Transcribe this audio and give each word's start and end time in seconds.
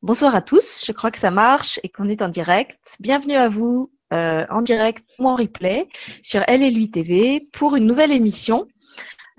Bonsoir 0.00 0.36
à 0.36 0.42
tous, 0.42 0.84
je 0.86 0.92
crois 0.92 1.10
que 1.10 1.18
ça 1.18 1.32
marche 1.32 1.80
et 1.82 1.88
qu'on 1.88 2.08
est 2.08 2.22
en 2.22 2.28
direct. 2.28 2.78
Bienvenue 3.00 3.34
à 3.34 3.48
vous 3.48 3.90
euh, 4.12 4.46
en 4.48 4.62
direct 4.62 5.04
ou 5.18 5.26
en 5.28 5.34
replay 5.34 5.88
sur 6.22 6.40
Elle 6.46 6.90
TV 6.90 7.42
pour 7.52 7.74
une 7.74 7.84
nouvelle 7.84 8.12
émission 8.12 8.68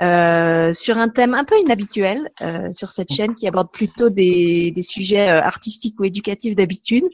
euh, 0.02 0.74
sur 0.74 0.98
un 0.98 1.08
thème 1.08 1.34
un 1.34 1.46
peu 1.46 1.58
inhabituel 1.60 2.28
euh, 2.42 2.70
sur 2.72 2.92
cette 2.92 3.10
chaîne 3.14 3.36
qui 3.36 3.48
aborde 3.48 3.72
plutôt 3.72 4.10
des, 4.10 4.72
des 4.72 4.82
sujets 4.82 5.30
artistiques 5.30 5.98
ou 5.98 6.04
éducatifs 6.04 6.56
d'habitude, 6.56 7.06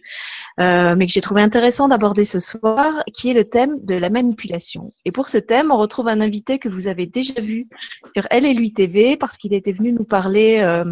mais 0.57 1.05
que 1.05 1.13
j'ai 1.13 1.21
trouvé 1.21 1.43
intéressant 1.43 1.88
d'aborder 1.88 2.25
ce 2.25 2.39
soir, 2.39 3.03
qui 3.13 3.30
est 3.30 3.35
le 3.35 3.48
thème 3.48 3.77
de 3.84 3.93
la 3.93 4.09
manipulation. 4.09 4.91
Et 5.05 5.12
pour 5.12 5.30
ce 5.30 5.38
thème, 5.38 5.70
on 5.70 5.77
retrouve 5.77 6.07
un 6.07 6.20
invité 6.20 6.57
que 6.57 6.67
vous 6.67 6.88
avez 6.88 7.05
déjà 7.05 7.39
vu 7.39 7.67
sur 8.16 8.25
Elle 8.31 8.48
et 8.48 8.55
lui 8.55 8.73
TV 8.73 9.17
parce 9.17 9.38
qu'il 9.38 9.53
était 9.53 9.71
venu 9.71 9.91
nous 9.91 10.03
parler 10.03 10.84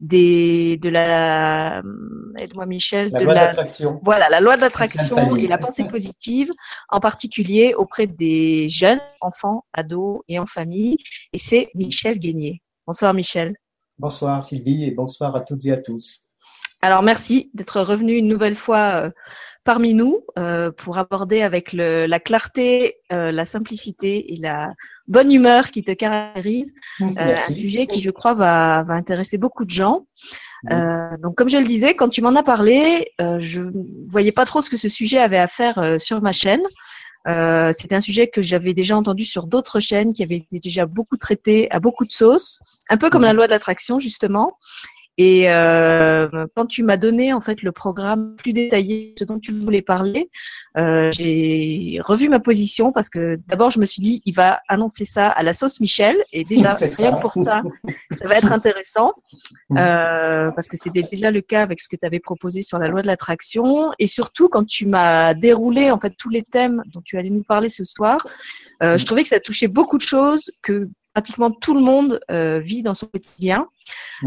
des, 0.00 0.78
de 0.78 0.88
la, 0.88 1.82
aide-moi 2.38 2.66
Michel, 2.66 3.10
la 3.10 3.18
de 3.18 3.24
loi 3.24 3.34
la, 3.34 3.46
d'attraction. 3.48 4.00
voilà, 4.02 4.28
la 4.30 4.40
loi 4.40 4.56
d'attraction 4.56 5.16
famille. 5.16 5.44
et 5.44 5.48
la 5.48 5.58
pensée 5.58 5.84
positive, 5.84 6.50
en 6.88 7.00
particulier 7.00 7.74
auprès 7.74 8.06
des 8.06 8.68
jeunes, 8.68 9.00
enfants, 9.20 9.64
ados 9.72 10.20
et 10.28 10.38
en 10.38 10.46
famille. 10.46 10.96
Et 11.32 11.38
c'est 11.38 11.68
Michel 11.74 12.18
Guénier. 12.18 12.62
Bonsoir 12.86 13.12
Michel. 13.14 13.54
Bonsoir 13.98 14.42
Sylvie 14.42 14.84
et 14.84 14.90
bonsoir 14.90 15.36
à 15.36 15.40
toutes 15.40 15.64
et 15.66 15.72
à 15.72 15.80
tous. 15.80 16.24
Alors 16.82 17.02
merci 17.02 17.50
d'être 17.52 17.82
revenu 17.82 18.14
une 18.16 18.28
nouvelle 18.28 18.56
fois 18.56 19.04
euh, 19.04 19.10
parmi 19.64 19.94
nous 19.94 20.24
euh, 20.38 20.70
pour 20.70 20.98
aborder 20.98 21.42
avec 21.42 21.72
le, 21.72 22.06
la 22.06 22.18
clarté, 22.18 22.96
euh, 23.12 23.30
la 23.30 23.44
simplicité 23.44 24.32
et 24.32 24.36
la 24.36 24.72
bonne 25.06 25.30
humeur 25.30 25.70
qui 25.70 25.82
te 25.82 25.92
caractérise 25.92 26.72
euh, 27.02 27.06
un 27.16 27.34
sujet 27.34 27.86
qui, 27.86 28.00
je 28.00 28.10
crois, 28.10 28.34
va, 28.34 28.82
va 28.82 28.94
intéresser 28.94 29.38
beaucoup 29.38 29.64
de 29.64 29.70
gens. 29.70 30.06
Oui. 30.64 30.76
Donc, 31.22 31.36
comme 31.36 31.48
je 31.48 31.58
le 31.58 31.64
disais, 31.64 31.94
quand 31.94 32.08
tu 32.08 32.20
m'en 32.20 32.34
as 32.36 32.42
parlé, 32.42 33.12
je 33.18 33.62
voyais 34.08 34.32
pas 34.32 34.44
trop 34.44 34.60
ce 34.60 34.68
que 34.68 34.76
ce 34.76 34.90
sujet 34.90 35.18
avait 35.18 35.38
à 35.38 35.46
faire 35.46 35.96
sur 35.98 36.20
ma 36.20 36.32
chaîne. 36.32 36.60
C'était 37.26 37.94
un 37.94 38.02
sujet 38.02 38.28
que 38.28 38.42
j'avais 38.42 38.74
déjà 38.74 38.94
entendu 38.94 39.24
sur 39.24 39.46
d'autres 39.46 39.80
chaînes 39.80 40.12
qui 40.12 40.22
avaient 40.22 40.36
été 40.36 40.58
déjà 40.58 40.84
beaucoup 40.84 41.16
traités 41.16 41.70
à 41.70 41.80
beaucoup 41.80 42.04
de 42.04 42.12
sauces, 42.12 42.60
un 42.90 42.98
peu 42.98 43.08
comme 43.08 43.22
la 43.22 43.32
loi 43.32 43.46
de 43.46 43.52
l'attraction 43.52 43.98
justement. 43.98 44.58
Et 45.18 45.50
euh, 45.50 46.46
quand 46.54 46.66
tu 46.66 46.82
m'as 46.82 46.96
donné 46.96 47.32
en 47.32 47.40
fait 47.40 47.62
le 47.62 47.72
programme 47.72 48.36
plus 48.36 48.52
détaillé, 48.52 49.14
ce 49.18 49.24
dont 49.24 49.38
tu 49.38 49.52
voulais 49.52 49.82
parler, 49.82 50.30
euh, 50.78 51.10
j'ai 51.12 52.00
revu 52.02 52.28
ma 52.28 52.40
position 52.40 52.92
parce 52.92 53.10
que 53.10 53.38
d'abord 53.46 53.70
je 53.70 53.80
me 53.80 53.84
suis 53.84 54.00
dit 54.00 54.22
il 54.24 54.34
va 54.34 54.60
annoncer 54.68 55.04
ça 55.04 55.28
à 55.28 55.42
la 55.42 55.52
sauce 55.52 55.80
Michel. 55.80 56.16
Et 56.32 56.44
déjà 56.44 56.74
rien 56.98 57.12
que 57.16 57.20
pour 57.20 57.32
ça. 57.32 57.62
Ça 58.12 58.26
va 58.26 58.36
être 58.36 58.52
intéressant. 58.52 59.12
Mm. 59.68 59.78
euh, 59.78 60.50
parce 60.52 60.68
que 60.68 60.76
c'était 60.76 61.02
déjà 61.02 61.30
le 61.30 61.40
cas 61.40 61.62
avec 61.62 61.80
ce 61.80 61.88
que 61.88 61.96
tu 61.96 62.06
avais 62.06 62.20
proposé 62.20 62.62
sur 62.62 62.78
la 62.78 62.88
loi 62.88 63.02
de 63.02 63.06
l'attraction. 63.06 63.92
Et 63.98 64.06
surtout 64.06 64.48
quand 64.48 64.64
tu 64.64 64.86
m'as 64.86 65.34
déroulé 65.34 65.90
en 65.90 66.00
fait 66.00 66.14
tous 66.16 66.30
les 66.30 66.42
thèmes 66.42 66.82
dont 66.86 67.02
tu 67.04 67.18
allais 67.18 67.30
nous 67.30 67.42
parler 67.42 67.68
ce 67.68 67.84
soir, 67.84 68.26
euh, 68.82 68.96
je 68.96 69.02
Mm. 69.02 69.06
trouvais 69.06 69.22
que 69.22 69.28
ça 69.28 69.40
touchait 69.40 69.68
beaucoup 69.68 69.98
de 69.98 70.02
choses 70.02 70.50
que 70.62 70.88
pratiquement 71.14 71.50
tout 71.50 71.74
le 71.74 71.80
monde 71.80 72.20
euh, 72.30 72.58
vit 72.60 72.82
dans 72.82 72.94
son 72.94 73.06
quotidien. 73.06 73.68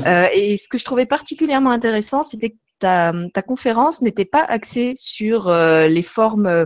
Euh, 0.06 0.28
et 0.34 0.58
ce 0.58 0.68
que 0.68 0.78
je 0.78 0.86
trouvais 0.86 1.06
particulièrement 1.06 1.72
intéressant, 1.72 2.24
c'était 2.24 2.52
que 2.52 2.58
ta, 2.80 3.14
ta 3.34 3.42
conférence 3.42 4.02
n'était 4.02 4.26
pas 4.26 4.44
axée 4.44 4.94
sur 4.96 5.48
euh, 5.48 5.88
les 5.88 6.04
formes 6.04 6.66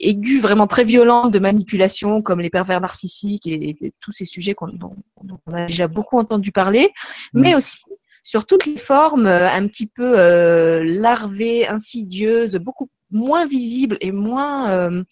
aiguës, 0.00 0.40
vraiment 0.40 0.66
très 0.66 0.84
violentes 0.84 1.32
de 1.32 1.38
manipulation, 1.38 2.22
comme 2.22 2.40
les 2.40 2.48
pervers 2.48 2.80
narcissiques 2.80 3.46
et, 3.46 3.76
et 3.78 3.92
tous 4.00 4.12
ces 4.12 4.24
sujets 4.24 4.54
qu'on- 4.54 4.68
dont, 4.68 4.96
dont 5.22 5.38
on 5.46 5.52
a 5.52 5.66
déjà 5.66 5.86
beaucoup 5.86 6.18
entendu 6.18 6.50
parler, 6.50 6.90
mais 7.34 7.54
aussi 7.54 7.78
sur 8.24 8.46
toutes 8.46 8.64
les 8.64 8.78
formes 8.78 9.26
euh, 9.26 9.50
un 9.50 9.66
petit 9.66 9.86
peu 9.86 10.18
euh, 10.18 10.82
larvées, 10.84 11.66
insidieuses, 11.66 12.56
beaucoup 12.56 12.88
moins 13.12 13.46
visibles 13.46 13.96
et 14.00 14.12
moins 14.12 14.70
euh, 14.70 15.04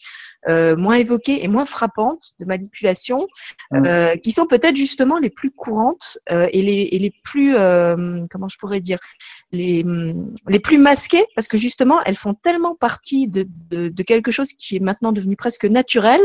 euh, 0.49 0.75
moins 0.77 0.95
évoquées 0.97 1.45
et 1.45 1.49
moins 1.49 1.67
frappantes 1.67 2.33
de 2.39 2.45
manipulation, 2.47 3.27
Mm. 3.73 3.87
euh, 3.87 4.17
qui 4.17 4.33
sont 4.33 4.47
peut-être 4.47 4.75
justement 4.75 5.19
les 5.19 5.31
plus 5.31 5.51
courantes 5.53 6.19
euh, 6.33 6.49
et, 6.53 6.61
les, 6.63 6.89
et 6.93 6.99
les 6.99 7.13
plus 7.23 7.55
comment 8.31 8.49
je 8.49 8.59
pourrais 8.59 8.81
dire 8.81 8.99
les 9.53 9.85
hum, 9.85 10.35
les 10.49 10.59
plus 10.61 10.79
masquées 10.79 11.25
parce 11.37 11.47
que 11.47 11.57
justement 11.59 12.03
elles 12.05 12.17
font 12.17 12.35
tellement 12.35 12.75
partie 12.75 13.29
de, 13.29 13.47
de, 13.71 13.89
de 13.89 14.03
quelque 14.03 14.31
chose 14.33 14.53
qui 14.53 14.77
est 14.77 14.81
maintenant 14.81 15.13
devenu 15.13 15.37
presque 15.37 15.65
naturel 15.67 16.21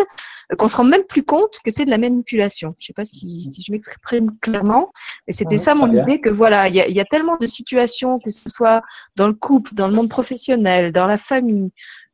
qu'on 0.58 0.68
se 0.68 0.78
rend 0.78 0.84
même 0.84 1.04
plus 1.04 1.24
compte 1.24 1.60
que 1.64 1.72
c'est 1.72 1.86
de 1.86 1.90
la 1.90 1.98
manipulation. 1.98 2.76
Je 2.80 2.88
sais 2.88 2.94
pas 2.94 3.04
si, 3.06 3.42
si 3.42 3.62
je 3.62 3.72
m'exprime 3.72 4.32
clairement, 4.42 4.92
mais 5.28 5.34
c'était 5.34 5.58
ça 5.58 5.74
mon 5.76 5.88
bien. 5.88 6.04
idée 6.04 6.22
que 6.22 6.30
voilà, 6.30 6.68
il 6.68 6.76
y 6.76 6.82
a, 6.82 6.88
il 6.88 6.96
y 6.96 7.00
a 7.00 7.06
tellement 7.06 7.38
de 7.38 7.48
situations, 7.48 8.20
que 8.20 8.30
ce 8.30 8.50
soit 8.50 8.82
dans 9.16 9.28
le 9.28 9.34
couple, 9.34 9.74
dans 9.74 9.88
le 9.88 9.96
monde 9.96 10.10
professionnel, 10.10 10.92
dans 10.92 11.08
la 11.08 11.18
famille, 11.18 11.65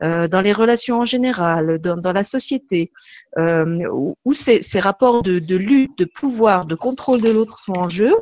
euh, 0.03 0.27
dans 0.27 0.41
les 0.41 0.53
relations 0.53 0.99
en 0.99 1.05
général, 1.05 1.79
dans, 1.79 1.97
dans 1.97 2.13
la 2.13 2.23
société, 2.23 2.91
euh, 3.37 3.85
où, 3.91 4.15
où 4.25 4.33
ces, 4.33 4.61
ces 4.61 4.79
rapports 4.79 5.21
de, 5.23 5.39
de 5.39 5.55
lutte, 5.55 5.97
de 5.97 6.05
pouvoir, 6.05 6.65
de 6.65 6.75
contrôle 6.75 7.21
de 7.21 7.29
l'autre 7.29 7.59
sont 7.59 7.73
en 7.73 7.89
jeu, 7.89 8.13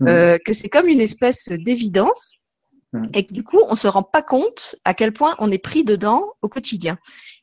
Mhm. 0.00 0.08
euh, 0.08 0.38
que 0.44 0.52
c'est 0.52 0.68
comme 0.68 0.88
une 0.88 1.00
espèce 1.00 1.48
d'évidence 1.48 2.36
Mhm. 2.92 3.10
et 3.14 3.26
que 3.26 3.32
du 3.34 3.42
coup 3.42 3.58
on 3.68 3.74
se 3.74 3.88
rend 3.88 4.04
pas 4.04 4.22
compte 4.22 4.76
à 4.84 4.94
quel 4.94 5.12
point 5.12 5.34
on 5.40 5.50
est 5.50 5.58
pris 5.58 5.82
dedans 5.84 6.24
au 6.40 6.48
quotidien. 6.48 6.98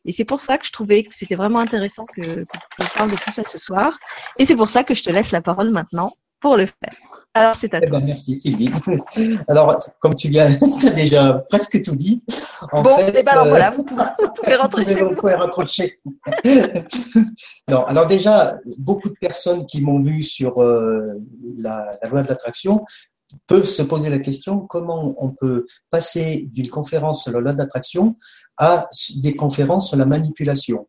Et 0.05 0.11
c'est 0.13 0.25
pour 0.25 0.39
ça 0.39 0.57
que 0.57 0.65
je 0.65 0.71
trouvais 0.71 1.03
que 1.03 1.13
c'était 1.13 1.35
vraiment 1.35 1.59
intéressant 1.59 2.05
que, 2.05 2.21
que 2.21 2.41
tu 2.41 2.87
parles 2.95 3.11
de 3.11 3.17
tout 3.17 3.31
ça 3.31 3.43
ce 3.43 3.57
soir. 3.57 3.97
Et 4.39 4.45
c'est 4.45 4.55
pour 4.55 4.69
ça 4.69 4.83
que 4.83 4.93
je 4.93 5.03
te 5.03 5.09
laisse 5.09 5.31
la 5.31 5.41
parole 5.41 5.69
maintenant 5.69 6.11
pour 6.39 6.55
le 6.57 6.65
faire. 6.65 6.93
Alors 7.35 7.55
c'est 7.55 7.73
à 7.73 7.79
Eh 7.81 7.88
toi. 7.88 7.99
ben, 7.99 8.05
merci 8.05 8.39
Sylvie. 8.39 8.69
Alors, 9.47 9.79
comme 9.99 10.13
tu 10.13 10.29
viens, 10.29 10.55
tu 10.79 10.88
as 10.88 10.91
déjà 10.91 11.44
presque 11.49 11.81
tout 11.83 11.95
dit. 11.95 12.21
En 12.71 12.83
bon, 12.83 12.95
fait, 12.95 13.19
et 13.19 13.23
ben 13.23 13.31
alors 13.31 13.45
euh, 13.45 13.49
voilà, 13.49 13.71
vous 13.71 13.83
pouvez, 13.83 14.03
vous 14.19 14.29
pouvez 14.35 14.55
rentrer 14.55 14.83
Vous 14.83 14.89
pouvez, 14.89 14.95
chez 14.95 15.01
vous 15.03 15.09
vous. 15.09 15.16
pouvez 15.16 15.33
raccrocher. 15.33 15.99
non, 17.69 17.85
alors 17.85 18.07
déjà, 18.07 18.53
beaucoup 18.77 19.09
de 19.09 19.16
personnes 19.19 19.66
qui 19.66 19.81
m'ont 19.81 20.01
vu 20.03 20.23
sur 20.23 20.61
euh, 20.61 21.13
la, 21.57 21.97
la 22.01 22.09
loi 22.09 22.23
de 22.23 22.27
l'attraction 22.29 22.83
peuvent 23.47 23.65
se 23.65 23.81
poser 23.81 24.11
la 24.11 24.19
question 24.19 24.59
comment 24.61 25.15
on 25.17 25.31
peut 25.31 25.65
passer 25.89 26.47
d'une 26.53 26.69
conférence 26.69 27.23
sur 27.23 27.31
la 27.31 27.39
loi 27.39 27.51
de 27.53 27.57
l'attraction 27.57 28.15
à 28.57 28.88
des 29.17 29.35
conférences 29.35 29.88
sur 29.89 29.97
la 29.97 30.05
manipulation? 30.05 30.88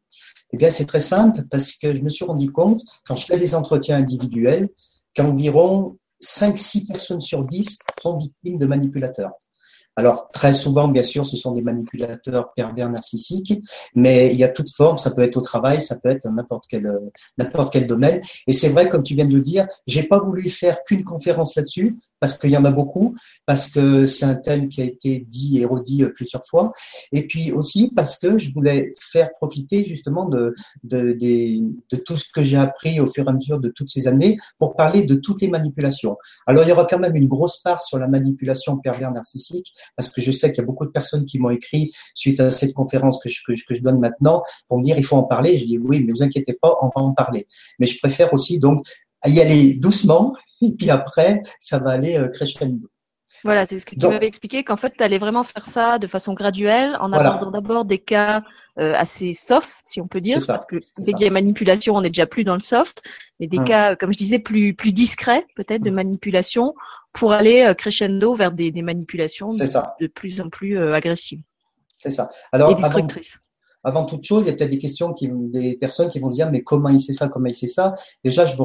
Eh 0.53 0.57
bien, 0.59 0.69
c'est 0.71 0.85
très 0.87 1.01
simple 1.01 1.45
parce 1.51 1.73
que 1.73 1.95
je 1.95 2.03
me 2.03 2.11
suis 2.11 2.25
rendu 2.25 2.53
compte, 2.53 2.83
quand 3.07 3.17
je 3.17 3.25
fais 3.25 3.39
des 3.39 3.55
entretiens 3.55 3.97
individuels, 3.97 4.69
qu'environ 5.17 5.97
5-6 6.25 6.87
personnes 6.87 7.21
sur 7.21 7.45
10 7.45 7.79
sont 8.03 8.19
victimes 8.19 8.59
de 8.59 8.67
manipulateurs. 8.67 9.33
Alors, 9.97 10.29
très 10.33 10.53
souvent, 10.53 10.89
bien 10.89 11.05
sûr, 11.05 11.25
ce 11.25 11.37
sont 11.37 11.53
des 11.53 11.63
manipulateurs 11.63 12.53
pervers 12.55 12.91
narcissiques, 12.91 13.61
mais 13.95 14.33
il 14.33 14.37
y 14.37 14.43
a 14.43 14.49
toute 14.49 14.75
forme, 14.75 14.99
ça 14.99 15.13
peut 15.13 15.23
être 15.23 15.37
au 15.37 15.41
travail, 15.41 15.81
ça 15.81 15.97
peut 16.01 16.09
être 16.09 16.29
n'importe 16.29 16.65
quel, 16.69 16.87
euh, 16.87 16.99
n'importe 17.39 17.73
quel 17.73 17.87
domaine. 17.87 18.21
Et 18.49 18.53
c'est 18.53 18.71
vrai, 18.71 18.89
comme 18.89 19.05
tu 19.05 19.15
viens 19.15 19.27
de 19.27 19.35
le 19.35 19.41
dire, 19.41 19.69
j'ai 19.87 20.03
pas 20.03 20.19
voulu 20.19 20.51
faire 20.51 20.83
qu'une 20.83 21.05
conférence 21.05 21.55
là-dessus, 21.55 21.97
parce 22.25 22.39
qu'il 22.39 22.53
y 22.53 22.57
en 22.57 22.65
a 22.65 22.71
beaucoup, 22.71 23.15
parce 23.45 23.69
que 23.69 24.07
c'est 24.07 24.25
un 24.25 24.35
thème 24.35 24.71
qui 24.71 24.81
a 24.81 24.85
été 24.85 25.27
dit 25.29 25.59
et 25.59 25.67
redit 25.67 26.05
euh, 26.05 26.09
plusieurs 26.09 26.43
fois, 26.47 26.73
et 27.13 27.27
puis 27.27 27.53
aussi 27.53 27.93
parce 27.95 28.17
que 28.17 28.39
je 28.39 28.51
voulais 28.55 28.95
faire 28.99 29.31
profiter 29.33 29.85
justement 29.85 30.27
de, 30.27 30.55
tout 32.07 32.17
ce 32.17 32.25
que 32.35 32.41
j'ai 32.41 32.57
appris 32.57 32.99
au 32.99 33.07
fur 33.07 33.27
et 33.27 33.29
à 33.29 33.33
mesure 33.35 33.61
de 33.61 33.69
toutes 33.69 33.91
ces 33.91 34.09
années 34.09 34.39
pour 34.59 34.75
parler 34.75 35.03
de 35.03 35.17
toutes 35.17 35.43
les 35.43 35.49
manipulations. 35.49 36.17
Alors, 36.47 36.63
il 36.63 36.71
y 36.71 36.73
aura 36.73 36.87
quand 36.87 36.99
même 36.99 37.15
une 37.15 37.29
grosse 37.29 37.59
part 37.59 37.83
sur 37.83 37.99
la 37.99 38.09
manipulation 38.09 38.79
pervers 38.79 39.11
narcissique, 39.11 39.71
parce 39.95 40.09
que 40.09 40.23
je 40.23 40.33
sais 40.33 40.51
qu'il 40.51 40.63
y 40.63 40.65
a 40.65 40.67
beaucoup 40.67 40.87
de 40.87 40.93
personnes 40.93 41.27
qui 41.27 41.39
m'ont 41.39 41.51
écrit 41.51 41.93
suite 42.15 42.41
à 42.41 42.51
cette 42.51 42.73
conférence 42.73 43.19
que 43.23 43.29
je, 43.29 43.83
donne 43.83 43.99
maintenant 43.99 44.43
pour 44.67 44.79
me 44.79 44.83
dire 44.83 44.97
il 44.97 45.05
faut 45.05 45.17
en 45.17 45.25
parler. 45.25 45.59
Je 45.59 45.67
dis 45.67 45.77
oui, 45.77 46.03
mais 46.03 46.13
vous 46.13 46.23
inquiétez 46.23 46.55
pas, 46.55 46.75
on 46.81 46.87
va 46.87 47.03
en 47.03 47.13
parler. 47.13 47.45
Mais 47.79 47.85
je 47.85 47.99
préfère 47.99 48.33
aussi 48.33 48.61
donc 48.61 48.87
y 49.29 49.41
aller 49.41 49.75
doucement 49.79 50.35
et 50.63 50.73
puis 50.75 50.91
après 50.91 51.43
ça 51.59 51.79
va 51.79 51.91
aller 51.93 52.17
euh, 52.19 52.29
crescendo. 52.29 52.89
Voilà, 53.45 53.67
c'est 53.67 53.79
ce 53.79 53.85
que 53.85 53.95
tu 53.95 54.09
m'avais 54.09 54.27
expliqué, 54.27 54.65
qu'en 54.65 54.77
fait, 54.77 54.95
tu 54.97 55.03
allais 55.05 55.19
vraiment 55.19 55.45
faire 55.45 55.67
ça 55.67 55.99
de 55.99 56.07
façon 56.07 56.33
graduelle, 56.33 56.97
en 56.99 57.11
Voilà. 57.11 57.29
abordant 57.35 57.51
d'abord 57.51 57.85
des 57.85 57.99
cas 57.99 58.41
euh, 58.79 58.95
assez 58.95 59.35
soft, 59.35 59.69
si 59.85 60.01
on 60.01 60.09
peut 60.09 60.23
dire, 60.23 60.41
ça, 60.43 60.55
parce 60.55 60.65
que 60.65 60.77
dès 60.97 61.13
qu'il 61.13 61.25
y 61.27 61.29
a 61.29 61.31
manipulation, 61.31 61.95
on 61.95 62.01
n'est 62.01 62.09
déjà 62.09 62.25
plus 62.25 62.45
dans 62.45 62.55
le 62.55 62.63
soft, 62.63 63.03
mais 63.39 63.47
des 63.47 63.59
Hum. 63.59 63.67
cas, 63.67 63.97
comme 63.97 64.15
je 64.15 64.17
disais, 64.17 64.39
plus 64.39 64.73
plus 64.73 64.93
discrets, 64.93 65.45
peut-être, 65.57 65.83
de 65.83 65.91
manipulation, 65.91 66.73
pour 67.13 67.35
aller 67.35 67.61
euh, 67.65 67.75
crescendo 67.75 68.35
vers 68.35 68.51
des, 68.53 68.71
des 68.73 68.81
manipulations 68.81 69.49
de 69.49 70.07
plus 70.07 70.41
en 70.41 70.49
plus 70.49 70.79
euh, 70.79 70.95
agressives 70.95 71.43
c'est 71.99 72.11
ça. 72.11 72.31
et 72.33 72.57
Alors 72.57 72.71
avant, 72.71 72.81
destructrices. 72.81 73.41
Avant 73.85 74.05
toute 74.05 74.25
chose, 74.25 74.45
il 74.45 74.47
y 74.47 74.51
a 74.51 74.55
peut-être 74.55 74.71
des 74.71 74.79
questions 74.79 75.13
qui, 75.13 75.29
des 75.31 75.77
personnes 75.77 76.09
qui 76.09 76.19
vont 76.19 76.31
se 76.31 76.35
dire, 76.37 76.51
mais 76.51 76.63
comment 76.63 76.89
il 76.89 77.01
sait 77.01 77.13
ça, 77.13 77.29
comment 77.29 77.47
il 77.47 77.55
sait 77.55 77.67
ça? 77.67 77.95
Déjà, 78.25 78.47
je, 78.47 78.57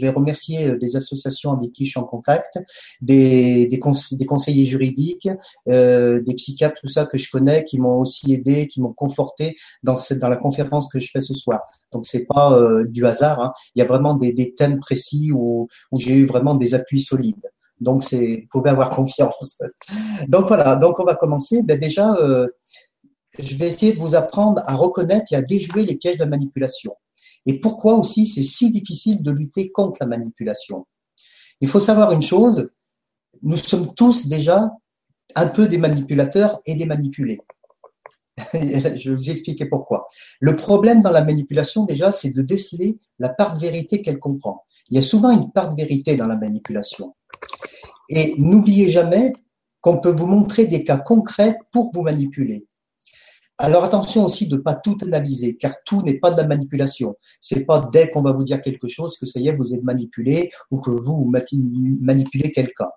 vais, 0.00 0.08
remercier 0.08 0.68
euh, 0.68 0.78
des 0.78 0.96
associations 0.96 1.52
avec 1.52 1.72
qui 1.72 1.84
je 1.84 1.90
suis 1.90 2.00
en 2.00 2.04
contact, 2.04 2.58
des, 3.00 3.66
des, 3.66 3.78
conse- 3.78 4.16
des 4.16 4.26
conseillers 4.26 4.64
juridiques, 4.64 5.28
euh, 5.68 6.20
des 6.22 6.34
psychiatres, 6.34 6.80
tout 6.80 6.88
ça 6.88 7.06
que 7.06 7.18
je 7.18 7.30
connais, 7.30 7.64
qui 7.64 7.78
m'ont 7.78 7.98
aussi 8.00 8.32
aidé, 8.32 8.66
qui 8.66 8.80
m'ont 8.80 8.92
conforté 8.92 9.54
dans, 9.82 9.96
cette, 9.96 10.18
dans 10.18 10.28
la 10.28 10.36
conférence 10.36 10.88
que 10.88 10.98
je 10.98 11.10
fais 11.10 11.20
ce 11.20 11.34
soir. 11.34 11.60
Donc, 11.92 12.06
c'est 12.06 12.24
pas 12.26 12.56
euh, 12.56 12.84
du 12.86 13.06
hasard. 13.06 13.40
hein. 13.40 13.52
Il 13.74 13.80
y 13.80 13.82
a 13.82 13.86
vraiment 13.86 14.14
des, 14.14 14.32
des 14.32 14.54
thèmes 14.54 14.80
précis 14.80 15.30
où, 15.32 15.68
où 15.92 15.98
j'ai 15.98 16.14
eu 16.14 16.26
vraiment 16.26 16.54
des 16.54 16.74
appuis 16.74 17.00
solides. 17.00 17.36
Donc, 17.80 18.02
vous 18.12 18.18
pouvez 18.50 18.70
avoir 18.70 18.90
confiance. 19.00 19.58
Donc 20.28 20.48
voilà, 20.48 20.76
donc 20.76 20.98
on 21.00 21.04
va 21.04 21.14
commencer. 21.14 21.62
Ben 21.62 21.78
déjà, 21.78 22.14
euh, 22.14 22.46
je 23.38 23.56
vais 23.56 23.68
essayer 23.68 23.92
de 23.92 23.98
vous 23.98 24.14
apprendre 24.14 24.62
à 24.66 24.74
reconnaître 24.74 25.32
et 25.32 25.36
à 25.36 25.42
déjouer 25.42 25.84
les 25.84 25.96
pièges 25.96 26.18
de 26.18 26.24
manipulation. 26.24 26.94
Et 27.46 27.60
pourquoi 27.60 27.94
aussi 27.94 28.26
c'est 28.26 28.42
si 28.42 28.70
difficile 28.70 29.22
de 29.22 29.30
lutter 29.30 29.70
contre 29.70 29.98
la 30.00 30.06
manipulation. 30.06 30.86
Il 31.60 31.68
faut 31.68 31.80
savoir 31.80 32.12
une 32.12 32.22
chose, 32.22 32.70
nous 33.42 33.56
sommes 33.56 33.94
tous 33.94 34.26
déjà 34.26 34.70
un 35.34 35.46
peu 35.46 35.66
des 35.66 35.78
manipulateurs 35.78 36.60
et 36.66 36.74
des 36.76 36.86
manipulés. 36.86 37.40
je 38.54 39.10
vais 39.10 39.14
vous 39.14 39.30
expliquer 39.30 39.66
pourquoi. 39.66 40.06
Le 40.40 40.56
problème 40.56 41.00
dans 41.00 41.10
la 41.10 41.22
manipulation, 41.22 41.84
déjà, 41.84 42.12
c'est 42.12 42.30
de 42.30 42.42
déceler 42.42 42.98
la 43.18 43.28
part 43.28 43.54
de 43.54 43.60
vérité 43.60 44.02
qu'elle 44.02 44.18
comprend. 44.18 44.64
Il 44.90 44.96
y 44.96 44.98
a 44.98 45.02
souvent 45.02 45.30
une 45.30 45.50
part 45.52 45.74
de 45.74 45.80
vérité 45.80 46.16
dans 46.16 46.26
la 46.26 46.36
manipulation. 46.36 47.14
Et 48.08 48.34
n'oubliez 48.38 48.88
jamais 48.88 49.32
qu'on 49.80 50.00
peut 50.00 50.10
vous 50.10 50.26
montrer 50.26 50.66
des 50.66 50.84
cas 50.84 50.98
concrets 50.98 51.58
pour 51.72 51.90
vous 51.94 52.02
manipuler. 52.02 52.66
Alors 53.58 53.84
attention 53.84 54.24
aussi 54.24 54.48
de 54.48 54.56
ne 54.56 54.62
pas 54.62 54.74
tout 54.74 54.96
analyser, 55.02 55.56
car 55.56 55.74
tout 55.84 56.02
n'est 56.02 56.18
pas 56.18 56.32
de 56.32 56.36
la 56.36 56.46
manipulation. 56.46 57.14
C'est 57.40 57.64
pas 57.64 57.88
dès 57.92 58.10
qu'on 58.10 58.22
va 58.22 58.32
vous 58.32 58.42
dire 58.42 58.60
quelque 58.60 58.88
chose 58.88 59.16
que 59.16 59.26
ça 59.26 59.38
y 59.38 59.46
est, 59.46 59.54
vous 59.54 59.72
êtes 59.72 59.84
manipulé 59.84 60.50
ou 60.72 60.80
que 60.80 60.90
vous 60.90 61.30
manipulez 62.00 62.50
quelqu'un. 62.50 62.88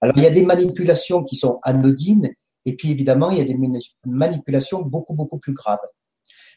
Alors 0.00 0.16
il 0.16 0.22
y 0.22 0.26
a 0.26 0.30
des 0.30 0.42
manipulations 0.42 1.22
qui 1.22 1.36
sont 1.36 1.60
anodines 1.62 2.30
et 2.64 2.76
puis 2.76 2.90
évidemment 2.90 3.30
il 3.30 3.38
y 3.38 3.40
a 3.42 3.44
des 3.44 3.58
manipulations 4.06 4.80
beaucoup 4.80 5.12
beaucoup 5.12 5.38
plus 5.38 5.52
graves. 5.52 5.78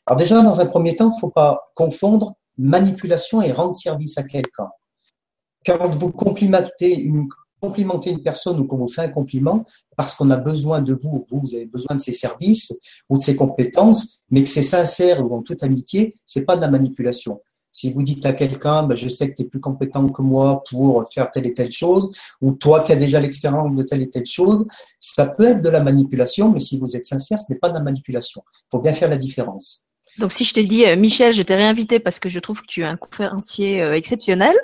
Alors 0.06 0.18
déjà 0.18 0.42
dans 0.42 0.62
un 0.62 0.66
premier 0.66 0.96
temps, 0.96 1.10
il 1.12 1.16
ne 1.16 1.20
faut 1.20 1.32
pas 1.32 1.72
confondre 1.76 2.36
manipulation 2.58 3.42
et 3.42 3.52
rendre 3.52 3.76
service 3.76 4.18
à 4.18 4.24
quelqu'un. 4.24 4.70
Quand 5.66 5.90
vous 5.90 6.12
complimentez 6.12 6.94
une, 6.94 7.28
complimentez 7.64 8.10
une 8.10 8.22
personne 8.22 8.60
ou 8.60 8.66
qu'on 8.66 8.76
vous 8.76 8.90
fait 8.90 9.04
un 9.04 9.08
compliment 9.08 9.64
parce 9.96 10.16
qu'on 10.16 10.30
a 10.32 10.36
besoin 10.36 10.82
de 10.82 10.94
vous, 11.02 11.26
vous, 11.32 11.56
avez 11.56 11.66
besoin 11.66 11.96
de 11.96 12.02
ses 12.02 12.12
services 12.12 12.78
ou 13.08 13.18
de 13.18 13.24
ses 13.24 13.38
compétences, 13.38 14.20
mais 14.30 14.44
que 14.44 14.50
c'est 14.50 14.62
sincère 14.62 15.26
ou 15.26 15.34
en 15.34 15.42
toute 15.42 15.64
amitié, 15.64 16.14
c'est 16.26 16.44
pas 16.44 16.58
de 16.58 16.62
la 16.62 16.68
manipulation. 16.68 17.42
Si 17.72 17.92
vous 17.94 18.04
dites 18.04 18.26
à 18.26 18.34
quelqu'un, 18.34 18.84
ben, 18.84 18.96
je 18.96 19.08
sais 19.08 19.30
que 19.30 19.36
tu 19.36 19.44
es 19.44 19.46
plus 19.46 19.62
compétent 19.62 20.08
que 20.10 20.22
moi 20.22 20.62
pour 20.70 21.10
faire 21.12 21.32
telle 21.32 21.48
et 21.48 21.54
telle 21.54 21.72
chose, 21.72 22.12
ou 22.42 22.52
toi 22.52 22.82
qui 22.82 22.92
as 22.92 22.98
déjà 22.98 23.22
l'expérience 23.22 23.74
de 23.74 23.84
telle 23.84 24.02
et 24.02 24.10
telle 24.10 24.26
chose, 24.26 24.68
ça 25.00 25.28
peut 25.28 25.48
être 25.48 25.62
de 25.62 25.70
la 25.70 25.82
manipulation, 25.82 26.52
mais 26.52 26.60
si 26.60 26.78
vous 26.78 26.98
êtes 26.98 27.06
sincère, 27.06 27.40
ce 27.40 27.52
n'est 27.52 27.60
pas 27.60 27.70
de 27.70 27.76
la 27.76 27.82
manipulation. 27.82 28.44
Il 28.52 28.68
faut 28.72 28.82
bien 28.82 28.92
faire 28.92 29.10
la 29.10 29.18
différence. 29.18 29.86
Donc 30.20 30.34
si 30.34 30.44
je 30.44 30.54
te 30.54 30.60
dis, 30.60 30.86
euh, 30.86 30.98
Michel, 30.98 31.32
je 31.32 31.42
t'ai 31.42 31.56
réinvité 31.56 32.00
parce 32.00 32.20
que 32.20 32.28
je 32.28 32.40
trouve 32.40 32.60
que 32.62 32.68
tu 32.68 32.82
es 32.82 32.86
un 32.86 32.98
conférencier 32.98 33.82
euh, 33.82 33.96
exceptionnel, 33.96 34.56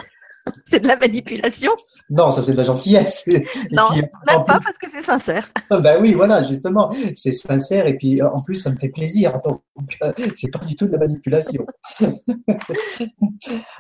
c'est 0.66 0.80
de 0.80 0.88
la 0.88 0.98
manipulation 0.98 1.72
Non, 2.10 2.32
ça 2.32 2.42
c'est 2.42 2.54
de 2.54 2.58
la 2.58 2.64
gentillesse. 2.64 3.28
non, 3.72 3.90
même 3.92 4.44
pas 4.46 4.60
parce 4.64 4.78
que 4.78 4.90
c'est 4.90 5.02
sincère. 5.02 5.52
ben 5.70 6.00
oui, 6.02 6.14
voilà, 6.14 6.44
justement, 6.44 6.92
c'est 7.16 7.34
sincère 7.34 7.88
et 7.88 7.98
puis 7.98 8.22
en 8.22 8.42
plus 8.42 8.56
ça 8.56 8.72
me 8.72 8.78
fait 8.78 8.90
plaisir. 8.90 9.40
Donc 9.44 9.62
euh, 10.04 10.12
c'est 10.36 10.52
pas 10.52 10.64
du 10.66 10.76
tout 10.76 10.86
de 10.86 10.92
la 10.92 11.00
manipulation. 11.00 11.66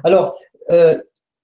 Alors, 0.03 0.35
euh, 0.71 0.97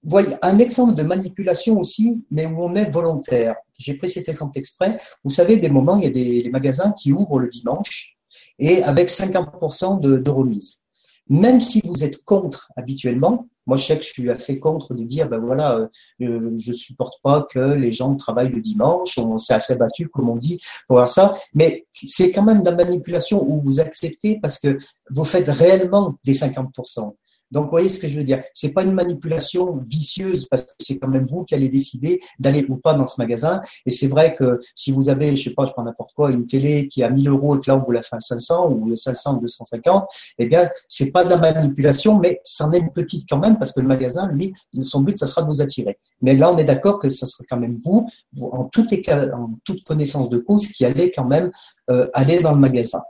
voyez, 0.04 0.34
un 0.42 0.58
exemple 0.58 0.94
de 0.94 1.02
manipulation 1.02 1.78
aussi, 1.78 2.26
mais 2.30 2.46
où 2.46 2.62
on 2.62 2.74
est 2.74 2.90
volontaire. 2.90 3.56
J'ai 3.78 3.94
pris 3.94 4.08
cet 4.08 4.28
exemple 4.28 4.58
exprès. 4.58 4.98
Vous 5.24 5.30
savez, 5.30 5.56
des 5.58 5.68
moments, 5.68 5.96
il 5.96 6.04
y 6.04 6.06
a 6.06 6.10
des 6.10 6.48
magasins 6.50 6.92
qui 6.92 7.12
ouvrent 7.12 7.40
le 7.40 7.48
dimanche 7.48 8.16
et 8.58 8.82
avec 8.82 9.08
50% 9.08 10.00
de, 10.00 10.16
de 10.16 10.30
remise. 10.30 10.80
Même 11.28 11.60
si 11.60 11.80
vous 11.84 12.04
êtes 12.04 12.22
contre 12.24 12.70
habituellement, 12.76 13.48
moi, 13.66 13.76
je 13.76 13.84
sais 13.84 13.98
que 13.98 14.04
je 14.04 14.10
suis 14.10 14.30
assez 14.30 14.60
contre 14.60 14.94
de 14.94 15.02
dire, 15.02 15.28
ben 15.28 15.38
voilà, 15.38 15.76
euh, 15.76 15.88
euh, 16.22 16.52
je 16.56 16.72
supporte 16.72 17.20
pas 17.20 17.44
que 17.50 17.74
les 17.74 17.90
gens 17.90 18.14
travaillent 18.14 18.52
le 18.52 18.60
dimanche, 18.60 19.18
on 19.18 19.38
s'est 19.38 19.54
assez 19.54 19.74
battu, 19.74 20.08
comme 20.08 20.28
on 20.28 20.36
dit, 20.36 20.60
pour 20.86 21.06
ça. 21.08 21.32
Mais 21.52 21.84
c'est 21.92 22.30
quand 22.30 22.44
même 22.44 22.62
de 22.62 22.70
la 22.70 22.76
manipulation 22.76 23.44
où 23.44 23.60
vous 23.60 23.80
acceptez 23.80 24.38
parce 24.40 24.60
que 24.60 24.78
vous 25.10 25.24
faites 25.24 25.48
réellement 25.48 26.14
des 26.24 26.34
50%. 26.34 27.14
Donc, 27.50 27.64
vous 27.64 27.70
voyez 27.70 27.88
ce 27.88 27.98
que 27.98 28.08
je 28.08 28.16
veux 28.16 28.24
dire. 28.24 28.42
C'est 28.54 28.72
pas 28.72 28.82
une 28.82 28.92
manipulation 28.92 29.78
vicieuse 29.86 30.46
parce 30.50 30.62
que 30.62 30.72
c'est 30.78 30.98
quand 30.98 31.08
même 31.08 31.26
vous 31.26 31.44
qui 31.44 31.54
allez 31.54 31.68
décider 31.68 32.20
d'aller 32.38 32.66
ou 32.68 32.76
pas 32.76 32.94
dans 32.94 33.06
ce 33.06 33.20
magasin. 33.20 33.60
Et 33.84 33.90
c'est 33.90 34.08
vrai 34.08 34.34
que 34.34 34.58
si 34.74 34.90
vous 34.90 35.08
avez, 35.08 35.34
je 35.36 35.48
sais 35.48 35.54
pas, 35.54 35.64
je 35.64 35.72
prends 35.72 35.84
n'importe 35.84 36.12
quoi, 36.14 36.30
une 36.30 36.46
télé 36.46 36.88
qui 36.88 37.02
a 37.02 37.10
1000 37.10 37.28
euros 37.28 37.56
et 37.56 37.60
que 37.60 37.70
là 37.70 37.76
on 37.76 37.84
vous 37.84 37.92
la 37.92 38.02
fait 38.02 38.16
à 38.16 38.20
500 38.20 38.72
ou 38.72 38.94
500 38.94 39.36
ou 39.36 39.40
250, 39.40 40.04
eh 40.38 40.46
bien, 40.46 40.68
c'est 40.88 41.12
pas 41.12 41.24
de 41.24 41.30
la 41.30 41.36
manipulation, 41.36 42.18
mais 42.18 42.40
c'en 42.44 42.72
est 42.72 42.78
une 42.78 42.92
petite 42.92 43.28
quand 43.28 43.38
même 43.38 43.58
parce 43.58 43.72
que 43.72 43.80
le 43.80 43.86
magasin, 43.86 44.28
lui, 44.32 44.52
son 44.82 45.00
but, 45.00 45.18
ça 45.18 45.26
sera 45.26 45.42
de 45.42 45.48
vous 45.48 45.60
attirer. 45.60 45.98
Mais 46.22 46.34
là, 46.34 46.50
on 46.52 46.58
est 46.58 46.64
d'accord 46.64 46.98
que 46.98 47.08
ça 47.08 47.26
sera 47.26 47.44
quand 47.48 47.58
même 47.58 47.78
vous, 47.84 48.08
en, 48.40 48.64
toute 48.64 49.84
connaissance 49.84 50.28
de 50.28 50.38
cause, 50.38 50.68
qui 50.68 50.84
allez 50.84 51.10
quand 51.10 51.24
même 51.24 51.50
euh, 51.90 52.08
aller 52.14 52.40
dans 52.40 52.52
le 52.52 52.58
magasin. 52.58 53.02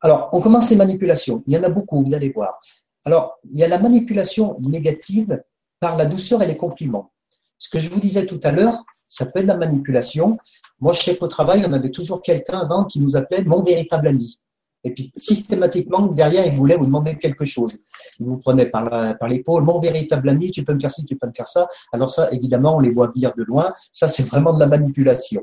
Alors, 0.00 0.28
on 0.32 0.40
commence 0.40 0.70
les 0.70 0.76
manipulations. 0.76 1.42
Il 1.46 1.54
y 1.54 1.58
en 1.58 1.62
a 1.62 1.68
beaucoup, 1.68 2.04
vous 2.04 2.14
allez 2.14 2.30
voir. 2.30 2.60
Alors, 3.04 3.38
il 3.44 3.58
y 3.58 3.64
a 3.64 3.68
la 3.68 3.78
manipulation 3.78 4.58
négative 4.60 5.42
par 5.80 5.96
la 5.96 6.06
douceur 6.06 6.42
et 6.42 6.46
les 6.46 6.56
compliments. 6.56 7.12
Ce 7.58 7.68
que 7.68 7.78
je 7.78 7.90
vous 7.90 8.00
disais 8.00 8.26
tout 8.26 8.40
à 8.42 8.50
l'heure, 8.50 8.84
ça 9.06 9.26
peut 9.26 9.40
être 9.40 9.46
la 9.46 9.56
manipulation. 9.56 10.36
Moi, 10.80 10.92
je 10.92 11.02
sais 11.02 11.16
qu'au 11.16 11.28
travail, 11.28 11.64
on 11.66 11.72
avait 11.72 11.90
toujours 11.90 12.22
quelqu'un 12.22 12.60
avant 12.60 12.84
qui 12.84 13.00
nous 13.00 13.16
appelait 13.16 13.44
mon 13.44 13.62
véritable 13.62 14.08
ami. 14.08 14.40
Et 14.84 14.92
puis, 14.92 15.10
systématiquement, 15.16 16.08
derrière, 16.08 16.46
il 16.46 16.56
voulait 16.56 16.76
vous 16.76 16.84
demander 16.84 17.16
quelque 17.16 17.46
chose. 17.46 17.78
Il 18.20 18.26
vous 18.26 18.38
prenait 18.38 18.66
par, 18.66 19.16
par 19.18 19.28
l'épaule, 19.28 19.62
mon 19.62 19.80
véritable 19.80 20.28
ami, 20.28 20.50
tu 20.50 20.62
peux 20.62 20.74
me 20.74 20.80
faire 20.80 20.92
ci, 20.92 21.04
tu 21.04 21.16
peux 21.16 21.26
me 21.26 21.32
faire 21.32 21.48
ça. 21.48 21.66
Alors 21.92 22.10
ça, 22.10 22.30
évidemment, 22.32 22.76
on 22.76 22.80
les 22.80 22.90
voit 22.90 23.10
venir 23.14 23.32
de 23.34 23.44
loin. 23.44 23.72
Ça, 23.92 24.08
c'est 24.08 24.24
vraiment 24.24 24.52
de 24.52 24.60
la 24.60 24.66
manipulation. 24.66 25.42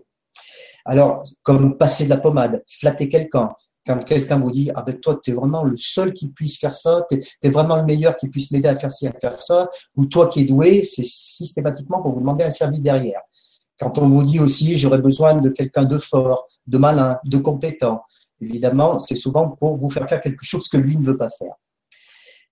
Alors, 0.85 1.23
comme 1.41 1.77
passer 1.77 2.05
de 2.05 2.09
la 2.09 2.17
pommade, 2.17 2.63
flatter 2.67 3.09
quelqu'un, 3.09 3.51
quand 3.85 4.03
quelqu'un 4.03 4.39
vous 4.39 4.51
dit 4.51 4.69
ah 4.75 4.83
ben 4.83 4.99
toi 4.99 5.19
tu 5.21 5.31
es 5.31 5.33
vraiment 5.33 5.63
le 5.63 5.75
seul 5.75 6.13
qui 6.13 6.29
puisse 6.29 6.59
faire 6.59 6.73
ça, 6.73 7.05
tu 7.09 7.19
es, 7.41 7.49
vraiment 7.49 7.77
le 7.77 7.83
meilleur 7.83 8.15
qui 8.15 8.29
puisse 8.29 8.51
m'aider 8.51 8.67
à 8.67 8.75
faire 8.75 8.91
ci, 8.91 9.07
à 9.07 9.13
faire 9.19 9.41
ça, 9.41 9.69
ou 9.95 10.05
toi 10.05 10.27
qui 10.27 10.41
es 10.41 10.45
doué, 10.45 10.83
c'est 10.83 11.03
systématiquement 11.03 12.01
pour 12.01 12.13
vous 12.13 12.19
demander 12.19 12.43
un 12.43 12.49
service 12.49 12.81
derrière. 12.81 13.21
Quand 13.79 13.97
on 13.97 14.07
vous 14.07 14.23
dit 14.23 14.39
aussi 14.39 14.77
j'aurais 14.77 14.99
besoin 14.99 15.35
de 15.35 15.49
quelqu'un 15.49 15.83
de 15.83 15.97
fort, 15.97 16.47
de 16.67 16.77
malin, 16.77 17.17
de 17.25 17.37
compétent, 17.37 18.03
évidemment 18.39 18.99
c'est 18.99 19.15
souvent 19.15 19.49
pour 19.49 19.77
vous 19.77 19.89
faire 19.89 20.07
faire 20.07 20.21
quelque 20.21 20.45
chose 20.45 20.67
que 20.67 20.77
lui 20.77 20.97
ne 20.97 21.05
veut 21.05 21.17
pas 21.17 21.29
faire. 21.29 21.55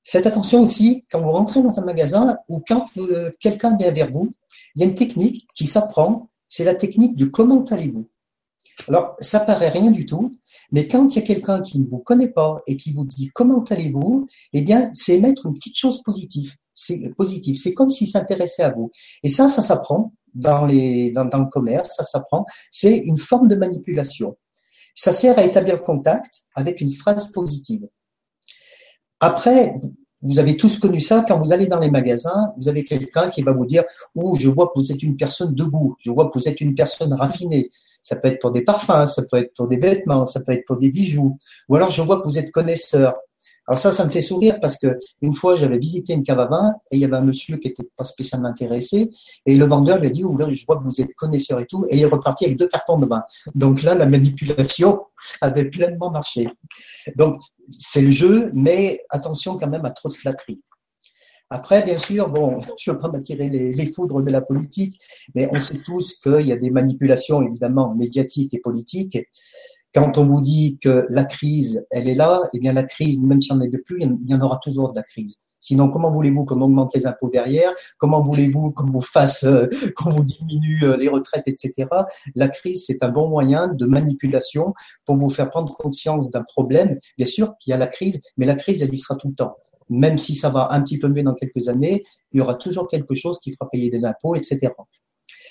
Faites 0.03 0.25
attention 0.25 0.63
aussi 0.63 1.05
quand 1.11 1.21
vous 1.21 1.31
rentrez 1.31 1.61
dans 1.61 1.79
un 1.79 1.85
magasin 1.85 2.37
ou 2.47 2.63
quand 2.67 2.85
euh, 2.97 3.29
quelqu'un 3.39 3.77
vient 3.77 3.91
vers 3.91 4.11
vous, 4.11 4.31
il 4.75 4.81
y 4.81 4.83
a 4.83 4.87
une 4.87 4.95
technique 4.95 5.47
qui 5.53 5.67
s'apprend, 5.67 6.29
c'est 6.47 6.63
la 6.63 6.73
technique 6.73 7.15
du 7.15 7.29
comment 7.29 7.63
allez-vous. 7.65 8.09
Alors, 8.87 9.15
ça 9.19 9.41
paraît 9.41 9.69
rien 9.69 9.91
du 9.91 10.05
tout, 10.05 10.31
mais 10.71 10.87
quand 10.87 11.15
il 11.15 11.19
y 11.19 11.23
a 11.23 11.25
quelqu'un 11.25 11.61
qui 11.61 11.79
ne 11.79 11.87
vous 11.87 11.99
connaît 11.99 12.29
pas 12.29 12.61
et 12.67 12.77
qui 12.77 12.93
vous 12.93 13.05
dit 13.05 13.29
comment 13.33 13.63
allez-vous, 13.63 14.27
eh 14.53 14.61
bien, 14.61 14.89
c'est 14.93 15.19
mettre 15.19 15.47
une 15.47 15.55
petite 15.55 15.77
chose 15.77 16.01
positive. 16.03 16.55
C'est. 16.73 17.11
C'est 17.55 17.73
comme 17.73 17.89
s'il 17.89 18.07
s'intéressait 18.07 18.63
à 18.63 18.69
vous. 18.69 18.91
Et 19.23 19.29
ça, 19.29 19.49
ça 19.49 19.61
s'apprend 19.61 20.13
dans, 20.33 20.65
les, 20.65 21.11
dans, 21.11 21.25
dans 21.25 21.39
le 21.39 21.49
commerce, 21.49 21.95
ça 21.95 22.03
s'apprend. 22.03 22.45
C'est 22.71 22.95
une 22.95 23.17
forme 23.17 23.47
de 23.47 23.55
manipulation. 23.55 24.37
Ça 24.95 25.11
sert 25.11 25.37
à 25.37 25.43
établir 25.43 25.75
le 25.75 25.81
contact 25.81 26.41
avec 26.55 26.81
une 26.81 26.93
phrase 26.93 27.31
positive. 27.31 27.87
Après, 29.19 29.75
vous 30.21 30.39
avez 30.39 30.57
tous 30.57 30.77
connu 30.77 30.99
ça 30.99 31.23
quand 31.27 31.39
vous 31.39 31.53
allez 31.53 31.67
dans 31.67 31.79
les 31.79 31.89
magasins, 31.89 32.53
vous 32.57 32.67
avez 32.67 32.83
quelqu'un 32.83 33.29
qui 33.29 33.41
va 33.41 33.51
vous 33.51 33.65
dire 33.65 33.83
"Oh, 34.15 34.35
je 34.35 34.49
vois 34.49 34.67
que 34.67 34.79
vous 34.79 34.91
êtes 34.91 35.03
une 35.03 35.15
personne 35.17 35.53
debout, 35.53 35.95
je 35.99 36.11
vois 36.11 36.29
que 36.29 36.37
vous 36.37 36.47
êtes 36.47 36.59
une 36.61 36.75
personne 36.75 37.13
raffinée, 37.13 37.69
ça 38.03 38.15
peut 38.15 38.27
être 38.27 38.39
pour 38.39 38.51
des 38.51 38.61
parfums, 38.61 39.05
ça 39.05 39.23
peut 39.29 39.37
être 39.37 39.53
pour 39.55 39.67
des 39.67 39.77
vêtements, 39.77 40.25
ça 40.25 40.41
peut 40.41 40.53
être 40.53 40.65
pour 40.65 40.77
des 40.77 40.89
bijoux. 40.89 41.37
Ou 41.67 41.75
alors 41.75 41.91
je 41.91 42.01
vois 42.01 42.19
que 42.19 42.25
vous 42.25 42.37
êtes 42.37 42.51
connaisseur. 42.51 43.15
Alors 43.69 43.77
ça, 43.77 43.91
ça 43.91 44.03
me 44.03 44.09
fait 44.09 44.21
sourire 44.21 44.59
parce 44.59 44.77
que 44.77 44.97
une 45.21 45.35
fois, 45.35 45.55
j'avais 45.55 45.77
visité 45.77 46.13
une 46.13 46.23
cave 46.23 46.39
à 46.39 46.47
vin 46.47 46.73
et 46.91 46.95
il 46.95 47.01
y 47.01 47.05
avait 47.05 47.17
un 47.17 47.21
monsieur 47.21 47.57
qui 47.57 47.67
était 47.67 47.87
pas 47.95 48.03
spécialement 48.03 48.47
intéressé 48.47 49.11
et 49.45 49.55
le 49.55 49.65
vendeur 49.65 49.99
lui 49.99 50.07
a 50.07 50.09
dit 50.09 50.23
oh, 50.23 50.35
je 50.35 50.65
vois 50.65 50.77
que 50.77 50.83
vous 50.83 51.01
êtes 51.01 51.13
connaisseur 51.13 51.59
et 51.59 51.67
tout 51.67 51.85
et 51.87 51.97
il 51.97 52.01
est 52.01 52.07
reparti 52.07 52.45
avec 52.45 52.57
deux 52.57 52.67
cartons 52.67 52.97
de 52.97 53.05
vin. 53.05 53.21
Donc 53.53 53.83
là, 53.83 53.93
la 53.93 54.07
manipulation 54.07 55.01
avait 55.41 55.65
pleinement 55.65 56.09
marché. 56.09 56.47
Donc 57.15 57.41
c'est 57.69 58.01
le 58.01 58.09
jeu, 58.09 58.49
mais 58.55 59.03
attention 59.11 59.55
quand 59.55 59.67
même 59.67 59.85
à 59.85 59.91
trop 59.91 60.09
de 60.09 60.15
flatterie. 60.15 60.59
Après, 61.51 61.81
bien 61.81 61.97
sûr, 61.97 62.29
bon, 62.29 62.61
je 62.79 62.91
ne 62.91 62.95
veux 62.95 63.01
pas 63.01 63.09
m'attirer 63.09 63.49
les, 63.49 63.85
foudres 63.87 64.21
de 64.21 64.31
la 64.31 64.41
politique, 64.41 64.99
mais 65.33 65.49
on 65.53 65.59
sait 65.59 65.79
tous 65.83 66.19
qu'il 66.19 66.47
y 66.47 66.51
a 66.51 66.57
des 66.57 66.69
manipulations 66.69 67.41
évidemment 67.41 67.95
médiatiques 67.95 68.53
et 68.53 68.59
politiques. 68.59 69.17
Quand 69.93 70.19
on 70.19 70.25
vous 70.25 70.41
dit 70.41 70.77
que 70.79 71.07
la 71.09 71.25
crise, 71.25 71.83
elle 71.89 72.07
est 72.07 72.15
là, 72.15 72.41
eh 72.53 72.59
bien 72.59 72.73
la 72.73 72.83
crise, 72.83 73.19
même 73.19 73.41
si 73.41 73.51
on 73.51 73.55
n'est 73.55 73.69
plus, 73.69 74.01
il 74.01 74.29
y 74.29 74.35
en 74.35 74.41
aura 74.41 74.59
toujours 74.61 74.91
de 74.91 74.95
la 74.95 75.01
crise. 75.01 75.37
Sinon, 75.59 75.89
comment 75.89 76.11
voulez-vous 76.11 76.45
qu'on 76.45 76.61
augmente 76.61 76.95
les 76.95 77.05
impôts 77.05 77.29
derrière? 77.29 77.73
Comment 77.97 78.21
voulez-vous 78.21 78.71
qu'on 78.71 78.85
vous 78.85 79.01
fasse, 79.01 79.43
euh, 79.43 79.67
qu'on 79.95 80.09
vous 80.09 80.23
diminue 80.23 80.83
euh, 80.83 80.95
les 80.95 81.09
retraites, 81.09 81.47
etc. 81.47 81.85
La 82.35 82.47
crise, 82.47 82.85
c'est 82.85 83.03
un 83.03 83.09
bon 83.09 83.27
moyen 83.27 83.67
de 83.67 83.85
manipulation 83.85 84.73
pour 85.03 85.17
vous 85.17 85.29
faire 85.29 85.49
prendre 85.49 85.75
conscience 85.75 86.31
d'un 86.31 86.43
problème. 86.43 86.97
Bien 87.17 87.27
sûr 87.27 87.57
qu'il 87.57 87.71
y 87.71 87.73
a 87.73 87.77
la 87.77 87.87
crise, 87.87 88.21
mais 88.37 88.45
la 88.45 88.55
crise, 88.55 88.81
elle 88.81 88.93
y 88.93 88.97
sera 88.97 89.15
tout 89.15 89.29
le 89.29 89.35
temps 89.35 89.57
même 89.89 90.17
si 90.17 90.35
ça 90.35 90.49
va 90.49 90.69
un 90.71 90.81
petit 90.81 90.99
peu 90.99 91.07
mieux 91.07 91.23
dans 91.23 91.33
quelques 91.33 91.67
années, 91.67 92.03
il 92.31 92.37
y 92.37 92.41
aura 92.41 92.55
toujours 92.55 92.87
quelque 92.87 93.15
chose 93.15 93.39
qui 93.39 93.51
fera 93.51 93.69
payer 93.69 93.89
des 93.89 94.05
impôts, 94.05 94.35
etc. 94.35 94.71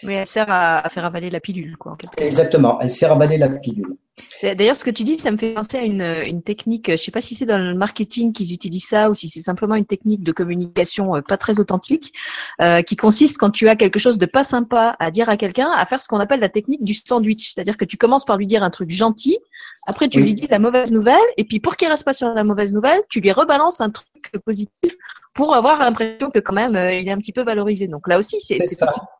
Oui, 0.04 0.14
elle 0.14 0.26
sert 0.26 0.47
à, 0.49 0.88
faire 0.90 1.04
avaler 1.04 1.30
la 1.30 1.40
pilule, 1.40 1.76
quoi. 1.76 1.97
Exactement, 2.16 2.80
elle 2.80 2.90
sert 2.90 3.11
à 3.11 3.14
avaler 3.14 3.37
la 3.37 3.49
pilule. 3.49 3.97
D'ailleurs, 4.43 4.77
ce 4.77 4.85
que 4.85 4.91
tu 4.91 5.05
dis, 5.05 5.19
ça 5.19 5.31
me 5.31 5.37
fait 5.37 5.55
penser 5.55 5.79
à 5.79 5.83
une, 5.83 6.03
une 6.03 6.43
technique, 6.43 6.87
je 6.87 6.93
ne 6.93 6.97
sais 6.97 7.11
pas 7.11 7.21
si 7.21 7.35
c'est 7.35 7.47
dans 7.47 7.59
le 7.59 7.75
marketing 7.75 8.33
qu'ils 8.33 8.53
utilisent 8.53 8.87
ça 8.87 9.11
ou 9.11 9.15
si 9.15 9.29
c'est 9.29 9.41
simplement 9.41 9.75
une 9.75 9.87
technique 9.87 10.23
de 10.23 10.33
communication 10.33 11.17
euh, 11.17 11.21
pas 11.21 11.37
très 11.37 11.61
authentique, 11.61 12.13
euh, 12.61 12.83
qui 12.83 12.97
consiste 12.97 13.39
quand 13.39 13.51
tu 13.51 13.69
as 13.69 13.77
quelque 13.77 13.99
chose 13.99 14.19
de 14.19 14.27
pas 14.27 14.45
sympa 14.45 14.97
à 14.99 15.11
dire 15.11 15.29
à 15.29 15.37
quelqu'un, 15.37 15.71
à 15.71 15.85
faire 15.87 16.01
ce 16.01 16.09
qu'on 16.09 16.21
appelle 16.21 16.41
la 16.41 16.49
technique 16.49 16.85
du 16.85 16.95
sandwich. 16.95 17.53
C'est-à-dire 17.53 17.77
que 17.77 17.85
tu 17.85 17.97
commences 17.97 18.25
par 18.25 18.37
lui 18.37 18.47
dire 18.47 18.63
un 18.63 18.71
truc 18.71 18.91
gentil, 18.91 19.39
après 19.87 20.09
tu 20.09 20.21
lui 20.21 20.35
dis 20.35 20.47
la 20.49 20.59
mauvaise 20.59 20.93
nouvelle, 20.93 21.17
et 21.37 21.45
puis 21.45 21.61
pour 21.61 21.77
qu'il 21.77 21.89
reste 21.89 22.05
pas 22.05 22.13
sur 22.13 22.29
la 22.29 22.45
mauvaise 22.45 22.75
nouvelle, 22.75 23.01
tu 23.09 23.21
lui 23.21 23.33
rebalances 23.33 23.81
un 23.81 23.91
truc 23.91 24.33
positif 24.45 24.93
pour 25.35 25.55
avoir 25.55 25.79
l'impression 25.79 26.31
que 26.31 26.41
quand 26.41 26.55
même 26.55 26.77
euh, 26.77 26.93
il 26.95 27.09
est 27.09 27.13
un 27.13 27.19
petit 27.19 27.33
peu 27.33 27.43
valorisé. 27.43 27.87
Donc 27.87 28.09
là 28.09 28.19
aussi, 28.19 28.41
c'est 28.41 28.57
une 28.57 28.67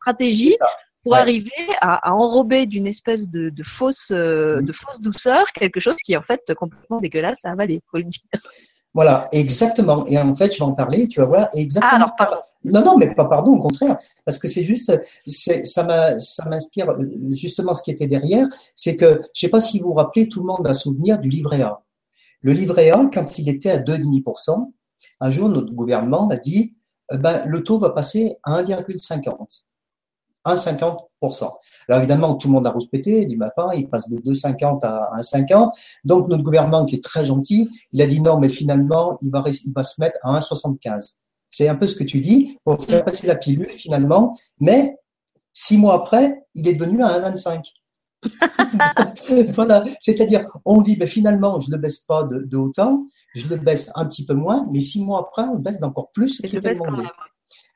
stratégie 0.01 0.57
pour 1.05 1.15
arriver 1.15 1.51
à, 1.81 2.13
enrober 2.13 2.67
d'une 2.67 2.87
espèce 2.87 3.29
de, 3.29 3.53
fausse, 3.65 4.11
euh, 4.11 4.61
de 4.61 4.73
fausse 4.73 5.01
douceur 5.01 5.53
quelque 5.53 5.81
chose 5.81 5.97
qui 5.97 6.13
est 6.13 6.17
en 6.17 6.23
fait 6.23 6.53
complètement 6.55 6.99
dégueulasse 6.99 7.45
à 7.45 7.53
avaler, 7.53 7.81
faut 7.87 7.99
le 7.99 8.05
dire. 8.05 8.23
Voilà, 8.95 9.29
exactement. 9.33 10.07
Et 10.07 10.19
en 10.19 10.35
fait, 10.35 10.53
je 10.53 10.59
vais 10.59 10.65
en 10.65 10.73
parler, 10.73 11.07
tu 11.07 11.21
vas 11.21 11.27
voir. 11.27 11.49
Exactement. 11.55 11.91
Ah, 11.93 11.97
alors, 11.97 12.17
pardon. 12.17 12.39
Non, 12.65 12.85
non, 12.85 12.99
mais 12.99 13.15
pas 13.15 13.27
pardon, 13.27 13.53
au 13.53 13.61
contraire. 13.61 13.97
Parce 14.25 14.39
que 14.39 14.49
c'est 14.49 14.65
juste, 14.65 14.93
ça 15.27 16.47
m'inspire 16.47 16.97
justement 17.31 17.75
ce 17.75 17.83
qui 17.83 17.91
était 17.91 18.09
derrière. 18.09 18.49
C'est 18.75 18.97
que, 18.97 19.13
je 19.13 19.19
ne 19.19 19.25
sais 19.35 19.49
pas 19.51 19.61
si 19.61 19.79
vous 19.79 19.89
vous 19.89 19.95
rappelez, 19.95 20.29
tout 20.29 20.41
le 20.41 20.47
monde 20.47 20.67
a 20.67 20.75
souvenir 20.75 21.19
du 21.19 21.29
livret 21.29 21.63
A. 21.63 21.81
Le 22.43 22.53
livret 22.53 22.91
A, 22.91 23.09
quand 23.13 23.39
il 23.39 23.49
était 23.49 23.71
à 23.71 23.79
2,5%, 23.79 24.73
un 25.21 25.31
jour, 25.31 25.49
notre 25.49 25.73
gouvernement 25.73 26.29
a 26.29 26.37
dit, 26.37 26.75
eh 27.13 27.19
ben, 27.19 27.45
le 27.47 27.63
taux 27.63 27.79
va 27.79 27.91
passer 27.91 28.37
à 28.43 28.63
1,50. 28.63 29.63
1,50%. 30.47 31.51
Alors 31.89 32.01
évidemment, 32.01 32.35
tout 32.35 32.49
le 32.49 32.55
monde 32.55 32.67
a 32.67 32.71
rouspété, 32.71 33.23
il 33.23 33.29
dit, 33.29 33.37
ma 33.37 33.51
part, 33.51 33.75
il 33.75 33.89
passe 33.89 34.09
de 34.09 34.19
2,50 34.19 34.85
à 34.85 35.19
1,50. 35.21 35.71
Donc 36.05 36.29
notre 36.29 36.43
gouvernement, 36.43 36.85
qui 36.85 36.97
est 36.97 37.05
très 37.05 37.25
gentil, 37.25 37.69
il 37.93 38.03
a 38.03 38.07
dit 38.07 38.21
non, 38.21 38.39
mais 38.39 38.49
finalement, 38.49 39.19
il 39.23 39.31
va, 39.31 39.45
il 39.47 39.73
va 39.75 39.85
se 39.85 40.01
mettre 40.01 40.19
à 40.23 40.39
1,75. 40.39 41.15
C'est 41.49 41.69
un 41.69 41.77
peu 41.77 41.87
ce 41.87 41.97
que 41.97 42.05
tu 42.05 42.21
dis, 42.21 42.59
pour 42.65 42.83
faire 42.85 43.05
passer 43.05 43.27
la 43.27 43.37
pilule 43.37 43.71
finalement, 43.71 44.35
mais 44.61 44.97
six 45.53 45.79
mois 45.79 45.95
après, 45.95 46.45
il 46.55 46.69
est 46.69 46.75
devenu 46.75 47.03
à 47.03 47.19
1,25. 47.31 47.63
voilà, 49.53 49.85
c'est-à-dire, 50.01 50.47
on 50.65 50.83
dit, 50.83 50.97
ben, 50.97 51.09
finalement, 51.09 51.61
je 51.61 51.71
ne 51.71 51.77
le 51.77 51.81
baisse 51.81 51.99
pas 51.99 52.25
de, 52.25 52.41
de, 52.41 52.57
autant, 52.57 53.07
je 53.35 53.47
le 53.49 53.57
baisse 53.57 53.91
un 53.95 54.07
petit 54.07 54.27
peu 54.27 54.35
moins, 54.35 54.67
mais 54.73 54.81
six 54.81 55.03
mois 55.03 55.21
après, 55.21 55.43
on 55.43 55.55
le 55.55 55.61
baisse 55.61 55.81
d'encore 55.81 56.11
plus. 56.13 56.41
Et 56.45 56.49
je 56.49 56.59
baisse 56.59 56.81
quand 56.81 56.97
même. 56.97 57.09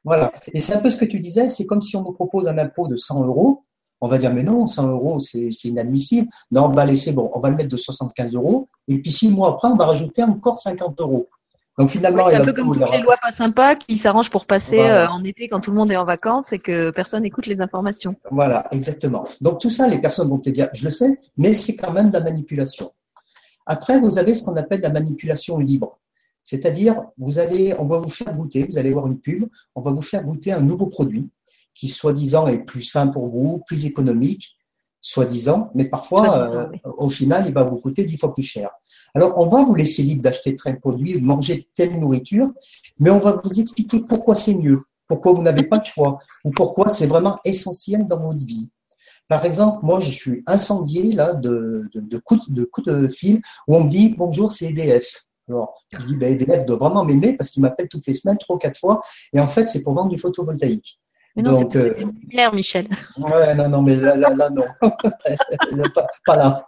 Voilà. 0.04 0.32
Et 0.52 0.60
c'est 0.60 0.74
un 0.74 0.80
peu 0.80 0.90
ce 0.90 0.96
que 0.96 1.04
tu 1.04 1.20
disais, 1.20 1.48
c'est 1.48 1.66
comme 1.66 1.80
si 1.80 1.96
on 1.96 2.02
nous 2.02 2.12
propose 2.12 2.48
un 2.48 2.58
impôt 2.58 2.88
de 2.88 2.96
100 2.96 3.24
euros. 3.24 3.64
On 4.00 4.08
va 4.08 4.18
dire, 4.18 4.32
mais 4.32 4.42
non, 4.42 4.66
100 4.66 4.88
euros, 4.88 5.18
c'est 5.20 5.50
inadmissible. 5.64 6.28
Non, 6.50 6.64
on 6.64 6.72
va 6.72 6.84
laisser, 6.84 7.12
bon, 7.12 7.30
on 7.34 7.40
va 7.40 7.50
le 7.50 7.56
mettre 7.56 7.68
de 7.68 7.76
75 7.76 8.34
euros. 8.34 8.68
Et 8.88 8.98
puis 8.98 9.12
six 9.12 9.30
mois 9.30 9.50
après, 9.50 9.68
on 9.68 9.76
va 9.76 9.86
rajouter 9.86 10.24
encore 10.24 10.58
50 10.58 11.00
euros. 11.00 11.28
Donc 11.78 11.88
finalement, 11.88 12.28
c'est 12.28 12.36
un 12.36 12.44
peu 12.44 12.52
comme 12.52 12.72
toutes 12.72 12.90
les 12.90 13.00
lois 13.00 13.16
pas 13.22 13.30
sympas 13.30 13.76
qui 13.76 13.96
s'arrangent 13.96 14.28
pour 14.28 14.44
passer 14.44 14.78
euh, 14.78 15.08
en 15.08 15.24
été 15.24 15.48
quand 15.48 15.60
tout 15.60 15.70
le 15.70 15.76
monde 15.76 15.90
est 15.90 15.96
en 15.96 16.04
vacances 16.04 16.52
et 16.52 16.58
que 16.58 16.90
personne 16.90 17.22
n'écoute 17.22 17.46
les 17.46 17.62
informations. 17.62 18.14
Voilà, 18.30 18.66
exactement. 18.72 19.24
Donc 19.40 19.60
tout 19.60 19.70
ça, 19.70 19.88
les 19.88 19.98
personnes 19.98 20.28
vont 20.28 20.38
te 20.38 20.50
dire, 20.50 20.68
je 20.74 20.84
le 20.84 20.90
sais, 20.90 21.18
mais 21.38 21.54
c'est 21.54 21.76
quand 21.76 21.92
même 21.92 22.08
de 22.08 22.14
la 22.14 22.20
manipulation. 22.20 22.92
Après, 23.64 23.98
vous 23.98 24.18
avez 24.18 24.34
ce 24.34 24.44
qu'on 24.44 24.56
appelle 24.56 24.80
la 24.80 24.90
manipulation 24.90 25.58
libre. 25.58 25.98
C'est-à-dire, 26.44 27.02
vous 27.18 27.38
allez, 27.38 27.74
on 27.78 27.86
va 27.86 27.98
vous 27.98 28.10
faire 28.10 28.34
goûter, 28.34 28.64
vous 28.64 28.78
allez 28.78 28.92
voir 28.92 29.06
une 29.06 29.18
pub, 29.18 29.46
on 29.74 29.80
va 29.82 29.90
vous 29.90 30.02
faire 30.02 30.24
goûter 30.24 30.52
un 30.52 30.60
nouveau 30.60 30.86
produit 30.86 31.30
qui, 31.74 31.88
soi-disant, 31.88 32.48
est 32.48 32.64
plus 32.64 32.82
sain 32.82 33.06
pour 33.06 33.28
vous, 33.28 33.62
plus 33.66 33.86
économique, 33.86 34.56
soi-disant, 35.00 35.70
mais 35.74 35.86
parfois, 35.86 36.50
euh, 36.52 36.68
au 36.96 37.08
final, 37.08 37.44
il 37.46 37.52
va 37.52 37.64
vous 37.64 37.76
coûter 37.76 38.04
dix 38.04 38.16
fois 38.16 38.32
plus 38.32 38.42
cher. 38.42 38.70
Alors, 39.14 39.38
on 39.38 39.46
va 39.46 39.64
vous 39.64 39.74
laisser 39.74 40.02
libre 40.02 40.22
d'acheter 40.22 40.56
tel 40.56 40.78
produit, 40.78 41.14
de 41.14 41.24
manger 41.24 41.68
telle 41.74 41.98
nourriture, 41.98 42.52
mais 42.98 43.10
on 43.10 43.18
va 43.18 43.40
vous 43.42 43.60
expliquer 43.60 44.00
pourquoi 44.00 44.34
c'est 44.34 44.54
mieux, 44.54 44.82
pourquoi 45.08 45.32
vous 45.32 45.42
n'avez 45.42 45.64
pas 45.64 45.78
de 45.78 45.84
choix, 45.84 46.18
ou 46.44 46.50
pourquoi 46.50 46.88
c'est 46.88 47.06
vraiment 47.06 47.38
essentiel 47.44 48.06
dans 48.06 48.20
votre 48.20 48.44
vie. 48.44 48.70
Par 49.28 49.44
exemple, 49.44 49.84
moi, 49.84 50.00
je 50.00 50.10
suis 50.10 50.42
incendié 50.46 51.12
là 51.12 51.34
de, 51.34 51.88
de, 51.94 52.00
de, 52.00 52.18
coups, 52.18 52.50
de 52.50 52.64
coups 52.64 52.86
de 52.86 53.08
fil 53.08 53.40
où 53.66 53.76
on 53.76 53.84
me 53.84 53.90
dit 53.90 54.14
bonjour, 54.16 54.52
c'est 54.52 54.66
EDF. 54.66 55.24
Alors, 55.48 55.84
je 55.92 56.06
dis, 56.06 56.16
ben, 56.16 56.32
EDF 56.32 56.66
doit 56.66 56.76
vraiment 56.76 57.04
m'aimer 57.04 57.34
parce 57.34 57.50
qu'il 57.50 57.62
m'appelle 57.62 57.88
toutes 57.88 58.06
les 58.06 58.14
semaines, 58.14 58.38
trois, 58.38 58.58
quatre 58.58 58.78
fois. 58.78 59.00
Et 59.32 59.40
en 59.40 59.48
fait, 59.48 59.68
c'est 59.68 59.82
pour 59.82 59.94
vendre 59.94 60.10
du 60.10 60.18
photovoltaïque. 60.18 60.98
Mais 61.34 61.42
non, 61.42 61.52
Donc, 61.52 61.72
c'est 61.72 62.02
euh, 62.02 62.50
Michel. 62.52 62.88
Ouais, 63.16 63.54
non, 63.54 63.68
non, 63.68 63.82
mais 63.82 63.96
là, 63.96 64.16
là, 64.16 64.50
non. 64.50 64.64
pas, 66.26 66.36
là. 66.36 66.66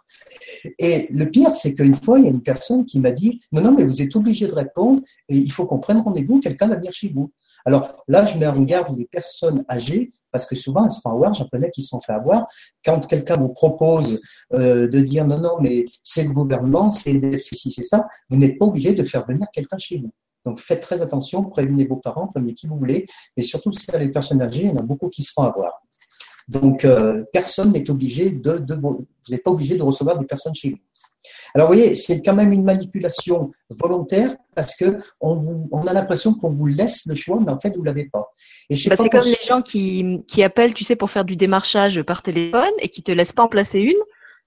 Et 0.79 1.07
le 1.13 1.27
pire, 1.27 1.55
c'est 1.55 1.75
qu'une 1.75 1.95
fois, 1.95 2.19
il 2.19 2.25
y 2.25 2.29
a 2.29 2.31
une 2.31 2.43
personne 2.43 2.87
qui 2.87 2.99
m'a 2.99 3.11
dit, 3.11 3.41
non, 3.53 3.61
non, 3.61 3.73
mais 3.73 3.85
vous 3.85 4.01
êtes 4.01 4.17
obligé 4.17 4.47
de 4.47 4.55
répondre 4.55 5.03
et 5.29 5.37
il 5.37 5.53
faut 5.53 5.67
qu'on 5.67 5.81
prenne 5.81 6.01
rendez-vous, 6.01 6.41
quelqu'un 6.41 6.69
va 6.69 6.77
venir 6.77 6.93
chez 6.93 7.09
vous. 7.09 7.31
Alors 7.65 8.05
là, 8.09 8.25
je 8.25 8.37
mets 8.39 8.47
en 8.47 8.61
garde 8.63 8.97
les 8.97 9.07
personnes 9.07 9.65
âgées 9.71 10.11
parce 10.31 10.47
que 10.47 10.55
souvent, 10.55 10.85
elles 10.85 10.91
se 10.91 11.01
font 11.01 11.11
avoir, 11.11 11.33
j'en 11.33 11.47
connais 11.47 11.71
qui 11.71 11.83
se 11.83 11.89
sont 11.89 12.01
fait 12.01 12.13
avoir. 12.13 12.47
Quand 12.85 13.07
quelqu'un 13.07 13.37
vous 13.37 13.49
propose 13.49 14.21
euh, 14.53 14.89
de 14.89 15.01
dire 15.01 15.27
non, 15.27 15.39
non, 15.39 15.61
mais 15.61 15.87
c'est 16.03 16.25
le 16.25 16.33
gouvernement, 16.33 16.91
c'est 16.91 17.39
ceci, 17.39 17.71
c'est 17.71 17.85
ça, 17.85 18.07
vous 18.29 18.37
n'êtes 18.37 18.59
pas 18.59 18.67
obligé 18.67 18.95
de 18.95 19.05
faire 19.05 19.27
venir 19.27 19.47
quelqu'un 19.53 19.79
chez 19.79 19.99
vous. 19.99 20.11
Donc 20.45 20.61
faites 20.61 20.81
très 20.81 21.01
attention, 21.01 21.45
prévenez 21.45 21.87
vos 21.87 21.97
parents, 21.97 22.27
prévenez 22.27 22.53
qui 22.55 22.67
vous 22.67 22.77
voulez, 22.77 23.07
et 23.37 23.43
surtout 23.43 23.73
si 23.73 23.87
les 23.93 24.09
personnes 24.11 24.43
âgées, 24.43 24.65
il 24.65 24.71
y 24.71 24.73
en 24.73 24.77
a 24.77 24.83
beaucoup 24.83 25.09
qui 25.09 25.23
se 25.23 25.33
font 25.33 25.43
avoir. 25.43 25.84
Donc 26.49 26.85
euh, 26.85 27.25
personne 27.33 27.73
n'est 27.73 27.89
obligé 27.91 28.31
de, 28.31 28.59
de, 28.59 28.75
vous 28.75 29.07
n'êtes 29.31 29.43
pas 29.43 29.51
obligé 29.51 29.77
de 29.77 29.83
recevoir 29.83 30.19
des 30.19 30.27
personnes 30.27 30.55
chez 30.55 30.71
vous. 30.71 30.79
Alors, 31.55 31.69
vous 31.69 31.75
voyez, 31.75 31.95
c'est 31.95 32.21
quand 32.21 32.35
même 32.35 32.53
une 32.53 32.65
manipulation 32.65 33.53
volontaire 33.71 34.35
parce 34.57 34.75
que 34.75 34.99
on, 35.21 35.87
a 35.87 35.93
l'impression 35.93 36.35
qu'on 36.35 36.53
vous 36.53 36.67
laisse 36.67 37.07
le 37.07 37.15
choix, 37.15 37.39
mais 37.41 37.53
en 37.53 37.61
fait, 37.61 37.77
vous 37.77 37.85
l'avez 37.85 38.07
pas. 38.07 38.33
Et 38.69 38.77
bah, 38.89 38.97
c'est 38.97 39.09
comme 39.09 39.25
les 39.25 39.47
gens 39.47 39.63
qui, 39.63 40.21
qui 40.27 40.43
appellent, 40.43 40.75
tu 40.75 40.83
sais, 40.83 40.97
pour 40.97 41.13
faire 41.13 41.25
du 41.25 41.37
démarchage 41.37 42.03
par 42.03 42.23
téléphone 42.23 42.73
et 42.81 42.89
qui 42.89 43.03
te 43.03 43.13
laissent 43.13 43.33
pas 43.33 43.45
en 43.45 43.49
placer 43.49 43.81
une 43.81 43.95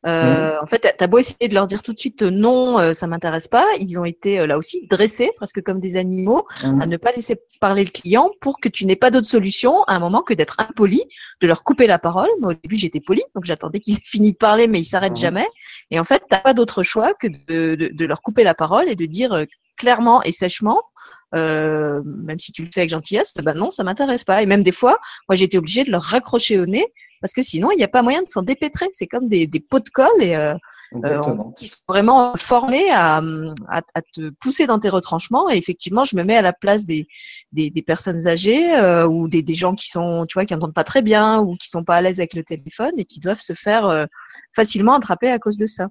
euh, 0.05 0.55
En 0.61 0.65
fait, 0.67 0.95
t'as 0.97 1.07
beau 1.07 1.17
essayer 1.17 1.47
de 1.47 1.53
leur 1.53 1.67
dire 1.67 1.83
tout 1.83 1.93
de 1.93 1.99
suite 1.99 2.21
euh, 2.21 2.29
non, 2.29 2.79
euh, 2.79 2.93
ça 2.93 3.07
m'intéresse 3.07 3.47
pas, 3.47 3.65
ils 3.79 3.97
ont 3.97 4.05
été 4.05 4.45
là 4.45 4.57
aussi 4.57 4.87
dressés, 4.87 5.31
presque 5.35 5.61
comme 5.63 5.79
des 5.79 5.97
animaux, 5.97 6.45
à 6.63 6.85
ne 6.85 6.97
pas 6.97 7.11
laisser 7.11 7.39
parler 7.59 7.83
le 7.83 7.89
client 7.89 8.29
pour 8.41 8.59
que 8.59 8.69
tu 8.69 8.85
n'aies 8.85 8.95
pas 8.95 9.11
d'autre 9.11 9.27
solution 9.27 9.83
à 9.83 9.95
un 9.95 9.99
moment 9.99 10.21
que 10.21 10.33
d'être 10.33 10.55
impoli, 10.59 11.03
de 11.41 11.47
leur 11.47 11.63
couper 11.63 11.87
la 11.87 11.99
parole. 11.99 12.29
Moi, 12.39 12.51
au 12.51 12.55
début, 12.55 12.75
j'étais 12.75 12.99
poli, 12.99 13.23
donc 13.35 13.45
j'attendais 13.45 13.79
qu'ils 13.79 13.95
aient 13.97 14.01
fini 14.03 14.31
de 14.31 14.37
parler, 14.37 14.67
mais 14.67 14.79
ils 14.79 14.85
s'arrêtent 14.85 15.17
jamais. 15.17 15.47
Et 15.91 15.99
en 15.99 16.03
fait, 16.03 16.21
t'as 16.29 16.39
pas 16.39 16.53
d'autre 16.53 16.83
choix 16.83 17.13
que 17.13 17.27
de, 17.27 17.75
de, 17.75 17.89
de, 17.93 18.05
leur 18.05 18.21
couper 18.21 18.43
la 18.43 18.53
parole 18.53 18.89
et 18.89 18.95
de 18.95 19.05
dire 19.05 19.45
clairement 19.77 20.21
et 20.23 20.31
sèchement, 20.31 20.81
euh, 21.35 22.01
même 22.05 22.39
si 22.39 22.51
tu 22.51 22.63
le 22.63 22.69
fais 22.73 22.81
avec 22.81 22.89
gentillesse, 22.89 23.33
ben 23.35 23.53
non, 23.53 23.71
ça 23.71 23.83
m'intéresse 23.83 24.23
pas. 24.23 24.41
Et 24.41 24.45
même 24.45 24.63
des 24.63 24.71
fois, 24.71 24.97
moi, 25.29 25.35
j'ai 25.35 25.45
été 25.45 25.57
obligée 25.57 25.83
de 25.83 25.91
leur 25.91 26.03
raccrocher 26.03 26.59
au 26.59 26.65
nez 26.65 26.85
parce 27.21 27.33
que 27.33 27.41
sinon, 27.41 27.71
il 27.71 27.77
n'y 27.77 27.83
a 27.83 27.87
pas 27.87 28.01
moyen 28.01 28.21
de 28.21 28.29
s'en 28.29 28.43
dépêtrer. 28.43 28.87
C'est 28.91 29.07
comme 29.07 29.27
des, 29.27 29.47
des, 29.47 29.59
pots 29.59 29.79
de 29.79 29.89
colle 29.89 30.21
et, 30.21 30.35
euh, 30.35 30.53
euh 31.03 31.19
qui 31.55 31.67
sont 31.67 31.81
vraiment 31.87 32.35
formés 32.37 32.89
à, 32.91 33.17
à, 33.69 33.81
à, 33.93 34.01
te 34.13 34.29
pousser 34.39 34.67
dans 34.67 34.79
tes 34.79 34.89
retranchements. 34.89 35.49
Et 35.49 35.57
effectivement, 35.57 36.03
je 36.03 36.15
me 36.15 36.23
mets 36.23 36.37
à 36.37 36.41
la 36.41 36.53
place 36.53 36.85
des, 36.85 37.07
des, 37.51 37.69
des 37.69 37.81
personnes 37.81 38.27
âgées 38.27 38.75
euh, 38.75 39.07
ou 39.07 39.27
des, 39.27 39.41
des, 39.41 39.53
gens 39.55 39.73
qui 39.73 39.87
sont, 39.87 40.25
tu 40.27 40.35
vois, 40.35 40.45
qui 40.45 40.53
n'entendent 40.53 40.75
pas 40.75 40.83
très 40.83 41.01
bien 41.01 41.39
ou 41.39 41.55
qui 41.55 41.69
sont 41.69 41.83
pas 41.83 41.95
à 41.95 42.01
l'aise 42.01 42.19
avec 42.19 42.33
le 42.33 42.43
téléphone 42.43 42.93
et 42.97 43.05
qui 43.05 43.19
doivent 43.19 43.41
se 43.41 43.53
faire 43.53 43.87
euh, 43.87 44.05
facilement 44.55 44.93
attraper 44.93 45.31
à 45.31 45.39
cause 45.39 45.57
de 45.57 45.65
ça. 45.65 45.87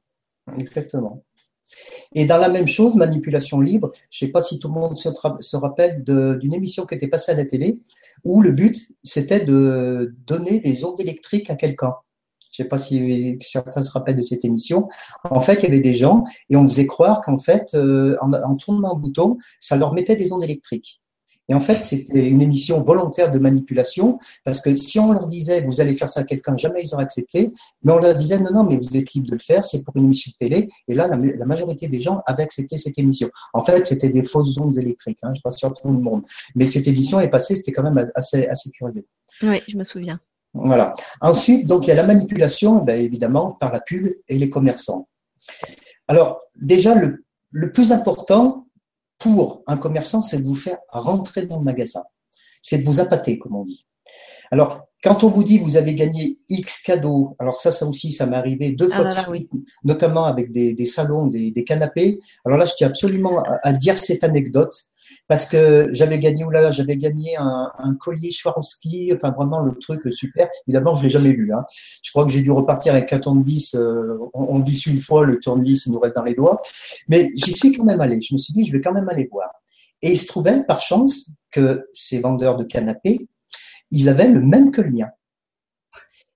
Exactement. 0.56 1.24
Et 2.14 2.24
dans 2.24 2.38
la 2.38 2.48
même 2.48 2.68
chose, 2.68 2.94
manipulation 2.94 3.60
libre, 3.60 3.92
je 4.10 4.24
ne 4.24 4.28
sais 4.28 4.32
pas 4.32 4.40
si 4.40 4.58
tout 4.58 4.68
le 4.68 4.74
monde 4.74 4.96
se, 4.96 5.56
rappelle 5.56 6.02
d'une 6.04 6.54
émission 6.54 6.86
qui 6.86 6.94
était 6.94 7.08
passée 7.08 7.32
à 7.32 7.34
la 7.34 7.44
télé, 7.44 7.78
où 8.24 8.40
le 8.40 8.52
but, 8.52 8.76
c'était 9.02 9.44
de 9.44 10.14
donner 10.26 10.60
des 10.60 10.84
ondes 10.84 11.00
électriques 11.00 11.50
à 11.50 11.56
quelqu'un. 11.56 11.94
Je 12.52 12.62
ne 12.62 12.64
sais 12.64 12.68
pas 12.68 12.78
si 12.78 13.36
certains 13.40 13.82
se 13.82 13.92
rappellent 13.92 14.16
de 14.16 14.22
cette 14.22 14.44
émission. 14.44 14.88
En 15.30 15.42
fait, 15.42 15.56
il 15.56 15.64
y 15.64 15.66
avait 15.66 15.80
des 15.80 15.92
gens 15.92 16.24
et 16.48 16.56
on 16.56 16.64
faisait 16.66 16.86
croire 16.86 17.20
qu'en 17.20 17.38
fait, 17.38 17.74
euh, 17.74 18.16
en, 18.22 18.32
en 18.32 18.56
tournant 18.56 18.94
un 18.94 18.98
bouton, 18.98 19.36
ça 19.60 19.76
leur 19.76 19.92
mettait 19.92 20.16
des 20.16 20.32
ondes 20.32 20.42
électriques. 20.42 21.02
Et 21.48 21.54
en 21.54 21.60
fait, 21.60 21.82
c'était 21.82 22.28
une 22.28 22.42
émission 22.42 22.82
volontaire 22.82 23.30
de 23.30 23.38
manipulation, 23.38 24.18
parce 24.44 24.60
que 24.60 24.74
si 24.74 24.98
on 24.98 25.12
leur 25.12 25.28
disait, 25.28 25.60
vous 25.62 25.80
allez 25.80 25.94
faire 25.94 26.08
ça 26.08 26.20
à 26.20 26.24
quelqu'un, 26.24 26.56
jamais 26.56 26.82
ils 26.82 26.94
auraient 26.94 27.04
accepté, 27.04 27.52
mais 27.82 27.92
on 27.92 27.98
leur 27.98 28.14
disait, 28.14 28.38
non, 28.38 28.50
non, 28.52 28.64
mais 28.64 28.76
vous 28.76 28.96
êtes 28.96 29.12
libre 29.12 29.28
de 29.28 29.34
le 29.34 29.38
faire, 29.38 29.64
c'est 29.64 29.84
pour 29.84 29.96
une 29.96 30.06
émission 30.06 30.32
de 30.32 30.46
télé. 30.46 30.68
Et 30.88 30.94
là, 30.94 31.08
la, 31.08 31.46
majorité 31.46 31.86
des 31.88 32.00
gens 32.00 32.22
avaient 32.26 32.42
accepté 32.42 32.76
cette 32.76 32.98
émission. 32.98 33.28
En 33.52 33.62
fait, 33.62 33.86
c'était 33.86 34.08
des 34.08 34.24
fausses 34.24 34.58
ondes 34.58 34.76
électriques, 34.76 35.18
hein, 35.22 35.32
je 35.36 35.40
pense 35.40 35.58
sur 35.58 35.72
tout 35.72 35.86
le 35.88 35.98
monde. 35.98 36.22
Mais 36.54 36.66
cette 36.66 36.88
émission 36.88 37.20
est 37.20 37.28
passée, 37.28 37.54
c'était 37.54 37.72
quand 37.72 37.84
même 37.84 38.04
assez, 38.14 38.46
assez 38.46 38.70
curieux. 38.70 39.06
Oui, 39.42 39.60
je 39.68 39.76
me 39.76 39.84
souviens. 39.84 40.20
Voilà. 40.52 40.94
Ensuite, 41.20 41.66
donc, 41.66 41.86
il 41.86 41.88
y 41.88 41.92
a 41.92 41.96
la 41.96 42.06
manipulation, 42.06 42.82
ben, 42.82 43.00
évidemment, 43.00 43.52
par 43.52 43.72
la 43.72 43.80
pub 43.80 44.12
et 44.28 44.38
les 44.38 44.50
commerçants. 44.50 45.08
Alors, 46.08 46.40
déjà, 46.56 46.94
le, 46.94 47.24
le 47.50 47.72
plus 47.72 47.92
important, 47.92 48.65
pour 49.18 49.62
un 49.66 49.76
commerçant, 49.76 50.22
c'est 50.22 50.38
de 50.38 50.44
vous 50.44 50.54
faire 50.54 50.78
rentrer 50.88 51.42
dans 51.42 51.58
le 51.58 51.64
magasin. 51.64 52.04
C'est 52.62 52.78
de 52.78 52.84
vous 52.84 53.00
appâter, 53.00 53.38
comme 53.38 53.56
on 53.56 53.64
dit. 53.64 53.86
Alors, 54.50 54.86
quand 55.02 55.24
on 55.24 55.28
vous 55.28 55.44
dit 55.44 55.58
vous 55.58 55.76
avez 55.76 55.94
gagné 55.94 56.38
X 56.48 56.82
cadeaux, 56.82 57.36
alors 57.38 57.56
ça, 57.56 57.70
ça 57.70 57.86
aussi, 57.86 58.12
ça 58.12 58.26
m'est 58.26 58.36
arrivé 58.36 58.72
deux 58.72 58.88
ah 58.92 58.96
fois 58.96 59.04
de 59.04 59.36
suite, 59.36 59.52
notamment 59.84 60.24
avec 60.24 60.52
des, 60.52 60.86
salons, 60.86 61.26
des, 61.26 61.64
canapés. 61.64 62.18
Alors 62.44 62.58
là, 62.58 62.64
je 62.64 62.72
tiens 62.76 62.88
absolument 62.88 63.42
à, 63.62 63.72
dire 63.72 63.98
cette 63.98 64.24
anecdote 64.24 64.74
parce 65.28 65.46
que 65.46 65.88
j'avais 65.92 66.18
gagné, 66.18 66.44
là, 66.52 66.70
j'avais 66.70 66.96
gagné 66.96 67.36
un, 67.36 67.96
collier 68.00 68.30
Swarovski, 68.30 69.12
enfin 69.14 69.30
vraiment 69.30 69.60
le 69.60 69.76
truc 69.78 70.00
super. 70.12 70.48
Évidemment, 70.66 70.94
je 70.94 71.02
l'ai 71.02 71.10
jamais 71.10 71.32
vu. 71.32 71.52
Hein. 71.52 71.64
Je 72.02 72.10
crois 72.10 72.24
que 72.24 72.30
j'ai 72.30 72.42
dû 72.42 72.50
repartir 72.50 72.92
avec 72.92 73.12
un 73.12 73.18
tournevis. 73.18 73.74
Euh, 73.74 74.18
on, 74.34 74.60
dit 74.60 74.80
une 74.86 75.00
fois, 75.00 75.24
le 75.24 75.40
tournevis, 75.40 75.86
il 75.86 75.92
nous 75.92 75.98
reste 75.98 76.16
dans 76.16 76.24
les 76.24 76.34
doigts. 76.34 76.60
Mais 77.08 77.28
j'y 77.34 77.52
suis 77.52 77.72
quand 77.72 77.84
même 77.84 78.00
allé. 78.00 78.20
Je 78.20 78.34
me 78.34 78.38
suis 78.38 78.52
dit, 78.52 78.64
je 78.64 78.72
vais 78.72 78.80
quand 78.80 78.92
même 78.92 79.08
aller 79.08 79.28
voir. 79.30 79.50
Et 80.02 80.12
il 80.12 80.18
se 80.18 80.26
trouvait, 80.26 80.62
par 80.62 80.80
chance, 80.80 81.30
que 81.50 81.88
ces 81.92 82.20
vendeurs 82.20 82.56
de 82.56 82.64
canapés, 82.64 83.26
ils 83.90 84.08
avaient 84.08 84.28
le 84.28 84.40
même 84.40 84.70
que 84.70 84.80
le 84.80 84.90
mien. 84.90 85.08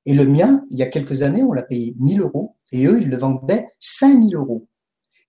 Et 0.06 0.14
le 0.14 0.25
mien, 0.25 0.64
il 0.70 0.78
y 0.78 0.82
a 0.82 0.87
quelques 0.87 1.23
années, 1.23 1.42
on 1.42 1.52
l'a 1.52 1.62
payé 1.62 1.94
1000 1.99 2.20
euros 2.23 2.56
et 2.73 2.87
eux, 2.87 3.00
ils 3.00 3.09
le 3.09 3.16
vendaient 3.16 3.66
5000 3.78 4.35
euros. 4.35 4.66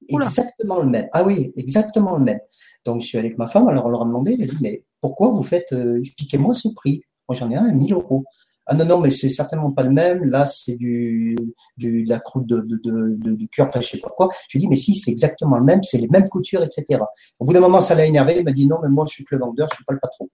Exactement 0.08 0.80
le 0.82 0.90
même. 0.90 1.08
Ah 1.14 1.24
oui, 1.24 1.54
exactement 1.58 2.18
le 2.18 2.24
même. 2.24 2.40
Donc, 2.86 3.02
je 3.02 3.08
suis 3.08 3.18
allé 3.18 3.28
avec 3.28 3.38
ma 3.38 3.48
femme, 3.48 3.68
alors 3.68 3.86
on 3.86 3.90
leur 3.90 4.02
a 4.02 4.06
demandé, 4.06 4.38
elle 4.40 4.48
dit, 4.48 4.58
mais 4.62 4.84
pourquoi 5.02 5.30
vous 5.30 5.44
faites, 5.44 5.74
euh, 5.74 6.00
expliquez-moi 6.00 6.54
ce 6.54 6.70
prix. 6.70 7.02
Moi, 7.30 7.36
j'en 7.38 7.50
ai 7.52 7.56
un 7.56 7.66
à 7.66 7.72
1000 7.72 7.94
euros. 7.94 8.24
Ah 8.68 8.76
non, 8.76 8.86
non, 8.86 9.00
mais 9.00 9.10
c'est 9.10 9.30
certainement 9.30 9.72
pas 9.72 9.84
le 9.84 9.92
même. 9.92 10.24
Là, 10.24 10.46
c'est 10.46 10.76
du, 10.78 11.36
du, 11.78 12.04
de 12.04 12.10
la 12.10 12.20
croûte 12.20 12.46
de, 12.46 12.62
de, 12.62 12.78
de, 12.84 13.34
du 13.34 13.48
cœur, 13.50 13.68
enfin, 13.68 13.82
je 13.82 13.88
sais 13.88 14.00
pas 14.00 14.12
quoi. 14.16 14.30
Je 14.48 14.58
lui 14.58 14.64
dis, 14.64 14.68
mais 14.70 14.78
si, 14.78 14.96
c'est 14.96 15.12
exactement 15.12 15.58
le 15.58 15.64
même, 15.64 15.82
c'est 15.84 15.98
les 15.98 16.08
mêmes 16.08 16.30
coutures, 16.30 16.62
etc. 16.62 17.02
Au 17.40 17.46
bout 17.46 17.54
d'un 17.54 17.60
moment, 17.60 17.82
ça 17.82 17.96
l'a 17.96 18.06
énervé. 18.06 18.38
Il 18.38 18.44
m'a 18.44 18.52
dit, 18.52 18.68
non, 18.68 18.78
mais 18.82 18.90
moi, 18.90 19.06
je 19.08 19.14
suis 19.14 19.26
que 19.26 19.36
le 19.36 19.42
vendeur, 19.42 19.68
je 19.72 19.76
suis 19.76 19.84
pas 19.84 19.94
le 19.94 20.00
patron. 20.00 20.30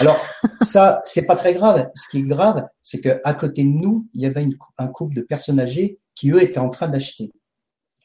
Alors, 0.00 0.20
ça, 0.66 1.00
c'est 1.04 1.26
pas 1.26 1.36
très 1.36 1.54
grave. 1.54 1.88
Ce 1.94 2.08
qui 2.10 2.18
est 2.18 2.22
grave, 2.22 2.66
c'est 2.82 3.00
qu'à 3.00 3.34
côté 3.34 3.62
de 3.62 3.68
nous, 3.68 4.06
il 4.14 4.22
y 4.22 4.26
avait 4.26 4.46
un 4.78 4.86
couple 4.88 5.14
de 5.14 5.22
personnes 5.22 5.60
âgées 5.60 5.98
qui, 6.14 6.30
eux, 6.32 6.42
étaient 6.42 6.58
en 6.58 6.70
train 6.70 6.88
d'acheter. 6.88 7.30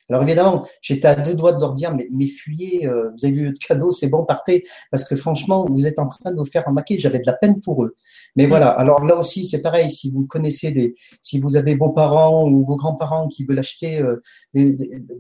Alors 0.09 0.21
évidemment, 0.23 0.67
j'étais 0.81 1.07
à 1.07 1.15
deux 1.15 1.33
doigts 1.33 1.53
de 1.53 1.59
leur 1.59 1.73
dire, 1.73 1.95
mais, 1.95 2.07
mais 2.11 2.27
fuyez, 2.27 2.85
euh, 2.87 3.09
vous 3.11 3.25
avez 3.25 3.35
eu 3.35 3.51
de 3.51 3.57
cadeau, 3.57 3.91
c'est 3.91 4.07
bon, 4.07 4.23
partez, 4.23 4.63
parce 4.91 5.03
que 5.03 5.15
franchement, 5.15 5.65
vous 5.67 5.87
êtes 5.87 5.97
en 5.97 6.07
train 6.07 6.31
de 6.31 6.37
vous 6.37 6.45
faire 6.45 6.63
remarquer, 6.65 6.97
j'avais 6.97 7.19
de 7.19 7.25
la 7.25 7.33
peine 7.33 7.59
pour 7.59 7.83
eux. 7.83 7.95
Mais 8.35 8.45
voilà, 8.45 8.69
alors 8.69 9.03
là 9.03 9.15
aussi, 9.15 9.45
c'est 9.45 9.61
pareil, 9.61 9.89
si 9.89 10.11
vous 10.11 10.27
connaissez 10.27 10.71
des, 10.71 10.95
si 11.21 11.39
vous 11.39 11.55
avez 11.55 11.75
vos 11.75 11.89
parents 11.89 12.47
ou 12.47 12.65
vos 12.65 12.75
grands-parents 12.75 13.27
qui 13.27 13.45
veulent 13.45 13.59
acheter, 13.59 13.99
euh, 13.99 14.21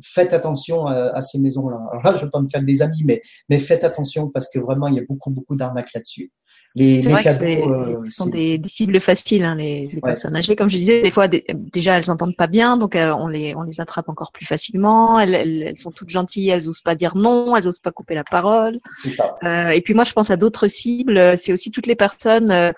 faites 0.03 0.33
attention 0.33 0.85
à, 0.85 1.21
ces 1.21 1.39
maisons-là. 1.39 1.79
Alors 1.91 2.03
là, 2.03 2.11
je 2.13 2.19
ne 2.19 2.25
veux 2.25 2.31
pas 2.31 2.41
me 2.41 2.47
faire 2.47 2.61
des 2.61 2.81
amis, 2.81 3.03
mais, 3.05 3.21
mais 3.49 3.57
faites 3.57 3.83
attention 3.83 4.29
parce 4.29 4.49
que 4.49 4.59
vraiment, 4.59 4.87
il 4.87 4.95
y 4.95 4.99
a 4.99 5.03
beaucoup, 5.07 5.31
beaucoup 5.31 5.55
d'arnaques 5.55 5.93
là-dessus. 5.93 6.31
Les, 6.75 7.01
les 7.01 7.23
cadeaux, 7.23 7.73
euh, 7.73 8.03
ce 8.03 8.11
sont 8.11 8.25
des, 8.25 8.59
cibles 8.65 8.99
faciles, 8.99 9.45
hein, 9.45 9.55
les, 9.55 9.87
les 9.87 10.01
personnes 10.01 10.35
âgées. 10.35 10.57
Comme 10.57 10.67
je 10.67 10.75
disais, 10.75 11.01
des 11.01 11.11
fois, 11.11 11.29
déjà, 11.29 11.97
elles 11.97 12.11
entendent 12.11 12.35
pas 12.35 12.47
bien, 12.47 12.75
donc 12.75 12.97
euh, 12.97 13.13
on 13.13 13.29
les 13.29 13.55
on 13.55 13.61
les 13.61 13.79
attrape 13.79 14.09
encore 14.09 14.33
plus 14.33 14.45
facilement. 14.45 15.17
Elles, 15.17 15.35
elles, 15.35 15.77
sont 15.77 15.91
toutes 15.91 16.09
gentilles, 16.09 16.49
elles 16.49 16.67
osent 16.67 16.81
pas 16.81 16.95
dire 16.95 17.15
non, 17.15 17.55
elles 17.55 17.65
osent 17.65 17.79
pas 17.79 17.93
couper 17.93 18.13
la 18.13 18.25
parole. 18.25 18.77
Ça. 19.05 19.37
Euh, 19.43 19.69
et 19.69 19.79
puis 19.79 19.93
moi, 19.93 20.03
je 20.03 20.11
pense 20.11 20.31
à 20.31 20.35
d'autres 20.35 20.67
cibles. 20.67 21.37
C'est 21.37 21.53
aussi 21.53 21.71
toutes 21.71 21.87
les 21.87 21.95
personnes 21.95 22.73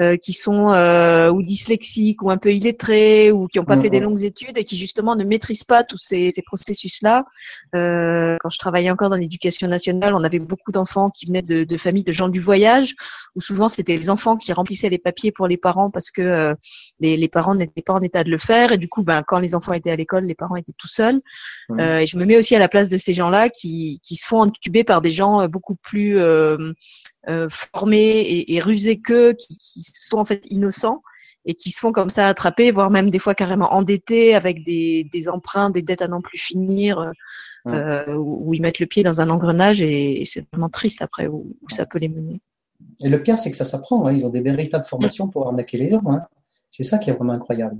euh, 0.00 0.16
qui 0.16 0.32
sont 0.32 0.72
ou 1.32 1.42
dyslexiques 1.42 2.22
ou 2.22 2.30
un 2.30 2.38
peu 2.38 2.54
illettrées 2.54 3.32
ou 3.32 3.48
qui 3.48 3.58
n'ont 3.58 3.66
pas 3.66 3.76
fait 3.76 3.90
des 3.90 3.98
mm-hmm. 3.98 4.02
longues 4.02 4.24
études 4.24 4.56
et 4.56 4.64
qui 4.64 4.78
justement 4.78 5.14
ne 5.14 5.24
maîtrisent 5.24 5.64
pas 5.64 5.84
tous 5.84 5.98
ces, 5.98 6.30
ces 6.30 6.40
processus-là. 6.40 7.26
quand 7.74 8.50
je 8.50 8.58
travaillais 8.58 8.90
encore 8.90 9.10
dans 9.10 9.16
l'éducation 9.16 9.68
nationale, 9.68 10.14
on 10.14 10.24
avait 10.24 10.38
beaucoup 10.38 10.72
d'enfants 10.72 11.10
qui 11.10 11.26
venaient 11.26 11.42
de, 11.42 11.64
de 11.64 11.76
familles 11.76 12.04
de 12.04 12.12
gens 12.12 12.28
du 12.30 12.40
voyage 12.40 12.94
où 13.34 13.40
souvent 13.40 13.68
c'était 13.68 13.96
les 13.96 14.10
enfants 14.10 14.36
qui 14.36 14.52
remplissaient 14.52 14.88
les 14.88 14.98
papiers 14.98 15.32
pour 15.32 15.46
les 15.46 15.56
parents 15.56 15.90
parce 15.90 16.10
que 16.10 16.22
euh, 16.22 16.54
les, 17.00 17.28
parents 17.28 17.54
n'étaient 17.54 17.82
pas 17.82 17.92
en 17.92 18.00
état 18.00 18.24
de 18.24 18.30
le 18.30 18.38
faire. 18.38 18.72
Et 18.72 18.78
du 18.78 18.88
coup 18.88 19.02
ben 19.02 19.22
quand 19.26 19.38
les 19.38 19.54
enfants 19.54 19.72
étaient 19.72 19.90
à 19.90 19.96
l'école 19.96 20.24
les 20.24 20.34
parents 20.34 20.56
étaient 20.56 20.74
tout 20.76 20.88
seuls. 20.88 21.20
Euh, 21.70 21.98
et 21.98 22.06
je 22.06 22.16
me 22.18 22.24
mets 22.24 22.36
aussi 22.36 22.54
à 22.54 22.58
la 22.58 22.68
place 22.68 22.88
de 22.88 22.98
ces 22.98 23.14
gens-là 23.14 23.48
qui, 23.48 24.00
qui 24.02 24.16
se 24.16 24.26
font 24.26 24.40
entuber 24.40 24.84
par 24.84 25.00
des 25.00 25.10
gens 25.10 25.40
euh, 25.40 25.48
beaucoup 25.48 25.76
plus 25.76 26.18
formés 27.50 28.20
et, 28.20 28.54
et 28.54 28.60
rusés 28.60 29.00
qu'eux 29.00 29.32
qui, 29.32 29.56
qui 29.56 29.82
sont 29.94 30.18
en 30.18 30.24
fait 30.24 30.44
innocents 30.50 31.02
et 31.44 31.54
qui 31.54 31.70
se 31.70 31.80
font 31.80 31.92
comme 31.92 32.10
ça 32.10 32.28
attraper, 32.28 32.70
voire 32.70 32.90
même 32.90 33.10
des 33.10 33.18
fois 33.18 33.34
carrément 33.34 33.72
endettés 33.74 34.34
avec 34.34 34.64
des, 34.64 35.08
des 35.12 35.28
emprunts, 35.28 35.70
des 35.70 35.82
dettes 35.82 36.02
à 36.02 36.08
n'en 36.08 36.20
plus 36.20 36.38
finir, 36.38 37.12
euh, 37.68 38.14
où, 38.14 38.54
ils 38.54 38.60
mettent 38.60 38.80
le 38.80 38.86
pied 38.86 39.02
dans 39.02 39.20
un 39.20 39.30
engrenage. 39.30 39.80
Et, 39.80 40.24
c'est 40.24 40.46
vraiment 40.52 40.68
triste 40.68 41.02
après 41.02 41.26
où, 41.26 41.56
ça 41.68 41.86
peut 41.86 41.98
les 41.98 42.08
mener. 42.08 42.40
Et 43.02 43.08
le 43.08 43.22
pire, 43.22 43.38
c'est 43.38 43.50
que 43.50 43.56
ça 43.56 43.64
s'apprend. 43.64 44.06
Hein. 44.06 44.12
Ils 44.12 44.24
ont 44.24 44.30
des 44.30 44.42
véritables 44.42 44.84
formations 44.84 45.28
pour 45.28 45.46
arnaquer 45.46 45.78
les 45.78 45.88
gens. 45.88 46.02
Hein. 46.06 46.22
C'est 46.70 46.84
ça 46.84 46.98
qui 46.98 47.10
est 47.10 47.12
vraiment 47.12 47.32
incroyable. 47.32 47.76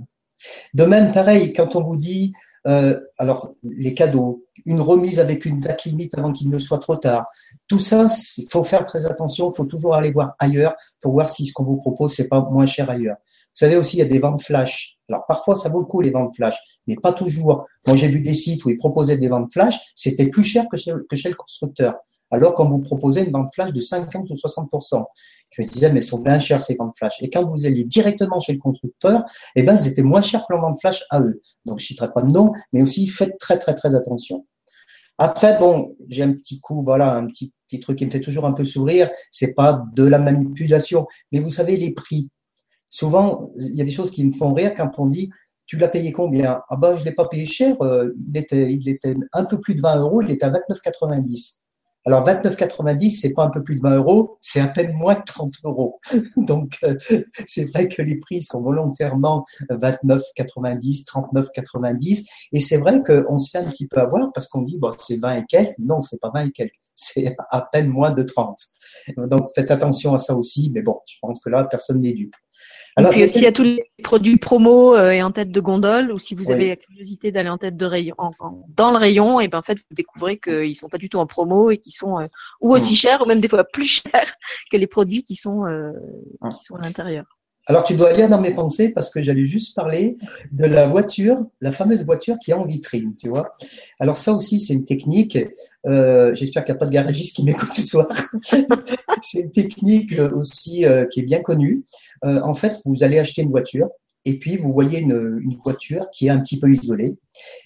De 0.73 0.83
même, 0.83 1.11
pareil, 1.11 1.53
quand 1.53 1.75
on 1.75 1.83
vous 1.83 1.95
dit, 1.95 2.33
euh, 2.67 2.99
alors 3.17 3.51
les 3.63 3.93
cadeaux, 3.93 4.45
une 4.65 4.81
remise 4.81 5.19
avec 5.19 5.45
une 5.45 5.59
date 5.59 5.83
limite 5.85 6.17
avant 6.17 6.31
qu'il 6.31 6.49
ne 6.49 6.57
soit 6.57 6.79
trop 6.79 6.95
tard, 6.95 7.25
tout 7.67 7.79
ça, 7.79 8.05
il 8.37 8.47
faut 8.49 8.63
faire 8.63 8.85
très 8.85 9.05
attention. 9.05 9.51
Il 9.51 9.55
faut 9.55 9.65
toujours 9.65 9.95
aller 9.95 10.11
voir 10.11 10.33
ailleurs 10.39 10.75
pour 11.01 11.13
voir 11.13 11.29
si 11.29 11.45
ce 11.45 11.53
qu'on 11.53 11.63
vous 11.63 11.77
propose 11.77 12.13
c'est 12.13 12.27
pas 12.27 12.41
moins 12.51 12.65
cher 12.65 12.89
ailleurs. 12.89 13.17
Vous 13.17 13.59
savez 13.59 13.77
aussi, 13.77 13.97
il 13.97 13.99
y 13.99 14.03
a 14.03 14.05
des 14.05 14.19
ventes 14.19 14.41
flash. 14.41 14.97
Alors 15.09 15.25
parfois, 15.27 15.55
ça 15.55 15.69
vaut 15.69 15.79
le 15.79 15.85
coup 15.85 16.01
les 16.01 16.09
ventes 16.09 16.35
flash, 16.35 16.55
mais 16.87 16.95
pas 16.95 17.13
toujours. 17.13 17.65
Moi, 17.85 17.95
j'ai 17.95 18.07
vu 18.07 18.21
des 18.21 18.33
sites 18.33 18.65
où 18.65 18.69
ils 18.69 18.77
proposaient 18.77 19.17
des 19.17 19.27
ventes 19.27 19.51
flash, 19.53 19.75
c'était 19.95 20.27
plus 20.27 20.43
cher 20.43 20.65
que 20.71 20.77
que 21.05 21.15
chez 21.15 21.29
le 21.29 21.35
constructeur 21.35 21.95
alors 22.33 22.55
qu'on 22.55 22.69
vous 22.69 22.79
proposait 22.79 23.23
une 23.23 23.31
vente 23.31 23.53
flash 23.53 23.71
de 23.71 23.81
50 23.81 24.29
ou 24.29 24.33
60%. 24.33 25.03
Je 25.51 25.61
me 25.61 25.67
disais, 25.67 25.91
mais 25.91 26.01
sont 26.01 26.19
bien 26.19 26.39
chères 26.39 26.61
ces 26.61 26.75
ventes 26.75 26.95
flash. 26.97 27.21
Et 27.21 27.29
quand 27.29 27.45
vous 27.45 27.65
alliez 27.65 27.83
directement 27.83 28.39
chez 28.39 28.53
le 28.53 28.59
constructeur, 28.59 29.23
eh 29.55 29.63
ben, 29.63 29.77
elles 29.77 29.87
étaient 29.87 30.01
moins 30.01 30.21
chères 30.21 30.45
que 30.47 30.53
leur 30.53 30.61
vente 30.61 30.79
flash 30.79 31.03
à 31.09 31.21
eux. 31.21 31.41
Donc, 31.65 31.79
je 31.79 31.83
ne 31.83 31.87
citerai 31.87 32.11
pas 32.11 32.21
de 32.21 32.31
nom, 32.31 32.51
mais 32.71 32.81
aussi 32.81 33.07
faites 33.07 33.37
très, 33.39 33.57
très, 33.57 33.75
très 33.75 33.95
attention. 33.95 34.45
Après, 35.19 35.57
bon, 35.59 35.95
j'ai 36.09 36.23
un 36.23 36.33
petit 36.33 36.59
coup, 36.59 36.83
voilà, 36.83 37.13
un 37.15 37.27
petit, 37.27 37.53
petit 37.67 37.79
truc 37.79 37.99
qui 37.99 38.05
me 38.05 38.09
fait 38.09 38.19
toujours 38.19 38.45
un 38.45 38.53
peu 38.53 38.63
sourire. 38.63 39.09
C'est 39.29 39.53
pas 39.53 39.83
de 39.93 40.03
la 40.03 40.17
manipulation, 40.17 41.05
mais 41.31 41.39
vous 41.39 41.49
savez, 41.49 41.77
les 41.77 41.93
prix. 41.93 42.29
Souvent, 42.89 43.51
il 43.57 43.75
y 43.75 43.81
a 43.81 43.85
des 43.85 43.91
choses 43.91 44.11
qui 44.11 44.23
me 44.23 44.31
font 44.31 44.53
rire 44.53 44.73
quand 44.75 44.89
on 44.97 45.05
dit, 45.05 45.29
tu 45.65 45.77
l'as 45.77 45.87
payé 45.87 46.11
combien? 46.11 46.61
Ah 46.69 46.75
ben, 46.75 46.97
je 46.97 47.03
l'ai 47.03 47.13
pas 47.13 47.27
payé 47.27 47.45
cher. 47.45 47.81
Euh, 47.81 48.11
il 48.27 48.37
était, 48.37 48.71
il 48.71 48.89
était 48.89 49.15
un 49.31 49.45
peu 49.45 49.59
plus 49.59 49.75
de 49.75 49.81
20 49.81 49.99
euros. 49.99 50.21
Il 50.21 50.31
était 50.31 50.45
à 50.45 50.51
29,90. 50.51 51.62
Alors 52.05 52.25
29,90, 52.25 53.21
c'est 53.21 53.33
pas 53.33 53.43
un 53.43 53.49
peu 53.49 53.63
plus 53.63 53.75
de 53.75 53.81
20 53.81 53.95
euros, 53.95 54.37
c'est 54.41 54.59
à 54.59 54.67
peine 54.67 54.93
moins 54.93 55.15
de 55.15 55.23
30 55.25 55.53
euros. 55.63 55.99
Donc 56.37 56.77
euh, 56.83 56.95
c'est 57.45 57.71
vrai 57.71 57.87
que 57.87 58.01
les 58.01 58.17
prix 58.17 58.41
sont 58.41 58.61
volontairement 58.61 59.45
29,90, 59.69 61.05
39,90, 61.05 62.25
et 62.51 62.59
c'est 62.59 62.77
vrai 62.77 63.01
qu'on 63.03 63.37
se 63.37 63.51
fait 63.51 63.59
un 63.59 63.69
petit 63.69 63.87
peu 63.87 64.01
avoir 64.01 64.31
parce 64.33 64.47
qu'on 64.47 64.61
dit 64.61 64.77
bon 64.77 64.91
c'est 64.99 65.17
20 65.17 65.35
et 65.35 65.45
quelques, 65.45 65.77
non 65.79 66.01
c'est 66.01 66.19
pas 66.19 66.31
20 66.33 66.47
et 66.47 66.51
quelques, 66.51 66.73
c'est 66.95 67.35
à 67.49 67.61
peine 67.71 67.87
moins 67.87 68.11
de 68.11 68.23
30. 68.23 68.57
Donc 69.17 69.49
faites 69.55 69.71
attention 69.71 70.13
à 70.13 70.17
ça 70.17 70.35
aussi, 70.35 70.71
mais 70.73 70.81
bon, 70.81 70.99
je 71.07 71.15
pense 71.21 71.39
que 71.41 71.49
là 71.49 71.63
personne 71.65 72.01
n'est 72.01 72.13
dupe. 72.13 72.35
Alors, 72.95 73.11
et 73.11 73.15
puis 73.15 73.23
aussi, 73.23 73.37
il 73.37 73.43
y 73.43 73.47
a 73.47 73.51
tous 73.51 73.63
les 73.63 73.91
produits 74.03 74.37
promo 74.37 74.95
euh, 74.95 75.09
et 75.09 75.23
en 75.23 75.31
tête 75.31 75.51
de 75.51 75.59
gondole, 75.59 76.11
ou 76.11 76.19
si 76.19 76.35
vous 76.35 76.51
avez 76.51 76.69
la 76.69 76.75
curiosité 76.75 77.31
d'aller 77.31 77.49
en 77.49 77.57
tête 77.57 77.75
de 77.75 77.85
rayon, 77.85 78.15
dans 78.75 78.91
le 78.91 78.97
rayon, 78.97 79.39
et 79.39 79.47
ben 79.47 79.59
en 79.59 79.63
fait, 79.63 79.75
vous 79.75 79.95
découvrez 79.95 80.37
qu'ils 80.37 80.75
sont 80.75 80.89
pas 80.89 80.99
du 80.99 81.09
tout 81.09 81.17
en 81.17 81.25
promo 81.25 81.71
et 81.71 81.77
qu'ils 81.77 81.93
sont 81.93 82.19
euh, 82.19 82.25
ou 82.61 82.73
aussi 82.73 82.93
mm. 82.93 82.97
chers, 82.97 83.21
ou 83.23 83.25
même 83.25 83.39
des 83.39 83.47
fois 83.47 83.63
plus 83.63 83.85
chers 84.03 84.35
que 84.71 84.77
les 84.77 84.87
produits 84.87 85.23
qui 85.23 85.35
sont, 85.35 85.65
euh, 85.65 85.91
qui 86.51 86.63
sont 86.63 86.75
à 86.75 86.85
l'intérieur. 86.85 87.25
Alors, 87.65 87.83
tu 87.83 87.95
dois 87.95 88.11
lire 88.11 88.27
dans 88.27 88.41
mes 88.41 88.51
pensées 88.51 88.89
parce 88.89 89.09
que 89.09 89.21
j'allais 89.21 89.45
juste 89.45 89.75
parler 89.75 90.17
de 90.51 90.65
la 90.65 90.85
voiture, 90.85 91.45
la 91.61 91.71
fameuse 91.71 92.03
voiture 92.03 92.35
qui 92.43 92.51
est 92.51 92.53
en 92.53 92.65
vitrine, 92.65 93.13
tu 93.17 93.29
vois. 93.29 93.53
Alors, 93.99 94.17
ça 94.17 94.33
aussi, 94.33 94.59
c'est 94.59 94.73
une 94.73 94.83
technique. 94.83 95.37
Euh, 95.85 96.35
J'espère 96.35 96.65
qu'il 96.65 96.73
n'y 96.73 96.77
a 96.77 96.79
pas 96.79 96.85
de 96.85 96.91
garagiste 96.91 97.35
qui 97.35 97.43
m'écoute 97.43 97.71
ce 97.71 97.85
soir. 97.85 98.07
c'est 99.21 99.39
une 99.39 99.51
technique 99.51 100.13
aussi 100.35 100.85
euh, 100.85 101.05
qui 101.05 101.21
est 101.21 101.23
bien 101.23 101.39
connue. 101.39 101.83
Euh, 102.25 102.41
en 102.41 102.53
fait, 102.53 102.81
vous 102.85 103.03
allez 103.03 103.17
acheter 103.17 103.41
une 103.41 103.51
voiture 103.51 103.87
et 104.25 104.39
puis 104.39 104.57
vous 104.57 104.71
voyez 104.71 104.99
une, 104.99 105.39
une, 105.41 105.57
voiture 105.63 106.09
qui 106.11 106.27
est 106.27 106.29
un 106.29 106.39
petit 106.39 106.57
peu 106.59 106.71
isolée. 106.71 107.15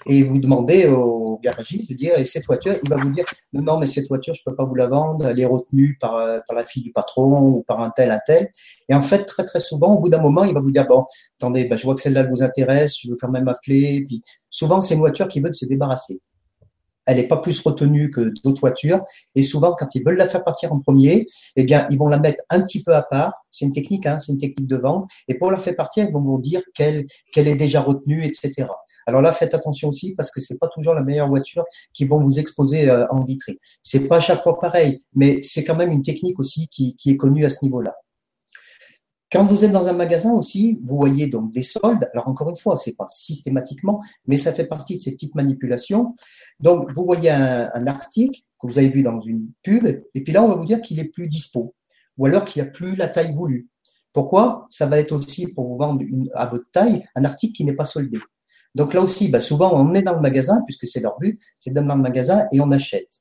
Et 0.08 0.24
vous 0.24 0.40
demandez 0.40 0.88
au 0.88 1.40
garagiste 1.44 1.90
de 1.90 1.94
dire 1.94 2.18
et 2.18 2.26
cette 2.26 2.46
voiture 2.46 2.76
il 2.82 2.90
va 2.90 2.98
vous 2.98 3.12
dire 3.12 3.26
non 3.54 3.62
non 3.62 3.80
mais 3.80 3.86
cette 3.86 4.08
voiture 4.08 4.34
je 4.34 4.42
peux 4.46 4.56
pas 4.56 4.66
vous 4.66 4.76
la 4.76 4.88
vendre. 4.88 5.28
Elle 5.28 5.40
est 5.40 5.46
retenue 5.46 5.98
par, 6.00 6.14
par 6.48 6.56
la 6.56 6.64
fille 6.64 6.84
du 6.84 6.92
patron 6.92 7.48
ou 7.48 7.64
par 7.64 7.80
un 7.82 7.92
tel 7.92 8.12
un 8.12 8.20
tel 8.26 8.50
et 8.90 8.96
en 8.96 9.02
fait 9.02 9.26
très 9.26 9.46
très 9.46 9.60
souvent 9.60 9.96
au 9.96 10.00
bout 10.00 10.10
d'un 10.10 10.22
moment 10.22 10.44
il 10.44 10.54
va 10.54 10.60
vous 10.60 10.72
dire 10.72 10.88
bon 10.88 11.06
attendez 11.40 11.66
ben, 11.66 11.78
je 11.78 11.84
vois 11.84 11.96
que 11.96 12.02
celle-là 12.02 12.24
vous 12.24 12.44
intéresse. 12.44 12.98
Je 13.02 13.10
veux 13.10 13.18
quand 13.20 13.30
même 13.30 13.48
appeler 13.48 14.06
puis 14.08 14.24
souvent 14.50 14.82
c'est 14.82 14.96
une 14.96 15.02
voiture 15.02 15.28
qui 15.28 15.40
veut 15.40 15.54
se 15.54 15.66
débarrasser 15.66 16.22
elle 17.08 17.18
n'est 17.18 17.28
pas 17.28 17.38
plus 17.38 17.60
retenue 17.62 18.12
que 18.12 18.32
d'autres 18.44 18.60
voitures. 18.60 19.02
Et 19.34 19.42
souvent, 19.42 19.74
quand 19.78 19.88
ils 19.96 20.04
veulent 20.04 20.18
la 20.18 20.28
faire 20.28 20.44
partir 20.44 20.72
en 20.72 20.80
premier, 20.80 21.26
eh 21.56 21.64
bien, 21.64 21.88
ils 21.90 21.98
vont 21.98 22.08
la 22.08 22.20
mettre 22.20 22.44
un 22.50 22.62
petit 22.62 22.84
peu 22.84 22.94
à 22.94 23.02
part. 23.02 23.34
C'est 23.50 23.66
une 23.66 23.74
technique, 23.74 24.06
hein, 24.06 24.20
c'est 24.20 24.32
une 24.32 24.38
technique 24.38 24.68
de 24.68 24.76
vente. 24.76 25.10
Et 25.28 25.36
pour 25.36 25.50
la 25.50 25.58
faire 25.58 25.76
partir, 25.76 26.06
ils 26.06 26.14
vont 26.14 26.22
vous 26.22 26.40
dire 26.40 26.62
qu'elle 26.76 27.08
qu'elle 27.34 27.48
est 27.48 27.56
déjà 27.56 27.82
retenue, 27.82 28.24
etc. 28.24 28.68
Alors 29.08 29.22
là, 29.22 29.32
faites 29.32 29.54
attention 29.54 29.88
aussi 29.88 30.14
parce 30.16 30.30
que 30.32 30.42
c'est 30.42 30.60
pas 30.60 30.68
toujours 30.68 30.94
la 30.94 31.02
meilleure 31.02 31.30
voiture 31.30 31.64
qui 31.94 32.06
vont 32.06 32.20
vous 32.20 32.40
exposer 32.40 32.90
euh, 32.90 33.08
en 33.10 33.24
vitrine. 33.24 33.56
C'est 33.82 34.08
pas 34.08 34.18
à 34.18 34.20
chaque 34.20 34.44
fois 34.44 34.60
pareil, 34.60 35.02
mais 35.16 35.42
c'est 35.44 35.64
quand 35.64 35.76
même 35.76 35.92
une 35.92 36.04
technique 36.04 36.40
aussi 36.40 36.68
qui, 36.68 36.96
qui 36.96 37.12
est 37.12 37.18
connue 37.18 37.46
à 37.46 37.50
ce 37.50 37.64
niveau-là. 37.64 37.96
Quand 39.30 39.44
vous 39.44 39.66
êtes 39.66 39.74
dans 39.74 39.88
un 39.88 39.94
magasin 39.94 40.32
aussi, 40.32 40.80
vous 40.84 40.96
voyez 40.96 41.28
donc 41.28 41.52
des 41.52 41.64
soldes. 41.64 42.10
Alors 42.14 42.30
encore 42.30 42.50
une 42.50 42.56
fois, 42.56 42.78
c'est 42.78 42.96
pas 42.96 43.08
systématiquement, 43.10 44.02
mais 44.26 44.38
ça 44.38 44.54
fait 44.54 44.66
partie 44.66 44.96
de 44.96 45.02
ces 45.02 45.12
petites 45.12 45.36
manipulations. 45.36 46.14
Donc 46.62 46.90
vous 46.96 47.06
voyez 47.06 47.30
un, 47.30 47.88
article 47.88 48.40
que 48.60 48.68
vous 48.68 48.78
avez 48.78 48.90
vu 48.90 49.04
dans 49.04 49.20
une 49.20 49.50
pub, 49.64 49.86
et 49.86 50.24
puis 50.24 50.32
là 50.32 50.44
on 50.44 50.48
va 50.48 50.56
vous 50.56 50.66
dire 50.66 50.82
qu'il 50.82 51.00
est 51.00 51.06
plus 51.06 51.28
dispo, 51.28 51.76
ou 52.18 52.26
alors 52.26 52.46
qu'il 52.46 52.62
n'y 52.62 52.70
a 52.70 52.72
plus 52.72 52.96
la 52.96 53.10
taille 53.10 53.34
voulue. 53.34 53.68
Pourquoi? 54.14 54.66
Ça 54.70 54.86
va 54.86 54.98
être 54.98 55.12
aussi 55.12 55.48
pour 55.48 55.68
vous 55.68 55.78
vendre 55.78 56.04
à 56.34 56.46
votre 56.46 56.66
taille 56.72 57.04
un 57.16 57.26
article 57.26 57.54
qui 57.54 57.66
n'est 57.66 57.76
pas 57.76 57.86
soldé. 57.86 58.20
Donc 58.76 58.94
là 58.94 59.02
aussi, 59.02 59.28
bah 59.28 59.42
souvent 59.42 59.74
on 59.76 59.94
est 59.94 60.04
dans 60.04 60.14
le 60.14 60.22
magasin, 60.22 60.62
puisque 60.66 60.88
c'est 60.88 61.02
leur 61.02 61.18
but, 61.20 61.38
c'est 61.60 61.72
d'aller 61.72 61.88
dans 61.88 61.96
le 61.96 62.02
magasin 62.02 62.46
et 62.54 62.62
on 62.62 62.72
achète. 62.72 63.20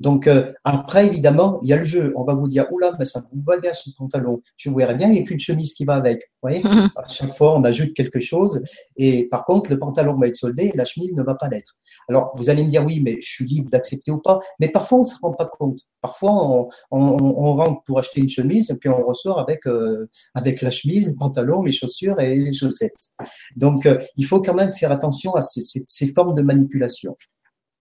Donc 0.00 0.26
euh, 0.26 0.52
après, 0.64 1.06
évidemment, 1.06 1.60
il 1.62 1.68
y 1.68 1.72
a 1.72 1.76
le 1.76 1.84
jeu. 1.84 2.12
On 2.16 2.24
va 2.24 2.34
vous 2.34 2.48
dire, 2.48 2.66
oula, 2.72 2.92
mais 2.98 3.04
ça 3.04 3.22
vous 3.32 3.42
va 3.42 3.58
bien 3.58 3.72
ce 3.72 3.90
pantalon. 3.96 4.42
Je 4.56 4.68
vous 4.68 4.76
verrai 4.76 4.94
bien, 4.94 5.08
il 5.08 5.14
n'y 5.14 5.20
a 5.20 5.22
qu'une 5.22 5.38
chemise 5.38 5.72
qui 5.72 5.84
va 5.84 5.94
avec. 5.94 6.30
Vous 6.42 6.50
voyez 6.50 6.62
à 6.96 7.08
chaque 7.08 7.34
fois, 7.34 7.56
on 7.56 7.64
ajoute 7.64 7.92
quelque 7.94 8.20
chose. 8.20 8.62
Et 8.96 9.28
par 9.28 9.44
contre, 9.44 9.70
le 9.70 9.78
pantalon 9.78 10.16
va 10.16 10.26
être 10.26 10.36
soldé 10.36 10.72
et 10.74 10.76
la 10.76 10.84
chemise 10.84 11.14
ne 11.14 11.22
va 11.22 11.34
pas 11.34 11.48
l'être. 11.48 11.76
Alors, 12.08 12.32
vous 12.36 12.50
allez 12.50 12.64
me 12.64 12.70
dire, 12.70 12.84
oui, 12.84 13.00
mais 13.04 13.18
je 13.20 13.28
suis 13.28 13.46
libre 13.46 13.70
d'accepter 13.70 14.10
ou 14.10 14.18
pas. 14.18 14.40
Mais 14.58 14.68
parfois, 14.68 14.98
on 14.98 15.02
ne 15.02 15.06
se 15.06 15.14
rend 15.22 15.32
pas 15.32 15.46
compte. 15.46 15.80
Parfois, 16.00 16.32
on, 16.32 16.68
on, 16.90 17.00
on, 17.00 17.54
rentre 17.54 17.82
pour 17.84 17.98
acheter 17.98 18.20
une 18.20 18.28
chemise 18.28 18.70
et 18.70 18.76
puis 18.76 18.88
on 18.88 19.06
ressort 19.06 19.38
avec, 19.38 19.66
euh, 19.66 20.10
avec 20.34 20.60
la 20.60 20.70
chemise, 20.70 21.08
le 21.08 21.14
pantalon, 21.14 21.62
les 21.62 21.72
chaussures 21.72 22.20
et 22.20 22.34
les 22.34 22.52
chaussettes. 22.52 22.98
Donc, 23.56 23.86
euh, 23.86 23.98
il 24.16 24.26
faut 24.26 24.42
quand 24.42 24.54
même 24.54 24.72
faire 24.72 24.92
attention 24.92 25.34
à 25.34 25.42
ces, 25.42 25.62
ces, 25.62 25.84
ces 25.86 26.12
formes 26.12 26.34
de 26.34 26.42
manipulation. 26.42 27.16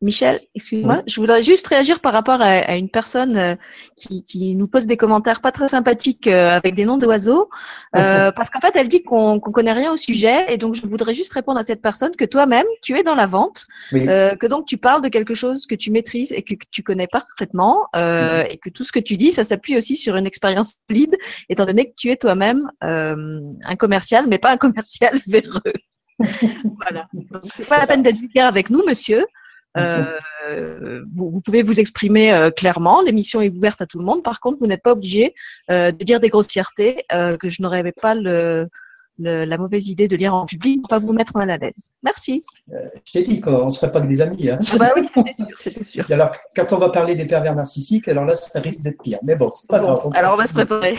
Michel, 0.04 0.42
excuse-moi, 0.54 1.02
je 1.08 1.20
voudrais 1.22 1.44
juste 1.44 1.66
réagir 1.68 2.02
par 2.02 2.12
rapport 2.12 2.42
à, 2.42 2.76
une 2.76 2.90
personne 2.90 3.38
euh, 3.38 3.56
qui, 3.96 4.54
nous 4.54 4.68
pose 4.68 4.86
des 4.86 4.98
commentaires 4.98 5.40
pas 5.40 5.54
très 5.54 5.70
sympathiques 5.70 6.28
euh, 6.28 6.50
avec 6.50 6.76
des 6.76 6.84
noms 6.84 6.98
d'oiseaux, 6.98 7.50
euh, 7.96 8.32
parce 8.34 8.50
qu'en 8.50 8.60
fait, 8.60 8.76
elle 8.76 8.90
dit 8.90 9.02
qu'on 9.02 9.40
qu'on 9.40 9.52
connaît 9.54 9.72
rien 9.72 9.94
au 9.94 9.98
sujet, 9.98 10.54
et 10.54 10.58
donc 10.58 10.76
je 10.76 10.86
voudrais 10.86 11.14
juste 11.14 11.32
répondre 11.32 11.58
à 11.58 11.64
cette 11.64 11.82
personne 11.82 12.14
que 12.18 12.26
toi-même, 12.26 12.66
tu 12.82 12.98
es 12.98 13.04
dans 13.04 13.16
la 13.16 13.28
vente, 13.28 13.66
que 13.92 14.48
donc 14.48 14.66
tu 14.66 14.78
parles 14.78 15.02
de 15.02 15.08
quelque 15.08 15.36
chose 15.36 15.66
que 15.68 15.76
tu 15.76 15.90
maîtrises 15.90 16.34
et 16.34 16.42
que, 16.42 16.56
tu 16.70 16.84
connais 16.84 17.08
parfaitement, 17.08 17.88
et 17.96 18.60
que 18.62 18.70
tout 18.70 18.84
ce 18.84 18.92
que 18.92 19.00
tu 19.00 19.16
dis, 19.16 19.32
ça 19.32 19.46
s'appuie 19.46 19.78
aussi 19.78 19.96
sur 19.96 20.18
une 20.18 20.28
expérience 20.28 20.76
solide, 20.90 21.16
étant 21.48 21.66
donné 21.66 21.86
que 21.86 21.96
tu 21.96 22.10
es 22.10 22.18
toi-même 22.18 22.70
un 22.82 23.76
commercial, 23.78 24.26
mais 24.28 24.38
pas 24.38 24.52
un 24.52 24.58
commercial 24.58 25.18
véreux. 25.28 25.62
voilà. 26.20 27.08
Donc 27.14 27.44
c'est 27.56 27.68
pas 27.68 27.80
la 27.80 27.88
peine 27.88 28.04
d'être 28.04 28.18
vulgaire 28.18 28.48
avec 28.48 28.70
nous, 28.70 28.84
monsieur. 28.86 29.26
Euh, 29.78 31.04
vous, 31.16 31.42
pouvez 31.42 31.64
vous 31.64 31.80
exprimer 31.80 32.34
euh, 32.34 32.52
clairement. 32.52 33.02
L'émission 33.02 33.42
est 33.42 33.50
ouverte 33.50 33.82
à 33.82 33.86
tout 33.86 34.00
le 34.00 34.06
monde. 34.06 34.24
Par 34.24 34.40
contre, 34.40 34.60
vous 34.60 34.68
n'êtes 34.68 34.84
pas 34.84 34.92
obligé 34.92 35.34
euh, 35.72 35.92
de 35.92 36.04
dire 36.04 36.20
des 36.20 36.30
grossièretés 36.30 37.06
que 37.10 37.50
je 37.50 37.62
n'aurais 37.62 37.92
pas 37.92 38.16
le, 38.16 38.68
la 39.20 39.58
mauvaise 39.58 39.88
idée 39.88 40.08
de 40.08 40.16
lire 40.16 40.36
en 40.36 40.46
public 40.46 40.82
pour 40.82 40.90
pas 40.90 41.00
vous 41.00 41.14
mettre 41.14 41.38
mal 41.38 41.50
à 41.50 41.58
l'aise. 41.58 41.92
Merci. 42.04 42.44
je 42.70 43.12
t'ai 43.12 43.24
dit 43.24 43.42
qu'on 43.42 43.66
ne 43.66 43.70
serait 43.70 43.92
pas 43.92 44.02
que 44.02 44.08
des 44.08 44.22
amis. 44.22 44.50
Hein. 44.50 44.60
Ah 44.74 44.78
bah 44.78 44.92
oui, 44.96 45.04
c'était 45.08 45.84
sûr, 45.84 46.06
sûr. 46.06 46.06
alors, 46.12 46.32
quand 46.56 46.72
on 46.74 46.78
va 46.78 46.90
parler 46.90 47.16
des 47.16 47.26
pervers 47.26 47.56
narcissiques, 47.56 48.08
alors 48.08 48.26
là, 48.26 48.36
ça 48.36 48.60
risque 48.60 48.82
d'être 48.82 49.02
pire. 49.02 49.20
Mais 49.24 49.36
bon, 49.36 49.50
c'est 49.50 49.70
pas 49.70 49.80
grave. 49.80 50.10
alors, 50.14 50.34
on 50.34 50.38
va 50.38 50.48
se 50.48 50.54
préparer. 50.54 50.98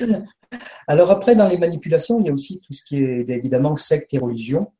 alors 0.86 1.10
après, 1.10 1.34
dans 1.34 1.48
les 1.48 1.58
manipulations, 1.58 2.20
il 2.20 2.26
y 2.26 2.30
a 2.30 2.32
aussi 2.32 2.60
tout 2.60 2.72
ce 2.72 2.84
qui 2.84 3.02
est 3.02 3.28
évidemment 3.28 3.76
secte 3.76 4.14
et 4.14 4.18
religion 4.18 4.70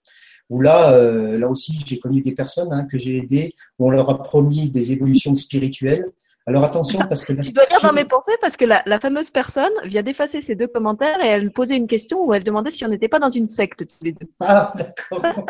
où 0.51 0.61
là, 0.61 0.93
euh, 0.93 1.39
là 1.39 1.49
aussi, 1.49 1.79
j'ai 1.87 1.99
connu 1.99 2.23
des 2.23 2.33
personnes 2.33 2.73
hein, 2.73 2.87
que 2.91 2.99
j'ai 2.99 3.19
aidées, 3.19 3.55
où 3.79 3.89
on 3.89 3.91
leur 3.91 4.11
a 4.11 4.23
promis 4.23 4.71
des 4.71 4.93
évolutions 4.93 5.35
spirituelles. 5.35 6.07
Alors 6.47 6.65
attention, 6.65 6.99
parce 7.09 7.25
que... 7.25 7.33
Tu 7.33 7.53
dois 7.53 7.65
lire 7.71 7.81
dans 7.83 7.95
mes 7.95 8.05
pensées, 8.05 8.37
parce 8.41 8.59
que 8.59 8.67
la, 8.67 8.83
la 8.85 9.01
fameuse 9.01 9.31
personne 9.31 9.73
vient 9.85 10.03
d'effacer 10.03 10.43
ces 10.43 10.55
deux 10.55 10.67
commentaires 10.67 11.25
et 11.25 11.29
elle 11.29 11.51
posait 11.51 11.77
une 11.77 11.87
question 11.87 12.23
où 12.27 12.35
elle 12.35 12.45
demandait 12.45 12.71
si 12.71 12.85
on 12.85 12.89
n'était 12.89 13.09
pas 13.09 13.19
dans 13.19 13.31
une 13.31 13.49
secte 13.49 13.87
tous 13.87 14.05
les 14.05 14.13
deux. 14.13 14.27
Ah, 14.41 14.75
d'accord. 14.77 15.47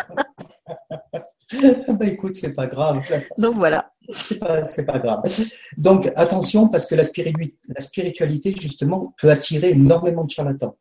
bah 1.88 2.07
écoute, 2.07 2.37
c'est 2.37 2.54
pas 2.54 2.66
grave. 2.66 3.02
Donc 3.38 3.57
voilà. 3.57 3.90
C'est 4.12 4.38
pas, 4.38 4.62
pas 4.87 4.98
grave. 4.98 5.22
Donc 5.76 6.12
attention, 6.14 6.68
parce 6.68 6.87
que 6.87 6.94
la 6.94 7.04
spiritualité, 7.80 8.52
justement, 8.52 9.14
peut 9.20 9.30
attirer 9.30 9.70
énormément 9.70 10.24
de 10.24 10.30
charlatans 10.30 10.76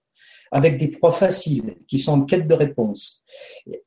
avec 0.54 0.78
des 0.78 0.88
proies 0.88 1.12
faciles 1.12 1.76
qui 1.88 1.98
sont 1.98 2.12
en 2.12 2.22
quête 2.22 2.48
de 2.48 2.54
réponse. 2.54 3.24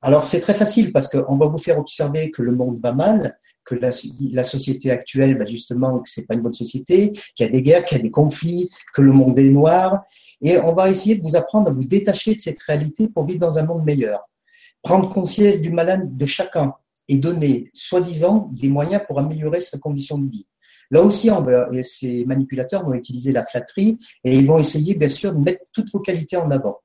Alors 0.02 0.24
c'est 0.24 0.40
très 0.40 0.52
facile 0.52 0.92
parce 0.92 1.06
qu'on 1.06 1.36
va 1.36 1.46
vous 1.46 1.58
faire 1.58 1.78
observer 1.78 2.32
que 2.32 2.42
le 2.42 2.52
monde 2.52 2.80
va 2.82 2.92
mal, 2.92 3.38
que 3.64 3.76
la, 3.76 3.92
société 4.42 4.90
actuelle, 4.90 5.38
bah 5.38 5.44
justement, 5.44 6.00
que 6.00 6.08
c'est 6.08 6.26
pas 6.26 6.34
une 6.34 6.40
bonne 6.40 6.52
société, 6.52 7.12
qu'il 7.34 7.46
y 7.46 7.48
a 7.48 7.52
des 7.52 7.62
guerres, 7.62 7.84
qu'il 7.84 7.98
y 7.98 8.00
a 8.00 8.02
des 8.02 8.10
conflits, 8.10 8.68
que 8.92 9.00
le 9.00 9.12
monde 9.12 9.38
est 9.38 9.50
noir, 9.50 10.02
et 10.40 10.58
on 10.58 10.74
va 10.74 10.90
essayer 10.90 11.14
de 11.14 11.22
vous 11.22 11.36
apprendre 11.36 11.70
à 11.70 11.72
vous 11.72 11.84
détacher 11.84 12.34
de 12.34 12.40
cette 12.40 12.60
réalité 12.62 13.08
pour 13.08 13.26
vivre 13.26 13.40
dans 13.40 13.58
un 13.58 13.64
monde 13.64 13.84
meilleur. 13.84 14.20
Prendre 14.82 15.08
conscience 15.08 15.60
du 15.60 15.70
malade 15.70 16.16
de 16.16 16.26
chacun 16.26 16.74
et 17.08 17.16
donner, 17.18 17.70
soi-disant, 17.74 18.50
des 18.52 18.68
moyens 18.68 19.02
pour 19.06 19.20
améliorer 19.20 19.60
sa 19.60 19.78
condition 19.78 20.18
de 20.18 20.30
vie. 20.30 20.46
Là 20.90 21.02
aussi, 21.02 21.30
ces 21.82 22.24
manipulateurs 22.24 22.84
vont 22.84 22.94
utiliser 22.94 23.32
la 23.32 23.44
flatterie 23.44 23.98
et 24.24 24.36
ils 24.36 24.46
vont 24.46 24.58
essayer, 24.58 24.94
bien 24.94 25.08
sûr, 25.08 25.32
de 25.34 25.38
mettre 25.38 25.62
toutes 25.72 25.90
vos 25.92 26.00
qualités 26.00 26.36
en 26.36 26.50
avant. 26.50 26.78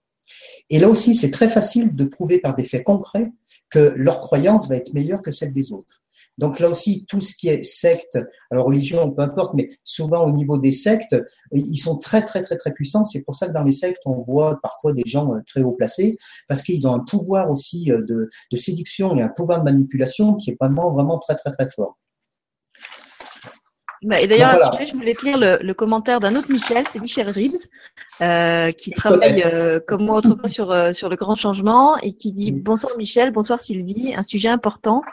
Et 0.70 0.80
là 0.80 0.88
aussi, 0.88 1.16
c'est 1.16 1.32
très 1.32 1.50
facile 1.50 1.96
de 1.96 2.06
prouver 2.06 2.40
par 2.40 2.56
des 2.56 2.64
faits 2.64 2.84
concrets 2.84 3.32
que 3.70 3.94
leur 3.96 4.20
croyance 4.20 4.68
va 4.70 4.76
être 4.76 4.94
meilleure 4.94 5.22
que 5.22 5.32
celle 5.32 5.54
des 5.54 5.74
autres. 5.74 6.02
Donc 6.38 6.60
là 6.60 6.70
aussi, 6.70 7.06
tout 7.08 7.22
ce 7.22 7.36
qui 7.36 7.50
est 7.50 7.64
secte, 7.64 8.18
alors 8.50 8.66
religion, 8.66 9.12
peu 9.12 9.22
importe, 9.22 9.54
mais 9.54 9.70
souvent 9.84 10.26
au 10.26 10.32
niveau 10.32 10.58
des 10.58 10.72
sectes, 10.72 11.16
ils 11.52 11.78
sont 11.78 11.98
très 11.98 12.22
très 12.22 12.42
très 12.42 12.58
très 12.58 12.72
puissants. 12.72 13.04
C'est 13.04 13.22
pour 13.22 13.36
ça 13.36 13.48
que 13.48 13.54
dans 13.54 13.64
les 13.64 13.72
sectes, 13.72 14.02
on 14.06 14.22
voit 14.22 14.60
parfois 14.64 14.94
des 14.94 15.04
gens 15.06 15.34
euh, 15.36 15.40
très 15.46 15.62
haut 15.62 15.74
placés, 15.74 16.18
parce 16.48 16.64
qu'ils 16.64 16.88
ont 16.88 16.94
un 16.94 17.00
pouvoir 17.00 17.52
aussi 17.52 17.92
euh, 17.92 18.02
de, 18.08 18.30
de 18.52 18.58
séduction 18.58 19.16
et 19.18 19.22
un 19.22 19.28
pouvoir 19.28 19.60
de 19.60 19.66
manipulation 19.66 20.36
qui 20.36 20.52
est 20.52 20.58
vraiment 20.60 20.92
vraiment 20.92 21.20
très 21.20 21.36
très 21.36 21.52
très 21.52 21.70
fort. 21.70 21.98
Bah, 24.04 24.20
et 24.20 24.26
d'ailleurs, 24.26 24.58
je 24.84 24.94
voulais 24.94 25.14
te 25.14 25.24
lire 25.24 25.38
le, 25.40 25.74
commentaire 25.74 26.20
d'un 26.20 26.36
autre 26.36 26.52
Michel, 26.52 26.84
c'est 26.92 27.00
Michel 27.00 27.30
Ribs, 27.30 27.70
euh, 28.22 28.72
qui 28.72 28.90
travaille 28.92 29.44
euh, 29.44 29.80
comme 29.88 30.06
moi 30.06 30.18
autrefois 30.18 30.48
sur, 30.48 30.72
euh, 30.72 30.92
sur 30.92 31.08
le 31.08 31.16
grand 31.16 31.36
changement 31.36 31.98
et 32.00 32.14
qui 32.14 32.32
dit 32.32 32.52
Bonsoir 32.52 32.98
Michel, 32.98 33.30
bonsoir 33.32 33.62
Sylvie, 33.62 34.16
un 34.16 34.24
sujet 34.24 34.50
important, 34.50 35.04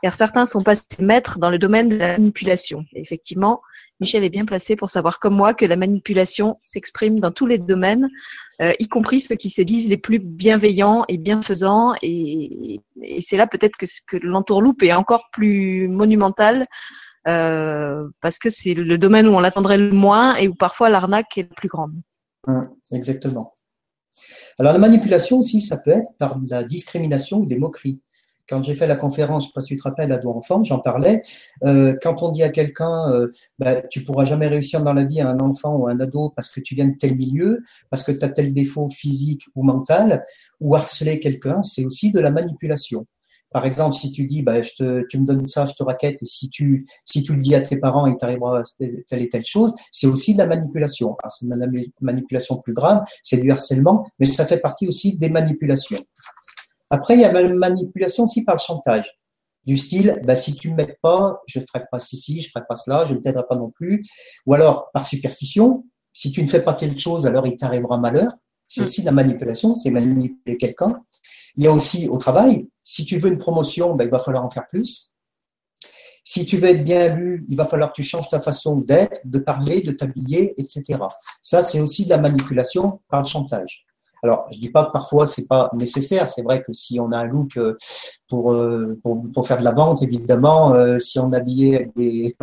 car 0.00 0.14
certains 0.14 0.46
sont 0.46 0.62
passés 0.62 0.84
maîtres 1.00 1.40
dans 1.40 1.50
le 1.50 1.58
domaine 1.58 1.88
de 1.88 1.96
la 1.96 2.18
manipulation. 2.18 2.84
Et 2.92 3.00
effectivement, 3.00 3.62
Michel 3.98 4.22
est 4.22 4.30
bien 4.30 4.44
placé 4.44 4.76
pour 4.76 4.90
savoir 4.90 5.18
comme 5.18 5.34
moi 5.34 5.52
que 5.52 5.64
la 5.64 5.76
manipulation 5.76 6.54
s'exprime 6.62 7.18
dans 7.18 7.32
tous 7.32 7.46
les 7.46 7.58
domaines, 7.58 8.08
y 8.60 8.88
compris 8.88 9.20
ceux 9.20 9.34
qui 9.34 9.50
se 9.50 9.62
disent 9.62 9.88
les 9.88 9.96
plus 9.96 10.18
bienveillants 10.18 11.04
et 11.08 11.18
bienfaisants. 11.18 11.94
Et, 12.00 12.80
et 13.02 13.20
c'est 13.20 13.36
là 13.36 13.46
peut-être 13.46 13.76
que, 13.76 13.86
que 14.06 14.18
l'entourloupe 14.18 14.82
est 14.82 14.92
encore 14.92 15.30
plus 15.32 15.88
monumentale 15.88 16.66
euh, 17.28 18.08
parce 18.20 18.38
que 18.38 18.48
c'est 18.48 18.74
le 18.74 18.98
domaine 18.98 19.26
où 19.26 19.32
on 19.32 19.40
l'attendrait 19.40 19.78
le 19.78 19.90
moins 19.90 20.36
et 20.36 20.48
où 20.48 20.54
parfois 20.54 20.88
l'arnaque 20.88 21.38
est 21.38 21.48
la 21.48 21.54
plus 21.54 21.68
grande. 21.68 21.94
Hum, 22.46 22.68
exactement. 22.92 23.52
Alors 24.58 24.72
la 24.72 24.78
manipulation 24.78 25.38
aussi, 25.38 25.60
ça 25.60 25.76
peut 25.76 25.90
être 25.90 26.10
par 26.18 26.38
la 26.48 26.64
discrimination 26.64 27.38
ou 27.38 27.46
des 27.46 27.58
moqueries. 27.58 28.00
Quand 28.48 28.62
j'ai 28.62 28.76
fait 28.76 28.86
la 28.86 28.94
conférence, 28.94 29.44
je 29.44 29.48
ne 29.48 29.50
sais 29.50 29.54
pas 29.54 29.60
si 29.60 29.68
tu 29.74 29.76
te 29.76 29.82
rappelles, 29.82 30.12
ado 30.12 30.30
enfant, 30.30 30.62
j'en 30.62 30.78
parlais. 30.78 31.20
Euh, 31.64 31.96
quand 32.00 32.22
on 32.22 32.30
dit 32.30 32.44
à 32.44 32.48
quelqu'un, 32.48 33.10
euh, 33.10 33.32
bah, 33.58 33.82
tu 33.82 34.04
pourras 34.04 34.24
jamais 34.24 34.46
réussir 34.46 34.84
dans 34.84 34.94
la 34.94 35.02
vie 35.02 35.20
à 35.20 35.28
un 35.28 35.40
enfant 35.40 35.74
ou 35.74 35.88
un 35.88 35.98
ado 35.98 36.32
parce 36.34 36.48
que 36.48 36.60
tu 36.60 36.76
viens 36.76 36.86
de 36.86 36.96
tel 36.96 37.16
milieu, 37.16 37.64
parce 37.90 38.04
que 38.04 38.12
tu 38.12 38.24
as 38.24 38.28
tel 38.28 38.54
défaut 38.54 38.88
physique 38.88 39.46
ou 39.56 39.64
mental, 39.64 40.24
ou 40.60 40.76
harceler 40.76 41.18
quelqu'un, 41.18 41.62
c'est 41.64 41.84
aussi 41.84 42.12
de 42.12 42.20
la 42.20 42.30
manipulation. 42.30 43.04
Par 43.52 43.64
exemple, 43.64 43.94
si 43.94 44.12
tu 44.12 44.26
dis, 44.26 44.42
bah, 44.42 44.60
je 44.62 44.72
te, 44.76 45.06
tu 45.08 45.18
me 45.18 45.26
donnes 45.26 45.46
ça, 45.46 45.66
je 45.66 45.74
te 45.74 45.82
raquette, 45.82 46.22
et 46.22 46.26
si 46.26 46.50
tu, 46.50 46.86
si 47.04 47.22
tu 47.22 47.34
le 47.34 47.40
dis 47.40 47.54
à 47.54 47.60
tes 47.60 47.76
parents, 47.76 48.06
il 48.06 48.16
t'arrivera 48.16 48.62
telle 48.78 49.22
et 49.22 49.28
telle 49.28 49.44
chose, 49.44 49.72
c'est 49.90 50.06
aussi 50.06 50.34
de 50.34 50.38
la 50.38 50.46
manipulation. 50.46 51.16
c'est 51.28 51.46
une 51.46 51.90
manipulation 52.00 52.56
plus 52.58 52.72
grave, 52.72 53.02
c'est 53.22 53.38
du 53.38 53.50
harcèlement, 53.50 54.06
mais 54.18 54.26
ça 54.26 54.46
fait 54.46 54.58
partie 54.58 54.86
aussi 54.88 55.16
des 55.16 55.30
manipulations. 55.30 55.98
Après, 56.90 57.14
il 57.14 57.20
y 57.20 57.24
a 57.24 57.32
la 57.32 57.48
manipulation 57.48 58.24
aussi 58.24 58.44
par 58.44 58.56
le 58.56 58.60
chantage. 58.60 59.18
Du 59.64 59.76
style, 59.76 60.20
bah, 60.24 60.36
si 60.36 60.54
tu 60.54 60.70
ne 60.70 60.76
m'aides 60.76 60.96
pas, 61.02 61.40
je 61.48 61.58
ne 61.58 61.64
ferai 61.64 61.84
pas 61.90 61.98
ceci, 61.98 62.40
je 62.40 62.48
ne 62.48 62.50
ferai 62.50 62.64
pas 62.68 62.76
cela, 62.76 63.04
je 63.04 63.14
ne 63.14 63.18
t'aiderai 63.18 63.44
pas 63.48 63.56
non 63.56 63.70
plus. 63.70 64.04
Ou 64.46 64.54
alors, 64.54 64.90
par 64.92 65.04
superstition, 65.04 65.84
si 66.12 66.30
tu 66.30 66.42
ne 66.42 66.46
fais 66.46 66.62
pas 66.62 66.74
telle 66.74 66.96
chose, 66.98 67.26
alors 67.26 67.46
il 67.46 67.56
t'arrivera 67.56 67.98
malheur. 67.98 68.32
C'est 68.68 68.82
aussi 68.82 69.00
de 69.00 69.06
la 69.06 69.12
manipulation, 69.12 69.74
c'est 69.74 69.90
manipuler 69.90 70.56
quelqu'un. 70.56 71.02
Il 71.56 71.64
y 71.64 71.66
a 71.66 71.72
aussi 71.72 72.08
au 72.08 72.16
travail, 72.16 72.68
si 72.82 73.04
tu 73.04 73.18
veux 73.18 73.30
une 73.30 73.38
promotion, 73.38 73.94
ben, 73.94 74.04
il 74.04 74.10
va 74.10 74.18
falloir 74.18 74.44
en 74.44 74.50
faire 74.50 74.66
plus. 74.68 75.12
Si 76.22 76.44
tu 76.44 76.58
veux 76.58 76.68
être 76.68 76.82
bien 76.82 77.14
vu, 77.14 77.44
il 77.48 77.56
va 77.56 77.66
falloir 77.66 77.90
que 77.92 77.94
tu 77.94 78.02
changes 78.02 78.28
ta 78.28 78.40
façon 78.40 78.76
d'être, 78.78 79.20
de 79.24 79.38
parler, 79.38 79.80
de 79.80 79.92
t'habiller, 79.92 80.60
etc. 80.60 80.98
Ça, 81.40 81.62
c'est 81.62 81.80
aussi 81.80 82.04
de 82.04 82.10
la 82.10 82.18
manipulation 82.18 83.00
par 83.08 83.22
le 83.22 83.26
chantage. 83.26 83.86
Alors, 84.22 84.46
je 84.50 84.58
dis 84.58 84.70
pas 84.70 84.86
que 84.86 84.92
parfois 84.92 85.24
c'est 85.24 85.46
pas 85.46 85.70
nécessaire. 85.74 86.26
C'est 86.26 86.42
vrai 86.42 86.62
que 86.62 86.72
si 86.72 86.98
on 86.98 87.12
a 87.12 87.18
un 87.18 87.24
look 87.24 87.56
euh, 87.56 87.76
pour 88.28 88.52
euh, 88.52 88.98
pour, 89.02 89.22
pour 89.32 89.46
faire 89.46 89.58
de 89.58 89.64
la 89.64 89.72
vente, 89.72 90.02
évidemment, 90.02 90.74
euh, 90.74 90.98
si 90.98 91.18
on 91.18 91.32
habillé 91.32 91.76
avec 91.76 91.94
des 91.94 92.34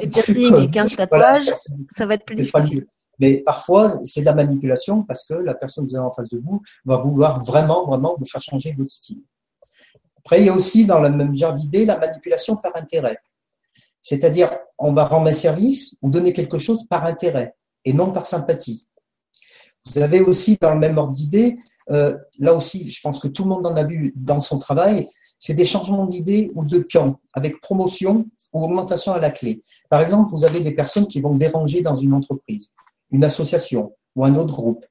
des 0.00 0.06
piercings 0.08 0.56
et 0.56 0.70
15 0.70 0.96
tatouages, 0.96 1.52
ça 1.96 2.06
va 2.06 2.14
être 2.14 2.26
plus 2.26 2.36
difficile. 2.36 2.86
Mais 3.18 3.38
parfois, 3.38 3.92
c'est 4.04 4.20
de 4.20 4.26
la 4.26 4.34
manipulation 4.34 5.02
parce 5.02 5.24
que 5.24 5.34
la 5.34 5.54
personne 5.54 5.86
que 5.86 5.90
vous 5.90 5.96
avez 5.96 6.06
en 6.06 6.12
face 6.12 6.28
de 6.28 6.38
vous 6.38 6.62
va 6.84 6.96
vouloir 6.96 7.42
vraiment, 7.42 7.86
vraiment 7.86 8.16
vous 8.18 8.26
faire 8.26 8.42
changer 8.42 8.74
votre 8.76 8.90
style. 8.90 9.22
Après, 10.18 10.40
il 10.40 10.46
y 10.46 10.48
a 10.48 10.52
aussi 10.52 10.84
dans 10.84 11.00
le 11.00 11.10
même 11.10 11.36
genre 11.36 11.54
d'idée 11.54 11.84
la 11.84 11.98
manipulation 11.98 12.56
par 12.56 12.76
intérêt. 12.76 13.18
C'est-à-dire, 14.02 14.56
on 14.78 14.92
va 14.92 15.04
rendre 15.04 15.28
un 15.28 15.32
service 15.32 15.96
ou 16.02 16.10
donner 16.10 16.32
quelque 16.32 16.58
chose 16.58 16.86
par 16.86 17.04
intérêt 17.06 17.54
et 17.84 17.92
non 17.92 18.12
par 18.12 18.26
sympathie. 18.26 18.86
Vous 19.86 19.98
avez 19.98 20.20
aussi 20.20 20.56
dans 20.60 20.74
le 20.74 20.78
même 20.78 20.98
ordre 20.98 21.12
d'idée, 21.12 21.58
euh, 21.90 22.16
là 22.38 22.54
aussi, 22.54 22.90
je 22.90 23.00
pense 23.00 23.20
que 23.20 23.28
tout 23.28 23.44
le 23.44 23.50
monde 23.50 23.66
en 23.66 23.76
a 23.76 23.84
vu 23.84 24.12
dans 24.16 24.40
son 24.40 24.58
travail, 24.58 25.08
c'est 25.38 25.54
des 25.54 25.64
changements 25.64 26.06
d'idées 26.06 26.50
ou 26.54 26.64
de 26.64 26.80
camp 26.80 27.20
avec 27.32 27.60
promotion 27.60 28.26
ou 28.52 28.64
augmentation 28.64 29.12
à 29.12 29.18
la 29.18 29.30
clé. 29.30 29.62
Par 29.88 30.00
exemple, 30.00 30.30
vous 30.30 30.44
avez 30.44 30.60
des 30.60 30.72
personnes 30.72 31.06
qui 31.06 31.20
vont 31.20 31.34
déranger 31.34 31.80
dans 31.80 31.96
une 31.96 32.12
entreprise, 32.12 32.70
une 33.10 33.24
association 33.24 33.92
ou 34.16 34.24
un 34.24 34.34
autre 34.36 34.52
groupe. 34.52 34.84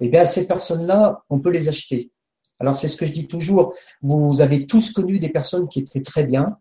Eh 0.00 0.08
bien, 0.08 0.24
ces 0.24 0.46
personnes-là, 0.46 1.22
on 1.30 1.40
peut 1.40 1.50
les 1.50 1.68
acheter. 1.68 2.10
Alors, 2.58 2.74
c'est 2.74 2.88
ce 2.88 2.96
que 2.96 3.06
je 3.06 3.12
dis 3.12 3.26
toujours. 3.26 3.74
Vous 4.02 4.40
avez 4.40 4.66
tous 4.66 4.92
connu 4.92 5.18
des 5.18 5.28
personnes 5.28 5.68
qui 5.68 5.80
étaient 5.80 6.02
très 6.02 6.24
bien, 6.24 6.58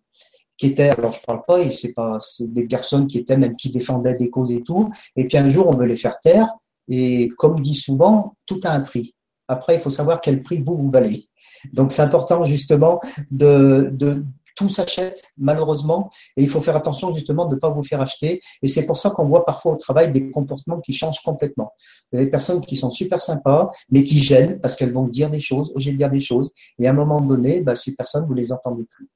qui 0.57 0.67
étaient, 0.67 0.89
alors 0.89 1.11
je 1.11 1.21
parle 1.25 1.43
pas, 1.47 1.59
et 1.61 1.71
c'est 1.71 1.93
pas, 1.93 2.17
c'est 2.19 2.51
des 2.51 2.67
personnes 2.67 3.07
qui 3.07 3.17
étaient 3.19 3.37
même 3.37 3.55
qui 3.55 3.69
défendaient 3.69 4.15
des 4.15 4.29
causes 4.29 4.51
et 4.51 4.61
tout. 4.61 4.91
Et 5.15 5.27
puis 5.27 5.37
un 5.37 5.47
jour, 5.47 5.67
on 5.67 5.75
veut 5.75 5.85
les 5.85 5.97
faire 5.97 6.19
taire. 6.21 6.47
Et 6.87 7.27
comme 7.37 7.59
dit 7.59 7.73
souvent, 7.73 8.35
tout 8.45 8.59
a 8.63 8.71
un 8.71 8.81
prix. 8.81 9.15
Après, 9.47 9.75
il 9.75 9.79
faut 9.79 9.89
savoir 9.89 10.21
quel 10.21 10.41
prix 10.41 10.61
vous 10.61 10.75
vous 10.77 10.89
valez. 10.89 11.27
Donc, 11.73 11.91
c'est 11.91 12.01
important 12.01 12.43
justement 12.45 12.99
de, 13.29 13.89
de 13.93 14.23
tout 14.55 14.69
s'achète 14.69 15.21
malheureusement 15.37 16.09
et 16.37 16.43
il 16.43 16.49
faut 16.49 16.61
faire 16.61 16.75
attention 16.75 17.11
justement 17.11 17.45
de 17.45 17.55
ne 17.55 17.59
pas 17.59 17.69
vous 17.69 17.83
faire 17.83 18.01
acheter 18.01 18.41
et 18.61 18.67
c'est 18.67 18.85
pour 18.85 18.97
ça 18.97 19.09
qu'on 19.09 19.25
voit 19.25 19.45
parfois 19.45 19.73
au 19.73 19.75
travail 19.75 20.11
des 20.11 20.29
comportements 20.29 20.79
qui 20.79 20.93
changent 20.93 21.21
complètement. 21.21 21.73
Il 22.11 22.19
y 22.19 22.21
a 22.21 22.25
des 22.25 22.31
personnes 22.31 22.61
qui 22.61 22.75
sont 22.75 22.89
super 22.89 23.21
sympas 23.21 23.71
mais 23.89 24.03
qui 24.03 24.19
gênent 24.19 24.59
parce 24.59 24.75
qu'elles 24.75 24.93
vont 24.93 25.07
dire 25.07 25.29
des 25.29 25.39
choses, 25.39 25.71
oser 25.75 25.93
dire 25.93 26.09
des 26.09 26.19
choses 26.19 26.51
et 26.79 26.87
à 26.87 26.91
un 26.91 26.93
moment 26.93 27.21
donné, 27.21 27.61
bah, 27.61 27.75
ces 27.75 27.95
personnes, 27.95 28.25
vous 28.25 28.33
les 28.33 28.51
entendez 28.51 28.83
plus. 28.83 29.09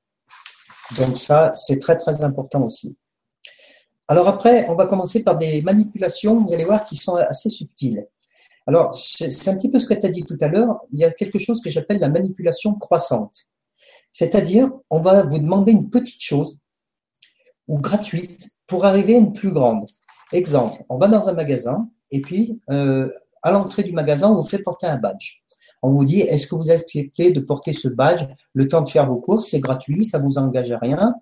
Donc 0.97 1.17
ça, 1.17 1.51
c'est 1.53 1.79
très 1.79 1.97
très 1.97 2.23
important 2.23 2.63
aussi. 2.63 2.95
Alors 4.07 4.27
après, 4.27 4.67
on 4.69 4.75
va 4.75 4.85
commencer 4.85 5.23
par 5.23 5.37
des 5.37 5.61
manipulations, 5.61 6.45
vous 6.45 6.53
allez 6.53 6.63
voir, 6.63 6.83
qui 6.83 6.95
sont 6.95 7.15
assez 7.15 7.49
subtiles. 7.49 8.07
Alors, 8.65 8.95
c'est 8.95 9.49
un 9.49 9.55
petit 9.55 9.69
peu 9.69 9.79
ce 9.79 9.85
que 9.85 9.93
tu 9.93 10.05
as 10.05 10.09
dit 10.09 10.23
tout 10.23 10.37
à 10.41 10.47
l'heure. 10.47 10.79
Il 10.91 10.99
y 10.99 11.05
a 11.05 11.11
quelque 11.11 11.39
chose 11.39 11.61
que 11.61 11.69
j'appelle 11.69 11.99
la 11.99 12.09
manipulation 12.09 12.73
croissante. 12.73 13.46
C'est-à-dire, 14.19 14.71
on 14.89 14.99
va 14.99 15.21
vous 15.21 15.37
demander 15.37 15.71
une 15.71 15.91
petite 15.91 16.23
chose 16.23 16.57
ou 17.67 17.77
gratuite 17.77 18.49
pour 18.65 18.83
arriver 18.83 19.13
à 19.13 19.19
une 19.19 19.31
plus 19.31 19.51
grande. 19.51 19.85
Exemple, 20.33 20.83
on 20.89 20.97
va 20.97 21.07
dans 21.07 21.29
un 21.29 21.33
magasin 21.33 21.87
et 22.09 22.21
puis 22.21 22.59
euh, 22.71 23.11
à 23.43 23.51
l'entrée 23.51 23.83
du 23.83 23.91
magasin, 23.91 24.31
on 24.31 24.41
vous 24.41 24.47
fait 24.47 24.57
porter 24.57 24.87
un 24.87 24.97
badge. 24.97 25.43
On 25.83 25.91
vous 25.91 26.03
dit, 26.03 26.21
est-ce 26.21 26.47
que 26.47 26.55
vous 26.55 26.71
acceptez 26.71 27.29
de 27.29 27.39
porter 27.39 27.73
ce 27.73 27.89
badge 27.89 28.23
le 28.53 28.67
temps 28.67 28.81
de 28.81 28.89
faire 28.89 29.05
vos 29.05 29.17
courses? 29.17 29.49
C'est 29.51 29.59
gratuit, 29.59 30.05
ça 30.05 30.17
vous 30.17 30.39
engage 30.39 30.71
à 30.71 30.79
rien. 30.79 31.13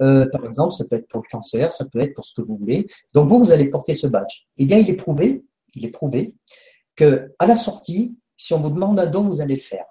Euh, 0.00 0.24
par 0.32 0.46
exemple, 0.46 0.72
ça 0.72 0.86
peut 0.86 0.96
être 0.96 1.08
pour 1.08 1.20
le 1.20 1.28
cancer, 1.30 1.74
ça 1.74 1.84
peut 1.84 2.00
être 2.00 2.14
pour 2.14 2.24
ce 2.24 2.32
que 2.32 2.40
vous 2.40 2.56
voulez. 2.56 2.86
Donc 3.12 3.28
vous, 3.28 3.38
vous 3.38 3.52
allez 3.52 3.66
porter 3.66 3.92
ce 3.92 4.06
badge. 4.06 4.46
Eh 4.56 4.64
bien, 4.64 4.78
il 4.78 4.88
est 4.88 4.94
prouvé, 4.96 5.44
il 5.74 5.84
est 5.84 5.90
prouvé 5.90 6.34
que 6.96 7.30
à 7.38 7.46
la 7.46 7.56
sortie, 7.56 8.16
si 8.38 8.54
on 8.54 8.60
vous 8.60 8.70
demande 8.70 8.98
un 8.98 9.06
don, 9.06 9.24
vous 9.24 9.42
allez 9.42 9.56
le 9.56 9.60
faire. 9.60 9.84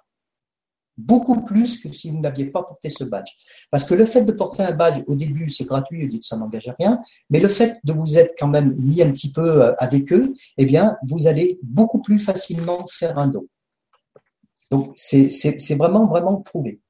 Beaucoup 0.97 1.43
plus 1.43 1.79
que 1.79 1.91
si 1.91 2.09
vous 2.09 2.19
n'aviez 2.19 2.45
pas 2.45 2.63
porté 2.63 2.89
ce 2.89 3.03
badge. 3.03 3.31
Parce 3.69 3.83
que 3.83 3.93
le 3.93 4.05
fait 4.05 4.23
de 4.23 4.31
porter 4.31 4.63
un 4.63 4.71
badge 4.71 5.03
au 5.07 5.15
début, 5.15 5.49
c'est 5.49 5.65
gratuit, 5.65 6.03
vous 6.03 6.09
dites 6.09 6.23
ça 6.23 6.37
n'engage 6.37 6.67
à 6.67 6.75
rien, 6.77 6.99
mais 7.29 7.39
le 7.39 7.49
fait 7.49 7.79
de 7.83 7.93
vous 7.93 8.17
être 8.17 8.33
quand 8.37 8.47
même 8.47 8.75
mis 8.77 9.01
un 9.01 9.11
petit 9.11 9.31
peu 9.31 9.61
euh, 9.61 9.75
avec 9.77 10.11
eux, 10.11 10.33
eh 10.57 10.65
bien, 10.65 10.97
vous 11.07 11.27
allez 11.27 11.59
beaucoup 11.61 11.99
plus 11.99 12.19
facilement 12.19 12.85
faire 12.87 13.17
un 13.19 13.27
don. 13.27 13.45
Donc, 14.71 14.93
c'est 14.95 15.75
vraiment, 15.75 16.07
vraiment 16.07 16.37
prouvé. 16.37 16.81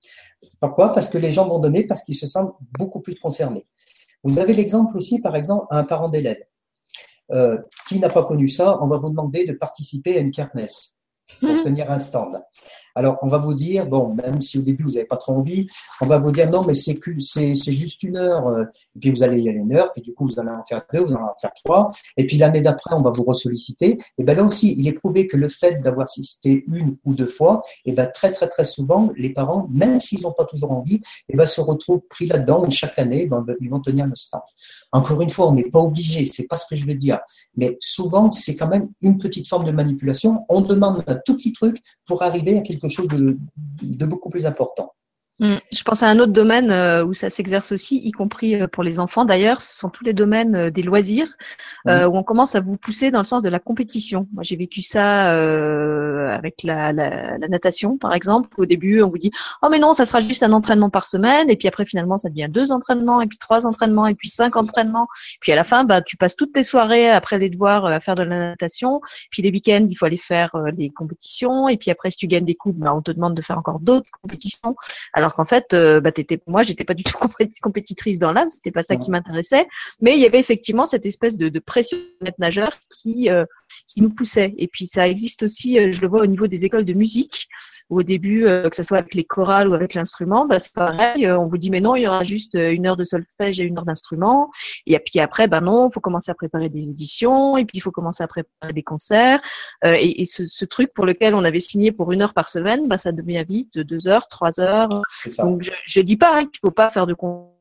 Pourquoi? 0.59 0.93
Parce 0.93 1.09
que 1.09 1.17
les 1.17 1.31
gens 1.31 1.47
vont 1.47 1.59
donner 1.59 1.83
parce 1.83 2.03
qu'ils 2.03 2.15
se 2.15 2.25
sentent 2.25 2.55
beaucoup 2.77 3.01
plus 3.01 3.19
concernés. 3.19 3.65
Vous 4.23 4.39
avez 4.39 4.53
l'exemple 4.53 4.97
aussi, 4.97 5.19
par 5.19 5.35
exemple, 5.35 5.65
un 5.69 5.83
parent 5.83 6.09
d'élève. 6.09 6.41
Euh, 7.31 7.57
qui 7.89 7.99
n'a 7.99 8.07
pas 8.07 8.23
connu 8.23 8.47
ça 8.47 8.81
On 8.81 8.87
va 8.87 8.97
vous 8.99 9.09
demander 9.09 9.45
de 9.45 9.51
participer 9.51 10.17
à 10.17 10.21
une 10.21 10.31
kermesse 10.31 11.01
pour 11.41 11.49
tenir 11.63 11.91
un 11.91 11.99
stand. 11.99 12.41
Alors, 12.97 13.19
on 13.21 13.27
va 13.27 13.37
vous 13.37 13.53
dire, 13.53 13.85
bon, 13.85 14.15
même 14.15 14.41
si 14.41 14.57
au 14.57 14.63
début 14.63 14.83
vous 14.83 14.93
n'avez 14.93 15.05
pas 15.05 15.17
trop 15.17 15.33
envie, 15.33 15.67
on 16.01 16.07
va 16.07 16.17
vous 16.17 16.31
dire 16.31 16.49
non, 16.49 16.63
mais 16.65 16.73
c'est 16.73 17.71
juste 17.71 18.01
une 18.01 18.17
heure, 18.17 18.47
euh, 18.47 18.63
et 18.95 18.99
puis 18.99 19.11
vous 19.11 19.21
allez 19.21 19.39
y 19.39 19.47
aller 19.49 19.59
une 19.59 19.75
heure, 19.75 19.91
puis 19.93 20.01
du 20.01 20.15
coup 20.15 20.25
vous 20.25 20.39
allez 20.39 20.49
en 20.49 20.63
faire 20.67 20.81
deux, 20.91 21.01
vous 21.01 21.13
allez 21.13 21.23
en 21.23 21.35
faire 21.39 21.51
trois, 21.63 21.91
et 22.17 22.25
puis 22.25 22.37
l'année 22.37 22.61
d'après 22.61 22.95
on 22.95 23.03
va 23.03 23.11
vous 23.15 23.23
ressolliciter. 23.23 23.99
Et 24.17 24.23
ben 24.23 24.35
là 24.35 24.43
aussi, 24.43 24.73
il 24.75 24.87
est 24.87 24.93
prouvé 24.93 25.27
que 25.27 25.37
le 25.37 25.47
fait 25.47 25.79
d'avoir 25.79 26.05
assisté 26.05 26.65
une 26.67 26.97
ou 27.05 27.13
deux 27.13 27.27
fois, 27.27 27.61
et 27.85 27.91
ben 27.91 28.07
très 28.07 28.31
très 28.31 28.47
très 28.47 28.65
souvent, 28.65 29.11
les 29.15 29.29
parents, 29.29 29.67
même 29.71 30.01
s'ils 30.01 30.23
n'ont 30.23 30.31
pas 30.31 30.45
toujours 30.45 30.71
envie, 30.71 30.99
et 31.29 31.37
ben 31.37 31.45
se 31.45 31.61
retrouvent 31.61 32.01
pris 32.09 32.25
là-dedans. 32.25 32.67
Chaque 32.71 32.97
année, 32.97 33.27
ben, 33.27 33.45
ils 33.59 33.69
vont 33.69 33.79
tenir 33.79 34.07
le 34.07 34.15
stand. 34.15 34.41
Encore 34.91 35.21
une 35.21 35.29
fois, 35.29 35.49
on 35.49 35.53
n'est 35.53 35.69
pas 35.69 35.81
obligé, 35.81 36.25
c'est 36.25 36.47
pas 36.47 36.57
ce 36.57 36.65
que 36.67 36.75
je 36.75 36.87
veux 36.87 36.95
dire, 36.95 37.19
mais 37.55 37.77
souvent 37.79 38.31
c'est 38.31 38.55
quand 38.55 38.69
même 38.69 38.89
une 39.03 39.19
petite 39.19 39.47
forme 39.47 39.65
de 39.65 39.71
manipulation. 39.71 40.45
On 40.49 40.61
demande 40.61 41.03
un 41.05 41.19
tout 41.23 41.35
petit 41.35 41.53
truc 41.53 41.77
pour 42.07 42.23
arriver 42.23 42.57
à 42.57 42.61
quelque 42.61 42.86
chose 42.89 43.07
de, 43.07 44.05
beaucoup 44.05 44.29
plus 44.29 44.45
important. 44.45 44.93
Mm. 45.39 45.57
Je 45.71 45.83
pense 45.83 46.01
à 46.01 46.07
un 46.07 46.17
autre 46.17 46.31
domaine 46.31 46.71
euh, 46.71 47.05
où 47.05 47.13
ça 47.13 47.29
s'exerce 47.29 47.71
aussi, 47.71 47.97
y 47.97 48.11
compris 48.11 48.55
euh, 48.55 48.67
pour 48.67 48.81
les 48.81 48.99
enfants. 48.99 49.23
D'ailleurs, 49.23 49.61
ce 49.61 49.77
sont 49.77 49.89
tous 49.89 50.03
les 50.03 50.13
domaines 50.13 50.55
euh, 50.55 50.71
des 50.71 50.81
loisirs 50.81 51.27
où 51.85 52.17
on 52.17 52.23
commence 52.23 52.53
à 52.55 52.59
vous 52.59 52.75
pousser 52.75 53.11
dans 53.11 53.19
le 53.19 53.25
sens 53.25 53.43
de 53.43 53.49
la 53.49 53.59
compétition. 53.59 54.27
Moi, 54.33 54.43
j'ai 54.43 54.57
vécu 54.57 54.81
ça 54.81 55.29
avec 56.33 56.63
la, 56.63 56.91
natation, 57.47 57.97
par 57.97 58.13
exemple. 58.13 58.49
Au 58.57 58.65
début, 58.65 59.01
on 59.01 59.07
vous 59.07 59.17
dit 59.17 59.31
oh 59.61 59.69
mais 59.71 59.79
non, 59.79 59.93
ça 59.93 60.03
sera 60.03 60.19
juste 60.19 60.43
un 60.43 60.51
entraînement 60.51 60.89
par 60.89 61.05
semaine, 61.05 61.49
et 61.49 61.55
puis 61.55 61.69
après 61.69 61.85
finalement, 61.85 62.17
ça 62.17 62.27
devient 62.27 62.49
deux 62.49 62.73
entraînements, 62.73 63.21
et 63.21 63.27
puis 63.27 63.37
trois 63.37 63.65
entraînements, 63.65 64.05
et 64.05 64.15
puis 64.15 64.27
cinq 64.27 64.57
entraînements. 64.57 65.07
Puis 65.39 65.53
à 65.53 65.55
la 65.55 65.63
fin, 65.63 65.85
bah 65.85 66.01
tu 66.01 66.17
passes 66.17 66.35
toutes 66.35 66.51
tes 66.51 66.63
soirées 66.63 67.09
après 67.09 67.39
les 67.39 67.49
devoirs 67.49 67.85
à 67.85 68.01
faire 68.01 68.15
de 68.15 68.23
la 68.23 68.37
natation. 68.37 68.99
Puis 69.31 69.41
les 69.41 69.49
week-ends, 69.49 69.85
il 69.87 69.95
faut 69.95 70.05
aller 70.05 70.17
faire 70.17 70.57
des 70.73 70.89
compétitions, 70.89 71.69
et 71.69 71.77
puis 71.77 71.89
après, 71.89 72.11
si 72.11 72.17
tu 72.17 72.27
gagnes 72.27 72.43
des 72.43 72.55
coupes, 72.55 72.77
bah, 72.77 72.93
on 72.93 73.01
te 73.01 73.11
demande 73.11 73.33
de 73.33 73.41
faire 73.41 73.57
encore 73.57 73.79
d'autres 73.79 74.11
compétitions. 74.21 74.75
Alors 75.13 75.26
alors 75.27 75.35
qu'en 75.35 75.43
fait, 75.43 75.73
euh, 75.73 75.99
bah, 75.99 76.13
t'étais, 76.13 76.39
moi, 76.47 76.63
j'étais 76.63 76.85
pas 76.85 76.93
du 76.93 77.03
tout 77.03 77.17
compétitrice 77.61 78.17
dans 78.17 78.31
l'âme, 78.31 78.49
c'était 78.49 78.71
pas 78.71 78.81
ça 78.81 78.95
qui 78.95 79.11
m'intéressait, 79.11 79.67
mais 79.99 80.15
il 80.15 80.21
y 80.21 80.25
avait 80.25 80.39
effectivement 80.39 80.85
cette 80.85 81.05
espèce 81.05 81.35
de, 81.35 81.49
de 81.49 81.59
pression 81.59 81.97
de 82.21 82.31
nageur 82.39 82.71
qui 82.89 83.29
euh, 83.29 83.43
qui 83.87 84.01
nous 84.01 84.09
poussait. 84.09 84.53
Et 84.57 84.69
puis 84.69 84.87
ça 84.87 85.05
existe 85.05 85.43
aussi, 85.43 85.79
euh, 85.79 85.91
je 85.91 85.99
le 85.99 86.07
vois 86.07 86.21
au 86.21 86.27
niveau 86.27 86.47
des 86.47 86.63
écoles 86.63 86.85
de 86.85 86.93
musique 86.93 87.49
au 87.89 88.03
début, 88.03 88.45
euh, 88.45 88.69
que 88.69 88.75
ce 88.75 88.83
soit 88.83 88.97
avec 88.97 89.13
les 89.13 89.23
chorales 89.23 89.69
ou 89.69 89.73
avec 89.73 89.93
l'instrument, 89.93 90.45
bah, 90.45 90.59
c'est 90.59 90.73
pareil. 90.73 91.25
Euh, 91.25 91.39
on 91.39 91.47
vous 91.47 91.57
dit 91.57 91.69
mais 91.69 91.79
non, 91.79 91.95
il 91.95 92.03
y 92.03 92.07
aura 92.07 92.23
juste 92.23 92.55
euh, 92.55 92.71
une 92.71 92.85
heure 92.85 92.97
de 92.97 93.03
solfège 93.03 93.59
et 93.59 93.63
une 93.63 93.77
heure 93.77 93.85
d'instrument. 93.85 94.49
Et 94.85 94.99
puis 94.99 95.19
après, 95.19 95.47
bah 95.47 95.61
non, 95.61 95.87
il 95.89 95.93
faut 95.93 96.01
commencer 96.01 96.31
à 96.31 96.35
préparer 96.35 96.69
des 96.69 96.89
éditions 96.89 97.57
et 97.57 97.65
puis 97.65 97.77
il 97.77 97.81
faut 97.81 97.91
commencer 97.91 98.23
à 98.23 98.27
préparer 98.27 98.73
des 98.73 98.83
concerts. 98.83 99.41
et, 99.85 100.21
et 100.21 100.25
ce, 100.25 100.45
ce, 100.45 100.65
truc 100.65 100.93
pour 100.93 101.05
lequel 101.05 101.33
on 101.33 101.43
avait 101.43 101.59
signé 101.59 101.91
pour 101.91 102.11
une 102.11 102.21
heure 102.21 102.33
par 102.33 102.49
semaine, 102.49 102.87
bah, 102.87 102.97
ça 102.97 103.11
devient 103.11 103.45
vite 103.47 103.79
deux 103.79 104.07
heures, 104.07 104.27
trois 104.27 104.59
heures. 104.59 104.89
Donc 105.37 105.61
je, 105.61 105.71
je 105.85 106.01
dis 106.01 106.17
pas 106.17 106.39
hein, 106.39 106.45
qu'il 106.45 106.59
faut 106.61 106.71
pas 106.71 106.89
faire 106.89 107.07
de 107.07 107.13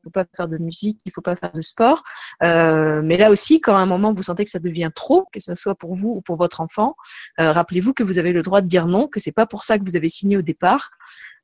faut 0.07 0.11
pas 0.11 0.25
faire 0.35 0.47
de 0.47 0.57
musique, 0.57 0.99
il 1.05 1.11
faut 1.11 1.21
pas 1.21 1.35
faire 1.35 1.51
de 1.51 1.61
sport. 1.61 2.03
Euh, 2.43 3.01
mais 3.03 3.17
là 3.17 3.29
aussi, 3.29 3.59
quand 3.59 3.75
à 3.75 3.79
un 3.79 3.85
moment 3.85 4.13
vous 4.13 4.23
sentez 4.23 4.43
que 4.43 4.49
ça 4.49 4.59
devient 4.59 4.91
trop, 4.93 5.27
que 5.31 5.39
ce 5.39 5.55
soit 5.55 5.75
pour 5.75 5.93
vous 5.93 6.09
ou 6.17 6.21
pour 6.21 6.37
votre 6.37 6.61
enfant, 6.61 6.95
euh, 7.39 7.51
rappelez-vous 7.51 7.93
que 7.93 8.03
vous 8.03 8.19
avez 8.19 8.31
le 8.31 8.41
droit 8.41 8.61
de 8.61 8.67
dire 8.67 8.87
non, 8.87 9.07
que 9.07 9.19
c'est 9.19 9.31
pas 9.31 9.45
pour 9.45 9.63
ça 9.63 9.77
que 9.77 9.83
vous 9.83 9.95
avez 9.95 10.09
signé 10.09 10.37
au 10.37 10.41
départ. 10.41 10.91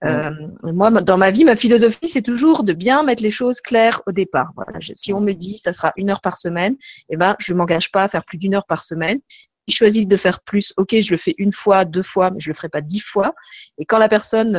Euh, 0.05 0.31
moi, 0.63 0.91
dans 0.91 1.17
ma 1.17 1.31
vie, 1.31 1.45
ma 1.45 1.55
philosophie, 1.55 2.09
c'est 2.09 2.21
toujours 2.21 2.63
de 2.63 2.73
bien 2.73 3.03
mettre 3.03 3.23
les 3.23 3.31
choses 3.31 3.61
claires 3.61 4.01
au 4.05 4.11
départ. 4.11 4.51
Voilà, 4.55 4.79
si 4.79 5.13
on 5.13 5.21
me 5.21 5.33
dit 5.33 5.59
ça 5.59 5.71
sera 5.71 5.93
une 5.95 6.09
heure 6.09 6.21
par 6.21 6.37
semaine, 6.37 6.75
eh 7.09 7.17
ben, 7.17 7.35
je 7.39 7.53
m'engage 7.53 7.91
pas 7.91 8.03
à 8.03 8.09
faire 8.09 8.25
plus 8.25 8.37
d'une 8.37 8.55
heure 8.55 8.65
par 8.65 8.83
semaine 8.83 9.19
je 9.67 9.75
choisis 9.75 10.07
de 10.07 10.17
faire 10.17 10.41
plus, 10.41 10.73
ok, 10.77 10.99
je 10.99 11.11
le 11.11 11.17
fais 11.17 11.35
une 11.37 11.53
fois, 11.53 11.85
deux 11.85 12.03
fois, 12.03 12.31
mais 12.31 12.39
je 12.39 12.49
le 12.49 12.53
ferai 12.53 12.69
pas 12.69 12.81
dix 12.81 12.99
fois. 12.99 13.33
Et 13.77 13.85
quand 13.85 13.97
la 13.97 14.09
personne 14.09 14.57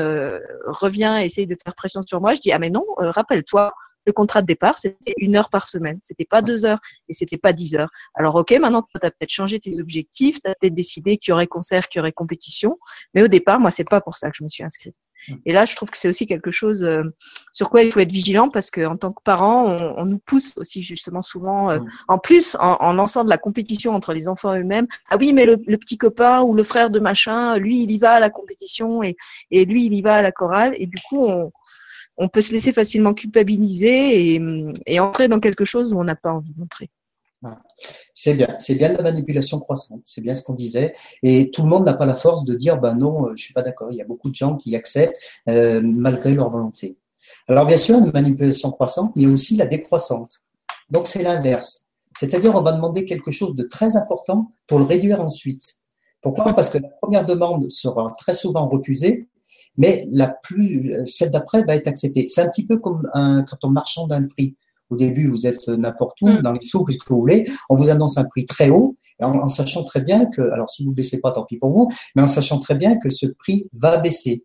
revient 0.67 1.19
et 1.21 1.27
essaye 1.27 1.47
de 1.47 1.57
faire 1.63 1.75
pression 1.75 2.01
sur 2.03 2.21
moi, 2.21 2.35
je 2.35 2.41
dis 2.41 2.53
ah 2.53 2.59
mais 2.59 2.71
non, 2.71 2.85
rappelle-toi, 2.97 3.73
le 4.07 4.13
contrat 4.13 4.43
de 4.43 4.47
départ, 4.47 4.79
c'était 4.79 5.15
une 5.19 5.37
heure 5.37 5.51
par 5.51 5.69
semaine. 5.69 5.99
C'était 6.01 6.25
pas 6.25 6.43
deux 6.43 6.65
heures 6.65 6.81
et 7.09 7.13
c'était 7.13 7.39
pas 7.39 7.53
dix 7.53 7.75
heures. 7.77 7.91
Alors, 8.15 8.35
ok, 8.37 8.53
maintenant, 8.53 8.83
tu 8.83 8.97
as 9.07 9.11
peut-être 9.11 9.31
changé 9.31 9.61
tes 9.61 9.81
objectifs, 9.81 10.41
tu 10.43 10.51
as 10.51 10.55
peut-être 10.55 10.75
décidé 10.75 11.19
qu'il 11.19 11.31
y 11.31 11.33
aurait 11.33 11.47
concert, 11.47 11.89
qu'il 11.89 11.99
y 11.99 12.01
aurait 12.01 12.13
compétition. 12.13 12.79
Mais 13.15 13.23
au 13.23 13.29
départ, 13.29 13.61
moi, 13.61 13.71
c'est 13.71 13.89
pas 13.89 14.01
pour 14.01 14.17
ça 14.17 14.31
que 14.31 14.37
je 14.37 14.45
me 14.45 14.49
suis 14.49 14.65
inscrite. 14.65 14.95
Mm. 15.29 15.35
Et 15.47 15.53
là, 15.53 15.65
je 15.65 15.77
trouve 15.77 15.91
que 15.91 15.99
c'est 15.99 16.09
aussi 16.09 16.27
quelque 16.27 16.51
chose 16.51 16.83
euh, 16.83 17.03
sur 17.53 17.71
quoi 17.71 17.83
il 17.83 17.93
faut 17.93 18.01
être 18.01 18.13
vigilant 18.13 18.49
parce 18.49 18.71
qu'en 18.71 18.97
tant 18.97 19.13
que 19.13 19.23
parents, 19.23 19.65
on, 19.97 20.05
nous 20.05 20.19
pousse 20.19 20.53
aussi 20.57 20.83
justement 20.83 21.23
souvent, 21.23 21.71
euh, 21.71 21.79
mm. 21.79 21.89
en 22.09 22.19
plus, 22.19 22.57
en, 22.61 22.93
lançant 22.93 23.25
de 23.25 23.31
la 23.31 23.39
compétition 23.39 23.95
entre 23.95 24.13
les 24.13 24.29
enfants 24.29 24.55
eux-mêmes. 24.55 24.87
Ah 25.09 25.17
oui, 25.19 25.33
mais 25.33 25.47
le, 25.47 25.57
petit 25.57 25.99
copain 25.99 26.43
ou 26.43 26.55
le 26.55 26.65
frère 26.65 26.91
de 26.91 27.01
machin, 27.01 27.57
lui, 27.59 27.83
il 27.83 27.91
y 27.91 27.99
va 27.99 28.15
à 28.15 28.21
la 28.21 28.31
compétition 28.31 29.03
et, 29.03 29.17
et 29.51 29.65
lui, 29.65 29.87
il 29.87 29.95
y 29.95 30.03
va 30.03 30.17
à 30.17 30.23
la 30.23 30.33
chorale. 30.33 30.75
Et 30.79 30.87
du 30.87 30.99
coup, 31.09 31.25
on, 31.25 31.51
on 32.17 32.29
peut 32.29 32.43
se 32.43 32.53
laisser 32.53 32.73
facilement 32.73 33.15
culpabiliser 33.15 34.35
et, 34.87 35.01
entrer 35.01 35.29
dans 35.29 35.41
quelque 35.41 35.65
chose 35.65 35.93
où 35.93 35.99
on 35.99 36.05
n'a 36.05 36.17
pas 36.17 36.33
envie 36.33 36.55
d'entrer. 36.55 36.91
C'est 38.15 38.35
bien, 38.35 38.55
c'est 38.59 38.75
bien 38.75 38.91
la 38.93 39.03
manipulation 39.03 39.61
croissante, 39.61 40.01
c'est 40.05 40.23
bien 40.23 40.35
ce 40.35 40.43
qu'on 40.43 40.55
disait. 40.55 40.95
Et 41.23 41.51
tout 41.51 41.63
le 41.63 41.69
monde 41.69 41.85
n'a 41.85 41.93
pas 41.93 42.07
la 42.07 42.15
force 42.15 42.45
de 42.45 42.55
dire, 42.55 42.79
ben 42.79 42.95
non, 42.95 43.35
je 43.37 43.43
suis 43.43 43.53
pas 43.53 43.61
d'accord. 43.61 43.89
Il 43.91 43.99
y 43.99 44.01
a 44.01 44.07
beaucoup 44.07 44.31
de 44.31 44.35
gens 44.35 44.57
qui 44.57 44.75
acceptent 44.75 45.19
euh, 45.49 45.81
malgré 45.83 46.35
leur 46.35 46.49
volonté. 46.49 46.97
Alors 47.47 47.67
bien 47.67 47.77
sûr, 47.77 47.99
une 47.99 48.13
manipulation 48.13 48.71
croissante, 48.71 49.13
mais 49.15 49.27
aussi 49.27 49.57
la 49.57 49.67
décroissante. 49.67 50.41
Donc 50.91 51.07
c'est 51.07 51.23
l'inverse. 51.23 51.87
C'est-à-dire, 52.17 52.55
on 52.55 52.63
va 52.63 52.73
demander 52.73 53.05
quelque 53.05 53.31
chose 53.31 53.55
de 53.57 53.65
très 53.65 53.97
important 53.97 54.53
pour 54.67 54.79
le 54.79 54.85
réduire 54.85 55.21
ensuite. 55.21 55.81
Pourquoi? 56.23 56.55
Parce 56.55 56.71
que 56.71 56.79
la 56.79 56.89
première 56.89 57.27
demande 57.27 57.71
sera 57.71 58.13
très 58.17 58.35
souvent 58.35 58.69
refusée, 58.69 59.29
mais 59.77 60.07
la 60.11 60.29
plus, 60.29 60.95
celle 61.07 61.31
d'après 61.31 61.65
va 61.65 61.75
être 61.75 61.89
acceptée. 61.89 62.29
C'est 62.29 62.43
un 62.43 62.49
petit 62.49 62.67
peu 62.67 62.79
comme 62.79 63.09
un, 63.15 63.43
quand 63.43 63.59
on 63.65 63.71
marchande 63.71 64.13
un 64.13 64.25
prix. 64.25 64.57
Au 64.91 64.97
début, 64.97 65.27
vous 65.29 65.47
êtes 65.47 65.67
n'importe 65.69 66.21
où, 66.23 66.29
mm. 66.29 66.43
dans 66.43 66.53
les 66.53 66.61
sous, 66.61 66.87
ce 66.91 66.99
que 66.99 67.09
vous 67.09 67.21
voulez. 67.21 67.51
On 67.71 67.77
vous 67.77 67.89
annonce 67.89 68.19
un 68.19 68.25
prix 68.25 68.47
très 68.47 68.71
haut, 68.71 68.97
en, 69.21 69.49
sachant 69.49 69.85
très 69.85 70.01
bien 70.01 70.27
que, 70.27 70.43
alors 70.53 70.71
si 70.71 70.85
vous 70.85 70.93
baissez 70.93 71.21
pas, 71.21 71.33
tant 71.33 71.45
pis 71.45 71.57
pour 71.57 71.71
vous, 71.71 71.89
mais 72.15 72.23
en 72.23 72.27
sachant 72.27 72.59
très 72.59 72.75
bien 72.75 72.97
que 72.99 73.11
ce 73.11 73.27
prix 73.27 73.67
va 73.73 73.97
baisser. 73.97 74.45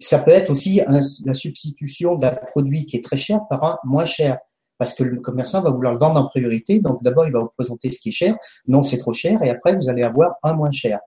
Ça 0.00 0.18
peut 0.18 0.32
être 0.32 0.50
aussi 0.50 0.80
la 1.24 1.34
substitution 1.34 2.16
d'un 2.16 2.36
produit 2.50 2.86
qui 2.86 2.96
est 2.96 3.04
très 3.04 3.16
cher 3.16 3.40
par 3.48 3.62
un 3.62 3.78
moins 3.84 4.04
cher 4.04 4.38
parce 4.82 4.94
que 4.94 5.04
le 5.04 5.20
commerçant 5.20 5.62
va 5.62 5.70
vouloir 5.70 5.92
le 5.92 6.00
vendre 6.00 6.18
en 6.18 6.26
priorité. 6.26 6.80
Donc 6.80 7.04
d'abord, 7.04 7.24
il 7.24 7.32
va 7.32 7.38
vous 7.38 7.52
présenter 7.56 7.92
ce 7.92 8.00
qui 8.00 8.08
est 8.08 8.12
cher. 8.12 8.34
Non, 8.66 8.82
c'est 8.82 8.98
trop 8.98 9.12
cher. 9.12 9.40
Et 9.44 9.48
après, 9.48 9.76
vous 9.76 9.88
allez 9.88 10.02
avoir 10.02 10.32
un 10.42 10.54
moins 10.54 10.72
cher. 10.72 10.98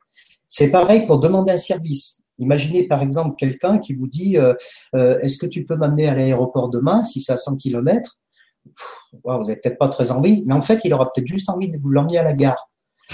C'est 0.47 0.71
pareil 0.71 1.05
pour 1.05 1.19
demander 1.19 1.51
un 1.51 1.57
service. 1.57 2.21
Imaginez 2.39 2.87
par 2.87 3.01
exemple 3.01 3.35
quelqu'un 3.37 3.77
qui 3.77 3.93
vous 3.93 4.07
dit 4.07 4.37
euh, 4.37 4.53
euh, 4.95 5.19
Est-ce 5.19 5.37
que 5.37 5.45
tu 5.45 5.65
peux 5.65 5.75
m'amener 5.75 6.07
à 6.07 6.13
l'aéroport 6.13 6.69
demain 6.69 7.03
si 7.03 7.21
c'est 7.21 7.31
à 7.31 7.37
100 7.37 7.57
km 7.57 8.17
Vous 9.23 9.43
n'avez 9.43 9.55
peut-être 9.55 9.77
pas 9.77 9.89
très 9.89 10.11
envie, 10.11 10.43
mais 10.45 10.53
en 10.53 10.61
fait, 10.61 10.81
il 10.83 10.93
aura 10.93 11.11
peut-être 11.11 11.27
juste 11.27 11.49
envie 11.49 11.69
de 11.69 11.77
vous 11.77 11.89
l'emmener 11.89 12.17
à 12.17 12.23
la 12.23 12.33
gare. 12.33 12.69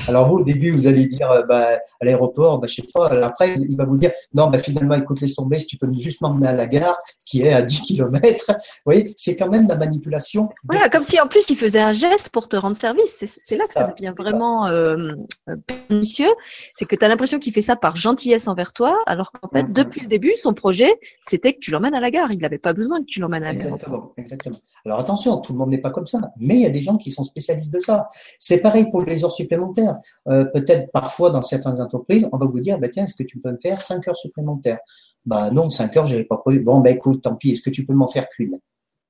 Alors 0.08 0.30
vous, 0.30 0.38
au 0.38 0.44
début, 0.44 0.72
vous 0.72 0.88
allez 0.88 1.06
dire 1.06 1.30
euh, 1.30 1.44
bah, 1.44 1.80
à 2.00 2.06
l'aéroport, 2.06 2.60
bah, 2.60 2.68
je 2.68 2.76
sais 2.76 2.88
pas. 2.94 3.08
Après, 3.24 3.56
il 3.56 3.76
va 3.76 3.86
vous 3.86 3.98
dire 3.98 4.12
non, 4.34 4.50
bah, 4.50 4.58
finalement, 4.58 4.96
écoute, 4.96 5.22
laisse 5.22 5.36
tomber. 5.36 5.60
Si 5.60 5.68
tu 5.68 5.78
peux 5.78 5.92
juste 5.94 6.22
m'emmener 6.22 6.48
à 6.48 6.54
la 6.54 6.66
gare, 6.66 6.98
qui 7.26 7.42
est 7.42 7.54
à 7.54 7.62
10 7.62 7.82
km. 7.88 8.46
Vous 8.48 8.56
voyez, 8.86 9.12
c'est 9.16 9.36
quand 9.36 9.50
même 9.50 9.66
de 9.66 9.72
la 9.72 9.78
manipulation. 9.78 10.50
Voilà, 10.70 10.90
comme 10.90 11.04
si 11.04 11.20
en 11.20 11.28
plus 11.28 11.50
il 11.50 11.58
faisait 11.58 11.80
un 11.80 11.94
geste 11.94 12.30
pour 12.30 12.48
te 12.48 12.56
rendre 12.56 12.78
service. 12.78 13.24
C'est 13.26 13.58
là 13.58 13.68
que 13.68 13.74
ça, 13.74 13.88
devient 13.88 14.14
vraiment 14.18 14.68
euh, 14.68 15.14
pernicieux. 15.88 16.32
C'est 16.74 16.86
que 16.86 16.96
tu 16.96 17.06
as 17.06 17.08
l'impression 17.08 17.40
qu'il 17.40 17.54
fait 17.54 17.62
ça 17.62 17.76
par 17.76 17.96
gentillesse 17.96 18.48
envers 18.48 18.74
toi, 18.74 19.00
alors 19.06 19.32
qu'en 19.32 19.50
fait, 19.50 19.64
mm-hmm. 19.64 19.74
depuis 19.74 20.02
le 20.02 20.08
début, 20.08 20.34
son 20.36 20.54
projet, 20.54 20.92
c'était 21.26 21.54
que 21.54 21.60
tu 21.60 21.72
l'emmènes 21.72 21.94
à 21.96 22.00
la 22.00 22.12
gare. 22.12 22.32
Il 22.32 22.40
n'avait 22.40 22.58
pas 22.58 22.74
besoin 22.74 23.02
que 23.02 23.06
tu 23.06 23.20
l'emmènes 23.20 23.44
à 23.44 23.54
la 23.54 23.56
gare. 23.56 23.68
Exactement, 23.68 24.12
exactement. 24.18 24.58
Alors 24.86 25.00
attention, 25.00 25.38
tout 25.38 25.54
le 25.54 25.60
monde 25.60 25.70
n'est 25.70 25.78
pas 25.78 25.92
comme 25.92 26.06
ça, 26.06 26.20
mais 26.38 26.56
il 26.56 26.62
y 26.62 26.66
a 26.66 26.70
des 26.70 26.82
gens 26.82 26.98
qui 26.98 27.12
sont 27.12 27.24
spécialistes 27.24 27.74
de 27.74 27.80
ça. 27.80 28.10
C'est 28.38 28.62
pareil 28.62 28.90
pour 28.90 29.04
les 29.04 29.24
heures 29.24 29.32
supplémentaires. 29.32 29.81
Euh, 30.30 30.46
peut-être 30.46 30.92
parfois 30.92 31.30
dans 31.30 31.42
certaines 31.42 31.82
entreprises, 31.82 32.28
on 32.32 32.38
va 32.38 32.46
vous 32.46 32.60
dire, 32.60 32.80
bah, 32.80 32.90
tiens, 32.90 33.06
est-ce 33.06 33.16
que 33.16 33.24
tu 33.24 33.40
peux 33.40 33.52
me 33.52 33.58
faire 33.58 33.82
5 33.82 34.08
heures 34.08 34.18
supplémentaires? 34.18 34.80
Bah 35.26 35.52
non, 35.52 35.70
5 35.70 35.96
heures, 35.98 36.08
j'avais 36.08 36.24
pas 36.24 36.38
prévu. 36.38 36.62
Bon, 36.62 36.80
bah 36.80 36.90
écoute, 36.90 37.22
tant 37.22 37.36
pis, 37.36 37.52
est-ce 37.52 37.62
que 37.62 37.70
tu 37.70 37.86
peux 37.86 37.94
m'en 37.94 38.08
faire 38.08 38.28
qu'une? 38.30 38.58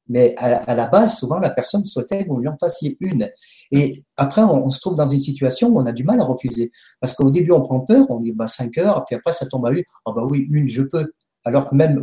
Mais 0.10 0.36
à, 0.38 0.76
la 0.76 0.88
base, 0.88 1.18
souvent, 1.18 1.40
la 1.40 1.52
personne 1.52 1.86
souhaitait 1.86 2.26
que 2.26 2.30
vous 2.30 2.40
lui 2.40 2.48
en 2.50 2.58
fassiez 2.58 2.98
une. 3.00 3.30
Et 3.72 4.04
après, 4.18 4.42
on, 4.42 4.70
se 4.70 4.82
trouve 4.82 4.96
dans 4.96 5.06
une 5.06 5.22
situation 5.22 5.70
où 5.70 5.80
on 5.80 5.86
a 5.86 5.94
du 5.94 6.04
mal 6.04 6.20
à 6.20 6.26
refuser. 6.26 6.72
Parce 7.00 7.14
qu'au 7.14 7.32
début, 7.32 7.52
on 7.52 7.62
prend 7.62 7.80
peur, 7.82 8.08
on 8.10 8.20
dit 8.20 8.34
bah, 8.34 8.48
5 8.48 8.78
heures, 8.80 9.06
puis 9.06 9.16
après, 9.16 9.32
ça 9.32 9.46
tombe 9.46 9.66
à 9.68 9.72
une. 9.72 9.84
Ah 10.06 10.12
bah 10.14 10.24
oui, 10.30 10.48
une, 10.52 10.68
je 10.68 10.84
peux 10.84 11.14
alors 11.44 11.70
que 11.70 11.76
même 11.76 12.02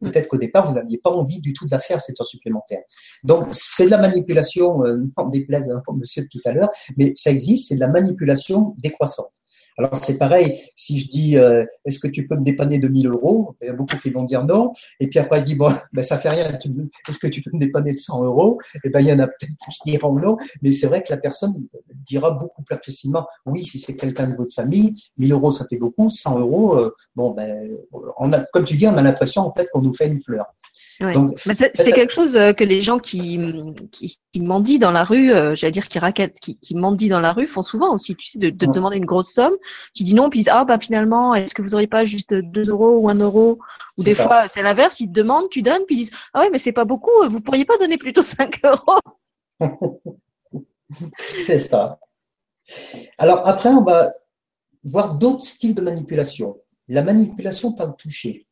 peut-être 0.00 0.28
qu'au 0.28 0.38
départ, 0.38 0.68
vous 0.68 0.74
n'aviez 0.74 0.98
pas 0.98 1.10
envie 1.10 1.40
du 1.40 1.52
tout 1.52 1.66
de 1.66 1.70
la 1.70 1.78
faire, 1.78 2.00
cette 2.00 2.20
heure 2.20 2.26
supplémentaire. 2.26 2.80
Donc, 3.24 3.46
c'est 3.52 3.86
de 3.86 3.90
la 3.90 3.98
manipulation, 3.98 4.84
euh, 4.84 4.96
non 5.18 5.28
déplaise 5.28 5.70
à 5.70 5.92
monsieur 5.92 6.26
tout 6.30 6.40
à 6.44 6.52
l'heure, 6.52 6.70
mais 6.96 7.12
ça 7.16 7.30
existe, 7.30 7.68
c'est 7.68 7.74
de 7.74 7.80
la 7.80 7.88
manipulation 7.88 8.74
décroissante. 8.82 9.32
Alors 9.78 9.96
c'est 9.96 10.18
pareil, 10.18 10.60
si 10.74 10.98
je 10.98 11.08
dis 11.08 11.38
euh, 11.38 11.64
est-ce 11.84 12.00
que 12.00 12.08
tu 12.08 12.26
peux 12.26 12.34
me 12.34 12.42
dépanner 12.42 12.80
de 12.80 12.88
1000 12.88 13.06
euros? 13.06 13.54
Il 13.62 13.68
y 13.68 13.70
a 13.70 13.72
beaucoup 13.72 13.96
qui 13.96 14.10
vont 14.10 14.24
dire 14.24 14.44
non. 14.44 14.72
Et 14.98 15.06
puis 15.08 15.20
après 15.20 15.38
il 15.38 15.44
dit 15.44 15.54
bon, 15.54 15.72
ben, 15.92 16.02
ça 16.02 16.18
fait 16.18 16.30
rien, 16.30 16.58
est-ce 17.08 17.18
que 17.18 17.28
tu 17.28 17.42
peux 17.42 17.52
me 17.52 17.60
dépanner 17.60 17.92
de 17.92 17.98
100 17.98 18.24
euros? 18.24 18.58
Et 18.74 18.78
eh 18.84 18.88
ben 18.90 19.00
il 19.00 19.06
y 19.06 19.12
en 19.12 19.20
a 19.20 19.28
peut-être 19.28 19.52
qui 19.84 19.90
diront 19.90 20.14
non, 20.14 20.36
mais 20.62 20.72
c'est 20.72 20.88
vrai 20.88 21.04
que 21.04 21.12
la 21.12 21.18
personne 21.18 21.54
dira 21.94 22.32
beaucoup 22.32 22.62
plus 22.62 22.76
facilement. 22.84 23.24
Oui 23.46 23.64
si 23.64 23.78
c'est 23.78 23.94
quelqu'un 23.94 24.28
de 24.28 24.36
votre 24.36 24.52
famille, 24.52 24.94
1000 25.16 25.32
euros 25.32 25.52
ça 25.52 25.64
fait 25.68 25.76
beaucoup, 25.76 26.10
100 26.10 26.40
euros, 26.40 26.76
euh, 26.76 26.94
bon 27.14 27.30
ben 27.30 27.70
on 28.18 28.32
a, 28.32 28.40
comme 28.52 28.64
tu 28.64 28.76
dis, 28.76 28.88
on 28.88 28.96
a 28.96 29.02
l'impression 29.02 29.42
en 29.42 29.52
fait 29.52 29.68
qu'on 29.72 29.82
nous 29.82 29.94
fait 29.94 30.08
une 30.08 30.20
fleur. 30.20 30.46
C'est 31.36 31.92
quelque 31.92 32.12
chose 32.12 32.36
euh, 32.36 32.52
que 32.52 32.64
les 32.64 32.80
gens 32.80 32.98
qui, 32.98 33.38
qui, 33.92 34.18
qui 34.32 34.40
mendient 34.40 34.78
dans 34.78 34.90
la 34.90 35.04
rue, 35.04 35.30
j'allais 35.54 35.70
dire 35.70 35.88
qui 35.88 35.98
raquettent, 35.98 36.40
qui, 36.40 36.58
qui 36.58 36.74
mendient 36.74 37.10
dans 37.10 37.20
la 37.20 37.32
rue 37.32 37.46
font 37.46 37.62
souvent 37.62 37.94
aussi, 37.94 38.16
tu 38.16 38.26
sais, 38.26 38.38
de, 38.38 38.50
de 38.50 38.66
demander 38.66 38.96
une 38.96 39.04
grosse 39.04 39.32
somme 39.32 39.54
tu 39.94 40.02
dis 40.02 40.14
non, 40.14 40.30
puis 40.30 40.44
ah 40.48 40.64
bah 40.64 40.78
finalement, 40.78 41.34
est-ce 41.34 41.54
que 41.54 41.62
vous 41.62 41.74
auriez 41.74 41.86
pas 41.86 42.04
juste 42.04 42.34
2 42.34 42.70
euros 42.70 42.98
ou 42.98 43.08
1 43.08 43.14
euro? 43.16 43.58
Ou 43.96 44.04
des 44.04 44.14
fois, 44.14 44.48
c'est 44.48 44.62
l'inverse, 44.62 45.00
ils 45.00 45.08
te 45.08 45.12
demandent, 45.12 45.48
tu 45.50 45.62
donnes, 45.62 45.84
puis 45.86 45.96
ils 45.96 45.98
disent 45.98 46.10
ah 46.34 46.40
ouais, 46.40 46.50
mais 46.50 46.58
c'est 46.58 46.72
pas 46.72 46.84
beaucoup, 46.84 47.10
vous 47.28 47.40
pourriez 47.40 47.64
pas 47.64 47.78
donner 47.78 47.98
plutôt 47.98 48.22
5 48.24 48.60
euros? 48.64 49.00
C'est 51.44 51.58
ça. 51.58 51.98
Alors 53.18 53.46
après, 53.46 53.68
on 53.68 53.82
va 53.82 54.12
voir 54.84 55.14
d'autres 55.14 55.44
styles 55.44 55.74
de 55.74 55.82
manipulation. 55.82 56.56
La 56.88 57.02
manipulation 57.02 57.72
par 57.72 57.88
le 57.88 57.92
toucher. 57.92 58.46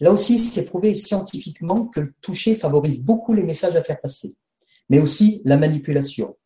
Là 0.00 0.12
aussi, 0.12 0.38
c'est 0.38 0.64
prouvé 0.64 0.94
scientifiquement 0.94 1.86
que 1.86 2.00
le 2.00 2.14
toucher 2.20 2.54
favorise 2.54 3.04
beaucoup 3.04 3.32
les 3.32 3.42
messages 3.42 3.76
à 3.76 3.82
faire 3.82 4.00
passer, 4.00 4.34
mais 4.88 5.00
aussi 5.00 5.40
la 5.44 5.56
manipulation. 5.56 6.36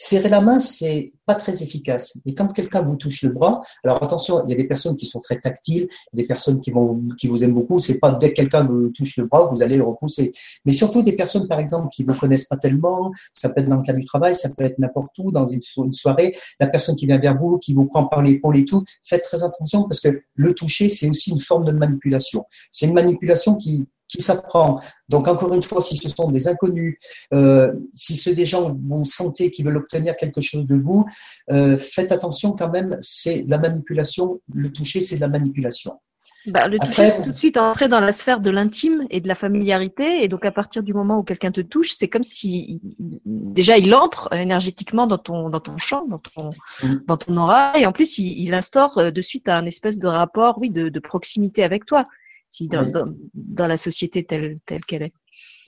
Serrer 0.00 0.28
la 0.28 0.40
main, 0.40 0.60
c'est 0.60 1.12
pas 1.26 1.34
très 1.34 1.60
efficace. 1.62 2.18
Et 2.24 2.32
quand 2.32 2.46
quelqu'un 2.52 2.82
vous 2.82 2.94
touche 2.94 3.22
le 3.22 3.30
bras, 3.30 3.60
alors 3.82 4.00
attention, 4.00 4.44
il 4.46 4.50
y 4.50 4.54
a 4.54 4.56
des 4.56 4.68
personnes 4.68 4.96
qui 4.96 5.06
sont 5.06 5.18
très 5.18 5.40
tactiles, 5.40 5.88
des 6.12 6.22
personnes 6.22 6.60
qui 6.60 6.70
vont, 6.70 7.02
qui 7.18 7.26
vous 7.26 7.42
aiment 7.42 7.54
beaucoup. 7.54 7.80
C'est 7.80 7.98
pas 7.98 8.12
dès 8.12 8.30
que 8.30 8.36
quelqu'un 8.36 8.64
vous 8.64 8.90
touche 8.90 9.16
le 9.16 9.24
bras, 9.24 9.50
vous 9.52 9.60
allez 9.60 9.76
le 9.76 9.82
repousser. 9.82 10.30
Mais 10.64 10.72
surtout 10.72 11.02
des 11.02 11.16
personnes, 11.16 11.48
par 11.48 11.58
exemple, 11.58 11.88
qui 11.92 12.04
vous 12.04 12.14
connaissent 12.14 12.46
pas 12.46 12.56
tellement. 12.56 13.10
Ça 13.32 13.48
peut 13.48 13.60
être 13.60 13.68
dans 13.68 13.78
le 13.78 13.82
cadre 13.82 13.98
du 13.98 14.04
travail, 14.04 14.36
ça 14.36 14.50
peut 14.56 14.64
être 14.64 14.78
n'importe 14.78 15.18
où, 15.18 15.32
dans 15.32 15.48
une, 15.48 15.60
une, 15.78 15.92
soirée. 15.92 16.32
La 16.60 16.68
personne 16.68 16.94
qui 16.94 17.06
vient 17.06 17.18
vers 17.18 17.36
vous, 17.36 17.58
qui 17.58 17.74
vous 17.74 17.86
prend 17.86 18.06
par 18.06 18.22
l'épaule 18.22 18.56
et 18.56 18.64
tout. 18.64 18.84
Faites 19.02 19.24
très 19.24 19.42
attention 19.42 19.82
parce 19.82 20.00
que 20.00 20.22
le 20.34 20.54
toucher, 20.54 20.88
c'est 20.88 21.10
aussi 21.10 21.30
une 21.30 21.40
forme 21.40 21.64
de 21.64 21.72
manipulation. 21.72 22.44
C'est 22.70 22.86
une 22.86 22.94
manipulation 22.94 23.56
qui, 23.56 23.88
qui 24.08 24.22
s'apprend. 24.22 24.80
Donc 25.08 25.28
encore 25.28 25.54
une 25.54 25.62
fois, 25.62 25.80
si 25.80 25.96
ce 25.96 26.08
sont 26.08 26.30
des 26.30 26.48
inconnus, 26.48 26.98
euh, 27.32 27.72
si 27.94 28.16
ce 28.16 28.30
sont 28.30 28.36
des 28.36 28.46
gens 28.46 28.72
vous 28.72 29.04
sentez 29.04 29.50
qui 29.50 29.62
veulent 29.62 29.76
obtenir 29.76 30.16
quelque 30.16 30.40
chose 30.40 30.66
de 30.66 30.76
vous, 30.76 31.04
euh, 31.50 31.78
faites 31.78 32.10
attention 32.12 32.52
quand 32.52 32.70
même, 32.70 32.96
c'est 33.00 33.40
de 33.40 33.50
la 33.50 33.58
manipulation. 33.58 34.40
Le 34.52 34.72
toucher, 34.72 35.00
c'est 35.00 35.16
de 35.16 35.20
la 35.20 35.28
manipulation. 35.28 36.00
Bah, 36.46 36.68
le 36.68 36.78
toucher, 36.78 37.10
c'est 37.10 37.22
tout 37.22 37.32
de 37.32 37.36
suite 37.36 37.56
entrer 37.58 37.88
dans 37.88 38.00
la 38.00 38.12
sphère 38.12 38.40
de 38.40 38.48
l'intime 38.48 39.06
et 39.10 39.20
de 39.20 39.28
la 39.28 39.34
familiarité. 39.34 40.22
Et 40.22 40.28
donc, 40.28 40.46
à 40.46 40.52
partir 40.52 40.82
du 40.82 40.94
moment 40.94 41.18
où 41.18 41.22
quelqu'un 41.22 41.50
te 41.50 41.60
touche, 41.60 41.90
c'est 41.90 42.08
comme 42.08 42.22
si 42.22 42.80
déjà 43.26 43.76
il 43.76 43.94
entre 43.94 44.32
énergétiquement 44.32 45.06
dans 45.06 45.18
ton 45.18 45.50
dans 45.50 45.60
ton 45.60 45.76
champ, 45.76 46.06
dans 46.06 46.18
ton 46.18 46.50
mm. 46.82 47.02
dans 47.06 47.16
ton 47.16 47.36
aura, 47.36 47.78
et 47.78 47.86
en 47.86 47.92
plus 47.92 48.18
il, 48.18 48.38
il, 48.38 48.54
instaure 48.54 48.96
euh, 48.98 49.10
de 49.10 49.20
suite 49.20 49.48
un 49.48 49.66
espèce 49.66 49.98
de 49.98 50.06
rapport, 50.06 50.58
oui, 50.58 50.70
de, 50.70 50.88
de 50.88 51.00
proximité 51.00 51.64
avec 51.64 51.84
toi 51.84 52.04
si 52.48 52.68
dans, 52.68 52.90
dans, 53.34 53.66
la 53.66 53.76
société 53.76 54.24
telle 54.24 54.58
telle 54.64 54.84
qu'elle 54.84 55.02
est. 55.02 55.12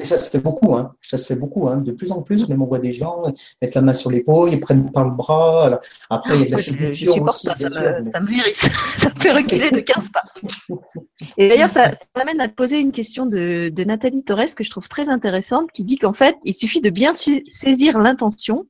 Et 0.01 0.05
ça 0.05 0.19
se 0.19 0.31
fait 0.31 0.39
beaucoup, 0.41 0.75
hein. 0.77 0.95
Ça 1.01 1.19
se 1.19 1.27
fait 1.27 1.37
beaucoup, 1.37 1.69
hein. 1.69 1.79
De 1.79 1.93
plus 1.93 2.11
en 2.11 2.23
plus, 2.23 2.49
même 2.49 2.63
on 2.63 2.67
voit 2.67 2.79
des 2.79 2.93
gens 2.93 3.23
mettre 3.61 3.77
la 3.77 3.83
main 3.83 3.93
sur 3.93 4.11
l'épaule, 4.11 4.51
ils 4.51 4.59
prennent 4.59 4.91
par 4.91 5.05
le 5.05 5.11
bras. 5.11 5.81
Après, 6.09 6.37
il 6.37 6.41
y 6.41 6.43
a 6.45 6.47
de 6.47 6.53
la 6.53 6.59
séduction 6.59 7.23
aussi. 7.23 7.49
ça, 7.55 7.69
me, 7.69 8.05
ça 8.05 8.21
me 8.21 8.27
virisse. 8.27 8.69
ça 8.99 9.11
me 9.15 9.21
fait 9.21 9.33
reculer 9.33 9.71
de 9.71 9.81
15 9.81 10.09
pas. 10.09 10.25
Et 11.37 11.49
d'ailleurs, 11.49 11.69
ça, 11.69 11.93
ça 11.93 12.07
m'amène 12.17 12.41
à 12.41 12.49
te 12.49 12.55
poser 12.55 12.79
une 12.79 12.93
question 12.93 13.27
de, 13.27 13.69
de 13.69 13.85
Nathalie 13.85 14.25
Torres 14.25 14.55
que 14.57 14.65
je 14.65 14.71
trouve 14.71 14.89
très 14.89 15.11
intéressante, 15.11 15.71
qui 15.73 15.85
dit 15.85 15.99
qu'en 15.99 16.15
fait, 16.15 16.37
il 16.45 16.55
suffit 16.55 16.81
de 16.81 16.91
bien 16.91 17.13
saisir 17.13 17.99
l'intention 17.99 18.67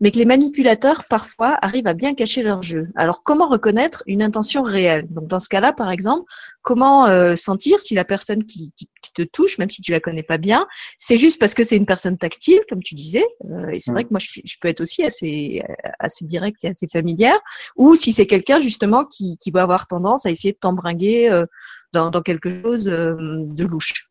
mais 0.00 0.10
que 0.10 0.18
les 0.18 0.24
manipulateurs 0.24 1.04
parfois 1.04 1.56
arrivent 1.62 1.86
à 1.86 1.94
bien 1.94 2.14
cacher 2.14 2.42
leur 2.42 2.62
jeu. 2.62 2.88
Alors 2.96 3.22
comment 3.22 3.48
reconnaître 3.48 4.02
une 4.06 4.22
intention 4.22 4.62
réelle? 4.62 5.06
Donc 5.10 5.28
dans 5.28 5.38
ce 5.38 5.48
cas-là, 5.48 5.72
par 5.72 5.90
exemple, 5.90 6.30
comment 6.62 7.06
euh, 7.06 7.36
sentir 7.36 7.80
si 7.80 7.94
la 7.94 8.04
personne 8.04 8.44
qui, 8.44 8.72
qui, 8.76 8.88
te 9.14 9.22
touche, 9.22 9.56
même 9.56 9.70
si 9.70 9.80
tu 9.80 9.92
la 9.92 10.00
connais 10.00 10.22
pas 10.22 10.36
bien, 10.36 10.66
c'est 10.98 11.16
juste 11.16 11.40
parce 11.40 11.54
que 11.54 11.62
c'est 11.62 11.76
une 11.76 11.86
personne 11.86 12.18
tactile, 12.18 12.60
comme 12.68 12.82
tu 12.82 12.94
disais, 12.94 13.24
euh, 13.50 13.70
et 13.70 13.80
c'est 13.80 13.90
vrai 13.92 14.02
mm. 14.02 14.06
que 14.08 14.10
moi 14.10 14.20
je, 14.20 14.40
je, 14.44 14.56
peux 14.60 14.68
être 14.68 14.82
aussi 14.82 15.04
assez 15.04 15.62
assez 15.98 16.26
direct 16.26 16.62
et 16.64 16.68
assez 16.68 16.86
familière, 16.86 17.38
ou 17.76 17.94
si 17.94 18.12
c'est 18.12 18.26
quelqu'un 18.26 18.60
justement 18.60 19.06
qui, 19.06 19.38
qui 19.38 19.50
va 19.50 19.62
avoir 19.62 19.86
tendance 19.86 20.26
à 20.26 20.30
essayer 20.30 20.52
de 20.52 20.58
t'embringuer 20.58 21.30
euh, 21.30 21.46
dans, 21.94 22.10
dans 22.10 22.20
quelque 22.20 22.50
chose 22.50 22.84
de 22.84 23.64
louche. 23.64 24.10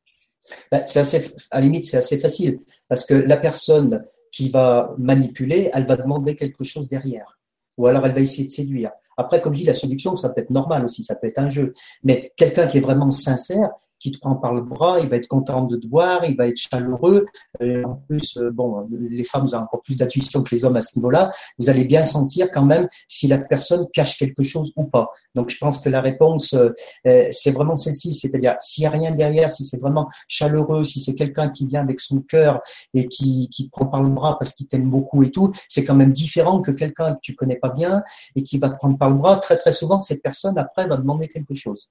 Ben, 0.71 0.83
c'est 0.88 0.99
assez, 0.99 1.31
à 1.51 1.57
la 1.57 1.61
limite, 1.61 1.86
c'est 1.86 1.97
assez 1.97 2.17
facile 2.17 2.59
parce 2.88 3.05
que 3.05 3.13
la 3.13 3.38
personne 3.38 4.05
qui 4.36 4.49
va 4.49 4.93
manipuler, 4.97 5.69
elle 5.73 5.88
va 5.88 5.95
demander 5.95 6.36
quelque 6.36 6.65
chose 6.65 6.89
derrière. 6.89 7.39
Ou 7.77 7.88
alors 7.88 8.05
elle 8.05 8.13
va 8.13 8.19
essayer 8.19 8.45
de 8.45 8.51
séduire. 8.51 8.91
Après, 9.18 9.41
comme 9.41 9.53
je 9.53 9.59
dis, 9.59 9.66
la 9.66 9.74
séduction, 9.74 10.16
ça 10.16 10.30
peut 10.30 10.41
être 10.41 10.49
normal 10.49 10.86
aussi, 10.86 11.03
ça 11.03 11.16
peut 11.16 11.28
être 11.28 11.39
un 11.39 11.49
jeu. 11.49 11.74
Mais 12.03 12.34
quelqu'un 12.38 12.68
qui 12.68 12.78
est 12.78 12.82
vraiment 12.82 13.11
sincère, 13.11 13.70
qui 13.99 14.11
te 14.11 14.20
prend 14.20 14.36
par 14.36 14.53
le 14.53 14.61
bras, 14.61 14.99
il 14.99 15.09
va 15.09 15.16
être 15.16 15.28
content 15.28 15.63
de 15.63 15.78
te 15.78 15.88
voir, 15.88 16.26
il 16.26 16.36
va 16.36 16.47
être 16.47 16.57
chaleureux. 16.57 17.26
en 17.61 17.95
plus, 18.07 18.38
bon, 18.53 18.88
les 18.91 19.24
femmes 19.24 19.47
ont 19.51 19.57
encore 19.57 19.82
plus 19.82 19.97
d'intuition 19.97 20.43
que 20.43 20.53
les 20.53 20.66
hommes 20.66 20.76
à 20.76 20.82
ce 20.82 20.97
niveau-là. 20.97 21.32
Vous 21.57 21.70
allez 21.70 21.86
bien 21.86 22.03
sentir 22.03 22.49
quand 22.51 22.66
même 22.66 22.88
si 23.07 23.28
la 23.28 23.38
personne 23.38 23.86
cache 23.93 24.18
quelque 24.18 24.43
chose 24.43 24.74
ou 24.76 24.84
pas. 24.84 25.09
Donc, 25.34 25.49
je 25.49 25.57
pense 25.57 25.80
que 25.80 25.89
la 25.89 26.01
réponse, 26.01 26.55
c'est 27.03 27.51
vraiment 27.51 27.76
celle-ci, 27.76 28.13
c'est-à-dire 28.13 28.55
s'il 28.59 28.84
n'y 28.84 28.88
a 28.88 28.91
rien 28.91 29.11
derrière, 29.11 29.49
si 29.49 29.63
c'est 29.63 29.80
vraiment 29.80 30.07
chaleureux, 30.28 30.84
si 30.84 30.99
c'est 30.99 31.16
quelqu'un 31.16 31.49
qui 31.49 31.66
vient 31.66 31.82
avec 31.82 31.99
son 31.99 32.20
cœur 32.20 32.61
et 32.93 33.07
qui, 33.07 33.49
qui 33.49 33.66
te 33.66 33.72
prend 33.72 33.88
par 33.88 34.03
le 34.03 34.09
bras 34.09 34.38
parce 34.38 34.53
qu'il 34.53 34.68
t'aime 34.68 34.89
beaucoup 34.89 35.24
et 35.24 35.32
tout, 35.32 35.51
c'est 35.70 35.86
quand 35.86 35.95
même 35.95 36.11
différent 36.11 36.61
que 36.61 36.72
quelqu'un 36.72 37.13
que 37.13 37.20
tu 37.22 37.34
connais 37.34 37.57
pas 37.57 37.70
bien 37.70 38.03
et 38.36 38.43
qui 38.43 38.57
va 38.57 38.70
te 38.70 38.76
prendre 38.76 38.97
par 38.97 39.05
le 39.10 39.16
bras. 39.16 39.38
Très 39.38 39.58
très 39.58 39.72
souvent, 39.72 39.99
cette 39.99 40.22
personne 40.22 40.58
après 40.58 40.88
va 40.88 40.97
demander 40.97 41.28
quelque 41.28 41.53
chose. 41.53 41.89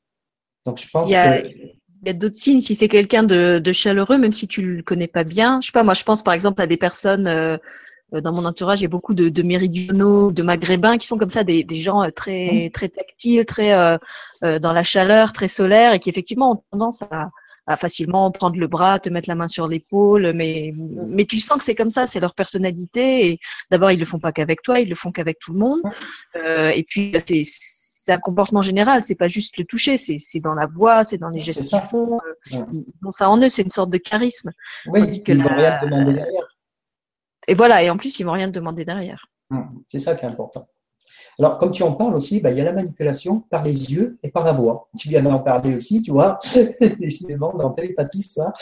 Donc 0.67 0.79
je 0.79 0.89
pense 0.89 1.09
il 1.09 1.12
y 1.12 1.17
a, 1.17 1.43
que 1.43 1.49
il 1.49 2.09
y 2.09 2.11
a 2.11 2.12
d'autres 2.12 2.37
signes. 2.37 2.61
Si 2.61 2.75
c'est 2.75 2.89
quelqu'un 2.89 3.23
de, 3.23 3.59
de, 3.59 3.73
chaleureux, 3.73 4.19
même 4.19 4.33
si 4.33 4.47
tu 4.47 4.62
le 4.62 4.83
connais 4.83 5.07
pas 5.07 5.25
bien, 5.25 5.61
je 5.61 5.67
sais 5.67 5.73
pas. 5.73 5.83
Moi, 5.83 5.95
je 5.95 6.05
pense 6.05 6.23
par 6.23 6.35
exemple 6.35 6.61
à 6.61 6.67
des 6.67 6.77
personnes 6.77 7.27
euh, 7.27 7.57
dans 8.12 8.33
mon 8.33 8.45
entourage. 8.45 8.81
Il 8.81 8.85
y 8.85 8.87
a 8.87 8.91
beaucoup 8.91 9.15
de, 9.15 9.29
de, 9.29 9.43
méridionaux, 9.43 10.31
de 10.31 10.43
maghrébins 10.43 10.99
qui 10.99 11.07
sont 11.07 11.19
comme 11.19 11.31
ça, 11.31 11.45
des, 11.45 11.65
des 11.65 11.81
gens 11.81 12.03
euh, 12.03 12.11
très 12.11 12.71
très 12.73 12.89
tactiles, 12.89 13.45
très 13.45 13.73
euh, 13.73 13.99
euh, 14.45 14.59
dans 14.59 14.73
la 14.73 14.85
chaleur, 14.85 15.33
très 15.33 15.49
solaires 15.49 15.95
et 15.95 15.99
qui 15.99 16.11
effectivement 16.11 16.53
ont 16.53 16.62
tendance 16.71 17.03
à, 17.11 17.27
à 17.67 17.77
facilement 17.77 18.31
prendre 18.31 18.57
le 18.57 18.67
bras, 18.67 18.99
te 18.99 19.09
mettre 19.09 19.29
la 19.29 19.35
main 19.35 19.49
sur 19.49 19.67
l'épaule, 19.69 20.33
mais 20.35 20.73
mais 21.09 21.25
tu 21.25 21.39
sens 21.41 21.59
que 21.59 21.65
c'est 21.65 21.75
comme 21.75 21.91
ça, 21.91 22.07
c'est 22.07 22.21
leur 22.21 22.35
personnalité. 22.35 23.29
Et 23.29 23.41
d'abord, 23.71 23.91
ils 23.91 23.99
le 23.99 24.05
font 24.07 24.19
pas 24.19 24.33
qu'avec 24.33 24.62
toi, 24.62 24.81
ils 24.81 24.89
le 24.89 24.95
font 24.97 25.12
qu'avec 25.12 25.39
tout 25.39 25.53
le 25.53 25.59
monde. 25.59 25.81
Euh, 26.37 26.69
et 26.69 26.85
puis 26.85 27.15
c'est 27.27 27.43
c'est 27.45 28.12
un 28.12 28.19
comportement 28.19 28.61
général, 28.61 29.03
c'est 29.03 29.15
pas 29.15 29.29
juste 29.29 29.57
le 29.57 29.65
toucher, 29.65 29.97
c'est 29.97 30.19
c'est 30.19 30.41
dans 30.41 30.53
la 30.55 30.67
voix, 30.67 31.05
c'est 31.05 31.17
dans 31.17 31.31
les 31.31 31.41
gestes 31.41 31.69
qu'ils 31.69 31.81
font. 31.91 32.21
Euh, 32.53 32.65
Bon, 33.01 33.11
ça 33.11 33.31
en 33.31 33.39
eux, 33.41 33.49
c'est 33.49 33.62
une 33.62 33.71
sorte 33.71 33.91
de 33.91 33.99
charisme. 33.99 34.51
Oui, 34.87 35.23
que 35.23 35.33
ils 35.33 35.43
vont 35.43 35.49
rien 35.55 35.81
demander 35.83 36.12
derrière. 36.12 36.59
Et 37.49 37.55
voilà, 37.55 37.83
et 37.83 37.91
en 37.91 37.97
plus, 37.97 38.19
ils 38.19 38.25
vont 38.25 38.33
rien 38.33 38.49
demander 38.49 38.85
derrière. 38.85 39.27
C'est 39.89 39.99
ça 39.99 40.15
qui 40.15 40.25
est 40.25 40.29
important. 40.29 40.69
Alors, 41.39 41.59
comme 41.59 41.70
tu 41.70 41.82
en 41.82 41.93
parles 41.93 42.14
aussi, 42.14 42.41
bah, 42.41 42.51
il 42.51 42.59
y 42.59 42.61
a 42.61 42.64
la 42.64 42.72
manipulation 42.72 43.41
par 43.51 43.64
les 43.64 43.93
yeux 43.93 44.18
et 44.22 44.30
par 44.30 44.45
la 44.45 44.53
voix. 44.53 44.89
Tu 44.99 45.09
viens 45.09 45.22
d'en 45.22 45.39
parler 45.39 45.74
aussi, 45.74 46.03
tu 46.03 46.11
vois, 46.11 46.39
décidément, 47.01 47.53
dans 47.55 47.70
télépathie, 47.70 48.22
ça. 48.22 48.53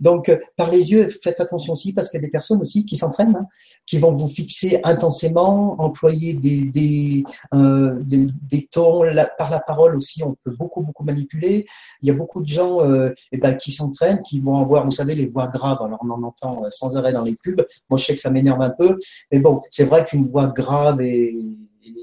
Donc, 0.00 0.28
euh, 0.28 0.36
par 0.56 0.70
les 0.70 0.90
yeux, 0.92 1.08
faites 1.08 1.40
attention 1.40 1.72
aussi, 1.72 1.92
parce 1.92 2.10
qu'il 2.10 2.18
y 2.20 2.22
a 2.22 2.26
des 2.26 2.30
personnes 2.30 2.60
aussi 2.60 2.84
qui 2.84 2.96
s'entraînent, 2.96 3.36
hein, 3.36 3.46
qui 3.86 3.98
vont 3.98 4.12
vous 4.12 4.28
fixer 4.28 4.80
intensément, 4.84 5.80
employer 5.80 6.34
des, 6.34 6.64
des, 6.66 7.24
euh, 7.54 7.98
des, 8.02 8.28
des 8.50 8.68
tons, 8.70 9.02
par 9.38 9.50
la 9.50 9.60
parole 9.60 9.96
aussi, 9.96 10.22
on 10.22 10.36
peut 10.42 10.54
beaucoup, 10.58 10.82
beaucoup 10.82 11.04
manipuler. 11.04 11.66
Il 12.02 12.08
y 12.08 12.10
a 12.10 12.14
beaucoup 12.14 12.40
de 12.40 12.46
gens 12.46 12.80
euh, 12.82 13.10
eh 13.32 13.38
ben, 13.38 13.54
qui 13.54 13.72
s'entraînent, 13.72 14.22
qui 14.22 14.40
vont 14.40 14.58
avoir, 14.58 14.84
vous 14.84 14.90
savez, 14.90 15.14
les 15.14 15.26
voix 15.26 15.48
graves, 15.48 15.78
alors 15.82 15.98
on 16.02 16.10
en 16.10 16.22
entend 16.22 16.64
euh, 16.64 16.68
sans 16.70 16.96
arrêt 16.96 17.12
dans 17.12 17.22
les 17.22 17.34
pubs. 17.42 17.64
Moi, 17.88 17.98
je 17.98 18.04
sais 18.04 18.14
que 18.14 18.20
ça 18.20 18.30
m'énerve 18.30 18.60
un 18.62 18.70
peu, 18.70 18.96
mais 19.32 19.38
bon, 19.38 19.60
c'est 19.70 19.84
vrai 19.84 20.04
qu'une 20.04 20.28
voix 20.28 20.46
grave 20.46 21.00
et 21.02 21.34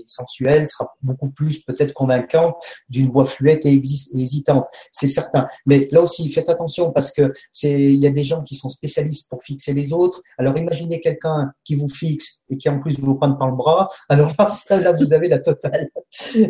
sensuelle 0.06 0.68
sera 0.68 0.94
beaucoup 1.02 1.30
plus 1.30 1.64
peut-être 1.64 1.94
convaincante 1.94 2.56
d'une 2.90 3.10
voix 3.10 3.26
fluette 3.26 3.66
et 3.66 3.82
hésitante. 4.14 4.68
C'est 4.92 5.08
certain. 5.08 5.48
Mais 5.66 5.88
là 5.92 6.02
aussi, 6.02 6.30
faites 6.32 6.50
attention 6.50 6.92
parce 6.92 7.12
que 7.12 7.32
c'est, 7.52 7.72
il 7.72 8.00
y 8.00 8.08
a 8.08 8.12
des 8.12 8.24
gens 8.24 8.42
qui 8.42 8.56
sont 8.56 8.70
spécialistes 8.70 9.30
pour 9.30 9.44
fixer 9.44 9.74
les 9.74 9.94
autres. 9.94 10.22
Alors 10.38 10.58
imaginez 10.58 11.00
quelqu'un 11.00 11.52
qui 11.64 11.76
vous 11.76 11.90
fixe 11.90 12.44
et 12.50 12.58
qui 12.58 12.70
en 12.70 12.80
plus 12.80 13.00
vous 13.00 13.16
prend 13.16 13.34
par 13.34 13.50
le 13.50 13.56
bras. 13.56 13.90
Alors 14.10 14.32
là, 14.70 14.94
vous 14.94 15.14
avez 15.14 15.28
la 15.28 15.40
totale. 15.40 15.90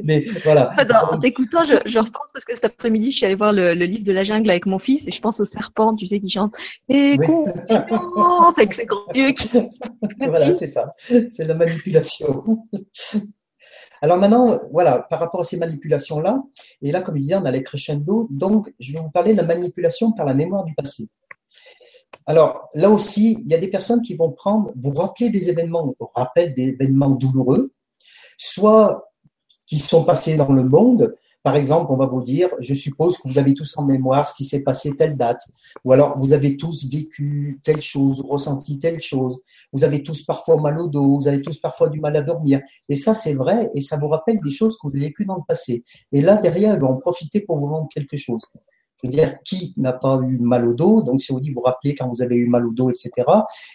Mais 0.03 0.25
voilà. 0.43 0.71
En 1.11 1.19
t'écoutant, 1.19 1.65
je, 1.65 1.75
je, 1.85 1.99
repense 1.99 2.29
parce 2.33 2.45
que 2.45 2.53
cet 2.53 2.65
après-midi, 2.65 3.11
je 3.11 3.17
suis 3.17 3.25
allée 3.25 3.35
voir 3.35 3.53
le, 3.53 3.73
livre 3.73 4.03
de 4.03 4.11
la 4.11 4.23
jungle 4.23 4.49
avec 4.49 4.65
mon 4.65 4.79
fils 4.79 5.07
et 5.07 5.11
je 5.11 5.21
pense 5.21 5.39
au 5.39 5.45
serpent, 5.45 5.95
tu 5.95 6.05
sais, 6.05 6.19
qui 6.19 6.29
chante. 6.29 6.55
Et 6.89 7.17
c'est 8.55 8.67
que 8.67 8.75
c'est 8.75 8.85
grand 8.85 9.11
Dieu 9.13 9.31
qui. 9.31 9.49
voilà, 10.19 10.53
c'est 10.53 10.67
ça. 10.67 10.93
C'est 11.29 11.45
la 11.45 11.53
manipulation. 11.53 12.45
Alors 14.02 14.18
maintenant, 14.18 14.60
voilà, 14.72 15.02
par 15.10 15.20
rapport 15.20 15.41
à 15.41 15.43
ces 15.43 15.58
manipulations-là, 15.58 16.43
et 16.82 16.91
là, 16.91 17.02
comme 17.02 17.16
je 17.16 17.22
disais, 17.22 17.36
on 17.36 17.43
a 17.43 17.52
les 17.52 17.64
crescendo, 17.64 18.28
donc 18.30 18.72
je 18.80 18.93
vais 18.93 19.00
vous 19.00 19.10
parler 19.10 19.34
de 19.34 19.38
la 19.38 19.43
manipulation 19.43 20.12
par 20.12 20.26
la 20.26 20.34
mémoire 20.34 20.64
du 20.64 20.74
passé. 20.74 21.08
Alors 22.26 22.70
là 22.74 22.89
aussi, 22.89 23.38
il 23.41 23.48
y 23.48 23.54
a 23.54 23.58
des 23.58 23.70
personnes 23.70 24.02
qui 24.02 24.16
vont 24.16 24.32
prendre, 24.32 24.72
vous 24.76 24.91
rappeler 24.91 25.30
des 25.30 25.50
événements, 25.50 25.95
rappel 26.14 26.54
des 26.54 26.70
événements 26.70 27.10
douloureux, 27.10 27.72
soit 28.38 29.12
qui 29.66 29.80
sont 29.80 30.04
passés 30.04 30.36
dans 30.36 30.52
le 30.52 30.64
monde, 30.64 31.16
par 31.43 31.55
exemple, 31.55 31.91
on 31.91 31.95
va 31.95 32.07
vous 32.07 32.21
dire, 32.21 32.49
je 32.59 32.73
suppose 32.73 33.17
que 33.17 33.27
vous 33.27 33.38
avez 33.38 33.53
tous 33.53 33.77
en 33.77 33.85
mémoire 33.85 34.27
ce 34.27 34.33
qui 34.33 34.43
s'est 34.43 34.63
passé 34.63 34.91
telle 34.91 35.15
date, 35.15 35.41
ou 35.85 35.93
alors 35.93 36.17
vous 36.17 36.33
avez 36.33 36.57
tous 36.57 36.89
vécu 36.89 37.59
telle 37.63 37.81
chose, 37.81 38.21
ressenti 38.27 38.79
telle 38.79 38.99
chose, 39.01 39.39
vous 39.71 39.83
avez 39.83 40.03
tous 40.03 40.23
parfois 40.23 40.59
mal 40.59 40.79
au 40.79 40.88
dos, 40.88 41.17
vous 41.17 41.27
avez 41.27 41.41
tous 41.41 41.57
parfois 41.57 41.89
du 41.89 41.99
mal 41.99 42.15
à 42.17 42.21
dormir. 42.21 42.61
Et 42.89 42.95
ça, 42.95 43.13
c'est 43.13 43.33
vrai, 43.33 43.69
et 43.73 43.81
ça 43.81 43.97
vous 43.97 44.07
rappelle 44.07 44.39
des 44.43 44.51
choses 44.51 44.77
que 44.77 44.88
vous 44.88 44.95
avez 44.95 45.05
vécues 45.05 45.25
dans 45.25 45.35
le 45.35 45.43
passé. 45.47 45.83
Et 46.11 46.21
là, 46.21 46.35
derrière, 46.35 46.73
ils 46.73 46.81
vont 46.81 46.89
en 46.89 46.97
profiter 46.97 47.41
pour 47.41 47.59
vous 47.59 47.67
vendre 47.67 47.88
quelque 47.93 48.17
chose. 48.17 48.41
Je 49.01 49.07
veux 49.07 49.11
dire, 49.11 49.35
qui 49.43 49.73
n'a 49.77 49.93
pas 49.93 50.19
eu 50.23 50.39
mal 50.39 50.67
au 50.67 50.73
dos? 50.73 51.03
Donc, 51.03 51.21
si 51.21 51.31
on 51.31 51.39
dit 51.39 51.51
vous 51.51 51.61
rappelez 51.61 51.93
quand 51.93 52.09
vous 52.09 52.21
avez 52.21 52.35
eu 52.35 52.47
mal 52.47 52.65
au 52.65 52.71
dos, 52.71 52.89
etc., 52.89 53.11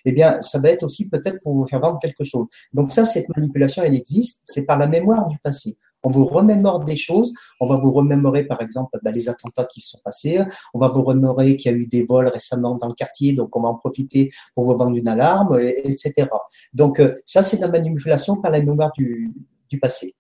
eh 0.05 0.13
bien, 0.13 0.43
ça 0.43 0.59
va 0.59 0.71
être 0.71 0.83
aussi 0.83 1.09
peut-être 1.09 1.41
pour 1.43 1.55
vous 1.55 1.67
faire 1.67 1.81
vendre 1.81 2.01
quelque 2.01 2.25
chose. 2.25 2.47
Donc, 2.73 2.91
ça, 2.91 3.05
cette 3.05 3.29
manipulation, 3.37 3.85
elle 3.85 3.95
existe. 3.95 4.41
C'est 4.45 4.65
par 4.65 4.79
la 4.79 4.89
mémoire 4.89 5.29
du 5.29 5.39
passé. 5.39 5.77
On 6.05 6.11
vous 6.11 6.27
remémore 6.27 6.85
des 6.85 6.97
choses. 6.97 7.33
On 7.61 7.67
va 7.67 7.77
vous 7.77 7.93
remémorer, 7.93 8.45
par 8.45 8.61
exemple, 8.61 8.99
bah, 9.03 9.11
les 9.11 9.29
attentats 9.29 9.65
qui 9.65 9.81
se 9.81 9.91
sont 9.91 10.01
passés. 10.05 10.41
On 10.75 10.79
va 10.79 10.89
vous 10.89 11.03
remémorer 11.03 11.57
qu'il 11.57 11.73
y 11.73 11.75
a 11.75 11.79
eu 11.79 11.87
des 11.87 12.05
vols 12.05 12.29
récemment 12.29 12.77
dans 12.77 12.89
le 12.89 12.95
quartier, 12.95 13.33
donc 13.35 13.55
on 13.57 13.63
va 13.63 13.69
en 13.69 13.77
profiter 13.77 14.31
pour 14.55 14.65
vous 14.65 14.77
vendre 14.77 14.97
une 14.97 15.09
alarme, 15.09 15.59
etc. 15.61 16.29
Donc 16.73 17.01
euh, 17.01 17.15
ça, 17.25 17.43
c'est 17.43 17.59
la 17.59 17.69
manipulation 17.69 18.41
par 18.41 18.51
la 18.51 18.61
mémoire 18.61 18.93
du, 18.97 19.33
passé. 19.81 20.15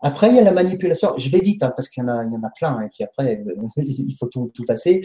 Après, 0.00 0.28
il 0.28 0.36
y 0.36 0.38
a 0.38 0.42
la 0.42 0.52
manipulation. 0.52 1.14
Je 1.16 1.30
vais 1.30 1.40
vite 1.40 1.62
hein, 1.64 1.72
parce 1.74 1.88
qu'il 1.88 2.02
y 2.02 2.06
en 2.06 2.08
a, 2.08 2.24
il 2.24 2.32
y 2.32 2.36
en 2.36 2.42
a 2.44 2.50
plein. 2.50 2.80
Et 2.80 2.84
hein, 2.84 2.88
puis 2.92 3.02
après, 3.02 3.42
il 3.78 4.14
faut 4.18 4.26
tout, 4.26 4.50
passer. 4.66 5.00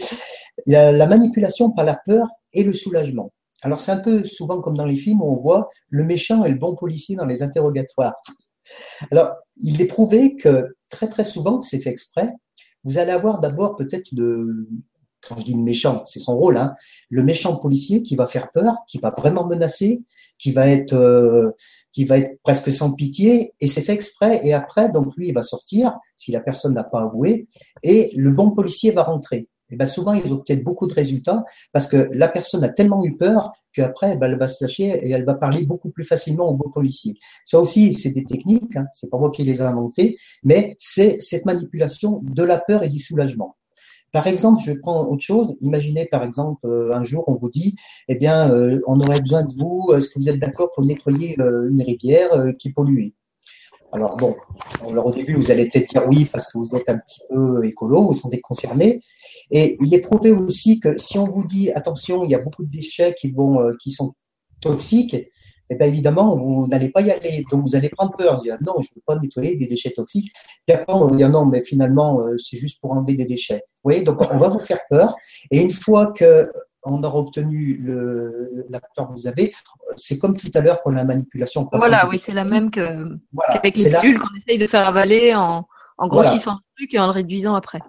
La 0.66 1.06
manipulation 1.06 1.70
par 1.70 1.84
la 1.84 1.94
peur 2.06 2.28
et 2.52 2.62
le 2.62 2.72
soulagement. 2.72 3.32
Alors 3.62 3.80
c'est 3.80 3.92
un 3.92 3.98
peu 3.98 4.24
souvent 4.24 4.60
comme 4.60 4.76
dans 4.76 4.86
les 4.86 4.96
films 4.96 5.20
où 5.20 5.32
on 5.32 5.36
voit 5.36 5.68
le 5.90 6.04
méchant 6.04 6.44
et 6.44 6.50
le 6.50 6.56
bon 6.56 6.74
policier 6.74 7.16
dans 7.16 7.26
les 7.26 7.42
interrogatoires. 7.42 8.14
Alors, 9.10 9.34
il 9.56 9.80
est 9.80 9.86
prouvé 9.86 10.36
que 10.36 10.76
très 10.90 11.08
très 11.08 11.24
souvent, 11.24 11.60
c'est 11.60 11.80
fait 11.80 11.90
exprès, 11.90 12.28
vous 12.84 12.98
allez 12.98 13.12
avoir 13.12 13.40
d'abord 13.40 13.76
peut-être 13.76 14.14
de, 14.14 14.68
quand 15.26 15.36
je 15.38 15.44
dis 15.44 15.56
méchant, 15.56 16.02
c'est 16.06 16.18
son 16.18 16.36
rôle, 16.36 16.56
hein, 16.56 16.72
le 17.10 17.22
méchant 17.22 17.56
policier 17.56 18.02
qui 18.02 18.16
va 18.16 18.26
faire 18.26 18.50
peur, 18.50 18.74
qui 18.88 18.98
va 18.98 19.12
vraiment 19.16 19.46
menacer, 19.46 20.02
qui 20.38 20.52
va 20.52 20.68
être, 20.68 20.94
euh, 20.94 21.50
qui 21.92 22.04
va 22.04 22.18
être 22.18 22.40
presque 22.42 22.72
sans 22.72 22.94
pitié, 22.94 23.52
et 23.60 23.66
c'est 23.66 23.82
fait 23.82 23.92
exprès. 23.92 24.40
Et 24.44 24.54
après, 24.54 24.90
donc 24.90 25.14
lui, 25.16 25.28
il 25.28 25.34
va 25.34 25.42
sortir 25.42 25.96
si 26.16 26.32
la 26.32 26.40
personne 26.40 26.74
n'a 26.74 26.84
pas 26.84 27.02
avoué, 27.02 27.48
et 27.82 28.10
le 28.16 28.30
bon 28.30 28.54
policier 28.54 28.92
va 28.92 29.02
rentrer 29.02 29.48
et 29.70 29.76
ben 29.76 29.86
souvent 29.86 30.12
ils 30.12 30.32
obtiennent 30.32 30.62
beaucoup 30.62 30.86
de 30.86 30.94
résultats 30.94 31.44
parce 31.72 31.86
que 31.86 32.08
la 32.12 32.28
personne 32.28 32.64
a 32.64 32.68
tellement 32.68 33.04
eu 33.04 33.16
peur 33.16 33.52
qu'après 33.72 34.16
ben, 34.16 34.30
elle 34.30 34.38
va 34.38 34.48
se 34.48 34.64
lâcher 34.64 34.88
et 34.88 35.10
elle 35.10 35.24
va 35.24 35.34
parler 35.34 35.64
beaucoup 35.64 35.90
plus 35.90 36.04
facilement 36.04 36.48
au 36.48 36.54
bon 36.54 36.70
policier. 36.70 37.14
Ça 37.44 37.60
aussi, 37.60 37.94
c'est 37.94 38.12
des 38.12 38.24
techniques, 38.24 38.76
hein, 38.76 38.86
c'est 38.92 39.10
pas 39.10 39.18
moi 39.18 39.30
qui 39.30 39.44
les 39.44 39.58
ai 39.58 39.62
inventées, 39.62 40.16
mais 40.42 40.76
c'est 40.78 41.20
cette 41.20 41.46
manipulation 41.46 42.20
de 42.22 42.42
la 42.42 42.58
peur 42.58 42.82
et 42.82 42.88
du 42.88 42.98
soulagement. 42.98 43.56
Par 44.12 44.26
exemple, 44.26 44.60
je 44.64 44.72
prends 44.72 45.06
autre 45.06 45.22
chose. 45.22 45.56
Imaginez 45.60 46.06
par 46.06 46.24
exemple 46.24 46.66
euh, 46.66 46.92
un 46.92 47.02
jour 47.04 47.24
on 47.28 47.34
vous 47.34 47.48
dit, 47.48 47.76
eh 48.08 48.16
bien, 48.16 48.52
euh, 48.52 48.80
on 48.86 49.00
aurait 49.00 49.20
besoin 49.20 49.42
de 49.42 49.54
vous. 49.54 49.92
Est-ce 49.96 50.08
que 50.08 50.18
vous 50.18 50.28
êtes 50.28 50.40
d'accord 50.40 50.70
pour 50.74 50.84
nettoyer 50.84 51.40
euh, 51.40 51.68
une 51.70 51.82
rivière 51.82 52.30
qui 52.58 52.68
est 52.68 52.72
polluée? 52.72 53.14
Alors 53.92 54.16
bon, 54.16 54.36
alors 54.88 55.06
au 55.06 55.10
début, 55.10 55.34
vous 55.34 55.50
allez 55.50 55.68
peut-être 55.68 55.90
dire 55.90 56.04
oui 56.08 56.26
parce 56.26 56.50
que 56.52 56.58
vous 56.58 56.76
êtes 56.76 56.88
un 56.88 56.98
petit 56.98 57.20
peu 57.28 57.64
écolo, 57.64 58.06
vous 58.06 58.12
sentez 58.12 58.40
concerné. 58.40 59.00
Et 59.50 59.76
il 59.80 59.92
est 59.94 60.00
prouvé 60.00 60.30
aussi 60.30 60.78
que 60.78 60.96
si 60.96 61.18
on 61.18 61.26
vous 61.26 61.44
dit 61.44 61.72
attention, 61.72 62.24
il 62.24 62.30
y 62.30 62.34
a 62.34 62.38
beaucoup 62.38 62.64
de 62.64 62.70
déchets 62.70 63.14
qui 63.18 63.32
vont, 63.32 63.60
euh, 63.60 63.72
qui 63.80 63.90
sont 63.90 64.14
toxiques, 64.60 65.16
eh 65.70 65.74
bien 65.76 65.86
évidemment, 65.86 66.36
vous 66.36 66.66
n'allez 66.68 66.90
pas 66.90 67.00
y 67.00 67.10
aller. 67.10 67.44
Donc 67.50 67.62
vous 67.62 67.76
allez 67.76 67.88
prendre 67.88 68.12
peur. 68.16 68.36
Vous 68.36 68.42
dire 68.42 68.58
non, 68.64 68.74
je 68.80 68.88
ne 68.90 68.94
veux 68.96 69.02
pas 69.06 69.16
nettoyer 69.16 69.56
des 69.56 69.66
déchets 69.66 69.90
toxiques. 69.90 70.32
Puis 70.66 70.76
après, 70.76 70.92
on 70.92 71.06
va 71.06 71.16
dire 71.16 71.30
non, 71.30 71.46
mais 71.46 71.62
finalement, 71.62 72.20
euh, 72.20 72.36
c'est 72.38 72.56
juste 72.56 72.80
pour 72.80 72.92
enlever 72.92 73.14
des 73.14 73.24
déchets. 73.24 73.62
Vous 73.82 73.90
voyez, 73.90 74.02
donc 74.02 74.20
on 74.20 74.36
va 74.36 74.48
vous 74.48 74.58
faire 74.60 74.80
peur. 74.88 75.16
Et 75.50 75.60
une 75.60 75.72
fois 75.72 76.12
que 76.12 76.50
on 76.84 77.02
aura 77.02 77.18
obtenu 77.18 77.76
le, 77.76 78.64
la 78.68 78.80
peur 78.80 79.08
que 79.08 79.12
vous 79.12 79.26
avez. 79.26 79.52
C'est 79.96 80.18
comme 80.18 80.36
tout 80.36 80.50
à 80.54 80.60
l'heure 80.60 80.80
pour 80.82 80.92
la 80.92 81.04
manipulation. 81.04 81.68
Voilà, 81.72 82.08
oui, 82.08 82.18
c'est 82.18 82.32
la 82.32 82.44
même 82.44 82.70
que, 82.70 83.18
qu'avec 83.52 83.76
les 83.76 83.90
pilules 83.90 84.18
qu'on 84.18 84.34
essaye 84.36 84.58
de 84.58 84.66
faire 84.66 84.86
avaler 84.86 85.34
en, 85.34 85.66
en 85.98 86.08
grossissant 86.08 86.54
le 86.54 86.76
truc 86.76 86.94
et 86.94 86.98
en 86.98 87.06
le 87.06 87.12
réduisant 87.12 87.54
après. 87.54 87.80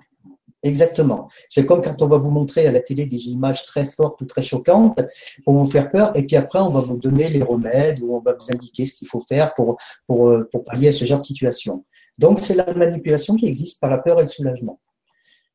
Exactement. 0.64 1.28
C'est 1.50 1.66
comme 1.66 1.82
quand 1.82 2.00
on 2.04 2.08
va 2.08 2.18
vous 2.18 2.30
montrer 2.30 2.68
à 2.68 2.72
la 2.72 2.82
télé 2.82 3.08
des 3.08 3.30
images 3.30 3.66
très 3.66 3.86
fortes 3.86 4.22
ou 4.22 4.26
très 4.26 4.44
choquantes 4.44 5.00
pour 5.44 5.56
vous 5.56 5.66
faire 5.66 5.90
peur, 5.90 6.16
et 6.16 6.24
puis 6.26 6.36
après 6.36 6.60
on 6.60 6.70
va 6.70 6.82
vous 6.82 6.98
donner 6.98 7.30
les 7.30 7.42
remèdes 7.42 8.00
ou 8.02 8.16
on 8.16 8.20
va 8.20 8.34
vous 8.34 8.52
indiquer 8.54 8.86
ce 8.86 8.94
qu'il 8.94 9.08
faut 9.08 9.24
faire 9.28 9.56
pour, 9.56 9.78
pour, 10.06 10.32
pour 10.52 10.64
pallier 10.64 10.90
à 10.90 10.92
ce 10.92 11.04
genre 11.04 11.18
de 11.18 11.24
situation. 11.24 11.84
Donc 12.20 12.38
c'est 12.38 12.54
la 12.54 12.72
manipulation 12.76 13.36
qui 13.36 13.48
existe 13.48 13.82
par 13.82 13.90
la 13.90 13.98
peur 13.98 14.20
et 14.20 14.22
le 14.22 14.28
soulagement. 14.28 14.80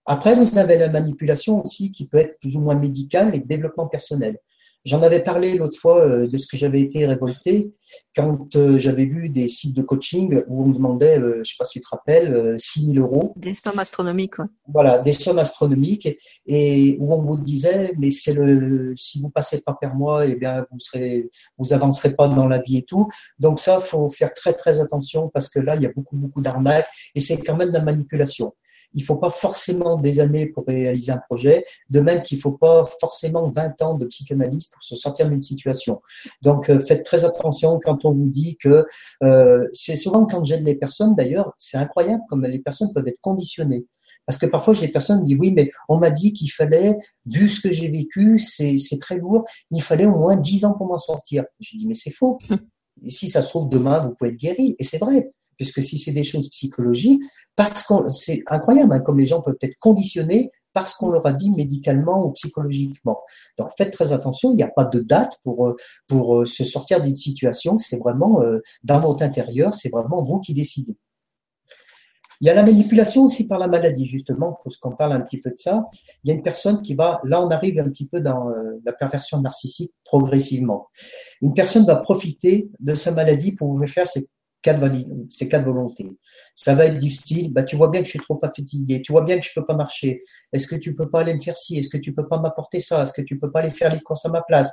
Après, 0.07 0.35
vous 0.35 0.59
avez 0.59 0.79
la 0.79 0.89
manipulation 0.89 1.63
aussi 1.63 1.91
qui 1.91 2.07
peut 2.07 2.19
être 2.19 2.39
plus 2.41 2.57
ou 2.57 2.61
moins 2.61 2.77
médicale 2.77 3.35
et 3.35 3.41
développement 3.41 3.87
personnel. 3.87 4.39
J'en 4.87 5.03
avais 5.03 5.19
parlé 5.19 5.59
l'autre 5.59 5.77
fois 5.77 6.01
euh, 6.07 6.29
de 6.29 6.39
ce 6.39 6.47
que 6.47 6.57
j'avais 6.57 6.81
été 6.81 7.07
révolté 7.07 7.73
quand 8.15 8.55
euh, 8.55 8.79
j'avais 8.79 9.07
vu 9.07 9.31
des 9.31 9.49
sites 9.49 9.77
de 9.77 9.83
coaching 9.83 10.45
où 10.47 10.63
on 10.63 10.69
me 10.69 10.75
demandait, 10.75 11.19
euh, 11.19 11.33
je 11.35 11.39
ne 11.41 11.45
sais 11.45 11.55
pas 11.59 11.65
si 11.65 11.73
tu 11.73 11.81
te 11.81 11.89
rappelles, 11.89 12.55
6 12.57 12.95
000 12.95 13.05
euros. 13.05 13.33
Des 13.35 13.53
sommes 13.53 13.81
astronomiques, 13.81 14.37
Voilà, 14.69 15.01
des 15.01 15.13
sommes 15.13 15.41
astronomiques 15.41 16.17
et 16.47 16.97
où 17.01 17.13
on 17.13 17.23
vous 17.23 17.37
disait, 17.37 17.95
mais 17.99 18.13
c'est 18.13 18.33
le, 18.33 18.93
si 18.95 19.21
vous 19.21 19.29
passez 19.29 19.61
pas 19.61 19.77
par 19.81 19.97
moi, 19.97 20.25
eh 20.25 20.37
bien, 20.37 20.65
vous 20.71 20.79
serez, 20.79 21.31
vous 21.59 21.73
avancerez 21.73 22.15
pas 22.15 22.29
dans 22.29 22.47
la 22.47 22.59
vie 22.59 22.77
et 22.77 22.85
tout. 22.85 23.09
Donc 23.41 23.59
ça, 23.59 23.81
faut 23.81 24.09
faire 24.09 24.33
très, 24.35 24.53
très 24.53 24.79
attention 24.79 25.31
parce 25.35 25.49
que 25.49 25.59
là, 25.59 25.75
il 25.75 25.83
y 25.83 25.87
a 25.87 25.93
beaucoup, 25.97 26.17
beaucoup 26.17 26.43
d'arnaques 26.43 26.89
et 27.17 27.19
c'est 27.19 27.39
quand 27.39 27.57
même 27.57 27.71
de 27.71 27.75
la 27.75 27.83
manipulation. 27.83 28.55
Il 28.97 29.03
ne 29.03 29.05
faut 29.05 29.19
pas 29.19 29.31
forcément 29.31 29.99
des 29.99 30.19
années 30.19 30.47
pour 30.47 30.65
réaliser 30.67 31.13
un 31.13 31.19
projet, 31.19 31.65
de 31.91 32.01
même 32.01 32.23
qu'il 32.23 32.39
ne 32.39 32.43
faut 32.43 32.53
pas 32.53 32.85
forcément 33.01 33.51
20 33.51 33.83
ans 33.83 33.95
de 33.95 34.07
psychanalyse 34.07 34.67
pour 34.67 34.83
se 34.83 34.97
sortir 34.97 35.29
d'une 35.29 35.43
situation. 35.43 36.03
Donc, 36.43 36.71
euh, 36.71 36.81
faites 36.81 37.05
très 37.05 37.25
attention 37.25 37.79
quand 37.81 38.05
on 38.05 38.13
vous 38.13 38.29
dit 38.29 38.57
que 38.57 38.87
euh, 39.23 39.69
c'est 39.73 39.97
souvent 39.97 40.27
quand 40.27 40.45
j'aide 40.45 40.65
les 40.65 40.75
personnes, 40.75 41.15
d'ailleurs, 41.15 41.53
c'est 41.59 41.77
incroyable 41.77 42.23
comme 42.29 42.45
les 42.45 42.59
personnes 42.59 42.93
peuvent 42.93 43.07
être 43.07 43.21
conditionnées. 43.21 43.87
Parce 44.27 44.39
que 44.39 44.47
parfois, 44.47 44.75
j'ai 44.75 44.87
des 44.87 44.93
personnes 44.93 45.21
qui 45.21 45.27
disent 45.27 45.39
oui, 45.39 45.53
mais 45.53 45.71
on 45.89 45.99
m'a 45.99 46.11
dit 46.11 46.33
qu'il 46.33 46.51
fallait, 46.51 46.97
vu 47.27 47.49
ce 47.49 47.61
que 47.61 47.71
j'ai 47.71 47.89
vécu, 47.89 48.39
c'est 48.41 48.99
très 49.01 49.19
lourd, 49.19 49.45
il 49.71 49.83
fallait 49.83 50.07
au 50.07 50.19
moins 50.19 50.37
10 50.37 50.65
ans 50.65 50.75
pour 50.75 50.89
m'en 50.89 50.99
sortir. 50.99 51.45
J'ai 51.61 51.79
dit, 51.79 51.87
mais 51.87 51.95
c'est 51.95 52.11
faux. 52.11 52.39
Et 53.05 53.11
si 53.11 53.29
ça 53.29 53.43
se 53.43 53.51
trouve, 53.51 53.69
demain, 53.69 54.01
vous 54.01 54.15
pouvez 54.15 54.31
être 54.31 54.37
guéri. 54.37 54.75
Et 54.79 54.85
c'est 54.85 54.99
vrai 54.99 55.31
puisque 55.57 55.83
si 55.83 55.99
c'est 55.99 56.13
des 56.13 56.25
choses 56.25 56.49
psychologiques, 56.51 57.23
parce 57.55 57.83
qu'on, 57.85 58.09
c'est 58.11 58.43
incroyable, 58.47 58.93
hein, 58.93 59.01
comme 59.01 59.19
les 59.19 59.27
gens 59.27 59.41
peuvent 59.41 59.59
être 59.61 59.77
conditionnés 59.79 60.51
parce 60.77 60.93
qu'on 60.93 61.09
leur 61.09 61.27
a 61.27 61.33
dit 61.33 61.51
médicalement 61.53 62.27
ou 62.27 62.33
psychologiquement. 62.33 63.23
Donc 63.57 63.71
faites 63.79 63.91
très 63.91 64.13
attention, 64.13 64.53
il 64.53 64.57
n'y 64.57 64.63
a 64.63 64.69
pas 64.69 64.85
de 64.85 65.01
date 65.01 65.41
pour, 65.43 65.69
euh, 65.69 65.77
pour 66.07 66.41
euh, 66.41 66.45
se 66.45 66.67
sortir 66.67 67.01
d'une 67.01 67.17
situation, 67.17 67.79
c'est 67.79 67.97
vraiment 67.97 68.43
euh, 68.43 68.61
dans 68.85 69.01
votre 69.01 69.23
intérieur, 69.23 69.73
c'est 69.73 69.89
vraiment 69.89 70.23
vous 70.23 70.39
qui 70.39 70.53
décidez. 70.53 70.95
Il 72.43 72.47
y 72.47 72.51
a 72.51 72.55
la 72.55 72.63
manipulation 72.63 73.23
aussi 73.23 73.47
par 73.47 73.59
la 73.59 73.69
maladie, 73.69 74.07
justement, 74.07 74.59
pour 74.63 74.71
qu'on 74.79 74.95
parle 74.95 75.15
un 75.15 75.21
petit 75.21 75.39
peu 75.39 75.49
de 75.49 75.57
ça. 75.57 75.87
Il 76.23 76.29
y 76.29 76.31
a 76.31 76.35
une 76.35 76.43
personne 76.43 76.83
qui 76.83 76.95
va, 76.95 77.23
là 77.25 77.41
on 77.41 77.49
arrive 77.49 77.81
un 77.81 77.89
petit 77.89 78.07
peu 78.07 78.21
dans 78.21 78.45
la 78.85 78.93
perversion 78.93 79.41
narcissique 79.41 79.95
progressivement. 80.05 80.89
Une 81.41 81.55
personne 81.55 81.87
va 81.87 81.97
profiter 81.97 82.69
de 82.81 82.95
sa 82.95 83.13
maladie 83.13 83.53
pour 83.53 83.73
vous 83.73 83.87
faire 83.87 84.07
cette 84.07 84.29
ces 85.29 85.49
quatre 85.49 85.65
volontés. 85.65 86.11
Ça 86.55 86.75
va 86.75 86.87
être 86.87 86.99
du 86.99 87.11
style, 87.11 87.53
bah, 87.53 87.63
tu 87.63 87.77
vois 87.77 87.89
bien 87.89 88.01
que 88.01 88.07
je 88.07 88.11
suis 88.11 88.19
trop 88.19 88.39
fatigué, 88.39 89.03
tu 89.03 89.13
vois 89.13 89.23
bien 89.23 89.39
que 89.39 89.45
je 89.45 89.51
peux 89.55 89.65
pas 89.65 89.77
marcher. 89.77 90.23
Est-ce 90.53 90.67
que 90.67 90.77
tu 90.77 90.95
peux 90.95 91.09
pas 91.09 91.21
aller 91.21 91.35
me 91.35 91.41
faire 91.41 91.57
ci? 91.57 91.79
Est-ce 91.79 91.89
que 91.89 91.99
tu 91.99 92.13
peux 92.13 92.27
pas 92.27 92.39
m'apporter 92.41 92.81
ça? 92.81 93.03
Est-ce 93.03 93.13
que 93.13 93.23
tu 93.23 93.39
peux 93.39 93.51
pas 93.51 93.61
aller 93.61 93.71
faire 93.71 93.93
les 93.93 94.01
courses 94.01 94.27
à 94.27 94.29
ma 94.29 94.43
place? 94.43 94.71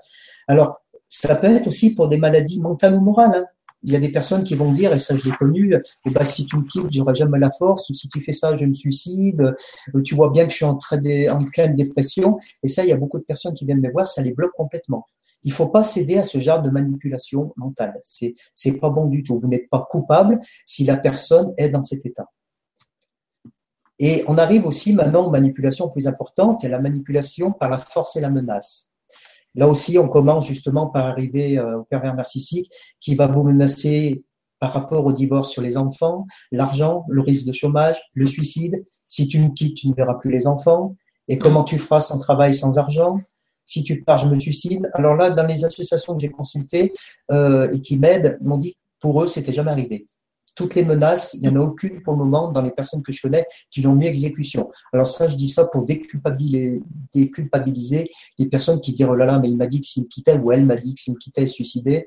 Alors, 0.48 0.82
ça 1.08 1.36
peut 1.36 1.48
être 1.48 1.68
aussi 1.68 1.94
pour 1.94 2.08
des 2.08 2.18
maladies 2.18 2.60
mentales 2.60 2.96
ou 2.96 3.02
morales. 3.02 3.32
Hein. 3.36 3.46
Il 3.84 3.92
y 3.92 3.96
a 3.96 4.00
des 4.00 4.10
personnes 4.10 4.46
qui 4.46 4.56
vont 4.56 4.72
dire, 4.72 4.94
et 4.94 5.00
ça 5.00 5.16
je 5.16 5.30
l'ai 5.30 5.36
connu, 5.36 5.76
eh 6.06 6.10
ben, 6.10 6.24
si 6.24 6.46
tu 6.46 6.56
me 6.56 6.64
quittes, 6.64 6.88
j'aurai 6.90 7.16
jamais 7.16 7.38
la 7.38 7.52
force, 7.52 7.90
ou 7.90 7.94
si 7.94 8.08
tu 8.08 8.22
fais 8.22 8.32
ça, 8.32 8.56
je 8.56 8.66
me 8.66 8.74
suicide, 8.74 9.54
tu 10.06 10.16
vois 10.16 10.30
bien 10.30 10.46
que 10.46 10.52
je 10.52 10.56
suis 10.56 10.66
en, 10.66 10.78
train 10.78 10.98
de, 10.98 11.30
en 11.30 11.44
pleine 11.52 11.76
dépression. 11.76 12.40
Et 12.64 12.70
ça, 12.70 12.84
il 12.84 12.90
y 12.90 12.94
a 12.94 12.96
beaucoup 12.96 13.20
de 13.20 13.26
personnes 13.26 13.54
qui 13.54 13.66
viennent 13.66 13.82
me 13.82 13.92
voir, 13.92 14.08
ça 14.08 14.22
les 14.22 14.32
bloque 14.32 14.54
complètement. 14.56 15.06
Il 15.44 15.50
ne 15.50 15.56
faut 15.56 15.70
pas 15.70 15.84
céder 15.84 16.18
à 16.18 16.24
ce 16.24 16.40
genre 16.40 16.62
de 16.62 16.70
manipulation 16.70 17.54
mentale. 17.58 18.00
C'est 18.04 18.34
c'est 18.54 18.80
pas 18.80 18.90
bon 18.90 19.06
du 19.06 19.24
tout. 19.24 19.40
Vous 19.40 19.48
n'êtes 19.48 19.70
pas 19.70 19.88
coupable 19.90 20.40
si 20.66 20.86
la 20.86 20.98
personne 20.98 21.54
est 21.58 21.70
dans 21.70 21.82
cet 21.82 22.06
état. 22.06 22.30
Et 24.00 24.24
on 24.28 24.38
arrive 24.38 24.66
aussi 24.66 24.94
maintenant 24.94 25.28
aux 25.28 25.30
manipulations 25.30 25.90
plus 25.90 26.08
importantes, 26.08 26.64
la 26.64 26.80
manipulation 26.80 27.52
par 27.52 27.70
la 27.70 27.78
force 27.78 28.16
et 28.16 28.22
la 28.22 28.30
menace. 28.30 28.90
Là 29.56 29.68
aussi, 29.68 30.00
on 30.00 30.08
commence 30.08 30.48
justement 30.48 30.88
par 30.88 31.06
arriver 31.06 31.60
euh, 31.60 31.80
au 31.80 31.84
pervers 31.84 32.16
narcissique 32.16 32.72
qui 33.00 33.14
va 33.14 33.28
vous 33.28 33.44
menacer 33.44 34.24
par 34.60 34.74
rapport 34.74 35.06
au 35.06 35.14
divorce 35.14 35.52
sur 35.52 35.62
les 35.62 35.78
enfants, 35.78 36.26
l'argent, 36.52 37.06
le 37.10 37.22
risque 37.22 37.46
de 37.46 37.52
chômage, 37.52 38.02
le 38.14 38.26
suicide. 38.26 38.84
Si 39.06 39.28
tu 39.28 39.40
me 39.40 39.50
quittes, 39.50 39.78
tu 39.78 39.90
ne 39.90 39.94
verras 39.94 40.16
plus 40.16 40.32
les 40.32 40.48
enfants. 40.48 40.96
Et 41.28 41.38
comment 41.38 41.64
tu 41.64 41.78
feras 41.78 42.00
sans 42.00 42.18
travail, 42.18 42.54
sans 42.54 42.78
argent? 42.78 43.16
Si 43.66 43.84
tu 43.84 44.04
pars, 44.04 44.18
je 44.18 44.28
me 44.28 44.40
suicide. 44.40 44.90
Alors 44.94 45.16
là, 45.16 45.30
dans 45.30 45.46
les 45.46 45.66
associations 45.66 46.16
que 46.16 46.22
j'ai 46.22 46.30
consultées 46.30 46.94
euh, 47.32 47.70
et 47.72 47.82
qui 47.82 47.98
m'aident, 47.98 48.38
m'ont 48.42 48.58
dit 48.58 48.74
que 48.74 48.78
pour 49.00 49.24
eux, 49.24 49.28
c'était 49.28 49.52
jamais 49.52 49.72
arrivé. 49.72 50.06
Toutes 50.56 50.76
les 50.76 50.86
menaces, 50.86 51.34
il 51.34 51.42
n'y 51.42 51.48
en 51.48 51.56
a 51.56 51.62
aucune 51.62 52.04
pour 52.04 52.14
le 52.14 52.20
moment 52.20 52.52
dans 52.52 52.62
les 52.62 52.70
personnes 52.70 53.02
que 53.02 53.12
je 53.12 53.20
connais 53.20 53.48
qui 53.72 53.82
l'ont 53.82 53.96
mis 53.96 54.06
exécution. 54.06 54.70
Alors 54.94 55.08
ça, 55.08 55.28
je 55.28 55.36
dis 55.36 55.50
ça 55.50 55.66
pour 55.66 55.84
déculpabiliser, 55.84 56.82
les 58.38 58.46
personnes 58.46 58.80
qui 58.80 58.92
se 58.92 58.98
disent 58.98 59.08
oh 59.10 59.16
là 59.16 59.26
là, 59.26 59.40
mais 59.40 59.50
il 59.50 59.58
m'a 59.58 59.66
dit 59.66 59.82
que 59.82 59.88
s'il 59.88 60.04
me 60.04 60.08
quittait 60.08 60.38
ou 60.38 60.52
elle 60.52 60.64
m'a 60.64 60.76
dit 60.76 60.94
que 60.94 61.00
s'il 61.00 61.14
me 61.14 61.18
quittait, 61.18 61.48
suicidait. 61.48 62.06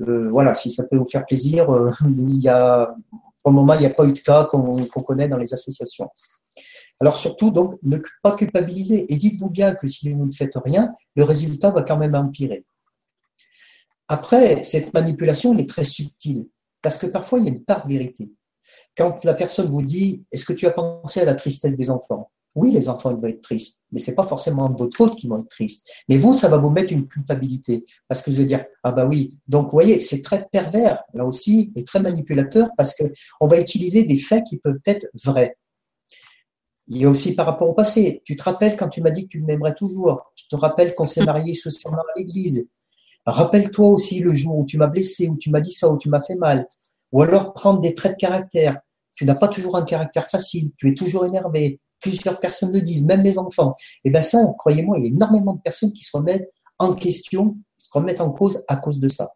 Euh, 0.00 0.28
voilà, 0.30 0.56
si 0.56 0.72
ça 0.72 0.84
peut 0.84 0.96
vous 0.96 1.08
faire 1.08 1.24
plaisir, 1.24 1.70
euh, 1.70 1.92
il 2.18 2.40
y 2.40 2.50
pour 3.46 3.52
le 3.52 3.60
moment, 3.60 3.74
il 3.74 3.80
n'y 3.80 3.86
a 3.86 3.90
pas 3.90 4.04
eu 4.04 4.12
de 4.12 4.18
cas 4.18 4.42
qu'on 4.50 4.84
connaît 5.06 5.28
dans 5.28 5.36
les 5.36 5.54
associations. 5.54 6.10
Alors 7.00 7.16
surtout, 7.16 7.50
donc, 7.50 7.78
ne 7.82 7.98
pas 8.22 8.34
culpabiliser. 8.34 9.12
Et 9.12 9.16
dites-vous 9.16 9.50
bien 9.50 9.74
que 9.74 9.86
si 9.86 10.12
vous 10.12 10.24
ne 10.24 10.32
faites 10.32 10.56
rien, 10.56 10.94
le 11.14 11.24
résultat 11.24 11.70
va 11.70 11.82
quand 11.82 11.98
même 11.98 12.14
empirer. 12.14 12.64
Après, 14.08 14.62
cette 14.64 14.94
manipulation, 14.94 15.52
elle 15.52 15.60
est 15.60 15.68
très 15.68 15.84
subtile, 15.84 16.46
parce 16.80 16.96
que 16.96 17.06
parfois, 17.06 17.40
il 17.40 17.46
y 17.46 17.48
a 17.48 17.52
une 17.52 17.64
part 17.64 17.86
de 17.86 17.92
vérité. 17.92 18.30
Quand 18.96 19.24
la 19.24 19.34
personne 19.34 19.68
vous 19.68 19.82
dit, 19.82 20.24
est-ce 20.32 20.44
que 20.44 20.52
tu 20.52 20.66
as 20.66 20.70
pensé 20.70 21.20
à 21.20 21.24
la 21.24 21.34
tristesse 21.34 21.76
des 21.76 21.90
enfants? 21.90 22.30
Oui, 22.54 22.70
les 22.70 22.88
enfants, 22.88 23.10
ils 23.10 23.18
vont 23.18 23.26
être 23.26 23.42
tristes, 23.42 23.84
mais 23.92 23.98
c'est 23.98 24.14
pas 24.14 24.22
forcément 24.22 24.70
de 24.70 24.78
votre 24.78 24.96
faute 24.96 25.16
qu'ils 25.16 25.28
vont 25.28 25.40
être 25.40 25.48
tristes. 25.48 25.86
Mais 26.08 26.16
vous, 26.16 26.32
ça 26.32 26.48
va 26.48 26.56
vous 26.56 26.70
mettre 26.70 26.92
une 26.92 27.06
culpabilité, 27.06 27.84
parce 28.08 28.22
que 28.22 28.30
vous 28.30 28.38
allez 28.38 28.46
dire, 28.46 28.64
ah 28.82 28.92
bah 28.92 29.06
oui. 29.06 29.34
Donc, 29.46 29.64
vous 29.64 29.72
voyez, 29.72 30.00
c'est 30.00 30.22
très 30.22 30.46
pervers, 30.50 31.02
là 31.12 31.26
aussi, 31.26 31.70
et 31.74 31.84
très 31.84 32.00
manipulateur, 32.00 32.70
parce 32.76 32.94
que 32.94 33.04
on 33.40 33.46
va 33.46 33.60
utiliser 33.60 34.04
des 34.04 34.16
faits 34.16 34.44
qui 34.44 34.56
peuvent 34.56 34.80
être 34.86 35.06
vrais. 35.22 35.58
Il 36.88 36.98
y 36.98 37.04
a 37.04 37.08
aussi 37.08 37.34
par 37.34 37.46
rapport 37.46 37.68
au 37.68 37.74
passé. 37.74 38.22
Tu 38.24 38.36
te 38.36 38.42
rappelles 38.42 38.76
quand 38.76 38.88
tu 38.88 39.00
m'as 39.00 39.10
dit 39.10 39.24
que 39.24 39.28
tu 39.28 39.42
m'aimerais 39.42 39.74
toujours. 39.74 40.32
Je 40.36 40.44
te 40.48 40.56
rappelle 40.56 40.94
qu'on 40.94 41.06
s'est 41.06 41.24
marié 41.24 41.54
sous 41.54 41.70
serment 41.70 41.98
à 41.98 42.18
l'église. 42.18 42.68
Rappelle-toi 43.26 43.88
aussi 43.88 44.20
le 44.20 44.32
jour 44.32 44.58
où 44.58 44.64
tu 44.64 44.78
m'as 44.78 44.86
blessé, 44.86 45.28
où 45.28 45.36
tu 45.36 45.50
m'as 45.50 45.60
dit 45.60 45.72
ça, 45.72 45.90
où 45.90 45.98
tu 45.98 46.08
m'as 46.08 46.22
fait 46.22 46.36
mal. 46.36 46.68
Ou 47.12 47.22
alors 47.22 47.54
prendre 47.54 47.80
des 47.80 47.92
traits 47.92 48.12
de 48.12 48.18
caractère. 48.18 48.78
Tu 49.14 49.24
n'as 49.24 49.34
pas 49.34 49.48
toujours 49.48 49.76
un 49.76 49.84
caractère 49.84 50.28
facile. 50.28 50.70
Tu 50.76 50.88
es 50.88 50.94
toujours 50.94 51.24
énervé. 51.24 51.80
Plusieurs 52.00 52.38
personnes 52.38 52.72
le 52.72 52.80
disent, 52.80 53.04
même 53.04 53.22
les 53.22 53.38
enfants. 53.38 53.74
Et 54.04 54.08
eh 54.08 54.10
bien 54.10 54.22
ça, 54.22 54.38
croyez-moi, 54.58 54.98
il 54.98 55.04
y 55.04 55.06
a 55.06 55.08
énormément 55.08 55.54
de 55.54 55.60
personnes 55.60 55.92
qui 55.92 56.04
se 56.04 56.16
remettent 56.16 56.48
en 56.78 56.94
question, 56.94 57.56
se 57.76 57.88
remettent 57.90 58.20
en 58.20 58.30
cause 58.30 58.62
à 58.68 58.76
cause 58.76 59.00
de 59.00 59.08
ça. 59.08 59.32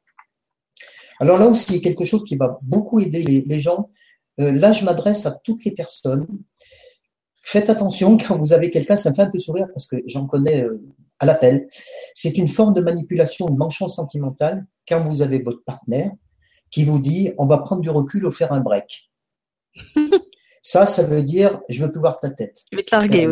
Alors 1.20 1.38
là 1.38 1.46
aussi, 1.46 1.80
quelque 1.80 2.04
chose 2.04 2.24
qui 2.24 2.36
va 2.36 2.58
beaucoup 2.62 3.00
aider 3.00 3.22
les, 3.22 3.60
gens. 3.60 3.90
Euh, 4.38 4.52
là, 4.52 4.72
je 4.72 4.84
m'adresse 4.84 5.26
à 5.26 5.32
toutes 5.32 5.64
les 5.64 5.72
personnes 5.72 6.26
Faites 7.42 7.70
attention 7.70 8.16
quand 8.16 8.38
vous 8.38 8.52
avez 8.52 8.70
quelqu'un, 8.70 8.96
ça 8.96 9.10
me 9.10 9.14
fait 9.14 9.22
un 9.22 9.30
peu 9.30 9.38
sourire 9.38 9.66
parce 9.74 9.86
que 9.86 9.96
j'en 10.06 10.26
connais 10.26 10.62
euh, 10.62 10.82
à 11.18 11.26
l'appel. 11.26 11.68
C'est 12.14 12.38
une 12.38 12.48
forme 12.48 12.74
de 12.74 12.80
manipulation, 12.80 13.46
de 13.46 13.56
manchon 13.56 13.88
sentimental 13.88 14.66
quand 14.88 15.02
vous 15.02 15.22
avez 15.22 15.40
votre 15.40 15.64
partenaire 15.64 16.10
qui 16.70 16.84
vous 16.84 16.98
dit 16.98 17.32
on 17.38 17.46
va 17.46 17.58
prendre 17.58 17.82
du 17.82 17.90
recul 17.90 18.26
ou 18.26 18.30
faire 18.30 18.52
un 18.52 18.60
break. 18.60 19.10
Ça, 20.62 20.84
ça 20.84 21.04
veut 21.04 21.22
dire 21.22 21.60
je 21.68 21.82
veux 21.82 21.90
plus 21.90 22.00
voir 22.00 22.20
ta 22.20 22.30
tête. 22.30 22.64
Je 22.70 22.76
vais 22.76 22.82
te 22.82 22.94
larguer. 22.94 23.26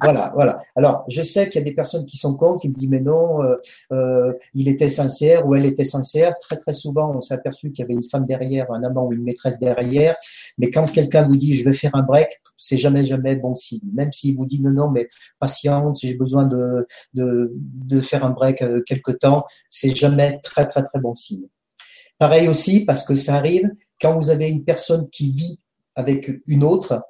voilà, 0.00 0.32
voilà. 0.34 0.58
Alors, 0.74 1.04
je 1.08 1.22
sais 1.22 1.48
qu'il 1.48 1.60
y 1.60 1.62
a 1.62 1.64
des 1.64 1.74
personnes 1.74 2.04
qui 2.06 2.16
sont 2.16 2.34
contre, 2.34 2.62
qui 2.62 2.68
me 2.68 2.74
disent 2.74 2.88
mais 2.88 3.00
non, 3.00 3.42
euh, 3.42 3.56
euh, 3.92 4.32
il 4.54 4.68
était 4.68 4.88
sincère 4.88 5.46
ou 5.46 5.54
elle 5.54 5.64
était 5.64 5.84
sincère. 5.84 6.36
Très 6.38 6.56
très 6.56 6.72
souvent, 6.72 7.14
on 7.14 7.20
s'est 7.20 7.34
aperçu 7.34 7.70
qu'il 7.70 7.82
y 7.82 7.84
avait 7.84 7.94
une 7.94 8.02
femme 8.02 8.26
derrière, 8.26 8.70
un 8.72 8.82
amant 8.82 9.06
ou 9.06 9.12
une 9.12 9.22
maîtresse 9.22 9.58
derrière. 9.60 10.16
Mais 10.58 10.70
quand 10.70 10.90
quelqu'un 10.90 11.22
vous 11.22 11.36
dit 11.36 11.54
je 11.54 11.64
vais 11.64 11.72
faire 11.72 11.94
un 11.94 12.02
break, 12.02 12.28
c'est 12.56 12.78
jamais 12.78 13.04
jamais 13.04 13.36
bon 13.36 13.54
signe. 13.54 13.88
Même 13.94 14.12
s'il 14.12 14.36
vous 14.36 14.46
dit 14.46 14.60
non 14.60 14.70
non 14.70 14.90
mais 14.90 15.08
patiente, 15.38 15.98
j'ai 16.00 16.14
besoin 16.14 16.46
de, 16.46 16.86
de 17.14 17.52
de 17.54 18.00
faire 18.00 18.24
un 18.24 18.30
break 18.30 18.62
euh, 18.62 18.82
quelque 18.84 19.12
temps, 19.12 19.44
c'est 19.70 19.94
jamais 19.94 20.40
très 20.42 20.66
très 20.66 20.82
très 20.82 20.98
bon 20.98 21.14
signe. 21.14 21.46
Pareil 22.18 22.48
aussi 22.48 22.84
parce 22.84 23.04
que 23.04 23.14
ça 23.14 23.36
arrive 23.36 23.70
quand 24.00 24.14
vous 24.18 24.30
avez 24.30 24.48
une 24.48 24.64
personne 24.64 25.08
qui 25.10 25.30
vit 25.30 25.60
avec 25.96 26.30
une 26.46 26.62
autre. 26.62 27.02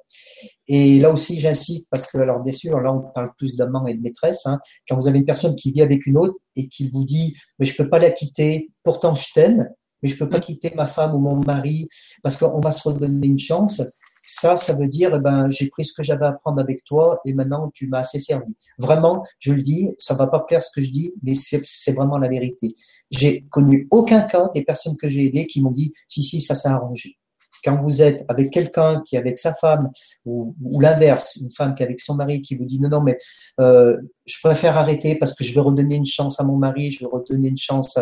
Et 0.67 0.99
là 0.99 1.11
aussi, 1.11 1.39
j'insiste 1.39 1.87
parce 1.91 2.07
que, 2.07 2.17
alors 2.17 2.39
bien 2.39 2.51
sûr, 2.51 2.79
là 2.79 2.93
on 2.93 3.01
parle 3.13 3.31
plus 3.37 3.55
d'amant 3.55 3.85
et 3.85 3.93
de 3.93 4.01
maîtresse. 4.01 4.45
Hein, 4.45 4.59
quand 4.87 4.95
vous 4.95 5.07
avez 5.07 5.19
une 5.19 5.25
personne 5.25 5.55
qui 5.55 5.71
vit 5.71 5.81
avec 5.81 6.05
une 6.05 6.17
autre 6.17 6.35
et 6.55 6.67
qui 6.67 6.89
vous 6.89 7.03
dit, 7.03 7.35
mais 7.59 7.65
je 7.65 7.75
peux 7.75 7.89
pas 7.89 7.99
la 7.99 8.11
quitter, 8.11 8.71
pourtant 8.83 9.13
je 9.13 9.25
t'aime, 9.33 9.67
mais 10.01 10.09
je 10.09 10.17
peux 10.17 10.29
pas 10.29 10.39
quitter 10.39 10.71
ma 10.75 10.87
femme 10.87 11.15
ou 11.15 11.19
mon 11.19 11.35
mari 11.35 11.87
parce 12.23 12.37
qu'on 12.37 12.59
va 12.59 12.71
se 12.71 12.87
redonner 12.87 13.27
une 13.27 13.39
chance. 13.39 13.81
Ça, 14.29 14.57
ça 14.57 14.75
veut 14.75 14.87
dire, 14.87 15.13
eh 15.15 15.19
ben, 15.19 15.49
j'ai 15.49 15.69
pris 15.69 15.85
ce 15.85 15.93
que 15.93 16.03
j'avais 16.03 16.25
à 16.25 16.33
prendre 16.33 16.59
avec 16.59 16.83
toi 16.83 17.17
et 17.25 17.33
maintenant 17.33 17.71
tu 17.73 17.87
m'as 17.87 17.99
assez 17.99 18.19
servi. 18.19 18.53
Vraiment, 18.77 19.23
je 19.39 19.53
le 19.53 19.61
dis, 19.61 19.89
ça 19.97 20.15
va 20.15 20.27
pas 20.27 20.41
plaire 20.41 20.61
ce 20.61 20.69
que 20.75 20.83
je 20.83 20.91
dis, 20.91 21.13
mais 21.23 21.33
c'est 21.33 21.93
vraiment 21.93 22.17
la 22.17 22.27
vérité. 22.27 22.75
J'ai 23.09 23.45
connu 23.49 23.87
aucun 23.89 24.21
cas 24.23 24.49
des 24.53 24.65
personnes 24.65 24.97
que 24.97 25.07
j'ai 25.07 25.27
aidées 25.27 25.47
qui 25.47 25.61
m'ont 25.61 25.71
dit, 25.71 25.93
si, 26.09 26.23
si, 26.23 26.41
ça 26.41 26.55
s'est 26.55 26.67
arrangé. 26.67 27.17
Quand 27.63 27.81
vous 27.81 28.01
êtes 28.01 28.23
avec 28.27 28.51
quelqu'un 28.51 29.01
qui 29.05 29.15
est 29.15 29.19
avec 29.19 29.39
sa 29.39 29.53
femme, 29.53 29.89
ou, 30.25 30.55
l'inverse, 30.79 31.35
une 31.37 31.51
femme 31.51 31.75
qui 31.75 31.83
est 31.83 31.85
avec 31.85 31.99
son 31.99 32.15
mari, 32.15 32.41
qui 32.41 32.55
vous 32.55 32.65
dit 32.65 32.79
non, 32.79 32.89
non, 32.89 33.01
mais 33.01 33.17
euh, 33.59 33.97
je 34.25 34.37
préfère 34.43 34.77
arrêter 34.77 35.15
parce 35.15 35.33
que 35.33 35.43
je 35.43 35.53
veux 35.53 35.61
redonner 35.61 35.95
une 35.95 36.05
chance 36.05 36.39
à 36.39 36.43
mon 36.43 36.57
mari, 36.57 36.91
je 36.91 37.03
veux 37.03 37.09
redonner 37.09 37.49
une 37.49 37.57
chance 37.57 37.97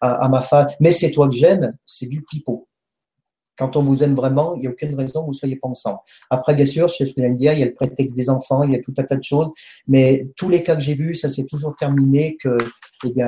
à, 0.00 0.28
ma 0.28 0.40
femme, 0.40 0.68
mais 0.80 0.92
c'est 0.92 1.10
toi 1.10 1.28
que 1.28 1.34
j'aime, 1.34 1.76
c'est 1.86 2.06
du 2.06 2.22
pipeau. 2.30 2.68
Quand 3.58 3.76
on 3.76 3.82
vous 3.82 4.02
aime 4.02 4.14
vraiment, 4.14 4.56
il 4.56 4.60
n'y 4.60 4.66
a 4.66 4.70
aucune 4.70 4.94
raison 4.94 5.20
que 5.20 5.26
vous 5.26 5.32
soyez 5.34 5.56
pas 5.56 5.68
ensemble. 5.68 5.98
Après, 6.30 6.54
bien 6.54 6.64
sûr, 6.64 6.88
chez 6.88 7.04
dire, 7.04 7.52
il 7.52 7.58
y 7.58 7.62
a 7.62 7.66
le 7.66 7.74
prétexte 7.74 8.16
des 8.16 8.30
enfants, 8.30 8.62
il 8.64 8.72
y 8.72 8.76
a 8.76 8.80
tout 8.80 8.94
un 8.96 9.02
tas 9.02 9.16
de 9.16 9.22
choses, 9.22 9.52
mais 9.86 10.26
tous 10.36 10.48
les 10.48 10.62
cas 10.62 10.74
que 10.74 10.82
j'ai 10.82 10.94
vus, 10.94 11.14
ça 11.14 11.28
s'est 11.28 11.46
toujours 11.46 11.76
terminé 11.76 12.36
que, 12.42 12.56
eh 13.04 13.24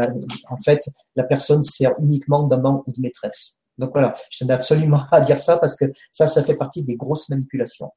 en 0.49 0.57
fait, 0.65 0.81
la 1.15 1.25
personne 1.25 1.63
sert 1.63 1.93
uniquement 2.01 2.45
d'amant 2.45 2.83
ou 2.87 2.93
de 2.93 3.01
maîtresse. 3.01 3.61
Donc 3.79 3.91
voilà, 3.93 4.15
je 4.31 4.39
tenais 4.39 4.55
absolument 4.55 5.05
à 5.13 5.21
dire 5.21 5.39
ça 5.39 5.59
parce 5.59 5.77
que 5.77 5.87
ça, 6.13 6.27
ça 6.27 6.43
fait 6.43 6.57
partie 6.57 6.83
des 6.83 6.97
grosses 6.97 7.29
manipulations. 7.29 7.91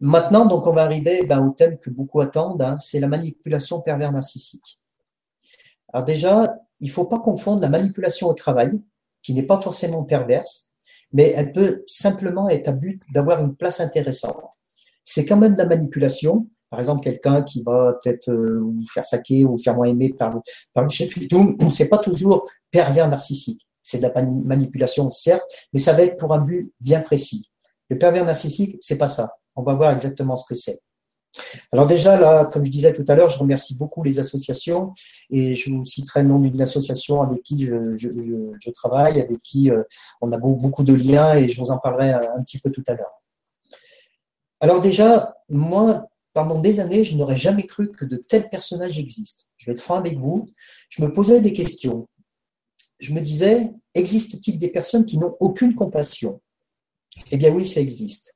Maintenant, 0.00 0.44
donc, 0.44 0.66
on 0.66 0.72
va 0.72 0.82
arriver 0.82 1.24
ben, 1.24 1.46
au 1.46 1.52
thème 1.52 1.78
que 1.78 1.88
beaucoup 1.88 2.20
attendent, 2.20 2.60
hein, 2.60 2.76
c'est 2.78 3.00
la 3.00 3.08
manipulation 3.08 3.80
pervers 3.80 4.12
narcissique. 4.12 4.78
Alors 5.92 6.04
déjà, 6.04 6.54
il 6.80 6.88
ne 6.88 6.92
faut 6.92 7.06
pas 7.06 7.20
confondre 7.20 7.62
la 7.62 7.68
manipulation 7.68 8.28
au 8.28 8.34
travail, 8.34 8.72
qui 9.22 9.32
n'est 9.32 9.46
pas 9.46 9.60
forcément 9.60 10.04
perverse, 10.04 10.72
mais 11.12 11.30
elle 11.30 11.52
peut 11.52 11.84
simplement 11.86 12.48
être 12.48 12.68
à 12.68 12.72
but 12.72 13.00
d'avoir 13.12 13.40
une 13.40 13.56
place 13.56 13.80
intéressante. 13.80 14.50
C'est 15.04 15.24
quand 15.24 15.36
même 15.36 15.54
de 15.54 15.62
la 15.62 15.68
manipulation, 15.68 16.48
par 16.74 16.80
exemple, 16.80 17.04
quelqu'un 17.04 17.42
qui 17.42 17.62
va 17.62 17.96
peut-être 18.02 18.32
euh, 18.32 18.58
vous 18.60 18.84
faire 18.92 19.04
saquer 19.04 19.44
ou 19.44 19.52
vous 19.52 19.62
faire 19.62 19.76
moins 19.76 19.86
aimer 19.86 20.12
par, 20.12 20.34
le 20.34 20.88
chef 20.88 21.16
et 21.18 21.28
tout, 21.28 21.56
c'est 21.70 21.88
pas 21.88 21.98
toujours 21.98 22.48
pervers 22.72 23.08
narcissique. 23.08 23.68
C'est 23.80 23.98
de 23.98 24.02
la 24.02 24.22
manipulation, 24.24 25.08
certes, 25.08 25.44
mais 25.72 25.78
ça 25.78 25.92
va 25.92 26.02
être 26.02 26.16
pour 26.16 26.34
un 26.34 26.40
but 26.40 26.72
bien 26.80 27.00
précis. 27.00 27.52
Le 27.90 27.96
pervers 27.96 28.24
narcissique, 28.24 28.76
c'est 28.80 28.98
pas 28.98 29.06
ça. 29.06 29.36
On 29.54 29.62
va 29.62 29.74
voir 29.74 29.92
exactement 29.92 30.34
ce 30.34 30.44
que 30.48 30.56
c'est. 30.56 30.80
Alors 31.72 31.86
déjà, 31.86 32.18
là, 32.18 32.44
comme 32.46 32.64
je 32.64 32.72
disais 32.72 32.92
tout 32.92 33.04
à 33.06 33.14
l'heure, 33.14 33.28
je 33.28 33.38
remercie 33.38 33.76
beaucoup 33.76 34.02
les 34.02 34.18
associations 34.18 34.94
et 35.30 35.54
je 35.54 35.70
vous 35.70 35.84
citerai 35.84 36.22
le 36.22 36.28
nom 36.28 36.40
d'une 36.40 36.60
association 36.60 37.22
avec 37.22 37.44
qui 37.44 37.68
je, 37.68 38.70
travaille, 38.72 39.20
avec 39.20 39.38
qui 39.38 39.70
euh, 39.70 39.84
on 40.20 40.32
a 40.32 40.38
beaucoup 40.38 40.82
de 40.82 40.94
liens 40.94 41.36
et 41.36 41.48
je 41.48 41.60
vous 41.60 41.70
en 41.70 41.78
parlerai 41.78 42.14
un 42.14 42.42
petit 42.42 42.58
peu 42.58 42.70
tout 42.70 42.82
à 42.88 42.94
l'heure. 42.94 43.22
Alors 44.60 44.80
déjà, 44.80 45.36
moi, 45.50 46.08
pendant 46.34 46.60
des 46.60 46.80
années, 46.80 47.04
je 47.04 47.16
n'aurais 47.16 47.36
jamais 47.36 47.64
cru 47.64 47.90
que 47.92 48.04
de 48.04 48.16
tels 48.16 48.50
personnages 48.50 48.98
existent. 48.98 49.44
Je 49.56 49.66
vais 49.66 49.72
être 49.72 49.80
franc 49.80 49.96
avec 49.96 50.18
vous. 50.18 50.48
Je 50.90 51.02
me 51.02 51.12
posais 51.12 51.40
des 51.40 51.52
questions. 51.52 52.08
Je 52.98 53.14
me 53.14 53.20
disais, 53.20 53.70
existe-t-il 53.94 54.58
des 54.58 54.68
personnes 54.68 55.06
qui 55.06 55.16
n'ont 55.16 55.36
aucune 55.40 55.74
compassion? 55.74 56.42
Eh 57.30 57.36
bien 57.36 57.52
oui, 57.52 57.66
ça 57.66 57.80
existe. 57.80 58.34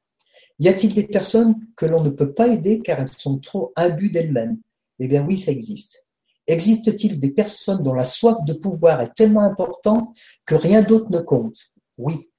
Y 0.60 0.68
a-t-il 0.68 0.94
des 0.94 1.06
personnes 1.08 1.56
que 1.76 1.86
l'on 1.86 2.02
ne 2.02 2.10
peut 2.10 2.32
pas 2.32 2.48
aider 2.48 2.80
car 2.80 3.00
elles 3.00 3.12
sont 3.12 3.38
trop 3.38 3.72
imbues 3.76 4.10
d'elles-mêmes? 4.10 4.58
Eh 5.00 5.08
bien 5.08 5.26
oui, 5.26 5.36
ça 5.36 5.50
existe. 5.50 6.06
Existe-t-il 6.46 7.18
des 7.18 7.32
personnes 7.32 7.82
dont 7.82 7.94
la 7.94 8.04
soif 8.04 8.36
de 8.46 8.52
pouvoir 8.52 9.00
est 9.00 9.14
tellement 9.14 9.42
importante 9.42 10.16
que 10.46 10.54
rien 10.54 10.82
d'autre 10.82 11.10
ne 11.10 11.18
compte? 11.18 11.58
Oui. 11.98 12.30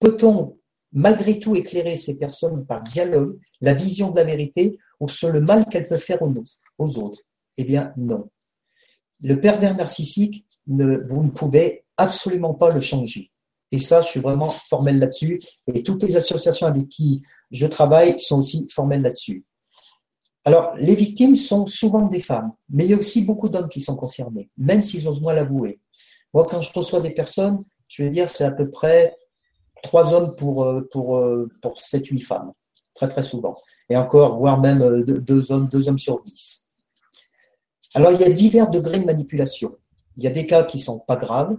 Peut-on 0.00 0.58
malgré 0.92 1.38
tout 1.38 1.54
éclairer 1.54 1.96
ces 1.96 2.16
personnes 2.16 2.64
par 2.64 2.82
dialogue, 2.82 3.38
la 3.60 3.74
vision 3.74 4.10
de 4.10 4.16
la 4.16 4.24
vérité 4.24 4.78
ou 5.00 5.08
sur 5.08 5.30
le 5.30 5.40
mal 5.40 5.66
qu'elles 5.66 5.86
peuvent 5.86 6.00
faire 6.00 6.20
aux, 6.22 6.98
autres 6.98 7.22
Eh 7.56 7.64
bien, 7.64 7.92
non. 7.96 8.28
Le 9.22 9.40
pervers 9.40 9.76
narcissique, 9.76 10.46
vous 10.66 11.22
ne 11.24 11.30
pouvez 11.30 11.84
absolument 11.96 12.54
pas 12.54 12.72
le 12.72 12.80
changer. 12.80 13.30
Et 13.72 13.78
ça, 13.78 14.00
je 14.00 14.08
suis 14.08 14.20
vraiment 14.20 14.50
formel 14.50 14.98
là-dessus. 14.98 15.42
Et 15.66 15.82
toutes 15.82 16.02
les 16.02 16.16
associations 16.16 16.66
avec 16.66 16.88
qui 16.88 17.22
je 17.50 17.66
travaille 17.66 18.18
sont 18.18 18.38
aussi 18.38 18.66
formelles 18.70 19.02
là-dessus. 19.02 19.44
Alors, 20.44 20.76
les 20.76 20.94
victimes 20.94 21.34
sont 21.34 21.66
souvent 21.66 22.02
des 22.02 22.20
femmes, 22.20 22.52
mais 22.68 22.84
il 22.84 22.90
y 22.90 22.94
a 22.94 22.98
aussi 22.98 23.22
beaucoup 23.22 23.48
d'hommes 23.48 23.68
qui 23.68 23.80
sont 23.80 23.96
concernés, 23.96 24.48
même 24.56 24.80
s'ils 24.80 25.08
osent 25.08 25.20
moins 25.20 25.34
l'avouer. 25.34 25.80
Moi, 26.32 26.46
quand 26.48 26.60
je 26.60 26.72
reçois 26.72 27.00
des 27.00 27.10
personnes, 27.10 27.64
je 27.88 28.04
vais 28.04 28.10
dire, 28.10 28.30
c'est 28.30 28.44
à 28.44 28.52
peu 28.52 28.70
près 28.70 29.16
trois 29.82 30.12
hommes 30.12 30.36
pour, 30.36 30.62
euh, 30.62 30.82
pour, 30.92 31.16
euh, 31.16 31.48
pour 31.62 31.76
7-8 31.76 32.20
femmes, 32.20 32.52
très 32.94 33.08
très 33.08 33.24
souvent. 33.24 33.56
Et 33.88 33.96
encore, 33.96 34.36
voire 34.36 34.58
même 34.60 34.82
euh, 34.82 35.02
deux, 35.02 35.52
hommes, 35.52 35.68
deux 35.68 35.88
hommes 35.88 35.98
sur 35.98 36.20
dix. 36.22 36.68
Alors, 37.94 38.12
il 38.12 38.20
y 38.20 38.24
a 38.24 38.30
divers 38.30 38.70
degrés 38.70 38.98
de 38.98 39.04
manipulation. 39.06 39.76
Il 40.16 40.24
y 40.24 40.26
a 40.26 40.30
des 40.30 40.46
cas 40.46 40.64
qui 40.64 40.78
sont 40.78 40.98
pas 40.98 41.16
graves, 41.16 41.56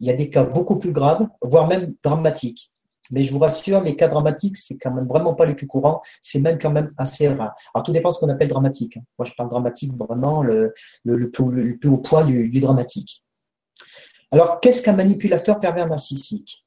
il 0.00 0.06
y 0.06 0.10
a 0.10 0.14
des 0.14 0.30
cas 0.30 0.44
beaucoup 0.44 0.78
plus 0.78 0.92
graves, 0.92 1.26
voire 1.40 1.66
même 1.68 1.94
dramatiques. 2.02 2.72
Mais 3.10 3.22
je 3.22 3.32
vous 3.32 3.38
rassure, 3.38 3.82
les 3.82 3.94
cas 3.94 4.08
dramatiques, 4.08 4.56
c'est 4.56 4.78
quand 4.78 4.90
même 4.90 5.06
vraiment 5.06 5.34
pas 5.34 5.44
les 5.44 5.54
plus 5.54 5.66
courants, 5.66 6.00
c'est 6.20 6.40
même 6.40 6.58
quand 6.58 6.70
même 6.70 6.92
assez 6.96 7.28
rare. 7.28 7.54
Alors 7.74 7.84
tout 7.84 7.92
dépend 7.92 8.08
de 8.08 8.14
ce 8.14 8.20
qu'on 8.20 8.28
appelle 8.28 8.48
dramatique. 8.48 8.98
Moi, 9.18 9.26
je 9.26 9.32
parle 9.36 9.50
dramatique 9.50 9.92
vraiment 9.96 10.42
le, 10.42 10.72
le, 11.04 11.30
plus, 11.30 11.78
haut 11.88 11.98
point 11.98 12.24
du, 12.24 12.48
du 12.48 12.60
dramatique. 12.60 13.24
Alors, 14.30 14.60
qu'est-ce 14.60 14.80
qu'un 14.80 14.94
manipulateur 14.94 15.58
pervers 15.58 15.86
narcissique? 15.86 16.64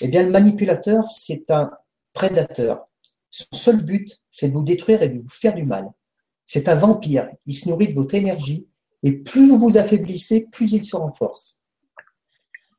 Eh 0.00 0.08
bien, 0.08 0.24
le 0.24 0.30
manipulateur, 0.30 1.08
c'est 1.08 1.50
un 1.50 1.70
prédateur. 2.12 2.88
Son 3.30 3.56
seul 3.56 3.84
but, 3.84 4.20
c'est 4.30 4.48
de 4.48 4.54
vous 4.54 4.62
détruire 4.62 5.02
et 5.02 5.08
de 5.08 5.20
vous 5.20 5.28
faire 5.28 5.54
du 5.54 5.64
mal. 5.64 5.90
C'est 6.44 6.68
un 6.68 6.74
vampire. 6.74 7.28
Il 7.46 7.54
se 7.54 7.68
nourrit 7.68 7.88
de 7.88 7.94
votre 7.94 8.14
énergie 8.14 8.66
et 9.02 9.18
plus 9.18 9.48
vous 9.48 9.58
vous 9.58 9.76
affaiblissez, 9.76 10.48
plus 10.50 10.72
il 10.72 10.84
se 10.84 10.96
renforce. 10.96 11.62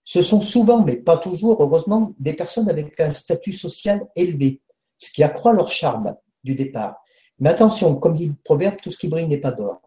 Ce 0.03 0.21
sont 0.21 0.41
souvent, 0.41 0.83
mais 0.83 0.97
pas 0.97 1.17
toujours, 1.17 1.61
heureusement, 1.61 2.13
des 2.19 2.33
personnes 2.33 2.69
avec 2.69 2.99
un 2.99 3.11
statut 3.11 3.53
social 3.53 4.07
élevé, 4.15 4.61
ce 4.97 5.11
qui 5.11 5.23
accroît 5.23 5.53
leur 5.53 5.69
charme 5.69 6.15
du 6.43 6.55
départ. 6.55 6.95
Mais 7.37 7.49
attention, 7.49 7.95
comme 7.95 8.15
dit 8.15 8.27
le 8.27 8.35
proverbe, 8.43 8.77
tout 8.81 8.89
ce 8.89 8.97
qui 8.97 9.07
brille 9.07 9.27
n'est 9.27 9.37
pas 9.37 9.51
d'or. 9.51 9.81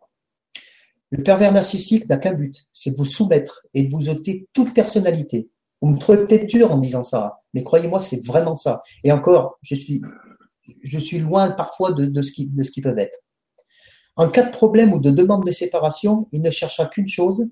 Le 1.10 1.22
pervers 1.22 1.52
narcissique 1.52 2.08
n'a 2.08 2.16
qu'un 2.16 2.32
but, 2.32 2.64
c'est 2.72 2.92
de 2.92 2.96
vous 2.96 3.04
soumettre 3.04 3.66
et 3.74 3.82
de 3.82 3.90
vous 3.90 4.08
ôter 4.08 4.46
toute 4.52 4.72
personnalité, 4.72 5.50
vous 5.82 5.90
me 5.90 5.98
trouvez 5.98 6.18
peut-être 6.18 6.46
dur 6.46 6.70
en 6.70 6.78
disant 6.78 7.02
ça, 7.02 7.40
mais 7.52 7.64
croyez-moi, 7.64 7.98
c'est 7.98 8.24
vraiment 8.24 8.54
ça. 8.54 8.82
Et 9.02 9.10
encore, 9.10 9.58
je 9.62 9.74
suis, 9.74 10.00
je 10.82 10.98
suis 10.98 11.18
loin 11.18 11.50
parfois 11.50 11.92
de, 11.92 12.22
ce 12.22 12.32
qui, 12.32 12.50
ce 12.62 12.70
qui 12.70 12.80
peuvent 12.80 12.98
être. 12.98 13.18
En 14.16 14.28
cas 14.28 14.44
de 14.44 14.52
problème 14.52 14.92
ou 14.92 15.00
de 15.00 15.10
demande 15.10 15.44
de 15.44 15.52
séparation, 15.52 16.28
il 16.32 16.42
ne 16.42 16.50
cherchera 16.50 16.86
qu'une 16.86 17.08
chose, 17.08 17.48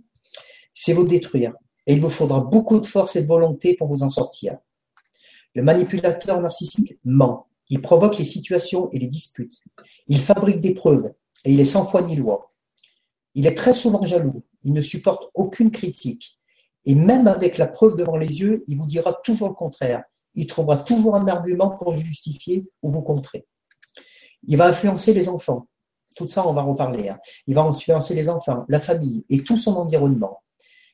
c'est 0.74 0.92
vous 0.92 1.04
détruire. 1.04 1.54
Et 1.86 1.94
il 1.94 2.00
vous 2.00 2.10
faudra 2.10 2.40
beaucoup 2.40 2.80
de 2.80 2.86
force 2.86 3.16
et 3.16 3.22
de 3.22 3.26
volonté 3.26 3.74
pour 3.74 3.88
vous 3.88 4.02
en 4.02 4.10
sortir. 4.10 4.58
Le 5.54 5.62
manipulateur 5.62 6.40
narcissique 6.40 6.98
ment. 7.04 7.48
Il 7.70 7.80
provoque 7.80 8.18
les 8.18 8.24
situations 8.24 8.90
et 8.92 8.98
les 8.98 9.08
disputes. 9.08 9.60
Il 10.06 10.20
fabrique 10.20 10.60
des 10.60 10.74
preuves 10.74 11.12
et 11.44 11.52
il 11.52 11.60
est 11.60 11.64
sans 11.64 11.86
foi 11.86 12.02
ni 12.02 12.16
loi. 12.16 12.48
Il 13.34 13.46
est 13.46 13.54
très 13.54 13.72
souvent 13.72 14.04
jaloux. 14.04 14.42
Il 14.64 14.74
ne 14.74 14.82
supporte 14.82 15.30
aucune 15.34 15.70
critique. 15.70 16.38
Et 16.84 16.94
même 16.94 17.26
avec 17.28 17.58
la 17.58 17.66
preuve 17.66 17.94
devant 17.94 18.16
les 18.16 18.40
yeux, 18.40 18.64
il 18.66 18.76
vous 18.78 18.86
dira 18.86 19.12
toujours 19.24 19.48
le 19.48 19.54
contraire. 19.54 20.02
Il 20.40 20.46
trouvera 20.46 20.76
toujours 20.76 21.16
un 21.16 21.26
argument 21.28 21.70
pour 21.70 21.92
justifier 21.96 22.66
ou 22.82 22.90
vous 22.90 23.02
contrer. 23.02 23.46
Il 24.46 24.56
va 24.56 24.68
influencer 24.68 25.12
les 25.12 25.28
enfants. 25.28 25.66
Tout 26.16 26.28
ça, 26.28 26.46
on 26.46 26.52
va 26.52 26.62
reparler. 26.62 27.08
Hein. 27.10 27.18
Il 27.46 27.54
va 27.54 27.62
influencer 27.62 28.14
les 28.14 28.28
enfants, 28.28 28.64
la 28.68 28.80
famille 28.80 29.24
et 29.28 29.42
tout 29.42 29.56
son 29.56 29.76
environnement. 29.76 30.42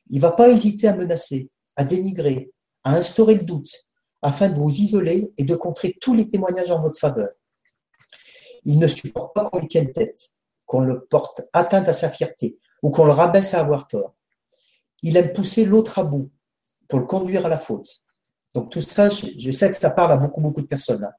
Il 0.09 0.17
ne 0.17 0.21
va 0.21 0.31
pas 0.31 0.49
hésiter 0.49 0.87
à 0.87 0.95
menacer, 0.95 1.49
à 1.75 1.83
dénigrer, 1.83 2.51
à 2.83 2.95
instaurer 2.95 3.35
le 3.35 3.43
doute, 3.43 3.71
afin 4.21 4.49
de 4.49 4.55
vous 4.55 4.69
isoler 4.69 5.31
et 5.37 5.43
de 5.43 5.55
contrer 5.55 5.95
tous 6.01 6.13
les 6.13 6.27
témoignages 6.27 6.71
en 6.71 6.81
votre 6.81 6.99
faveur. 6.99 7.29
Il 8.65 8.79
ne 8.79 8.87
supporte 8.87 9.33
pas 9.33 9.49
qu'on 9.49 9.59
lui 9.59 9.67
tienne 9.67 9.91
tête, 9.93 10.19
qu'on 10.65 10.81
le 10.81 11.05
porte 11.05 11.41
atteinte 11.53 11.87
à 11.87 11.93
sa 11.93 12.09
fierté 12.09 12.57
ou 12.83 12.89
qu'on 12.91 13.05
le 13.05 13.11
rabaisse 13.11 13.53
à 13.53 13.61
avoir 13.61 13.87
tort 13.87 14.13
il 15.03 15.17
aime 15.17 15.33
pousser 15.33 15.65
l'autre 15.65 15.99
à 15.99 16.03
bout 16.03 16.31
pour 16.87 16.99
le 16.99 17.05
conduire 17.05 17.45
à 17.45 17.49
la 17.49 17.57
faute. 17.57 18.03
Donc 18.57 18.71
tout 18.71 18.81
ça, 18.81 19.07
je 19.09 19.51
sais 19.51 19.69
que 19.69 19.75
ça 19.75 19.91
parle 19.91 20.13
à 20.13 20.17
beaucoup, 20.17 20.41
beaucoup 20.41 20.61
de 20.61 20.65
personnes. 20.65 21.03
Hein. 21.03 21.11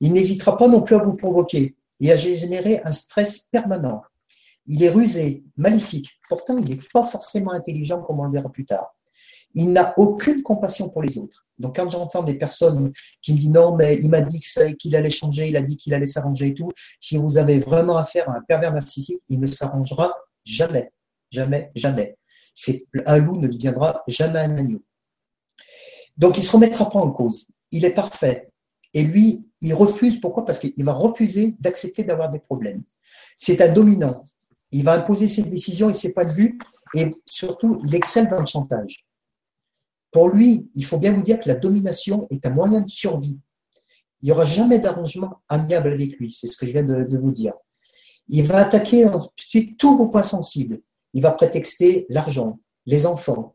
Il 0.00 0.12
n'hésitera 0.12 0.56
pas 0.56 0.68
non 0.68 0.80
plus 0.80 0.94
à 0.94 1.00
vous 1.00 1.14
provoquer 1.14 1.74
et 1.98 2.12
à 2.12 2.14
générer 2.14 2.80
un 2.84 2.92
stress 2.92 3.48
permanent. 3.50 4.00
Il 4.66 4.84
est 4.84 4.88
rusé, 4.88 5.42
maléfique. 5.56 6.08
Pourtant, 6.28 6.56
il 6.56 6.68
n'est 6.68 6.80
pas 6.92 7.02
forcément 7.02 7.50
intelligent, 7.50 8.00
comme 8.02 8.20
on 8.20 8.26
le 8.26 8.30
verra 8.30 8.48
plus 8.48 8.64
tard. 8.64 8.94
Il 9.54 9.72
n'a 9.72 9.92
aucune 9.96 10.44
compassion 10.44 10.88
pour 10.88 11.02
les 11.02 11.18
autres. 11.18 11.44
Donc, 11.58 11.74
quand 11.74 11.90
j'entends 11.90 12.22
des 12.22 12.34
personnes 12.34 12.92
qui 13.22 13.32
me 13.32 13.38
disent 13.38 13.50
non, 13.50 13.74
mais 13.74 13.96
il 13.96 14.08
m'a 14.08 14.20
dit 14.20 14.38
qu'il 14.78 14.94
allait 14.94 15.10
changer, 15.10 15.48
il 15.48 15.56
a 15.56 15.62
dit 15.62 15.76
qu'il 15.76 15.94
allait 15.94 16.06
s'arranger 16.06 16.46
et 16.46 16.54
tout, 16.54 16.70
si 17.00 17.16
vous 17.16 17.38
avez 17.38 17.58
vraiment 17.58 17.96
affaire 17.96 18.30
à 18.30 18.36
un 18.36 18.42
pervers 18.46 18.72
narcissique, 18.72 19.20
il 19.28 19.40
ne 19.40 19.46
s'arrangera 19.48 20.14
jamais. 20.44 20.92
Jamais, 21.32 21.72
jamais 21.74 22.18
un 23.06 23.18
loup 23.18 23.40
ne 23.40 23.48
deviendra 23.48 24.02
jamais 24.08 24.40
un 24.40 24.56
agneau. 24.56 24.82
Donc 26.18 26.36
il 26.36 26.40
ne 26.40 26.46
se 26.46 26.52
remettra 26.52 26.88
pas 26.88 26.98
en 26.98 27.10
cause. 27.10 27.46
Il 27.70 27.84
est 27.84 27.94
parfait. 27.94 28.50
Et 28.92 29.02
lui, 29.02 29.46
il 29.60 29.74
refuse. 29.74 30.20
Pourquoi? 30.20 30.44
Parce 30.44 30.58
qu'il 30.58 30.84
va 30.84 30.92
refuser 30.92 31.54
d'accepter 31.60 32.04
d'avoir 32.04 32.30
des 32.30 32.40
problèmes. 32.40 32.82
C'est 33.36 33.60
un 33.60 33.72
dominant. 33.72 34.24
Il 34.72 34.84
va 34.84 34.94
imposer 34.94 35.28
ses 35.28 35.42
décisions 35.42 35.88
et 35.88 35.94
ses 35.94 36.12
points 36.12 36.24
de 36.24 36.32
vue. 36.32 36.58
Et 36.94 37.14
surtout, 37.26 37.80
il 37.84 37.94
excelle 37.94 38.28
dans 38.28 38.40
le 38.40 38.46
chantage. 38.46 39.06
Pour 40.10 40.28
lui, 40.28 40.70
il 40.74 40.84
faut 40.84 40.98
bien 40.98 41.12
vous 41.12 41.22
dire 41.22 41.38
que 41.38 41.48
la 41.48 41.54
domination 41.54 42.26
est 42.30 42.44
un 42.46 42.50
moyen 42.50 42.80
de 42.80 42.88
survie. 42.88 43.38
Il 44.22 44.26
n'y 44.26 44.32
aura 44.32 44.44
jamais 44.44 44.78
d'arrangement 44.78 45.42
amiable 45.48 45.88
avec 45.88 46.18
lui, 46.18 46.32
c'est 46.32 46.48
ce 46.48 46.56
que 46.56 46.66
je 46.66 46.72
viens 46.72 46.82
de, 46.82 47.18
vous 47.18 47.30
dire. 47.30 47.52
Il 48.28 48.46
va 48.46 48.58
attaquer 48.58 49.06
ensuite 49.06 49.78
tous 49.78 49.96
vos 49.96 50.08
points 50.08 50.22
sensibles. 50.22 50.80
Il 51.14 51.22
va 51.22 51.30
prétexter 51.32 52.06
l'argent, 52.08 52.58
les 52.84 53.06
enfants. 53.06 53.54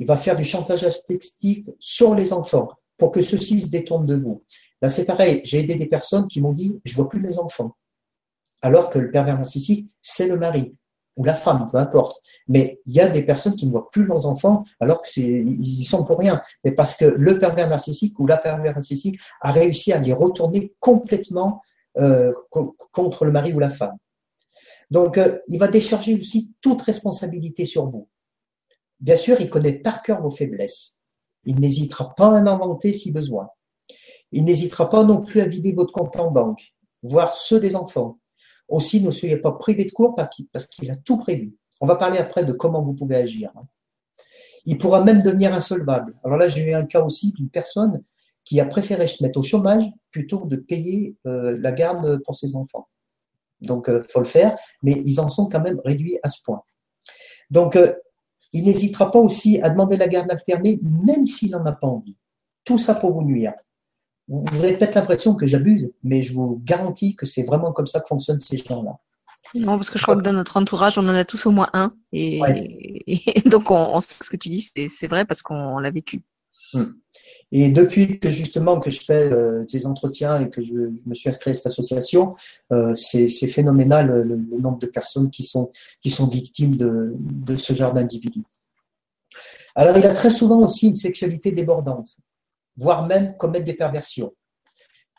Il 0.00 0.06
va 0.06 0.16
faire 0.16 0.34
du 0.34 0.44
chantage 0.44 0.82
affectif 0.82 1.66
sur 1.78 2.14
les 2.14 2.32
enfants 2.32 2.70
pour 2.96 3.10
que 3.10 3.20
ceux-ci 3.20 3.60
se 3.60 3.68
détournent 3.68 4.06
de 4.06 4.16
vous. 4.16 4.42
Là, 4.80 4.88
c'est 4.88 5.04
pareil. 5.04 5.42
J'ai 5.44 5.58
aidé 5.58 5.74
des 5.74 5.86
personnes 5.86 6.26
qui 6.26 6.40
m'ont 6.40 6.54
dit, 6.54 6.80
je 6.84 6.96
vois 6.96 7.06
plus 7.06 7.20
mes 7.20 7.38
enfants. 7.38 7.76
Alors 8.62 8.88
que 8.88 8.98
le 8.98 9.10
pervers 9.10 9.36
narcissique, 9.36 9.90
c'est 10.00 10.26
le 10.26 10.38
mari 10.38 10.74
ou 11.16 11.24
la 11.24 11.34
femme, 11.34 11.68
peu 11.70 11.76
importe. 11.76 12.22
Mais 12.48 12.80
il 12.86 12.94
y 12.94 13.00
a 13.00 13.08
des 13.08 13.22
personnes 13.22 13.56
qui 13.56 13.66
ne 13.66 13.72
voient 13.72 13.90
plus 13.90 14.06
leurs 14.06 14.24
enfants 14.26 14.64
alors 14.80 15.02
qu'ils 15.02 15.80
y 15.80 15.84
sont 15.84 16.02
pour 16.02 16.18
rien. 16.18 16.40
Mais 16.64 16.72
parce 16.72 16.94
que 16.94 17.04
le 17.04 17.38
pervers 17.38 17.68
narcissique 17.68 18.18
ou 18.18 18.26
la 18.26 18.38
pervers 18.38 18.72
narcissique 18.72 19.20
a 19.42 19.52
réussi 19.52 19.92
à 19.92 19.98
les 19.98 20.14
retourner 20.14 20.72
complètement 20.80 21.60
euh, 21.98 22.32
contre 22.90 23.26
le 23.26 23.32
mari 23.32 23.52
ou 23.52 23.58
la 23.58 23.68
femme. 23.68 23.98
Donc, 24.90 25.18
euh, 25.18 25.38
il 25.48 25.58
va 25.58 25.68
décharger 25.68 26.14
aussi 26.14 26.54
toute 26.62 26.80
responsabilité 26.80 27.66
sur 27.66 27.90
vous. 27.90 28.08
Bien 29.00 29.16
sûr, 29.16 29.40
il 29.40 29.50
connaît 29.50 29.72
par 29.72 30.02
cœur 30.02 30.20
vos 30.20 30.30
faiblesses. 30.30 30.98
Il 31.44 31.58
n'hésitera 31.60 32.14
pas 32.14 32.26
à 32.26 32.40
en 32.40 32.46
inventer 32.46 32.92
si 32.92 33.12
besoin. 33.12 33.48
Il 34.32 34.44
n'hésitera 34.44 34.88
pas 34.90 35.04
non 35.04 35.22
plus 35.22 35.40
à 35.40 35.46
vider 35.46 35.72
votre 35.72 35.92
compte 35.92 36.16
en 36.16 36.30
banque, 36.30 36.74
voire 37.02 37.34
ceux 37.34 37.60
des 37.60 37.76
enfants. 37.76 38.18
Aussi, 38.68 39.02
ne 39.02 39.10
soyez 39.10 39.36
pas 39.36 39.52
privé 39.52 39.84
de 39.84 39.90
cours 39.90 40.14
parce 40.14 40.66
qu'il 40.66 40.90
a 40.90 40.96
tout 40.96 41.18
prévu. 41.18 41.56
On 41.80 41.86
va 41.86 41.96
parler 41.96 42.18
après 42.18 42.44
de 42.44 42.52
comment 42.52 42.82
vous 42.82 42.94
pouvez 42.94 43.16
agir. 43.16 43.50
Hein. 43.56 43.66
Il 44.66 44.78
pourra 44.78 45.02
même 45.02 45.20
devenir 45.22 45.54
insolvable. 45.54 46.14
Alors 46.22 46.36
là, 46.36 46.46
j'ai 46.46 46.62
eu 46.62 46.74
un 46.74 46.84
cas 46.84 47.02
aussi 47.02 47.32
d'une 47.32 47.48
personne 47.48 48.04
qui 48.44 48.60
a 48.60 48.66
préféré 48.66 49.06
se 49.06 49.22
mettre 49.22 49.38
au 49.38 49.42
chômage 49.42 49.84
plutôt 50.10 50.40
que 50.40 50.48
de 50.48 50.56
payer 50.56 51.16
euh, 51.26 51.56
la 51.58 51.72
garde 51.72 52.22
pour 52.24 52.36
ses 52.36 52.54
enfants. 52.54 52.88
Donc, 53.60 53.86
il 53.88 53.94
euh, 53.94 54.02
faut 54.08 54.20
le 54.20 54.26
faire, 54.26 54.56
mais 54.82 54.92
ils 54.92 55.20
en 55.20 55.30
sont 55.30 55.48
quand 55.48 55.60
même 55.60 55.80
réduits 55.84 56.18
à 56.22 56.28
ce 56.28 56.42
point. 56.42 56.62
Donc, 57.50 57.76
euh, 57.76 57.94
il 58.52 58.64
n'hésitera 58.64 59.10
pas 59.10 59.18
aussi 59.18 59.60
à 59.60 59.70
demander 59.70 59.96
la 59.96 60.08
garde 60.08 60.30
alternée, 60.30 60.80
même 60.82 61.26
s'il 61.26 61.52
n'en 61.52 61.64
a 61.64 61.72
pas 61.72 61.86
envie. 61.86 62.16
Tout 62.64 62.78
ça 62.78 62.94
pour 62.94 63.12
vous 63.12 63.22
nuire. 63.22 63.52
Vous 64.28 64.64
avez 64.64 64.76
peut-être 64.76 64.94
l'impression 64.94 65.34
que 65.34 65.46
j'abuse, 65.46 65.92
mais 66.04 66.22
je 66.22 66.34
vous 66.34 66.60
garantis 66.64 67.16
que 67.16 67.26
c'est 67.26 67.42
vraiment 67.42 67.72
comme 67.72 67.86
ça 67.86 68.00
que 68.00 68.06
fonctionnent 68.08 68.40
ces 68.40 68.56
gens-là. 68.56 68.98
Non, 69.54 69.76
parce 69.76 69.90
que 69.90 69.98
je 69.98 70.04
crois 70.04 70.16
que 70.16 70.22
dans 70.22 70.32
notre 70.32 70.56
entourage, 70.56 70.98
on 70.98 71.02
en 71.02 71.14
a 71.14 71.24
tous 71.24 71.46
au 71.46 71.50
moins 71.50 71.68
un. 71.72 71.92
Et, 72.12 72.40
donc, 73.46 73.70
on, 73.70 74.00
sait 74.00 74.22
ce 74.22 74.30
que 74.30 74.36
tu 74.36 74.48
dis, 74.48 74.70
c'est 74.88 75.08
vrai 75.08 75.24
parce 75.24 75.42
qu'on 75.42 75.78
l'a 75.78 75.90
vécu. 75.90 76.22
Hmm. 76.72 76.84
Et 77.52 77.68
depuis 77.68 78.20
que 78.20 78.30
justement 78.30 78.78
que 78.78 78.90
je 78.90 79.00
fais 79.00 79.30
euh, 79.32 79.64
des 79.72 79.86
entretiens 79.86 80.40
et 80.40 80.50
que 80.50 80.62
je, 80.62 80.74
me 81.06 81.14
suis 81.14 81.28
inscrit 81.28 81.50
à 81.50 81.54
cette 81.54 81.66
association, 81.66 82.32
euh, 82.72 82.94
c'est 82.94 83.28
phénoménal 83.28 84.06
le, 84.06 84.36
nombre 84.58 84.78
de 84.78 84.86
personnes 84.86 85.30
qui 85.30 85.42
sont, 85.42 85.72
qui 86.00 86.10
sont 86.10 86.28
victimes 86.28 86.76
de, 86.76 87.56
ce 87.56 87.72
genre 87.72 87.92
d'individus. 87.92 88.44
Alors, 89.74 89.96
il 89.96 90.06
a 90.06 90.14
très 90.14 90.30
souvent 90.30 90.58
aussi 90.58 90.88
une 90.88 90.94
sexualité 90.94 91.52
débordante 91.52 92.18
voire 92.76 93.06
même 93.06 93.36
commettre 93.36 93.64
des 93.64 93.74
perversions. 93.74 94.34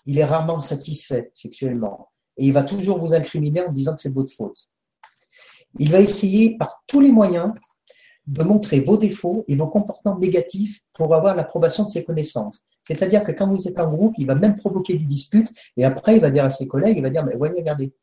Il 0.05 0.17
est 0.17 0.25
rarement 0.25 0.59
satisfait 0.59 1.31
sexuellement 1.35 2.09
et 2.37 2.47
il 2.47 2.53
va 2.53 2.63
toujours 2.63 2.99
vous 2.99 3.13
incriminer 3.13 3.61
en 3.61 3.71
disant 3.71 3.93
que 3.93 4.01
c'est 4.01 4.13
votre 4.13 4.33
faute. 4.33 4.67
Il 5.79 5.91
va 5.91 5.99
essayer 6.01 6.57
par 6.57 6.81
tous 6.87 6.99
les 6.99 7.11
moyens 7.11 7.53
de 8.27 8.43
montrer 8.43 8.81
vos 8.81 8.97
défauts 8.97 9.43
et 9.47 9.55
vos 9.55 9.67
comportements 9.67 10.17
négatifs 10.17 10.79
pour 10.93 11.13
avoir 11.15 11.35
l'approbation 11.35 11.85
de 11.85 11.89
ses 11.89 12.03
connaissances. 12.03 12.61
C'est-à-dire 12.83 13.23
que 13.23 13.31
quand 13.31 13.47
vous 13.47 13.67
êtes 13.67 13.79
en 13.79 13.89
groupe, 13.89 14.13
il 14.17 14.27
va 14.27 14.35
même 14.35 14.55
provoquer 14.55 14.95
des 14.95 15.05
disputes 15.05 15.51
et 15.77 15.85
après 15.85 16.15
il 16.15 16.21
va 16.21 16.31
dire 16.31 16.45
à 16.45 16.49
ses 16.49 16.67
collègues, 16.67 16.97
il 16.97 17.03
va 17.03 17.09
dire, 17.09 17.25
mais 17.25 17.35
voyez, 17.35 17.59
regardez, 17.59 17.93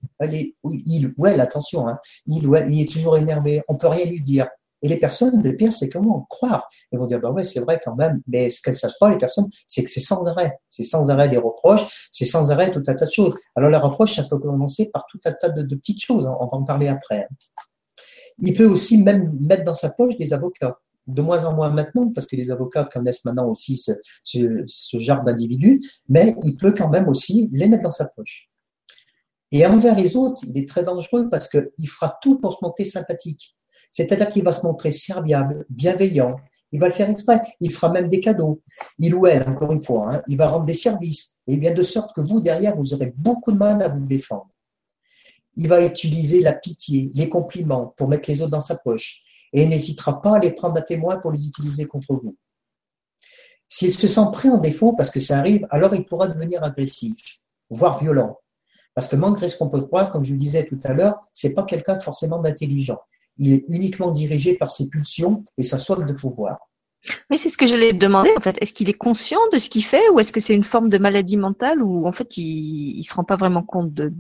il 0.64 1.14
ou 1.16 1.26
attention, 1.26 1.88
hein, 1.88 1.98
il 2.26 2.46
ou 2.46 2.56
il 2.56 2.82
est 2.82 2.90
toujours 2.90 3.16
énervé, 3.16 3.62
on 3.68 3.76
peut 3.76 3.88
rien 3.88 4.04
lui 4.06 4.20
dire. 4.20 4.48
Et 4.82 4.88
les 4.88 4.96
personnes, 4.96 5.42
le 5.42 5.56
pire, 5.56 5.72
c'est 5.72 5.88
comment 5.88 6.26
croire. 6.28 6.68
Ils 6.92 6.98
vont 6.98 7.06
dire, 7.06 7.20
bah 7.20 7.30
ouais, 7.30 7.44
c'est 7.44 7.60
vrai 7.60 7.80
quand 7.82 7.96
même, 7.96 8.22
mais 8.28 8.48
ce 8.50 8.60
qu'elles 8.60 8.74
ne 8.74 8.78
savent 8.78 8.94
pas, 9.00 9.10
les 9.10 9.18
personnes, 9.18 9.48
c'est 9.66 9.82
que 9.82 9.90
c'est 9.90 10.00
sans 10.00 10.26
arrêt. 10.26 10.58
C'est 10.68 10.84
sans 10.84 11.10
arrêt 11.10 11.28
des 11.28 11.36
reproches, 11.36 12.08
c'est 12.12 12.24
sans 12.24 12.50
arrêt 12.50 12.70
tout 12.70 12.82
un 12.86 12.94
tas 12.94 13.06
de 13.06 13.10
choses. 13.10 13.34
Alors, 13.56 13.70
la 13.70 13.78
reproche, 13.78 14.14
ça 14.14 14.24
peut 14.24 14.38
commencer 14.38 14.88
par 14.92 15.04
tout 15.10 15.18
un 15.24 15.32
tas 15.32 15.48
de, 15.48 15.74
petites 15.74 16.00
choses. 16.00 16.26
On 16.26 16.46
va 16.46 16.56
en 16.56 16.64
parler 16.64 16.88
après. 16.88 17.26
Il 18.41 18.55
peut 18.55 18.66
aussi 18.66 19.03
même 19.03 19.36
mettre 19.41 19.64
dans 19.64 19.74
sa 19.74 19.91
poche 19.91 20.16
des 20.16 20.32
avocats. 20.32 20.78
De 21.07 21.22
moins 21.22 21.45
en 21.47 21.55
moins 21.55 21.70
maintenant, 21.70 22.12
parce 22.12 22.26
que 22.26 22.36
les 22.36 22.51
avocats 22.51 22.84
connaissent 22.84 23.24
maintenant 23.24 23.49
aussi 23.49 23.78
ce, 23.78 23.93
ce, 24.22 24.99
genre 24.99 25.22
d'individus, 25.22 25.80
mais 26.09 26.36
il 26.45 26.57
peut 26.57 26.72
quand 26.72 26.91
même 26.91 27.09
aussi 27.09 27.49
les 27.53 27.66
mettre 27.66 27.84
dans 27.84 27.91
sa 27.91 28.07
poche. 28.07 28.51
Et 29.51 29.64
envers 29.64 29.95
les 29.95 30.16
autres, 30.16 30.43
il 30.47 30.59
est 30.59 30.68
très 30.68 30.82
dangereux 30.82 31.30
parce 31.30 31.49
qu'il 31.49 31.89
fera 31.89 32.18
tout 32.20 32.39
pour 32.39 32.53
se 32.53 32.59
montrer 32.62 32.84
sympathique. 32.84 33.57
C'est-à-dire 33.91 34.28
qu'il 34.28 34.45
va 34.45 34.53
se 34.53 34.66
montrer 34.66 34.93
serviable, 34.93 35.64
bienveillant, 35.70 36.36
il 36.72 36.80
va 36.80 36.89
le 36.89 36.93
faire 36.93 37.09
exprès, 37.09 37.41
il 37.61 37.72
fera 37.72 37.91
même 37.91 38.09
des 38.09 38.20
cadeaux, 38.20 38.61
il 38.99 39.14
ou 39.14 39.26
elle, 39.26 39.49
encore 39.49 39.72
une 39.72 39.80
fois, 39.80 40.12
hein. 40.12 40.22
il 40.28 40.36
va 40.36 40.49
rendre 40.49 40.66
des 40.66 40.74
services, 40.74 41.36
et 41.47 41.57
bien 41.57 41.72
de 41.72 41.82
sorte 41.82 42.14
que 42.14 42.20
vous, 42.20 42.41
derrière, 42.41 42.76
vous 42.76 42.93
aurez 42.93 43.14
beaucoup 43.16 43.53
de 43.53 43.57
mal 43.57 43.82
à 43.82 43.89
vous 43.89 44.05
défendre. 44.05 44.49
Il 45.59 45.68
va 45.68 45.84
utiliser 45.84 46.40
la 46.40 46.54
pitié, 46.54 47.12
les 47.14 47.28
compliments 47.28 47.92
pour 47.96 48.09
mettre 48.09 48.30
les 48.30 48.40
autres 48.40 48.50
dans 48.50 48.61
sa 48.61 48.76
poche, 48.76 49.22
et 49.52 49.66
n'hésitera 49.66 50.22
pas 50.22 50.36
à 50.36 50.38
les 50.38 50.52
prendre 50.52 50.78
à 50.78 50.82
témoin 50.82 51.18
pour 51.18 51.30
les 51.30 51.46
utiliser 51.46 51.84
contre 51.84 52.14
vous. 52.14 52.36
S'il 53.68 53.92
se 53.92 54.09
sent 54.09 54.30
pris 54.32 54.48
en 54.48 54.56
défaut, 54.56 54.94
parce 54.94 55.11
que 55.11 55.20
ça 55.20 55.38
arrive, 55.38 55.66
alors 55.68 55.94
il 55.94 56.06
pourra 56.06 56.28
devenir 56.28 56.64
agressif, 56.64 57.40
voire 57.68 58.02
violent. 58.02 58.38
Parce 58.94 59.09
que 59.09 59.16
malgré 59.16 59.48
ce 59.48 59.59
qu'on 59.59 59.68
peut 59.68 59.82
croire, 59.82 60.11
comme 60.11 60.22
je 60.22 60.32
vous 60.32 60.38
disais 60.38 60.64
tout 60.64 60.80
à 60.84 60.94
l'heure, 60.94 61.20
c'est 61.32 61.52
pas 61.52 61.64
quelqu'un 61.64 62.00
forcément 62.00 62.40
d'intelligent 62.40 62.98
il 63.38 63.52
est 63.52 63.64
uniquement 63.68 64.11
dirigé 64.11 64.54
par 64.54 64.70
ses 64.70 64.88
pulsions 64.88 65.44
et 65.56 65.62
sa 65.62 65.78
soif 65.78 66.04
de 66.04 66.12
pouvoir. 66.12 66.59
Oui, 67.30 67.38
c'est 67.38 67.48
ce 67.48 67.56
que 67.56 67.66
je 67.66 67.76
l'ai 67.76 67.92
demandé 67.92 68.30
en 68.36 68.40
fait. 68.40 68.56
Est-ce 68.61 68.72
qu'il 68.72 68.88
est 68.88 68.94
conscient 68.94 69.38
de 69.52 69.59
ce 69.59 69.68
qu'il 69.68 69.84
fait 69.84 70.09
ou 70.11 70.18
est-ce 70.18 70.32
que 70.32 70.40
c'est 70.40 70.54
une 70.54 70.64
forme 70.64 70.88
de 70.88 70.98
maladie 70.98 71.36
mentale 71.36 71.80
ou 71.80 72.06
en 72.06 72.12
fait 72.12 72.36
il 72.36 72.98
ne 72.98 73.02
se 73.02 73.14
rend 73.14 73.24
pas 73.24 73.36
vraiment 73.36 73.62
compte 73.62 73.94
de, 73.94 74.12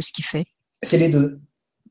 ce 0.00 0.12
qu'il 0.12 0.24
fait? 0.24 0.44
C'est 0.82 0.98
les 0.98 1.08
deux. 1.08 1.34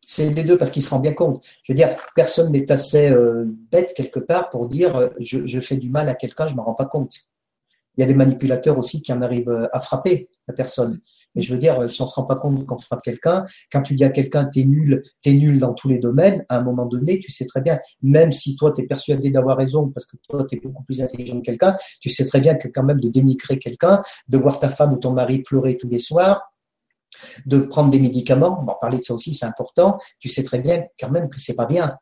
C'est 0.05 0.29
les 0.29 0.43
deux 0.43 0.57
parce 0.57 0.71
qu'il 0.71 0.81
se 0.81 0.89
rend 0.89 0.99
bien 0.99 1.13
compte. 1.13 1.45
Je 1.63 1.73
veux 1.73 1.75
dire, 1.75 1.93
personne 2.15 2.51
n'est 2.51 2.71
assez 2.71 3.09
euh, 3.09 3.43
bête 3.71 3.93
quelque 3.93 4.19
part 4.19 4.49
pour 4.49 4.67
dire 4.67 4.95
euh, 4.95 5.09
je, 5.19 5.59
fais 5.59 5.75
du 5.75 5.89
mal 5.89 6.07
à 6.07 6.15
quelqu'un, 6.15 6.47
je 6.47 6.53
ne 6.53 6.57
m'en 6.57 6.63
rends 6.63 6.75
pas 6.75 6.85
compte. 6.85 7.13
Il 7.97 8.01
y 8.01 8.03
a 8.03 8.07
des 8.07 8.13
manipulateurs 8.13 8.77
aussi 8.77 9.01
qui 9.01 9.11
en 9.11 9.21
arrivent 9.21 9.49
euh, 9.49 9.67
à 9.73 9.81
frapper 9.81 10.29
la 10.47 10.53
personne. 10.53 11.01
Mais 11.35 11.41
je 11.41 11.53
veux 11.53 11.59
dire, 11.59 11.89
si 11.89 12.01
on 12.01 12.07
se 12.07 12.15
rend 12.15 12.23
pas 12.23 12.37
compte 12.37 12.65
qu'on 12.65 12.77
frappe 12.77 13.01
quelqu'un, 13.03 13.45
quand 13.69 13.81
tu 13.81 13.95
dis 13.95 14.05
à 14.05 14.09
quelqu'un 14.09 14.45
t'es 14.45 14.63
nul, 14.63 15.03
t'es 15.21 15.33
nul 15.33 15.59
dans 15.59 15.73
tous 15.73 15.89
les 15.89 15.99
domaines, 15.99 16.45
à 16.47 16.57
un 16.57 16.63
moment 16.63 16.85
donné, 16.85 17.19
tu 17.19 17.31
sais 17.31 17.45
très 17.45 17.61
bien, 17.61 17.77
même 18.01 18.31
si 18.31 18.55
toi 18.55 18.71
t'es 18.71 18.83
persuadé 18.83 19.29
d'avoir 19.29 19.57
raison 19.57 19.89
parce 19.89 20.05
que 20.05 20.15
toi 20.27 20.45
t'es 20.49 20.57
beaucoup 20.57 20.83
plus 20.83 21.01
intelligent 21.01 21.39
que 21.41 21.45
quelqu'un, 21.45 21.75
tu 21.99 22.09
sais 22.09 22.25
très 22.25 22.39
bien 22.39 22.55
que 22.55 22.69
quand 22.69 22.83
même 22.83 22.99
de 22.99 23.09
dénigrer 23.09 23.59
quelqu'un, 23.59 24.01
de 24.29 24.37
voir 24.37 24.57
ta 24.57 24.69
femme 24.69 24.93
ou 24.93 24.97
ton 24.97 25.11
mari 25.11 25.39
pleurer 25.39 25.75
tous 25.75 25.89
les 25.89 25.99
soirs, 25.99 26.53
de 27.45 27.59
prendre 27.59 27.89
des 27.89 27.99
médicaments, 27.99 28.59
on 28.61 28.65
va 28.65 28.75
parler 28.79 28.97
de 28.97 29.03
ça 29.03 29.13
aussi, 29.13 29.33
c'est 29.33 29.45
important, 29.45 29.97
tu 30.19 30.29
sais 30.29 30.43
très 30.43 30.59
bien 30.59 30.83
quand 30.99 31.09
même 31.09 31.29
que 31.29 31.39
c'est 31.39 31.55
pas 31.55 31.65
bien. 31.65 31.97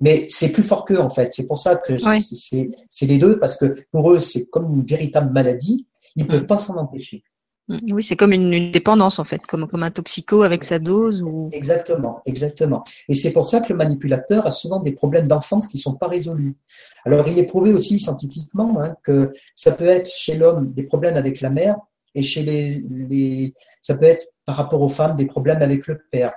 Mais 0.00 0.26
c'est 0.28 0.52
plus 0.52 0.62
fort 0.62 0.84
qu'eux, 0.84 1.00
en 1.00 1.08
fait. 1.08 1.32
C'est 1.32 1.46
pour 1.46 1.58
ça 1.58 1.76
que 1.76 1.96
c'est 1.98 3.06
les 3.06 3.18
deux, 3.18 3.38
parce 3.38 3.56
que 3.56 3.74
pour 3.90 4.12
eux, 4.12 4.18
c'est 4.18 4.46
comme 4.46 4.74
une 4.74 4.84
véritable 4.84 5.32
maladie. 5.32 5.86
Ils 6.16 6.26
peuvent 6.26 6.46
pas 6.46 6.58
s'en 6.58 6.76
empêcher. 6.76 7.22
Mm, 7.68 7.92
oui, 7.92 8.02
c'est 8.02 8.16
comme 8.16 8.32
une, 8.32 8.70
dépendance 8.70 9.18
en 9.18 9.24
fait, 9.24 9.44
comme, 9.46 9.66
comme 9.66 9.82
un 9.82 9.90
toxico 9.90 10.42
avec 10.42 10.64
sa 10.64 10.78
dose. 10.78 11.22
Ou... 11.22 11.48
Exactement, 11.52 12.20
exactement. 12.26 12.84
Et 13.08 13.14
c'est 13.14 13.32
pour 13.32 13.44
ça 13.44 13.60
que 13.60 13.72
le 13.72 13.76
manipulateur 13.76 14.46
a 14.46 14.50
souvent 14.50 14.80
des 14.80 14.92
problèmes 14.92 15.26
d'enfance 15.26 15.66
qui 15.66 15.76
ne 15.78 15.82
sont 15.82 15.94
pas 15.94 16.08
résolus. 16.08 16.56
Alors 17.04 17.26
il 17.28 17.38
est 17.38 17.44
prouvé 17.44 17.72
aussi 17.72 17.98
scientifiquement 17.98 18.80
hein, 18.80 18.94
que 19.02 19.32
ça 19.54 19.72
peut 19.72 19.86
être 19.86 20.08
chez 20.08 20.36
l'homme 20.36 20.72
des 20.72 20.84
problèmes 20.84 21.16
avec 21.16 21.40
la 21.40 21.50
mère 21.50 21.76
et 22.14 22.22
chez 22.22 22.42
les, 22.42 22.80
les, 22.88 23.52
ça 23.80 23.96
peut 23.96 24.06
être 24.06 24.26
par 24.46 24.56
rapport 24.56 24.80
aux 24.80 24.88
femmes 24.88 25.16
des 25.16 25.26
problèmes 25.26 25.60
avec 25.60 25.86
le 25.86 26.00
père 26.10 26.32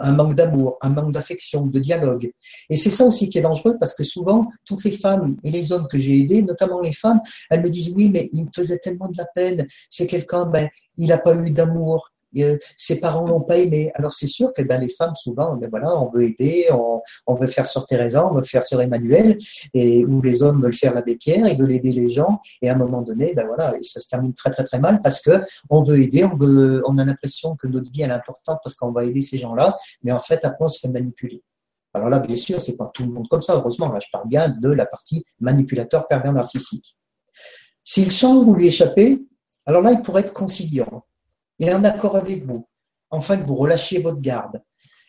un 0.00 0.12
manque 0.12 0.34
d'amour, 0.34 0.78
un 0.80 0.90
manque 0.90 1.12
d'affection, 1.12 1.66
de 1.66 1.78
dialogue. 1.78 2.32
Et 2.68 2.76
c'est 2.76 2.90
ça 2.90 3.04
aussi 3.04 3.30
qui 3.30 3.38
est 3.38 3.42
dangereux 3.42 3.76
parce 3.78 3.94
que 3.94 4.04
souvent, 4.04 4.48
toutes 4.64 4.84
les 4.84 4.90
femmes 4.90 5.36
et 5.44 5.50
les 5.50 5.72
hommes 5.72 5.86
que 5.88 5.98
j'ai 5.98 6.18
aidés, 6.18 6.42
notamment 6.42 6.80
les 6.80 6.92
femmes, 6.92 7.20
elles 7.50 7.62
me 7.62 7.70
disent 7.70 7.92
oui, 7.94 8.10
mais 8.10 8.28
il 8.32 8.46
me 8.46 8.50
faisait 8.54 8.78
tellement 8.78 9.08
de 9.08 9.16
la 9.16 9.26
peine. 9.26 9.66
C'est 9.88 10.06
quelqu'un, 10.06 10.46
ben, 10.46 10.68
il 10.96 11.08
n'a 11.08 11.18
pas 11.18 11.34
eu 11.34 11.50
d'amour, 11.50 12.10
ses 12.76 13.00
parents 13.00 13.26
l'ont 13.26 13.40
pas 13.40 13.56
aimé. 13.56 13.90
Alors 13.94 14.12
c'est 14.12 14.26
sûr 14.26 14.52
que 14.52 14.62
ben, 14.62 14.80
les 14.80 14.88
femmes 14.88 15.14
souvent, 15.14 15.54
ben, 15.56 15.68
voilà, 15.70 15.96
on 15.96 16.10
veut 16.10 16.24
aider, 16.24 16.68
on, 17.26 17.34
veut 17.34 17.46
faire 17.46 17.66
sur 17.66 17.86
Teresa, 17.86 18.26
on 18.26 18.34
veut 18.34 18.44
faire 18.44 18.64
sur 18.64 18.80
Emmanuel, 18.80 19.36
et 19.74 20.04
où 20.04 20.20
les 20.22 20.42
hommes 20.42 20.62
veulent 20.62 20.74
faire 20.74 20.94
l'abbé 20.94 21.16
Pierre, 21.16 21.46
ils 21.46 21.58
veulent 21.58 21.72
aider 21.72 21.92
les 21.92 22.10
gens, 22.10 22.40
et 22.62 22.68
à 22.68 22.74
un 22.74 22.76
moment 22.76 23.02
donné, 23.02 23.32
ben 23.34 23.46
voilà, 23.46 23.74
ça 23.82 24.00
se 24.00 24.08
termine 24.08 24.34
très 24.34 24.50
très 24.50 24.64
très 24.64 24.78
mal 24.78 25.00
parce 25.02 25.20
que 25.20 25.42
on 25.70 25.82
veut 25.82 26.00
aider, 26.00 26.24
on 26.24 26.98
a 26.98 27.04
l'impression 27.04 27.56
que 27.56 27.66
notre 27.66 27.90
vie 27.90 28.02
est 28.02 28.10
importante 28.10 28.58
parce 28.62 28.76
qu'on 28.76 28.92
va 28.92 29.04
aider 29.04 29.22
ces 29.22 29.38
gens-là, 29.38 29.76
mais 30.02 30.12
en 30.12 30.20
fait 30.20 30.44
après 30.44 30.64
on 30.64 30.68
se 30.68 30.80
fait 30.80 30.88
manipuler. 30.88 31.42
Alors 31.94 32.10
là, 32.10 32.18
bien 32.18 32.36
sûr, 32.36 32.60
c'est 32.60 32.76
pas 32.76 32.88
tout 32.92 33.04
le 33.04 33.10
monde 33.10 33.28
comme 33.28 33.42
ça, 33.42 33.54
heureusement. 33.54 33.90
Là, 33.90 33.98
je 33.98 34.08
parle 34.12 34.28
bien 34.28 34.48
de 34.48 34.68
la 34.68 34.86
partie 34.86 35.24
manipulateur 35.40 36.06
pervers 36.06 36.32
narcissique. 36.32 36.96
S'il 37.82 38.08
que 38.08 38.44
vous 38.44 38.54
lui 38.54 38.66
échappez, 38.66 39.24
alors 39.66 39.82
là, 39.82 39.92
il 39.92 40.02
pourrait 40.02 40.22
être 40.22 40.32
conciliant. 40.32 41.04
Est 41.58 41.72
en 41.72 41.84
accord 41.84 42.16
avec 42.16 42.42
vous, 42.42 42.68
afin 43.10 43.36
que 43.36 43.44
vous 43.44 43.56
relâchiez 43.56 44.00
votre 44.00 44.20
garde. 44.20 44.62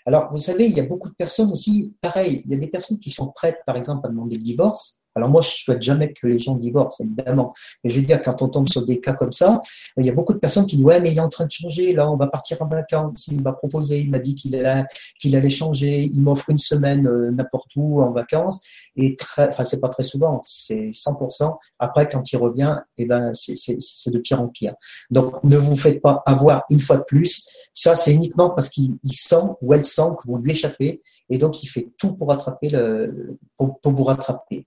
Alors, 0.06 0.32
vous 0.32 0.38
savez, 0.38 0.66
il 0.66 0.74
y 0.74 0.80
a 0.80 0.86
beaucoup 0.86 1.10
de 1.10 1.16
personnes 1.16 1.52
aussi, 1.52 1.96
pareil, 2.02 2.42
il 2.46 2.52
y 2.52 2.54
a 2.56 2.58
des 2.58 2.68
personnes 2.68 3.00
qui 3.00 3.12
sont 3.12 3.32
prêtes, 3.32 3.60
par 3.66 3.76
exemple, 3.76 4.08
à 4.08 4.10
demander 4.10 4.38
le 4.38 4.42
divorce, 4.42 5.00
alors 5.20 5.30
moi, 5.30 5.42
je 5.42 5.50
souhaite 5.50 5.82
jamais 5.82 6.14
que 6.14 6.28
les 6.28 6.40
gens 6.40 6.56
divorcent, 6.56 7.04
évidemment. 7.04 7.54
Mais 7.84 7.90
je 7.90 8.00
veux 8.00 8.06
dire, 8.06 8.22
quand 8.22 8.42
on 8.42 8.48
tombe 8.48 8.70
sur 8.70 8.86
des 8.86 9.02
cas 9.02 9.14
comme 9.14 9.34
ça, 9.34 9.62
il 9.98 10.06
y 10.06 10.10
a 10.10 10.14
beaucoup 10.14 10.34
de 10.34 10.40
personnes 10.40 10.66
qui 10.66 10.78
disent 10.78 10.86
ouais, 10.86 11.02
mais 11.02 11.12
il 11.12 11.18
est 11.18 11.22
en 11.22 11.30
train 11.30 11.46
de 11.46 11.52
changer. 11.52 11.94
Là, 11.94 12.10
on 12.10 12.16
va 12.16 12.28
partir 12.28 12.62
en 12.62 12.68
vacances. 12.68 13.28
Il 13.28 13.44
m'a 13.44 13.52
proposé, 13.52 14.00
il 14.00 14.10
m'a 14.10 14.20
dit 14.20 14.34
qu'il 14.34 14.56
allait, 14.56 14.86
qu'il 15.20 15.36
allait 15.36 15.50
changer. 15.50 16.04
Il 16.04 16.22
m'offre 16.22 16.50
une 16.50 16.58
semaine 16.58 17.06
euh, 17.06 17.32
n'importe 17.32 17.72
où 17.76 18.02
en 18.02 18.12
vacances. 18.12 18.62
Et 18.96 19.16
très, 19.16 19.50
enfin, 19.50 19.64
c'est 19.64 19.80
pas 19.80 19.90
très 19.90 20.04
souvent, 20.04 20.42
c'est 20.46 20.92
100%. 20.92 21.58
Après, 21.80 22.08
quand 22.08 22.32
il 22.32 22.38
revient, 22.38 22.78
eh 22.98 23.06
ben, 23.06 23.34
c'est 23.34 24.12
de 24.12 24.18
pire 24.20 24.42
en 24.42 24.48
pire. 24.48 24.76
Donc, 25.10 25.44
ne 25.44 25.58
vous 25.58 25.76
faites 25.76 26.02
pas 26.02 26.24
avoir 26.26 26.64
une 26.70 26.80
fois 26.80 26.98
de 26.98 27.04
plus. 27.04 27.48
Ça, 27.74 27.96
c'est 27.96 28.14
uniquement 28.14 28.50
parce 28.50 28.70
qu'il 28.70 28.98
sent 29.12 29.36
ou 29.62 29.74
elle 29.74 29.86
sent 29.86 30.12
que 30.18 30.28
vous 30.28 30.38
lui 30.38 30.52
échappez. 30.52 31.02
Et 31.30 31.38
donc, 31.38 31.62
il 31.64 31.68
fait 31.68 31.90
tout 31.98 32.16
pour 32.18 32.30
rattraper 32.30 32.70
le, 32.70 33.38
pour, 33.58 33.80
pour 33.80 33.94
vous 33.94 34.04
rattraper. 34.04 34.66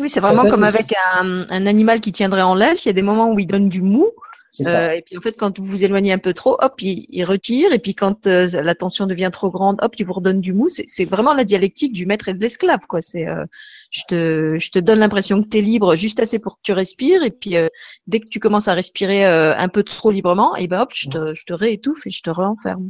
Oui, 0.00 0.08
c'est 0.08 0.20
vraiment 0.20 0.48
comme 0.48 0.64
avec 0.64 0.94
un, 1.14 1.48
animal 1.66 2.00
qui 2.00 2.12
tiendrait 2.12 2.42
en 2.42 2.54
laisse. 2.54 2.84
Il 2.84 2.88
y 2.88 2.90
a 2.90 2.94
des 2.94 3.02
moments 3.02 3.28
où 3.28 3.38
il 3.38 3.46
donne 3.46 3.68
du 3.68 3.82
mou. 3.82 4.10
Euh, 4.66 4.90
et 4.90 5.02
puis 5.02 5.16
en 5.16 5.20
fait, 5.20 5.36
quand 5.38 5.58
vous 5.58 5.64
vous 5.64 5.84
éloignez 5.84 6.12
un 6.12 6.18
peu 6.18 6.34
trop, 6.34 6.56
hop, 6.60 6.74
il, 6.80 7.24
retire. 7.24 7.72
Et 7.72 7.78
puis 7.78 7.94
quand 7.94 8.26
euh, 8.26 8.48
la 8.52 8.74
tension 8.74 9.06
devient 9.06 9.30
trop 9.32 9.50
grande, 9.50 9.78
hop, 9.80 9.94
il 9.98 10.04
vous 10.04 10.12
redonne 10.12 10.40
du 10.40 10.52
mou. 10.52 10.68
C'est 10.68 11.04
vraiment 11.04 11.34
la 11.34 11.44
dialectique 11.44 11.92
du 11.92 12.06
maître 12.06 12.28
et 12.28 12.34
de 12.34 12.40
l'esclave, 12.40 12.86
quoi. 12.88 13.00
C'est, 13.00 13.28
euh, 13.28 13.44
je 13.90 14.02
te, 14.08 14.58
je 14.58 14.70
te 14.70 14.78
donne 14.78 14.98
l'impression 14.98 15.42
que 15.42 15.48
tu 15.48 15.58
es 15.58 15.62
libre 15.62 15.94
juste 15.96 16.20
assez 16.20 16.38
pour 16.38 16.56
que 16.56 16.62
tu 16.62 16.72
respires. 16.72 17.22
Et 17.22 17.30
puis 17.30 17.54
dès 18.06 18.20
que 18.20 18.28
tu 18.28 18.40
commences 18.40 18.68
à 18.68 18.74
respirer 18.74 19.24
un 19.24 19.68
peu 19.68 19.82
trop 19.82 20.10
librement, 20.10 20.56
et 20.56 20.66
ben 20.66 20.80
hop, 20.80 20.90
je 20.94 21.08
te, 21.08 21.34
je 21.34 21.44
te 21.44 21.52
réétouffe 21.52 22.06
et 22.06 22.10
je 22.10 22.22
te 22.22 22.30
renferme. 22.30 22.86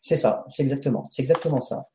C'est 0.00 0.16
ça, 0.16 0.44
c'est 0.48 0.62
exactement, 0.62 1.06
c'est 1.10 1.22
exactement 1.22 1.60
ça. 1.60 1.86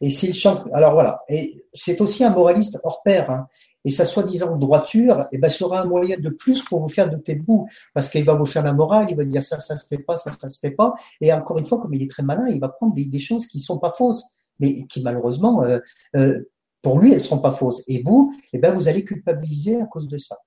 Et 0.00 0.10
s'il 0.10 0.34
chante, 0.34 0.66
alors 0.72 0.94
voilà, 0.94 1.22
et 1.28 1.64
c'est 1.72 2.00
aussi 2.00 2.24
un 2.24 2.30
moraliste 2.30 2.78
hors 2.82 3.02
pair. 3.02 3.30
Hein. 3.30 3.46
Et 3.84 3.90
sa 3.90 4.04
soi-disant 4.04 4.56
droiture, 4.56 5.24
eh 5.30 5.38
ben, 5.38 5.50
sera 5.50 5.82
un 5.82 5.84
moyen 5.84 6.16
de 6.16 6.30
plus 6.30 6.62
pour 6.62 6.80
vous 6.80 6.88
faire 6.88 7.10
douter 7.10 7.34
de 7.36 7.42
vous, 7.42 7.68
parce 7.92 8.08
qu'il 8.08 8.24
va 8.24 8.34
vous 8.34 8.46
faire 8.46 8.62
la 8.62 8.72
morale, 8.72 9.06
il 9.10 9.16
va 9.16 9.24
dire 9.24 9.42
ça, 9.42 9.58
ça 9.58 9.76
se 9.76 9.86
fait 9.86 9.98
pas, 9.98 10.16
ça, 10.16 10.32
ça 10.38 10.48
se 10.48 10.58
fait 10.58 10.70
pas. 10.70 10.94
Et 11.20 11.32
encore 11.32 11.58
une 11.58 11.66
fois, 11.66 11.78
comme 11.78 11.92
il 11.92 12.02
est 12.02 12.10
très 12.10 12.22
malin, 12.22 12.48
il 12.48 12.60
va 12.60 12.70
prendre 12.70 12.94
des, 12.94 13.18
choses 13.18 13.46
qui 13.46 13.60
sont 13.60 13.78
pas 13.78 13.92
fausses, 13.96 14.24
mais 14.58 14.86
qui 14.86 15.02
malheureusement, 15.02 15.62
euh, 15.64 15.78
euh, 16.16 16.50
pour 16.80 16.98
lui, 16.98 17.12
elles 17.12 17.20
sont 17.20 17.40
pas 17.40 17.52
fausses. 17.52 17.82
Et 17.88 18.02
vous, 18.02 18.34
eh 18.52 18.58
ben, 18.58 18.74
vous 18.74 18.88
allez 18.88 19.04
culpabiliser 19.04 19.80
à 19.80 19.86
cause 19.86 20.08
de 20.08 20.16
ça. 20.16 20.38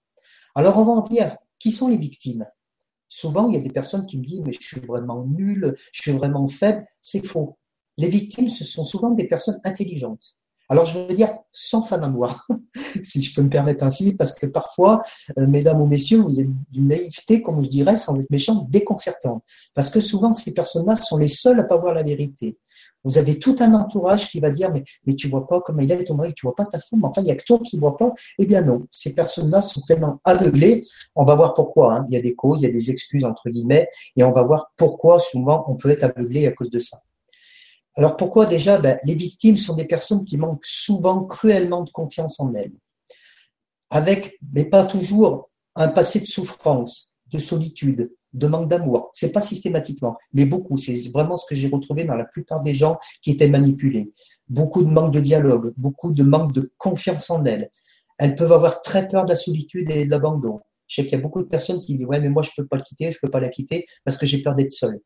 Alors 0.55 0.77
on 0.79 0.83
va 0.83 0.93
en 0.93 1.01
dire, 1.01 1.37
qui 1.59 1.71
sont 1.71 1.87
les 1.87 1.97
victimes? 1.97 2.45
Souvent, 3.07 3.47
il 3.49 3.53
y 3.53 3.57
a 3.57 3.61
des 3.61 3.69
personnes 3.69 4.05
qui 4.05 4.17
me 4.17 4.23
disent, 4.23 4.41
mais 4.43 4.51
je 4.51 4.65
suis 4.65 4.81
vraiment 4.81 5.23
nul, 5.25 5.75
je 5.91 6.01
suis 6.01 6.11
vraiment 6.11 6.47
faible. 6.47 6.85
C'est 7.01 7.25
faux 7.25 7.57
les 7.97 8.09
victimes, 8.09 8.49
ce 8.49 8.63
sont 8.63 8.85
souvent 8.85 9.11
des 9.11 9.25
personnes 9.25 9.59
intelligentes. 9.63 10.37
Alors, 10.69 10.85
je 10.85 10.99
veux 10.99 11.13
dire, 11.13 11.29
sans 11.53 11.81
fin 11.81 11.97
d'amour, 11.97 12.45
si 13.01 13.21
je 13.21 13.33
peux 13.33 13.41
me 13.41 13.49
permettre 13.49 13.85
ainsi, 13.85 14.17
parce 14.17 14.33
que 14.33 14.45
parfois, 14.45 15.01
euh, 15.39 15.47
mesdames 15.47 15.81
ou 15.81 15.85
messieurs, 15.85 16.19
vous 16.19 16.41
êtes 16.41 16.49
d'une 16.71 16.89
naïveté, 16.89 17.41
comme 17.41 17.63
je 17.63 17.69
dirais, 17.69 17.95
sans 17.95 18.19
être 18.19 18.29
méchant, 18.29 18.65
déconcertante. 18.69 19.43
Parce 19.73 19.89
que 19.89 20.01
souvent, 20.01 20.33
ces 20.33 20.53
personnes-là 20.53 20.95
sont 20.95 21.17
les 21.17 21.27
seules 21.27 21.61
à 21.61 21.63
pas 21.63 21.77
voir 21.77 21.93
la 21.93 22.03
vérité. 22.03 22.57
Vous 23.05 23.17
avez 23.17 23.39
tout 23.39 23.55
un 23.59 23.73
entourage 23.75 24.29
qui 24.29 24.41
va 24.41 24.49
dire, 24.49 24.69
mais, 24.73 24.83
mais 25.05 25.15
tu 25.15 25.29
vois 25.29 25.47
pas 25.47 25.61
comment 25.61 25.81
il 25.81 25.89
est 25.89 26.03
ton 26.03 26.15
mari, 26.15 26.33
tu 26.33 26.45
vois 26.45 26.55
pas 26.55 26.65
ta 26.65 26.79
femme, 26.79 27.05
enfin, 27.05 27.21
il 27.21 27.27
y 27.27 27.31
a 27.31 27.35
que 27.35 27.45
toi 27.45 27.59
qui 27.63 27.79
vois 27.79 27.95
pas. 27.95 28.11
Eh 28.37 28.45
bien 28.45 28.61
non, 28.61 28.85
ces 28.91 29.15
personnes-là 29.15 29.61
sont 29.61 29.79
tellement 29.81 30.19
aveuglées. 30.25 30.83
On 31.15 31.23
va 31.23 31.35
voir 31.35 31.53
pourquoi. 31.53 31.93
Hein. 31.93 32.05
Il 32.09 32.15
y 32.15 32.17
a 32.17 32.21
des 32.21 32.35
causes, 32.35 32.63
il 32.63 32.65
y 32.65 32.69
a 32.69 32.73
des 32.73 32.91
excuses, 32.91 33.23
entre 33.23 33.49
guillemets, 33.49 33.87
et 34.17 34.23
on 34.25 34.33
va 34.33 34.43
voir 34.43 34.73
pourquoi 34.75 35.19
souvent 35.19 35.63
on 35.69 35.75
peut 35.77 35.91
être 35.91 36.03
aveuglé 36.03 36.45
à 36.47 36.51
cause 36.51 36.69
de 36.69 36.79
ça. 36.79 36.97
Alors 37.97 38.15
pourquoi 38.15 38.45
déjà? 38.45 38.77
Ben, 38.77 38.99
Les 39.03 39.15
victimes 39.15 39.57
sont 39.57 39.75
des 39.75 39.85
personnes 39.85 40.23
qui 40.23 40.37
manquent 40.37 40.65
souvent 40.65 41.23
cruellement 41.23 41.83
de 41.83 41.89
confiance 41.89 42.39
en 42.39 42.53
elles, 42.53 42.73
avec, 43.89 44.37
mais 44.53 44.65
pas 44.65 44.85
toujours, 44.85 45.49
un 45.75 45.87
passé 45.87 46.19
de 46.19 46.25
souffrance, 46.25 47.11
de 47.31 47.39
solitude, 47.39 48.11
de 48.33 48.47
manque 48.47 48.69
d'amour. 48.69 49.09
C'est 49.13 49.31
pas 49.31 49.41
systématiquement, 49.41 50.15
mais 50.33 50.45
beaucoup. 50.45 50.77
C'est 50.77 50.95
vraiment 51.11 51.37
ce 51.37 51.45
que 51.47 51.55
j'ai 51.55 51.69
retrouvé 51.69 52.03
dans 52.03 52.15
la 52.15 52.25
plupart 52.25 52.61
des 52.61 52.75
gens 52.75 52.97
qui 53.21 53.31
étaient 53.31 53.47
manipulés. 53.47 54.11
Beaucoup 54.47 54.83
de 54.83 54.89
manque 54.89 55.13
de 55.13 55.19
dialogue, 55.19 55.73
beaucoup 55.75 56.11
de 56.11 56.23
manque 56.23 56.53
de 56.53 56.71
confiance 56.77 57.29
en 57.31 57.43
elles. 57.45 57.71
Elles 58.19 58.35
peuvent 58.35 58.51
avoir 58.51 58.81
très 58.81 59.07
peur 59.07 59.25
de 59.25 59.29
la 59.29 59.35
solitude 59.35 59.89
et 59.91 60.05
de 60.05 60.11
l'abandon. 60.11 60.61
Je 60.87 60.95
sais 60.95 61.03
qu'il 61.03 61.13
y 61.13 61.15
a 61.15 61.21
beaucoup 61.21 61.41
de 61.41 61.47
personnes 61.47 61.81
qui 61.81 61.95
disent 61.95 62.05
ouais 62.07 62.21
mais 62.21 62.29
moi 62.29 62.43
je 62.43 62.49
peux 62.55 62.65
pas 62.65 62.77
le 62.77 62.83
quitter, 62.83 63.11
je 63.11 63.19
peux 63.21 63.29
pas 63.29 63.41
la 63.41 63.49
quitter 63.49 63.85
parce 64.05 64.17
que 64.17 64.25
j'ai 64.25 64.41
peur 64.41 64.55
d'être 64.55 64.71
seule. 64.71 64.99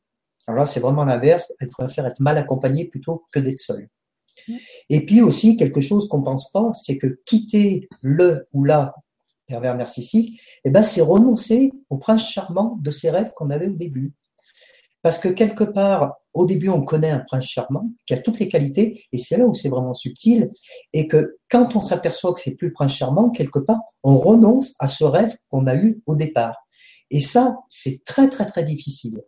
Alors 0.52 0.66
là, 0.66 0.66
c'est 0.66 0.82
vraiment 0.82 1.06
l'inverse. 1.06 1.54
Elle 1.62 1.70
préfère 1.70 2.06
être 2.06 2.20
mal 2.20 2.38
accompagnée 2.38 2.84
plutôt 2.84 3.24
que 3.32 3.40
d'être 3.40 3.58
seule. 3.58 3.88
Et 4.90 5.06
puis 5.06 5.22
aussi, 5.22 5.56
quelque 5.56 5.80
chose 5.80 6.10
qu'on 6.10 6.20
ne 6.20 6.26
pense 6.26 6.52
pas, 6.52 6.72
c'est 6.74 6.98
que 6.98 7.22
quitter 7.26 7.88
le 8.02 8.50
ou 8.52 8.66
la 8.66 8.94
pervers 9.48 9.78
narcissique, 9.78 10.42
eh 10.66 10.70
ben, 10.70 10.82
c'est 10.82 11.02
renoncer 11.02 11.72
au 11.90 11.98
prince 11.98 12.28
charmant 12.30 12.78
de 12.82 12.92
ses 12.92 13.12
rêves 13.12 13.32
qu'on 13.34 13.50
avait 13.50 13.68
au 13.68 13.74
début. 13.74 14.14
Parce 15.02 15.20
que 15.20 15.30
quelque 15.30 15.64
part, 15.64 16.16
au 16.34 16.46
début, 16.46 16.70
on 16.70 16.84
connaît 16.84 17.10
un 17.10 17.20
prince 17.20 17.46
charmant 17.46 17.90
qui 18.06 18.14
a 18.14 18.18
toutes 18.18 18.40
les 18.40 18.50
qualités, 18.50 19.06
et 19.12 19.18
c'est 19.18 19.38
là 19.38 19.46
où 19.46 19.54
c'est 19.54 19.70
vraiment 19.70 19.94
subtil, 19.94 20.52
et 20.94 21.08
que 21.08 21.38
quand 21.50 21.76
on 21.76 21.82
s'aperçoit 21.82 22.34
que 22.34 22.42
c'est 22.42 22.56
plus 22.56 22.68
le 22.68 22.74
prince 22.74 22.94
charmant, 22.94 23.30
quelque 23.30 23.60
part, 23.60 23.82
on 24.04 24.18
renonce 24.18 24.74
à 24.80 24.88
ce 24.88 25.04
rêve 25.06 25.36
qu'on 25.50 25.66
a 25.68 25.76
eu 25.76 26.02
au 26.06 26.16
départ. 26.16 26.56
Et 27.10 27.20
ça, 27.20 27.58
c'est 27.68 28.04
très, 28.06 28.30
très, 28.30 28.46
très 28.46 28.64
difficile. 28.64 29.22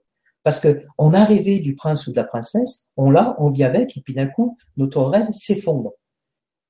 Parce 0.44 0.60
que 0.60 0.84
on 0.98 1.14
a 1.14 1.24
rêvé 1.24 1.60
du 1.60 1.74
prince 1.74 2.06
ou 2.08 2.12
de 2.12 2.18
la 2.18 2.26
princesse, 2.26 2.90
on 2.98 3.10
l'a, 3.10 3.36
on 3.40 3.52
vit 3.52 3.64
avec, 3.64 3.98
et 3.98 4.02
puis 4.02 4.14
d'un 4.14 4.28
coup, 4.28 4.58
notre 4.78 5.02
rêve 5.02 5.28
s'effondre. 5.32 5.92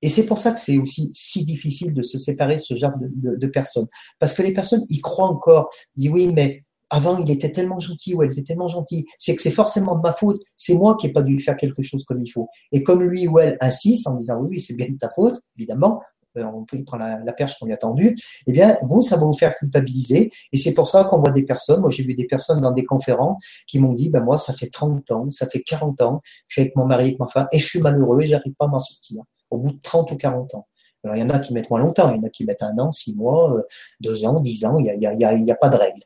Et 0.04 0.10
c'est 0.10 0.26
pour 0.26 0.38
ça 0.38 0.52
que 0.52 0.60
c'est 0.60 0.78
aussi 0.78 1.10
si 1.14 1.46
difficile 1.46 1.94
de 1.94 2.04
se 2.04 2.18
séparer 2.18 2.58
de 2.58 2.62
ce 2.62 2.76
genre 2.76 2.92
de, 3.00 3.48
personnes. 3.48 3.88
Parce 4.20 4.34
que 4.34 4.42
les 4.42 4.52
personnes 4.52 4.84
y 4.90 5.00
croient 5.00 5.30
encore, 5.30 5.70
disent 5.96 6.12
oui, 6.12 6.28
mais 6.28 6.64
avant 6.90 7.18
il 7.18 7.32
était 7.32 7.54
tellement 7.54 7.80
gentil 7.80 8.14
ou 8.14 8.22
elle 8.22 8.32
était 8.32 8.44
tellement 8.44 8.68
gentille, 8.68 9.06
c'est 9.18 9.34
que 9.34 9.42
c'est 9.42 9.50
forcément 9.50 9.96
de 9.96 10.02
ma 10.02 10.14
faute, 10.14 10.40
c'est 10.58 10.74
moi 10.74 10.98
qui 11.00 11.08
n'ai 11.08 11.14
pas 11.14 11.22
dû 11.22 11.40
faire 11.40 11.56
quelque 11.56 11.82
chose 11.82 12.04
comme 12.04 12.22
il 12.22 12.30
faut. 12.30 12.50
Et 12.74 12.84
comme 12.84 13.02
lui 13.02 13.30
ou 13.30 13.40
elle 13.40 13.58
insiste 13.62 14.06
en 14.06 14.16
disant 14.16 14.40
oui, 14.42 14.50
oui 14.52 14.60
c'est 14.60 14.76
bien 14.76 14.88
de 14.90 14.98
ta 14.98 15.10
faute, 15.10 15.40
évidemment, 15.58 16.02
on 16.36 16.66
peut 16.66 16.84
prendre 16.84 17.04
la, 17.24 17.34
perche 17.34 17.58
qu'on 17.60 17.66
lui 17.66 17.74
a 17.74 17.78
tendue, 17.78 18.16
eh 18.48 18.52
bien, 18.52 18.78
vous, 18.84 19.02
ça 19.02 19.18
va 19.18 19.26
vous 19.26 19.34
faire 19.34 19.54
culpabiliser. 19.56 20.32
Et 20.52 20.58
c'est 20.58 20.74
pour 20.74 20.88
ça 20.88 21.04
qu'on 21.04 21.20
voit 21.20 21.32
des 21.32 21.44
personnes, 21.44 21.82
moi 21.82 21.90
j'ai 21.90 22.04
vu 22.04 22.14
des 22.14 22.26
personnes 22.26 22.62
dans 22.62 22.72
des 22.72 22.86
conférences 22.86 23.44
qui 23.68 23.80
m'ont 23.80 23.94
dit, 23.94 24.10
ben 24.10 24.24
moi, 24.24 24.38
ça 24.38 24.54
fait 24.54 24.68
30 24.68 25.12
ans, 25.12 25.30
ça 25.30 25.48
fait 25.48 25.62
40 25.62 26.02
ans, 26.02 26.22
je 26.48 26.56
suis 26.56 26.62
avec 26.62 26.76
mon 26.76 26.86
mari, 26.86 27.06
avec 27.06 27.20
ma 27.20 27.28
femme, 27.28 27.48
et 27.52 27.60
je 27.60 27.66
suis 27.66 27.80
malheureux 27.80 28.22
et 28.22 28.28
j'arrive 28.28 28.54
pas 28.54 28.66
à 28.66 28.70
m'en 28.70 28.80
sortir, 28.80 29.24
au 29.50 29.58
bout 29.58 29.72
de 29.72 29.80
30 29.80 30.12
ou 30.12 30.18
40 30.18 30.56
ans. 30.56 30.68
Alors, 31.04 31.18
il 31.18 31.20
y 31.20 31.24
en 31.24 31.30
a 31.30 31.40
qui 31.40 31.54
mettent 31.54 31.70
moins 31.70 31.82
longtemps, 31.82 32.10
il 32.12 32.18
y 32.18 32.20
en 32.20 32.24
a 32.24 32.30
qui 32.30 32.46
mettent 32.46 32.64
un 32.64 32.78
an, 32.78 32.92
six 32.92 33.16
mois, 33.16 33.54
euh, 33.58 33.62
deux 34.00 34.26
ans, 34.26 34.40
dix 34.40 34.64
ans, 34.66 34.78
il 34.78 34.86
n'y 34.98 35.06
a, 35.06 35.10
a, 35.10 35.34
y 35.34 35.52
a 35.52 35.56
pas 35.56 35.70
de 35.70 35.76
règle. 35.76 36.00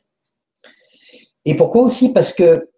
Et 1.44 1.54
pourquoi 1.54 1.82
aussi? 1.82 2.12
Parce 2.12 2.32
que 2.32 2.68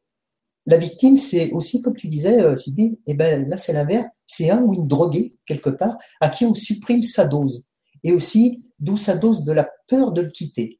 la 0.70 0.76
victime, 0.76 1.16
c'est 1.16 1.50
aussi, 1.50 1.82
comme 1.82 1.96
tu 1.96 2.06
disais, 2.06 2.40
euh, 2.40 2.54
Sylvie, 2.54 2.96
eh 3.06 3.14
ben, 3.14 3.48
là, 3.48 3.58
c'est 3.58 3.72
l'inverse. 3.72 4.06
C'est 4.24 4.50
un 4.50 4.62
ou 4.62 4.72
une 4.72 4.86
droguée, 4.86 5.34
quelque 5.44 5.70
part, 5.70 5.96
à 6.20 6.28
qui 6.28 6.44
on 6.44 6.54
supprime 6.54 7.02
sa 7.02 7.24
dose. 7.24 7.64
Et 8.04 8.12
aussi, 8.12 8.62
d'où 8.78 8.96
sa 8.96 9.16
dose 9.16 9.44
de 9.44 9.52
la 9.52 9.68
peur 9.88 10.12
de 10.12 10.22
le 10.22 10.30
quitter. 10.30 10.78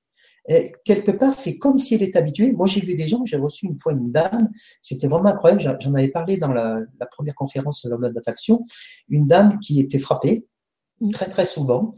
Et 0.49 0.73
quelque 0.85 1.11
part, 1.11 1.35
c'est 1.35 1.59
comme 1.59 1.79
si 1.79 1.97
elle 1.97 2.05
est 2.05 2.15
habituée. 2.15 2.53
Moi, 2.53 2.69
j'ai 2.69 2.81
vu 2.81 2.95
des 2.95 3.09
gens, 3.09 3.25
j'ai 3.25 3.37
reçu 3.37 3.67
une 3.67 3.79
fois 3.81 3.93
une 3.93 4.13
dame, 4.13 4.49
c'était 4.81 5.09
vraiment 5.09 5.29
incroyable, 5.29 5.61
j'en 5.81 5.95
avais 5.95 6.09
parlé 6.09 6.39
dans 6.39 6.53
la, 6.53 6.81
première 7.11 7.35
conférence 7.35 7.85
de 7.85 7.91
la 7.91 8.11
d'attraction, 8.11 8.65
une 9.09 9.27
dame 9.27 9.59
qui 9.59 9.81
était 9.81 9.99
frappée, 9.99 10.47
très 11.13 11.29
très 11.29 11.45
souvent, 11.45 11.95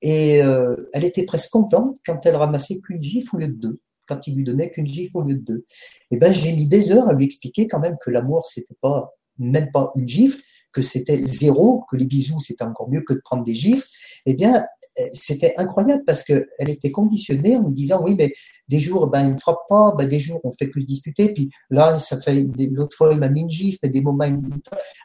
et 0.00 0.42
euh, 0.42 0.74
elle 0.92 1.04
était 1.04 1.24
presque 1.24 1.50
contente 1.50 1.98
quand 2.04 2.26
elle 2.26 2.36
ramassait 2.36 2.80
qu'une 2.80 3.02
gifle 3.02 3.36
au 3.36 3.38
lieu 3.38 3.48
de 3.48 3.52
deux 3.52 3.78
quand 4.06 4.26
il 4.26 4.36
lui 4.36 4.44
donnait 4.44 4.70
qu'une 4.70 4.86
gifle 4.86 5.18
au 5.18 5.22
lieu 5.22 5.34
de 5.34 5.44
deux. 5.44 5.64
Et 6.10 6.16
eh 6.16 6.18
ben, 6.18 6.32
j'ai 6.32 6.52
mis 6.52 6.66
des 6.66 6.92
heures 6.92 7.08
à 7.08 7.12
lui 7.12 7.24
expliquer 7.24 7.66
quand 7.66 7.80
même 7.80 7.96
que 8.04 8.10
l'amour, 8.10 8.44
c'était 8.44 8.76
pas, 8.80 9.14
même 9.38 9.70
pas 9.72 9.90
une 9.96 10.08
gifle, 10.08 10.40
que 10.72 10.82
c'était 10.82 11.24
zéro, 11.24 11.84
que 11.88 11.96
les 11.96 12.04
bisous, 12.04 12.40
c'était 12.40 12.64
encore 12.64 12.90
mieux 12.90 13.02
que 13.02 13.14
de 13.14 13.20
prendre 13.24 13.44
des 13.44 13.54
gifles. 13.54 13.86
Eh 14.26 14.34
bien, 14.34 14.64
euh, 15.00 15.04
c'était 15.12 15.54
incroyable 15.56 16.04
parce 16.04 16.22
qu'elle 16.22 16.46
était 16.68 16.90
conditionnée 16.90 17.56
en 17.56 17.64
me 17.68 17.72
disant, 17.72 18.02
oui, 18.02 18.14
mais 18.16 18.32
des 18.68 18.78
jours, 18.78 19.06
ben, 19.06 19.28
il 19.28 19.34
ne 19.34 19.38
frappe 19.38 19.60
pas, 19.68 19.92
ben, 19.96 20.08
des 20.08 20.20
jours, 20.20 20.40
on 20.44 20.52
fait 20.52 20.70
que 20.70 20.80
se 20.80 20.84
disputer, 20.84 21.32
puis 21.32 21.50
là, 21.70 21.98
ça 21.98 22.20
fait, 22.20 22.46
l'autre 22.70 22.96
fois, 22.96 23.12
il 23.12 23.18
m'a 23.18 23.28
mis 23.28 23.40
une 23.40 23.50
gifle, 23.50 23.78
et 23.82 23.88
des 23.88 24.00
moments, 24.00 24.24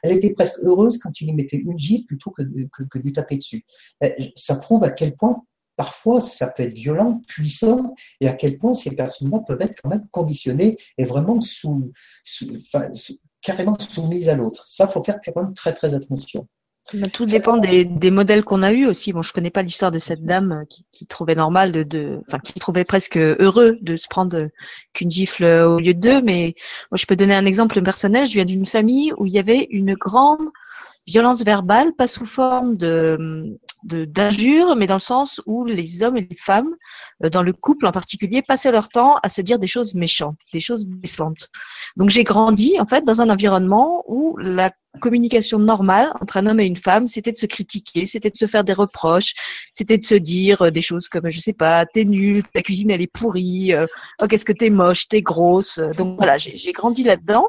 elle 0.03 0.11
était 0.11 0.31
presque 0.31 0.57
heureuse 0.61 0.97
quand 0.97 1.19
il 1.21 1.27
lui 1.27 1.33
mettait 1.33 1.57
une 1.57 1.77
gifle 1.77 2.05
plutôt 2.05 2.31
que, 2.31 2.43
que, 2.43 2.83
que 2.83 2.97
de 2.97 3.03
lui 3.03 3.13
taper 3.13 3.37
dessus. 3.37 3.65
Euh, 4.03 4.09
ça 4.35 4.55
prouve 4.55 4.83
à 4.83 4.91
quel 4.91 5.15
point 5.15 5.43
parfois 5.79 6.19
ça 6.19 6.47
peut 6.47 6.63
être 6.63 6.73
violent, 6.73 7.21
puissant, 7.25 7.95
et 8.19 8.27
à 8.27 8.33
quel 8.33 8.57
point 8.57 8.73
ces 8.73 8.93
personnes-là 8.93 9.39
peuvent 9.47 9.61
être 9.61 9.75
quand 9.81 9.87
même 9.87 10.05
conditionnées 10.11 10.75
et 10.97 11.05
vraiment 11.05 11.39
carrément 13.41 13.79
soumise 13.79 14.27
à 14.27 14.35
l'autre. 14.35 14.65
Ça, 14.67 14.89
faut 14.89 15.01
faire 15.01 15.19
quand 15.23 15.41
même 15.41 15.53
très 15.53 15.71
très 15.71 15.93
attention. 15.93 16.49
Tout 17.13 17.25
dépend 17.25 17.55
des, 17.55 18.11
modèles 18.11 18.43
qu'on 18.43 18.61
a 18.61 18.73
eus 18.73 18.87
aussi. 18.87 19.13
Bon, 19.13 19.21
je 19.21 19.31
connais 19.31 19.51
pas 19.51 19.61
l'histoire 19.61 19.91
de 19.91 19.99
cette 19.99 20.25
dame 20.25 20.65
qui, 20.91 21.05
trouvait 21.07 21.35
normal 21.35 21.71
enfin, 22.27 22.39
qui 22.39 22.59
trouvait 22.59 22.83
presque 22.83 23.15
heureux 23.15 23.77
de 23.81 23.95
se 23.95 24.09
prendre 24.09 24.49
qu'une 24.91 25.11
gifle 25.11 25.45
au 25.45 25.79
lieu 25.79 25.93
de 25.93 25.99
deux. 25.99 26.21
Mais 26.21 26.55
moi, 26.91 26.97
je 26.97 27.05
peux 27.05 27.15
donner 27.15 27.35
un 27.35 27.45
exemple 27.45 27.81
personnel. 27.83 28.25
Je 28.25 28.33
viens 28.33 28.43
d'une 28.43 28.65
famille 28.65 29.13
où 29.17 29.27
il 29.27 29.31
y 29.31 29.39
avait 29.39 29.67
une 29.69 29.93
grande 29.93 30.49
violence 31.07 31.43
verbale, 31.43 31.93
pas 31.95 32.07
sous 32.07 32.25
forme 32.25 32.75
de 32.75 33.57
d'injures, 33.83 34.75
mais 34.75 34.87
dans 34.87 34.95
le 34.95 34.99
sens 34.99 35.41
où 35.45 35.65
les 35.65 36.03
hommes 36.03 36.17
et 36.17 36.27
les 36.29 36.37
femmes, 36.37 36.75
euh, 37.23 37.29
dans 37.29 37.43
le 37.43 37.53
couple 37.53 37.85
en 37.85 37.91
particulier, 37.91 38.41
passaient 38.41 38.71
leur 38.71 38.89
temps 38.89 39.17
à 39.23 39.29
se 39.29 39.41
dire 39.41 39.59
des 39.59 39.67
choses 39.67 39.95
méchantes, 39.95 40.39
des 40.53 40.59
choses 40.59 40.85
blessantes. 40.85 41.49
Donc 41.97 42.09
j'ai 42.09 42.23
grandi 42.23 42.79
en 42.79 42.85
fait 42.85 43.03
dans 43.03 43.21
un 43.21 43.29
environnement 43.29 44.03
où 44.07 44.37
la 44.37 44.71
communication 44.99 45.59
normale 45.59 46.11
entre 46.19 46.37
un 46.37 46.47
homme 46.47 46.59
et 46.59 46.65
une 46.65 46.75
femme, 46.75 47.07
c'était 47.07 47.31
de 47.31 47.37
se 47.37 47.45
critiquer, 47.45 48.05
c'était 48.05 48.29
de 48.29 48.35
se 48.35 48.47
faire 48.47 48.63
des 48.63 48.73
reproches, 48.73 49.33
c'était 49.71 49.97
de 49.97 50.03
se 50.03 50.15
dire 50.15 50.63
euh, 50.63 50.71
des 50.71 50.81
choses 50.81 51.07
comme 51.07 51.29
je 51.29 51.39
sais 51.39 51.53
pas, 51.53 51.85
t'es 51.85 52.05
nul, 52.05 52.43
ta 52.53 52.61
cuisine 52.61 52.89
elle 52.91 53.01
est 53.01 53.11
pourrie, 53.11 53.73
euh, 53.73 53.85
oh 54.21 54.27
qu'est-ce 54.27 54.45
que 54.45 54.53
t'es 54.53 54.69
moche, 54.69 55.07
t'es 55.07 55.21
grosse. 55.21 55.79
Donc 55.97 56.17
voilà, 56.17 56.37
j'ai 56.37 56.71
grandi 56.71 57.03
là-dedans. 57.03 57.47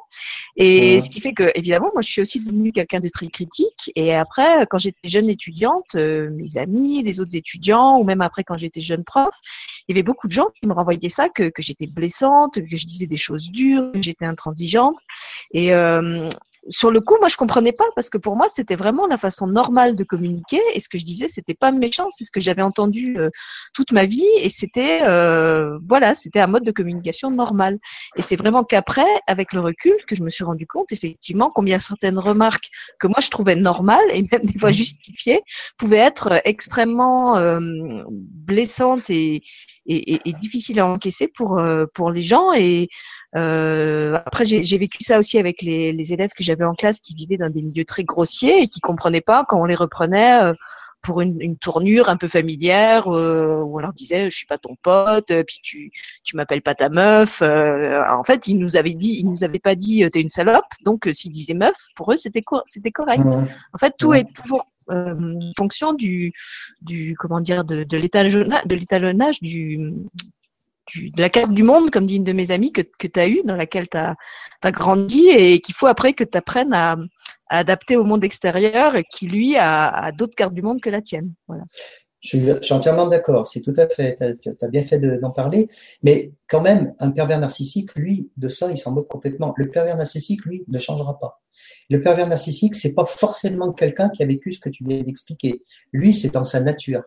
Et 0.57 1.01
ce 1.01 1.09
qui 1.09 1.20
fait 1.20 1.32
que 1.32 1.51
évidemment 1.55 1.91
moi 1.93 2.03
je 2.03 2.11
suis 2.11 2.20
aussi 2.20 2.41
devenue 2.41 2.72
quelqu'un 2.72 3.01
de 3.01 3.09
très 3.09 3.28
critique. 3.28 3.91
Et 3.97 4.14
après 4.14 4.66
quand 4.68 4.78
j'étais 4.78 5.09
jeune 5.09 5.30
étudiante, 5.30 5.95
euh, 5.95 6.30
mes 6.30 6.59
amis, 6.59 7.03
les 7.03 7.20
autres 7.20 7.36
étudiants 7.36 7.99
ou 7.99 8.05
même 8.05 8.20
après 8.20 8.45
quand 8.45 8.59
j'étais 8.59 8.82
jeune 8.82 9.05
prof, 9.05 9.34
il 9.88 9.97
y 9.97 9.99
avait 9.99 10.05
beaucoup 10.05 10.28
de 10.28 10.32
gens 10.32 10.49
qui 10.61 10.68
me 10.68 10.74
renvoyaient 10.74 11.09
ça 11.09 11.28
que, 11.28 11.49
que 11.49 11.62
j'étais 11.62 11.86
blessante, 11.86 12.55
que 12.55 12.76
je 12.76 12.86
disais 12.86 13.07
des 13.07 13.16
choses 13.16 13.51
dures, 13.51 13.91
que 13.93 14.03
j'étais 14.03 14.26
intransigeante. 14.26 14.99
Et 15.53 15.72
sur 16.69 16.91
le 16.91 17.01
coup, 17.01 17.17
moi, 17.21 17.29
je 17.29 17.37
comprenais 17.37 17.73
pas 17.73 17.85
parce 17.95 18.11
que 18.11 18.19
pour 18.19 18.37
moi, 18.37 18.47
c'était 18.49 18.77
vraiment 18.77 19.07
la 19.07 19.19
façon 19.19 19.47
normale 19.47 19.97
de 19.97 20.05
communiquer. 20.05 20.61
Et 20.75 20.81
ce 20.81 20.89
que 20.89 20.99
je 20.99 21.05
disais, 21.05 21.29
c'était 21.29 21.55
pas 21.55 21.73
méchant, 21.73 22.09
c'est 22.11 22.25
ce 22.25 22.31
que 22.31 22.41
j'avais 22.41 22.63
entendu 22.63 23.17
euh, 23.19 23.31
toute 23.75 23.93
ma 23.93 24.05
vie, 24.05 24.29
et 24.39 24.51
c'était 24.51 25.03
euh, 25.03 25.79
voilà, 25.87 26.15
c'était 26.15 26.41
un 26.41 26.47
mode 26.47 26.65
de 26.65 26.73
communication 26.73 27.31
normal. 27.31 27.79
Et 28.17 28.23
c'est 28.23 28.37
vraiment 28.37 28.65
qu'après, 28.65 29.07
avec 29.27 29.53
le 29.53 29.61
recul, 29.61 29.95
que 30.07 30.15
je 30.15 30.23
me 30.23 30.31
suis 30.31 30.45
rendu 30.45 30.67
compte 30.67 30.93
effectivement 30.93 31.51
combien 31.51 31.79
certaines 31.79 32.19
remarques 32.19 32.69
que 32.99 33.07
moi 33.07 33.19
je 33.21 33.31
trouvais 33.31 33.57
normales 33.57 34.09
et 34.13 34.27
même 34.31 34.43
des 34.43 34.59
fois 34.59 34.71
mmh. 34.71 34.75
justifiées 34.75 35.43
pouvaient 35.79 35.99
être 35.99 36.41
extrêmement 36.45 37.37
euh, 37.37 37.61
blessantes 38.11 39.09
et, 39.11 39.43
et, 39.91 40.32
difficiles 40.34 40.80
à 40.80 40.86
encaisser 40.86 41.28
pour 41.28 41.61
pour 41.95 42.11
les 42.11 42.22
gens. 42.22 42.53
Et 42.53 42.88
euh, 43.36 44.18
après, 44.26 44.45
j'ai 44.45 44.78
vécu 44.78 44.99
ça 45.03 45.18
aussi 45.18 45.38
avec 45.38 45.62
les, 45.62 45.93
les 45.93 46.12
élèves 46.12 46.30
que 46.36 46.43
j'avais 46.43 46.64
en 46.64 46.74
classe 46.74 47.01
qui 47.01 47.14
vivaient 47.14 47.36
dans 47.36 47.51
des 47.51 47.62
milieux 47.62 47.84
très 47.84 48.05
grossiers 48.05 48.62
et 48.62 48.68
qui 48.68 48.80
comprenaient 48.80 49.20
pas. 49.20 49.45
Quand 49.49 49.61
on 49.61 49.66
les 49.66 49.74
reprenait 49.74 50.43
euh, 50.43 50.55
pour 51.03 51.21
une, 51.21 51.41
une, 51.41 51.57
tournure 51.57 52.09
un 52.09 52.17
peu 52.17 52.29
familière 52.29 53.09
euh, 53.09 53.63
où 53.63 53.77
on 53.77 53.79
leur 53.79 53.93
disait 53.93 54.31
je 54.31 54.37
suis 54.37 54.47
pas 54.47 54.59
ton 54.59 54.77
pote 54.83 55.33
puis 55.47 55.61
tu 55.63 55.91
tu 56.25 56.37
m'appelles 56.37 56.63
pas 56.63 56.75
ta 56.75 56.89
meuf 56.89 57.43
euh, 57.43 58.03
en 58.11 58.25
fait 58.25 58.47
ils 58.47 58.59
nous 58.59 58.77
avaient 58.77 58.95
dit 58.95 59.17
ils 59.19 59.29
nous 59.29 59.45
avaient 59.45 59.59
pas 59.59 59.75
dit 59.75 60.05
t'es 60.13 60.21
une 60.21 60.29
salope 60.29 60.65
donc 60.85 61.09
s'ils 61.13 61.33
disaient 61.33 61.55
meuf 61.55 61.77
pour 61.97 62.13
eux 62.13 62.17
c'était 62.17 62.45
c'était 62.65 62.91
correct. 62.91 63.25
En 63.73 63.79
fait 63.79 63.95
tout 63.99 64.15
est 64.15 64.27
toujours 64.35 64.67
fonction 65.57 65.93
du 65.93 66.33
du 66.83 67.15
comment 67.19 67.41
dire 67.41 67.65
de, 67.65 67.85
de 67.85 67.97
l'étalonnage 67.97 69.41
du 69.41 69.79
de 70.97 71.21
la 71.21 71.31
carte 71.31 71.53
du 71.53 71.63
monde, 71.63 71.91
comme 71.91 72.07
dit 72.07 72.17
une 72.17 72.25
de 72.25 72.33
mes 72.33 72.51
amies, 72.51 72.73
que, 72.73 72.83
que 72.83 73.07
tu 73.07 73.21
as 73.21 73.29
eu, 73.29 73.43
dans 73.45 73.57
laquelle 73.57 73.89
tu 73.89 73.97
as, 73.97 74.17
grandi 74.73 75.29
et 75.29 75.61
qu'il 75.61 75.75
faut 75.75 75.87
après 75.87 76.13
que 76.13 76.25
tu 76.25 76.37
apprennes 76.37 76.73
à, 76.73 76.97
adapter 77.51 77.97
au 77.97 78.05
monde 78.05 78.25
extérieur 78.25 78.97
et 78.97 79.05
qui, 79.05 79.27
lui, 79.27 79.57
a, 79.57 80.13
d'autres 80.13 80.35
cartes 80.35 80.55
du 80.55 80.63
monde 80.63 80.81
que 80.81 80.91
la 80.91 81.03
tienne. 81.03 81.35
Je 82.21 82.29
suis, 82.61 82.73
entièrement 82.73 83.07
d'accord, 83.07 83.47
c'est 83.47 83.61
tout 83.61 83.73
à 83.77 83.89
fait, 83.89 84.17
tu 84.41 84.51
as, 84.61 84.69
bien 84.69 84.85
fait 84.85 84.99
d'en 84.99 85.31
parler, 85.31 85.69
mais 86.03 86.33
quand 86.49 86.61
même, 86.61 86.95
un 87.01 87.11
pervers 87.11 87.41
narcissique, 87.41 87.95
lui, 87.95 88.31
de 88.37 88.49
ça, 88.49 88.71
il 88.71 88.77
s'en 88.77 88.93
moque 88.93 89.09
complètement. 89.09 89.55
Le 89.57 89.71
pervers 89.71 89.97
narcissique, 89.97 90.45
lui, 90.45 90.65
ne 90.69 90.79
changera 90.79 91.19
pas. 91.19 91.41
Le 91.89 92.01
pervers 92.03 92.29
narcissique, 92.29 92.75
c'est 92.75 92.95
pas 92.95 93.05
forcément 93.05 93.73
quelqu'un 93.73 94.11
qui 94.11 94.23
a 94.23 94.27
vécu 94.27 94.53
ce 94.53 94.61
que 94.61 94.69
tu 94.69 94.85
viens 94.85 95.03
d'expliquer. 95.03 95.63
Lui, 95.93 96.13
c'est 96.13 96.33
dans 96.33 96.45
sa 96.45 96.61
nature 96.61 97.03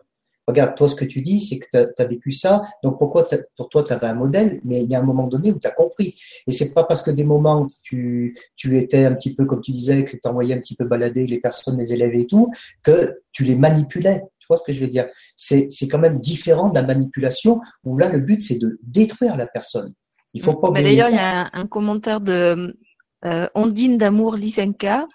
regarde, 0.46 0.74
toi, 0.76 0.88
ce 0.88 0.94
que 0.94 1.04
tu 1.04 1.22
dis, 1.22 1.40
c'est 1.40 1.58
que 1.58 1.66
tu 1.70 2.02
as, 2.02 2.04
vécu 2.06 2.30
ça, 2.30 2.62
donc 2.82 2.98
pourquoi 2.98 3.26
pour 3.56 3.68
toi, 3.68 3.82
tu 3.82 3.92
avais 3.92 4.06
un 4.06 4.14
modèle, 4.14 4.60
mais 4.64 4.82
il 4.82 4.88
y 4.88 4.94
a 4.94 5.00
un 5.00 5.04
moment 5.04 5.26
donné 5.26 5.52
où 5.52 5.58
tu 5.58 5.66
as 5.66 5.70
compris. 5.70 6.14
Et 6.46 6.52
c'est 6.52 6.72
pas 6.74 6.84
parce 6.84 7.02
que 7.02 7.10
des 7.10 7.24
moments, 7.24 7.66
tu, 7.82 8.36
tu 8.56 8.78
étais 8.78 9.04
un 9.04 9.14
petit 9.14 9.34
peu, 9.34 9.46
comme 9.46 9.60
tu 9.60 9.72
disais, 9.72 10.04
que 10.04 10.16
tu 10.16 10.28
envoyais 10.28 10.54
un 10.54 10.58
petit 10.58 10.76
peu 10.76 10.84
balader 10.84 11.26
les 11.26 11.40
personnes, 11.40 11.78
les 11.78 11.92
élèves 11.92 12.14
et 12.14 12.26
tout, 12.26 12.50
que 12.82 13.20
tu 13.32 13.44
les 13.44 13.56
manipulais. 13.56 14.22
Tu 14.38 14.46
vois 14.48 14.56
ce 14.56 14.64
que 14.64 14.72
je 14.72 14.80
veux 14.80 14.90
dire? 14.90 15.06
C'est 15.36 15.68
quand 15.90 15.98
même 15.98 16.18
différent 16.18 16.68
de 16.68 16.74
la 16.74 16.82
manipulation, 16.82 17.60
où 17.84 17.96
là, 17.96 18.08
le 18.08 18.20
but, 18.20 18.40
c'est 18.40 18.58
de 18.58 18.78
détruire 18.82 19.36
la 19.36 19.46
personne. 19.46 19.92
Il 20.34 20.42
faut 20.42 20.54
pas 20.54 20.70
D'ailleurs, 20.70 21.10
il 21.10 21.16
y 21.16 21.18
a 21.18 21.48
un, 21.52 21.66
commentaire 21.66 22.20
de 22.20 22.76
euh, 23.24 23.46
Ondine 23.54 23.96
d'amour 23.96 24.34
Lysenka 24.34 25.06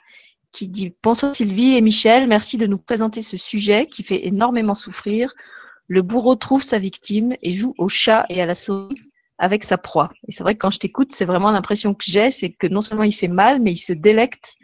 qui 0.52 0.68
dit 0.68 0.96
Bonsoir 1.04 1.36
Sylvie 1.36 1.76
et 1.76 1.82
Michel, 1.82 2.28
merci 2.28 2.58
de 2.58 2.68
nous 2.68 2.78
présenter 2.78 3.22
ce 3.22 3.38
sujet 3.38 3.86
qui 3.88 4.04
fait 4.04 4.28
énormément 4.28 4.76
souffrir. 4.76 5.34
Le 5.88 6.02
bourreau 6.02 6.36
trouve 6.36 6.64
sa 6.64 6.80
victime 6.80 7.36
et 7.42 7.52
joue 7.52 7.74
au 7.78 7.90
chat 7.90 8.26
et 8.30 8.42
à 8.42 8.46
la 8.46 8.56
souris 8.56 8.96
avec 9.38 9.64
sa 9.64 9.78
proie. 9.78 10.12
Et 10.28 10.32
c'est 10.32 10.44
vrai 10.44 10.54
que 10.54 10.60
quand 10.60 10.70
je 10.70 10.80
t'écoute, 10.80 11.14
c'est 11.14 11.26
vraiment 11.26 11.52
l'impression 11.52 11.94
que 11.94 12.04
j'ai, 12.06 12.30
c'est 12.30 12.52
que 12.52 12.68
non 12.68 12.82
seulement 12.82 13.04
il 13.04 13.14
fait 13.14 13.28
mal, 13.28 13.62
mais 13.62 13.72
il 13.72 13.78
se 13.78 13.94
délecte 13.94 14.58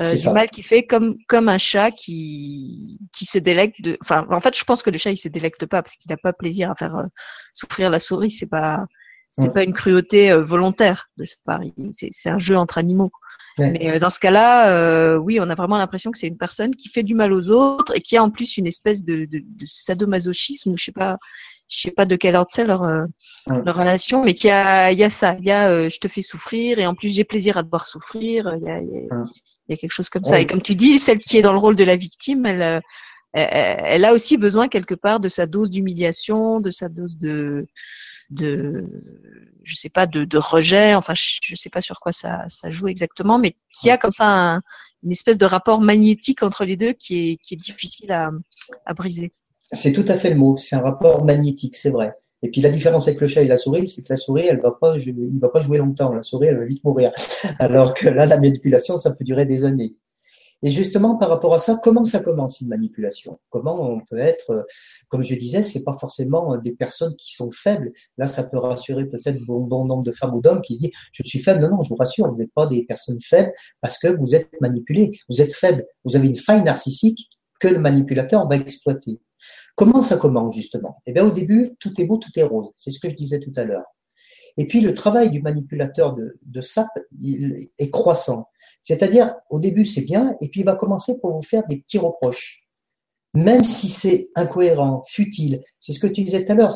euh, 0.00 0.16
du 0.16 0.30
mal 0.30 0.48
qu'il 0.48 0.64
fait 0.64 0.84
comme 0.84 1.16
comme 1.28 1.50
un 1.50 1.58
chat 1.58 1.90
qui 1.90 2.98
qui 3.12 3.26
se 3.26 3.38
délecte 3.38 3.82
de. 3.82 3.98
Enfin, 4.00 4.26
en 4.30 4.40
fait, 4.40 4.56
je 4.56 4.64
pense 4.64 4.82
que 4.82 4.90
le 4.90 4.98
chat 4.98 5.10
il 5.10 5.18
se 5.18 5.28
délecte 5.28 5.66
pas 5.66 5.82
parce 5.82 5.96
qu'il 5.96 6.10
n'a 6.10 6.16
pas 6.16 6.32
plaisir 6.32 6.70
à 6.70 6.74
faire 6.74 6.96
euh, 6.96 7.06
souffrir 7.52 7.90
la 7.90 7.98
souris. 7.98 8.30
C'est 8.30 8.46
pas 8.46 8.86
c'est 9.32 9.52
pas 9.52 9.64
une 9.64 9.72
cruauté 9.72 10.30
euh, 10.30 10.44
volontaire 10.44 11.08
de 11.16 11.24
cette 11.24 11.42
part. 11.44 11.60
C'est 11.90 12.30
un 12.30 12.38
jeu 12.38 12.56
entre 12.56 12.78
animaux. 12.78 13.10
Mais 13.58 13.90
euh, 13.90 13.98
dans 13.98 14.10
ce 14.10 14.18
cas-là, 14.18 14.74
euh, 14.74 15.16
oui, 15.16 15.38
on 15.40 15.48
a 15.50 15.54
vraiment 15.54 15.76
l'impression 15.76 16.10
que 16.10 16.18
c'est 16.18 16.28
une 16.28 16.38
personne 16.38 16.74
qui 16.74 16.88
fait 16.88 17.02
du 17.02 17.14
mal 17.14 17.32
aux 17.32 17.50
autres 17.50 17.94
et 17.96 18.00
qui 18.00 18.16
a 18.16 18.22
en 18.22 18.30
plus 18.30 18.56
une 18.56 18.66
espèce 18.66 19.04
de, 19.04 19.26
de, 19.26 19.40
de 19.40 19.66
sadomasochisme, 19.66 20.74
je 20.76 20.84
sais 20.84 20.92
pas, 20.92 21.16
je 21.68 21.80
sais 21.80 21.90
pas 21.90 22.06
de 22.06 22.16
quel 22.16 22.34
ordre 22.34 22.50
c'est 22.50 22.64
leur, 22.64 22.82
euh, 22.82 23.04
leur 23.46 23.76
relation, 23.76 24.24
mais 24.24 24.34
qui 24.34 24.48
a, 24.48 24.90
il 24.92 24.98
y 24.98 25.04
a 25.04 25.10
ça, 25.10 25.36
il 25.38 25.44
y 25.44 25.50
a, 25.50 25.88
je 25.88 25.98
te 25.98 26.08
fais 26.08 26.22
souffrir 26.22 26.78
et 26.78 26.86
en 26.86 26.94
plus 26.94 27.14
j'ai 27.14 27.24
plaisir 27.24 27.58
à 27.58 27.62
te 27.62 27.68
voir 27.68 27.86
souffrir, 27.86 28.54
il 28.56 28.66
y 28.66 28.70
a, 28.70 28.80
il 28.80 29.08
y 29.68 29.72
a, 29.72 29.76
quelque 29.76 29.92
chose 29.92 30.08
comme 30.08 30.24
ça. 30.24 30.40
Et 30.40 30.46
comme 30.46 30.62
tu 30.62 30.74
dis, 30.74 30.98
celle 30.98 31.18
qui 31.18 31.36
est 31.36 31.42
dans 31.42 31.52
le 31.52 31.58
rôle 31.58 31.76
de 31.76 31.84
la 31.84 31.96
victime, 31.96 32.46
elle, 32.46 32.82
elle, 33.34 33.80
elle 33.84 34.04
a 34.04 34.14
aussi 34.14 34.38
besoin 34.38 34.68
quelque 34.68 34.94
part 34.94 35.20
de 35.20 35.28
sa 35.28 35.46
dose 35.46 35.70
d'humiliation, 35.70 36.60
de 36.60 36.70
sa 36.70 36.88
dose 36.88 37.18
de 37.18 37.66
de 38.32 38.84
je 39.62 39.74
sais 39.74 39.88
pas 39.88 40.06
de, 40.06 40.24
de 40.24 40.38
rejet 40.38 40.94
enfin 40.94 41.14
je, 41.14 41.54
sais 41.54 41.70
pas 41.70 41.80
sur 41.80 42.00
quoi 42.00 42.12
ça, 42.12 42.44
ça 42.48 42.70
joue 42.70 42.88
exactement 42.88 43.38
mais 43.38 43.54
qui 43.72 43.90
a 43.90 43.98
comme 43.98 44.10
ça 44.10 44.60
une 45.02 45.12
espèce 45.12 45.38
de 45.38 45.46
rapport 45.46 45.80
magnétique 45.80 46.42
entre 46.42 46.64
les 46.64 46.76
deux 46.76 46.92
qui 46.92 47.30
est 47.30 47.36
qui 47.36 47.54
est 47.54 47.58
difficile 47.58 48.10
à, 48.12 48.30
à 48.86 48.94
briser 48.94 49.32
c'est 49.72 49.92
tout 49.92 50.04
à 50.08 50.14
fait 50.14 50.30
le 50.30 50.36
mot 50.36 50.56
c'est 50.56 50.76
un 50.76 50.82
rapport 50.82 51.24
magnétique 51.24 51.76
c'est 51.76 51.90
vrai 51.90 52.14
et 52.42 52.50
puis 52.50 52.60
la 52.60 52.70
différence 52.70 53.06
avec 53.06 53.20
le 53.20 53.28
chat 53.28 53.42
et 53.42 53.46
la 53.46 53.56
souris, 53.56 53.86
c'est 53.86 54.02
que 54.02 54.08
la 54.10 54.16
souris, 54.16 54.46
elle 54.46 54.60
va 54.60 54.72
pas, 54.72 54.96
il 54.98 55.38
va 55.38 55.48
pas 55.48 55.60
jouer 55.60 55.78
longtemps. 55.78 56.12
La 56.12 56.22
souris, 56.22 56.48
elle 56.48 56.58
va 56.58 56.64
vite 56.64 56.82
mourir. 56.82 57.12
Alors 57.60 57.94
que 57.94 58.08
là, 58.08 58.26
la 58.26 58.36
manipulation, 58.38 58.98
ça 58.98 59.12
peut 59.12 59.24
durer 59.24 59.44
des 59.44 59.64
années. 59.64 59.94
Et 60.62 60.70
justement, 60.70 61.16
par 61.16 61.28
rapport 61.28 61.54
à 61.54 61.58
ça, 61.58 61.78
comment 61.82 62.04
ça 62.04 62.20
commence 62.20 62.60
une 62.60 62.68
manipulation? 62.68 63.40
Comment 63.50 63.80
on 63.82 64.00
peut 64.00 64.18
être, 64.18 64.50
euh, 64.50 64.62
comme 65.08 65.22
je 65.22 65.34
disais, 65.34 65.62
c'est 65.62 65.82
pas 65.82 65.92
forcément 65.92 66.56
des 66.58 66.72
personnes 66.72 67.14
qui 67.16 67.34
sont 67.34 67.50
faibles. 67.50 67.92
Là, 68.16 68.26
ça 68.26 68.44
peut 68.44 68.58
rassurer 68.58 69.06
peut-être 69.06 69.44
bon, 69.44 69.60
bon 69.60 69.84
nombre 69.84 70.04
de 70.04 70.12
femmes 70.12 70.34
ou 70.34 70.40
d'hommes 70.40 70.62
qui 70.62 70.76
se 70.76 70.80
disent 70.80 70.92
je 71.12 71.22
suis 71.24 71.40
faible. 71.40 71.60
Non, 71.60 71.76
non, 71.76 71.82
je 71.82 71.88
vous 71.88 71.96
rassure, 71.96 72.30
vous 72.30 72.36
n'êtes 72.36 72.52
pas 72.54 72.66
des 72.66 72.84
personnes 72.84 73.18
faibles 73.20 73.52
parce 73.80 73.98
que 73.98 74.08
vous 74.08 74.34
êtes 74.34 74.50
manipulé. 74.60 75.10
Vous 75.28 75.42
êtes 75.42 75.54
faible. 75.54 75.84
Vous 76.04 76.16
avez 76.16 76.28
une 76.28 76.36
faille 76.36 76.62
narcissique 76.62 77.28
que 77.58 77.68
le 77.68 77.78
manipulateur 77.78 78.48
va 78.48 78.56
exploiter. 78.56 79.20
Comment 79.74 80.02
ça 80.02 80.16
commence 80.16 80.54
justement? 80.54 81.02
Eh 81.06 81.12
bien, 81.12 81.24
au 81.24 81.30
début, 81.30 81.74
tout 81.80 81.98
est 82.00 82.04
beau, 82.04 82.18
tout 82.18 82.30
est 82.36 82.42
rose. 82.42 82.70
C'est 82.76 82.90
ce 82.90 83.00
que 83.00 83.08
je 83.08 83.16
disais 83.16 83.40
tout 83.40 83.52
à 83.56 83.64
l'heure. 83.64 83.84
Et 84.56 84.66
puis, 84.66 84.80
le 84.80 84.94
travail 84.94 85.30
du 85.30 85.42
manipulateur 85.42 86.14
de, 86.14 86.60
SAP 86.60 86.90
est 87.78 87.90
croissant. 87.90 88.48
C'est-à-dire, 88.82 89.34
au 89.50 89.58
début, 89.58 89.86
c'est 89.86 90.02
bien, 90.02 90.36
et 90.40 90.48
puis 90.48 90.60
il 90.60 90.66
va 90.66 90.74
commencer 90.74 91.18
pour 91.20 91.34
vous 91.34 91.42
faire 91.42 91.66
des 91.68 91.78
petits 91.78 91.98
reproches. 91.98 92.66
Même 93.34 93.64
si 93.64 93.88
c'est 93.88 94.30
incohérent, 94.34 95.04
futile. 95.06 95.62
C'est 95.80 95.92
ce 95.92 96.00
que 96.00 96.06
tu 96.06 96.22
disais 96.22 96.44
tout 96.44 96.52
à 96.52 96.54
l'heure. 96.54 96.72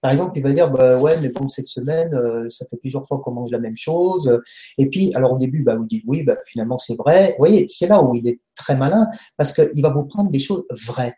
Par 0.00 0.12
exemple, 0.12 0.32
il 0.36 0.42
va 0.42 0.52
dire, 0.52 0.70
bah, 0.70 0.98
ouais, 0.98 1.16
mais 1.20 1.30
bon, 1.30 1.48
cette 1.48 1.66
semaine, 1.66 2.14
euh, 2.14 2.48
ça 2.48 2.64
fait 2.70 2.76
plusieurs 2.76 3.06
fois 3.06 3.20
qu'on 3.22 3.32
mange 3.32 3.50
la 3.50 3.58
même 3.58 3.76
chose. 3.76 4.40
Et 4.78 4.88
puis, 4.88 5.12
alors 5.14 5.32
au 5.32 5.38
début, 5.38 5.62
bah, 5.62 5.76
vous 5.76 5.86
dites, 5.86 6.04
oui, 6.06 6.22
bah, 6.22 6.36
finalement, 6.46 6.78
c'est 6.78 6.96
vrai. 6.96 7.30
Vous 7.30 7.38
voyez, 7.38 7.66
c'est 7.68 7.88
là 7.88 8.02
où 8.02 8.14
il 8.14 8.26
est 8.28 8.40
très 8.54 8.76
malin, 8.76 9.08
parce 9.36 9.52
qu'il 9.52 9.82
va 9.82 9.90
vous 9.90 10.04
prendre 10.04 10.30
des 10.30 10.38
choses 10.38 10.64
vraies. 10.86 11.14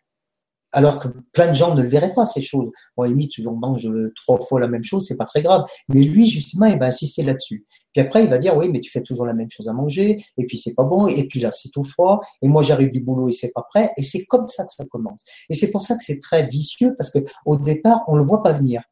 Alors 0.73 0.99
que 0.99 1.09
plein 1.33 1.49
de 1.49 1.55
gens 1.55 1.75
ne 1.75 1.83
le 1.83 1.89
verraient 1.89 2.15
pas, 2.15 2.25
ces 2.25 2.41
choses. 2.41 2.71
Bon, 2.97 3.05
limite, 3.05 3.33
on 3.47 3.53
mange 3.53 3.89
trois 4.17 4.41
fois 4.41 4.61
la 4.61 4.69
même 4.69 4.83
chose, 4.83 5.07
c'est 5.07 5.17
pas 5.17 5.25
très 5.25 5.43
grave. 5.43 5.65
Mais 5.89 6.03
lui, 6.03 6.27
justement, 6.27 6.67
il 6.67 6.79
va 6.79 6.87
insister 6.87 7.23
là-dessus. 7.23 7.67
Puis 7.93 8.01
après, 8.01 8.25
il 8.25 8.31
va 8.31 8.39
dire, 8.39 8.57
oui, 8.57 8.69
mais 8.71 8.81
tu 8.81 8.91
fais 8.91 9.03
toujours 9.03 9.27
la 9.27 9.35
même 9.35 9.51
chose 9.51 9.69
à 9.69 9.73
manger, 9.73 10.25
et 10.39 10.47
puis 10.47 10.57
c'est 10.57 10.75
pas 10.75 10.85
bon, 10.85 11.07
et 11.07 11.29
puis 11.29 11.41
là, 11.41 11.51
c'est 11.51 11.69
tout 11.71 11.85
froid, 11.85 12.21
et 12.41 12.49
moi, 12.49 12.63
j'arrive 12.63 12.91
du 12.91 13.01
boulot 13.01 13.29
et 13.29 13.33
c'est 13.33 13.53
pas 13.53 13.67
prêt. 13.69 13.93
Et 13.97 14.03
c'est 14.03 14.25
comme 14.25 14.49
ça 14.49 14.65
que 14.65 14.73
ça 14.73 14.85
commence. 14.87 15.23
Et 15.51 15.55
c'est 15.55 15.71
pour 15.71 15.83
ça 15.83 15.95
que 15.95 16.03
c'est 16.03 16.21
très 16.21 16.47
vicieux, 16.47 16.95
parce 16.97 17.11
que 17.11 17.19
au 17.45 17.57
départ, 17.57 18.03
on 18.09 18.17
le 18.17 18.25
voit 18.25 18.43
pas 18.43 18.53
venir. 18.53 18.83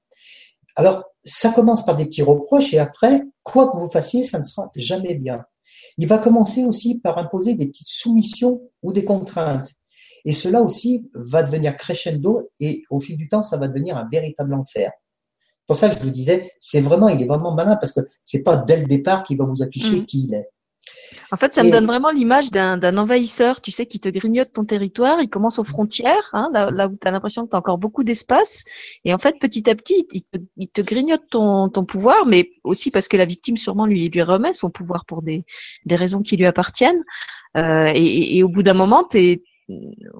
Alors, 0.76 1.04
ça 1.24 1.50
commence 1.50 1.84
par 1.84 1.96
des 1.96 2.04
petits 2.04 2.22
reproches, 2.22 2.74
et 2.74 2.78
après, 2.78 3.22
quoi 3.42 3.70
que 3.70 3.76
vous 3.76 3.88
fassiez, 3.88 4.22
ça 4.22 4.38
ne 4.38 4.44
sera 4.44 4.70
jamais 4.76 5.14
bien. 5.14 5.44
Il 5.96 6.06
va 6.06 6.18
commencer 6.18 6.64
aussi 6.64 6.98
par 6.98 7.18
imposer 7.18 7.54
des 7.54 7.66
petites 7.66 7.88
soumissions 7.88 8.62
ou 8.82 8.92
des 8.92 9.04
contraintes. 9.04 9.72
Et 10.24 10.32
cela 10.32 10.62
aussi 10.62 11.10
va 11.14 11.42
devenir 11.42 11.76
crescendo 11.76 12.50
et 12.60 12.84
au 12.90 13.00
fil 13.00 13.16
du 13.16 13.28
temps, 13.28 13.42
ça 13.42 13.56
va 13.56 13.68
devenir 13.68 13.96
un 13.96 14.08
véritable 14.10 14.54
enfer. 14.54 14.90
C'est 15.32 15.66
pour 15.66 15.76
ça 15.76 15.88
que 15.88 15.96
je 15.96 16.00
vous 16.00 16.10
disais, 16.10 16.50
c'est 16.60 16.80
vraiment, 16.80 17.08
il 17.08 17.22
est 17.22 17.26
vraiment 17.26 17.54
malin 17.54 17.76
parce 17.76 17.92
que 17.92 18.00
c'est 18.24 18.42
pas 18.42 18.56
dès 18.56 18.78
le 18.78 18.86
départ 18.86 19.22
qu'il 19.22 19.38
va 19.38 19.44
vous 19.44 19.62
afficher 19.62 20.00
mm. 20.00 20.06
qui 20.06 20.24
il 20.24 20.34
est. 20.34 20.48
En 21.32 21.36
fait, 21.36 21.54
ça 21.54 21.62
me 21.62 21.70
donne 21.70 21.86
vraiment 21.86 22.10
l'image 22.10 22.50
d'un 22.50 22.96
envahisseur, 22.96 23.60
tu 23.60 23.70
sais, 23.70 23.86
qui 23.86 24.00
te 24.00 24.08
grignote 24.08 24.52
ton 24.52 24.64
territoire. 24.64 25.20
Il 25.20 25.28
commence 25.28 25.58
aux 25.58 25.64
frontières, 25.64 26.28
hein, 26.32 26.50
là, 26.52 26.88
où 26.88 26.96
tu 27.00 27.06
as 27.06 27.10
l'impression 27.10 27.44
que 27.44 27.50
tu 27.50 27.56
as 27.56 27.58
encore 27.58 27.78
beaucoup 27.78 28.02
d'espace. 28.02 28.64
Et 29.04 29.14
en 29.14 29.18
fait, 29.18 29.36
petit 29.40 29.68
à 29.70 29.74
petit, 29.74 30.06
il 30.56 30.68
te, 30.68 30.80
grignote 30.80 31.22
ton, 31.30 31.70
pouvoir, 31.84 32.26
mais 32.26 32.50
aussi 32.64 32.90
parce 32.90 33.08
que 33.08 33.16
la 33.16 33.26
victime, 33.26 33.56
sûrement, 33.56 33.86
lui, 33.86 34.08
lui 34.08 34.22
remet 34.22 34.52
son 34.52 34.70
pouvoir 34.70 35.04
pour 35.04 35.22
des, 35.22 35.44
raisons 35.88 36.20
qui 36.20 36.36
lui 36.36 36.46
appartiennent. 36.46 37.02
Euh, 37.56 37.92
et, 37.94 38.42
au 38.42 38.48
bout 38.48 38.62
d'un 38.62 38.74
moment, 38.74 39.04
tu 39.04 39.42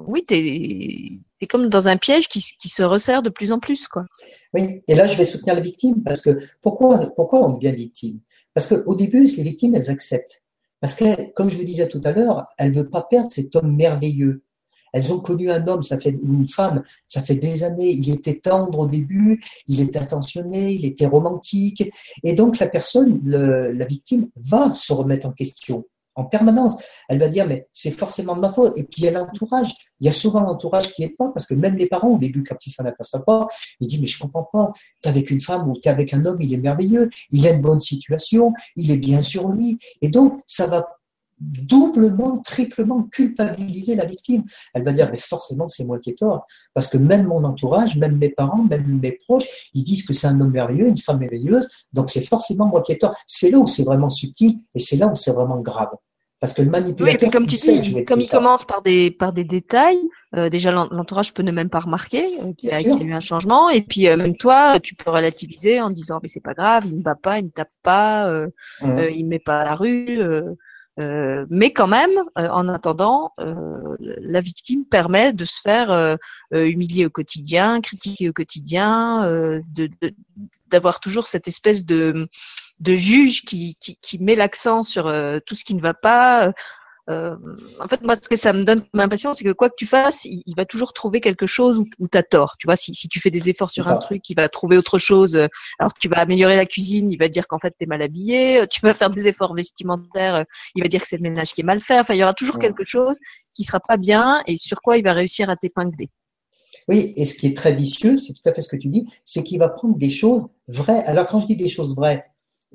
oui, 0.07 0.25
tu 0.27 0.35
es, 0.35 1.47
comme 1.47 1.69
dans 1.69 1.89
un 1.89 1.97
piège 1.97 2.29
qui, 2.29 2.41
se 2.41 2.83
resserre 2.83 3.23
de 3.23 3.31
plus 3.31 3.53
en 3.53 3.59
plus. 3.59 3.89
quoi. 3.89 4.07
Oui, 4.55 4.83
et 4.87 4.95
là, 4.95 5.07
je 5.07 5.17
vais 5.17 5.25
soutenir 5.25 5.55
la 5.55 5.61
victime 5.61 6.03
parce 6.03 6.21
que 6.21 6.39
pourquoi, 6.61 6.99
pourquoi 7.17 7.45
on 7.45 7.57
devient 7.57 7.75
victime? 7.75 8.21
Parce 8.55 8.67
qu'au 8.67 8.95
début, 8.95 9.25
les 9.25 9.43
victimes, 9.43 9.75
elles 9.75 9.91
acceptent. 9.91 10.43
Parce 10.81 10.95
que, 10.95 11.31
comme 11.33 11.51
je 11.51 11.57
vous 11.57 11.65
disais 11.65 11.89
tout 11.89 12.01
à 12.05 12.13
l'heure, 12.13 12.47
elles 12.59 12.71
ne 12.71 12.77
veulent 12.77 12.89
pas 12.89 13.03
perdre 13.03 13.31
cet 13.31 13.55
homme 13.55 13.77
merveilleux. 13.77 14.43
Elles 14.93 15.13
ont 15.13 15.21
connu 15.21 15.51
un 15.51 15.67
homme, 15.69 15.85
ça 15.85 15.99
fait 15.99 16.11
une 16.11 16.49
femme, 16.49 16.83
ça 17.07 17.23
fait 17.23 17.37
des 17.37 17.63
années. 17.63 17.91
Il 17.93 18.11
était 18.11 18.41
tendre 18.41 18.81
au 18.81 18.87
début, 18.87 19.43
il 19.69 19.81
était 19.81 20.01
attentionné, 20.01 20.73
il 20.73 20.85
était 20.85 21.07
romantique, 21.07 21.89
et 22.25 22.35
donc 22.35 22.59
la 22.59 22.67
personne, 22.67 23.21
la 23.25 23.87
victime, 23.87 24.29
va 24.37 24.75
se 24.75 24.93
remettre 24.93 25.29
en 25.29 25.33
question 25.33 25.85
en 26.15 26.25
permanence. 26.25 26.77
Elle 27.09 27.19
va 27.19 27.29
dire, 27.29 27.47
mais 27.47 27.69
c'est 27.73 27.91
forcément 27.91 28.35
de 28.35 28.41
ma 28.41 28.53
faute. 28.53 28.77
Et 28.77 28.85
puis, 28.85 29.03
il 29.03 29.05
y 29.05 29.09
a 29.09 29.13
l'entourage. 29.13 29.73
Il 30.01 30.07
y 30.07 30.09
a 30.09 30.13
souvent 30.13 30.41
l'entourage 30.41 30.93
qui 30.93 31.03
est 31.03 31.17
pas, 31.17 31.31
parce 31.35 31.47
que 31.47 31.55
même 31.55 31.77
les 31.77 31.87
parents, 31.87 32.09
au 32.09 32.19
début, 32.19 32.43
quand 32.43 32.57
ils 32.67 32.71
s'en 32.71 32.85
aperçoivent 32.85 33.25
pas, 33.25 33.47
ils 33.81 33.89
disent, 33.89 34.01
mais 34.01 34.07
je 34.07 34.19
comprends 34.19 34.49
pas. 34.53 34.73
Tu 35.03 35.09
es 35.09 35.13
avec 35.13 35.31
une 35.31 35.41
femme 35.41 35.69
ou 35.69 35.75
tu 35.75 35.89
es 35.89 35.91
avec 35.91 36.15
un 36.15 36.25
homme, 36.25 36.41
il 36.41 36.53
est 36.53 36.59
merveilleux, 36.59 37.11
il 37.31 37.47
a 37.47 37.51
une 37.51 37.61
bonne 37.61 37.81
situation, 37.81 38.53
il 38.77 38.91
est 38.91 38.99
bien 38.99 39.23
sur 39.23 39.49
lui. 39.49 39.79
Et 40.01 40.09
donc, 40.09 40.41
ça 40.47 40.67
va 40.67 41.00
doublement, 41.41 42.38
triplement 42.38 43.03
culpabiliser 43.03 43.95
la 43.95 44.05
victime. 44.05 44.45
Elle 44.74 44.84
va 44.84 44.93
dire, 44.93 45.09
mais 45.11 45.18
forcément, 45.18 45.68
c'est 45.68 45.84
moi 45.84 45.99
qui 45.99 46.11
ai 46.11 46.14
tort. 46.14 46.47
Parce 46.74 46.88
que 46.88 46.99
même 46.99 47.26
mon 47.26 47.45
entourage, 47.45 47.97
même 47.97 48.16
mes 48.18 48.28
parents, 48.28 48.62
même 48.62 49.01
mes 49.01 49.12
proches, 49.12 49.70
ils 49.74 49.84
disent 49.84 50.07
que 50.07 50.12
c'est 50.12 50.26
un 50.26 50.41
homme 50.41 50.51
merveilleux, 50.51 50.86
une 50.86 50.97
femme 50.97 51.18
merveilleuse, 51.18 51.68
donc 51.93 52.11
c'est 52.11 52.24
forcément 52.24 52.66
moi 52.66 52.82
qui 52.82 52.93
ai 52.93 52.99
tort. 52.99 53.14
C'est 53.26 53.51
là 53.51 53.59
où 53.59 53.66
c'est 53.66 53.84
vraiment 53.84 54.11
subtil 54.11 54.59
et 54.74 54.80
c'est 54.80 54.97
là 54.97 55.09
où 55.09 55.14
c'est 55.14 55.32
vraiment 55.32 55.61
grave. 55.61 55.91
Parce 56.41 56.55
que 56.55 56.62
le 56.62 56.70
manipulateur, 56.70 57.28
oui, 57.28 57.30
comme 57.30 57.47
tu 57.47 57.57
dis, 57.57 58.05
comme 58.07 58.22
il 58.22 58.28
commence 58.28 58.64
par 58.64 58.80
des 58.80 59.11
par 59.11 59.34
des 59.34 59.45
détails, 59.45 60.01
euh, 60.34 60.49
déjà 60.49 60.72
l'entourage 60.72 61.34
peut 61.34 61.43
ne 61.43 61.53
même 61.53 61.68
pas 61.68 61.80
remarquer 61.80 62.24
euh, 62.41 62.55
qu'il 62.55 62.70
y, 62.70 62.72
a 62.72 62.80
eu 62.80 63.12
un 63.12 63.20
changement, 63.20 63.68
et 63.68 63.82
puis 63.82 64.09
euh, 64.09 64.16
même 64.16 64.34
toi, 64.34 64.80
tu 64.80 64.95
peux 64.95 65.11
relativiser 65.11 65.82
en 65.82 65.91
disant 65.91 66.18
mais 66.22 66.28
c'est 66.28 66.41
pas 66.43 66.55
grave, 66.55 66.84
il 66.86 66.97
ne 66.97 67.03
va 67.03 67.14
pas, 67.14 67.38
il 67.41 67.45
ne 67.45 67.51
tape 67.51 67.68
pas, 67.82 68.47
mmh. 68.80 69.01
il 69.14 69.26
met 69.26 69.38
pas 69.38 69.61
à 69.61 69.64
la 69.66 69.74
rue. 69.74 70.18
Mais 70.99 71.72
quand 71.72 71.86
même, 71.86 72.11
en 72.36 72.68
attendant, 72.68 73.32
la 73.38 74.41
victime 74.41 74.84
permet 74.84 75.32
de 75.32 75.45
se 75.45 75.61
faire 75.61 76.18
humilier 76.53 77.07
au 77.07 77.11
quotidien, 77.11 77.80
critiquer 77.80 78.28
au 78.28 78.32
quotidien, 78.32 79.22
de 79.74 79.91
d'avoir 80.68 81.01
toujours 81.01 81.26
cette 81.26 81.49
espèce 81.49 81.84
de 81.84 82.28
de 82.80 82.95
juge 82.95 83.45
qui, 83.45 83.76
qui, 83.78 83.97
qui 83.97 84.18
met 84.18 84.34
l'accent 84.34 84.82
sur 84.82 85.07
euh, 85.07 85.38
tout 85.45 85.55
ce 85.55 85.64
qui 85.64 85.74
ne 85.74 85.80
va 85.80 85.95
pas. 85.95 86.53
Euh, 87.09 87.35
en 87.81 87.89
fait, 87.89 88.03
moi, 88.03 88.15
ce 88.17 88.29
que 88.29 88.37
ça 88.37 88.53
me 88.53 88.65
donne 88.65 88.83
comme 88.83 89.01
impression, 89.01 89.33
c'est 89.33 89.45
que 89.45 89.53
quoi 89.53 89.71
que 89.71 89.75
tu 89.77 89.87
fasses, 89.87 90.25
il, 90.25 90.55
va 90.57 90.65
toujours 90.65 90.93
trouver 90.93 91.21
quelque 91.21 91.47
chose 91.47 91.79
où, 91.79 91.87
où 91.99 92.09
tu 92.09 92.19
as 92.19 92.23
tort. 92.23 92.57
Tu 92.59 92.67
vois, 92.67 92.77
si, 92.77 92.95
si 92.95 93.09
tu 93.09 93.21
fais 93.21 93.31
des 93.31 93.49
efforts 93.49 93.71
sur 93.71 93.89
un 93.89 93.97
truc, 93.97 94.29
il 94.29 94.35
va 94.35 94.49
trouver 94.49 94.77
autre 94.77 94.99
chose. 94.99 95.37
Alors 95.79 95.95
tu 95.99 96.09
vas 96.09 96.19
améliorer 96.19 96.57
la 96.57 96.67
cuisine, 96.67 97.11
il 97.11 97.19
va 97.19 97.29
dire 97.29 97.49
qu'en 97.49 97.59
fait, 97.59 97.75
tu 97.77 97.85
es 97.85 97.87
mal 97.87 98.03
habillé. 98.03 98.67
Tu 98.71 98.81
vas 98.81 98.95
faire 98.95 99.11
des 99.11 99.29
efforts 99.29 99.55
vestimentaires, 99.55 100.45
il 100.75 100.83
va 100.83 100.89
dire 100.89 101.01
que 101.01 101.09
c'est 101.09 101.17
le 101.17 101.23
ménage 101.23 101.53
qui 101.53 101.63
est 101.63 101.65
mal 101.65 101.81
fait. 101.81 101.99
Enfin, 101.99 102.15
il 102.15 102.19
y 102.19 102.23
aura 102.23 102.35
toujours 102.35 102.59
quelque 102.59 102.85
chose 102.85 103.19
qui 103.55 103.65
sera 103.65 103.81
pas 103.81 103.97
bien 103.97 104.43
et 104.47 104.57
sur 104.57 104.81
quoi 104.81 104.97
il 104.97 105.05
va 105.05 105.13
réussir 105.13 105.51
à 105.51 105.57
t'épingler. 105.57 106.11
Oui, 106.89 107.13
et 107.17 107.25
ce 107.25 107.35
qui 107.35 107.47
est 107.47 107.57
très 107.57 107.73
vicieux, 107.73 108.17
c'est 108.17 108.33
tout 108.33 108.49
à 108.49 108.53
fait 108.53 108.61
ce 108.61 108.69
que 108.69 108.77
tu 108.77 108.89
dis, 108.89 109.07
c'est 109.25 109.43
qu'il 109.43 109.59
va 109.59 109.69
prendre 109.69 109.97
des 109.97 110.11
choses 110.11 110.49
vraies. 110.69 111.03
Alors 111.05 111.27
quand 111.27 111.41
je 111.41 111.47
dis 111.47 111.57
des 111.57 111.69
choses 111.69 111.95
vraies, 111.95 112.25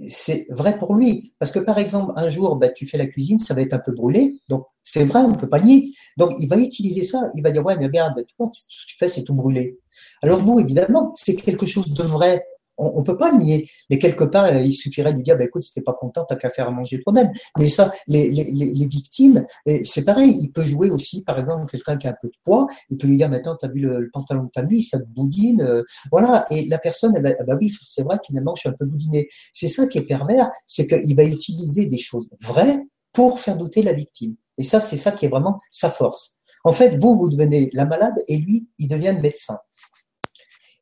c'est 0.08 0.48
vrai 0.50 0.78
pour 0.78 0.96
lui. 0.96 1.34
Parce 1.40 1.52
que 1.52 1.60
par 1.60 1.78
exemple, 1.78 2.14
un 2.16 2.30
jour, 2.30 2.56
ben, 2.56 2.72
tu 2.76 2.86
fais 2.86 2.98
la 2.98 3.08
cuisine, 3.08 3.40
ça 3.40 3.54
va 3.54 3.62
être 3.62 3.74
un 3.74 3.80
peu 3.80 3.92
brûlé. 3.94 4.40
Donc, 4.50 4.66
c'est 4.84 5.06
vrai, 5.06 5.22
on 5.22 5.30
ne 5.30 5.36
peut 5.36 5.50
pas 5.50 5.60
nier. 5.60 5.92
Donc, 6.18 6.34
il 6.40 6.48
va 6.48 6.58
utiliser 6.58 7.04
ça. 7.04 7.30
Il 7.36 7.44
va 7.44 7.52
dire, 7.52 7.66
ouais, 7.66 7.78
mais 7.78 7.86
regarde, 7.86 8.14
tu 8.28 8.36
vois, 8.38 8.50
ce 8.54 8.86
que 8.86 8.90
tu 8.90 8.98
fais, 8.98 9.10
c'est 9.10 9.24
tout 9.24 9.36
brûlé. 9.36 9.80
Alors 10.22 10.40
vous, 10.40 10.60
évidemment, 10.60 11.14
c'est 11.16 11.36
quelque 11.36 11.66
chose 11.66 11.94
de 11.94 12.04
vrai 12.04 12.46
on, 12.78 13.00
ne 13.00 13.04
peut 13.04 13.18
pas 13.18 13.32
le 13.32 13.38
nier. 13.38 13.70
Mais 13.90 14.00
quelque 14.00 14.24
part, 14.24 14.54
il 14.56 14.74
suffirait 14.74 15.12
de 15.12 15.18
lui 15.18 15.24
dire, 15.24 15.38
bah, 15.38 15.46
écoute, 15.46 15.62
si 15.62 15.82
pas 15.82 15.94
content, 15.94 16.26
t'as 16.28 16.36
qu'à 16.36 16.50
faire 16.50 16.72
manger 16.72 17.02
toi-même. 17.02 17.32
Mais 17.58 17.70
ça, 17.70 17.92
les, 18.08 18.30
les, 18.32 18.44
les 18.44 18.88
victimes, 18.88 19.46
c'est 19.84 20.06
pareil. 20.06 20.36
Il 20.42 20.52
peut 20.52 20.66
jouer 20.66 20.90
aussi, 20.90 21.24
par 21.24 21.40
exemple, 21.40 21.70
quelqu'un 21.70 21.98
qui 21.98 22.08
a 22.08 22.12
un 22.12 22.16
peu 22.20 22.28
de 22.28 22.38
poids, 22.44 22.68
il 22.90 22.98
peut 22.98 23.08
lui 23.08 23.18
dire, 23.18 23.30
maintenant, 23.30 23.58
t'as 23.60 23.68
vu 23.68 23.80
le, 23.80 24.10
pantalon 24.12 24.46
de 24.46 24.50
ta 24.50 24.64
nuit, 24.64 24.82
ça 24.84 25.00
te 25.00 25.08
boudine, 25.08 25.62
euh, 25.62 25.84
voilà. 26.12 26.46
Et 26.52 26.66
la 26.68 26.78
personne, 26.78 27.14
elle 27.16 27.24
va, 27.24 27.44
bah 27.46 27.58
oui, 27.60 27.72
c'est 27.86 28.04
vrai, 28.04 28.18
finalement, 28.26 28.56
je 28.56 28.62
suis 28.62 28.70
un 28.70 28.74
peu 28.74 28.86
boudiné. 28.86 29.30
C'est 29.52 29.68
ça 29.68 29.88
qui 29.88 29.98
est 29.98 30.04
pervers, 30.04 30.52
c'est 30.66 30.88
qu'il 30.88 31.16
va 31.16 31.24
utiliser 31.24 31.86
des 31.86 31.98
choses 31.98 32.30
vraies 32.42 32.80
pour 33.14 33.40
faire 33.40 33.58
douter 33.58 33.82
la 33.82 33.94
victime. 33.94 34.36
Et 34.58 34.64
ça, 34.64 34.80
c'est 34.80 34.98
ça 34.98 35.12
qui 35.12 35.26
est 35.26 35.30
vraiment 35.30 35.60
sa 35.72 35.90
force. 35.90 36.38
En 36.64 36.72
fait, 36.72 36.98
vous, 36.98 37.16
vous 37.16 37.30
devenez 37.30 37.70
la 37.74 37.86
malade 37.86 38.16
et 38.28 38.38
lui, 38.38 38.68
il 38.80 38.88
devient 38.88 39.14
le 39.16 39.22
médecin. 39.22 39.58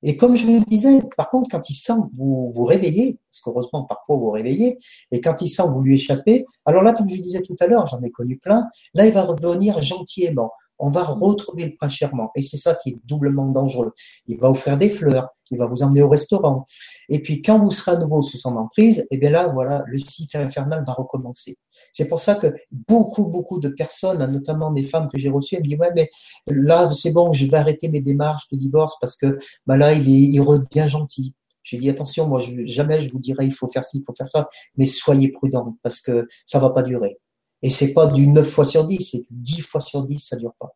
Et 0.04 0.18
comme 0.18 0.36
je 0.36 0.46
vous 0.46 0.60
le 0.60 0.66
disais, 0.66 1.02
par 1.16 1.30
contre, 1.30 1.50
quand 1.50 1.70
il 1.70 1.74
sent 1.74 1.94
que 1.94 2.18
vous 2.18 2.52
vous 2.54 2.66
réveillez, 2.66 3.20
parce 3.32 3.42
qu'heureusement, 3.42 3.86
parfois 3.86 4.18
vous 4.18 4.26
vous 4.26 4.32
réveillez, 4.32 4.78
et 5.12 5.22
quand 5.22 5.42
il 5.42 5.48
sent 5.48 5.64
que 5.64 5.70
vous 5.70 5.82
lui 5.82 5.96
échappez, 5.96 6.46
alors 6.66 6.84
là, 6.84 6.92
comme 6.92 7.08
je 7.08 7.16
disais 7.22 7.42
tout 7.42 7.56
à 7.62 7.68
l'heure, 7.68 7.88
j'en 7.88 8.02
ai 8.02 8.12
connu 8.12 8.38
plein, 8.38 8.68
là, 8.94 9.08
il 9.08 9.14
va 9.14 9.24
revenir 9.24 9.82
gentiment. 9.82 10.52
On 10.80 10.92
va 10.92 11.04
retrouver 11.04 11.66
le 11.66 11.76
prince 11.76 11.94
charmant. 11.94 12.32
Et 12.36 12.42
c'est 12.42 12.58
ça 12.58 12.76
qui 12.76 12.90
est 12.90 12.98
doublement 13.06 13.46
dangereux. 13.46 13.94
Il 14.28 14.38
va 14.40 14.50
offrir 14.50 14.76
des 14.76 14.90
fleurs, 14.90 15.30
il 15.54 15.60
va 15.60 15.66
vous 15.66 15.84
emmener 15.84 16.02
au 16.02 16.10
restaurant. 16.10 16.66
Et 17.10 17.22
puis, 17.22 17.42
quand 17.42 17.60
vous 17.60 17.72
serez 17.72 17.92
à 17.92 17.98
nouveau 17.98 18.22
sous 18.22 18.38
son 18.38 18.56
emprise, 18.58 19.00
et 19.00 19.08
eh 19.12 19.18
bien 19.18 19.30
là, 19.30 19.48
voilà, 19.48 19.84
le 19.88 19.98
cycle 19.98 20.38
infernal 20.38 20.84
va 20.86 20.94
recommencer. 20.94 21.58
C'est 21.92 22.08
pour 22.08 22.20
ça 22.20 22.36
que 22.36 22.54
beaucoup, 22.72 23.26
beaucoup 23.26 23.60
de 23.60 23.70
personnes, 23.70 24.26
notamment 24.32 24.72
des 24.72 24.84
femmes 24.84 25.10
que 25.12 25.18
j'ai 25.18 25.30
reçues, 25.30 25.56
elles 25.56 25.64
me 25.64 25.70
disent, 25.70 25.80
ouais, 25.80 25.92
mais 25.96 26.10
là, 26.48 26.92
c'est 26.92 27.12
bon, 27.12 27.34
je 27.34 27.46
vais 27.46 27.58
arrêter 27.58 27.88
mes 27.88 28.02
démarches 28.02 28.50
de 28.52 28.58
divorce 28.58 28.96
parce 29.00 29.16
que, 29.16 29.40
bah 29.66 29.78
là, 29.78 29.94
il, 29.94 30.08
est, 30.10 30.30
il 30.30 30.42
redevient 30.42 30.88
gentil. 30.88 31.34
J'ai 31.64 31.78
dit, 31.78 31.90
attention, 31.90 32.28
moi, 32.28 32.42
jamais 32.66 33.02
je 33.02 33.12
vous 33.12 33.20
dirai, 33.20 33.46
il 33.46 33.54
faut 33.54 33.68
faire 33.68 33.86
ci, 33.86 34.00
il 34.00 34.04
faut 34.04 34.14
faire 34.16 34.28
ça, 34.28 34.50
mais 34.76 34.86
soyez 34.86 35.32
prudents 35.32 35.78
parce 35.82 36.02
que 36.02 36.28
ça 36.46 36.60
va 36.60 36.70
pas 36.72 36.84
durer. 36.84 37.18
Et 37.62 37.70
c'est 37.70 37.94
pas 37.94 38.08
du 38.08 38.28
9 38.28 38.48
fois 38.48 38.66
sur 38.66 38.86
10, 38.86 39.10
c'est 39.12 39.26
10 39.30 39.62
fois 39.62 39.80
sur 39.80 40.04
10, 40.04 40.20
ça 40.20 40.36
dure 40.36 40.54
pas. 40.60 40.76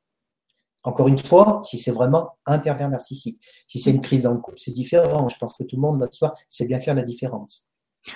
Encore 0.87 1.09
une 1.09 1.17
fois, 1.17 1.59
si 1.65 1.77
c'est 1.77 1.91
vraiment 1.91 2.37
un 2.45 2.59
pervers 2.59 2.87
narcissique, 2.87 3.41
si 3.67 3.77
c'est 3.77 3.91
une 3.91 3.99
crise 3.99 4.23
dans 4.23 4.31
le 4.31 4.37
couple, 4.37 4.57
c'est 4.57 4.71
différent. 4.71 5.27
Je 5.27 5.37
pense 5.37 5.53
que 5.53 5.63
tout 5.63 5.75
le 5.75 5.81
monde, 5.81 5.99
notre 5.99 6.13
soir, 6.13 6.33
sait 6.47 6.65
bien 6.65 6.79
faire 6.79 6.95
la 6.95 7.01
différence. 7.01 7.67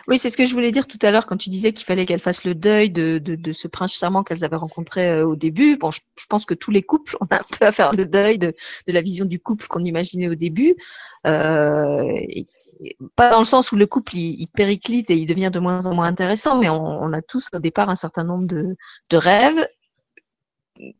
Oui, 0.07 0.17
c'est 0.17 0.29
ce 0.29 0.37
que 0.37 0.45
je 0.45 0.53
voulais 0.53 0.71
dire 0.71 0.87
tout 0.87 0.97
à 1.01 1.11
l'heure 1.11 1.25
quand 1.25 1.35
tu 1.35 1.49
disais 1.49 1.73
qu'il 1.73 1.85
fallait 1.85 2.05
qu'elles 2.05 2.21
fassent 2.21 2.45
le 2.45 2.55
deuil 2.55 2.89
de, 2.89 3.51
ce 3.51 3.67
prince 3.67 3.93
charmant 3.93 4.23
qu'elles 4.23 4.45
avaient 4.45 4.55
rencontré 4.55 5.09
euh, 5.09 5.27
au 5.27 5.35
début. 5.35 5.75
Bon, 5.75 5.91
je, 5.91 5.99
pense 6.29 6.45
que 6.45 6.53
tous 6.53 6.71
les 6.71 6.81
couples 6.81 7.17
ont 7.19 7.27
un 7.29 7.41
peu 7.59 7.65
à 7.65 7.73
faire 7.73 7.93
le 7.93 8.05
deuil 8.05 8.39
de, 8.39 8.55
la 8.87 9.01
vision 9.01 9.25
du 9.25 9.41
couple 9.41 9.67
qu'on 9.67 9.83
imaginait 9.83 10.29
au 10.29 10.35
début. 10.35 10.77
Euh, 11.27 12.09
pas 13.17 13.31
dans 13.31 13.39
le 13.39 13.45
sens 13.45 13.73
où 13.73 13.75
le 13.75 13.85
couple 13.85 14.15
il, 14.15 14.47
périclite 14.47 15.09
et 15.09 15.17
il 15.17 15.25
devient 15.25 15.51
de 15.51 15.59
moins 15.59 15.87
en 15.87 15.93
moins 15.93 16.07
intéressant, 16.07 16.57
mais 16.57 16.69
on, 16.69 17.03
on 17.03 17.11
a 17.11 17.21
tous 17.21 17.49
au 17.53 17.59
départ 17.59 17.89
un 17.89 17.97
certain 17.97 18.23
nombre 18.23 18.47
de 18.47 18.77
rêves 19.11 19.67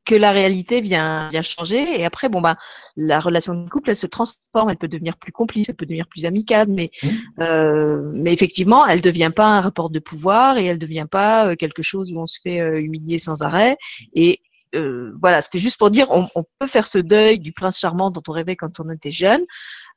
que 0.05 0.15
la 0.15 0.31
réalité 0.31 0.81
vient, 0.81 1.29
vient 1.29 1.41
changer. 1.41 1.99
Et 1.99 2.05
après, 2.05 2.29
bon, 2.29 2.41
bah, 2.41 2.57
la 2.95 3.19
relation 3.19 3.53
de 3.53 3.69
couple, 3.69 3.89
elle 3.89 3.95
se 3.95 4.07
transforme, 4.07 4.69
elle 4.69 4.77
peut 4.77 4.87
devenir 4.87 5.17
plus 5.17 5.31
complice, 5.31 5.69
elle 5.69 5.75
peut 5.75 5.85
devenir 5.85 6.07
plus 6.07 6.25
amicale, 6.25 6.67
mais, 6.69 6.91
mmh. 7.01 7.07
euh, 7.41 8.11
mais 8.13 8.33
effectivement, 8.33 8.85
elle 8.85 9.01
devient 9.01 9.31
pas 9.35 9.47
un 9.47 9.61
rapport 9.61 9.89
de 9.89 9.99
pouvoir 9.99 10.57
et 10.57 10.65
elle 10.65 10.79
devient 10.79 11.07
pas 11.09 11.47
euh, 11.47 11.55
quelque 11.55 11.81
chose 11.81 12.13
où 12.13 12.19
on 12.19 12.25
se 12.25 12.39
fait 12.41 12.59
euh, 12.59 12.79
humilier 12.79 13.17
sans 13.17 13.41
arrêt. 13.41 13.77
Et 14.13 14.41
euh, 14.75 15.13
voilà, 15.21 15.41
c'était 15.41 15.59
juste 15.59 15.77
pour 15.77 15.91
dire, 15.91 16.07
on, 16.11 16.27
on, 16.35 16.43
peut 16.59 16.67
faire 16.67 16.87
ce 16.87 16.97
deuil 16.97 17.39
du 17.39 17.51
prince 17.51 17.79
charmant 17.79 18.09
dont 18.11 18.21
on 18.27 18.31
rêvait 18.31 18.55
quand 18.55 18.79
on 18.79 18.89
était 18.89 19.11
jeune, 19.11 19.43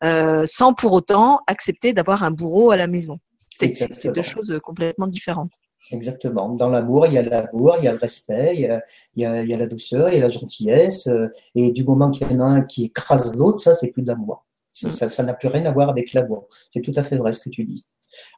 euh, 0.02 0.44
sans 0.47 0.74
pour 0.74 0.93
autant 0.93 1.40
accepter 1.47 1.93
d'avoir 1.93 2.24
un 2.24 2.31
bourreau 2.31 2.70
à 2.70 2.77
la 2.77 2.86
maison. 2.86 3.19
C'est 3.56 4.12
deux 4.12 4.23
choses 4.23 4.59
complètement 4.62 5.06
différentes. 5.06 5.52
Exactement. 5.90 6.48
Dans 6.51 6.70
l'amour, 6.70 7.06
il 7.06 7.15
y 7.15 7.19
a 7.19 7.23
l'amour, 7.23 7.77
il 7.78 7.85
y 7.85 7.89
a 7.89 7.93
le 7.93 7.98
respect, 7.98 8.55
il 8.55 8.61
y 8.61 8.66
a, 8.66 8.82
il 9.16 9.23
y 9.23 9.27
a, 9.27 9.43
il 9.43 9.48
y 9.48 9.55
a 9.55 9.59
la 9.59 9.66
douceur, 9.66 10.09
il 10.09 10.15
y 10.15 10.19
a 10.19 10.20
la 10.20 10.28
gentillesse. 10.28 11.06
Euh, 11.09 11.28
et 11.55 11.73
du 11.73 11.85
moment 11.85 12.11
qu'il 12.11 12.31
y 12.31 12.35
en 12.35 12.40
a 12.40 12.44
un 12.44 12.62
qui 12.62 12.85
écrase 12.85 13.36
l'autre, 13.36 13.59
ça, 13.59 13.74
c'est 13.74 13.90
plus 13.90 14.02
de 14.02 14.09
l'amour. 14.09 14.44
Mm. 14.82 14.90
Ça, 14.90 15.09
ça 15.09 15.23
n'a 15.23 15.35
plus 15.35 15.48
rien 15.48 15.65
à 15.66 15.73
voir 15.73 15.89
avec 15.90 16.12
l'amour. 16.12 16.48
C'est 16.73 16.81
tout 16.81 16.93
à 16.97 17.02
fait 17.02 17.16
vrai 17.16 17.32
ce 17.32 17.40
que 17.40 17.51
tu 17.51 17.65
dis. 17.65 17.85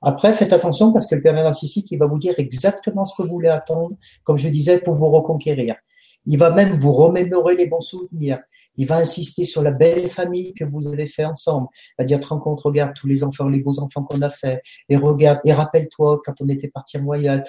Après, 0.03 0.33
faites 0.33 0.53
attention 0.53 0.93
parce 0.93 1.07
que 1.07 1.15
le 1.15 1.23
pervers 1.23 1.45
narcissique, 1.45 1.91
il 1.91 1.99
va 1.99 2.07
vous 2.07 2.19
dire 2.19 2.35
exactement 2.39 3.05
ce 3.05 3.15
que 3.17 3.23
vous 3.23 3.35
voulez 3.35 3.49
attendre, 3.49 3.97
comme 4.25 4.37
je 4.37 4.49
disais, 4.49 4.79
pour 4.79 4.97
vous 4.97 5.11
reconquérir. 5.11 5.77
Il 6.25 6.39
va 6.39 6.51
même 6.51 6.73
vous 6.73 6.93
remémorer 6.93 7.57
les 7.57 7.67
bons 7.69 7.81
souvenirs. 7.81 8.41
Il 8.77 8.87
va 8.87 8.97
insister 8.97 9.45
sur 9.45 9.63
la 9.63 9.73
belle 9.73 10.09
famille 10.09 10.53
que 10.55 10.65
vous 10.65 10.89
avez 10.89 11.07
fait 11.07 11.25
ensemble. 11.25 11.69
Il 11.75 12.03
va 12.03 12.05
dire, 12.05 12.21
te 12.21 12.27
rends 12.27 12.41
compte, 12.41 12.61
regarde 12.61 12.95
tous 12.95 13.07
les 13.07 13.25
enfants, 13.25 13.49
les 13.49 13.61
beaux 13.61 13.79
enfants 13.81 14.05
qu'on 14.05 14.23
a 14.23 14.31
fait. 14.31 14.63
Et 14.89 14.97
regarde, 14.97 15.41
et 15.45 15.53
rappelle-toi 15.53 16.21
quand 16.25 16.35
on 16.41 16.47
était 16.47 16.69
parti 16.69 16.99
en 16.99 17.05
voyage. 17.05 17.43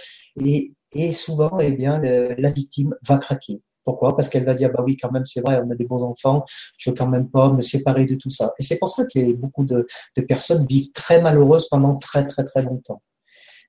Et, 0.43 0.73
et 0.93 1.13
souvent, 1.13 1.57
eh 1.59 1.71
bien, 1.71 1.99
la 2.01 2.49
victime 2.49 2.95
va 3.07 3.17
craquer. 3.17 3.61
Pourquoi? 3.83 4.17
Parce 4.17 4.27
qu'elle 4.27 4.43
va 4.43 4.53
dire, 4.53 4.69
bah 4.69 4.83
oui, 4.85 4.97
quand 4.97 5.11
même, 5.13 5.25
c'est 5.25 5.39
vrai, 5.39 5.61
on 5.63 5.71
a 5.71 5.75
des 5.75 5.85
beaux 5.85 6.03
enfants, 6.03 6.43
je 6.77 6.89
veux 6.89 6.95
quand 6.95 7.07
même 7.07 7.29
pas 7.29 7.53
me 7.53 7.61
séparer 7.61 8.05
de 8.05 8.15
tout 8.15 8.29
ça. 8.29 8.53
Et 8.59 8.63
c'est 8.63 8.77
pour 8.77 8.89
ça 8.89 9.05
que 9.05 9.31
beaucoup 9.31 9.63
de, 9.63 9.87
de 10.17 10.21
personnes 10.23 10.65
vivent 10.69 10.91
très 10.91 11.21
malheureuses 11.21 11.69
pendant 11.69 11.97
très, 11.97 12.27
très, 12.27 12.43
très 12.43 12.63
longtemps. 12.63 13.01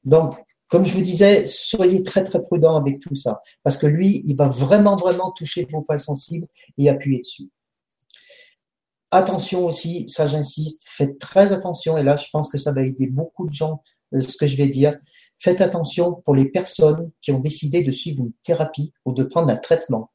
Donc, 0.03 0.37
comme 0.69 0.85
je 0.85 0.95
vous 0.95 1.03
disais, 1.03 1.47
soyez 1.47 2.03
très 2.03 2.25
très 2.25 2.41
prudent 2.41 2.77
avec 2.77 3.01
tout 3.01 3.15
ça, 3.15 3.41
parce 3.63 3.79
que 3.79 3.87
lui, 3.87 4.23
il 4.27 4.37
va 4.37 4.49
vraiment 4.49 4.97
vraiment 4.97 5.33
toucher 5.33 5.67
vos 5.73 5.83
points 5.83 5.99
sensibles 5.99 6.47
et 6.77 6.89
appuyer 6.89 7.21
dessus. 7.21 7.49
Attention 9.11 9.65
aussi, 9.65 10.07
ça 10.09 10.27
j'insiste, 10.27 10.85
faites 10.87 11.19
très 11.19 11.53
attention, 11.53 11.97
et 11.97 12.03
là 12.03 12.17
je 12.17 12.27
pense 12.31 12.51
que 12.51 12.59
ça 12.59 12.73
va 12.73 12.83
aider 12.83 13.07
beaucoup 13.07 13.49
de 13.49 13.55
gens, 13.55 13.83
euh, 14.15 14.21
ce 14.21 14.37
que 14.37 14.47
je 14.47 14.57
vais 14.57 14.69
dire. 14.69 14.97
Faites 15.39 15.61
attention 15.61 16.15
pour 16.15 16.35
les 16.35 16.47
personnes 16.47 17.11
qui 17.23 17.33
ont 17.33 17.39
décidé 17.39 17.83
de 17.83 17.93
suivre 17.93 18.21
une 18.21 18.33
thérapie 18.43 18.93
ou 19.05 19.13
de 19.13 19.23
prendre 19.23 19.51
un 19.51 19.57
traitement. 19.57 20.11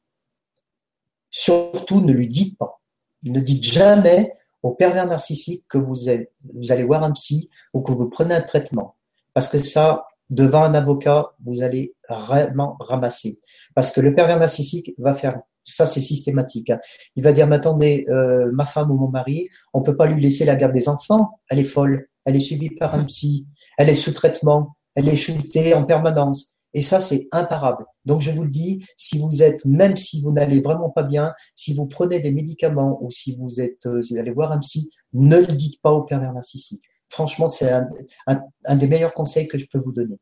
Surtout, 1.30 2.00
ne 2.00 2.12
lui 2.12 2.28
dites 2.28 2.56
pas. 2.58 2.80
Ne 3.24 3.40
dites 3.40 3.64
jamais 3.64 4.34
au 4.62 4.72
pervers 4.72 5.06
narcissique 5.06 5.64
que 5.66 5.78
vous, 5.78 6.08
êtes, 6.08 6.32
vous 6.54 6.70
allez 6.70 6.84
voir 6.84 7.02
un 7.02 7.12
psy 7.12 7.50
ou 7.72 7.80
que 7.80 7.90
vous 7.90 8.08
prenez 8.08 8.34
un 8.34 8.42
traitement. 8.42 8.96
Parce 9.32 9.48
que 9.48 9.58
ça, 9.58 10.06
devant 10.30 10.62
un 10.62 10.74
avocat, 10.74 11.32
vous 11.44 11.62
allez 11.62 11.94
vraiment 12.08 12.76
ramasser. 12.80 13.38
Parce 13.74 13.90
que 13.90 14.00
le 14.00 14.14
pervers 14.14 14.38
narcissique 14.38 14.94
va 14.98 15.14
faire 15.14 15.40
ça, 15.64 15.86
c'est 15.86 16.00
systématique. 16.00 16.70
Hein. 16.70 16.78
Il 17.16 17.24
va 17.24 17.32
dire, 17.32 17.46
mais 17.46 17.56
attendez, 17.56 18.04
euh, 18.10 18.50
ma 18.52 18.66
femme 18.66 18.90
ou 18.90 18.96
mon 18.96 19.08
mari, 19.08 19.48
on 19.72 19.82
peut 19.82 19.96
pas 19.96 20.06
lui 20.06 20.22
laisser 20.22 20.44
la 20.44 20.56
garde 20.56 20.74
des 20.74 20.88
enfants. 20.88 21.40
Elle 21.48 21.58
est 21.58 21.64
folle. 21.64 22.06
Elle 22.26 22.36
est 22.36 22.40
suivie 22.40 22.70
par 22.70 22.94
un 22.94 23.04
psy. 23.04 23.46
Elle 23.78 23.88
est 23.88 23.94
sous 23.94 24.12
traitement. 24.12 24.76
Elle 24.94 25.08
est 25.08 25.16
shootée 25.16 25.74
en 25.74 25.84
permanence. 25.84 26.50
Et 26.74 26.80
ça, 26.80 27.00
c'est 27.00 27.28
imparable. 27.32 27.86
Donc, 28.04 28.20
je 28.20 28.32
vous 28.32 28.42
le 28.42 28.50
dis, 28.50 28.84
si 28.96 29.18
vous 29.18 29.42
êtes, 29.42 29.64
même 29.64 29.96
si 29.96 30.20
vous 30.20 30.32
n'allez 30.32 30.60
vraiment 30.60 30.90
pas 30.90 31.04
bien, 31.04 31.32
si 31.54 31.72
vous 31.72 31.86
prenez 31.86 32.18
des 32.18 32.32
médicaments 32.32 32.98
ou 33.00 33.10
si 33.10 33.36
vous 33.36 33.60
êtes, 33.60 33.86
euh, 33.86 34.00
vous 34.10 34.18
allez 34.18 34.32
voir 34.32 34.52
un 34.52 34.58
psy, 34.58 34.90
ne 35.12 35.38
le 35.38 35.46
dites 35.46 35.80
pas 35.80 35.92
au 35.92 36.02
pervers 36.02 36.32
narcissique. 36.32 36.82
Franchement, 37.14 37.46
c'est 37.46 37.70
un, 38.26 38.74
des 38.74 38.88
meilleurs 38.88 39.14
conseils 39.14 39.46
que 39.46 39.56
je 39.56 39.66
peux 39.70 39.78
vous 39.78 39.92
donner. 39.92 40.18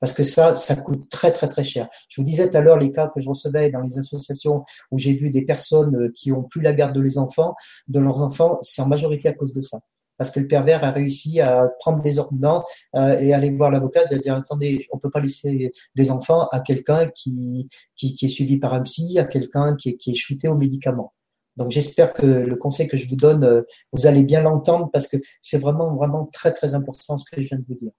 Parce 0.00 0.14
que 0.14 0.22
ça, 0.22 0.54
ça 0.54 0.74
coûte 0.74 1.10
très, 1.10 1.32
très, 1.32 1.48
très 1.48 1.64
cher. 1.64 1.86
Je 2.08 2.18
vous 2.18 2.24
disais 2.24 2.48
tout 2.48 2.56
à 2.56 2.62
l'heure 2.62 2.78
les 2.78 2.90
cas 2.90 3.10
que 3.14 3.20
je 3.20 3.28
recevais 3.28 3.70
dans 3.70 3.82
les 3.82 3.98
associations 3.98 4.64
où 4.90 4.96
j'ai 4.96 5.12
vu 5.12 5.28
des 5.28 5.44
personnes 5.44 5.94
euh, 5.96 6.10
qui 6.14 6.32
ont 6.32 6.42
plus 6.42 6.62
la 6.62 6.72
garde 6.72 6.94
de, 6.94 7.00
les 7.02 7.18
enfants, 7.18 7.54
de 7.88 7.98
leurs 8.00 8.22
enfants, 8.22 8.58
c'est 8.62 8.80
en 8.80 8.86
majorité 8.86 9.28
à 9.28 9.34
cause 9.34 9.52
de 9.52 9.60
ça. 9.60 9.80
Parce 10.16 10.30
que 10.30 10.40
le 10.40 10.46
pervers 10.46 10.82
a 10.82 10.90
réussi 10.92 11.42
à 11.42 11.68
prendre 11.78 12.00
des 12.00 12.18
ordonnances 12.18 12.64
euh, 12.96 13.18
et 13.18 13.34
aller 13.34 13.50
voir 13.50 13.70
l'avocat 13.70 14.06
de 14.06 14.16
dire 14.16 14.34
attendez, 14.34 14.86
on 14.92 14.98
peut 14.98 15.10
pas 15.10 15.20
laisser 15.20 15.70
des 15.94 16.10
enfants 16.10 16.48
à 16.52 16.60
quelqu'un 16.60 17.04
qui, 17.04 17.68
est 18.02 18.28
suivi 18.28 18.56
par 18.56 18.72
un 18.72 18.80
psy, 18.80 19.18
à 19.18 19.24
quelqu'un 19.24 19.76
qui 19.76 19.98
qui 19.98 20.12
est 20.12 20.14
shooté 20.14 20.48
aux 20.48 20.56
médicaments. 20.56 21.12
Donc 21.60 21.70
j'espère 21.70 22.14
que 22.14 22.24
le 22.24 22.56
conseil 22.56 22.88
que 22.88 22.96
je 22.96 23.06
vous 23.06 23.16
donne, 23.16 23.44
euh, 23.44 23.62
vous 23.92 24.06
allez 24.06 24.22
bien 24.22 24.40
l'entendre 24.40 24.88
parce 24.90 25.06
que 25.06 25.18
c'est 25.42 25.58
vraiment, 25.58 25.94
vraiment 25.94 26.24
très, 26.24 26.52
très 26.52 26.74
important 26.74 27.18
ce 27.18 27.24
que 27.30 27.40
je 27.42 27.48
viens 27.48 27.58
de 27.58 27.64
vous 27.68 27.74
dire. 27.74 27.92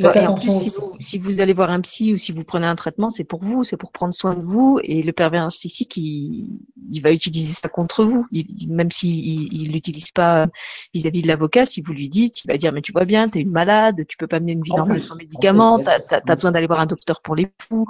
Faites 0.00 0.16
attention 0.16 0.58
si, 0.58 0.70
vous, 0.70 0.96
si, 1.00 1.18
vous, 1.18 1.40
allez 1.40 1.52
voir 1.52 1.70
un 1.70 1.80
psy 1.82 2.14
ou 2.14 2.16
si 2.16 2.32
vous 2.32 2.44
prenez 2.44 2.66
un 2.66 2.74
traitement, 2.74 3.10
c'est 3.10 3.24
pour 3.24 3.44
vous, 3.44 3.62
c'est 3.62 3.76
pour 3.76 3.92
prendre 3.92 4.14
soin 4.14 4.34
de 4.34 4.42
vous. 4.42 4.80
Et 4.82 5.02
le 5.02 5.12
pervers 5.12 5.42
narcissique, 5.42 5.98
il, 5.98 6.60
il 6.90 7.00
va 7.00 7.12
utiliser 7.12 7.52
ça 7.52 7.68
contre 7.68 8.04
vous, 8.04 8.26
même 8.68 8.90
s'il 8.90 9.52
il 9.52 9.72
l'utilise 9.72 10.10
pas 10.10 10.46
vis-à-vis 10.94 11.20
de 11.20 11.28
l'avocat. 11.28 11.66
Si 11.66 11.82
vous 11.82 11.92
lui 11.92 12.08
dites, 12.08 12.42
il 12.44 12.48
va 12.48 12.56
dire 12.56 12.72
mais 12.72 12.80
tu 12.80 12.92
vois 12.92 13.04
bien, 13.04 13.28
tu 13.28 13.38
es 13.38 13.42
une 13.42 13.50
malade, 13.50 14.06
tu 14.08 14.16
peux 14.16 14.26
pas 14.26 14.40
mener 14.40 14.52
une 14.52 14.62
vie 14.62 14.72
normale 14.72 15.00
sans 15.00 15.14
médicaments, 15.16 15.78
tu 15.78 15.88
as, 15.88 16.34
besoin 16.34 16.52
d'aller 16.52 16.66
voir 16.66 16.80
un 16.80 16.86
docteur 16.86 17.20
pour 17.20 17.36
les 17.36 17.52
fous. 17.60 17.86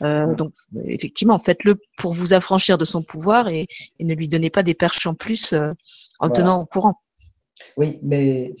Euh, 0.00 0.34
donc 0.34 0.52
effectivement, 0.86 1.38
faites-le 1.38 1.78
pour 1.98 2.14
vous 2.14 2.32
affranchir 2.32 2.78
de 2.78 2.86
son 2.86 3.02
pouvoir 3.02 3.48
et, 3.48 3.66
et, 3.98 4.04
ne 4.04 4.14
lui 4.14 4.26
donnez 4.26 4.50
pas 4.50 4.62
des 4.62 4.74
perches 4.74 5.06
en 5.06 5.14
plus 5.14 5.52
euh, 5.52 5.72
en 6.18 6.30
tenant 6.30 6.62
au 6.62 6.66
courant. 6.66 7.00
Oui, 7.76 7.98
mais 8.02 8.54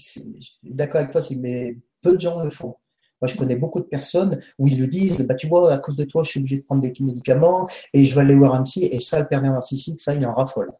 d'accord 0.62 1.00
avec 1.00 1.12
toi, 1.12 1.22
mais 1.38 1.76
peu 2.02 2.14
de 2.14 2.20
gens 2.20 2.40
le 2.40 2.50
font. 2.50 2.76
Moi, 3.22 3.28
je 3.28 3.36
connais 3.36 3.54
beaucoup 3.54 3.78
de 3.78 3.86
personnes 3.86 4.40
où 4.58 4.66
ils 4.66 4.80
le 4.80 4.88
disent, 4.88 5.24
bah, 5.28 5.36
tu 5.36 5.46
vois, 5.46 5.72
à 5.72 5.78
cause 5.78 5.94
de 5.94 6.02
toi, 6.02 6.24
je 6.24 6.30
suis 6.30 6.40
obligé 6.40 6.56
de 6.56 6.62
prendre 6.62 6.82
des 6.82 6.92
médicaments 6.98 7.68
et 7.94 8.04
je 8.04 8.16
vais 8.16 8.22
aller 8.22 8.34
voir 8.34 8.52
un 8.52 8.64
psy. 8.64 8.84
Et 8.90 8.98
ça, 8.98 9.20
le 9.20 9.28
pervers 9.28 9.52
narcissique, 9.52 10.00
ça, 10.00 10.12
il 10.12 10.26
en 10.26 10.34
raffole. 10.34 10.72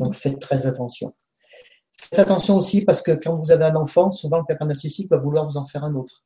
Donc, 0.00 0.12
faites 0.12 0.40
très 0.40 0.66
attention. 0.66 1.14
Faites 1.96 2.18
attention 2.18 2.56
aussi 2.56 2.84
parce 2.84 3.00
que 3.00 3.12
quand 3.12 3.36
vous 3.36 3.52
avez 3.52 3.66
un 3.66 3.76
enfant, 3.76 4.10
souvent 4.10 4.38
le 4.38 4.44
pervers 4.44 4.66
narcissique 4.66 5.08
va 5.08 5.18
vouloir 5.18 5.46
vous 5.46 5.56
en 5.56 5.66
faire 5.66 5.84
un 5.84 5.94
autre. 5.94 6.24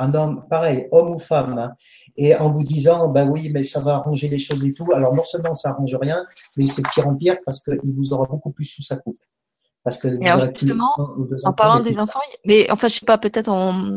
Un 0.00 0.12
homme, 0.14 0.44
pareil, 0.50 0.88
homme 0.90 1.14
ou 1.14 1.18
femme, 1.18 1.58
hein. 1.58 1.72
et 2.16 2.34
en 2.34 2.50
vous 2.50 2.64
disant, 2.64 3.10
bah 3.10 3.24
oui, 3.24 3.50
mais 3.52 3.64
ça 3.64 3.80
va 3.80 3.96
arranger 3.96 4.28
les 4.28 4.38
choses 4.38 4.64
et 4.64 4.72
tout. 4.72 4.86
Alors, 4.92 5.14
non 5.14 5.24
seulement 5.24 5.54
ça 5.54 5.70
arrange 5.70 5.94
rien, 5.94 6.24
mais 6.56 6.66
c'est 6.66 6.82
pire 6.92 7.06
en 7.06 7.14
pire 7.14 7.36
parce 7.44 7.60
qu'il 7.60 7.94
vous 7.96 8.12
aura 8.12 8.26
beaucoup 8.26 8.50
plus 8.50 8.64
sous 8.64 8.82
sa 8.82 8.96
coupe. 8.96 9.18
Parce 9.88 9.98
que 9.98 10.08
justement, 10.54 10.94
en 11.44 11.52
parlant 11.52 11.80
des 11.80 11.98
enfants, 11.98 12.20
mais 12.44 12.70
enfin, 12.70 12.88
je 12.88 12.94
sais 12.94 13.06
pas, 13.06 13.18
peut-être 13.18 13.50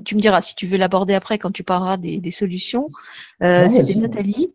tu 0.05 0.15
me 0.15 0.22
diras 0.22 0.41
si 0.41 0.55
tu 0.55 0.68
veux 0.68 0.77
l'aborder 0.77 1.13
après 1.13 1.38
quand 1.38 1.51
tu 1.51 1.63
parleras 1.63 1.97
des, 1.97 2.31
solutions. 2.31 2.88
Euh, 3.43 3.68
c'était 3.68 3.95
Nathalie 3.95 4.53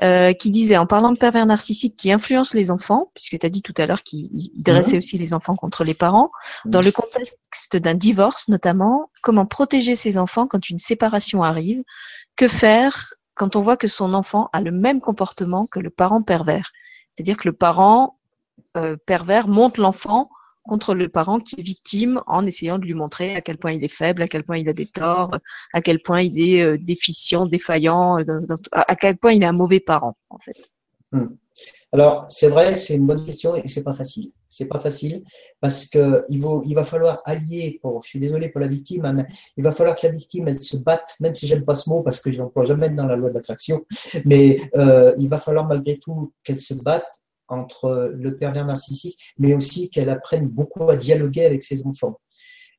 euh, 0.00 0.32
qui 0.32 0.50
disait, 0.50 0.76
en 0.76 0.86
parlant 0.86 1.10
de 1.10 1.18
pervers 1.18 1.44
narcissiques 1.44 1.96
qui 1.96 2.12
influencent 2.12 2.56
les 2.56 2.70
enfants, 2.70 3.10
puisque 3.14 3.36
tu 3.36 3.44
as 3.44 3.48
dit 3.48 3.62
tout 3.62 3.74
à 3.78 3.86
l'heure 3.86 4.04
qu'il 4.04 4.30
dressait 4.62 4.96
aussi 4.96 5.18
les 5.18 5.34
enfants 5.34 5.56
contre 5.56 5.82
les 5.82 5.94
parents, 5.94 6.30
dans 6.64 6.80
le 6.80 6.92
contexte 6.92 7.76
d'un 7.76 7.94
divorce 7.94 8.46
notamment, 8.46 9.10
comment 9.22 9.44
protéger 9.44 9.96
ses 9.96 10.16
enfants 10.16 10.46
quand 10.46 10.70
une 10.70 10.78
séparation 10.78 11.42
arrive, 11.42 11.82
que 12.36 12.46
faire 12.46 13.08
quand 13.34 13.56
on 13.56 13.62
voit 13.62 13.76
que 13.76 13.88
son 13.88 14.14
enfant 14.14 14.48
a 14.52 14.60
le 14.60 14.70
même 14.70 15.00
comportement 15.00 15.66
que 15.66 15.80
le 15.80 15.90
parent 15.90 16.22
pervers, 16.22 16.70
c'est-à-dire 17.10 17.36
que 17.36 17.48
le 17.48 17.54
parent 17.54 18.18
euh, 18.76 18.96
pervers 19.04 19.48
monte 19.48 19.78
l'enfant 19.78 20.30
contre 20.68 20.94
le 20.94 21.08
parent 21.08 21.40
qui 21.40 21.58
est 21.58 21.62
victime 21.62 22.20
en 22.26 22.46
essayant 22.46 22.78
de 22.78 22.84
lui 22.84 22.94
montrer 22.94 23.34
à 23.34 23.40
quel 23.40 23.58
point 23.58 23.72
il 23.72 23.82
est 23.82 23.92
faible, 23.92 24.22
à 24.22 24.28
quel 24.28 24.44
point 24.44 24.58
il 24.58 24.68
a 24.68 24.72
des 24.72 24.86
torts, 24.86 25.36
à 25.72 25.82
quel 25.82 26.00
point 26.00 26.22
il 26.22 26.38
est 26.38 26.62
euh, 26.62 26.78
déficient, 26.78 27.46
défaillant, 27.46 28.18
euh, 28.18 28.40
à 28.72 28.94
quel 28.94 29.16
point 29.16 29.32
il 29.32 29.42
est 29.42 29.46
un 29.46 29.52
mauvais 29.52 29.80
parent 29.80 30.16
en 30.30 30.38
fait. 30.38 30.56
Hmm. 31.10 31.28
Alors 31.92 32.26
c'est 32.28 32.48
vrai, 32.48 32.76
c'est 32.76 32.96
une 32.96 33.06
bonne 33.06 33.24
question 33.24 33.56
et 33.56 33.66
c'est 33.66 33.82
pas 33.82 33.94
facile. 33.94 34.30
C'est 34.46 34.66
pas 34.66 34.78
facile 34.78 35.22
parce 35.60 35.86
que 35.86 36.24
il, 36.28 36.40
va 36.74 36.84
falloir 36.84 37.20
allier. 37.24 37.80
Je 37.82 38.08
suis 38.08 38.18
désolé 38.18 38.48
pour 38.48 38.60
la 38.60 38.66
victime, 38.66 39.04
hein, 39.04 39.12
mais 39.12 39.26
il 39.56 39.64
va 39.64 39.72
falloir 39.72 39.96
que 39.96 40.06
la 40.06 40.12
victime 40.12 40.48
elle 40.48 40.60
se 40.60 40.76
batte, 40.76 41.14
même 41.20 41.34
si 41.34 41.46
j'aime 41.46 41.64
pas 41.64 41.74
ce 41.74 41.88
mot 41.88 42.02
parce 42.02 42.20
que 42.20 42.30
je 42.30 42.38
l'emploie 42.38 42.64
jamais 42.64 42.90
dans 42.90 43.06
la 43.06 43.16
loi 43.16 43.30
d'attraction, 43.30 43.84
mais 44.24 44.60
euh, 44.76 45.14
il 45.18 45.28
va 45.28 45.38
falloir 45.38 45.66
malgré 45.66 45.98
tout 45.98 46.32
qu'elle 46.44 46.60
se 46.60 46.74
batte 46.74 47.08
entre 47.48 48.12
le 48.14 48.36
pervers 48.36 48.66
narcissique, 48.66 49.34
mais 49.38 49.54
aussi 49.54 49.90
qu'elle 49.90 50.08
apprenne 50.08 50.48
beaucoup 50.48 50.88
à 50.90 50.96
dialoguer 50.96 51.44
avec 51.44 51.62
ses 51.62 51.86
enfants. 51.86 52.18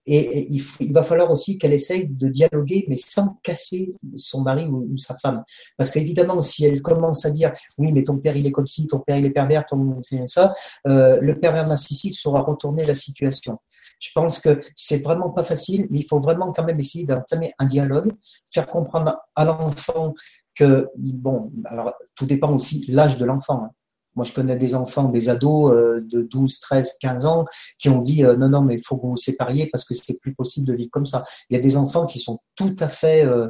Et, 0.06 0.48
il, 0.80 0.94
va 0.94 1.04
falloir 1.04 1.30
aussi 1.30 1.58
qu'elle 1.58 1.74
essaye 1.74 2.08
de 2.08 2.30
dialoguer, 2.30 2.86
mais 2.88 2.96
sans 2.98 3.36
casser 3.44 3.94
son 4.16 4.42
mari 4.42 4.66
ou, 4.68 4.98
sa 4.98 5.16
femme. 5.18 5.44
Parce 5.78 5.92
qu'évidemment, 5.92 6.42
si 6.42 6.66
elle 6.66 6.82
commence 6.82 7.26
à 7.26 7.32
dire 7.32 7.52
oui, 7.78 7.92
mais 7.92 8.04
ton 8.04 8.18
père 8.18 8.36
il 8.36 8.48
est 8.48 8.52
comme 8.52 8.66
ci, 8.66 8.88
ton 8.88 9.00
père 9.00 9.18
il 9.18 9.26
est 9.26 9.30
pervers, 9.30 9.66
ton 9.66 10.02
c'est 10.02 10.28
ça, 10.28 10.54
euh, 10.88 11.20
le 11.22 11.40
pervers 11.40 11.68
narcissique 11.68 12.18
saura 12.18 12.42
retourner 12.42 12.86
la 12.86 12.96
situation. 12.96 13.60
Je 14.00 14.10
pense 14.16 14.40
que 14.40 14.60
c'est 14.76 15.04
vraiment 15.04 15.30
pas 15.30 15.44
facile, 15.44 15.88
mais 15.92 16.00
il 16.00 16.06
faut 16.06 16.20
vraiment 16.20 16.52
quand 16.52 16.64
même 16.64 16.80
essayer 16.80 17.06
d'entamer 17.06 17.54
un 17.60 17.66
dialogue, 17.66 18.12
faire 18.50 18.68
comprendre 18.68 19.18
à 19.36 19.46
l'enfant 19.46 20.16
que 20.56 20.88
bon, 20.96 21.52
alors 21.66 21.94
tout 22.16 22.26
dépend 22.26 22.54
aussi 22.56 22.86
l'âge 22.88 23.18
de 23.18 23.26
l'enfant. 23.26 23.66
Hein. 23.66 23.72
Moi, 24.16 24.26
je 24.26 24.34
connais 24.34 24.56
des 24.56 24.76
enfants, 24.76 25.10
des 25.10 25.30
ados 25.30 25.72
euh, 25.72 26.02
de 26.10 26.22
12, 26.22 26.60
13, 26.60 26.94
15 27.00 27.26
ans 27.26 27.46
qui 27.78 27.90
ont 27.90 28.02
dit 28.02 28.26
euh, 28.26 28.36
non, 28.36 28.50
non, 28.50 28.62
mais 28.62 28.76
il 28.76 28.82
faut 28.84 28.98
que 28.98 29.04
vous 29.04 29.12
vous 29.12 29.16
sépariez 29.16 29.68
parce 29.68 29.86
que 29.86 29.94
c'est 29.94 30.20
plus 30.20 30.34
possible 30.34 30.68
de 30.68 30.74
vivre 30.74 30.90
comme 30.92 31.06
ça. 31.06 31.24
Il 31.50 31.56
y 31.56 31.60
a 31.60 31.62
des 31.62 31.78
enfants 31.78 32.06
qui 32.06 32.20
sont 32.20 32.40
tout 32.56 32.76
à 32.80 32.88
fait 32.88 33.24
euh, 33.24 33.50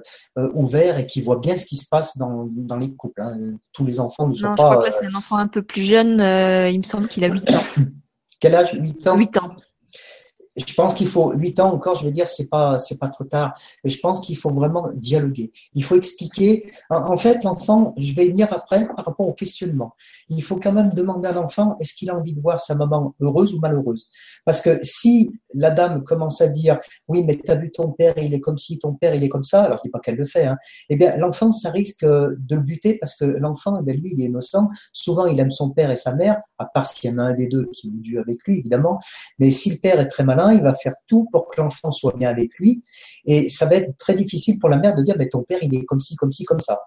ouverts 0.53 0.99
et 0.99 1.05
qui 1.05 1.21
voient 1.21 1.39
bien 1.39 1.57
ce 1.57 1.65
qui 1.65 1.77
se 1.77 1.87
passe 1.89 2.17
dans, 2.17 2.47
dans 2.51 2.77
les 2.77 2.93
couples. 2.93 3.21
Hein. 3.21 3.37
Tous 3.73 3.85
les 3.85 3.99
enfants 3.99 4.27
ne 4.27 4.33
sont 4.33 4.49
non, 4.49 4.55
pas. 4.55 4.71
Je 4.71 4.75
crois 4.75 4.89
que 4.89 4.95
c'est 4.95 5.05
un 5.05 5.17
enfant 5.17 5.37
un 5.37 5.47
peu 5.47 5.61
plus 5.61 5.83
jeune. 5.83 6.19
il 6.71 6.77
me 6.77 6.83
semble 6.83 7.07
qu'il 7.07 7.23
a 7.23 7.29
8 7.29 7.49
ans. 7.51 7.63
Quel 8.39 8.55
âge? 8.55 8.73
8 8.73 9.07
ans? 9.07 9.17
8 9.17 9.37
ans 9.37 9.55
je 10.55 10.73
pense 10.73 10.93
qu'il 10.93 11.07
faut 11.07 11.31
huit 11.33 11.59
ans 11.59 11.73
encore, 11.73 11.95
je 11.95 12.05
veux 12.05 12.11
dire, 12.11 12.27
c'est 12.27 12.49
pas 12.49 12.79
c'est 12.79 12.97
pas 12.97 13.09
trop 13.09 13.23
tard. 13.23 13.53
Je 13.83 13.97
pense 13.99 14.19
qu'il 14.19 14.37
faut 14.37 14.49
vraiment 14.49 14.89
dialoguer. 14.93 15.51
Il 15.73 15.83
faut 15.83 15.95
expliquer. 15.95 16.71
En, 16.89 17.17
fait, 17.17 17.43
l'enfant, 17.43 17.93
je 17.97 18.13
vais 18.13 18.27
venir 18.27 18.47
après 18.51 18.87
par 18.87 19.05
rapport 19.05 19.27
au 19.27 19.33
questionnement. 19.33 19.93
Il 20.29 20.43
faut 20.43 20.57
quand 20.57 20.71
même 20.71 20.89
demander 20.89 21.27
à 21.27 21.31
l'enfant 21.31 21.75
est-ce 21.79 21.93
qu'il 21.93 22.09
a 22.09 22.15
envie 22.15 22.33
de 22.33 22.41
voir 22.41 22.59
sa 22.59 22.75
maman 22.75 23.15
heureuse 23.19 23.53
ou 23.53 23.59
malheureuse? 23.59 24.09
Parce 24.45 24.61
que 24.61 24.79
si 24.83 25.31
la 25.53 25.71
dame 25.71 26.03
commence 26.03 26.41
à 26.41 26.47
dire 26.47 26.79
oui, 27.07 27.23
mais 27.23 27.35
tu 27.35 27.51
as 27.51 27.55
vu 27.55 27.71
ton 27.71 27.91
père, 27.91 28.13
il 28.17 28.33
est 28.33 28.39
comme 28.39 28.57
ci, 28.57 28.79
ton 28.79 28.95
père, 28.95 29.13
il 29.15 29.23
est 29.23 29.29
comme 29.29 29.43
ça. 29.43 29.63
Alors 29.63 29.77
je 29.77 29.83
dis 29.83 29.89
pas 29.89 29.99
qu'elle 29.99 30.17
le 30.17 30.25
fait. 30.25 30.45
Hein, 30.45 30.57
eh 30.89 30.95
bien, 30.95 31.15
l'enfant, 31.17 31.51
ça 31.51 31.69
risque 31.69 32.05
de 32.05 32.55
le 32.55 32.61
buter 32.61 32.95
parce 32.95 33.15
que 33.15 33.25
l'enfant, 33.25 33.81
eh 33.85 33.93
lui, 33.93 34.13
il 34.13 34.21
est 34.21 34.25
innocent. 34.25 34.69
Souvent, 34.91 35.25
il 35.25 35.39
aime 35.39 35.51
son 35.51 35.71
père 35.71 35.91
et 35.91 35.95
sa 35.95 36.15
mère, 36.15 36.41
à 36.57 36.65
part 36.65 36.85
s'il 36.85 37.11
y 37.11 37.13
en 37.13 37.17
a 37.19 37.23
un 37.23 37.33
des 37.33 37.47
deux 37.47 37.69
qui 37.73 37.87
est 37.87 37.91
dû 37.91 38.19
avec 38.19 38.37
lui, 38.45 38.59
évidemment. 38.59 38.99
Mais 39.37 39.51
si 39.51 39.69
le 39.71 39.77
père 39.77 39.99
est 39.99 40.07
très 40.07 40.23
malin 40.23 40.48
il 40.53 40.61
va 40.61 40.73
faire 40.73 40.93
tout 41.07 41.27
pour 41.31 41.49
que 41.49 41.61
l'enfant 41.61 41.91
soit 41.91 42.13
bien 42.17 42.29
avec 42.29 42.57
lui. 42.59 42.81
Et 43.25 43.49
ça 43.49 43.65
va 43.65 43.75
être 43.75 43.97
très 43.97 44.13
difficile 44.13 44.59
pour 44.59 44.69
la 44.69 44.77
mère 44.77 44.95
de 44.95 45.03
dire, 45.03 45.15
mais 45.17 45.27
ton 45.27 45.43
père, 45.43 45.59
il 45.61 45.73
est 45.75 45.85
comme 45.85 45.99
ci, 45.99 46.15
comme 46.15 46.31
ci, 46.31 46.45
comme 46.45 46.61
ça. 46.61 46.79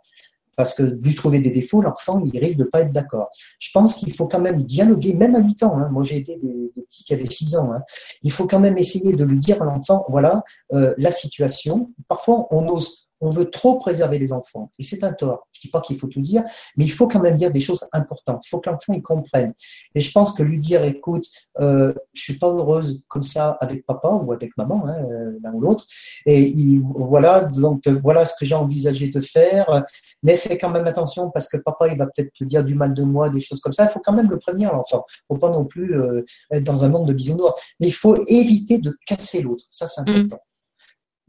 Parce 0.56 0.74
que 0.74 0.82
lui 0.82 1.14
trouver 1.14 1.40
des 1.40 1.50
défauts, 1.50 1.80
l'enfant, 1.80 2.20
il 2.20 2.38
risque 2.38 2.58
de 2.58 2.64
pas 2.64 2.82
être 2.82 2.92
d'accord. 2.92 3.28
Je 3.58 3.70
pense 3.72 3.94
qu'il 3.94 4.12
faut 4.14 4.26
quand 4.26 4.40
même 4.40 4.62
dialoguer, 4.62 5.14
même 5.14 5.34
à 5.34 5.40
8 5.40 5.62
ans. 5.62 5.78
Hein. 5.78 5.88
Moi, 5.90 6.02
j'ai 6.02 6.18
été 6.18 6.36
des, 6.38 6.70
petits 6.74 7.04
qui 7.04 7.14
avaient 7.14 7.24
6 7.24 7.56
ans. 7.56 7.72
Hein. 7.72 7.80
Il 8.22 8.30
faut 8.30 8.46
quand 8.46 8.60
même 8.60 8.76
essayer 8.76 9.14
de 9.14 9.24
lui 9.24 9.38
dire 9.38 9.62
à 9.62 9.64
l'enfant, 9.64 10.04
voilà, 10.08 10.42
euh, 10.74 10.94
la 10.98 11.10
situation. 11.10 11.90
Parfois, 12.06 12.46
on 12.50 12.68
ose 12.68 13.08
on 13.22 13.30
veut 13.30 13.48
trop 13.48 13.76
préserver 13.76 14.18
les 14.18 14.32
enfants. 14.32 14.70
Et 14.78 14.82
c'est 14.82 15.04
un 15.04 15.12
tort. 15.12 15.48
Je 15.52 15.60
ne 15.60 15.62
dis 15.62 15.70
pas 15.70 15.80
qu'il 15.80 15.96
faut 15.96 16.08
tout 16.08 16.20
dire, 16.20 16.42
mais 16.76 16.84
il 16.84 16.90
faut 16.90 17.06
quand 17.06 17.20
même 17.20 17.36
dire 17.36 17.52
des 17.52 17.60
choses 17.60 17.88
importantes. 17.92 18.44
Il 18.44 18.48
faut 18.48 18.58
que 18.58 18.68
l'enfant 18.68 18.92
y 18.92 19.00
comprenne. 19.00 19.54
Et 19.94 20.00
je 20.00 20.10
pense 20.10 20.32
que 20.32 20.42
lui 20.42 20.58
dire, 20.58 20.84
écoute, 20.84 21.26
euh, 21.60 21.94
je 22.12 22.20
suis 22.20 22.38
pas 22.38 22.48
heureuse 22.48 23.02
comme 23.08 23.22
ça 23.22 23.56
avec 23.60 23.86
papa 23.86 24.08
ou 24.08 24.32
avec 24.32 24.56
maman, 24.56 24.82
hein, 24.86 25.06
euh, 25.08 25.38
l'un 25.42 25.52
ou 25.52 25.60
l'autre. 25.60 25.86
Et 26.26 26.42
il, 26.48 26.82
voilà, 26.82 27.44
donc 27.44 27.86
voilà 28.02 28.24
ce 28.24 28.34
que 28.38 28.44
j'ai 28.44 28.56
envisagé 28.56 29.08
de 29.08 29.20
faire. 29.20 29.84
Mais 30.24 30.36
fais 30.36 30.58
quand 30.58 30.70
même 30.70 30.86
attention 30.88 31.30
parce 31.30 31.46
que 31.46 31.58
papa, 31.58 31.88
il 31.88 31.96
va 31.96 32.06
peut-être 32.06 32.32
te 32.32 32.44
dire 32.44 32.64
du 32.64 32.74
mal 32.74 32.92
de 32.92 33.04
moi, 33.04 33.30
des 33.30 33.40
choses 33.40 33.60
comme 33.60 33.72
ça. 33.72 33.84
Il 33.84 33.90
faut 33.90 34.00
quand 34.00 34.12
même 34.12 34.30
le 34.30 34.38
prévenir, 34.38 34.72
l'enfant. 34.72 35.04
Il 35.08 35.34
ne 35.34 35.36
faut 35.36 35.40
pas 35.40 35.50
non 35.50 35.64
plus 35.64 35.94
euh, 35.94 36.24
être 36.50 36.64
dans 36.64 36.84
un 36.84 36.88
monde 36.88 37.06
de 37.06 37.12
bisounours. 37.12 37.54
Mais 37.78 37.86
il 37.86 37.94
faut 37.94 38.16
éviter 38.26 38.78
de 38.78 38.92
casser 39.06 39.42
l'autre. 39.42 39.64
Ça, 39.70 39.86
c'est 39.86 40.02
mm. 40.02 40.08
important 40.08 40.40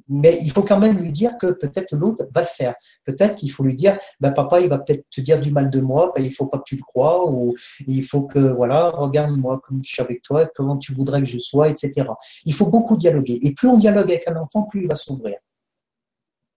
mais 0.08 0.40
il 0.42 0.52
faut 0.52 0.64
quand 0.64 0.80
même 0.80 0.98
lui 0.98 1.12
dire 1.12 1.38
que 1.38 1.48
peut-être 1.48 1.96
l'autre 1.96 2.26
va 2.34 2.42
le 2.42 2.48
faire. 2.48 2.76
Peut-être 3.06 3.36
qu'il 3.36 3.52
faut 3.52 3.64
lui 3.64 3.76
dire, 3.76 3.98
ben 4.20 4.32
papa, 4.32 4.60
il 4.60 4.70
va 4.70 4.80
peut-être 4.80 5.06
te 5.10 5.22
dire 5.22 5.40
du 5.40 5.52
mal 5.52 5.70
de 5.70 5.82
moi, 5.82 6.12
ben 6.16 6.24
il 6.24 6.34
faut 6.34 6.48
pas 6.48 6.58
que 6.58 6.64
tu 6.66 6.76
le 6.76 6.84
crois, 6.84 7.30
ou 7.30 7.56
il 7.88 8.04
faut 8.04 8.22
que, 8.22 8.40
voilà, 8.40 8.90
regarde-moi 8.90 9.62
comme 9.64 9.84
je 9.84 9.90
suis 9.90 10.02
avec 10.02 10.22
toi, 10.22 10.46
comment 10.56 10.78
tu 10.78 10.94
voudrais 10.94 11.22
que 11.22 11.28
je 11.28 11.38
sois, 11.38 11.70
etc. 11.70 12.08
Il 12.46 12.54
faut 12.54 12.68
beaucoup 12.68 12.98
dialoguer. 12.98 13.40
Et 13.42 13.54
plus 13.54 13.68
on 13.68 13.78
dialogue 13.78 14.12
avec 14.12 14.28
un 14.28 14.36
enfant, 14.36 14.64
plus 14.64 14.84
il 14.84 14.88
va 14.88 14.96
s'ouvrir. 14.96 15.38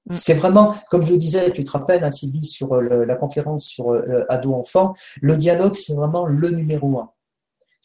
Mm. 0.06 0.14
C'est 0.14 0.34
vraiment, 0.34 0.74
comme 0.90 1.02
je 1.02 1.14
disais, 1.14 1.50
tu 1.52 1.64
te 1.64 1.70
rappelles, 1.70 2.04
hein, 2.04 2.10
Sylvie, 2.10 2.44
sur 2.44 2.74
euh, 2.74 3.04
la 3.04 3.14
conférence 3.16 3.64
sur 3.64 3.92
euh, 3.92 4.24
ado-enfant, 4.28 4.94
le 5.20 5.36
dialogue, 5.36 5.74
c'est 5.74 5.94
vraiment 5.94 6.26
le 6.26 6.50
numéro 6.50 6.98
un 6.98 7.10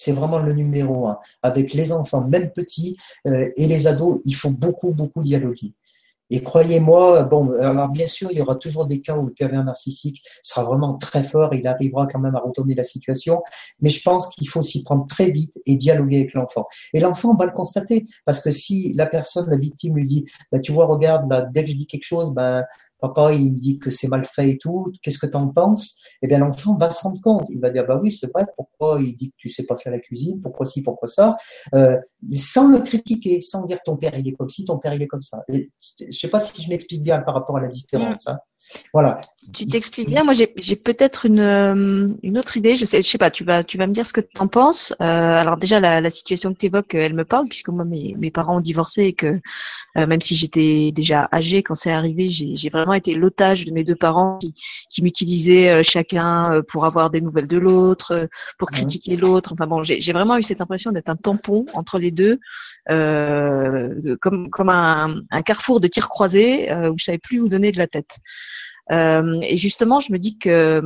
c'est 0.02 0.14
vraiment 0.14 0.40
le 0.40 0.54
numéro 0.54 1.06
un. 1.08 1.20
Avec 1.44 1.76
les 1.76 1.92
enfants, 1.92 2.22
même 2.28 2.52
petits, 2.52 2.98
euh, 3.28 3.52
et 3.56 3.68
les 3.68 3.86
ados, 3.86 4.20
il 4.26 4.34
faut 4.34 4.50
beaucoup, 4.50 4.92
beaucoup 4.94 5.22
dialoguer. 5.22 5.76
Et 6.32 6.42
croyez-moi, 6.42 7.24
bon, 7.24 7.52
alors 7.60 7.90
bien 7.90 8.08
sûr, 8.08 8.30
il 8.32 8.38
y 8.38 8.42
aura 8.42 8.56
toujours 8.56 8.86
des 8.86 9.02
cas 9.02 9.18
où 9.18 9.28
le 9.28 9.34
pervers 9.34 9.64
narcissique 9.66 10.24
sera 10.42 10.64
vraiment 10.64 10.98
très 10.98 11.24
fort, 11.24 11.54
il 11.54 11.68
arrivera 11.68 12.08
quand 12.08 12.20
même 12.20 12.36
à 12.36 12.40
retourner 12.40 12.74
la 12.74 12.84
situation, 12.84 13.44
mais 13.82 13.90
je 13.90 14.02
pense 14.02 14.28
qu'il 14.30 14.48
faut 14.48 14.62
s'y 14.62 14.82
prendre 14.82 15.06
très 15.08 15.30
vite 15.30 15.60
et 15.66 15.76
dialoguer 15.76 16.22
avec 16.22 16.34
l'enfant. 16.34 16.68
Et 16.94 17.02
l'enfant 17.02 17.36
va 17.36 17.46
le 17.46 17.52
constater, 17.52 18.06
parce 18.26 18.40
que 18.40 18.50
si 18.50 18.94
la 18.94 19.08
personne, 19.08 19.50
la 19.50 19.58
victime 19.58 19.98
lui 19.98 20.06
dit, 20.06 20.26
bah, 20.54 20.60
tu 20.60 20.72
vois, 20.72 20.86
regarde, 20.86 21.30
là, 21.30 21.42
dès 21.42 21.66
que 21.66 21.70
je 21.70 21.76
dis 21.76 21.86
quelque 21.86 22.06
chose, 22.06 22.32
ben, 22.34 22.64
papa, 23.02 23.34
il 23.34 23.52
me 23.52 23.58
dit 23.58 23.80
que 23.80 23.90
c'est 23.90 24.08
mal 24.08 24.24
fait 24.24 24.52
et 24.52 24.58
tout, 24.58 24.92
qu'est-ce 25.02 25.18
que 25.18 25.26
tu 25.26 25.36
en 25.36 25.48
penses? 25.50 25.98
Eh 26.22 26.28
bien, 26.28 26.40
l'enfant 26.40 26.78
va 26.78 26.90
se 26.90 27.02
rendre 27.04 27.20
compte. 27.22 27.48
Il 27.50 27.60
va 27.60 27.72
dire, 27.72 27.86
bah 27.86 28.00
oui, 28.02 28.12
c'est 28.12 28.32
vrai, 28.32 28.46
pourquoi 28.56 29.00
il 29.02 29.18
dit 29.18 29.32
que 29.32 29.36
tu 29.38 29.50
sais 29.50 29.64
pas 29.64 29.76
faire 29.76 29.92
la 29.92 30.00
cuisine, 30.00 30.40
pourquoi 30.42 30.66
ci, 30.66 30.84
pourquoi 30.84 31.08
ça, 31.08 31.36
euh, 31.74 31.98
sans 32.32 32.72
le 32.72 32.80
critiquer, 32.80 33.42
sans 33.42 33.66
dire 33.66 33.80
ton 33.84 33.98
père, 33.98 34.18
il 34.18 34.28
est 34.28 34.34
comme 34.34 34.50
ci, 34.50 34.64
ton 34.64 34.78
père, 34.78 34.94
il 34.94 35.02
est 35.02 35.08
comme 35.08 35.24
ça. 35.24 35.44
Je 35.50 35.62
je 36.00 36.18
sais 36.18 36.30
pas 36.30 36.40
si 36.40 36.62
je 36.62 36.70
m'explique 36.70 37.04
bien 37.04 37.20
par 37.20 37.34
rapport 37.34 37.58
à 37.58 37.62
la 37.62 37.68
différence. 37.68 38.28
Hein. 38.28 38.38
Voilà. 38.94 39.22
Tu 39.54 39.66
t'expliques 39.66 40.08
bien. 40.08 40.24
Moi, 40.24 40.34
j'ai 40.34 40.76
peut-être 40.76 41.26
une, 41.26 41.40
euh, 41.40 42.08
une 42.24 42.38
autre 42.38 42.58
idée. 42.58 42.76
Je 42.76 42.86
sais, 42.86 43.02
je 43.02 43.08
sais 43.08 43.18
pas. 43.18 43.32
Tu 43.32 43.44
vas, 43.44 43.64
tu 43.64 43.78
vas 43.78 43.88
me 43.88 43.94
dire 43.94 44.06
ce 44.06 44.14
que 44.14 44.22
tu 44.22 44.40
en 44.40 44.48
penses. 44.48 44.94
Euh, 45.02 45.06
alors 45.06 45.58
déjà, 45.58 45.80
la, 45.80 46.00
la 46.00 46.10
situation 46.10 46.54
que 46.54 46.60
tu 46.60 46.68
évoques, 46.68 46.94
elle 46.94 47.16
me 47.16 47.26
parle 47.26 47.48
puisque 47.48 47.70
moi, 47.70 47.84
mes, 47.84 48.16
mes 48.18 48.32
parents 48.32 48.58
ont 48.58 48.62
divorcé 48.62 49.04
et 49.04 49.14
que 49.14 49.40
euh, 49.98 50.08
même 50.08 50.22
si 50.22 50.36
j'étais 50.36 50.92
déjà 50.94 51.28
âgée 51.34 51.64
quand 51.64 51.74
c'est 51.76 51.92
arrivé, 51.92 52.30
j'ai 52.30 52.70
vraiment 52.70 52.94
été 52.94 53.14
l'otage 53.14 53.66
de 53.66 53.72
mes 53.72 53.84
deux 53.84 53.96
parents 53.96 54.38
qui, 54.38 54.54
qui 54.90 55.02
m'utilisaient 55.02 55.84
chacun 55.84 56.62
pour 56.70 56.86
avoir 56.86 57.10
des 57.10 57.20
nouvelles 57.20 57.48
de 57.48 57.58
l'autre, 57.58 58.30
pour 58.58 58.72
critiquer 58.72 59.18
l'autre. 59.18 59.52
Enfin 59.54 59.68
bon, 59.68 59.84
j'ai 59.84 60.14
vraiment 60.14 60.38
eu 60.38 60.44
cette 60.44 60.62
impression 60.62 60.92
d'être 60.92 61.10
un 61.10 61.16
tampon 61.16 61.66
entre 61.74 62.00
les 62.00 62.12
deux. 62.12 62.40
Euh, 62.90 64.16
comme, 64.22 64.50
comme 64.50 64.70
un, 64.70 65.22
un, 65.30 65.42
carrefour 65.44 65.80
de 65.80 65.88
tir 65.88 66.10
croisés 66.10 66.74
où 66.74 66.98
je 66.98 67.04
savais 67.04 67.20
plus 67.20 67.40
où 67.40 67.48
donner 67.48 67.72
de 67.72 67.78
la 67.78 67.88
tête. 67.88 68.18
Euh, 68.92 69.40
et 69.42 69.58
justement, 69.58 70.00
je 70.00 70.12
me 70.12 70.18
dis 70.18 70.38
que 70.38 70.82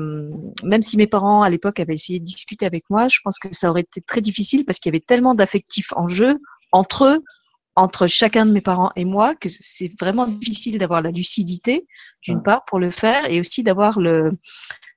même 0.63 0.81
si 0.81 0.97
mes 0.97 1.07
parents 1.07 1.41
à 1.41 1.49
l'époque 1.49 1.79
avaient 1.79 1.93
essayé 1.93 2.19
de 2.19 2.25
discuter 2.25 2.65
avec 2.65 2.83
moi, 2.89 3.07
je 3.07 3.19
pense 3.23 3.39
que 3.39 3.47
ça 3.51 3.69
aurait 3.69 3.81
été 3.81 4.01
très 4.01 4.21
difficile 4.21 4.65
parce 4.65 4.79
qu'il 4.79 4.91
y 4.91 4.93
avait 4.95 5.03
tellement 5.05 5.33
d'affectifs 5.33 5.91
en 5.95 6.07
jeu 6.07 6.37
entre 6.71 7.05
eux, 7.05 7.23
entre 7.75 8.07
chacun 8.07 8.45
de 8.45 8.51
mes 8.51 8.61
parents 8.61 8.91
et 8.95 9.05
moi, 9.05 9.35
que 9.35 9.49
c'est 9.49 9.91
vraiment 9.99 10.27
difficile 10.27 10.77
d'avoir 10.77 11.01
la 11.01 11.11
lucidité, 11.11 11.85
d'une 12.21 12.43
part, 12.43 12.63
pour 12.65 12.79
le 12.79 12.91
faire, 12.91 13.29
et 13.29 13.39
aussi 13.39 13.63
d'avoir 13.63 13.99
le, 13.99 14.31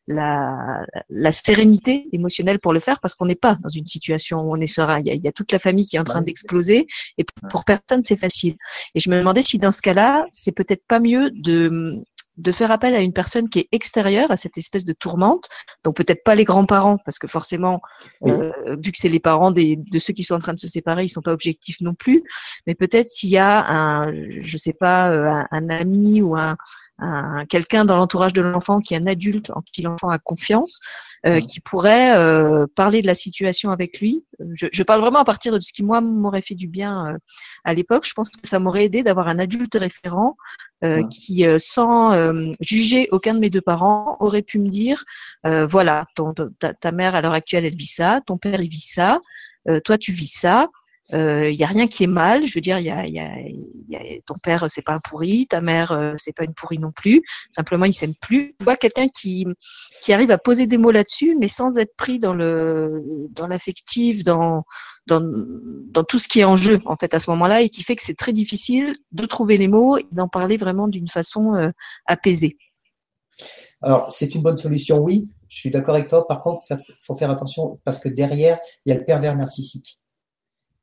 la, 0.09 0.85
la, 1.11 1.33
sérénité 1.33 2.09
émotionnelle 2.13 2.59
pour 2.59 2.73
le 2.73 2.81
faire 2.81 2.99
parce 3.01 3.15
qu'on 3.15 3.27
n'est 3.27 3.35
pas 3.35 3.59
dans 3.63 3.69
une 3.69 3.87
situation 3.87 4.41
où 4.41 4.57
on 4.57 4.61
est 4.61 4.67
serein. 4.67 4.99
Il 5.01 5.07
y 5.07 5.11
a, 5.11 5.15
il 5.15 5.23
y 5.23 5.29
a 5.29 5.33
toute 5.33 5.53
la 5.53 5.59
famille 5.59 5.87
qui 5.87 5.97
est 5.97 6.01
en 6.01 6.05
train 6.05 6.23
d'exploser 6.23 6.87
et 7.19 7.27
pour 7.51 7.65
personne 7.65 8.03
c'est 8.03 8.17
facile. 8.17 8.57
Et 8.95 9.01
je 9.01 9.11
me 9.11 9.19
demandais 9.19 9.43
si 9.43 9.59
dans 9.59 9.73
ce 9.73 9.83
cas-là, 9.83 10.27
c'est 10.33 10.53
peut-être 10.53 10.87
pas 10.89 10.99
mieux 10.99 11.31
de 11.31 12.03
de 12.39 12.53
faire 12.53 12.71
appel 12.71 12.95
à 12.95 13.01
une 13.01 13.13
personne 13.13 13.49
qui 13.49 13.59
est 13.59 13.69
extérieure 13.73 14.31
à 14.31 14.37
cette 14.37 14.57
espèce 14.59 14.85
de 14.85 14.93
tourmente. 14.93 15.49
Donc 15.85 15.97
peut-être 15.97 16.23
pas 16.23 16.37
les 16.37 16.45
grands-parents, 16.45 16.99
parce 17.05 17.19
que 17.19 17.27
forcément, 17.27 17.83
euh, 18.27 18.53
vu 18.83 18.93
que 18.93 18.99
c'est 18.99 19.09
les 19.09 19.19
parents 19.19 19.51
des, 19.51 19.77
de 19.77 19.99
ceux 19.99 20.13
qui 20.13 20.23
sont 20.23 20.37
en 20.37 20.39
train 20.39 20.55
de 20.55 20.59
se 20.59 20.69
séparer, 20.69 21.05
ils 21.05 21.09
sont 21.09 21.21
pas 21.21 21.33
objectifs 21.33 21.81
non 21.81 21.95
plus. 21.95 22.23
Mais 22.67 22.77
peut-être 22.77 23.09
s'il 23.09 23.31
y 23.31 23.39
a 23.39 23.67
un, 23.69 24.13
je 24.15 24.57
sais 24.57 24.73
pas, 24.73 25.11
euh, 25.11 25.45
un 25.51 25.69
ami 25.69 26.23
ou 26.23 26.37
un, 26.37 26.57
quelqu'un 27.49 27.85
dans 27.85 27.97
l'entourage 27.97 28.33
de 28.33 28.43
l'enfant 28.43 28.81
qui 28.81 28.95
est 28.95 28.97
un 28.97 29.07
adulte 29.07 29.51
en 29.51 29.63
qui 29.63 29.83
l'enfant 29.83 30.09
a 30.09 30.19
confiance, 30.19 30.81
euh, 31.27 31.41
qui 31.41 31.61
pourrait 31.61 32.17
euh, 32.17 32.67
parler 32.75 33.03
de 33.03 33.07
la 33.09 33.15
situation 33.15 33.71
avec 33.71 34.01
lui. 34.01 34.25
Je, 34.55 34.67
je, 34.71 34.83
parle 34.85 35.01
vraiment 35.01 35.19
à 35.19 35.25
partir 35.25 35.53
de 35.53 35.59
ce 35.59 35.73
qui 35.73 35.83
moi 35.83 36.01
m'aurait 36.01 36.43
fait 36.43 36.55
du 36.55 36.69
bien 36.69 37.09
euh, 37.09 37.19
à 37.65 37.75
l'époque. 37.75 38.07
Je 38.07 38.13
pense 38.15 38.31
que 38.31 38.39
ça 38.45 38.61
m'aurait 38.61 38.85
aidé 38.85 39.03
d'avoir 39.03 39.27
un 39.27 39.39
adulte 39.39 39.75
référent 39.75 40.37
qui, 41.11 41.45
sans 41.59 42.33
juger 42.61 43.09
aucun 43.11 43.35
de 43.35 43.41
mes 43.41 43.51
deux 43.51 43.61
parents, 43.61 44.17
aurait 44.21 44.43
pu 44.43 44.61
me 44.61 44.69
dire 44.69 45.05
voilà, 45.43 46.07
ton, 46.15 46.33
ta, 46.33 46.73
ta, 46.73 46.93
mère 46.93 47.17
à 47.17 47.21
l'heure 47.21 47.33
actuelle 47.33 47.65
elle 47.65 47.75
vit 47.75 47.89
ça, 47.89 48.21
ton 48.25 48.39
père 48.39 48.61
il 48.61 48.69
vit 48.69 48.79
ça, 48.79 49.21
toi 49.85 49.99
tu 49.99 50.13
vis 50.13 50.33
ça 50.33 50.69
il 51.11 51.17
euh, 51.17 51.51
y 51.51 51.65
a 51.65 51.67
rien 51.67 51.87
qui 51.87 52.05
est 52.05 52.09
mal. 52.09 52.47
Je 52.47 52.55
veux 52.55 52.61
dire, 52.61 52.79
y 52.79 52.91
a, 52.91 53.07
y, 53.07 53.19
a, 53.19 53.41
y 53.41 53.97
a, 53.97 54.21
ton 54.27 54.35
père 54.43 54.67
c'est 54.69 54.85
pas 54.85 54.95
un 54.95 55.01
pourri, 55.01 55.47
ta 55.47 55.61
mère 55.61 55.93
euh, 55.93 56.15
c'est 56.17 56.35
pas 56.35 56.45
une 56.45 56.55
pourrie 56.55 56.79
non 56.79 56.93
plus. 56.93 57.23
Simplement, 57.51 57.87
il 57.87 57.95
s'aime 57.95 58.15
plus. 58.15 58.55
Tu 58.59 58.65
vois 58.65 58.77
quelqu'un 58.77 59.09
qui 59.09 59.47
qui 60.03 60.13
arrive 60.13 60.31
à 60.31 60.39
poser 60.39 60.67
des 60.67 60.79
mots 60.79 60.91
là-dessus, 60.91 61.37
mais 61.39 61.49
sans 61.49 61.79
être 61.79 61.97
pris 61.97 62.19
dans 62.19 62.35
le 62.35 63.03
dans 63.31 63.47
l'affectif, 63.47 64.23
dans 64.23 64.65
dans 65.07 65.23
dans 65.23 66.05
tout 66.05 66.19
ce 66.19 66.29
qui 66.29 66.41
est 66.41 66.45
en 66.45 66.57
jeu 66.57 66.79
en 66.85 66.97
fait 66.97 67.15
à 67.15 67.21
ce 67.21 67.31
moment-là, 67.31 67.63
et 67.63 67.71
qui 67.71 67.83
fait 67.83 67.97
que 67.97 68.03
c'est 68.03 68.17
très 68.17 68.33
difficile 68.33 68.97
de 69.13 69.25
trouver 69.25 69.57
les 69.57 69.69
mots 69.69 69.97
et 69.97 70.07
d'en 70.13 70.29
parler 70.29 70.59
vraiment 70.59 70.89
d'une 70.89 71.09
façon 71.09 71.55
euh, 71.55 71.71
apaisée. 72.07 72.59
Alors, 73.81 74.11
c'est 74.11 74.35
une 74.35 74.43
bonne 74.43 74.57
solution, 74.57 74.99
oui. 74.99 75.25
Je 75.49 75.57
suis 75.57 75.71
d'accord 75.71 75.95
avec 75.95 76.09
toi. 76.09 76.27
Par 76.27 76.43
contre, 76.43 76.63
il 76.71 76.95
faut 77.01 77.15
faire 77.15 77.31
attention 77.31 77.81
parce 77.85 77.99
que 77.99 78.09
derrière, 78.09 78.59
il 78.85 78.91
y 78.91 78.93
a 78.93 78.99
le 78.99 79.05
pervers 79.05 79.37
narcissique. 79.37 79.99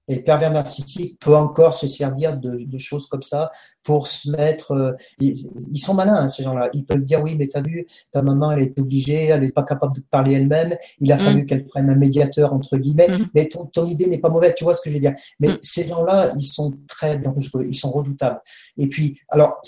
Et 0.08 0.16
le 0.16 0.24
pervers 0.24 0.52
narcissique 0.52 1.20
peut 1.20 1.36
encore 1.36 1.74
se 1.74 1.88
servir 1.88 2.38
de, 2.38 2.64
de 2.66 2.78
choses 2.78 3.08
comme 3.08 3.24
ça 3.24 3.52
pour 3.84 4.08
se 4.08 4.30
mettre. 4.30 4.72
Euh, 4.72 4.92
ils, 5.20 5.78
sont 5.78 5.94
malins, 5.94 6.16
hein, 6.16 6.28
ces 6.28 6.44
gens-là. 6.44 6.70
Ils 6.74 6.86
peuvent 6.86 7.04
dire 7.04 7.22
oui, 7.24 7.36
mais 7.38 7.48
t'as 7.48 7.62
vu, 7.62 7.86
ta 8.12 8.22
maman, 8.22 8.52
elle 8.52 8.64
est 8.64 8.80
obligée, 8.80 9.26
elle 9.26 9.42
n'est 9.42 9.52
pas 9.52 9.64
capable 9.64 9.96
de 9.96 10.02
parler 10.02 10.34
elle-même. 10.34 10.76
Il 11.00 11.12
a 11.12 11.18
fallu 11.18 11.44
mm. 11.44 11.46
qu'elle 11.46 11.66
prenne 11.66 11.90
un 11.90 11.96
médiateur 11.96 12.54
entre 12.54 12.78
guillemets. 12.78 13.08
Mm. 13.08 13.30
Mais 13.34 13.48
ton, 13.48 13.66
ton 13.66 13.86
idée 13.86 14.08
n'est 14.08 14.18
pas 14.18 14.30
mauvaise. 14.30 14.54
Tu 14.56 14.64
vois 14.64 14.74
ce 14.74 14.82
que 14.82 14.90
je 14.90 14.96
veux 14.96 15.02
dire 15.02 15.14
Mais 15.40 15.50
mm. 15.50 15.58
ces 15.62 15.86
gens-là, 15.86 16.34
ils 16.36 16.46
sont 16.46 16.74
très 16.88 17.18
dangereux, 17.18 17.66
ils 17.68 17.76
sont 17.76 17.92
redoutables. 17.92 18.42
Et 18.78 18.88
puis, 18.88 19.20
alors 19.30 19.60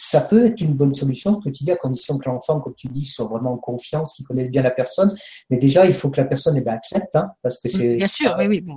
ça 0.00 0.20
peut 0.20 0.46
être 0.46 0.60
une 0.60 0.74
bonne 0.74 0.94
solution 0.94 1.40
tu 1.52 1.64
dis 1.64 1.70
à 1.70 1.76
condition 1.76 2.18
que 2.18 2.28
l'enfant, 2.28 2.60
comme 2.60 2.74
tu 2.74 2.88
dis, 2.88 3.04
soit 3.04 3.26
vraiment 3.26 3.52
en 3.52 3.58
confiance, 3.58 4.14
qu'il 4.14 4.26
connaisse 4.26 4.48
bien 4.48 4.62
la 4.62 4.70
personne. 4.70 5.12
Mais 5.50 5.58
déjà, 5.58 5.86
il 5.86 5.94
faut 5.94 6.10
que 6.10 6.20
la 6.20 6.26
personne 6.26 6.56
eh 6.56 6.60
ben, 6.60 6.72
accepte, 6.72 7.14
hein, 7.16 7.30
parce 7.42 7.60
que 7.60 7.68
c'est 7.68 7.96
bien 7.96 8.08
sûr, 8.08 8.34
oui, 8.38 8.46
oui, 8.46 8.60
bon, 8.60 8.76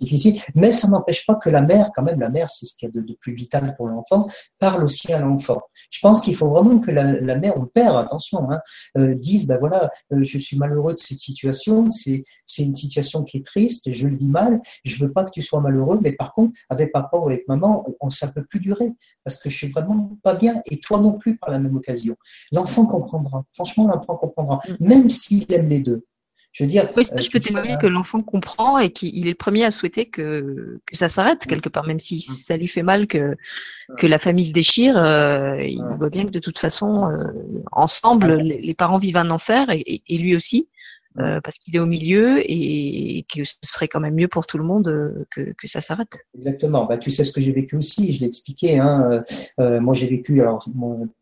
difficile. 0.00 0.40
Mais 0.54 0.70
ça 0.70 0.88
n'empêche 0.88 1.26
pas 1.26 1.34
que 1.36 1.50
la 1.50 1.62
mère, 1.62 1.90
quand 1.94 2.02
même, 2.02 2.20
la 2.20 2.30
mère, 2.30 2.50
c'est 2.50 2.66
ce 2.66 2.74
qu'il 2.74 2.88
y 2.88 2.98
a 2.98 3.00
de, 3.00 3.16
plus 3.20 3.34
vital 3.34 3.74
pour 3.76 3.88
l'enfant, 3.88 4.26
parle 4.58 4.84
aussi 4.84 5.12
à 5.12 5.20
l'enfant. 5.20 5.60
Je 5.90 5.98
pense 6.00 6.20
qu'il 6.20 6.34
faut 6.34 6.48
vraiment 6.48 6.78
que 6.78 6.90
la, 6.90 7.38
mère 7.38 7.56
ou 7.56 7.62
le 7.62 7.68
père, 7.68 7.96
attention, 7.96 8.50
hein, 8.50 8.60
euh, 8.98 9.14
dise, 9.14 9.46
ben 9.46 9.58
voilà, 9.58 9.90
euh, 10.12 10.22
je 10.22 10.38
suis 10.38 10.56
malheureux 10.56 10.94
de 10.94 10.98
cette 10.98 11.18
situation, 11.18 11.90
c'est 11.90 12.22
c'est 12.46 12.64
une 12.64 12.74
situation 12.74 13.22
qui 13.22 13.38
est 13.38 13.46
triste, 13.46 13.90
je 13.90 14.08
le 14.08 14.16
dis 14.16 14.28
mal, 14.28 14.60
je 14.84 15.02
veux 15.02 15.12
pas 15.12 15.24
que 15.24 15.30
tu 15.30 15.40
sois 15.40 15.60
malheureux, 15.60 15.98
mais 16.02 16.12
par 16.12 16.32
contre, 16.32 16.54
avec 16.68 16.92
papa 16.92 17.16
ou 17.16 17.26
avec 17.26 17.48
maman, 17.48 17.84
on, 18.00 18.10
ça 18.10 18.28
peut 18.28 18.44
plus 18.44 18.60
durer, 18.60 18.92
parce 19.24 19.36
que 19.36 19.48
je 19.48 19.56
suis 19.56 19.68
vraiment 19.68 20.18
pas 20.22 20.34
et 20.70 20.78
toi 20.78 21.00
non 21.00 21.12
plus 21.12 21.36
par 21.36 21.50
la 21.50 21.58
même 21.58 21.76
occasion. 21.76 22.16
L'enfant 22.52 22.86
comprendra. 22.86 23.44
Franchement, 23.52 23.86
l'enfant 23.86 24.16
comprendra, 24.16 24.60
mm. 24.68 24.86
même 24.86 25.10
s'il 25.10 25.52
aime 25.52 25.68
les 25.68 25.80
deux. 25.80 26.04
Je 26.52 26.64
veux 26.64 26.68
dire. 26.68 26.86
Oui, 26.96 27.04
je 27.04 27.30
peux 27.30 27.40
témoigner 27.40 27.76
que 27.80 27.86
l'enfant 27.86 28.22
comprend 28.22 28.78
et 28.78 28.90
qu'il 28.90 29.26
est 29.26 29.30
le 29.30 29.36
premier 29.36 29.64
à 29.64 29.70
souhaiter 29.70 30.04
que, 30.06 30.80
que 30.84 30.96
ça 30.96 31.08
s'arrête 31.08 31.46
quelque 31.46 31.70
part, 31.70 31.86
même 31.86 32.00
si 32.00 32.16
mm. 32.16 32.20
ça 32.20 32.56
lui 32.56 32.68
fait 32.68 32.82
mal 32.82 33.06
que, 33.06 33.36
que 33.96 34.06
la 34.06 34.18
famille 34.18 34.46
se 34.46 34.52
déchire. 34.52 34.98
Euh, 34.98 35.62
il 35.62 35.82
voit 35.98 36.10
bien 36.10 36.26
que 36.26 36.30
de 36.30 36.40
toute 36.40 36.58
façon, 36.58 37.08
euh, 37.08 37.24
ensemble, 37.72 38.34
les, 38.34 38.74
parents 38.74 38.98
vivent 38.98 39.16
un 39.16 39.30
enfer 39.30 39.68
et 39.70 40.02
lui 40.18 40.36
aussi. 40.36 40.68
Euh, 41.18 41.40
parce 41.42 41.58
qu'il 41.58 41.76
est 41.76 41.78
au 41.78 41.86
milieu 41.86 42.40
et, 42.42 43.26
que 43.32 43.44
ce 43.44 43.54
serait 43.62 43.88
quand 43.88 44.00
même 44.00 44.14
mieux 44.14 44.28
pour 44.28 44.46
tout 44.46 44.56
le 44.56 44.64
monde 44.64 44.88
euh, 44.88 45.26
que, 45.30 45.66
ça 45.66 45.82
s'arrête. 45.82 46.26
Exactement. 46.34 46.86
Bah, 46.86 46.96
tu 46.96 47.10
sais 47.10 47.22
ce 47.22 47.32
que 47.32 47.40
j'ai 47.40 47.52
vécu 47.52 47.76
aussi, 47.76 48.12
je 48.12 48.20
l'ai 48.20 48.26
expliqué. 48.26 48.78
Hein. 48.78 49.22
Euh, 49.60 49.80
moi, 49.80 49.92
j'ai 49.92 50.06
vécu, 50.06 50.40
alors 50.40 50.66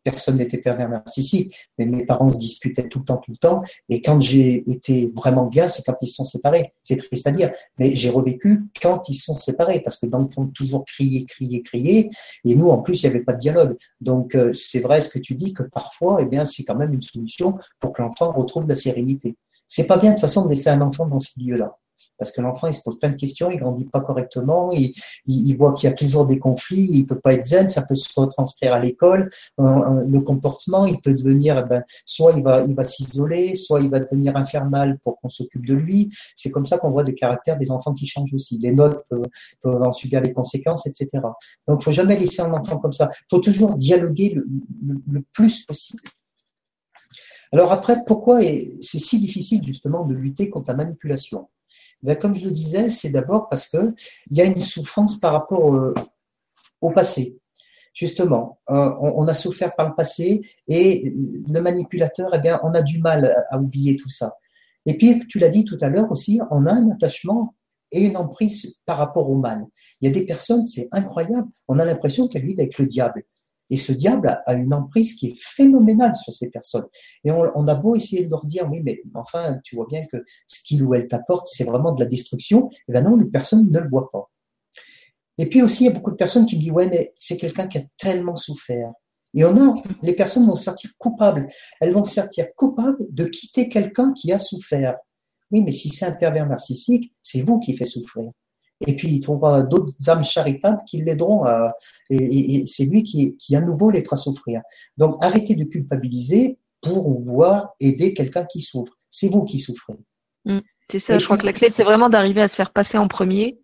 personne 0.05 0.37
n'était 0.37 0.59
pervers 0.59 0.89
narcissique, 0.89 1.69
mais 1.79 1.87
mes 1.87 2.05
parents 2.05 2.31
se 2.31 2.39
disputaient 2.39 2.89
tout 2.89 3.01
le 3.01 3.05
temps, 3.05 3.17
tout 3.17 3.33
le 3.33 3.37
temps. 3.37 3.63
Et 3.89 4.01
quand 4.01 4.21
j'ai 4.21 4.71
été 4.71 5.13
vraiment 5.17 5.49
bien, 5.49 5.67
c'est 5.69 5.85
quand 5.85 5.97
ils 6.03 6.09
sont 6.09 6.25
séparés. 6.25 6.73
C'est 6.85 6.97
triste 6.97 7.27
à 7.27 7.33
dire, 7.33 7.51
mais 7.79 7.95
j'ai 7.97 8.11
revécu 8.11 8.63
quand 8.81 9.09
ils 9.09 9.15
sont 9.15 9.35
séparés, 9.35 9.81
parce 9.81 9.97
que 9.97 10.07
dans 10.07 10.21
le 10.21 10.29
fond, 10.31 10.47
toujours 10.47 10.85
crier, 10.85 11.25
crier, 11.25 11.63
crier. 11.63 12.09
Et 12.45 12.55
nous, 12.55 12.69
en 12.69 12.79
plus, 12.79 13.03
il 13.03 13.09
n'y 13.09 13.17
avait 13.17 13.25
pas 13.25 13.35
de 13.35 13.41
dialogue. 13.41 13.77
Donc, 14.01 14.37
c'est 14.53 14.81
vrai 14.81 15.01
ce 15.01 15.09
que 15.09 15.19
tu 15.19 15.35
dis 15.35 15.53
que 15.53 15.65
parfois, 15.65 16.19
eh 16.21 16.27
bien, 16.27 16.45
c'est 16.45 16.63
quand 16.63 16.77
même 16.77 16.95
une 16.95 17.03
solution 17.03 17.55
pour 17.81 17.93
que 17.93 18.03
l'enfant 18.03 18.33
retrouve 18.33 18.69
la 18.69 18.75
sérénité. 18.77 19.37
C'est 19.71 19.87
pas 19.87 19.97
bien 19.99 20.11
de 20.11 20.15
toute 20.17 20.23
façon 20.23 20.45
de 20.45 20.51
laisser 20.51 20.69
un 20.69 20.81
enfant 20.81 21.07
dans 21.07 21.21
ce 21.21 21.31
lieu-là. 21.39 21.79
Parce 22.19 22.33
que 22.33 22.41
l'enfant, 22.41 22.67
il 22.67 22.75
se 22.75 22.83
pose 22.83 22.99
plein 22.99 23.11
de 23.11 23.17
questions, 23.17 23.51
il 23.51 23.59
grandit 23.59 23.85
pas 23.85 24.01
correctement, 24.01 24.73
il, 24.73 24.93
il, 25.27 25.55
voit 25.57 25.73
qu'il 25.73 25.89
y 25.89 25.93
a 25.93 25.95
toujours 25.95 26.27
des 26.27 26.39
conflits, 26.39 26.89
il 26.91 27.07
peut 27.07 27.19
pas 27.19 27.35
être 27.35 27.45
zen, 27.45 27.69
ça 27.69 27.83
peut 27.83 27.95
se 27.95 28.09
retranscrire 28.15 28.73
à 28.73 28.81
l'école. 28.81 29.31
Euh, 29.61 29.65
euh, 29.65 30.05
le 30.07 30.21
comportement, 30.21 30.87
il 30.87 31.01
peut 31.01 31.15
devenir, 31.15 31.59
eh 31.59 31.69
ben, 31.69 31.83
soit 32.05 32.33
il 32.37 32.43
va, 32.43 32.63
il 32.63 32.75
va 32.75 32.83
s'isoler, 32.83 33.55
soit 33.55 33.81
il 33.81 33.91
va 33.91 34.01
devenir 34.01 34.37
infernal 34.37 34.99
pour 35.03 35.21
qu'on 35.21 35.29
s'occupe 35.29 35.65
de 35.65 35.75
lui. 35.75 36.11
C'est 36.35 36.51
comme 36.51 36.67
ça 36.67 36.79
qu'on 36.79 36.91
voit 36.91 37.05
des 37.05 37.15
caractères 37.15 37.57
des 37.57 37.71
enfants 37.71 37.95
qui 37.95 38.07
changent 38.07 38.35
aussi. 38.35 38.59
Les 38.59 38.73
notes 38.73 39.05
peuvent, 39.09 39.83
en 39.83 39.93
subir 39.93 40.21
les 40.21 40.33
conséquences, 40.33 40.87
etc. 40.87 41.23
Donc, 41.69 41.83
faut 41.83 41.93
jamais 41.93 42.17
laisser 42.19 42.43
un 42.43 42.53
enfant 42.53 42.79
comme 42.79 42.93
ça. 42.93 43.11
Faut 43.31 43.39
toujours 43.39 43.77
dialoguer 43.77 44.35
le 44.35 45.23
plus 45.33 45.65
possible. 45.65 46.03
Alors 47.53 47.73
après, 47.73 48.05
pourquoi 48.07 48.41
c'est 48.43 48.99
si 48.99 49.19
difficile 49.19 49.63
justement 49.63 50.05
de 50.05 50.15
lutter 50.15 50.51
contre 50.51 50.71
la 50.71 50.77
manipulation? 50.77 51.49
Ben, 52.03 52.17
Comme 52.17 52.35
je 52.35 52.45
le 52.45 52.53
disais, 52.53 52.89
c'est 52.89 53.11
d'abord 53.11 53.49
parce 53.49 53.69
qu'il 53.69 53.95
y 54.31 54.41
a 54.41 54.45
une 54.45 54.61
souffrance 54.61 55.19
par 55.19 55.33
rapport 55.33 55.75
euh, 55.75 55.95
au, 56.81 56.93
passé. 56.93 57.39
Justement, 57.93 58.61
euh, 58.71 58.95
on, 59.01 59.27
a 59.27 59.35
souffert 59.35 59.75
par 59.75 59.89
le 59.89 59.95
passé 59.95 60.41
et 60.69 61.13
le 61.13 61.61
manipulateur, 61.61 62.31
eh 62.33 62.39
bien, 62.39 62.61
on 62.63 62.73
a 62.73 62.83
du 62.83 63.01
mal 63.01 63.35
à, 63.51 63.59
oublier 63.59 63.97
tout 63.97 64.09
ça. 64.09 64.37
Et 64.87 64.97
puis, 64.97 65.21
tu 65.29 65.39
l'as 65.39 65.49
dit 65.49 65.65
tout 65.65 65.77
à 65.81 65.89
l'heure 65.89 66.11
aussi, 66.11 66.41
on 66.51 66.67
a 66.67 66.73
un 66.73 66.91
attachement 66.91 67.55
et 67.93 68.07
une 68.07 68.17
emprise 68.17 68.79
par 68.87 68.97
rapport 68.97 69.29
au 69.29 69.37
mal. 69.37 69.67
Il 70.01 70.07
y 70.07 70.09
a 70.09 70.15
des 70.15 70.25
personnes, 70.25 70.65
c'est 70.65 70.89
incroyable, 70.93 71.49
on 71.67 71.79
a 71.81 71.85
l'impression 71.85 72.29
qu'elles 72.29 72.47
vivent 72.47 72.61
avec 72.61 72.79
le 72.79 72.87
diable. 72.87 73.25
Et 73.71 73.77
ce 73.77 73.93
diable 73.93 74.43
a 74.45 74.55
une 74.55 74.75
emprise 74.75 75.15
qui 75.15 75.29
est 75.29 75.39
phénoménale 75.41 76.15
sur 76.15 76.35
ces 76.35 76.51
personnes. 76.51 76.87
Et 77.25 77.31
on, 77.31 77.69
a 77.69 77.75
beau 77.75 77.95
essayer 77.95 78.25
de 78.25 78.31
leur 78.31 78.45
dire, 78.45 78.69
oui, 78.71 78.83
mais 78.85 79.01
enfin, 79.15 79.59
tu 79.65 79.77
vois 79.77 79.87
bien 79.89 80.05
que 80.07 80.19
ce 80.47 80.61
qu'il 80.63 80.83
ou 80.83 80.95
elle 80.95 81.07
t'apporte, 81.07 81.47
c'est 81.49 81.65
vraiment 81.65 81.93
de 81.93 82.03
la 82.03 82.09
destruction. 82.09 82.69
Et 82.71 82.77
eh 82.89 82.93
bien 82.93 83.03
non, 83.03 83.17
les 83.17 83.27
personnes 83.27 83.71
ne 83.71 83.79
le 83.79 83.89
voient 83.89 84.11
pas. 84.11 84.31
Et 85.39 85.47
puis 85.47 85.63
aussi, 85.63 85.85
il 85.85 85.87
y 85.87 85.91
a 85.91 85.93
beaucoup 85.93 86.11
de 86.11 86.17
personnes 86.17 86.47
qui 86.47 86.57
me 86.57 86.61
disent, 86.61 86.73
ouais, 86.73 86.89
mais 86.89 87.15
c'est 87.17 87.37
quelqu'un 87.37 87.67
qui 87.69 87.79
a 87.79 87.83
tellement 87.97 88.37
souffert. 88.37 88.93
Et 89.33 89.45
on 89.45 89.57
a, 89.57 89.75
les 90.03 90.15
personnes 90.15 90.47
vont 90.47 90.57
se 90.57 90.65
sentir 90.65 90.91
coupables. 90.99 91.47
Elles 91.81 91.93
vont 91.93 92.05
se 92.05 92.15
sentir 92.15 92.47
coupables 92.57 93.07
de 93.11 93.25
quitter 93.25 93.69
quelqu'un 93.69 94.13
qui 94.13 94.33
a 94.33 94.39
souffert. 94.39 94.97
Oui, 95.51 95.63
mais 95.63 95.73
si 95.73 95.89
c'est 95.89 96.05
un 96.05 96.13
pervers 96.13 96.47
narcissique, 96.47 97.13
c'est 97.23 97.43
vous 97.43 97.59
qui 97.61 97.77
fait 97.77 97.85
souffrir 97.85 98.31
et 98.87 98.97
puis 98.97 99.09
il 99.09 99.21
trouvera 99.21 99.63
d'autres 99.63 99.93
âmes 100.09 100.25
charitables 100.25 100.81
qui 100.87 101.03
l'aideront 101.03 101.45
à, 101.45 101.75
et, 102.09 102.65
c'est 102.67 102.85
lui 102.85 103.03
qui, 103.03 103.37
qui 103.37 103.55
à 103.57 103.61
nouveau 103.61 103.91
les 103.91 104.03
fera 104.03 104.17
souffrir. 104.17 104.63
Donc 104.97 105.17
arrêtez 105.23 105.55
de 105.55 105.65
culpabiliser 105.65 106.59
pour 106.81 107.21
voir 107.23 107.75
aider 107.81 108.15
quelqu'un 108.15 108.45
qui 108.45 108.61
souffre. 108.61 108.95
C'est 109.11 109.29
vous 109.29 109.45
qui 109.45 109.59
souffrez. 109.59 109.95
Mm. 110.47 110.61
c'est 110.91 110.99
ça, 110.99 111.19
je 111.19 111.25
crois 111.25 111.37
que 111.37 111.47
la 111.47 111.53
clé, 111.53 111.69
c'est 111.69 111.85
vraiment 111.85 112.09
d'arriver 112.09 112.41
à 112.41 112.49
se 112.49 112.57
faire 112.57 112.73
passer 112.73 112.97
en 112.97 113.09
premier 113.09 113.59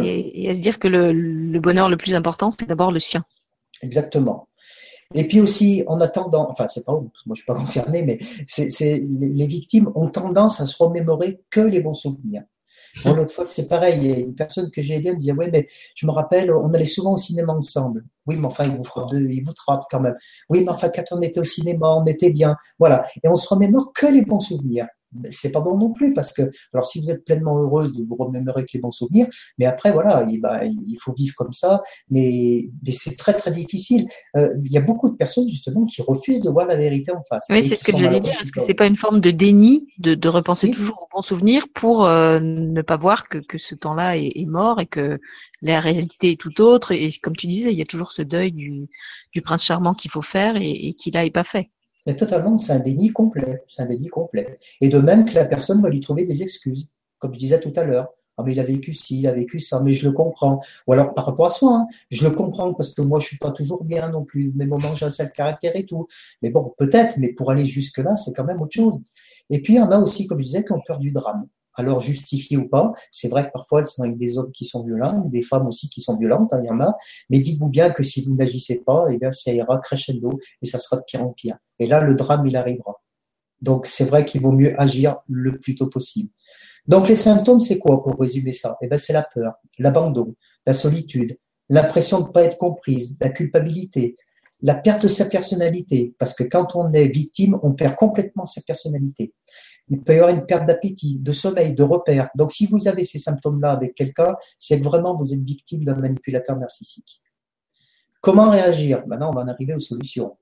et, 0.00 0.48
à 0.48 0.54
se 0.54 0.60
dire 0.60 0.78
que 0.78 0.88
le, 0.88 1.12
le 1.12 1.60
bonheur 1.60 1.88
le 1.88 1.96
plus 1.96 2.14
important, 2.14 2.50
c'est 2.50 2.66
d'abord 2.66 2.90
le 2.90 2.98
sien. 2.98 3.24
Exactement. 3.82 4.48
Et 5.14 5.28
puis 5.28 5.40
aussi, 5.40 5.84
en 5.86 6.00
attendant, 6.00 6.50
enfin, 6.50 6.66
c'est 6.68 6.84
pas, 6.84 6.92
moi 6.92 7.10
je 7.30 7.34
suis 7.34 7.46
pas 7.46 7.54
concerné, 7.58 8.02
mais 8.02 8.18
c'est, 8.46 9.02
les 9.18 9.46
victimes 9.46 9.90
ont 9.94 10.08
tendance 10.08 10.60
à 10.60 10.66
se 10.66 10.82
remémorer 10.82 11.40
que 11.50 11.60
les 11.60 11.80
bons 11.80 11.94
souvenirs. 11.94 12.42
Bon, 13.04 13.14
l'autre 13.14 13.34
fois, 13.34 13.44
c'est 13.44 13.68
pareil. 13.68 14.20
Une 14.20 14.34
personne 14.34 14.70
que 14.70 14.82
j'ai 14.82 14.94
aidée, 14.94 15.12
me 15.12 15.18
disait, 15.18 15.32
ouais, 15.32 15.50
mais 15.52 15.66
je 15.94 16.06
me 16.06 16.12
rappelle, 16.12 16.52
on 16.52 16.72
allait 16.72 16.84
souvent 16.84 17.12
au 17.12 17.16
cinéma 17.16 17.52
ensemble. 17.52 18.04
Oui, 18.26 18.36
mais 18.36 18.46
enfin, 18.46 18.64
il 18.64 18.76
vous 18.76 18.84
frappe 18.84 19.10
il 19.12 19.44
vous 19.44 19.52
frappe 19.56 19.84
quand 19.90 20.00
même. 20.00 20.16
Oui, 20.48 20.62
mais 20.62 20.70
enfin, 20.70 20.88
quand 20.88 21.04
on 21.12 21.20
était 21.20 21.40
au 21.40 21.44
cinéma, 21.44 21.94
on 21.94 22.04
était 22.06 22.32
bien. 22.32 22.56
Voilà. 22.78 23.06
Et 23.22 23.28
on 23.28 23.36
se 23.36 23.48
remémore 23.48 23.92
que 23.92 24.06
les 24.06 24.22
bons 24.22 24.40
souvenirs 24.40 24.86
c'est 25.30 25.52
pas 25.52 25.60
bon 25.60 25.78
non 25.78 25.92
plus 25.92 26.12
parce 26.12 26.32
que 26.32 26.42
alors 26.72 26.86
si 26.86 27.00
vous 27.00 27.10
êtes 27.10 27.24
pleinement 27.24 27.58
heureuse 27.58 27.92
de 27.92 28.04
vous 28.04 28.16
remémorer 28.16 28.64
que 28.64 28.70
les 28.74 28.80
bons 28.80 28.90
souvenirs 28.90 29.26
mais 29.58 29.64
après 29.66 29.92
voilà 29.92 30.26
il, 30.28 30.40
bah, 30.40 30.64
il 30.64 30.96
faut 31.00 31.12
vivre 31.12 31.34
comme 31.36 31.52
ça 31.52 31.82
mais, 32.10 32.70
mais 32.84 32.92
c'est 32.92 33.16
très 33.16 33.34
très 33.34 33.50
difficile. 33.50 34.06
Euh, 34.36 34.48
il 34.64 34.72
y 34.72 34.78
a 34.78 34.80
beaucoup 34.80 35.10
de 35.10 35.16
personnes 35.16 35.48
justement 35.48 35.84
qui 35.84 36.02
refusent 36.02 36.40
de 36.40 36.50
voir 36.50 36.66
la 36.66 36.76
vérité 36.76 37.12
en 37.12 37.22
face. 37.28 37.44
Oui 37.50 37.62
c'est 37.62 37.76
ce 37.76 37.84
que 37.84 37.96
j'allais 37.96 38.20
dire. 38.20 38.36
Est-ce 38.40 38.52
que 38.52 38.60
c'est 38.60 38.74
pas 38.74 38.86
une 38.86 38.96
forme 38.96 39.20
de 39.20 39.30
déni 39.30 39.86
de, 39.98 40.14
de 40.14 40.28
repenser 40.28 40.70
toujours 40.70 41.02
aux 41.02 41.16
bons 41.16 41.22
souvenirs 41.22 41.66
pour 41.74 42.04
euh, 42.04 42.38
ne 42.40 42.82
pas 42.82 42.96
voir 42.96 43.28
que, 43.28 43.38
que 43.38 43.58
ce 43.58 43.74
temps-là 43.74 44.16
est, 44.16 44.32
est, 44.34 44.46
mort 44.46 44.80
et 44.80 44.86
que 44.86 45.18
la 45.62 45.80
réalité 45.80 46.32
est 46.32 46.40
tout 46.40 46.60
autre? 46.60 46.92
Et, 46.92 47.10
comme 47.22 47.36
tu 47.36 47.46
disais 47.46 47.72
il 47.72 47.78
y 47.78 47.82
a 47.82 47.86
toujours 47.86 48.12
ce 48.12 48.22
deuil 48.22 48.52
du, 48.52 48.88
du 49.32 49.42
prince 49.42 49.64
charmant 49.64 49.94
qu'il 49.94 50.10
faut 50.10 50.22
faire 50.22 50.56
et, 50.56 50.70
et 50.88 50.94
qui 50.94 51.10
là 51.10 51.24
est 51.24 51.30
pas 51.30 51.44
fait 51.44 51.70
mais 52.06 52.16
totalement, 52.16 52.56
c'est 52.56 52.72
un 52.72 52.78
déni 52.78 53.12
complet. 53.12 53.62
C'est 53.66 53.82
un 53.82 53.86
déni 53.86 54.08
complet. 54.08 54.58
Et 54.80 54.88
de 54.88 54.98
même 54.98 55.24
que 55.24 55.34
la 55.34 55.44
personne 55.44 55.82
va 55.82 55.88
lui 55.88 56.00
trouver 56.00 56.24
des 56.24 56.42
excuses, 56.42 56.88
comme 57.18 57.32
je 57.34 57.38
disais 57.38 57.60
tout 57.60 57.72
à 57.76 57.84
l'heure. 57.84 58.12
Ah, 58.38 58.42
mais 58.44 58.52
il 58.52 58.60
a 58.60 58.64
vécu 58.64 58.92
ci, 58.92 59.20
il 59.20 59.26
a 59.26 59.32
vécu 59.32 59.58
ça, 59.58 59.80
mais 59.80 59.92
je 59.92 60.06
le 60.06 60.12
comprends. 60.12 60.60
Ou 60.86 60.92
alors 60.92 61.14
par 61.14 61.24
rapport 61.24 61.46
à 61.46 61.50
soi, 61.50 61.78
hein, 61.78 61.86
je 62.10 62.22
le 62.22 62.34
comprends 62.34 62.74
parce 62.74 62.94
que 62.94 63.00
moi 63.00 63.18
je 63.18 63.26
suis 63.26 63.38
pas 63.38 63.50
toujours 63.50 63.82
bien 63.82 64.10
non 64.10 64.24
plus. 64.24 64.52
Mes 64.54 64.66
moments 64.66 64.94
j'ai 64.94 65.06
un 65.06 65.10
seul 65.10 65.32
caractère 65.32 65.74
et 65.74 65.86
tout. 65.86 66.06
Mais 66.42 66.50
bon, 66.50 66.74
peut-être, 66.76 67.16
mais 67.18 67.32
pour 67.32 67.50
aller 67.50 67.64
jusque 67.64 67.98
là, 67.98 68.14
c'est 68.14 68.34
quand 68.34 68.44
même 68.44 68.60
autre 68.60 68.74
chose. 68.74 69.02
Et 69.48 69.62
puis 69.62 69.74
il 69.74 69.76
y 69.76 69.80
en 69.80 69.90
a 69.90 69.98
aussi, 69.98 70.26
comme 70.26 70.38
je 70.38 70.44
disais, 70.44 70.64
qui 70.64 70.72
ont 70.72 70.80
peur 70.86 70.98
du 70.98 71.12
drame 71.12 71.46
alors 71.76 72.00
justifié 72.00 72.56
ou 72.56 72.68
pas. 72.68 72.92
C'est 73.10 73.28
vrai 73.28 73.46
que 73.46 73.52
parfois 73.52 73.80
elles 73.80 73.86
sont 73.86 74.02
avec 74.02 74.16
des 74.16 74.38
hommes 74.38 74.50
qui 74.52 74.64
sont 74.64 74.84
violents, 74.84 75.24
des 75.26 75.42
femmes 75.42 75.66
aussi 75.66 75.88
qui 75.88 76.00
sont 76.00 76.16
violentes, 76.16 76.52
hein, 76.52 76.60
il 76.62 76.66
y 76.66 76.70
en 76.70 76.80
a. 76.80 76.96
Mais 77.30 77.38
dites-vous 77.38 77.68
bien 77.68 77.90
que 77.90 78.02
si 78.02 78.22
vous 78.22 78.34
n'agissez 78.34 78.82
pas, 78.84 79.06
eh 79.10 79.18
bien 79.18 79.30
ça 79.30 79.52
ira 79.52 79.78
crescendo 79.78 80.30
et 80.62 80.66
ça 80.66 80.78
sera 80.78 80.96
de 80.96 81.02
pire 81.06 81.22
en 81.22 81.32
pire. 81.32 81.56
Et 81.78 81.86
là, 81.86 82.00
le 82.00 82.14
drame, 82.14 82.46
il 82.46 82.56
arrivera. 82.56 82.94
Donc 83.60 83.86
c'est 83.86 84.04
vrai 84.04 84.24
qu'il 84.24 84.40
vaut 84.42 84.52
mieux 84.52 84.78
agir 84.80 85.16
le 85.28 85.58
plus 85.58 85.74
tôt 85.74 85.86
possible. 85.86 86.30
Donc 86.86 87.08
les 87.08 87.16
symptômes, 87.16 87.60
c'est 87.60 87.78
quoi 87.78 88.02
pour 88.02 88.18
résumer 88.18 88.52
ça? 88.52 88.76
Eh 88.80 88.86
ben 88.86 88.98
c'est 88.98 89.12
la 89.12 89.22
peur, 89.22 89.54
l'abandon, 89.78 90.34
la 90.66 90.72
solitude, 90.72 91.36
l'impression 91.68 92.20
de 92.20 92.28
ne 92.28 92.32
pas 92.32 92.42
être 92.42 92.58
comprise, 92.58 93.16
la 93.20 93.30
culpabilité, 93.30 94.16
la 94.62 94.74
perte 94.74 95.02
de 95.02 95.08
sa 95.08 95.26
personnalité, 95.26 96.14
parce 96.18 96.32
que 96.32 96.44
quand 96.44 96.76
on 96.76 96.92
est 96.92 97.08
victime, 97.08 97.58
on 97.62 97.74
perd 97.74 97.96
complètement 97.96 98.46
sa 98.46 98.60
personnalité. 98.62 99.34
Il 99.88 100.02
peut 100.02 100.14
y 100.14 100.18
avoir 100.18 100.34
une 100.34 100.46
perte 100.46 100.66
d'appétit, 100.66 101.18
de 101.20 101.32
sommeil, 101.32 101.74
de 101.74 101.82
repères. 101.82 102.28
Donc, 102.34 102.52
si 102.52 102.66
vous 102.66 102.88
avez 102.88 103.04
ces 103.04 103.18
symptômes-là 103.18 103.70
avec 103.72 103.94
quelqu'un, 103.94 104.34
c'est 104.58 104.80
que 104.80 104.84
vraiment 104.84 105.14
vous 105.14 105.32
êtes 105.32 105.42
victime 105.42 105.84
d'un 105.84 105.94
manipulateur 105.94 106.56
narcissique. 106.58 107.22
Comment 108.20 108.50
réagir? 108.50 109.06
Maintenant, 109.06 109.30
on 109.30 109.34
va 109.34 109.42
en 109.42 109.48
arriver 109.48 109.74
aux 109.74 109.80
solutions. 109.80 110.36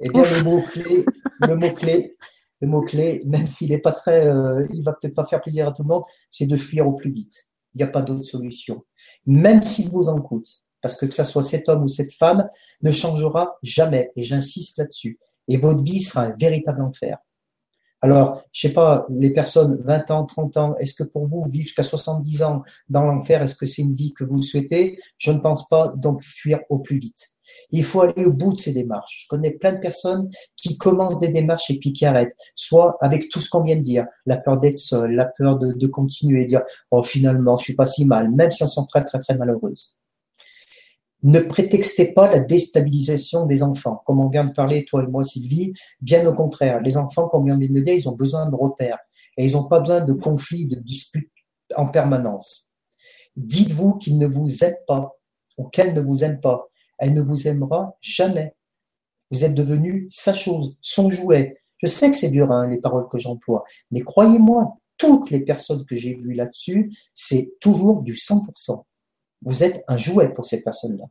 Eh 0.00 0.08
bien, 0.10 0.22
le 0.22 0.42
mot-clé, 0.42 1.04
le 1.40 1.56
mot-clé, 1.56 2.16
le 2.60 2.68
mot-clé, 2.68 3.22
même 3.26 3.46
s'il 3.48 3.70
n'est 3.70 3.78
pas 3.78 3.92
très, 3.92 4.26
euh, 4.26 4.66
il 4.72 4.82
va 4.82 4.92
peut-être 4.92 5.14
pas 5.14 5.24
faire 5.24 5.40
plaisir 5.40 5.68
à 5.68 5.72
tout 5.72 5.82
le 5.82 5.88
monde, 5.88 6.02
c'est 6.30 6.46
de 6.46 6.56
fuir 6.56 6.86
au 6.88 6.92
plus 6.92 7.12
vite. 7.12 7.46
Il 7.74 7.78
n'y 7.78 7.84
a 7.84 7.88
pas 7.88 8.02
d'autre 8.02 8.24
solution. 8.24 8.84
Même 9.26 9.62
s'il 9.62 9.88
vous 9.90 10.08
en 10.08 10.20
coûte. 10.20 10.48
Parce 10.80 10.96
que 10.96 11.06
que 11.06 11.14
ce 11.14 11.24
soit 11.24 11.42
cet 11.42 11.68
homme 11.68 11.84
ou 11.84 11.88
cette 11.88 12.12
femme 12.12 12.48
ne 12.82 12.90
changera 12.90 13.56
jamais. 13.62 14.10
Et 14.16 14.24
j'insiste 14.24 14.78
là-dessus. 14.78 15.18
Et 15.48 15.56
votre 15.56 15.82
vie 15.82 16.00
sera 16.00 16.22
un 16.22 16.36
véritable 16.36 16.82
enfer. 16.82 17.18
Alors, 18.02 18.42
je 18.52 18.68
sais 18.68 18.72
pas, 18.72 19.06
les 19.08 19.30
personnes 19.30 19.78
20 19.84 20.10
ans, 20.10 20.24
30 20.24 20.56
ans, 20.58 20.76
est-ce 20.76 20.94
que 20.94 21.02
pour 21.02 21.26
vous, 21.28 21.44
vivre 21.48 21.64
jusqu'à 21.64 21.82
70 21.82 22.42
ans 22.42 22.62
dans 22.88 23.04
l'enfer, 23.04 23.42
est-ce 23.42 23.56
que 23.56 23.66
c'est 23.66 23.82
une 23.82 23.94
vie 23.94 24.12
que 24.12 24.24
vous 24.24 24.42
souhaitez? 24.42 24.98
Je 25.18 25.32
ne 25.32 25.38
pense 25.40 25.66
pas, 25.68 25.92
donc 25.96 26.22
fuir 26.22 26.60
au 26.68 26.78
plus 26.78 26.98
vite. 26.98 27.30
Il 27.70 27.84
faut 27.84 28.02
aller 28.02 28.24
au 28.26 28.32
bout 28.32 28.52
de 28.52 28.58
ces 28.58 28.72
démarches. 28.72 29.22
Je 29.22 29.28
connais 29.28 29.52
plein 29.52 29.72
de 29.72 29.78
personnes 29.78 30.28
qui 30.56 30.76
commencent 30.76 31.18
des 31.20 31.28
démarches 31.28 31.70
et 31.70 31.78
puis 31.78 31.92
qui 31.92 32.04
arrêtent, 32.04 32.36
soit 32.54 32.96
avec 33.00 33.28
tout 33.30 33.40
ce 33.40 33.48
qu'on 33.48 33.62
vient 33.64 33.76
de 33.76 33.82
dire, 33.82 34.04
la 34.26 34.36
peur 34.36 34.58
d'être 34.58 34.78
seul, 34.78 35.12
la 35.12 35.26
peur 35.26 35.58
de, 35.58 35.72
de 35.72 35.86
continuer, 35.86 36.44
dire 36.44 36.62
oh 36.90 37.02
finalement 37.02 37.56
je 37.56 37.64
suis 37.64 37.74
pas 37.74 37.86
si 37.86 38.04
mal, 38.04 38.30
même 38.30 38.50
si 38.50 38.62
on 38.62 38.66
se 38.66 38.74
sent 38.74 38.86
très 38.88 39.04
très 39.04 39.18
très 39.18 39.36
malheureuse. 39.36 39.96
Ne 41.22 41.40
prétextez 41.40 42.12
pas 42.12 42.30
la 42.30 42.40
déstabilisation 42.40 43.46
des 43.46 43.62
enfants. 43.62 44.02
Comme 44.04 44.20
on 44.20 44.28
vient 44.28 44.44
de 44.44 44.52
parler, 44.52 44.84
toi 44.84 45.02
et 45.02 45.06
moi, 45.06 45.24
Sylvie, 45.24 45.72
bien 46.00 46.26
au 46.26 46.34
contraire. 46.34 46.80
Les 46.82 46.96
enfants, 46.96 47.28
comme 47.28 47.42
on 47.42 47.44
vient 47.46 47.58
de 47.58 47.66
le 47.66 47.82
dire, 47.82 47.94
ils 47.94 48.08
ont 48.08 48.14
besoin 48.14 48.48
de 48.48 48.54
repères. 48.54 48.98
Et 49.36 49.46
ils 49.46 49.52
n'ont 49.52 49.66
pas 49.66 49.80
besoin 49.80 50.02
de 50.02 50.12
conflits, 50.12 50.66
de 50.66 50.76
disputes 50.76 51.30
en 51.74 51.88
permanence. 51.88 52.70
Dites-vous 53.36 53.94
qu'ils 53.94 54.18
ne 54.18 54.26
vous 54.26 54.64
aiment 54.64 54.76
pas 54.86 55.16
ou 55.58 55.64
qu'elle 55.64 55.94
ne 55.94 56.00
vous 56.00 56.22
aime 56.22 56.40
pas. 56.40 56.68
Elle 56.98 57.14
ne 57.14 57.22
vous 57.22 57.48
aimera 57.48 57.96
jamais. 58.00 58.54
Vous 59.30 59.44
êtes 59.44 59.54
devenu 59.54 60.06
sa 60.10 60.34
chose, 60.34 60.76
son 60.80 61.10
jouet. 61.10 61.56
Je 61.78 61.86
sais 61.86 62.10
que 62.10 62.16
c'est 62.16 62.30
dur, 62.30 62.52
hein, 62.52 62.68
les 62.68 62.78
paroles 62.78 63.08
que 63.08 63.18
j'emploie, 63.18 63.64
mais 63.90 64.00
croyez-moi, 64.00 64.78
toutes 64.96 65.30
les 65.30 65.40
personnes 65.40 65.84
que 65.84 65.96
j'ai 65.96 66.14
vues 66.14 66.32
là-dessus, 66.32 66.90
c'est 67.12 67.52
toujours 67.60 68.02
du 68.02 68.14
100%. 68.14 68.82
Vous 69.42 69.62
êtes 69.62 69.84
un 69.86 69.96
jouet 69.96 70.32
pour 70.32 70.44
ces 70.44 70.62
personnes-là. 70.62 71.04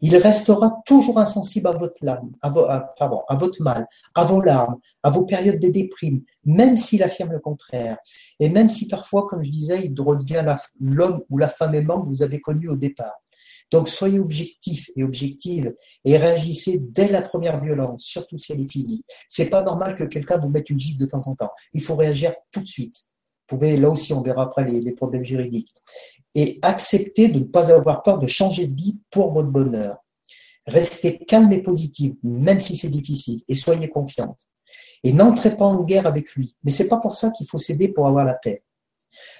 Il 0.00 0.16
restera 0.16 0.72
toujours 0.86 1.18
insensible 1.18 1.68
à 1.68 1.72
votre 1.72 2.02
larme, 2.02 2.32
à, 2.40 2.48
à 2.48 3.36
votre 3.36 3.62
mal, 3.62 3.86
à 4.14 4.24
vos 4.24 4.40
larmes, 4.40 4.76
à 5.02 5.10
vos 5.10 5.24
périodes 5.24 5.58
de 5.58 5.68
déprime, 5.68 6.22
même 6.44 6.76
s'il 6.76 7.02
affirme 7.02 7.32
le 7.32 7.40
contraire. 7.40 7.98
Et 8.38 8.48
même 8.48 8.70
si 8.70 8.86
parfois, 8.88 9.26
comme 9.28 9.42
je 9.42 9.50
disais, 9.50 9.84
il 9.84 10.00
redevient 10.00 10.44
l'homme 10.80 11.22
ou 11.30 11.38
la 11.38 11.48
femme 11.48 11.74
aimante 11.74 12.04
que 12.04 12.08
vous 12.08 12.22
avez 12.22 12.40
connu 12.40 12.68
au 12.68 12.76
départ. 12.76 13.16
Donc 13.70 13.88
soyez 13.88 14.20
objectif 14.20 14.90
et 14.94 15.02
objective 15.02 15.74
et 16.04 16.16
réagissez 16.16 16.80
dès 16.80 17.08
la 17.08 17.22
première 17.22 17.60
violence, 17.60 18.04
surtout 18.04 18.38
si 18.38 18.52
elle 18.52 18.60
est 18.60 18.70
physique. 18.70 19.04
C'est 19.28 19.50
pas 19.50 19.62
normal 19.62 19.96
que 19.96 20.04
quelqu'un 20.04 20.38
vous 20.38 20.48
mette 20.48 20.70
une 20.70 20.78
gifle 20.78 20.98
de 20.98 21.06
temps 21.06 21.26
en 21.26 21.34
temps. 21.34 21.50
Il 21.72 21.82
faut 21.82 21.96
réagir 21.96 22.34
tout 22.52 22.60
de 22.60 22.66
suite. 22.66 22.94
Vous 23.48 23.56
pouvez, 23.58 23.76
là 23.76 23.90
aussi, 23.90 24.14
on 24.14 24.22
verra 24.22 24.44
après 24.44 24.64
les, 24.64 24.92
problèmes 24.92 25.24
juridiques 25.24 25.74
et 26.34 26.58
acceptez 26.62 27.28
de 27.28 27.40
ne 27.40 27.44
pas 27.44 27.70
avoir 27.70 28.02
peur 28.02 28.18
de 28.18 28.26
changer 28.26 28.66
de 28.66 28.74
vie 28.74 28.96
pour 29.10 29.32
votre 29.32 29.50
bonheur. 29.50 29.98
Restez 30.66 31.18
calme 31.18 31.52
et 31.52 31.60
positive, 31.60 32.14
même 32.22 32.58
si 32.58 32.74
c'est 32.74 32.88
difficile, 32.88 33.42
et 33.46 33.54
soyez 33.54 33.88
confiante. 33.88 34.40
Et 35.02 35.12
n'entrez 35.12 35.56
pas 35.56 35.66
en 35.66 35.82
guerre 35.82 36.06
avec 36.06 36.32
lui. 36.32 36.56
Mais 36.64 36.70
c'est 36.70 36.88
pas 36.88 36.96
pour 36.96 37.12
ça 37.12 37.30
qu'il 37.30 37.46
faut 37.46 37.58
céder 37.58 37.88
pour 37.88 38.06
avoir 38.06 38.24
la 38.24 38.34
paix. 38.34 38.64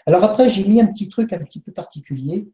Alors 0.07 0.23
après, 0.23 0.51
j'ai 0.51 0.65
mis 0.69 0.81
un 0.81 0.87
petit 0.87 1.09
truc 1.09 1.33
un 1.33 1.39
petit 1.39 1.61
peu 1.61 1.73
particulier. 1.73 2.47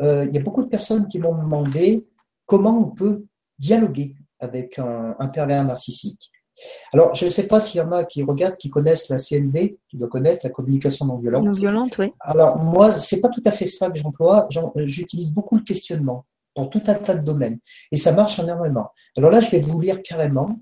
Euh, 0.00 0.24
il 0.26 0.32
y 0.32 0.38
a 0.38 0.40
beaucoup 0.40 0.62
de 0.62 0.68
personnes 0.68 1.08
qui 1.08 1.18
m'ont 1.18 1.36
demandé 1.36 2.06
comment 2.46 2.78
on 2.78 2.94
peut 2.94 3.26
dialoguer 3.58 4.14
avec 4.38 4.78
un, 4.78 5.16
un 5.18 5.28
pervers 5.28 5.64
narcissique. 5.64 6.30
Alors, 6.92 7.14
je 7.14 7.26
ne 7.26 7.30
sais 7.30 7.46
pas 7.46 7.60
s'il 7.60 7.80
y 7.80 7.84
en 7.84 7.92
a 7.92 8.04
qui 8.04 8.22
regardent, 8.22 8.56
qui 8.56 8.70
connaissent 8.70 9.08
la 9.08 9.18
CNV, 9.18 9.78
tu 9.88 9.96
dois 9.96 10.08
connaître 10.08 10.40
la 10.44 10.50
communication 10.50 11.06
non 11.06 11.16
violente. 11.16 11.44
Non 11.44 11.50
violente, 11.50 11.98
oui. 11.98 12.12
Alors, 12.20 12.58
moi, 12.58 12.92
c'est 12.92 13.20
pas 13.20 13.28
tout 13.28 13.42
à 13.44 13.50
fait 13.50 13.66
ça 13.66 13.90
que 13.90 13.98
j'emploie. 13.98 14.48
J'utilise 14.76 15.32
beaucoup 15.32 15.56
le 15.56 15.62
questionnement 15.62 16.26
dans 16.54 16.66
tout 16.66 16.82
un 16.86 16.94
tas 16.94 17.14
de 17.14 17.24
domaines. 17.24 17.58
Et 17.90 17.96
ça 17.96 18.12
marche 18.12 18.38
énormément. 18.38 18.88
Alors 19.16 19.30
là, 19.30 19.40
je 19.40 19.50
vais 19.50 19.60
vous 19.60 19.80
lire 19.80 20.02
carrément 20.02 20.60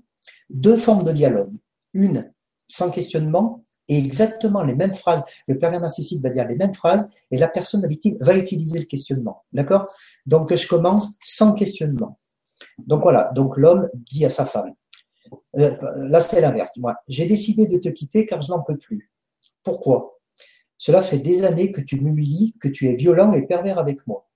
deux 0.49 0.77
formes 0.77 1.03
de 1.03 1.11
dialogue. 1.11 1.53
Une 1.93 2.31
sans 2.67 2.89
questionnement 2.89 3.63
et 3.87 3.97
exactement 3.97 4.63
les 4.63 4.73
mêmes 4.73 4.93
phrases. 4.93 5.23
Le 5.47 5.57
pervers 5.57 5.81
narcissique 5.81 6.23
va 6.23 6.29
dire 6.29 6.47
les 6.47 6.55
mêmes 6.55 6.73
phrases 6.73 7.07
et 7.29 7.37
la 7.37 7.47
personne 7.47 7.81
la 7.81 7.87
victime 7.87 8.17
va 8.19 8.35
utiliser 8.35 8.79
le 8.79 8.85
questionnement. 8.85 9.43
D'accord? 9.51 9.87
Donc, 10.25 10.55
je 10.55 10.67
commence 10.67 11.09
sans 11.23 11.53
questionnement. 11.53 12.17
Donc 12.77 13.03
voilà, 13.03 13.31
donc 13.35 13.57
l'homme 13.57 13.89
dit 13.93 14.25
à 14.25 14.29
sa 14.29 14.45
femme, 14.45 14.73
euh, 15.57 15.75
là, 16.07 16.19
c'est 16.19 16.41
l'inverse. 16.41 16.71
J'ai 17.07 17.25
décidé 17.25 17.67
de 17.67 17.77
te 17.77 17.89
quitter 17.89 18.25
car 18.25 18.41
je 18.41 18.51
n'en 18.51 18.61
peux 18.61 18.77
plus. 18.77 19.11
Pourquoi? 19.63 20.19
Cela 20.77 21.01
fait 21.01 21.19
des 21.19 21.45
années 21.45 21.71
que 21.71 21.81
tu 21.81 22.01
m'humilies, 22.01 22.55
que 22.59 22.67
tu 22.67 22.87
es 22.89 22.95
violent 22.95 23.31
et 23.33 23.43
pervers 23.43 23.79
avec 23.79 24.05
moi. 24.07 24.27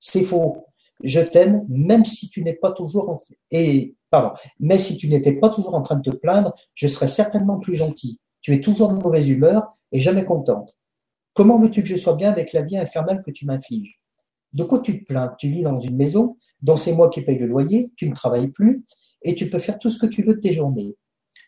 C'est 0.00 0.24
faux. 0.24 0.66
Je 1.02 1.20
t'aime, 1.20 1.66
même 1.68 2.04
si 2.04 2.28
tu 2.30 2.42
n'es 2.42 2.54
pas 2.54 2.70
toujours 2.70 3.10
en... 3.10 3.18
et 3.50 3.96
pardon, 4.08 4.32
mais 4.60 4.78
si 4.78 4.96
tu 4.96 5.08
n'étais 5.08 5.34
pas 5.34 5.48
toujours 5.48 5.74
en 5.74 5.80
train 5.80 5.96
de 5.96 6.10
te 6.10 6.16
plaindre, 6.16 6.54
je 6.74 6.86
serais 6.86 7.08
certainement 7.08 7.58
plus 7.58 7.74
gentil. 7.74 8.20
Tu 8.40 8.54
es 8.54 8.60
toujours 8.60 8.88
de 8.88 8.94
mauvaise 8.94 9.28
humeur 9.28 9.76
et 9.90 9.98
jamais 9.98 10.24
contente. 10.24 10.76
Comment 11.34 11.58
veux-tu 11.58 11.82
que 11.82 11.88
je 11.88 11.96
sois 11.96 12.14
bien 12.14 12.30
avec 12.30 12.52
la 12.52 12.62
vie 12.62 12.76
infernale 12.76 13.22
que 13.24 13.30
tu 13.30 13.46
m'infliges? 13.46 14.00
De 14.52 14.64
quoi 14.64 14.80
tu 14.80 15.00
te 15.00 15.04
plains? 15.04 15.34
Tu 15.38 15.48
vis 15.48 15.62
dans 15.62 15.78
une 15.78 15.96
maison 15.96 16.36
dont 16.60 16.76
c'est 16.76 16.92
moi 16.92 17.08
qui 17.08 17.22
paye 17.22 17.38
le 17.38 17.46
loyer, 17.46 17.92
tu 17.96 18.08
ne 18.08 18.14
travailles 18.14 18.48
plus, 18.48 18.84
et 19.24 19.34
tu 19.34 19.48
peux 19.48 19.58
faire 19.58 19.78
tout 19.78 19.90
ce 19.90 19.98
que 19.98 20.06
tu 20.06 20.22
veux 20.22 20.34
de 20.34 20.40
tes 20.40 20.52
journées. 20.52 20.96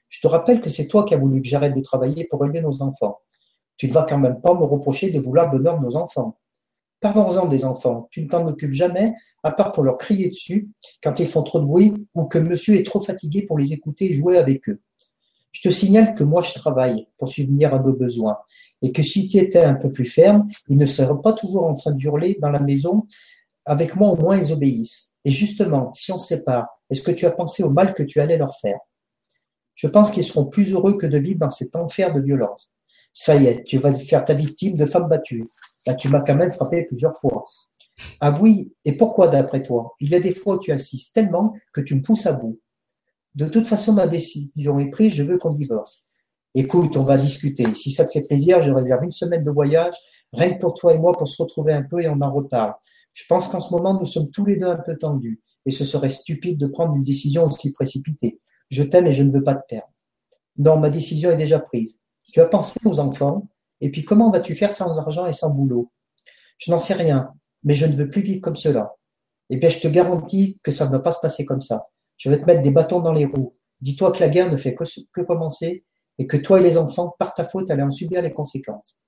Je 0.08 0.20
te 0.20 0.26
rappelle 0.26 0.60
que 0.60 0.70
c'est 0.70 0.86
toi 0.86 1.04
qui 1.04 1.14
as 1.14 1.18
voulu 1.18 1.42
que 1.42 1.48
j'arrête 1.48 1.74
de 1.74 1.80
travailler 1.80 2.24
pour 2.24 2.44
élever 2.44 2.60
nos 2.60 2.82
enfants. 2.82 3.18
Tu 3.76 3.88
ne 3.88 3.92
vas 3.92 4.06
quand 4.08 4.18
même 4.18 4.40
pas 4.40 4.54
me 4.54 4.64
reprocher 4.64 5.10
de 5.10 5.18
vouloir 5.18 5.50
bonheur 5.50 5.80
nos 5.80 5.96
enfants. 5.96 6.38
Parlons-en 7.00 7.46
des 7.46 7.64
enfants. 7.64 8.08
Tu 8.10 8.22
ne 8.22 8.28
t'en 8.28 8.46
occupes 8.46 8.72
jamais, 8.72 9.12
à 9.42 9.50
part 9.50 9.72
pour 9.72 9.82
leur 9.82 9.96
crier 9.98 10.28
dessus 10.28 10.70
quand 11.02 11.18
ils 11.18 11.26
font 11.26 11.42
trop 11.42 11.60
de 11.60 11.66
bruit 11.66 11.92
ou 12.14 12.24
que 12.24 12.38
monsieur 12.38 12.76
est 12.76 12.86
trop 12.86 13.00
fatigué 13.00 13.42
pour 13.42 13.58
les 13.58 13.72
écouter 13.72 14.10
et 14.10 14.14
jouer 14.14 14.38
avec 14.38 14.68
eux. 14.68 14.80
Je 15.50 15.60
te 15.60 15.68
signale 15.68 16.14
que 16.14 16.24
moi 16.24 16.42
je 16.42 16.54
travaille 16.54 17.06
pour 17.18 17.28
subvenir 17.28 17.74
à 17.74 17.78
nos 17.78 17.92
besoins 17.92 18.38
et 18.82 18.92
que 18.92 19.02
si 19.02 19.26
tu 19.26 19.38
étais 19.38 19.62
un 19.62 19.74
peu 19.74 19.90
plus 19.90 20.04
ferme, 20.04 20.46
ils 20.68 20.76
ne 20.78 20.86
seraient 20.86 21.20
pas 21.22 21.32
toujours 21.32 21.64
en 21.64 21.74
train 21.74 21.92
de 21.92 22.00
hurler 22.00 22.38
dans 22.40 22.50
la 22.50 22.58
maison. 22.58 23.06
Avec 23.66 23.96
moi 23.96 24.10
au 24.10 24.16
moins 24.16 24.36
ils 24.36 24.52
obéissent. 24.52 25.12
Et 25.24 25.30
justement, 25.30 25.92
si 25.92 26.12
on 26.12 26.18
se 26.18 26.26
sépare, 26.26 26.68
est-ce 26.94 27.02
que 27.02 27.10
tu 27.10 27.26
as 27.26 27.32
pensé 27.32 27.64
au 27.64 27.70
mal 27.70 27.92
que 27.92 28.04
tu 28.04 28.20
allais 28.20 28.36
leur 28.36 28.54
faire 28.54 28.78
Je 29.74 29.88
pense 29.88 30.12
qu'ils 30.12 30.22
seront 30.22 30.46
plus 30.46 30.72
heureux 30.72 30.96
que 30.96 31.06
de 31.06 31.18
vivre 31.18 31.40
dans 31.40 31.50
cet 31.50 31.74
enfer 31.74 32.14
de 32.14 32.20
violence. 32.20 32.70
Ça 33.12 33.34
y 33.34 33.46
est, 33.46 33.64
tu 33.64 33.78
vas 33.78 33.92
faire 33.92 34.24
ta 34.24 34.32
victime 34.32 34.76
de 34.76 34.86
femme 34.86 35.08
battue. 35.08 35.44
Là, 35.88 35.94
tu 35.94 36.08
m'as 36.08 36.20
quand 36.20 36.36
même 36.36 36.52
frappé 36.52 36.84
plusieurs 36.84 37.16
fois. 37.16 37.44
Ah 38.20 38.32
oui, 38.40 38.72
et 38.84 38.96
pourquoi 38.96 39.26
d'après 39.26 39.60
toi? 39.60 39.92
Il 39.98 40.10
y 40.10 40.14
a 40.14 40.20
des 40.20 40.32
fois 40.32 40.54
où 40.54 40.60
tu 40.60 40.70
insistes 40.70 41.12
tellement 41.16 41.52
que 41.72 41.80
tu 41.80 41.96
me 41.96 42.02
pousses 42.02 42.26
à 42.26 42.32
bout. 42.32 42.60
De 43.34 43.46
toute 43.46 43.66
façon, 43.66 43.92
ma 43.92 44.06
décision 44.06 44.78
est 44.78 44.90
prise, 44.90 45.14
je 45.14 45.24
veux 45.24 45.38
qu'on 45.38 45.52
divorce. 45.52 46.04
Écoute, 46.54 46.96
on 46.96 47.02
va 47.02 47.18
discuter. 47.18 47.66
Si 47.74 47.90
ça 47.90 48.04
te 48.04 48.12
fait 48.12 48.22
plaisir, 48.22 48.62
je 48.62 48.70
réserve 48.70 49.02
une 49.02 49.10
semaine 49.10 49.42
de 49.42 49.50
voyage, 49.50 49.94
rien 50.32 50.54
que 50.54 50.60
pour 50.60 50.74
toi 50.74 50.94
et 50.94 50.98
moi, 50.98 51.10
pour 51.10 51.26
se 51.26 51.42
retrouver 51.42 51.72
un 51.72 51.82
peu 51.82 52.00
et 52.00 52.08
on 52.08 52.20
en 52.20 52.32
reparle. 52.32 52.74
Je 53.12 53.24
pense 53.28 53.48
qu'en 53.48 53.58
ce 53.58 53.74
moment, 53.74 53.98
nous 53.98 54.04
sommes 54.04 54.30
tous 54.30 54.44
les 54.44 54.56
deux 54.56 54.68
un 54.68 54.76
peu 54.76 54.96
tendus 54.96 55.40
et 55.66 55.70
ce 55.70 55.84
serait 55.84 56.08
stupide 56.08 56.58
de 56.58 56.66
prendre 56.66 56.94
une 56.94 57.02
décision 57.02 57.44
aussi 57.44 57.72
précipitée. 57.72 58.40
Je 58.70 58.82
t'aime 58.82 59.06
et 59.06 59.12
je 59.12 59.22
ne 59.22 59.30
veux 59.30 59.42
pas 59.42 59.54
te 59.54 59.66
perdre. 59.68 59.92
Non, 60.58 60.78
ma 60.78 60.90
décision 60.90 61.30
est 61.30 61.36
déjà 61.36 61.58
prise. 61.58 62.00
Tu 62.32 62.40
as 62.40 62.46
pensé 62.46 62.78
aux 62.84 62.98
enfants 63.00 63.48
et 63.80 63.90
puis 63.90 64.04
comment 64.04 64.30
vas-tu 64.30 64.54
faire 64.54 64.72
sans 64.72 64.98
argent 64.98 65.26
et 65.26 65.32
sans 65.32 65.50
boulot? 65.50 65.90
Je 66.58 66.70
n'en 66.70 66.78
sais 66.78 66.94
rien, 66.94 67.32
mais 67.64 67.74
je 67.74 67.86
ne 67.86 67.92
veux 67.92 68.08
plus 68.08 68.22
vivre 68.22 68.40
comme 68.40 68.56
cela. 68.56 68.94
Eh 69.50 69.56
bien, 69.56 69.68
je 69.68 69.78
te 69.78 69.88
garantis 69.88 70.58
que 70.62 70.70
ça 70.70 70.86
ne 70.86 70.90
va 70.90 71.00
pas 71.00 71.12
se 71.12 71.20
passer 71.20 71.44
comme 71.44 71.60
ça. 71.60 71.88
Je 72.16 72.30
vais 72.30 72.40
te 72.40 72.46
mettre 72.46 72.62
des 72.62 72.70
bâtons 72.70 73.00
dans 73.00 73.12
les 73.12 73.26
roues. 73.26 73.54
Dis-toi 73.80 74.12
que 74.12 74.20
la 74.20 74.28
guerre 74.28 74.50
ne 74.50 74.56
fait 74.56 74.74
que, 74.74 75.20
commencer 75.22 75.84
et 76.18 76.26
que 76.26 76.36
toi 76.36 76.60
et 76.60 76.62
les 76.62 76.78
enfants, 76.78 77.14
par 77.18 77.34
ta 77.34 77.44
faute, 77.44 77.70
allez 77.70 77.82
en 77.82 77.90
subir 77.90 78.22
les 78.22 78.32
conséquences. 78.32 78.98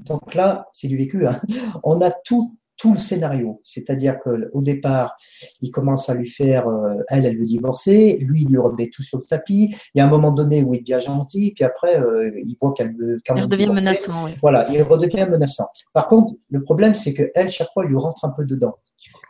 Donc 0.00 0.34
là, 0.34 0.66
c'est 0.72 0.88
du 0.88 0.96
vécu. 0.96 1.26
Hein. 1.26 1.40
On 1.84 2.00
a 2.00 2.10
tout 2.10 2.58
tout 2.76 2.92
le 2.92 2.98
scénario. 2.98 3.60
C'est-à-dire 3.62 4.18
qu'au 4.20 4.62
départ, 4.62 5.16
il 5.60 5.70
commence 5.70 6.08
à 6.08 6.14
lui 6.14 6.28
faire, 6.28 6.68
euh, 6.68 6.96
elle, 7.08 7.26
elle 7.26 7.38
veut 7.38 7.46
divorcer, 7.46 8.18
lui, 8.20 8.42
il 8.42 8.48
lui 8.48 8.58
remet 8.58 8.90
tout 8.90 9.02
sur 9.02 9.18
le 9.18 9.24
tapis. 9.24 9.74
Il 9.94 9.98
y 9.98 10.00
a 10.00 10.06
un 10.06 10.10
moment 10.10 10.30
donné 10.30 10.62
où 10.62 10.74
il 10.74 10.80
devient 10.80 11.02
gentil, 11.04 11.52
puis 11.54 11.64
après, 11.64 11.98
euh, 11.98 12.30
il 12.44 12.56
voit 12.60 12.72
qu'elle 12.74 12.94
veut 12.96 13.18
quand. 13.26 13.36
Il 13.36 13.42
redevient 13.42 13.68
menaçant. 13.68 14.24
Oui. 14.24 14.32
Voilà, 14.42 14.66
il 14.70 14.82
redevient 14.82 15.26
menaçant. 15.30 15.66
Par 15.92 16.06
contre, 16.06 16.32
le 16.50 16.62
problème, 16.62 16.94
c'est 16.94 17.14
que 17.14 17.30
elle, 17.34 17.48
chaque 17.48 17.72
fois, 17.72 17.84
lui 17.84 17.96
rentre 17.96 18.24
un 18.24 18.30
peu 18.30 18.44
dedans. 18.44 18.74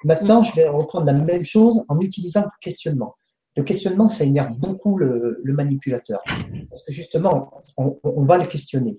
Maintenant, 0.05 0.43
je 0.43 0.55
vais 0.55 0.69
reprendre 0.69 1.07
la 1.07 1.13
même 1.13 1.45
chose 1.45 1.85
en 1.89 2.01
utilisant 2.01 2.43
le 2.43 2.51
questionnement. 2.61 3.15
Le 3.57 3.63
questionnement, 3.63 4.09
ça 4.09 4.25
énerve 4.25 4.53
beaucoup 4.59 4.99
le, 4.99 5.41
manipulateur. 5.45 6.21
Parce 6.69 6.83
que 6.83 6.93
justement, 6.93 7.51
on, 7.79 8.25
va 8.25 8.37
le 8.37 8.45
questionner. 8.45 8.99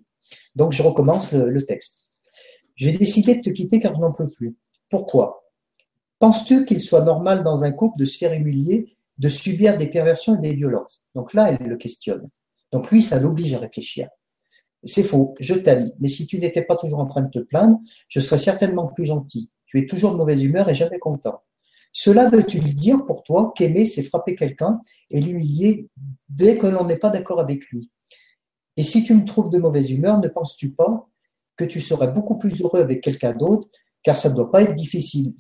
Donc, 0.56 0.74
je 0.74 0.82
recommence 0.82 1.34
le, 1.34 1.64
texte. 1.64 2.04
J'ai 2.78 2.94
décidé 2.94 3.36
de 3.36 3.42
te 3.42 3.50
quitter 3.50 3.80
car 3.80 3.94
je 3.94 4.00
n'en 4.00 4.14
peux 4.14 4.28
plus. 4.28 4.56
Pourquoi? 4.90 5.44
Penses-tu 6.20 6.64
qu'il 6.64 6.80
soit 6.80 7.04
normal 7.04 7.44
dans 7.44 7.64
un 7.64 7.72
couple 7.72 8.00
de 8.00 8.06
se 8.06 8.18
faire 8.18 8.34
humilier, 8.34 8.96
de 9.18 9.30
subir 9.30 9.78
des 9.78 9.88
perversions 9.88 10.38
et 10.38 10.42
des 10.42 10.56
violences? 10.56 11.04
Donc 11.16 11.34
là, 11.34 11.52
elle 11.52 11.68
le 11.68 11.76
questionne. 11.76 12.30
Donc 12.72 12.92
lui, 12.92 13.02
ça 13.02 13.20
l'oblige 13.20 13.54
à 13.54 13.60
réfléchir. 13.60 14.10
C'est 14.84 15.04
faux, 15.04 15.34
je 15.40 15.56
t'aime, 15.56 15.92
mais 16.00 16.08
si 16.08 16.28
tu 16.28 16.40
n'étais 16.40 16.62
pas 16.62 16.76
toujours 16.76 17.00
en 17.00 17.08
train 17.08 17.22
de 17.22 17.32
te 17.32 17.40
plaindre, 17.40 17.80
je 18.08 18.20
serais 18.20 18.38
certainement 18.38 18.88
plus 18.88 19.06
gentil. 19.06 19.50
Tu 19.66 19.80
es 19.80 19.86
toujours 19.86 20.12
de 20.12 20.18
mauvaise 20.18 20.44
humeur 20.44 20.70
et 20.70 20.76
jamais 20.76 21.00
content. 21.00 21.42
Cela 21.92 22.30
veut-il 22.30 22.76
dire 22.76 23.04
pour 23.06 23.24
toi 23.24 23.54
qu'aimer, 23.56 23.86
c'est 23.86 24.04
frapper 24.04 24.36
quelqu'un 24.36 24.80
et 25.10 25.20
l'humilier 25.20 25.90
dès 26.30 26.58
que 26.58 26.68
l'on 26.68 26.86
n'est 26.86 26.98
pas 26.98 27.10
d'accord 27.10 27.40
avec 27.40 27.68
lui? 27.70 27.92
Et 28.76 28.84
si 28.84 29.04
tu 29.04 29.16
me 29.16 29.26
trouves 29.26 29.50
de 29.50 29.58
mauvaise 29.58 29.90
humeur, 29.90 30.20
ne 30.20 30.28
penses-tu 30.28 30.74
pas 30.74 31.10
que 31.58 31.66
tu 31.66 31.82
serais 31.82 32.10
beaucoup 32.10 32.38
plus 32.38 32.62
heureux 32.62 32.80
avec 32.80 33.02
quelqu'un 33.02 33.34
d'autre, 33.34 33.68
car 34.04 34.16
ça 34.16 34.30
ne 34.30 34.36
doit 34.36 34.52
pas 34.52 34.62
être 34.62 34.74
difficile. 34.74 35.34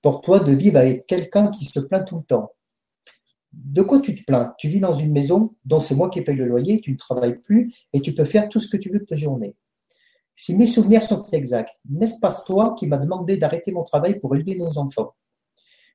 Pour 0.00 0.20
toi 0.20 0.40
de 0.40 0.52
vivre 0.52 0.78
avec 0.78 1.06
quelqu'un 1.06 1.48
qui 1.48 1.64
se 1.64 1.80
plaint 1.80 2.06
tout 2.06 2.16
le 2.16 2.24
temps. 2.24 2.52
De 3.52 3.82
quoi 3.82 4.00
tu 4.00 4.14
te 4.14 4.24
plains? 4.24 4.54
Tu 4.58 4.68
vis 4.68 4.80
dans 4.80 4.94
une 4.94 5.12
maison 5.12 5.54
dont 5.64 5.78
c'est 5.78 5.94
moi 5.94 6.08
qui 6.08 6.22
paye 6.22 6.36
le 6.36 6.46
loyer, 6.46 6.80
tu 6.80 6.92
ne 6.92 6.96
travailles 6.96 7.38
plus 7.38 7.72
et 7.92 8.00
tu 8.00 8.14
peux 8.14 8.24
faire 8.24 8.48
tout 8.48 8.60
ce 8.60 8.68
que 8.68 8.78
tu 8.78 8.90
veux 8.90 9.00
de 9.00 9.04
ta 9.04 9.16
journée. 9.16 9.54
Si 10.34 10.56
mes 10.56 10.66
souvenirs 10.66 11.02
sont 11.02 11.26
exacts, 11.32 11.76
n'est-ce 11.88 12.18
pas 12.18 12.32
toi 12.32 12.74
qui 12.78 12.86
m'as 12.86 12.96
demandé 12.96 13.36
d'arrêter 13.36 13.70
mon 13.70 13.82
travail 13.82 14.18
pour 14.18 14.34
élever 14.34 14.56
nos 14.56 14.78
enfants? 14.78 15.14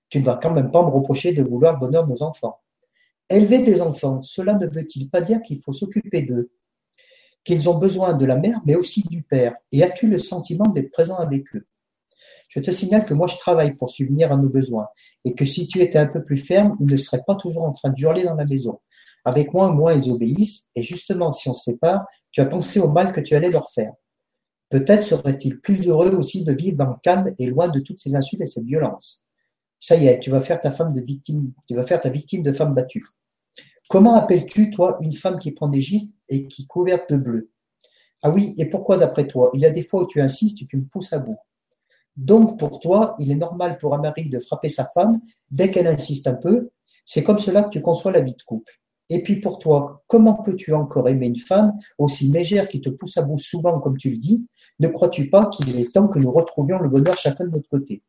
Tu 0.10 0.20
ne 0.20 0.24
vas 0.24 0.36
quand 0.36 0.54
même 0.54 0.72
pas 0.72 0.84
me 0.84 0.90
reprocher 0.90 1.34
de 1.34 1.42
vouloir 1.44 1.80
bonheur 1.80 2.08
nos 2.08 2.22
enfants. 2.22 2.60
Élever 3.30 3.58
des 3.58 3.82
enfants, 3.82 4.22
cela 4.22 4.54
ne 4.54 4.68
veut-il 4.68 5.10
pas 5.10 5.22
dire 5.22 5.42
qu'il 5.42 5.62
faut 5.62 5.74
s'occuper 5.74 6.22
d'eux? 6.22 6.52
Qu'ils 7.48 7.70
ont 7.70 7.78
besoin 7.78 8.12
de 8.12 8.26
la 8.26 8.36
mère, 8.36 8.60
mais 8.66 8.76
aussi 8.76 9.04
du 9.04 9.24
père 9.24 9.56
Et 9.72 9.82
as-tu 9.82 10.10
le 10.10 10.20
sentiment 10.20 10.68
d'être 10.68 10.92
présent 10.92 11.16
avec 11.16 11.56
eux? 11.56 11.66
Je 12.50 12.60
te 12.60 12.72
signale 12.72 13.06
que 13.06 13.14
moi, 13.14 13.28
je 13.28 13.38
travaille 13.38 13.74
pour 13.74 13.88
subvenir 13.88 14.34
à 14.34 14.36
nos 14.36 14.50
besoins 14.50 14.90
et 15.24 15.34
que 15.34 15.46
si 15.46 15.66
tu 15.66 15.80
étais 15.80 15.98
un 15.98 16.08
peu 16.08 16.22
plus 16.22 16.40
ferme, 16.40 16.76
ils 16.82 16.88
ne 16.88 16.98
seraient 16.98 17.24
pas 17.26 17.36
toujours 17.36 17.64
en 17.64 17.72
train 17.72 17.90
d'hurler 17.90 18.26
dans 18.26 18.36
la 18.36 18.44
maison. 18.44 18.82
Avec 19.24 19.54
moi, 19.54 19.72
moi, 19.72 19.94
ils 19.94 20.12
obéissent 20.12 20.72
et 20.76 20.82
justement, 20.82 21.32
si 21.32 21.48
on 21.48 21.54
se 21.54 21.72
sépare, 21.72 22.06
tu 22.34 22.42
as 22.42 22.46
pensé 22.46 22.82
au 22.82 22.90
mal 22.90 23.14
que 23.14 23.22
tu 23.22 23.34
allais 23.34 23.50
leur 23.50 23.72
faire. 23.72 23.94
Peut-être 24.68 25.04
serait-il 25.04 25.62
plus 25.62 25.88
heureux 25.88 26.14
aussi 26.16 26.44
de 26.44 26.52
vivre 26.52 26.76
dans 26.76 26.90
le 26.90 26.98
calme 27.02 27.34
et 27.40 27.46
loin 27.48 27.70
de 27.70 27.80
toutes 27.80 28.00
ces 28.00 28.14
insultes 28.14 28.42
et 28.42 28.46
cette 28.46 28.66
violence. 28.66 29.24
Ça 29.80 29.96
y 29.96 30.08
est, 30.08 30.20
tu 30.20 30.32
vas 30.32 30.42
faire 30.42 30.60
ta 30.60 30.72
femme 30.72 30.92
de 30.92 31.00
victime, 31.00 31.54
tu 31.66 31.76
vas 31.76 31.86
faire 31.86 32.02
ta 32.02 32.10
victime 32.10 32.44
de 32.44 32.52
femme 32.52 32.74
battue. 32.74 33.04
Comment 33.88 34.16
appelles-tu, 34.16 34.70
toi, 34.70 34.98
une 35.00 35.14
femme 35.14 35.40
qui 35.40 35.54
prend 35.54 35.70
des 35.70 35.80
gifles 35.80 36.12
et 36.30 36.48
qui 36.48 36.68
couverte 36.68 37.12
de 37.12 37.18
bleu 37.18 37.50
Ah 38.24 38.30
oui, 38.30 38.54
et 38.58 38.70
pourquoi 38.70 38.98
d'après 38.98 39.28
toi? 39.28 39.52
Il 39.54 39.62
y 39.62 39.66
a 39.66 39.72
des 39.72 39.84
fois 39.84 40.04
où 40.04 40.08
tu 40.08 40.22
insistes 40.22 40.62
et 40.62 40.68
tu 40.68 40.78
me 40.78 40.86
pousses 40.86 41.14
à 41.14 41.20
bout. 41.20 41.38
Donc, 42.16 42.58
pour 42.58 42.80
toi, 42.80 43.16
il 43.20 43.32
est 43.32 43.36
normal 43.36 43.78
pour 43.80 43.94
un 43.94 44.00
mari 44.00 44.30
de 44.30 44.40
frapper 44.40 44.70
sa 44.70 44.86
femme 44.86 45.22
dès 45.52 45.70
qu'elle 45.70 45.88
insiste 45.88 46.28
un 46.28 46.34
peu. 46.34 46.72
C'est 47.06 47.24
comme 47.24 47.38
cela 47.38 47.64
que 47.64 47.70
tu 47.70 47.82
conçois 47.82 48.12
la 48.12 48.22
vie 48.22 48.34
de 48.34 48.44
couple. 48.44 48.74
Et 49.10 49.24
puis 49.24 49.40
pour 49.40 49.58
toi, 49.58 50.04
comment 50.08 50.42
peux-tu 50.42 50.74
encore 50.74 51.08
aimer 51.08 51.28
une 51.28 51.38
femme 51.38 51.74
aussi 51.98 52.28
légère 52.28 52.68
qui 52.68 52.82
te 52.82 52.90
pousse 52.90 53.18
à 53.18 53.22
bout 53.22 53.38
souvent 53.38 53.80
comme 53.80 53.98
tu 53.98 54.10
le 54.10 54.18
dis? 54.18 54.48
Ne 54.80 54.90
crois-tu 54.90 55.30
pas 55.30 55.46
qu'il 55.46 55.80
est 55.80 55.94
temps 55.94 56.10
que 56.10 56.20
nous 56.20 56.32
retrouvions 56.32 56.80
le 56.80 56.90
bonheur 56.90 57.16
chacun 57.16 57.46
de 57.46 57.52
notre 57.52 57.70
côté? 57.70 58.04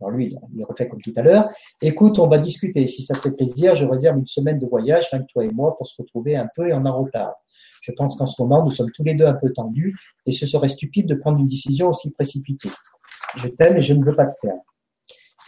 Alors 0.00 0.10
lui, 0.12 0.34
il 0.54 0.64
refait 0.64 0.88
comme 0.88 1.00
tout 1.00 1.12
à 1.16 1.22
l'heure. 1.22 1.50
Écoute, 1.82 2.18
on 2.18 2.26
va 2.26 2.38
discuter. 2.38 2.86
Si 2.86 3.02
ça 3.02 3.14
te 3.14 3.20
fait 3.20 3.32
plaisir, 3.32 3.74
je 3.74 3.84
réserve 3.84 4.18
une 4.18 4.26
semaine 4.26 4.58
de 4.58 4.66
voyage, 4.66 5.08
avec 5.12 5.26
toi 5.28 5.44
et 5.44 5.50
moi, 5.50 5.76
pour 5.76 5.86
se 5.86 5.94
retrouver 6.00 6.36
un 6.36 6.46
peu 6.56 6.68
et 6.68 6.72
en 6.72 6.86
en 6.86 7.02
retard. 7.02 7.34
Je 7.82 7.92
pense 7.92 8.16
qu'en 8.16 8.26
ce 8.26 8.40
moment, 8.40 8.62
nous 8.62 8.70
sommes 8.70 8.90
tous 8.92 9.04
les 9.04 9.14
deux 9.14 9.26
un 9.26 9.34
peu 9.34 9.52
tendus 9.52 9.94
et 10.26 10.32
ce 10.32 10.46
serait 10.46 10.68
stupide 10.68 11.06
de 11.06 11.14
prendre 11.14 11.38
une 11.38 11.48
décision 11.48 11.88
aussi 11.88 12.10
précipitée. 12.10 12.70
Je 13.36 13.48
t'aime 13.48 13.76
et 13.76 13.80
je 13.80 13.94
ne 13.94 14.04
veux 14.04 14.14
pas 14.14 14.26
te 14.26 14.38
perdre. 14.40 14.62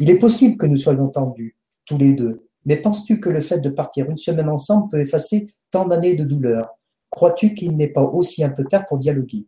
Il 0.01 0.11
est 0.11 0.19
possible 0.19 0.57
que 0.57 0.67
nous 0.67 0.77
soyons 0.77 1.09
tendus, 1.09 1.57
tous 1.85 1.99
les 1.99 2.15
deux, 2.15 2.49
mais 2.65 2.77
penses-tu 2.77 3.21
que 3.21 3.29
le 3.29 3.41
fait 3.41 3.59
de 3.59 3.69
partir 3.69 4.09
une 4.09 4.17
semaine 4.17 4.49
ensemble 4.49 4.89
peut 4.91 5.01
effacer 5.01 5.53
tant 5.71 5.87
d'années 5.87 6.15
de 6.15 6.25
douleur? 6.25 6.71
Crois-tu 7.11 7.55
qu'il 7.55 7.77
n'est 7.77 7.93
pas 7.93 8.03
aussi 8.03 8.43
un 8.43 8.51
peu 8.51 8.65
tard 8.65 8.87
pour 8.87 8.99
dialoguer? 8.99 9.47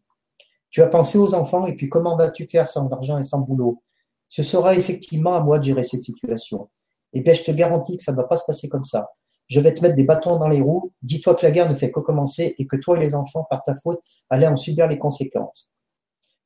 Tu 0.70 0.82
as 0.82 0.88
pensé 0.88 1.16
aux 1.16 1.34
enfants 1.34 1.66
et 1.66 1.74
puis 1.74 1.88
comment 1.88 2.16
vas-tu 2.16 2.46
faire 2.46 2.68
sans 2.68 2.92
argent 2.92 3.18
et 3.18 3.22
sans 3.22 3.40
boulot? 3.40 3.82
Ce 4.28 4.42
sera 4.42 4.74
effectivement 4.74 5.34
à 5.34 5.40
moi 5.40 5.58
de 5.58 5.64
gérer 5.64 5.84
cette 5.84 6.02
situation. 6.02 6.68
Eh 7.12 7.20
bien, 7.20 7.32
je 7.32 7.42
te 7.42 7.50
garantis 7.50 7.96
que 7.96 8.02
ça 8.02 8.12
ne 8.12 8.16
va 8.16 8.24
pas 8.24 8.36
se 8.36 8.44
passer 8.44 8.68
comme 8.68 8.84
ça. 8.84 9.08
Je 9.46 9.60
vais 9.60 9.72
te 9.72 9.82
mettre 9.82 9.94
des 9.94 10.04
bâtons 10.04 10.38
dans 10.38 10.48
les 10.48 10.60
roues. 10.60 10.92
Dis-toi 11.02 11.34
que 11.34 11.46
la 11.46 11.52
guerre 11.52 11.68
ne 11.68 11.74
fait 11.74 11.90
que 11.90 12.00
commencer 12.00 12.54
et 12.58 12.66
que 12.66 12.76
toi 12.76 12.96
et 12.96 13.00
les 13.00 13.14
enfants, 13.14 13.46
par 13.48 13.62
ta 13.62 13.74
faute, 13.74 14.00
allez 14.30 14.46
en 14.46 14.56
subir 14.56 14.88
les 14.88 14.98
conséquences. 14.98 15.70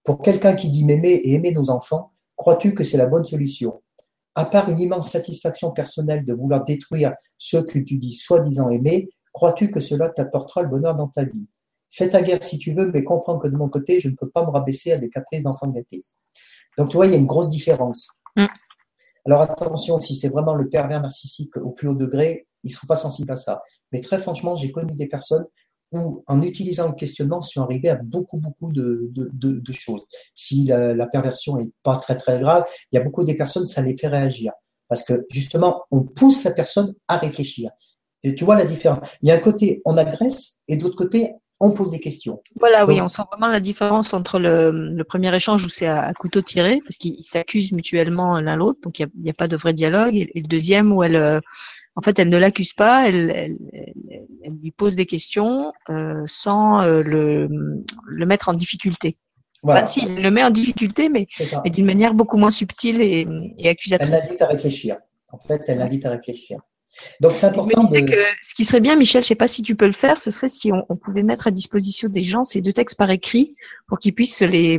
Pour 0.04 0.20
quelqu'un 0.20 0.54
qui 0.54 0.68
dit 0.68 0.84
m'aimer 0.84 1.12
et 1.12 1.34
aimer 1.34 1.52
nos 1.52 1.70
enfants, 1.70 2.12
crois-tu 2.36 2.74
que 2.74 2.84
c'est 2.84 2.96
la 2.96 3.06
bonne 3.06 3.24
solution? 3.24 3.82
À 4.34 4.44
part 4.44 4.68
une 4.68 4.78
immense 4.78 5.10
satisfaction 5.10 5.70
personnelle 5.70 6.24
de 6.24 6.34
vouloir 6.34 6.64
détruire 6.64 7.14
ceux 7.36 7.62
que 7.64 7.78
tu 7.78 7.98
dis 7.98 8.12
soi-disant 8.12 8.70
aimer, 8.70 9.08
crois-tu 9.32 9.70
que 9.70 9.80
cela 9.80 10.08
t'apportera 10.08 10.62
le 10.62 10.68
bonheur 10.68 10.94
dans 10.94 11.08
ta 11.08 11.24
vie? 11.24 11.46
Fais 11.90 12.08
ta 12.08 12.22
guerre 12.22 12.44
si 12.44 12.58
tu 12.58 12.72
veux, 12.72 12.90
mais 12.92 13.02
comprends 13.02 13.38
que 13.38 13.48
de 13.48 13.56
mon 13.56 13.68
côté, 13.68 14.00
je 14.00 14.08
ne 14.08 14.14
peux 14.14 14.28
pas 14.28 14.44
me 14.44 14.50
rabaisser 14.50 14.92
à 14.92 14.98
des 14.98 15.08
caprices 15.08 15.42
d'enfant 15.42 15.68
gâté. 15.68 16.02
Donc 16.78 16.88
tu 16.88 16.96
vois, 16.96 17.06
il 17.06 17.12
y 17.12 17.14
a 17.14 17.18
une 17.18 17.26
grosse 17.26 17.50
différence. 17.50 18.08
Mm. 18.36 18.46
Alors 19.26 19.42
attention, 19.42 20.00
si 20.00 20.14
c'est 20.14 20.28
vraiment 20.28 20.54
le 20.54 20.68
pervers 20.68 21.02
narcissique 21.02 21.54
au 21.58 21.70
plus 21.70 21.88
haut 21.88 21.94
degré, 21.94 22.46
il 22.64 22.68
ne 22.68 22.72
sera 22.72 22.86
pas 22.86 22.96
sensible 22.96 23.30
à 23.30 23.36
ça. 23.36 23.62
Mais 23.92 24.00
très 24.00 24.18
franchement, 24.18 24.54
j'ai 24.54 24.72
connu 24.72 24.94
des 24.94 25.06
personnes 25.06 25.44
où, 25.92 26.22
en 26.26 26.42
utilisant 26.42 26.88
le 26.88 26.94
questionnement, 26.94 27.42
sont 27.42 27.62
arrivés 27.62 27.88
à 27.88 27.96
beaucoup, 27.96 28.38
beaucoup 28.38 28.72
de, 28.72 29.72
choses. 29.72 30.06
Si 30.34 30.64
la, 30.64 31.06
perversion 31.06 31.56
n'est 31.56 31.70
pas 31.82 31.96
très, 31.96 32.16
très 32.16 32.38
grave, 32.38 32.64
il 32.92 32.96
y 32.96 32.98
a 32.98 33.04
beaucoup 33.04 33.24
des 33.24 33.34
personnes, 33.34 33.66
ça 33.66 33.82
les 33.82 33.96
fait 33.96 34.08
réagir. 34.08 34.52
Parce 34.88 35.02
que, 35.02 35.24
justement, 35.30 35.82
on 35.90 36.04
pousse 36.04 36.44
la 36.44 36.50
personne 36.50 36.94
à 37.08 37.18
réfléchir. 37.18 37.70
Et 38.22 38.34
tu 38.34 38.44
vois 38.44 38.56
la 38.56 38.64
différence. 38.64 39.08
Il 39.22 39.28
y 39.28 39.32
a 39.32 39.34
un 39.34 39.38
côté, 39.40 39.80
on 39.84 39.96
agresse, 39.96 40.60
et 40.68 40.76
d'autre 40.76 40.96
côté, 40.96 41.34
on 41.60 41.72
pose 41.72 41.90
des 41.90 41.98
questions. 41.98 42.40
Voilà, 42.58 42.86
oui, 42.86 43.00
on 43.00 43.08
sent 43.08 43.22
vraiment 43.32 43.50
la 43.50 43.60
différence 43.60 44.14
entre 44.14 44.38
le, 44.38 45.02
premier 45.02 45.34
échange 45.34 45.64
où 45.64 45.68
c'est 45.68 45.86
à, 45.86 46.12
couteau 46.14 46.40
tiré, 46.40 46.80
parce 46.84 46.96
qu'ils 46.96 47.24
s'accusent 47.24 47.72
mutuellement 47.72 48.40
l'un 48.40 48.56
l'autre, 48.56 48.80
donc 48.82 49.00
il 49.00 49.08
n'y 49.20 49.30
a, 49.30 49.32
pas 49.32 49.48
de 49.48 49.56
vrai 49.56 49.74
dialogue, 49.74 50.14
et, 50.14 50.30
le 50.34 50.42
deuxième 50.42 50.92
où 50.92 51.02
elle, 51.02 51.16
euh, 51.16 51.40
en 51.96 52.02
fait, 52.02 52.18
elle 52.18 52.28
ne 52.28 52.38
l'accuse 52.38 52.74
pas, 52.74 53.08
elle, 53.08 53.56
lui 54.62 54.70
pose 54.70 54.94
des 54.94 55.06
questions 55.06 55.72
euh, 55.90 56.22
sans 56.26 56.80
euh, 56.82 57.02
le, 57.02 57.48
le, 58.06 58.26
mettre 58.26 58.48
en 58.48 58.54
difficulté. 58.54 59.16
Voilà. 59.62 59.82
Enfin, 59.82 59.90
si, 59.90 60.00
elle 60.00 60.22
le 60.22 60.30
met 60.30 60.44
en 60.44 60.50
difficulté, 60.50 61.08
mais, 61.08 61.26
mais 61.64 61.70
d'une 61.70 61.86
manière 61.86 62.14
beaucoup 62.14 62.36
moins 62.36 62.52
subtile 62.52 63.02
et, 63.02 63.26
et 63.58 63.68
accusatrice. 63.68 64.08
Elle 64.08 64.20
l'invite 64.20 64.42
à 64.42 64.46
réfléchir. 64.46 64.98
En 65.30 65.38
fait, 65.38 65.62
elle 65.66 65.78
l'invite 65.78 66.06
à 66.06 66.10
réfléchir. 66.10 66.60
Donc 67.20 67.32
c'est 67.34 67.46
important. 67.46 67.84
de... 67.84 68.00
que 68.00 68.22
ce 68.42 68.54
qui 68.54 68.64
serait 68.64 68.80
bien, 68.80 68.96
Michel, 68.96 69.22
je 69.22 69.28
sais 69.28 69.34
pas 69.34 69.46
si 69.46 69.62
tu 69.62 69.76
peux 69.76 69.86
le 69.86 69.92
faire, 69.92 70.18
ce 70.18 70.30
serait 70.30 70.48
si 70.48 70.72
on, 70.72 70.96
pouvait 70.96 71.22
mettre 71.22 71.46
à 71.46 71.50
disposition 71.50 72.08
des 72.08 72.22
gens 72.22 72.44
ces 72.44 72.60
deux 72.60 72.72
textes 72.72 72.98
par 72.98 73.10
écrit 73.10 73.54
pour 73.86 73.98
qu'ils 73.98 74.14
puissent 74.14 74.36
se 74.36 74.44
les, 74.44 74.78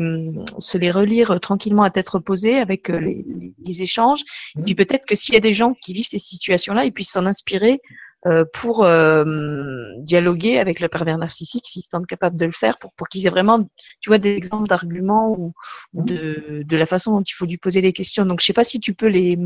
se 0.60 0.77
les 0.77 0.91
relire 0.91 1.40
tranquillement 1.40 1.84
à 1.84 1.90
tête 1.90 2.10
reposée 2.10 2.57
avec 2.57 2.90
euh, 2.90 2.99
les, 2.99 3.26
les 3.64 3.81
échanges. 3.81 4.22
Et 4.56 4.60
mmh. 4.60 4.64
puis 4.65 4.76
peut-être 4.76 5.06
que 5.06 5.15
s'il 5.15 5.34
y 5.34 5.38
a 5.38 5.41
des 5.41 5.53
gens 5.53 5.73
qui 5.73 5.94
vivent 5.94 6.07
ces 6.07 6.19
situations-là, 6.19 6.86
ils 6.86 6.91
puissent 6.91 7.11
s'en 7.11 7.26
inspirer 7.26 7.80
euh, 8.28 8.44
pour 8.52 8.84
euh, 8.84 9.94
dialoguer 10.00 10.60
avec 10.60 10.82
le 10.82 10.90
pervers 10.90 11.18
narcissique 11.18 11.66
s'ils 11.66 11.84
sont 11.90 12.02
capables 12.02 12.36
de 12.36 12.46
le 12.46 12.52
faire 12.52 12.78
pour, 12.78 12.91
pour 12.91 13.08
qu'ils 13.08 13.26
aient 13.26 13.30
vraiment 13.30 13.66
tu 14.02 14.10
vois 14.10 14.18
des 14.18 14.36
exemples 14.36 14.68
d'arguments 14.68 15.30
ou, 15.30 15.54
ou, 15.94 16.04
de, 16.04 16.64
de 16.66 16.76
la 16.76 16.86
façon 16.86 17.14
dont 17.14 17.22
il 17.22 17.32
faut 17.32 17.46
lui 17.46 17.56
poser 17.56 17.82
des 17.82 17.94
questions. 17.94 18.26
Donc 18.26 18.41
je 18.41 18.46
sais 18.46 18.52
pas 18.52 18.66
si 18.66 18.82
tu 18.82 18.94
peux 18.94 19.08
les 19.08 19.40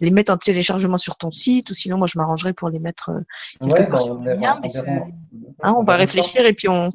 les 0.00 0.10
mettre 0.10 0.32
en 0.32 0.36
téléchargement 0.36 0.98
sur 0.98 1.14
ton 1.14 1.30
site 1.30 1.70
ou 1.70 1.74
sinon 1.74 1.96
moi 1.96 2.08
je 2.12 2.18
m'arrangerai 2.18 2.54
pour 2.54 2.70
les 2.70 2.80
mettre 2.80 3.10
euh, 3.10 3.66
ouais, 3.68 3.86
bah, 3.88 4.00
on, 4.02 4.16
verra, 4.16 4.60
hein, 5.62 5.74
on, 5.78 5.84
va 5.84 5.94
réfléchir 5.94 6.44
et 6.44 6.54
puis 6.54 6.68
on, 6.68 6.90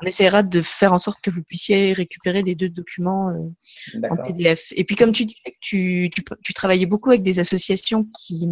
on 0.00 0.06
essaiera 0.06 0.44
de 0.44 0.62
faire 0.62 0.92
en 0.92 1.00
sorte 1.00 1.20
que 1.20 1.30
vous 1.30 1.42
puissiez 1.42 1.92
récupérer 1.92 2.42
les 2.42 2.54
deux 2.54 2.68
documents 2.68 3.32
en 4.08 4.16
PDF 4.16 4.72
et 4.76 4.84
puis 4.84 4.94
comme 4.94 5.10
tu 5.10 5.24
dis 5.24 5.34
que 5.44 5.50
tu, 5.60 6.08
tu, 6.14 6.24
tu 6.44 6.54
travaillais 6.54 6.86
beaucoup 6.86 7.10
avec 7.10 7.22
des 7.22 7.40
associations 7.40 8.06
qui 8.16 8.48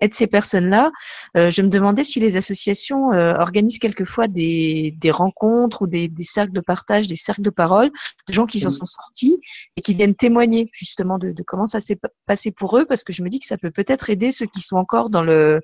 aident 0.00 0.14
ces 0.14 0.28
personnes 0.28 0.68
là 0.68 0.92
je 1.34 1.63
me 1.64 1.70
demandais 1.70 2.04
si 2.04 2.20
les 2.20 2.36
associations 2.36 3.12
euh, 3.12 3.34
organisent 3.34 3.78
quelquefois 3.78 4.28
des, 4.28 4.94
des 4.98 5.10
rencontres 5.10 5.82
ou 5.82 5.86
des, 5.86 6.08
des, 6.08 6.24
cercles 6.24 6.52
de 6.52 6.60
partage, 6.60 7.08
des 7.08 7.16
cercles 7.16 7.42
de 7.42 7.50
parole, 7.50 7.90
de 8.28 8.32
gens 8.32 8.46
qui 8.46 8.60
s'en 8.60 8.70
sont 8.70 8.84
sortis 8.84 9.38
et 9.76 9.80
qui 9.80 9.94
viennent 9.94 10.14
témoigner 10.14 10.70
justement 10.72 11.18
de, 11.18 11.32
de 11.32 11.42
comment 11.42 11.66
ça 11.66 11.80
s'est 11.80 11.98
passé 12.26 12.50
pour 12.50 12.78
eux, 12.78 12.84
parce 12.84 13.04
que 13.04 13.12
je 13.12 13.22
me 13.22 13.28
dis 13.28 13.40
que 13.40 13.46
ça 13.46 13.58
peut 13.58 13.70
peut-être 13.70 14.10
aider 14.10 14.30
ceux 14.30 14.46
qui 14.46 14.60
sont 14.60 14.76
encore 14.76 15.10
dans 15.10 15.22
le 15.22 15.60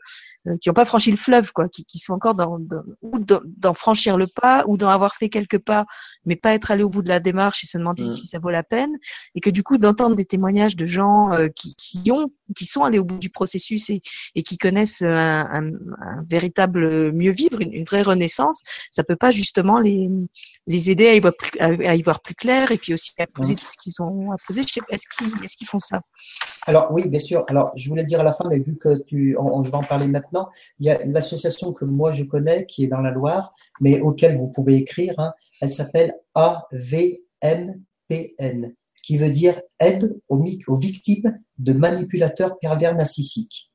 qui 0.61 0.69
n'ont 0.69 0.75
pas 0.75 0.85
franchi 0.85 1.11
le 1.11 1.17
fleuve, 1.17 1.53
quoi, 1.53 1.69
qui, 1.69 1.85
qui 1.85 1.99
sont 1.99 2.15
encore 2.15 2.35
dans, 2.35 2.59
dans 2.59 2.83
ou 3.03 3.19
d'en 3.19 3.75
franchir 3.75 4.17
le 4.17 4.27
pas, 4.27 4.65
ou 4.67 4.77
d'en 4.77 4.89
avoir 4.89 5.15
fait 5.15 5.29
quelques 5.29 5.59
pas, 5.59 5.87
mais 6.25 6.37
pas 6.37 6.55
être 6.55 6.71
allé 6.71 6.83
au 6.83 6.89
bout 6.89 7.03
de 7.03 7.09
la 7.09 7.21
démarche 7.21 7.63
et 7.65 7.67
se 7.67 7.79
demander 7.79 8.05
si 8.05 8.27
ça 8.27 8.39
vaut 8.39 8.51
la 8.51 8.63
peine, 8.63 8.91
et 9.35 9.41
que 9.41 9.51
du 9.51 9.63
coup 9.63 9.79
d'entendre 9.79 10.15
des 10.15 10.25
témoignages 10.25 10.77
de 10.77 10.87
gens 10.87 11.33
euh, 11.33 11.49
qui, 11.49 11.75
qui 11.77 12.11
ont, 12.11 12.31
qui 12.57 12.65
sont 12.65 12.85
allés 12.85 12.99
au 12.99 13.05
bout 13.05 13.19
du 13.19 13.31
processus 13.31 13.91
et, 13.91 14.01
et 14.35 14.43
qui 14.43 14.57
connaissent 14.57 15.03
un, 15.03 15.47
un, 15.51 15.67
un 15.67 16.23
véritable 16.27 17.13
mieux 17.13 17.33
vivre, 17.33 17.61
une, 17.61 17.73
une, 17.73 17.85
vraie 17.85 18.03
renaissance, 18.03 18.61
ça 18.91 19.05
peut 19.05 19.17
pas 19.17 19.31
justement 19.31 19.79
les 19.79 20.09
les 20.67 20.91
aider 20.91 21.09
à 21.09 21.15
y 21.15 21.21
voir 21.21 21.35
plus, 21.37 21.51
à, 21.59 21.95
y 21.95 22.03
voir 22.03 22.21
plus 22.21 22.35
clair 22.35 22.71
et 22.71 22.79
puis 22.79 22.95
aussi 22.95 23.13
à 23.19 23.27
poser 23.27 23.57
tout 23.57 23.67
ce 23.67 23.77
qu'ils 23.77 24.01
ont 24.03 24.33
à 24.33 24.37
poser. 24.47 24.63
Je 24.63 24.73
sais 24.73 24.81
pas, 24.81 24.95
est-ce 24.95 25.05
qu'ils 25.17 25.45
est-ce 25.45 25.57
qu'ils 25.57 25.67
font 25.67 25.79
ça? 25.79 26.01
Alors 26.67 26.89
oui, 26.93 27.09
bien 27.09 27.19
sûr. 27.19 27.45
Alors 27.49 27.73
je 27.77 27.89
voulais 27.89 28.03
le 28.03 28.07
dire 28.07 28.21
à 28.21 28.25
la 28.25 28.33
fin, 28.33 28.45
mais 28.49 28.59
vu 28.59 28.77
que 28.77 29.01
tu, 29.03 29.37
on, 29.39 29.63
je 29.63 29.71
vais 29.71 29.77
en 29.77 29.83
parler 29.83 30.07
maintenant 30.07 30.30
il 30.79 30.87
y 30.87 30.91
a 30.91 31.05
l'association 31.05 31.73
que 31.73 31.85
moi 31.85 32.13
je 32.13 32.25
connais 32.25 32.67
qui 32.67 32.85
est 32.85 32.89
dans 32.89 33.01
la 33.01 33.11
Loire, 33.11 33.53
mais 33.81 34.01
auquel 34.01 34.37
vous 34.37 34.49
pouvez 34.49 34.77
écrire. 34.77 35.15
Hein. 35.19 35.33
elle 35.61 35.71
s'appelle 35.71 36.15
AVMPN, 36.35 37.83
qui 39.03 39.19
veut 39.19 39.31
dire 39.31 39.61
aide 39.79 40.21
aux, 40.29 40.43
victimes 40.79 41.39
de 41.59 41.73
manipulateurs 41.73 42.59
pervers 42.59 42.95
narcissiques. 42.95 43.71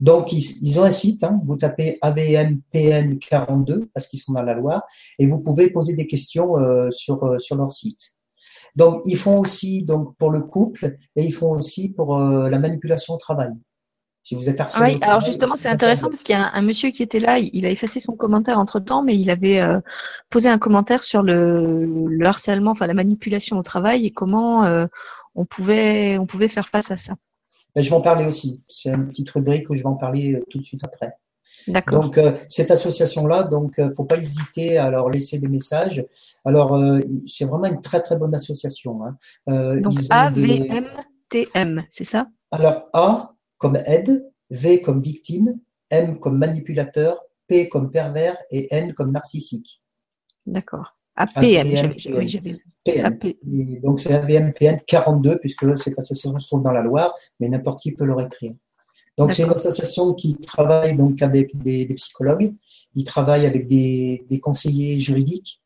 Donc, 0.00 0.32
ils, 0.32 0.80
ont 0.80 0.84
un 0.84 0.90
site, 0.90 1.22
hein, 1.22 1.40
vous 1.44 1.56
tapez 1.56 1.98
AVMPN42 2.02 3.86
parce 3.94 4.08
qu'ils 4.08 4.18
sont 4.18 4.32
dans 4.32 4.42
la 4.42 4.54
Loire, 4.54 4.82
et 5.18 5.26
vous 5.26 5.38
pouvez 5.38 5.70
poser 5.70 5.94
des 5.94 6.08
questions 6.08 6.58
euh, 6.58 6.90
sur, 6.90 7.22
euh, 7.22 7.38
sur 7.38 7.56
leur 7.56 7.70
site. 7.70 8.16
Donc, 8.74 9.02
ils 9.04 9.16
font 9.16 9.38
aussi 9.38 9.86
pour 10.18 10.30
le 10.30 10.42
couple 10.42 10.96
et 11.16 11.24
ils 11.24 11.32
font 11.32 11.50
aussi 11.50 11.90
pour 11.90 12.18
euh, 12.18 12.48
la 12.48 12.58
manipulation 12.58 13.14
au 13.14 13.18
travail. 13.18 13.52
Si 14.22 14.36
vous 14.36 14.48
êtes 14.48 14.60
harcelé. 14.60 14.92
Oui, 14.92 14.98
alors 15.02 15.20
justement, 15.20 15.56
c'est 15.56 15.68
intéressant 15.68 16.08
parce 16.08 16.22
qu'il 16.22 16.34
y 16.34 16.38
a 16.38 16.48
un, 16.54 16.62
monsieur 16.62 16.90
qui 16.90 17.02
était 17.02 17.18
là, 17.18 17.40
il 17.40 17.66
a 17.66 17.70
effacé 17.70 17.98
son 17.98 18.12
commentaire 18.12 18.56
entre 18.60 18.78
temps, 18.78 19.02
mais 19.02 19.16
il 19.16 19.30
avait 19.30 19.58
euh, 19.58 19.80
posé 20.30 20.48
un 20.48 20.58
commentaire 20.58 21.02
sur 21.02 21.22
le, 21.22 21.84
le, 22.08 22.26
harcèlement, 22.26 22.70
enfin 22.70 22.86
la 22.86 22.94
manipulation 22.94 23.58
au 23.58 23.62
travail 23.64 24.06
et 24.06 24.12
comment 24.12 24.64
euh, 24.64 24.86
on 25.34 25.44
pouvait 25.44 26.18
on 26.18 26.26
pouvait 26.26 26.46
faire 26.46 26.68
face 26.68 26.92
à 26.92 26.96
ça. 26.96 27.14
je 27.74 27.88
vais 27.88 27.96
en 27.96 28.00
parler 28.00 28.24
aussi. 28.24 28.62
C'est 28.68 28.90
une 28.90 29.08
petite 29.08 29.28
rubrique 29.30 29.68
où 29.70 29.74
je 29.74 29.82
vais 29.82 29.88
en 29.88 29.96
parler 29.96 30.34
euh, 30.34 30.44
tout 30.48 30.58
de 30.58 30.64
suite 30.64 30.84
après. 30.84 31.14
D'accord. 31.66 32.02
Donc 32.02 32.20
cette 32.48 32.72
association-là, 32.72 33.44
donc 33.44 33.80
faut 33.94 34.04
pas 34.04 34.18
hésiter 34.18 34.78
à 34.78 34.90
leur 34.90 35.10
laisser 35.10 35.38
des 35.38 35.46
messages. 35.46 36.04
Alors 36.44 36.76
c'est 37.24 37.44
vraiment 37.44 37.66
une 37.66 37.80
très 37.80 38.00
très 38.00 38.16
bonne 38.16 38.34
association. 38.34 39.00
Hein. 39.04 39.78
donc 39.80 39.94
AVMTM, 40.10 41.84
c'est 41.88 42.02
ça? 42.02 42.26
Alors 42.50 42.88
A 42.92 43.32
comme 43.62 43.76
aide, 43.86 44.28
V 44.50 44.82
comme 44.82 45.00
victime, 45.00 45.60
M 45.88 46.18
comme 46.18 46.36
manipulateur, 46.36 47.22
P 47.46 47.68
comme 47.68 47.92
pervers 47.92 48.36
et 48.50 48.66
N 48.74 48.92
comme 48.92 49.12
narcissique. 49.12 49.80
D'accord. 50.44 50.96
APM, 51.14 51.92
oui, 52.16 52.26
j'avais 52.26 52.58
Donc 53.80 54.00
c'est 54.00 54.14
AVMPN 54.14 54.78
42 54.84 55.38
puisque 55.38 55.78
cette 55.78 55.96
association 55.96 56.36
se 56.38 56.46
trouve 56.48 56.64
dans 56.64 56.72
la 56.72 56.82
Loire, 56.82 57.14
mais 57.38 57.48
n'importe 57.48 57.80
qui 57.80 57.92
peut 57.92 58.04
le 58.04 58.20
écrire. 58.20 58.54
Donc 59.16 59.30
c'est 59.30 59.44
une 59.44 59.50
association 59.50 60.12
qui 60.14 60.36
travaille 60.38 60.96
donc 60.96 61.22
avec 61.22 61.56
des, 61.62 61.86
psychologues, 61.94 62.52
il 62.96 63.04
travaille 63.04 63.46
avec 63.46 63.68
des 63.68 64.40
conseillers 64.42 64.98
juridiques, 64.98 65.61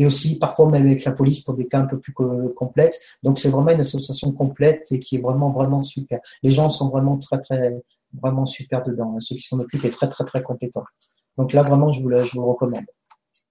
et 0.00 0.06
aussi 0.06 0.38
parfois 0.38 0.70
même 0.70 0.86
avec 0.86 1.04
la 1.04 1.12
police 1.12 1.42
pour 1.42 1.54
des 1.54 1.66
cas 1.66 1.78
un 1.78 1.84
peu 1.84 2.00
plus 2.00 2.14
complexes. 2.14 3.18
Donc 3.22 3.38
c'est 3.38 3.50
vraiment 3.50 3.70
une 3.70 3.82
association 3.82 4.32
complète 4.32 4.90
et 4.92 4.98
qui 4.98 5.16
est 5.16 5.20
vraiment 5.20 5.50
vraiment 5.50 5.82
super. 5.82 6.20
Les 6.42 6.50
gens 6.50 6.70
sont 6.70 6.88
vraiment 6.88 7.18
très 7.18 7.38
très 7.38 7.82
vraiment 8.14 8.46
super 8.46 8.82
dedans. 8.82 9.20
Ceux 9.20 9.36
qui 9.36 9.42
s'en 9.42 9.58
occupent 9.60 9.82
sont 9.82 9.90
très 9.90 10.08
très 10.08 10.24
très 10.24 10.42
compétents. 10.42 10.86
Donc 11.36 11.52
là 11.52 11.60
vraiment 11.60 11.92
je 11.92 12.00
vous 12.00 12.08
le, 12.08 12.24
je 12.24 12.32
vous 12.32 12.46
recommande. 12.46 12.86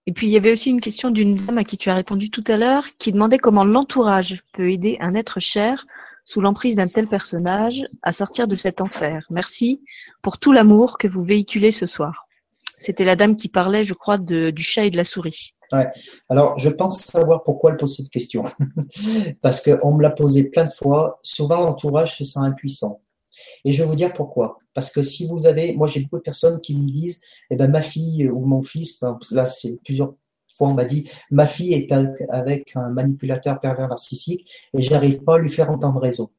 Et 0.08 0.12
puis 0.12 0.26
il 0.26 0.32
y 0.32 0.38
avait 0.38 0.52
aussi 0.52 0.72
une 0.72 0.82
question 0.82 1.12
d'une 1.12 1.36
dame 1.36 1.60
à 1.60 1.64
qui 1.64 1.78
tu 1.78 1.92
as 1.92 1.94
répondu 1.94 2.32
tout 2.32 2.44
à 2.48 2.58
l'heure 2.58 2.88
qui 2.98 3.12
demandait 3.12 3.38
comment 3.38 3.64
l'entourage 3.64 4.42
peut 4.54 4.72
aider 4.72 4.98
un 5.02 5.14
être 5.14 5.40
cher 5.40 5.86
sous 6.26 6.42
l'emprise 6.42 6.76
d'un 6.76 6.88
tel 6.88 7.06
personnage 7.06 7.86
à 8.02 8.12
sortir 8.12 8.48
de 8.48 8.56
cet 8.56 8.82
enfer. 8.82 9.28
Merci 9.30 9.84
pour 10.24 10.40
tout 10.40 10.52
l'amour 10.52 10.98
que 10.98 11.08
vous 11.08 11.24
véhiculez 11.24 11.72
ce 11.72 11.86
soir. 11.86 12.26
C'était 12.80 13.04
la 13.04 13.16
dame 13.16 13.36
qui 13.36 13.50
parlait, 13.50 13.84
je 13.84 13.94
crois, 13.94 14.18
du 14.18 14.64
chat 14.64 14.86
et 14.86 14.90
de 14.90 14.98
la 14.98 15.04
souris. 15.04 15.54
Alors, 16.30 16.58
je 16.58 16.70
pense 16.70 17.02
savoir 17.02 17.44
pourquoi 17.44 17.72
elle 17.72 17.78
pose 17.78 17.96
cette 17.96 18.10
question. 18.10 18.44
Parce 19.42 19.62
qu'on 19.62 19.94
me 19.94 20.02
l'a 20.02 20.12
posé 20.12 20.50
plein 20.50 20.66
de 20.66 20.72
fois. 20.72 21.20
Souvent, 21.22 21.62
l'entourage 21.62 22.18
se 22.18 22.24
sent 22.24 22.40
impuissant. 22.40 23.02
Et 23.66 23.72
je 23.72 23.84
vais 23.84 23.88
vous 23.88 23.96
dire 23.96 24.14
pourquoi. 24.14 24.58
Parce 24.74 24.92
que 24.92 25.04
si 25.04 25.28
vous 25.28 25.46
avez, 25.46 25.74
moi 25.74 25.88
j'ai 25.88 26.02
beaucoup 26.02 26.18
de 26.18 26.22
personnes 26.22 26.60
qui 26.62 26.76
me 26.76 26.86
disent, 26.86 27.22
eh 27.50 27.56
ben 27.56 27.70
ma 27.70 27.82
fille 27.82 28.30
ou 28.30 28.46
mon 28.46 28.62
fils, 28.62 29.00
là 29.32 29.46
c'est 29.46 29.78
plusieurs 29.84 30.16
fois 30.54 30.70
on 30.70 30.74
m'a 30.74 30.86
dit, 30.86 31.10
ma 31.32 31.46
fille 31.46 31.74
est 31.74 31.92
avec 32.30 32.76
un 32.76 32.90
manipulateur 32.90 33.60
pervers 33.60 33.88
narcissique 33.88 34.50
et 34.74 34.82
j'arrive 34.82 35.24
pas 35.24 35.36
à 35.36 35.38
lui 35.38 35.50
faire 35.50 35.70
entendre 35.70 36.02
raison. 36.02 36.30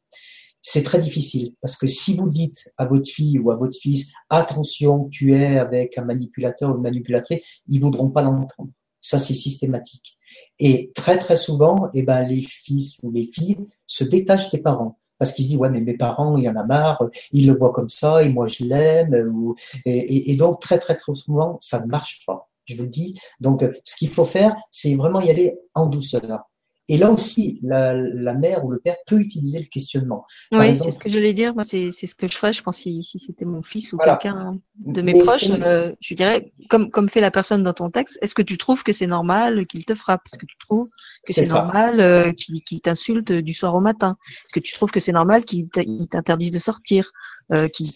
C'est 0.62 0.82
très 0.82 0.98
difficile 0.98 1.54
parce 1.62 1.76
que 1.76 1.86
si 1.86 2.14
vous 2.14 2.28
dites 2.28 2.70
à 2.76 2.84
votre 2.84 3.08
fille 3.08 3.38
ou 3.38 3.50
à 3.50 3.56
votre 3.56 3.78
fils, 3.78 4.12
attention, 4.28 5.08
tu 5.08 5.34
es 5.34 5.58
avec 5.58 5.96
un 5.96 6.04
manipulateur 6.04 6.70
ou 6.70 6.76
une 6.76 6.82
manipulatrice, 6.82 7.40
ils 7.66 7.80
voudront 7.80 8.10
pas 8.10 8.20
l'entendre. 8.20 8.70
Ça, 9.00 9.18
c'est 9.18 9.34
systématique. 9.34 10.18
Et 10.58 10.92
très, 10.94 11.18
très 11.18 11.36
souvent, 11.36 11.88
eh 11.94 12.02
ben, 12.02 12.22
les 12.22 12.42
fils 12.42 12.98
ou 13.02 13.10
les 13.10 13.26
filles 13.26 13.66
se 13.86 14.04
détachent 14.04 14.50
des 14.50 14.58
parents. 14.58 14.98
Parce 15.18 15.32
qu'ils 15.32 15.44
se 15.44 15.50
disent, 15.50 15.58
ouais, 15.58 15.68
mais 15.68 15.80
mes 15.80 15.96
parents, 15.96 16.38
il 16.38 16.44
y 16.44 16.48
en 16.48 16.56
a 16.56 16.64
marre, 16.64 17.02
ils 17.32 17.46
le 17.46 17.56
voient 17.56 17.72
comme 17.72 17.90
ça, 17.90 18.22
et 18.22 18.30
moi, 18.30 18.46
je 18.46 18.64
l'aime. 18.64 19.54
Et, 19.84 20.30
et, 20.30 20.36
donc, 20.36 20.60
très, 20.60 20.78
très, 20.78 20.96
très 20.96 21.14
souvent, 21.14 21.58
ça 21.60 21.80
ne 21.80 21.86
marche 21.86 22.24
pas. 22.26 22.48
Je 22.64 22.76
vous 22.76 22.84
le 22.84 22.88
dis. 22.88 23.18
Donc, 23.38 23.66
ce 23.84 23.96
qu'il 23.96 24.08
faut 24.08 24.24
faire, 24.24 24.56
c'est 24.70 24.94
vraiment 24.94 25.20
y 25.20 25.28
aller 25.28 25.58
en 25.74 25.86
douceur. 25.86 26.49
Et 26.90 26.96
là 26.96 27.12
aussi, 27.12 27.60
la, 27.62 27.94
la, 27.94 28.34
mère 28.34 28.64
ou 28.64 28.70
le 28.72 28.80
père 28.80 28.96
peut 29.06 29.20
utiliser 29.20 29.60
le 29.60 29.66
questionnement. 29.66 30.26
oui, 30.50 30.76
c'est 30.76 30.90
ce 30.90 30.98
que 30.98 31.08
je 31.08 31.14
voulais 31.14 31.32
dire. 31.32 31.54
Moi, 31.54 31.62
c'est 31.62 31.92
ce 31.92 32.16
que 32.16 32.26
je 32.26 32.36
ferais. 32.36 32.52
Je 32.52 32.64
pense 32.64 32.78
si, 32.78 33.04
si 33.04 33.20
c'était 33.20 33.44
mon 33.44 33.62
fils 33.62 33.92
ou 33.92 33.96
quelqu'un 33.96 34.58
de 34.84 35.00
mes 35.00 35.12
proches, 35.12 35.50
euh, 35.62 35.92
je 36.00 36.14
dirais, 36.14 36.52
comme, 36.68 36.90
comme 36.90 37.08
fait 37.08 37.20
la 37.20 37.30
personne 37.30 37.62
dans 37.62 37.74
ton 37.74 37.90
texte, 37.90 38.18
est-ce 38.22 38.34
que 38.34 38.42
tu 38.42 38.58
trouves 38.58 38.82
que 38.82 38.90
c'est 38.90 39.06
normal 39.06 39.66
qu'il 39.66 39.84
te 39.84 39.94
frappe? 39.94 40.22
Est-ce 40.26 40.36
que 40.36 40.46
tu 40.46 40.56
trouves 40.58 40.88
que 41.24 41.32
c'est 41.32 41.46
normal 41.46 42.00
euh, 42.00 42.32
qu'il 42.32 42.80
t'insulte 42.80 43.30
du 43.30 43.54
soir 43.54 43.76
au 43.76 43.80
matin? 43.80 44.16
Est-ce 44.44 44.52
que 44.52 44.58
tu 44.58 44.74
trouves 44.74 44.90
que 44.90 44.98
c'est 44.98 45.12
normal 45.12 45.44
qu'il 45.44 45.70
t'interdise 45.70 46.50
de 46.50 46.58
sortir 46.58 47.12
euh, 47.52 47.68
Qu'il 47.68 47.86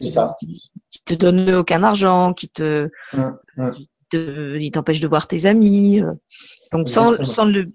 te 1.05 1.15
donne 1.15 1.51
aucun 1.51 1.83
argent 1.83 2.33
Qu'il 2.33 2.51
te, 2.51 2.89
il 4.13 4.71
t'empêche 4.71 5.01
de 5.01 5.09
voir 5.09 5.27
tes 5.27 5.47
amis 5.47 6.01
euh. 6.01 6.13
Donc 6.73 6.89
sans, 6.89 7.25
sans 7.25 7.45
le 7.45 7.67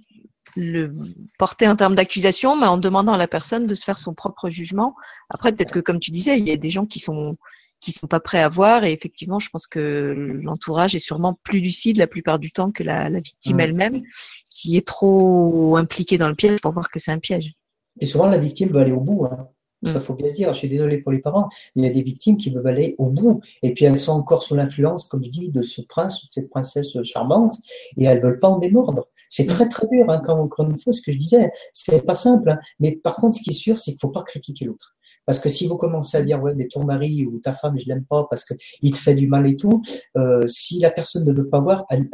le 0.60 0.92
porter 1.38 1.68
en 1.68 1.76
termes 1.76 1.96
d'accusation, 1.96 2.56
mais 2.56 2.68
en 2.68 2.78
demandant 2.78 3.14
à 3.14 3.18
la 3.18 3.28
personne 3.28 3.66
de 3.66 3.76
se 3.76 3.84
faire 3.84 3.98
son 3.98 4.14
propre 4.14 4.50
jugement. 4.50 4.96
Après, 5.30 5.52
peut-être 5.54 5.72
que 5.72 5.80
comme 5.80 6.00
tu 6.00 6.12
disais, 6.12 6.38
il 6.38 6.48
y 6.48 6.52
a 6.52 6.58
des 6.58 6.70
gens 6.70 6.86
qui 6.86 7.00
sont 7.00 7.38
qui 7.80 7.94
sont 7.94 8.08
pas 8.08 8.20
prêts 8.20 8.42
à 8.42 8.50
voir, 8.50 8.84
et 8.84 8.92
effectivement, 8.92 9.40
je 9.40 9.50
pense 9.50 9.66
que 9.66 10.14
l'entourage 10.44 10.96
est 10.96 11.00
sûrement 11.00 11.40
plus 11.44 11.62
lucide 11.62 11.96
la 11.98 12.08
plupart 12.08 12.38
du 12.38 12.52
temps 12.52 12.72
que 12.72 12.84
la, 12.84 13.10
victime 13.10 13.56
mm. 13.56 13.60
elle-même, 13.62 14.04
qui 14.50 14.76
est 14.76 14.86
trop 14.86 15.78
impliquée 15.78 16.18
dans 16.18 16.28
le 16.28 16.36
piège 16.36 16.60
pour 16.60 16.74
voir 16.74 16.90
que 16.90 17.00
c'est 17.00 17.12
un 17.12 17.20
piège. 17.20 17.54
Et 18.02 18.06
souvent, 18.06 18.28
la 18.28 18.38
victime 18.38 18.70
veut 18.70 18.82
aller 18.82 18.92
au 18.92 19.00
bout. 19.00 19.26
Hein. 19.26 19.48
Ça, 19.86 20.00
mm. 20.00 20.02
faut 20.02 20.14
bien 20.14 20.28
se 20.30 20.34
dire. 20.34 20.54
Je 20.54 20.58
suis 20.58 20.70
désolé 20.70 20.98
pour 20.98 21.12
les 21.12 21.20
parents, 21.20 21.48
mais 21.76 21.84
il 21.84 21.88
y 21.88 21.90
a 21.90 21.94
des 21.94 22.02
victimes 22.02 22.38
qui 22.38 22.50
veulent 22.52 22.68
aller 22.68 22.96
au 22.98 23.08
bout. 23.08 23.42
Et 23.64 23.74
puis, 23.74 23.86
elles 23.86 23.98
sont 23.98 24.14
encore 24.14 24.44
sous 24.44 24.56
l'influence, 24.56 25.06
comme 25.06 25.24
je 25.24 25.30
dis, 25.30 25.50
de 25.50 25.62
ce 25.62 25.82
prince 25.82 26.24
ou 26.24 26.28
de 26.28 26.32
cette 26.32 26.50
princesse 26.50 27.02
charmante, 27.04 27.54
et 27.98 28.06
elles 28.06 28.22
veulent 28.22 28.40
pas 28.40 28.50
en 28.50 28.58
démordre. 28.58 29.08
C'est 29.30 29.46
très 29.46 29.70
très 29.70 29.88
dur, 29.88 30.10
hein, 30.10 30.22
quand, 30.26 30.40
encore 30.40 30.70
une 30.70 30.80
fois, 30.80 30.92
ce 30.92 31.02
que 31.02 31.12
je 31.12 31.18
disais, 31.18 31.52
c'est 31.72 32.06
pas 32.06 32.16
simple. 32.16 32.50
Hein. 32.50 32.60
Mais 32.80 32.94
par 32.94 33.16
contre, 33.16 33.38
ce 33.38 33.42
qui 33.42 33.52
est 33.52 33.54
sûr, 33.54 33.78
c'est 33.78 33.92
qu'il 33.92 34.00
faut 34.00 34.10
pas 34.10 34.24
critiquer 34.24 34.66
l'autre. 34.66 34.96
Parce 35.30 35.38
que 35.40 35.50
si 35.50 35.68
vous 35.68 35.78
commencez 35.78 36.18
à 36.18 36.24
dire 36.24 36.42
ouais 36.42 36.56
mais 36.56 36.68
ton 36.68 36.84
mari 36.84 37.24
ou 37.24 37.40
ta 37.40 37.54
femme 37.54 37.78
je 37.78 37.86
l'aime 37.88 38.04
pas 38.04 38.26
parce 38.32 38.44
que 38.44 38.56
il 38.82 38.94
te 38.94 38.98
fait 38.98 39.14
du 39.14 39.28
mal 39.28 39.46
et 39.46 39.56
tout, 39.56 39.80
euh, 40.18 40.48
si 40.48 40.80
la 40.80 40.90
personne 40.90 41.24
ne 41.24 41.32
veut 41.32 41.48
pas 41.48 41.60
voir, 41.60 41.86
elle, 41.92 42.10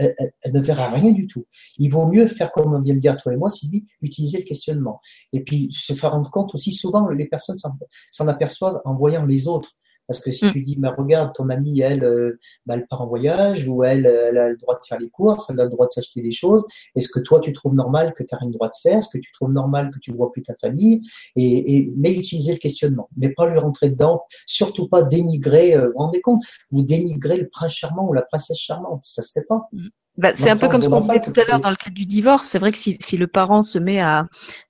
ne 0.53 0.59
verra 0.59 0.89
rien 0.89 1.11
du 1.11 1.25
tout. 1.25 1.45
Il 1.77 1.93
vaut 1.93 2.07
mieux 2.07 2.27
faire 2.27 2.51
comme 2.51 2.73
on 2.73 2.81
vient 2.81 2.93
de 2.93 2.99
dire 2.99 3.15
toi 3.15 3.31
et 3.31 3.37
moi, 3.37 3.49
Sylvie, 3.49 3.85
utiliser 4.01 4.39
le 4.39 4.43
questionnement 4.43 4.99
et 5.31 5.45
puis 5.45 5.69
se 5.71 5.93
faire 5.93 6.11
rendre 6.11 6.29
compte 6.29 6.53
aussi. 6.55 6.73
Souvent 6.73 7.07
les 7.07 7.25
personnes 7.25 7.54
s'en 7.57 8.27
aperçoivent 8.27 8.81
en 8.85 8.95
voyant 8.95 9.25
les 9.25 9.47
autres 9.47 9.71
Parce 10.07 10.19
que 10.19 10.31
si 10.31 10.45
mm. 10.45 10.51
tu 10.51 10.61
dis, 10.61 10.77
mais 10.79 10.89
regarde, 10.89 11.33
ton 11.33 11.49
amie, 11.49 11.81
elle, 11.81 12.03
euh, 12.03 12.39
bah, 12.65 12.75
elle 12.75 12.87
part 12.87 13.01
en 13.01 13.07
voyage, 13.07 13.67
ou 13.67 13.83
elle, 13.83 14.05
elle 14.05 14.37
a 14.37 14.49
le 14.49 14.57
droit 14.57 14.75
de 14.75 14.85
faire 14.85 14.99
les 14.99 15.09
courses, 15.09 15.49
elle 15.49 15.59
a 15.59 15.65
le 15.65 15.69
droit 15.69 15.87
de 15.87 15.91
s'acheter 15.91 16.21
des 16.21 16.31
choses, 16.31 16.65
est-ce 16.95 17.09
que 17.09 17.19
toi, 17.19 17.39
tu 17.39 17.53
trouves 17.53 17.73
normal 17.73 18.13
que 18.13 18.23
tu 18.23 18.29
n'as 18.33 18.39
rien 18.39 18.49
le 18.49 18.53
droit 18.53 18.67
de 18.67 18.75
faire? 18.81 18.99
Est-ce 18.99 19.09
que 19.09 19.17
tu 19.17 19.31
trouves 19.31 19.51
normal 19.51 19.91
que 19.91 19.99
tu 19.99 20.11
ne 20.11 20.17
vois 20.17 20.31
plus 20.31 20.43
ta 20.43 20.53
famille? 20.59 21.01
Et, 21.35 21.77
et, 21.77 21.93
Mais 21.97 22.13
utiliser 22.13 22.53
le 22.53 22.59
questionnement, 22.59 23.09
mais 23.17 23.29
pas 23.29 23.49
lui 23.49 23.57
rentrer 23.57 23.89
dedans, 23.89 24.23
surtout 24.45 24.87
pas 24.87 25.01
dénigrer, 25.01 25.75
euh, 25.75 25.87
vous 25.87 25.93
vous 25.93 25.99
rendez 25.99 26.21
compte? 26.21 26.43
Vous 26.71 26.83
dénigrez 26.83 27.37
le 27.37 27.49
prince 27.49 27.71
charmant 27.71 28.07
ou 28.07 28.13
la 28.13 28.21
princesse 28.21 28.57
charmante, 28.57 29.03
ça 29.03 29.21
se 29.21 29.31
fait 29.31 29.45
pas. 29.47 29.67
Mm. 29.71 29.87
Bah, 30.17 30.31
c'est 30.33 30.49
un 30.49 30.55
peu 30.55 30.69
comme 30.69 30.81
ce 30.81 30.87
qu'on 30.87 31.01
disait 31.01 31.19
tout 31.19 31.33
à 31.39 31.43
l'heure 31.43 31.59
dans 31.59 31.69
le 31.69 31.75
cadre 31.75 31.95
du 31.95 32.05
divorce. 32.05 32.47
C'est 32.47 32.59
vrai 32.59 32.71
que 32.71 32.77
si, 32.77 32.97
si, 33.01 33.17
le 33.17 33.27
parent 33.27 33.63
se 33.63 33.77
met 33.77 33.99
à, 33.99 34.27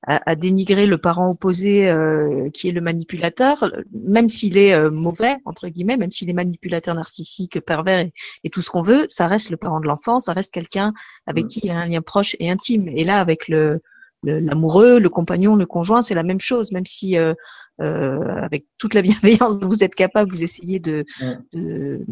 à, 0.07 0.31
à 0.31 0.35
dénigrer 0.35 0.87
le 0.87 0.97
parent 0.97 1.29
opposé 1.29 1.87
euh, 1.87 2.49
qui 2.51 2.67
est 2.67 2.71
le 2.71 2.81
manipulateur, 2.81 3.71
même 3.93 4.27
s'il 4.27 4.57
est 4.57 4.73
euh, 4.73 4.89
mauvais, 4.89 5.37
entre 5.45 5.67
guillemets, 5.67 5.97
même 5.97 6.11
s'il 6.11 6.31
est 6.31 6.33
manipulateur 6.33 6.95
narcissique, 6.95 7.59
pervers 7.61 8.07
et, 8.43 8.49
tout 8.49 8.61
ce 8.61 8.71
qu'on 8.71 8.81
veut, 8.81 9.05
ça 9.09 9.27
reste 9.27 9.51
le 9.51 9.57
parent 9.57 9.79
de 9.79 9.87
l'enfant, 9.87 10.19
ça 10.19 10.33
reste 10.33 10.51
quelqu'un 10.51 10.93
avec 11.27 11.45
mm. 11.45 11.47
qui 11.47 11.59
il 11.63 11.71
a 11.71 11.77
un 11.77 11.85
lien 11.85 12.01
proche 12.01 12.35
et 12.39 12.49
intime. 12.49 12.87
Et 12.87 13.03
là, 13.03 13.19
avec 13.19 13.47
le 13.47 13.81
l'amoureux, 14.25 14.99
le, 14.99 15.09
compagnon, 15.09 15.55
le 15.55 15.65
conjoint, 15.65 16.01
c'est 16.01 16.13
la 16.13 16.23
même 16.23 16.39
chose, 16.39 16.71
même 16.71 16.85
si 16.85 17.17
euh, 17.17 17.33
euh, 17.81 18.19
avec 18.41 18.65
toute 18.77 18.93
la 18.93 19.01
bienveillance 19.03 19.59
dont 19.59 19.67
vous 19.67 19.83
êtes 19.83 19.95
capable, 19.95 20.31
vous 20.31 20.43
essayez 20.43 20.79
de, 20.79 21.05
de, 21.53 22.05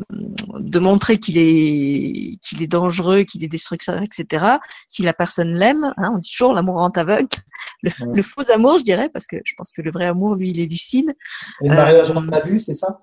de, 0.60 0.80
montrer 0.80 1.18
qu'il 1.18 1.38
est, 1.38 2.38
qu'il 2.42 2.62
est 2.62 2.68
dangereux, 2.68 3.24
qu'il 3.24 3.44
est 3.44 3.48
destructeur, 3.48 4.02
etc. 4.02 4.58
Si 4.88 5.04
la 5.04 5.14
personne 5.14 5.54
l'aime, 5.54 5.94
hein, 5.98 6.12
on 6.16 6.18
dit 6.20 6.30
toujours 6.30 6.54
l'amour 6.54 6.76
rend 6.76 6.90
aveugle. 6.90 7.28
Le, 7.82 8.22
faux 8.22 8.50
amour, 8.52 8.78
je 8.78 8.84
dirais, 8.84 9.10
parce 9.10 9.28
que 9.28 9.38
je 9.44 9.54
pense 9.58 9.72
que 9.72 9.82
le 9.82 9.92
vrai 9.92 10.06
amour, 10.06 10.36
lui, 10.36 10.52
il 10.52 10.60
est 10.60 10.66
lucide. 10.66 11.14
Et 11.62 11.70
le 11.70 11.76
mariage 11.76 12.12
en 12.12 12.22
vu, 12.46 12.60
c'est 12.60 12.74
ça? 12.74 13.00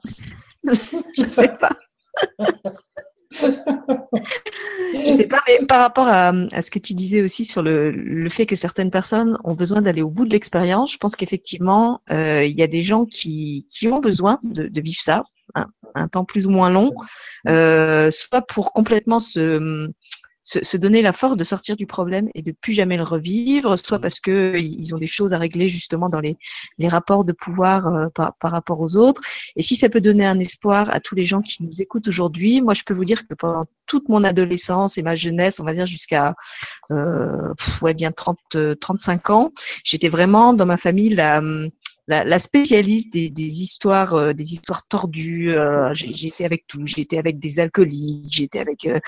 Je 0.64 1.24
sais 1.26 1.54
pas. 1.58 1.76
je 3.30 5.12
sais 5.16 5.28
pas, 5.28 5.40
mais 5.46 5.64
par 5.66 5.80
rapport 5.80 6.08
à, 6.08 6.28
à, 6.28 6.62
ce 6.62 6.70
que 6.70 6.78
tu 6.78 6.94
disais 6.94 7.22
aussi 7.22 7.44
sur 7.44 7.62
le, 7.62 7.90
le 7.90 8.28
fait 8.28 8.46
que 8.46 8.56
certaines 8.56 8.90
personnes 8.90 9.38
ont 9.44 9.54
besoin 9.54 9.82
d'aller 9.82 10.02
au 10.02 10.10
bout 10.10 10.24
de 10.24 10.30
l'expérience, 10.30 10.92
je 10.92 10.98
pense 10.98 11.14
qu'effectivement, 11.14 12.00
euh, 12.10 12.44
il 12.44 12.56
y 12.56 12.62
a 12.62 12.66
des 12.66 12.82
gens 12.82 13.04
qui, 13.06 13.66
qui 13.70 13.88
ont 13.88 14.00
besoin 14.00 14.40
de, 14.42 14.66
de 14.66 14.80
vivre 14.80 15.00
ça, 15.00 15.24
un, 15.54 15.66
un, 15.94 16.08
temps 16.08 16.24
plus 16.24 16.46
ou 16.46 16.50
moins 16.50 16.70
long, 16.70 16.92
euh, 17.46 18.10
soit 18.10 18.42
pour 18.42 18.72
complètement 18.72 19.20
se 19.20 19.88
se, 20.50 20.76
donner 20.76 21.02
la 21.02 21.12
force 21.12 21.36
de 21.36 21.44
sortir 21.44 21.76
du 21.76 21.86
problème 21.86 22.28
et 22.34 22.42
de 22.42 22.52
plus 22.52 22.72
jamais 22.72 22.96
le 22.96 23.02
revivre, 23.02 23.76
soit 23.78 23.98
mmh. 23.98 24.00
parce 24.00 24.20
que 24.20 24.56
ils 24.58 24.94
ont 24.94 24.98
des 24.98 25.06
choses 25.06 25.32
à 25.32 25.38
régler 25.38 25.68
justement 25.68 26.08
dans 26.08 26.20
les, 26.20 26.36
les 26.78 26.88
rapports 26.88 27.24
de 27.24 27.32
pouvoir 27.32 27.86
euh, 27.86 28.08
par, 28.14 28.34
par, 28.34 28.50
rapport 28.50 28.80
aux 28.80 28.96
autres. 28.96 29.20
Et 29.56 29.62
si 29.62 29.76
ça 29.76 29.88
peut 29.88 30.00
donner 30.00 30.26
un 30.26 30.38
espoir 30.40 30.90
à 30.90 31.00
tous 31.00 31.14
les 31.14 31.24
gens 31.24 31.40
qui 31.40 31.62
nous 31.62 31.80
écoutent 31.80 32.08
aujourd'hui, 32.08 32.62
moi 32.62 32.74
je 32.74 32.82
peux 32.84 32.94
vous 32.94 33.04
dire 33.04 33.26
que 33.26 33.34
pendant 33.34 33.66
toute 33.86 34.08
mon 34.08 34.24
adolescence 34.24 34.98
et 34.98 35.02
ma 35.02 35.14
jeunesse, 35.14 35.60
on 35.60 35.64
va 35.64 35.74
dire 35.74 35.86
jusqu'à 35.86 36.34
euh, 36.90 37.52
ouais 37.82 37.94
bien 37.94 38.12
30 38.12 38.38
35 38.80 39.30
ans, 39.30 39.52
j'étais 39.84 40.08
vraiment 40.08 40.52
dans 40.52 40.66
ma 40.66 40.76
famille 40.76 41.10
la 41.10 41.42
la, 42.10 42.24
la 42.24 42.40
spécialiste 42.40 43.12
des, 43.12 43.30
des 43.30 43.62
histoires, 43.62 44.14
euh, 44.14 44.32
des 44.32 44.52
histoires 44.52 44.84
tordues. 44.86 45.52
Euh, 45.52 45.94
été 45.94 46.44
avec 46.44 46.66
tout. 46.66 46.84
Été 46.96 47.18
avec 47.18 47.38
des 47.38 47.60
alcooliques, 47.60 48.40
été 48.40 48.58
avec 48.58 48.84
euh, 48.86 48.98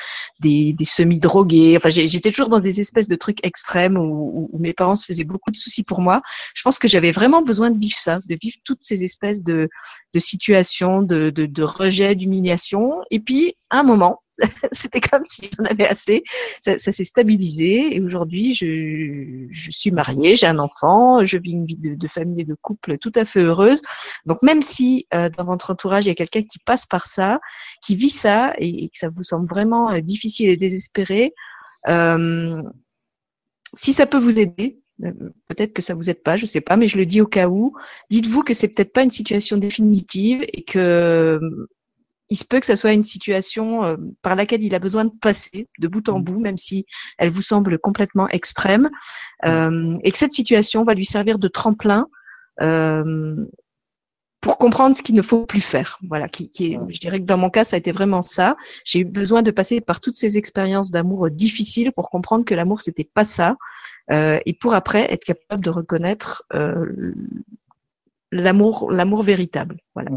des, 0.41 0.73
des 0.73 0.85
semi-drogués. 0.85 1.77
Enfin, 1.77 1.89
j'étais 1.89 2.31
toujours 2.31 2.49
dans 2.49 2.61
des 2.61 2.81
espèces 2.81 3.09
de 3.09 3.17
trucs 3.17 3.45
extrêmes 3.45 3.97
où, 3.97 4.49
où, 4.53 4.59
mes 4.59 4.73
parents 4.73 4.95
se 4.95 5.05
faisaient 5.05 5.25
beaucoup 5.25 5.51
de 5.51 5.57
soucis 5.57 5.83
pour 5.83 6.01
moi. 6.01 6.23
Je 6.55 6.63
pense 6.63 6.79
que 6.79 6.87
j'avais 6.87 7.11
vraiment 7.11 7.43
besoin 7.43 7.73
de 7.73 7.79
vivre 7.79 7.99
ça, 7.99 8.21
de 8.29 8.39
vivre 8.41 8.57
toutes 8.65 8.83
ces 8.83 9.03
espèces 9.03 9.43
de, 9.43 9.69
de 10.15 10.21
situations, 10.21 11.03
de, 11.03 11.31
de, 11.31 11.47
de 11.47 11.63
rejet, 11.65 12.15
d'humiliation. 12.15 13.01
Et 13.11 13.19
puis, 13.19 13.57
un 13.71 13.83
moment, 13.83 14.22
c'était 14.73 15.01
comme 15.01 15.25
si 15.25 15.51
j'en 15.57 15.65
avais 15.65 15.87
assez. 15.87 16.23
Ça, 16.61 16.79
s'est 16.79 17.05
stabilisé 17.05 17.95
et 17.95 18.01
aujourd'hui, 18.01 18.55
je, 18.55 19.47
je, 19.49 19.71
suis 19.71 19.91
mariée, 19.91 20.37
j'ai 20.37 20.47
un 20.47 20.59
enfant, 20.59 21.25
je 21.25 21.39
vis 21.39 21.53
une 21.53 21.67
vie 21.67 21.77
de, 21.77 21.95
de, 21.95 22.09
famille 22.09 22.43
et 22.43 22.45
de 22.45 22.55
couple 22.55 22.99
tout 22.99 23.13
à 23.15 23.25
fait 23.25 23.43
heureuse. 23.43 23.83
Donc 24.27 24.43
même 24.43 24.63
si 24.63 25.07
euh, 25.15 25.29
dans 25.31 25.45
votre 25.45 25.71
entourage 25.71 26.07
il 26.07 26.09
y 26.09 26.13
a 26.13 26.15
quelqu'un 26.15 26.43
qui 26.43 26.59
passe 26.59 26.87
par 26.87 27.07
ça, 27.07 27.41
qui 27.83 27.97
vit 27.97 28.11
ça 28.11 28.55
et, 28.59 28.89
que 28.89 28.99
ça 28.99 29.09
vous 29.09 29.23
semble 29.23 29.49
vraiment 29.49 29.91
euh, 29.91 30.01
difficile 30.01 30.49
et 30.49 30.57
désespéré, 30.57 31.35
euh, 31.89 32.63
si 33.75 33.93
ça 33.93 34.07
peut 34.07 34.19
vous 34.19 34.39
aider, 34.39 34.81
peut-être 35.49 35.73
que 35.73 35.83
ça 35.83 35.95
vous 35.95 36.11
aide 36.11 36.23
pas, 36.23 36.37
je 36.37 36.47
sais 36.47 36.61
pas, 36.61 36.77
mais 36.77 36.87
je 36.87 36.99
le 36.99 37.07
dis 37.07 37.21
au 37.21 37.27
cas 37.27 37.49
où. 37.49 37.75
Dites-vous 38.11 38.43
que 38.43 38.55
c'est 38.55 38.69
peut-être 38.69 38.93
pas 38.93 39.03
une 39.03 39.11
situation 39.11 39.57
définitive 39.57 40.45
et 40.53 40.63
que 40.63 41.41
il 42.33 42.37
se 42.37 42.47
peut 42.47 42.61
que 42.61 42.67
ça 42.67 42.77
soit 42.77 42.95
une 42.95 43.05
situation 43.05 43.85
euh, 43.85 43.97
par 44.23 44.37
laquelle 44.37 44.63
il 44.63 44.75
a 44.75 44.79
besoin 44.79 45.05
de 45.05 45.13
passer 45.21 45.69
de 45.79 45.87
bout 45.87 46.09
en 46.09 46.19
mm. 46.19 46.25
bout, 46.25 46.41
même 46.41 46.57
si 46.57 46.87
elle 47.19 47.29
vous 47.29 47.43
semble 47.43 47.79
complètement 47.79 48.27
extrême, 48.29 48.89
mm. 49.43 49.49
euh, 49.49 49.99
et 50.03 50.11
que 50.11 50.17
cette 50.19 50.33
situation 50.33 50.83
va 50.83 50.95
lui 50.95 51.05
servir 51.05 51.39
de 51.39 51.49
tremplin 51.49 52.09
euh, 52.63 53.37
pour 54.41 54.57
comprendre 54.57 54.97
ce 54.97 55.03
qu'il 55.03 55.15
ne 55.15 55.21
faut 55.21 55.45
plus 55.45 55.61
faire. 55.61 55.99
Voilà, 56.09 56.27
qui, 56.27 56.49
qui 56.49 56.73
est, 56.73 56.79
je 56.89 57.01
dirais 57.01 57.21
que 57.21 57.27
dans 57.27 57.37
mon 57.37 57.51
cas, 57.51 57.65
ça 57.65 57.77
a 57.77 57.79
été 57.79 57.93
vraiment 57.93 58.23
ça. 58.23 58.57
J'ai 58.87 59.01
eu 59.01 59.05
besoin 59.05 59.43
de 59.43 59.51
passer 59.51 59.83
par 59.83 60.01
toutes 60.01 60.17
ces 60.17 60.39
expériences 60.39 60.91
d'amour 60.91 61.31
difficiles 61.31 61.93
pour 61.93 62.09
comprendre 62.09 62.47
que 62.47 62.55
l'amour 62.55 62.81
c'était 62.81 63.05
pas 63.05 63.25
ça, 63.25 63.57
et 64.11 64.53
pour 64.61 64.75
après 64.75 65.11
être 65.13 65.25
capable 65.25 65.63
de 65.63 65.71
reconnaître 65.71 66.43
l'amour, 68.33 68.91
l'amour 68.91 69.23
véritable. 69.23 69.77
Voilà. 69.95 70.11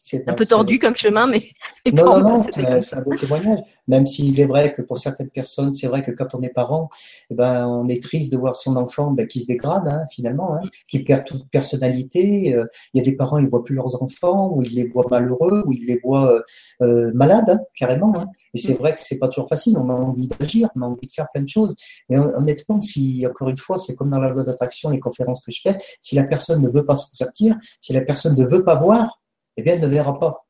C'est 0.00 0.28
un 0.28 0.32
peu 0.32 0.46
tordu 0.46 0.78
comme 0.78 0.96
chemin, 0.96 1.26
mais. 1.26 1.42
Non, 1.92 2.20
non, 2.20 2.38
non, 2.38 2.46
c'est 2.52 2.94
un 2.94 3.00
beau 3.00 3.14
témoignage. 3.16 3.60
Même 3.88 4.04
s'il 4.04 4.38
est 4.38 4.44
vrai 4.44 4.70
que 4.70 4.82
pour 4.82 4.98
certaines 4.98 5.30
personnes, 5.30 5.72
c'est 5.72 5.86
vrai 5.86 6.02
que 6.02 6.10
quand 6.10 6.34
on 6.34 6.42
est 6.42 6.50
parent, 6.50 6.90
eh 7.30 7.34
ben, 7.34 7.66
on 7.66 7.88
est 7.88 8.02
triste 8.02 8.30
de 8.30 8.36
voir 8.36 8.54
son 8.54 8.76
enfant 8.76 9.12
ben, 9.12 9.26
qui 9.26 9.40
se 9.40 9.46
dégrade, 9.46 9.88
hein, 9.88 10.04
finalement, 10.12 10.54
hein, 10.54 10.60
qui 10.88 10.98
perd 11.00 11.24
toute 11.24 11.48
personnalité. 11.48 12.54
Euh, 12.54 12.66
il 12.92 12.98
y 12.98 13.00
a 13.00 13.04
des 13.04 13.16
parents, 13.16 13.38
ils 13.38 13.46
ne 13.46 13.50
voient 13.50 13.64
plus 13.64 13.74
leurs 13.74 14.02
enfants, 14.02 14.52
ou 14.54 14.62
ils 14.62 14.74
les 14.74 14.88
voient 14.88 15.06
malheureux, 15.10 15.62
ou 15.66 15.72
ils 15.72 15.86
les 15.86 15.98
voient 16.04 16.32
euh, 16.34 16.42
euh, 16.82 17.10
malades, 17.14 17.48
hein, 17.48 17.58
carrément. 17.74 18.12
Et 18.52 18.58
c'est 18.58 18.74
vrai 18.74 18.92
que 18.92 19.00
c'est 19.00 19.18
pas 19.18 19.28
toujours 19.28 19.48
facile. 19.48 19.78
On 19.78 19.88
a 19.88 19.94
envie 19.94 20.28
d'agir, 20.28 20.68
on 20.76 20.82
a 20.82 20.86
envie 20.86 21.06
de 21.06 21.12
faire 21.12 21.28
plein 21.32 21.42
de 21.42 21.48
choses. 21.48 21.74
Mais 22.10 22.18
honnêtement, 22.18 22.78
si, 22.78 23.26
encore 23.28 23.48
une 23.48 23.56
fois, 23.56 23.78
c'est 23.78 23.96
comme 23.96 24.10
dans 24.10 24.20
la 24.20 24.28
loi 24.28 24.42
d'attraction, 24.42 24.90
les 24.90 25.00
conférences 25.00 25.42
que 25.42 25.50
je 25.50 25.60
fais, 25.62 25.78
si 26.00 26.14
la 26.14 26.24
personne 26.24 26.60
ne 26.60 26.68
veut 26.68 26.84
pas 26.84 26.96
s'en 26.96 27.12
sortir, 27.12 27.56
si 27.80 27.92
la 27.92 28.02
personne 28.02 28.36
ne 28.36 28.44
veut 28.44 28.64
pas 28.64 28.74
voir, 28.74 29.19
eh 29.56 29.62
bien, 29.62 29.74
elle 29.74 29.80
ne 29.80 29.86
verra 29.86 30.18
pas. 30.18 30.46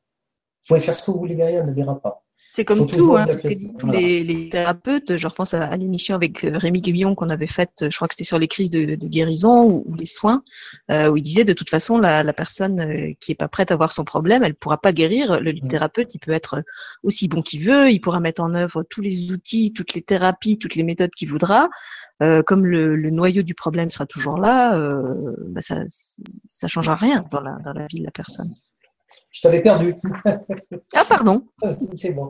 Vous 0.63 0.69
pouvez 0.69 0.81
faire 0.81 0.95
ce 0.95 1.05
que 1.05 1.11
vous 1.11 1.19
voulez 1.19 1.35
derrière, 1.35 1.63
elle 1.63 1.71
ne 1.71 1.75
verra 1.75 2.01
pas. 2.01 2.23
C'est 2.53 2.65
comme 2.65 2.87
tout, 2.87 3.17
hein, 3.17 3.27
ce 3.27 3.37
que 3.37 3.55
disent 3.55 3.71
tous 3.79 3.91
les, 3.91 4.49
thérapeutes. 4.51 5.17
Je 5.17 5.27
repense 5.29 5.55
à, 5.55 5.77
l'émission 5.77 6.17
avec 6.17 6.45
euh, 6.45 6.59
Rémi 6.59 6.81
Guillon 6.81 7.15
qu'on 7.15 7.29
avait 7.29 7.47
faite, 7.47 7.85
je 7.89 7.95
crois 7.95 8.09
que 8.09 8.15
c'était 8.15 8.25
sur 8.25 8.39
les 8.39 8.49
crises 8.49 8.71
de, 8.71 8.97
guérison 8.97 9.83
ou, 9.87 9.95
les 9.95 10.07
soins, 10.07 10.43
euh, 10.91 11.09
où 11.09 11.17
il 11.17 11.23
disait 11.23 11.45
de 11.45 11.53
toute 11.53 11.71
façon 11.71 11.97
la, 11.99 12.33
personne 12.33 12.81
euh, 12.81 13.13
qui 13.21 13.33
est 13.33 13.37
pas 13.37 13.47
prête 13.47 13.71
à 13.71 13.77
voir 13.77 13.93
son 13.93 14.05
problème, 14.05 14.43
elle 14.43 14.57
pourra 14.57 14.81
pas 14.81 14.93
guérir. 14.93 15.41
Le 15.41 15.53
mm. 15.53 15.69
thérapeute, 15.69 16.15
il 16.15 16.19
peut 16.19 16.33
être 16.33 16.65
aussi 17.05 17.29
bon 17.29 17.41
qu'il 17.41 17.65
veut, 17.65 17.91
il 17.91 18.01
pourra 18.01 18.19
mettre 18.19 18.43
en 18.43 18.53
œuvre 18.55 18.83
tous 18.83 19.01
les 19.01 19.31
outils, 19.31 19.73
toutes 19.73 19.95
les 19.95 20.03
thérapies, 20.03 20.59
toutes 20.59 20.75
les 20.75 20.83
méthodes 20.83 21.11
qu'il 21.11 21.31
voudra. 21.31 21.69
comme 22.19 22.67
le, 22.67 23.11
noyau 23.11 23.43
du 23.43 23.55
problème 23.55 23.91
sera 23.91 24.07
toujours 24.07 24.39
là, 24.39 24.77
bah 25.49 25.61
ça 25.61 25.85
ça 26.45 26.69
changera 26.69 26.97
rien 26.97 27.23
dans 27.31 27.41
la, 27.41 27.57
dans 27.65 27.73
la 27.73 27.87
vie 27.87 28.01
de 28.01 28.05
la 28.05 28.11
personne. 28.11 28.55
Je 29.31 29.41
t'avais 29.41 29.63
perdu. 29.63 29.95
Ah, 30.95 31.05
pardon. 31.09 31.43
C'est 31.93 32.11
bon. 32.11 32.29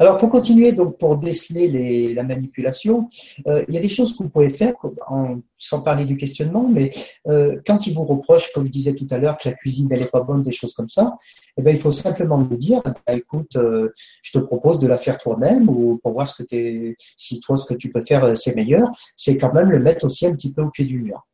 Alors, 0.00 0.18
pour 0.18 0.28
continuer, 0.28 0.72
donc, 0.72 0.98
pour 0.98 1.18
déceler 1.18 1.68
les, 1.68 2.14
la 2.14 2.24
manipulation, 2.24 3.08
euh, 3.46 3.64
il 3.68 3.74
y 3.74 3.78
a 3.78 3.80
des 3.80 3.88
choses 3.88 4.16
que 4.16 4.24
vous 4.24 4.28
pouvez 4.28 4.48
faire, 4.48 4.74
en, 5.06 5.38
sans 5.58 5.82
parler 5.82 6.04
du 6.04 6.16
questionnement, 6.16 6.68
mais 6.68 6.90
euh, 7.28 7.60
quand 7.66 7.86
il 7.86 7.94
vous 7.94 8.04
reproche, 8.04 8.52
comme 8.52 8.66
je 8.66 8.72
disais 8.72 8.94
tout 8.94 9.06
à 9.10 9.18
l'heure, 9.18 9.38
que 9.38 9.48
la 9.48 9.54
cuisine 9.54 9.88
n'est 9.88 10.06
pas 10.06 10.20
bonne, 10.20 10.42
des 10.42 10.52
choses 10.52 10.74
comme 10.74 10.88
ça, 10.88 11.16
eh 11.56 11.62
ben, 11.62 11.74
il 11.74 11.80
faut 11.80 11.92
simplement 11.92 12.38
me 12.38 12.56
dire, 12.56 12.82
bah, 12.84 13.14
écoute, 13.14 13.56
euh, 13.56 13.90
je 14.22 14.32
te 14.32 14.38
propose 14.38 14.78
de 14.78 14.86
la 14.86 14.98
faire 14.98 15.18
toi-même, 15.18 15.68
ou 15.68 15.98
pour 16.02 16.12
voir 16.12 16.26
ce 16.26 16.42
que 16.42 16.54
es, 16.54 16.96
si 17.16 17.40
toi, 17.40 17.56
ce 17.56 17.66
que 17.66 17.74
tu 17.74 17.90
peux 17.90 18.02
faire, 18.02 18.36
c'est 18.36 18.54
meilleur, 18.56 18.90
c'est 19.16 19.38
quand 19.38 19.52
même 19.52 19.70
le 19.70 19.78
mettre 19.78 20.04
aussi 20.06 20.26
un 20.26 20.32
petit 20.32 20.52
peu 20.52 20.62
au 20.62 20.70
pied 20.70 20.84
du 20.84 21.00
mur. 21.00 21.24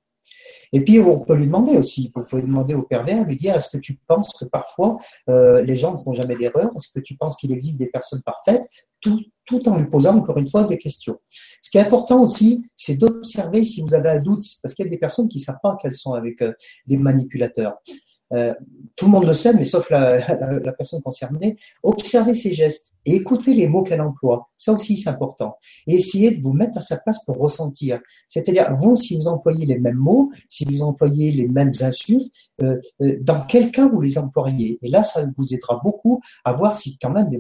Et 0.73 0.83
puis, 0.83 1.01
on 1.01 1.19
peut 1.19 1.35
lui 1.35 1.47
demander 1.47 1.77
aussi, 1.77 2.11
vous 2.15 2.25
pouvez 2.25 2.43
demander 2.43 2.75
au 2.75 2.83
pervers, 2.83 3.25
lui 3.25 3.37
dire, 3.37 3.55
est-ce 3.55 3.77
que 3.77 3.81
tu 3.81 3.99
penses 4.07 4.33
que 4.33 4.47
parfois, 4.47 4.99
euh, 5.29 5.63
les 5.63 5.77
gens 5.77 5.93
ne 5.93 5.99
font 5.99 6.15
jamais 6.15 6.37
d'erreur? 6.37 6.71
Est-ce 6.75 6.89
que 6.93 7.01
tu 7.01 7.17
penses 7.17 7.37
qu'il 7.37 7.53
existe 7.53 7.79
des 7.79 7.87
personnes 7.87 8.23
parfaites? 8.23 8.63
Tout, 9.01 9.21
tout 9.45 9.69
en 9.69 9.77
lui 9.77 9.87
posant, 9.87 10.17
encore 10.17 10.39
une 10.39 10.47
fois, 10.47 10.65
des 10.65 10.79
questions. 10.79 11.19
Ce 11.61 11.71
qui 11.71 11.79
est 11.79 11.83
important 11.83 12.23
aussi, 12.23 12.65
c'est 12.77 12.97
d'observer 12.97 13.65
si 13.65 13.83
vous 13.83 13.95
avez 13.95 14.11
un 14.11 14.21
doute, 14.21 14.45
parce 14.63 14.75
qu'il 14.75 14.87
y 14.87 14.89
a 14.89 14.91
des 14.91 14.99
personnes 14.99 15.29
qui 15.29 15.39
ne 15.39 15.43
savent 15.43 15.61
pas 15.63 15.77
qu'elles 15.81 15.95
sont 15.95 16.15
avec 16.15 16.41
euh, 16.41 16.53
des 16.87 16.97
manipulateurs. 16.97 17.75
Euh, 18.33 18.55
tout 18.97 19.07
le 19.07 19.13
monde 19.13 19.25
le 19.25 19.33
sait, 19.33 19.55
mais 19.55 19.65
sauf 19.65 19.89
la, 19.91 20.19
la, 20.19 20.73
personne 20.73 21.01
concernée, 21.03 21.57
observez 21.83 22.35
ses 22.35 22.53
gestes 22.53 22.93
et 23.05 23.17
écoutez 23.17 23.55
les 23.55 23.67
mots 23.67 23.83
qu'elle 23.83 24.01
emploie. 24.01 24.51
Ça 24.57 24.73
aussi, 24.73 24.97
c'est 24.97 25.09
important. 25.09 25.57
Et 25.87 25.95
essayez 25.95 26.31
de 26.31 26.43
vous 26.43 26.53
mettre 26.53 26.79
à 26.79 26.81
sa 26.81 26.99
place 26.99 27.25
pour 27.25 27.39
ressentir. 27.39 28.01
C'est-à-dire, 28.29 28.77
vous, 28.79 28.95
si 28.95 29.17
vous 29.17 29.29
employez 29.29 29.67
les 29.67 29.79
mêmes 29.79 29.97
mots, 29.97 30.31
si 30.49 30.65
vous 30.65 30.83
employez 30.83 31.33
les 31.33 31.49
mêmes 31.49 31.73
insultes, 31.81 32.31
euh, 32.63 32.77
euh, 33.01 33.17
dans 33.21 33.41
quel 33.47 33.71
cas 33.71 33.89
vous 33.89 34.01
les 34.01 34.19
employez? 34.19 34.79
Et 34.83 34.89
là, 34.89 35.03
ça 35.03 35.27
vous 35.37 35.55
aidera 35.55 35.81
beaucoup 35.83 36.21
à 36.45 36.53
voir 36.53 36.75
si 36.75 36.99
quand 37.01 37.11
même 37.11 37.31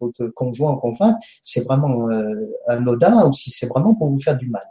votre 0.00 0.26
conjoint 0.28 0.72
ou 0.72 0.76
conjointe, 0.76 1.16
c'est 1.42 1.64
vraiment 1.64 2.08
anodin 2.66 3.26
ou 3.28 3.32
si 3.32 3.50
c'est 3.50 3.66
vraiment 3.66 3.94
pour 3.94 4.08
vous 4.08 4.20
faire 4.20 4.36
du 4.36 4.48
mal. 4.48 4.62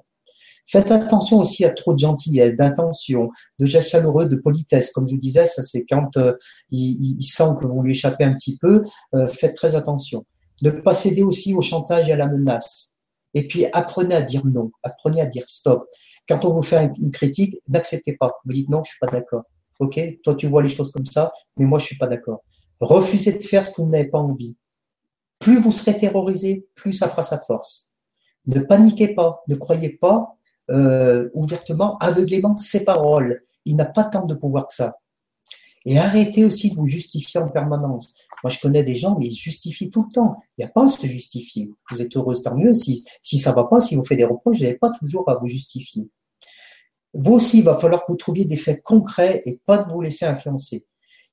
Faites 0.67 0.91
attention 0.91 1.39
aussi 1.39 1.65
à 1.65 1.71
trop 1.71 1.93
de 1.93 1.99
gentillesse, 1.99 2.55
d'intention, 2.55 3.29
de 3.59 3.65
gestes 3.65 3.89
chaleureux, 3.89 4.25
de 4.27 4.35
politesse. 4.35 4.91
Comme 4.91 5.05
je 5.05 5.13
vous 5.13 5.19
disais, 5.19 5.45
ça 5.45 5.63
c'est 5.63 5.85
quand 5.89 6.15
euh, 6.17 6.33
il, 6.69 7.23
sent 7.23 7.55
que 7.59 7.65
vous 7.65 7.81
lui 7.81 7.91
échappez 7.91 8.23
un 8.23 8.33
petit 8.33 8.57
peu, 8.57 8.83
euh, 9.15 9.27
faites 9.27 9.55
très 9.55 9.75
attention. 9.75 10.25
Ne 10.61 10.69
pas 10.69 10.93
céder 10.93 11.23
aussi 11.23 11.53
au 11.53 11.61
chantage 11.61 12.07
et 12.07 12.13
à 12.13 12.17
la 12.17 12.27
menace. 12.27 12.95
Et 13.33 13.47
puis 13.47 13.65
apprenez 13.73 14.15
à 14.15 14.21
dire 14.21 14.45
non, 14.45 14.71
apprenez 14.83 15.21
à 15.21 15.25
dire 15.25 15.43
stop. 15.47 15.85
Quand 16.27 16.45
on 16.45 16.53
vous 16.53 16.61
fait 16.61 16.89
une 16.99 17.11
critique, 17.11 17.57
n'acceptez 17.67 18.13
pas. 18.13 18.31
Vous 18.45 18.53
dites 18.53 18.69
non, 18.69 18.83
je 18.83 18.91
suis 18.91 18.99
pas 18.99 19.07
d'accord. 19.07 19.43
Ok, 19.79 19.99
toi 20.23 20.35
tu 20.35 20.47
vois 20.47 20.61
les 20.61 20.69
choses 20.69 20.91
comme 20.91 21.05
ça, 21.05 21.31
mais 21.57 21.65
moi 21.65 21.79
je 21.79 21.85
suis 21.85 21.97
pas 21.97 22.07
d'accord. 22.07 22.43
Refusez 22.79 23.33
de 23.33 23.43
faire 23.43 23.65
ce 23.65 23.71
que 23.71 23.81
vous 23.81 23.89
n'avez 23.89 24.09
pas 24.09 24.19
envie. 24.19 24.55
Plus 25.39 25.59
vous 25.59 25.71
serez 25.71 25.97
terrorisé, 25.97 26.67
plus 26.75 26.93
ça 26.93 27.09
fera 27.09 27.23
sa 27.23 27.39
force. 27.39 27.91
Ne 28.45 28.59
paniquez 28.59 29.13
pas, 29.13 29.43
ne 29.47 29.55
croyez 29.55 29.97
pas 29.97 30.37
euh, 30.71 31.29
ouvertement, 31.33 31.97
aveuglément 31.99 32.55
ses 32.55 32.83
paroles. 32.85 33.43
Il 33.65 33.75
n'a 33.75 33.85
pas 33.85 34.05
tant 34.05 34.25
de 34.25 34.33
pouvoir 34.33 34.67
que 34.67 34.73
ça. 34.73 34.97
Et 35.85 35.97
arrêtez 35.97 36.45
aussi 36.45 36.69
de 36.69 36.75
vous 36.75 36.85
justifier 36.85 37.39
en 37.39 37.49
permanence. 37.49 38.13
Moi, 38.43 38.51
je 38.51 38.59
connais 38.59 38.83
des 38.83 38.95
gens, 38.95 39.17
mais 39.19 39.27
ils 39.27 39.35
justifient 39.35 39.89
tout 39.89 40.03
le 40.03 40.13
temps. 40.13 40.37
Il 40.57 40.61
n'y 40.61 40.65
a 40.65 40.71
pas 40.71 40.85
à 40.85 40.87
se 40.87 41.05
justifier. 41.07 41.69
Vous 41.89 42.01
êtes 42.01 42.15
heureuse, 42.15 42.43
tant 42.43 42.55
mieux. 42.55 42.73
Si, 42.73 43.03
si 43.21 43.39
ça 43.39 43.51
va 43.51 43.63
pas, 43.63 43.79
si 43.79 43.95
vous 43.95 44.05
faites 44.05 44.17
des 44.17 44.25
reproches, 44.25 44.57
vous 44.57 44.63
n'avez 44.63 44.77
pas 44.77 44.91
toujours 44.91 45.27
à 45.29 45.35
vous 45.35 45.47
justifier. 45.47 46.07
Vous 47.13 47.33
aussi, 47.33 47.59
il 47.59 47.63
va 47.63 47.77
falloir 47.77 48.05
que 48.05 48.11
vous 48.11 48.17
trouviez 48.17 48.45
des 48.45 48.57
faits 48.57 48.81
concrets 48.83 49.41
et 49.45 49.59
pas 49.65 49.79
de 49.79 49.91
vous 49.91 50.01
laisser 50.01 50.25
influencer. 50.25 50.85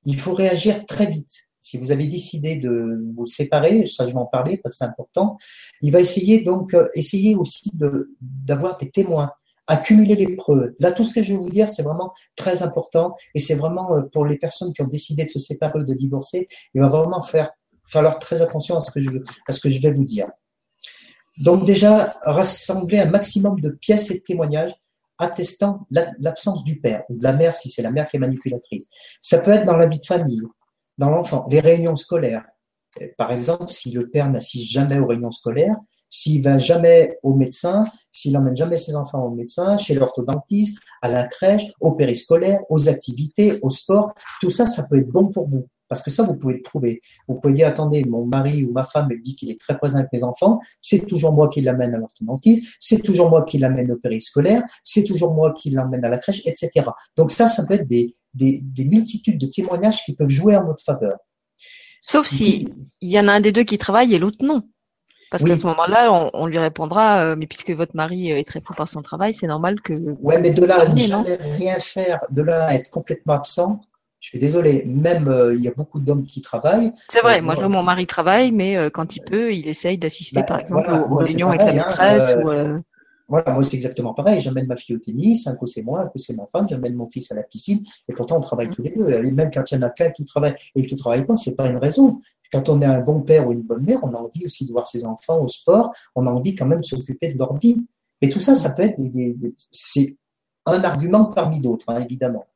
Il 0.05 0.19
faut 0.19 0.35
réagir 0.35 0.87
très 0.87 1.07
vite. 1.07 1.48
Si 1.69 1.77
vous 1.77 1.93
avez 1.93 2.07
décidé 2.07 2.57
de 2.57 2.99
vous 3.15 3.27
séparer, 3.27 3.85
ça 3.85 4.07
je 4.07 4.13
vais 4.13 4.19
en 4.19 4.25
parler 4.25 4.57
parce 4.57 4.73
que 4.73 4.79
c'est 4.79 4.85
important, 4.87 5.37
il 5.83 5.93
va 5.93 6.01
essayer 6.01 6.43
donc, 6.43 6.73
euh, 6.73 6.89
essayer 6.95 7.35
aussi 7.37 7.71
d'avoir 8.23 8.79
des 8.79 8.91
témoins, 8.91 9.33
accumuler 9.67 10.15
les 10.15 10.35
preuves. 10.35 10.73
Là, 10.81 10.93
tout 10.93 11.05
ce 11.05 11.13
que 11.13 11.23
je 11.23 11.35
vais 11.35 11.39
vous 11.39 11.51
dire, 11.51 11.69
c'est 11.69 11.83
vraiment 11.83 12.15
très 12.37 12.63
important 12.63 13.15
et 13.35 13.39
c'est 13.39 13.55
vraiment 13.55 13.95
euh, 13.95 14.01
pour 14.11 14.25
les 14.25 14.39
personnes 14.39 14.73
qui 14.73 14.81
ont 14.81 14.87
décidé 14.87 15.25
de 15.25 15.29
se 15.29 15.39
séparer 15.39 15.81
ou 15.81 15.83
de 15.83 15.93
divorcer, 15.93 16.49
il 16.73 16.81
va 16.81 16.89
vraiment 16.89 17.23
faire, 17.23 17.51
falloir 17.85 18.19
très 18.19 18.41
attention 18.41 18.79
à 18.79 18.81
ce 18.81 18.91
que 18.91 19.01
je, 19.01 19.11
à 19.47 19.53
ce 19.53 19.61
que 19.61 19.69
je 19.69 19.79
vais 19.83 19.93
vous 19.93 20.07
dire. 20.07 20.27
Donc 21.37 21.67
déjà, 21.67 22.17
rassembler 22.23 23.01
un 23.01 23.11
maximum 23.11 23.61
de 23.61 23.69
pièces 23.69 24.11
et 24.11 24.21
de 24.21 24.25
témoignages 24.25 24.73
attestant 25.19 25.87
l'absence 25.91 26.65
du 26.65 26.81
père 26.81 27.03
ou 27.11 27.19
de 27.19 27.23
la 27.23 27.35
mère 27.35 27.55
si 27.55 27.69
c'est 27.69 27.83
la 27.83 27.91
mère 27.91 28.09
qui 28.09 28.17
est 28.17 28.21
manipulatrice. 28.21 28.89
Ça 29.21 29.37
peut 29.39 29.51
être 29.51 29.67
dans 29.67 29.77
la 29.77 29.87
vie 29.87 29.99
de 29.99 30.07
famille, 30.07 30.41
dans 30.99 31.11
l'enfant. 31.11 31.47
Les 31.51 31.61
réunions 31.61 31.97
scolaires. 31.97 32.45
Par 33.17 33.33
exemple, 33.33 33.69
si 33.69 33.91
le 33.93 34.09
père 34.09 34.31
n'assiste 34.31 34.71
jamais 34.71 34.99
aux 34.99 35.07
réunions 35.07 35.31
scolaires, 35.31 35.77
s'il 36.11 36.43
va 36.43 36.59
jamais 36.59 37.19
au 37.23 37.35
médecin, 37.35 37.85
s'il 38.11 38.33
n'emmène 38.33 38.57
jamais 38.57 38.77
ses 38.77 38.97
enfants 38.97 39.25
au 39.25 39.31
médecin, 39.31 39.77
chez 39.77 39.95
l'orthodontiste, 39.95 40.79
à 41.03 41.09
la 41.09 41.29
crèche, 41.29 41.65
au 41.81 41.93
périscolaire, 41.93 42.61
aux 42.71 42.89
activités, 42.89 43.59
au 43.63 43.71
sport, 43.71 44.13
tout 44.41 44.51
ça, 44.51 44.67
ça 44.67 44.87
peut 44.89 44.99
être 44.99 45.09
bon 45.09 45.29
pour 45.29 45.49
vous. 45.49 45.69
Parce 45.89 46.03
que 46.03 46.11
ça, 46.11 46.23
vous 46.23 46.37
pouvez 46.37 46.55
le 46.55 46.61
prouver. 46.61 47.01
Vous 47.27 47.41
pouvez 47.41 47.55
dire, 47.55 47.67
attendez, 47.67 48.05
mon 48.05 48.27
mari 48.27 48.65
ou 48.65 48.73
ma 48.73 48.85
femme 48.85 49.09
me 49.09 49.19
dit 49.19 49.35
qu'il 49.35 49.51
est 49.51 49.59
très 49.59 49.77
présent 49.79 49.97
avec 49.99 50.13
mes 50.13 50.23
enfants, 50.23 50.59
c'est 50.81 51.07
toujours 51.07 51.33
moi 51.33 51.49
qui 51.49 51.63
l'amène 51.63 51.95
à 51.95 51.99
l'orthodontiste, 51.99 52.77
c'est 52.79 53.01
toujours 53.01 53.31
moi 53.31 53.45
qui 53.45 53.59
l'amène 53.59 53.91
au 53.93 53.97
périscolaire, 53.97 54.63
c'est 54.85 55.05
toujours 55.05 55.35
moi 55.35 55.55
qui 55.55 55.71
l'emmène 55.71 56.05
à 56.05 56.11
la 56.11 56.19
crèche, 56.19 56.43
etc. 56.47 56.87
Donc 57.17 57.31
ça, 57.31 57.47
ça 57.47 57.65
peut 57.67 57.75
être 57.75 57.89
des, 57.89 58.17
des, 58.35 58.63
multitudes 58.85 59.39
de 59.39 59.47
témoignages 59.47 60.05
qui 60.05 60.15
peuvent 60.15 60.29
jouer 60.29 60.57
en 60.57 60.65
votre 60.65 60.83
faveur. 60.83 61.19
Sauf 62.01 62.27
si 62.27 62.69
il 63.01 63.11
y 63.11 63.19
en 63.19 63.29
a 63.29 63.33
un 63.33 63.41
des 63.41 63.53
deux 63.53 63.65
qui 63.65 63.79
travaille 63.79 64.15
et 64.15 64.19
l'autre 64.19 64.45
non. 64.45 64.63
Parce 65.31 65.45
qu'à 65.45 65.57
ce 65.57 65.67
moment-là, 65.67 66.31
on, 66.33 66.47
lui 66.47 66.59
répondra, 66.59 67.23
euh, 67.23 67.37
mais 67.37 67.47
puisque 67.47 67.71
votre 67.71 67.95
mari 67.95 68.31
est 68.31 68.47
très 68.47 68.61
fort 68.61 68.75
par 68.75 68.89
son 68.89 69.03
travail, 69.03 69.35
c'est 69.35 69.47
normal 69.47 69.79
que. 69.83 69.93
Ouais, 70.23 70.41
mais 70.41 70.51
de 70.51 70.65
là 70.65 70.81
à 70.81 70.89
ne 70.89 71.57
rien 71.59 71.79
faire, 71.79 72.21
de 72.31 72.41
là 72.41 72.69
à 72.69 72.75
être 72.75 72.91
complètement 72.91 73.35
absent, 73.35 73.83
je 74.21 74.29
suis 74.31 74.39
désolé, 74.39 74.85
même 74.87 75.29
euh, 75.29 75.55
il 75.55 75.63
y 75.63 75.69
a 75.69 75.73
beaucoup 75.77 76.01
d'hommes 76.01 76.25
qui 76.25 76.41
travaillent. 76.41 76.93
C'est 77.11 77.21
vrai, 77.21 77.41
euh, 77.41 77.43
moi, 77.43 77.57
mon 77.69 77.83
mari 77.83 78.07
travaille, 78.07 78.53
mais 78.53 78.91
quand 78.91 79.17
il 79.17 79.21
peut, 79.21 79.53
il 79.53 79.69
essaye 79.69 79.99
d'assister, 79.99 80.41
bah, 80.41 80.47
par 80.47 80.61
exemple, 80.61 80.91
aux, 81.11 81.17
réunions 81.17 81.49
avec 81.49 81.61
la 81.61 81.69
hein, 81.69 81.75
maîtresse. 81.75 82.37
ou, 82.43 82.83
voilà, 83.29 83.53
moi 83.53 83.63
c'est 83.63 83.77
exactement 83.77 84.15
pareil. 84.15 84.41
J'amène 84.41 84.67
ma 84.67 84.77
fille 84.77 84.97
au 84.97 84.99
tennis, 84.99 85.47
un 85.47 85.55
coup 85.55 85.67
c'est 85.67 85.83
moi, 85.83 86.01
un 86.01 86.07
coup 86.07 86.19
c'est 86.19 86.35
ma 86.35 86.47
femme, 86.47 86.67
j'amène 86.69 86.95
mon 86.95 87.09
fils 87.09 87.31
à 87.31 87.35
la 87.35 87.43
piscine, 87.43 87.81
et 88.09 88.13
pourtant 88.15 88.39
on 88.39 88.41
travaille 88.41 88.69
mm. 88.69 88.75
tous 88.75 88.83
les 88.83 88.91
deux. 88.91 89.09
Et 89.11 89.31
même 89.31 89.51
quand 89.53 89.71
il 89.71 89.75
y 89.75 89.79
en 89.79 89.83
a 89.83 89.91
qu'un 89.91 90.11
qui 90.11 90.25
travaille 90.25 90.55
et 90.75 90.83
qui 90.83 90.95
ne 90.95 90.99
travaille 90.99 91.27
pas, 91.27 91.37
c'est 91.37 91.55
pas 91.55 91.69
une 91.69 91.77
raison. 91.77 92.21
Quand 92.51 92.71
on 92.71 92.81
est 92.81 92.87
un 92.87 93.01
bon 93.01 93.23
père 93.23 93.47
ou 93.47 93.53
une 93.53 93.63
bonne 93.63 93.85
mère, 93.85 93.99
on 94.03 94.15
a 94.15 94.19
envie 94.19 94.47
aussi 94.47 94.67
de 94.67 94.73
voir 94.73 94.87
ses 94.87 95.05
enfants 95.05 95.43
au 95.43 95.49
sport, 95.49 95.93
on 96.15 96.27
a 96.27 96.31
envie 96.31 96.55
quand 96.55 96.67
même 96.67 96.81
de 96.81 96.85
s'occuper 96.85 97.33
de 97.33 97.39
leur 97.39 97.55
vie. 97.59 97.87
Et 98.23 98.31
tout 98.31 98.41
ça, 98.41 98.55
ça 98.55 98.71
peut 98.71 98.83
être 98.83 98.97
des, 98.99 99.37
c'est 99.71 100.17
un 100.65 100.83
argument 100.83 101.27
parmi 101.27 101.61
d'autres, 101.61 101.85
hein, 101.89 102.01
évidemment. 102.01 102.47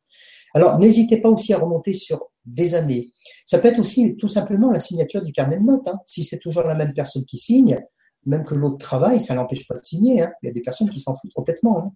Alors, 0.55 0.79
n'hésitez 0.79 1.21
pas 1.21 1.29
aussi 1.29 1.53
à 1.53 1.59
remonter 1.59 1.93
sur 1.93 2.31
des 2.45 2.75
années. 2.75 3.13
Ça 3.45 3.59
peut 3.59 3.69
être 3.69 3.79
aussi 3.79 4.17
tout 4.17 4.29
simplement 4.29 4.71
la 4.71 4.79
signature 4.79 5.23
du 5.23 5.33
carnet 5.33 5.59
de 5.59 5.65
notes. 5.65 5.87
Hein. 5.87 6.01
Si 6.05 6.25
c'est 6.25 6.39
toujours 6.39 6.65
la 6.65 6.75
même 6.75 6.93
personne 6.93 7.25
qui 7.25 7.39
signe, 7.39 7.81
même 8.27 8.45
que 8.45 8.55
l'autre 8.55 8.79
travaille, 8.79 9.21
ça 9.21 9.35
n'empêche 9.35 9.67
pas 9.67 9.75
de 9.75 9.85
signer. 9.85 10.23
Hein. 10.23 10.33
Il 10.43 10.47
y 10.47 10.51
a 10.51 10.53
des 10.53 10.61
personnes 10.61 10.91
qui 10.91 11.01
s'en 11.01 11.15
foutent 11.15 11.33
complètement. 11.35 11.93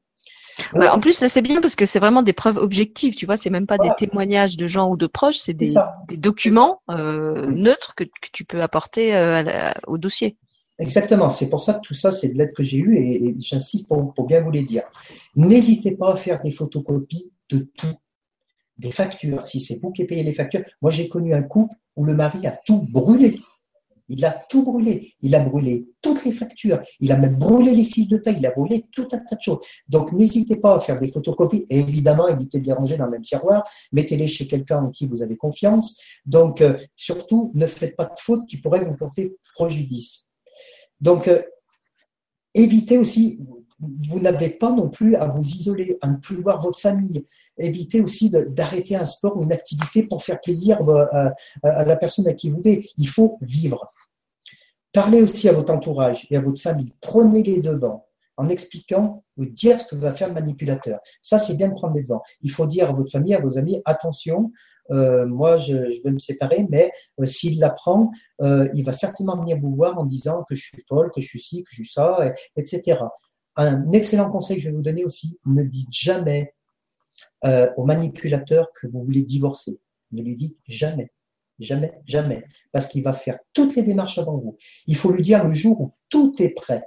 Hein. 0.74 0.88
en 0.88 1.00
plus, 1.00 1.20
là, 1.20 1.28
c'est 1.28 1.42
bien 1.42 1.60
parce 1.60 1.76
que 1.76 1.86
c'est 1.86 1.98
vraiment 1.98 2.22
des 2.22 2.32
preuves 2.32 2.56
objectives. 2.56 3.14
Tu 3.14 3.26
vois, 3.26 3.36
c'est 3.36 3.50
même 3.50 3.66
pas 3.66 3.78
des 3.78 3.90
témoignages 3.98 4.56
de 4.56 4.66
gens 4.66 4.90
ou 4.90 4.96
de 4.96 5.06
proches, 5.06 5.38
c'est 5.38 5.54
des, 5.54 5.74
documents 6.16 6.80
euh, 6.90 7.46
neutres 7.46 7.94
que, 7.94 8.04
tu 8.32 8.44
peux 8.44 8.62
apporter 8.62 9.14
euh, 9.14 9.70
au 9.86 9.98
dossier. 9.98 10.36
Exactement. 10.78 11.30
C'est 11.30 11.48
pour 11.48 11.60
ça 11.60 11.74
que 11.74 11.80
tout 11.80 11.94
ça, 11.94 12.12
c'est 12.12 12.28
de 12.28 12.38
l'aide 12.38 12.52
que 12.52 12.62
j'ai 12.62 12.78
eue 12.78 12.96
et, 12.96 13.34
j'insiste 13.38 13.88
pour, 13.88 14.12
pour 14.12 14.26
bien 14.26 14.40
vous 14.40 14.50
les 14.50 14.62
dire. 14.62 14.82
N'hésitez 15.34 15.96
pas 15.96 16.12
à 16.12 16.16
faire 16.16 16.40
des 16.42 16.50
photocopies 16.50 17.32
de 17.50 17.70
tout. 17.76 17.94
Des 18.78 18.90
factures. 18.90 19.46
Si 19.46 19.58
c'est 19.58 19.80
vous 19.80 19.90
qui 19.90 20.04
payez 20.04 20.22
les 20.22 20.34
factures. 20.34 20.60
Moi, 20.82 20.90
j'ai 20.90 21.08
connu 21.08 21.32
un 21.32 21.42
couple 21.42 21.74
où 21.96 22.04
le 22.04 22.14
mari 22.14 22.46
a 22.46 22.50
tout 22.50 22.86
brûlé. 22.90 23.40
Il 24.08 24.24
a 24.24 24.30
tout 24.30 24.64
brûlé. 24.64 25.14
Il 25.20 25.34
a 25.34 25.40
brûlé 25.40 25.88
toutes 26.00 26.24
les 26.24 26.32
factures. 26.32 26.80
Il 27.00 27.10
a 27.12 27.16
même 27.16 27.36
brûlé 27.36 27.72
les 27.72 27.84
fiches 27.84 28.08
de 28.08 28.18
paie. 28.18 28.34
Il 28.36 28.46
a 28.46 28.50
brûlé 28.50 28.86
tout 28.92 29.08
un 29.12 29.18
tas 29.18 29.36
de 29.36 29.40
choses. 29.40 29.58
Donc, 29.88 30.12
n'hésitez 30.12 30.56
pas 30.56 30.76
à 30.76 30.80
faire 30.80 31.00
des 31.00 31.08
photocopies. 31.08 31.64
Et 31.68 31.80
évidemment, 31.80 32.28
évitez 32.28 32.60
de 32.60 32.66
les 32.66 32.72
ranger 32.72 32.96
dans 32.96 33.06
le 33.06 33.12
même 33.12 33.22
tiroir. 33.22 33.64
Mettez-les 33.92 34.26
chez 34.26 34.46
quelqu'un 34.46 34.84
en 34.84 34.90
qui 34.90 35.06
vous 35.06 35.22
avez 35.22 35.36
confiance. 35.36 36.00
Donc, 36.24 36.60
euh, 36.60 36.78
surtout, 36.94 37.50
ne 37.54 37.66
faites 37.66 37.96
pas 37.96 38.06
de 38.06 38.18
fautes 38.18 38.46
qui 38.46 38.58
pourraient 38.58 38.84
vous 38.84 38.94
porter 38.94 39.36
préjudice. 39.54 40.28
Donc, 41.00 41.28
euh, 41.28 41.42
évitez 42.54 42.98
aussi, 42.98 43.40
vous 43.80 44.20
n'avez 44.20 44.50
pas 44.50 44.72
non 44.72 44.88
plus 44.88 45.16
à 45.16 45.26
vous 45.28 45.42
isoler, 45.42 45.98
à 46.00 46.08
ne 46.08 46.16
plus 46.16 46.36
voir 46.36 46.60
votre 46.60 46.78
famille. 46.78 47.24
Évitez 47.58 48.00
aussi 48.00 48.30
d'arrêter 48.30 48.96
un 48.96 49.04
sport 49.04 49.36
ou 49.36 49.42
une 49.42 49.52
activité 49.52 50.04
pour 50.04 50.22
faire 50.22 50.40
plaisir 50.40 50.80
euh, 50.88 51.28
à, 51.62 51.84
la 51.84 51.96
personne 51.96 52.26
à 52.26 52.32
qui 52.32 52.50
vous 52.50 52.62
êtes. 52.64 52.84
Il 52.96 53.08
faut 53.08 53.38
vivre. 53.42 53.92
Parlez 54.92 55.20
aussi 55.20 55.48
à 55.48 55.52
votre 55.52 55.72
entourage 55.72 56.26
et 56.30 56.36
à 56.36 56.40
votre 56.40 56.60
famille. 56.60 56.92
Prenez 57.00 57.42
les 57.42 57.60
devants 57.60 58.06
en 58.38 58.50
expliquant, 58.50 59.24
vous 59.38 59.46
dire 59.46 59.80
ce 59.80 59.86
que 59.86 59.96
va 59.96 60.12
faire 60.12 60.28
le 60.28 60.34
manipulateur. 60.34 61.00
Ça, 61.22 61.38
c'est 61.38 61.54
bien 61.54 61.68
de 61.68 61.72
prendre 61.72 61.94
les 61.94 62.02
devants. 62.02 62.20
Il 62.42 62.50
faut 62.50 62.66
dire 62.66 62.90
à 62.90 62.92
votre 62.92 63.10
famille, 63.10 63.34
à 63.34 63.40
vos 63.40 63.56
amis, 63.56 63.80
attention, 63.86 64.50
euh, 64.90 65.26
moi, 65.26 65.56
je, 65.56 66.02
vais 66.04 66.10
me 66.10 66.18
séparer, 66.18 66.66
mais 66.68 66.90
euh, 67.18 67.24
s'il 67.24 67.58
l'apprend, 67.58 68.10
il 68.42 68.84
va 68.84 68.92
certainement 68.92 69.38
venir 69.38 69.56
vous 69.58 69.74
voir 69.74 69.98
en 69.98 70.04
disant 70.04 70.44
que 70.48 70.54
je 70.54 70.64
suis 70.64 70.82
folle, 70.86 71.10
que 71.14 71.22
je 71.22 71.28
suis 71.28 71.40
ci, 71.40 71.64
que 71.64 71.70
je 71.70 71.76
suis 71.76 71.90
ça, 71.90 72.30
etc. 72.56 72.98
Un 73.56 73.90
excellent 73.92 74.30
conseil 74.30 74.56
que 74.56 74.62
je 74.62 74.68
vais 74.68 74.74
vous 74.74 74.82
donner 74.82 75.04
aussi, 75.04 75.38
ne 75.46 75.62
dites 75.62 75.92
jamais 75.92 76.54
euh, 77.44 77.68
au 77.76 77.84
manipulateur 77.84 78.70
que 78.72 78.86
vous 78.86 79.02
voulez 79.02 79.22
divorcer. 79.22 79.78
Ne 80.12 80.22
lui 80.22 80.36
dites 80.36 80.58
jamais, 80.66 81.10
jamais, 81.58 81.92
jamais, 82.04 82.44
parce 82.72 82.86
qu'il 82.86 83.02
va 83.02 83.12
faire 83.12 83.38
toutes 83.52 83.76
les 83.76 83.82
démarches 83.82 84.18
avant 84.18 84.36
vous. 84.36 84.56
Il 84.86 84.96
faut 84.96 85.10
lui 85.10 85.22
dire 85.22 85.46
le 85.46 85.54
jour 85.54 85.80
où 85.80 85.92
tout 86.08 86.32
est 86.38 86.54
prêt. 86.54 86.84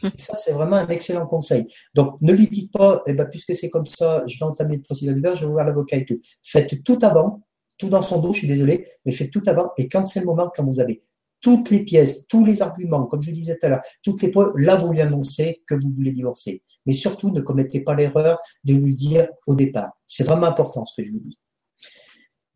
ça, 0.16 0.34
c'est 0.34 0.52
vraiment 0.52 0.76
un 0.76 0.88
excellent 0.88 1.26
conseil. 1.26 1.66
Donc, 1.94 2.16
ne 2.20 2.32
lui 2.32 2.48
dites 2.48 2.72
pas, 2.72 3.02
eh 3.06 3.12
ben, 3.12 3.26
puisque 3.26 3.54
c'est 3.54 3.70
comme 3.70 3.86
ça, 3.86 4.24
je 4.26 4.38
vais 4.38 4.44
entamer 4.44 4.76
le 4.76 4.82
procédure 4.82 5.14
divorce, 5.14 5.38
je 5.38 5.46
vais 5.46 5.52
voir 5.52 5.66
l'avocat 5.66 5.96
et 5.96 6.04
tout. 6.04 6.20
Faites 6.42 6.82
tout 6.82 6.98
avant, 7.02 7.42
tout 7.76 7.88
dans 7.88 8.02
son 8.02 8.20
dos, 8.20 8.32
je 8.32 8.38
suis 8.38 8.48
désolé, 8.48 8.86
mais 9.04 9.12
faites 9.12 9.30
tout 9.30 9.42
avant. 9.46 9.70
Et 9.76 9.88
quand 9.88 10.04
c'est 10.04 10.20
le 10.20 10.26
moment, 10.26 10.50
quand 10.54 10.64
vous 10.64 10.80
avez 10.80 11.02
toutes 11.42 11.70
les 11.70 11.80
pièces, 11.80 12.26
tous 12.28 12.46
les 12.46 12.62
arguments, 12.62 13.04
comme 13.04 13.20
je 13.20 13.30
disais 13.30 13.58
tout 13.58 13.66
à 13.66 13.68
l'heure, 13.68 13.82
toutes 14.02 14.22
les 14.22 14.30
preuves, 14.30 14.56
là 14.56 14.76
vous 14.76 14.90
lui 14.92 15.02
annoncez 15.02 15.62
que 15.66 15.74
vous 15.74 15.92
voulez 15.92 16.12
divorcer. 16.12 16.62
Mais 16.86 16.92
surtout, 16.92 17.30
ne 17.30 17.40
commettez 17.40 17.80
pas 17.80 17.94
l'erreur 17.94 18.38
de 18.64 18.74
lui 18.74 18.94
dire 18.94 19.28
au 19.46 19.54
départ. 19.54 19.90
C'est 20.06 20.24
vraiment 20.24 20.46
important 20.46 20.84
ce 20.84 20.94
que 20.96 21.06
je 21.06 21.12
vous 21.12 21.20
dis. 21.20 21.38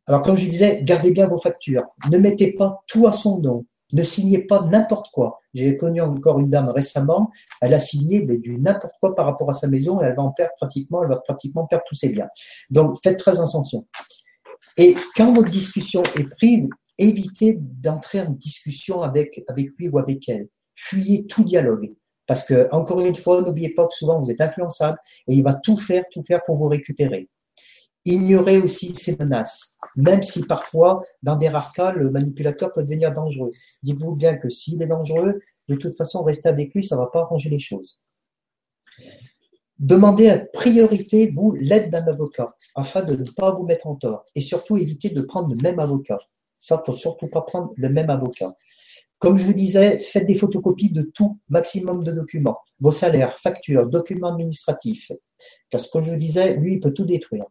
Alors, 0.09 0.23
comme 0.23 0.37
je 0.37 0.49
disais, 0.49 0.81
gardez 0.83 1.11
bien 1.11 1.27
vos 1.27 1.39
factures. 1.39 1.85
Ne 2.11 2.19
mettez 2.19 2.53
pas 2.53 2.83
tout 2.87 3.07
à 3.07 3.13
son 3.13 3.39
nom. 3.41 3.67
Ne 3.93 4.03
signez 4.03 4.39
pas 4.39 4.63
n'importe 4.63 5.09
quoi. 5.13 5.41
J'ai 5.55 5.77
connu 5.77 6.01
encore 6.01 6.39
une 6.39 6.51
dame 6.51 6.69
récemment, 6.69 7.31
elle 7.61 7.73
a 7.73 7.81
signé 7.81 8.21
du 8.21 8.59
n'importe 8.59 8.95
quoi 9.01 9.15
par 9.15 9.27
rapport 9.27 9.49
à 9.49 9.53
sa 9.53 9.69
maison 9.69 10.01
et 10.01 10.05
elle 10.05 10.15
va 10.15 10.23
en 10.23 10.33
perdre 10.33 10.53
pratiquement, 10.57 11.03
elle 11.03 11.09
va 11.09 11.17
pratiquement 11.17 11.67
perdre 11.67 11.85
tous 11.87 11.95
ses 11.95 12.09
biens. 12.09 12.29
Donc, 12.69 12.97
faites 13.03 13.19
très 13.19 13.41
attention. 13.41 13.87
Et 14.77 14.97
quand 15.17 15.33
votre 15.33 15.51
discussion 15.51 16.03
est 16.17 16.29
prise, 16.37 16.69
évitez 16.99 17.59
d'entrer 17.61 18.21
en 18.21 18.31
discussion 18.31 19.03
avec, 19.03 19.43
avec 19.49 19.71
lui 19.79 19.89
ou 19.89 19.99
avec 19.99 20.29
elle. 20.29 20.49
Fuyez 20.75 21.27
tout 21.27 21.45
dialogue. 21.45 21.95
Parce 22.27 22.45
que, 22.45 22.69
encore 22.73 23.01
une 23.01 23.15
fois, 23.15 23.41
n'oubliez 23.41 23.73
pas 23.75 23.87
que 23.87 23.95
souvent 23.95 24.21
vous 24.21 24.31
êtes 24.31 24.41
influençable 24.41 24.99
et 25.29 25.35
il 25.35 25.43
va 25.43 25.55
tout 25.55 25.77
faire, 25.77 26.05
tout 26.11 26.23
faire 26.23 26.43
pour 26.45 26.57
vous 26.57 26.69
récupérer. 26.69 27.29
Ignorez 28.05 28.59
aussi 28.59 28.95
ces 28.95 29.17
menaces, 29.17 29.77
même 29.97 30.23
si 30.23 30.45
parfois, 30.47 31.03
dans 31.23 31.37
des 31.37 31.49
rares 31.49 31.73
cas, 31.73 31.93
le 31.93 32.11
manipulateur 32.11 32.71
peut 32.73 32.83
devenir 32.83 33.13
dangereux. 33.13 33.51
Dites-vous 33.83 34.15
bien 34.15 34.37
que 34.37 34.49
s'il 34.49 34.81
est 34.83 34.87
dangereux, 34.87 35.41
de 35.69 35.75
toute 35.75 35.97
façon, 35.97 36.23
rester 36.23 36.49
avec 36.49 36.73
lui, 36.75 36.83
ça 36.83 36.97
ne 36.97 37.01
va 37.01 37.09
pas 37.09 37.23
arranger 37.23 37.51
les 37.51 37.59
choses. 37.59 38.01
Demandez 39.79 40.29
à 40.29 40.39
priorité, 40.39 41.33
vous, 41.35 41.53
l'aide 41.53 41.91
d'un 41.91 42.07
avocat, 42.07 42.55
afin 42.75 43.03
de 43.03 43.15
ne 43.17 43.31
pas 43.31 43.53
vous 43.53 43.65
mettre 43.65 43.87
en 43.87 43.97
tort. 43.97 44.25
Et 44.35 44.41
surtout, 44.41 44.77
évitez 44.77 45.11
de 45.11 45.23
prendre 45.23 45.53
le 45.55 45.61
même 45.61 45.81
avocat. 45.81 46.19
Ça, 46.67 46.83
il 46.83 46.85
faut 46.85 46.99
surtout 46.99 47.29
pas 47.29 47.43
prendre 47.43 47.73
le 47.77 47.89
même 47.89 48.11
avocat. 48.11 48.53
Comme 49.21 49.39
je 49.39 49.47
vous 49.47 49.53
disais, 49.53 50.01
faites 50.01 50.27
des 50.27 50.35
photocopies 50.35 50.91
de 50.91 51.03
tout 51.03 51.39
maximum 51.49 52.03
de 52.03 52.11
documents. 52.11 52.59
Vos 52.81 52.91
salaires, 52.91 53.39
factures, 53.39 53.89
documents 53.89 54.33
administratifs. 54.33 55.13
Parce 55.71 55.87
que 55.87 55.93
comme 55.93 56.03
je 56.03 56.11
vous 56.11 56.17
disais, 56.17 56.55
lui, 56.55 56.73
il 56.73 56.81
peut 56.81 56.93
tout 56.93 57.05
détruire. 57.05 57.45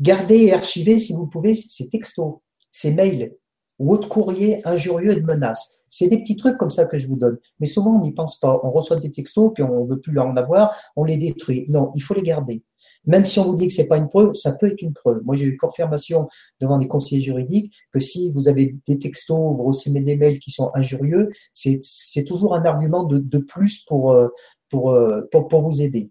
Gardez 0.00 0.46
et 0.46 0.52
archivez, 0.52 0.98
si 0.98 1.12
vous 1.12 1.28
pouvez, 1.28 1.54
ces 1.54 1.88
textos, 1.88 2.38
ces 2.72 2.92
mails, 2.92 3.32
ou 3.78 3.92
autres 3.92 4.08
courriers 4.08 4.66
injurieux 4.66 5.12
et 5.12 5.20
de 5.20 5.24
menaces. 5.24 5.82
C'est 5.88 6.08
des 6.08 6.18
petits 6.18 6.36
trucs 6.36 6.56
comme 6.56 6.70
ça 6.70 6.84
que 6.84 6.98
je 6.98 7.06
vous 7.06 7.16
donne. 7.16 7.38
Mais 7.60 7.66
souvent, 7.66 7.94
on 7.96 8.00
n'y 8.00 8.12
pense 8.12 8.40
pas. 8.40 8.60
On 8.64 8.72
reçoit 8.72 8.96
des 8.96 9.12
textos, 9.12 9.52
puis 9.54 9.62
on 9.62 9.84
ne 9.84 9.88
veut 9.88 10.00
plus 10.00 10.18
en 10.18 10.36
avoir, 10.36 10.76
on 10.96 11.04
les 11.04 11.16
détruit. 11.16 11.66
Non, 11.68 11.92
il 11.94 12.02
faut 12.02 12.14
les 12.14 12.22
garder. 12.22 12.64
Même 13.04 13.24
si 13.24 13.38
on 13.38 13.44
vous 13.44 13.56
dit 13.56 13.66
que 13.66 13.72
c'est 13.72 13.88
pas 13.88 13.96
une 13.96 14.08
preuve, 14.08 14.32
ça 14.32 14.52
peut 14.52 14.66
être 14.66 14.82
une 14.82 14.92
preuve. 14.92 15.20
Moi, 15.24 15.36
j'ai 15.36 15.44
eu 15.44 15.56
confirmation 15.56 16.28
devant 16.60 16.78
des 16.78 16.88
conseillers 16.88 17.20
juridiques 17.20 17.74
que 17.92 18.00
si 18.00 18.32
vous 18.32 18.48
avez 18.48 18.76
des 18.86 18.98
textos, 18.98 19.38
vous 19.38 19.64
recevez 19.64 20.00
des 20.00 20.16
mails 20.16 20.38
qui 20.38 20.50
sont 20.50 20.70
injurieux, 20.74 21.30
c'est 21.52 22.24
toujours 22.26 22.54
un 22.54 22.64
argument 22.64 23.04
de, 23.04 23.18
de 23.18 23.38
plus 23.38 23.84
pour, 23.84 24.12
euh, 24.12 24.28
pour, 24.68 24.90
euh, 24.90 25.22
pour, 25.30 25.48
pour 25.48 25.62
vous 25.62 25.82
aider. 25.82 26.10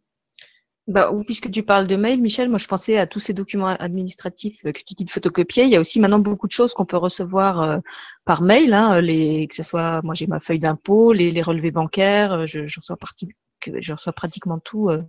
Bah, 0.88 1.12
puisque 1.26 1.50
tu 1.50 1.64
parles 1.64 1.88
de 1.88 1.96
mail, 1.96 2.22
Michel, 2.22 2.48
moi 2.48 2.60
je 2.60 2.68
pensais 2.68 2.98
à 2.98 3.08
tous 3.08 3.20
ces 3.20 3.34
documents 3.34 3.70
administratifs 3.70 4.62
que 4.62 4.70
tu 4.70 4.94
dis 4.94 5.04
de 5.04 5.10
photocopier. 5.10 5.64
Il 5.64 5.72
y 5.72 5.76
a 5.76 5.80
aussi 5.80 6.00
maintenant 6.00 6.20
beaucoup 6.20 6.46
de 6.46 6.52
choses 6.52 6.76
qu'on 6.76 6.86
peut 6.86 6.98
recevoir 6.98 7.62
euh, 7.62 7.78
par 8.24 8.44
mail, 8.44 8.72
hein, 8.72 9.02
les, 9.02 9.48
que 9.48 9.56
ce 9.56 9.64
soit, 9.64 10.04
moi 10.04 10.14
j'ai 10.14 10.28
ma 10.28 10.40
feuille 10.40 10.60
d'impôt, 10.60 11.12
les, 11.12 11.42
relevés 11.42 11.72
bancaires, 11.72 12.46
je, 12.46 12.68
je 12.68 12.80
reçois 12.80 12.98
partie, 13.60 13.82
je 13.82 13.94
reçois 13.94 14.14
pratiquement 14.14 14.60
tout 14.60 14.90
euh, 14.90 15.04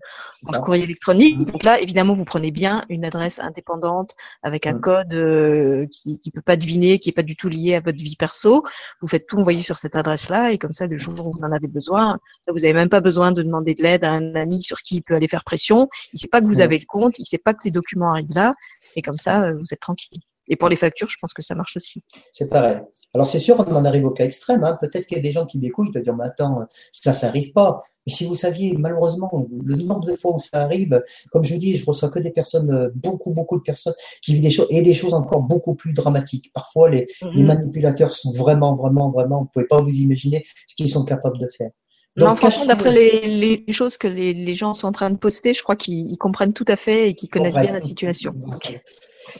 en 0.46 0.60
courrier 0.60 0.84
électronique. 0.84 1.44
Donc 1.44 1.62
là, 1.62 1.80
évidemment, 1.80 2.14
vous 2.14 2.24
prenez 2.24 2.50
bien 2.50 2.84
une 2.88 3.04
adresse 3.04 3.38
indépendante 3.38 4.14
avec 4.42 4.66
un 4.66 4.74
mm. 4.74 4.80
code 4.80 5.14
euh, 5.14 5.86
qui 5.90 6.18
ne 6.24 6.30
peut 6.30 6.42
pas 6.42 6.56
deviner, 6.56 6.98
qui 6.98 7.08
n'est 7.08 7.14
pas 7.14 7.22
du 7.22 7.36
tout 7.36 7.48
lié 7.48 7.74
à 7.74 7.80
votre 7.80 7.98
vie 7.98 8.16
perso. 8.16 8.64
Vous 9.00 9.08
faites 9.08 9.26
tout 9.26 9.38
envoyer 9.38 9.62
sur 9.62 9.78
cette 9.78 9.96
adresse-là 9.96 10.52
et 10.52 10.58
comme 10.58 10.72
ça, 10.72 10.86
le 10.86 10.96
jour 10.96 11.26
où 11.26 11.32
vous 11.32 11.44
en 11.44 11.52
avez 11.52 11.68
besoin, 11.68 12.18
vous 12.48 12.54
n'avez 12.54 12.72
même 12.72 12.88
pas 12.88 13.00
besoin 13.00 13.32
de 13.32 13.42
demander 13.42 13.74
de 13.74 13.82
l'aide 13.82 14.04
à 14.04 14.12
un 14.12 14.34
ami 14.34 14.62
sur 14.62 14.78
qui 14.78 14.96
il 14.96 15.02
peut 15.02 15.14
aller 15.14 15.28
faire 15.28 15.44
pression. 15.44 15.88
Il 16.12 16.16
ne 16.16 16.18
sait 16.18 16.28
pas 16.28 16.40
que 16.40 16.46
vous 16.46 16.60
avez 16.60 16.78
le 16.78 16.86
compte, 16.86 17.18
il 17.18 17.22
ne 17.22 17.26
sait 17.26 17.38
pas 17.38 17.54
que 17.54 17.64
les 17.64 17.70
documents 17.70 18.12
arrivent 18.12 18.34
là 18.34 18.54
et 18.94 19.02
comme 19.02 19.18
ça, 19.18 19.44
euh, 19.44 19.54
vous 19.54 19.72
êtes 19.72 19.80
tranquille. 19.80 20.20
Et 20.48 20.56
pour 20.56 20.68
les 20.68 20.76
factures, 20.76 21.08
je 21.08 21.16
pense 21.20 21.32
que 21.32 21.42
ça 21.42 21.54
marche 21.54 21.76
aussi. 21.76 22.02
C'est 22.32 22.48
pareil. 22.48 22.78
Alors 23.14 23.26
c'est 23.26 23.38
sûr, 23.38 23.58
on 23.58 23.74
en 23.74 23.84
arrive 23.84 24.04
au 24.04 24.10
cas 24.10 24.24
extrême. 24.24 24.62
Hein. 24.64 24.76
Peut-être 24.80 25.06
qu'il 25.06 25.16
y 25.16 25.20
a 25.20 25.22
des 25.22 25.32
gens 25.32 25.46
qui 25.46 25.58
m'écoutent, 25.58 25.88
ils 25.94 26.02
dire, 26.02 26.14
mais 26.14 26.24
attends, 26.24 26.66
ça, 26.92 27.12
ça 27.12 27.26
n'arrive 27.26 27.52
pas. 27.52 27.80
Mais 28.06 28.12
si 28.12 28.24
vous 28.24 28.34
saviez, 28.34 28.76
malheureusement, 28.78 29.30
le 29.64 29.76
nombre 29.76 30.04
de 30.04 30.14
fois 30.14 30.34
où 30.34 30.38
ça 30.38 30.60
arrive, 30.60 31.02
comme 31.32 31.42
je 31.42 31.54
vous 31.54 31.58
dis, 31.58 31.74
je 31.76 31.86
reçois 31.86 32.10
que 32.10 32.18
des 32.18 32.30
personnes, 32.30 32.70
euh, 32.70 32.88
beaucoup, 32.94 33.32
beaucoup 33.32 33.56
de 33.56 33.62
personnes 33.62 33.94
qui 34.22 34.34
vivent 34.34 34.42
des 34.42 34.50
choses, 34.50 34.66
et 34.70 34.82
des 34.82 34.92
choses 34.92 35.14
encore 35.14 35.40
beaucoup 35.40 35.74
plus 35.74 35.92
dramatiques. 35.92 36.52
Parfois, 36.52 36.88
les, 36.90 37.06
les 37.22 37.40
mhm. 37.40 37.46
manipulateurs 37.46 38.12
sont 38.12 38.32
vraiment, 38.32 38.76
vraiment, 38.76 39.10
vraiment, 39.10 39.40
vous 39.40 39.48
pouvez 39.52 39.66
pas 39.66 39.80
vous 39.80 39.94
imaginer 39.94 40.44
ce 40.68 40.74
qu'ils 40.76 40.88
sont 40.88 41.04
capables 41.04 41.38
de 41.38 41.48
faire. 41.48 41.70
Donc, 42.16 42.28
non, 42.28 42.36
franchement, 42.36 42.66
d'après 42.66 42.92
les, 42.92 43.62
les, 43.66 43.72
choses 43.72 43.96
que 43.98 44.08
les, 44.08 44.32
les, 44.32 44.54
gens 44.54 44.72
sont 44.72 44.86
en 44.86 44.92
train 44.92 45.10
de 45.10 45.18
poster, 45.18 45.52
je 45.52 45.62
crois 45.62 45.76
qu'ils 45.76 46.16
comprennent 46.16 46.54
tout 46.54 46.64
à 46.66 46.76
fait 46.76 47.10
et 47.10 47.14
qu'ils 47.14 47.28
connaissent 47.28 47.58
bien 47.58 47.72
la 47.72 47.80
situation. 47.80 48.34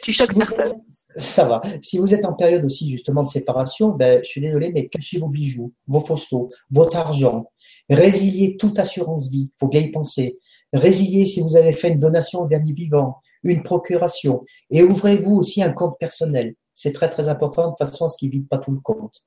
Tu 0.02 0.12
choques 0.12 0.34
personne. 0.34 0.74
Ça 1.16 1.44
va. 1.44 1.62
Si 1.82 1.98
vous 1.98 2.14
êtes 2.14 2.24
en 2.24 2.34
période 2.34 2.64
aussi 2.64 2.90
justement 2.90 3.22
de 3.22 3.28
séparation, 3.28 3.90
ben, 3.90 4.20
je 4.22 4.28
suis 4.28 4.40
désolé, 4.40 4.70
mais 4.72 4.88
cachez 4.88 5.18
vos 5.18 5.28
bijoux, 5.28 5.72
vos 5.86 6.00
photos, 6.00 6.48
votre 6.70 6.96
argent. 6.96 7.50
Résiliez 7.88 8.56
toute 8.56 8.78
assurance 8.78 9.30
vie. 9.30 9.50
faut 9.58 9.68
bien 9.68 9.80
y 9.80 9.90
penser. 9.90 10.38
Résiliez 10.72 11.26
si 11.26 11.40
vous 11.40 11.56
avez 11.56 11.72
fait 11.72 11.88
une 11.88 12.00
donation 12.00 12.40
au 12.40 12.46
dernier 12.46 12.72
vivant, 12.72 13.18
une 13.44 13.62
procuration. 13.62 14.44
Et 14.70 14.82
ouvrez-vous 14.82 15.36
aussi 15.36 15.62
un 15.62 15.72
compte 15.72 15.96
personnel. 15.98 16.54
C'est 16.74 16.92
très 16.92 17.08
très 17.08 17.28
important 17.28 17.70
de 17.70 17.74
façon 17.78 18.06
à 18.06 18.08
ce 18.08 18.16
qu'il 18.16 18.28
ne 18.28 18.32
vide 18.32 18.48
pas 18.48 18.58
tout 18.58 18.72
le 18.72 18.80
compte. 18.80 19.22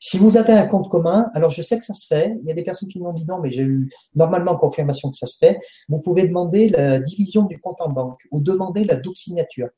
Si 0.00 0.18
vous 0.18 0.36
avez 0.36 0.52
un 0.52 0.66
compte 0.66 0.90
commun, 0.90 1.30
alors 1.34 1.50
je 1.50 1.62
sais 1.62 1.78
que 1.78 1.84
ça 1.84 1.94
se 1.94 2.06
fait, 2.06 2.36
il 2.42 2.46
y 2.46 2.50
a 2.50 2.54
des 2.54 2.62
personnes 2.62 2.90
qui 2.90 3.00
m'ont 3.00 3.14
dit 3.14 3.24
non, 3.24 3.40
mais 3.40 3.48
j'ai 3.48 3.62
eu 3.62 3.88
normalement 4.14 4.54
confirmation 4.56 5.10
que 5.10 5.16
ça 5.16 5.26
se 5.26 5.38
fait, 5.38 5.58
vous 5.88 5.98
pouvez 5.98 6.24
demander 6.26 6.68
la 6.68 6.98
division 6.98 7.44
du 7.44 7.58
compte 7.58 7.80
en 7.80 7.88
banque 7.88 8.20
ou 8.30 8.40
demander 8.40 8.84
la 8.84 8.96
double 8.96 9.16
signature 9.16 9.68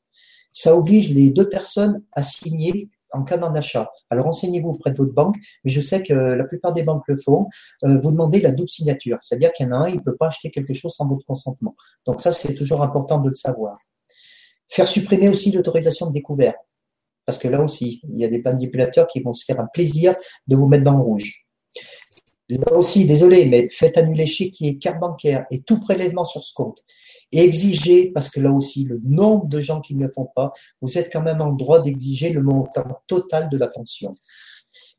ça 0.49 0.75
oblige 0.75 1.13
les 1.13 1.29
deux 1.29 1.49
personnes 1.49 2.03
à 2.13 2.23
signer 2.23 2.89
en 3.11 3.23
cas 3.23 3.37
d'un 3.37 3.53
achat. 3.55 3.89
Alors 4.09 4.25
renseignez-vous 4.25 4.69
auprès 4.69 4.91
de 4.91 4.97
votre 4.97 5.13
banque, 5.13 5.35
mais 5.63 5.71
je 5.71 5.81
sais 5.81 6.03
que 6.03 6.13
la 6.13 6.43
plupart 6.43 6.73
des 6.73 6.83
banques 6.83 7.07
le 7.07 7.15
font. 7.15 7.47
Euh, 7.85 7.99
vous 8.01 8.11
demandez 8.11 8.41
la 8.41 8.51
double 8.51 8.69
signature, 8.69 9.17
c'est-à-dire 9.21 9.51
qu'il 9.53 9.65
y 9.65 9.69
en 9.69 9.73
a 9.73 9.77
un, 9.77 9.87
il 9.87 9.95
ne 9.95 10.01
peut 10.01 10.15
pas 10.15 10.27
acheter 10.27 10.49
quelque 10.49 10.73
chose 10.73 10.93
sans 10.93 11.07
votre 11.07 11.25
consentement. 11.25 11.75
Donc 12.05 12.21
ça, 12.21 12.31
c'est 12.31 12.53
toujours 12.53 12.83
important 12.83 13.19
de 13.19 13.27
le 13.27 13.33
savoir. 13.33 13.77
Faire 14.69 14.87
supprimer 14.87 15.29
aussi 15.29 15.51
l'autorisation 15.51 16.07
de 16.07 16.13
découvert, 16.13 16.55
parce 17.25 17.37
que 17.37 17.47
là 17.47 17.61
aussi, 17.61 18.01
il 18.09 18.19
y 18.19 18.25
a 18.25 18.27
des 18.27 18.41
manipulateurs 18.41 19.07
qui 19.07 19.21
vont 19.21 19.33
se 19.33 19.45
faire 19.45 19.59
un 19.59 19.67
plaisir 19.73 20.15
de 20.47 20.55
vous 20.55 20.67
mettre 20.67 20.83
dans 20.83 20.97
le 20.97 21.03
rouge. 21.03 21.46
Là 22.49 22.73
aussi, 22.73 23.05
désolé, 23.05 23.45
mais 23.45 23.67
faites 23.69 23.97
annuler 23.97 24.25
chéquier, 24.25 24.77
carte 24.77 24.99
bancaire 24.99 25.45
et 25.51 25.61
tout 25.61 25.79
prélèvement 25.79 26.23
sur 26.23 26.43
ce 26.43 26.53
compte 26.53 26.83
et 27.31 27.43
exiger, 27.43 28.11
parce 28.11 28.29
que 28.29 28.39
là 28.39 28.51
aussi, 28.51 28.85
le 28.85 29.01
nombre 29.03 29.47
de 29.47 29.59
gens 29.59 29.81
qui 29.81 29.95
ne 29.95 30.03
le 30.03 30.09
font 30.09 30.29
pas, 30.35 30.53
vous 30.81 30.97
êtes 30.97 31.11
quand 31.11 31.21
même 31.21 31.41
en 31.41 31.51
droit 31.51 31.81
d'exiger 31.81 32.29
le 32.29 32.41
montant 32.41 33.01
total 33.07 33.49
de 33.49 33.57
la 33.57 33.67
pension. 33.67 34.15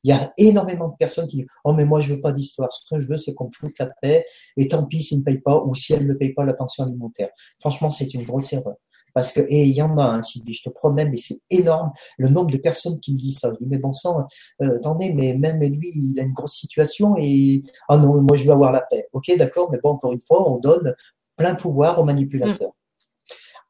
Il 0.05 0.11
y 0.11 0.13
a 0.13 0.33
énormément 0.37 0.89
de 0.89 0.97
personnes 0.97 1.27
qui 1.27 1.39
disent 1.39 1.47
Oh, 1.65 1.73
mais 1.73 1.85
moi, 1.85 1.99
je 1.99 2.15
veux 2.15 2.21
pas 2.21 2.33
d'histoire. 2.33 2.73
Ce 2.73 2.83
que 2.89 3.01
je 3.01 3.09
veux, 3.09 3.17
c'est 3.17 3.35
qu'on 3.35 3.47
me 3.47 3.51
foute 3.51 3.79
la 3.79 3.91
paix, 4.01 4.25
et 4.57 4.69
tant 4.69 4.87
pis 4.87 5.03
s'ils 5.03 5.19
ne 5.19 5.25
payent 5.25 5.41
pas, 5.41 5.63
ou 5.65 5.75
si 5.75 5.93
elles 5.93 6.07
ne 6.07 6.15
payent 6.15 6.35
pas 6.35 6.45
la 6.45 6.55
pension 6.55 6.85
alimentaire. 6.85 7.31
Franchement, 7.59 7.91
c'est 7.91 8.13
une 8.15 8.25
grosse 8.25 8.53
erreur. 8.53 8.77
Parce 9.19 9.33
que, 9.33 9.41
et 9.49 9.65
il 9.65 9.75
y 9.75 9.83
en 9.83 9.99
a, 9.99 10.05
hein, 10.05 10.23
Sylvie, 10.23 10.55
je 10.55 10.63
te 10.63 10.71
promets, 10.71 11.05
mais 11.05 11.17
c'est 11.17 11.41
énorme 11.51 11.91
le 12.19 12.29
nombre 12.29 12.53
de 12.53 12.57
personnes 12.57 13.01
qui 13.01 13.13
me 13.13 13.19
disent 13.19 13.41
ça. 13.41 13.51
Je 13.53 13.59
dis, 13.59 13.69
mais 13.69 13.79
bon 13.79 13.93
sang, 13.93 14.29
euh, 14.63 14.77
attendez, 14.77 15.13
mais 15.13 15.35
même 15.35 15.59
lui, 15.61 15.91
il 15.93 16.21
a 16.21 16.23
une 16.23 16.31
grosse 16.31 16.55
situation 16.55 17.17
et, 17.21 17.65
ah 17.89 17.97
non, 17.97 18.23
moi 18.23 18.37
je 18.37 18.45
veux 18.45 18.53
avoir 18.53 18.71
la 18.71 18.81
paix. 18.81 19.09
Ok, 19.13 19.37
d'accord, 19.37 19.73
mais 19.73 19.81
bon, 19.83 19.91
encore 19.91 20.13
une 20.13 20.21
fois, 20.21 20.49
on 20.49 20.59
donne 20.59 20.95
plein 21.35 21.57
pouvoir 21.57 21.99
aux 21.99 22.05
manipulateurs. 22.05 22.71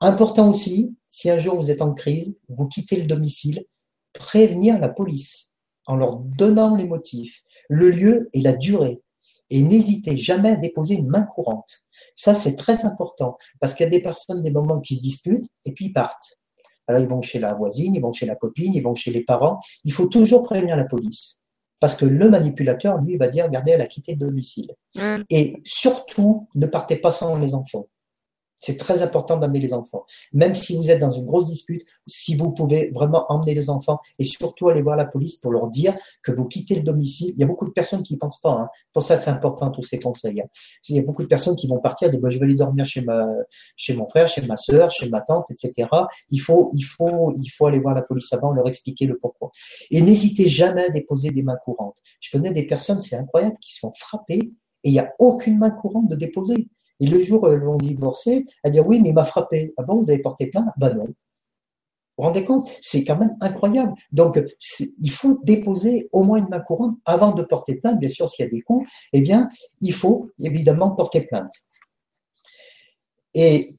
Important 0.03 0.51
aussi, 0.51 0.95
si 1.09 1.31
un 1.31 1.39
jour 1.39 1.57
vous 1.57 1.70
êtes 1.70 1.81
en 1.81 1.95
crise, 1.95 2.37
vous 2.51 2.69
quittez 2.69 2.97
le 2.97 3.07
domicile, 3.07 3.65
prévenir 4.12 4.79
la 4.79 4.91
police 4.91 5.55
en 5.87 5.97
leur 5.97 6.16
donnant 6.16 6.77
les 6.77 6.87
motifs, 6.87 7.41
le 7.70 7.89
lieu 7.89 8.29
et 8.35 8.43
la 8.43 8.53
durée. 8.53 9.01
Et 9.49 9.62
n'hésitez 9.62 10.19
jamais 10.19 10.51
à 10.51 10.57
déposer 10.57 10.97
une 10.97 11.09
main 11.09 11.23
courante. 11.23 11.85
Ça, 12.15 12.35
c'est 12.35 12.57
très 12.57 12.85
important 12.85 13.37
parce 13.61 13.75
qu'il 13.75 13.85
y 13.85 13.87
a 13.87 13.91
des 13.91 14.03
personnes, 14.03 14.43
des 14.43 14.51
moments 14.51 14.81
qui 14.81 14.97
se 14.97 15.03
disputent 15.03 15.49
et 15.65 15.73
puis 15.73 15.87
ils 15.87 15.93
partent. 15.93 16.39
Alors, 16.87 17.03
ils 17.03 17.09
vont 17.09 17.23
chez 17.23 17.39
la 17.39 17.53
voisine, 17.55 17.95
ils 17.95 18.01
vont 18.01 18.12
chez 18.12 18.27
la 18.27 18.35
copine, 18.35 18.73
ils 18.75 18.83
vont 18.83 18.95
chez 18.95 19.12
les 19.12 19.23
parents. 19.23 19.61
Il 19.85 19.93
faut 19.93 20.07
toujours 20.07 20.43
prévenir 20.43 20.77
la 20.77 20.85
police. 20.85 21.41
Parce 21.81 21.95
que 21.95 22.07
le 22.07 22.29
manipulateur, 22.29 22.99
lui, 23.03 23.16
va 23.16 23.29
dire, 23.29 23.45
regardez, 23.45 23.73
elle 23.73 23.83
a 23.83 23.87
quitté 23.87 24.12
le 24.12 24.19
domicile. 24.19 24.73
Mm. 24.97 25.23
Et 25.31 25.61
surtout, 25.65 26.49
ne 26.55 26.66
partez 26.66 26.97
pas 26.97 27.12
sans 27.12 27.39
les 27.39 27.55
enfants. 27.55 27.87
C'est 28.60 28.76
très 28.76 29.02
important 29.02 29.36
d'amener 29.39 29.60
les 29.60 29.72
enfants. 29.72 30.05
Même 30.32 30.55
si 30.55 30.76
vous 30.76 30.90
êtes 30.90 31.01
dans 31.01 31.10
une 31.10 31.24
grosse 31.24 31.47
dispute, 31.47 31.85
si 32.06 32.35
vous 32.35 32.51
pouvez 32.52 32.90
vraiment 32.94 33.24
emmener 33.28 33.55
les 33.55 33.70
enfants 33.70 34.01
et 34.18 34.24
surtout 34.24 34.68
aller 34.68 34.82
voir 34.82 34.97
la 34.97 35.05
police 35.05 35.36
pour 35.36 35.52
leur 35.52 35.68
dire 35.70 35.97
que 36.22 36.32
vous 36.32 36.47
quittez 36.47 36.74
le 36.74 36.82
domicile. 36.82 37.32
Il 37.35 37.40
y 37.40 37.44
a 37.44 37.47
beaucoup 37.47 37.66
de 37.66 37.70
personnes 37.70 38.02
qui 38.02 38.14
ne 38.14 38.18
pensent 38.18 38.40
pas. 38.40 38.52
Hein. 38.52 38.68
C'est 38.74 38.93
pour 38.93 39.02
ça 39.02 39.16
que 39.16 39.24
c'est 39.24 39.30
important 39.30 39.70
tous 39.70 39.82
ces 39.82 39.98
conseils. 39.98 40.40
Hein. 40.40 40.48
Il 40.89 40.97
y 40.97 40.98
a 40.98 41.02
beaucoup 41.02 41.22
de 41.22 41.28
personnes 41.28 41.56
qui 41.56 41.68
vont 41.68 41.78
partir, 41.78 42.10
disent, 42.10 42.20
bah, 42.20 42.30
je 42.30 42.39
vais 42.39 42.47
aller 42.47 42.55
dormir 42.55 42.85
chez, 42.85 43.02
ma, 43.02 43.26
chez 43.76 43.94
mon 43.94 44.09
frère, 44.09 44.28
chez 44.28 44.43
ma 44.43 44.56
soeur, 44.56 44.90
chez 44.90 45.09
ma 45.09 45.20
tante, 45.20 45.51
etc. 45.51 45.89
Il 46.30 46.40
faut, 46.40 46.70
il, 46.72 46.82
faut, 46.82 47.32
il 47.36 47.48
faut 47.48 47.66
aller 47.66 47.80
voir 47.80 47.94
la 47.94 48.02
police 48.02 48.32
avant, 48.32 48.52
leur 48.52 48.66
expliquer 48.66 49.06
le 49.06 49.18
pourquoi. 49.18 49.51
Et 49.90 50.02
n'hésitez 50.02 50.48
jamais 50.48 50.85
à 50.85 50.89
déposer 50.90 51.30
des 51.30 51.43
mains 51.43 51.59
courantes. 51.64 51.97
Je 52.20 52.30
connais 52.30 52.51
des 52.51 52.64
personnes, 52.64 53.01
c'est 53.01 53.16
incroyable, 53.16 53.56
qui 53.60 53.72
se 53.72 53.80
font 53.80 53.93
frapper 53.93 54.52
et 54.85 54.90
il 54.90 54.93
n'y 54.93 54.98
a 54.98 55.12
aucune 55.18 55.59
main 55.59 55.70
courante 55.70 56.09
de 56.09 56.16
déposer. 56.16 56.68
Et 57.01 57.07
le 57.07 57.23
jour 57.23 57.45
où 57.45 57.49
elles 57.49 57.62
vont 57.62 57.77
divorcer, 57.77 58.45
elles 58.65 58.73
dire 58.73 58.87
oui, 58.87 59.01
mais 59.01 59.11
il 59.11 59.15
m'a 59.15 59.25
frappé. 59.25 59.73
Ah 59.77 59.83
bon, 59.83 59.97
vous 59.97 60.11
avez 60.11 60.20
porté 60.20 60.47
plainte? 60.47 60.69
Ben 60.77 60.95
non. 60.95 61.05
Vous 61.05 61.15
vous 62.25 62.25
rendez 62.25 62.45
compte? 62.45 62.69
C'est 62.81 63.05
quand 63.05 63.16
même 63.16 63.37
incroyable. 63.41 63.93
Donc, 64.11 64.41
il 64.99 65.11
faut 65.11 65.39
déposer 65.45 66.09
au 66.11 66.25
moins 66.25 66.39
une 66.39 66.49
main 66.49 66.59
courante 66.61 66.99
avant 67.05 67.33
de 67.33 67.45
porter 67.45 67.77
plainte. 67.77 68.01
Bien 68.01 68.09
sûr, 68.09 68.29
s'il 68.29 68.45
y 68.45 68.49
a 68.49 68.51
des 68.51 68.61
coûts, 68.61 68.85
eh 69.12 69.20
bien, 69.20 69.49
il 69.81 69.93
faut 69.93 70.29
évidemment 70.41 70.91
porter 70.91 71.20
plainte. 71.20 71.53
Et 73.35 73.77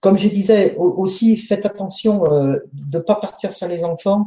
comme 0.00 0.16
je 0.16 0.28
disais 0.28 0.76
aussi, 0.76 1.36
faites 1.36 1.66
attention 1.66 2.24
euh, 2.26 2.58
de 2.72 2.98
ne 2.98 3.02
pas 3.02 3.16
partir 3.16 3.52
sur 3.52 3.66
les 3.66 3.84
enfants. 3.84 4.22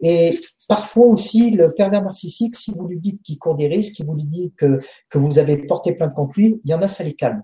Et 0.00 0.38
parfois 0.68 1.06
aussi, 1.06 1.50
le 1.50 1.72
pervers 1.72 2.02
narcissique, 2.02 2.56
si 2.56 2.72
vous 2.72 2.86
lui 2.86 2.98
dites 2.98 3.22
qu'il 3.22 3.38
court 3.38 3.56
des 3.56 3.68
risques, 3.68 3.96
si 3.96 4.04
vous 4.04 4.14
lui 4.14 4.24
dites 4.24 4.54
que, 4.56 4.78
que 5.08 5.18
vous 5.18 5.38
avez 5.38 5.56
porté 5.56 5.92
plainte 5.92 6.14
contre 6.14 6.38
lui, 6.38 6.60
il 6.64 6.70
y 6.70 6.74
en 6.74 6.82
a, 6.82 6.88
ça 6.88 7.04
les 7.04 7.14
calme. 7.14 7.42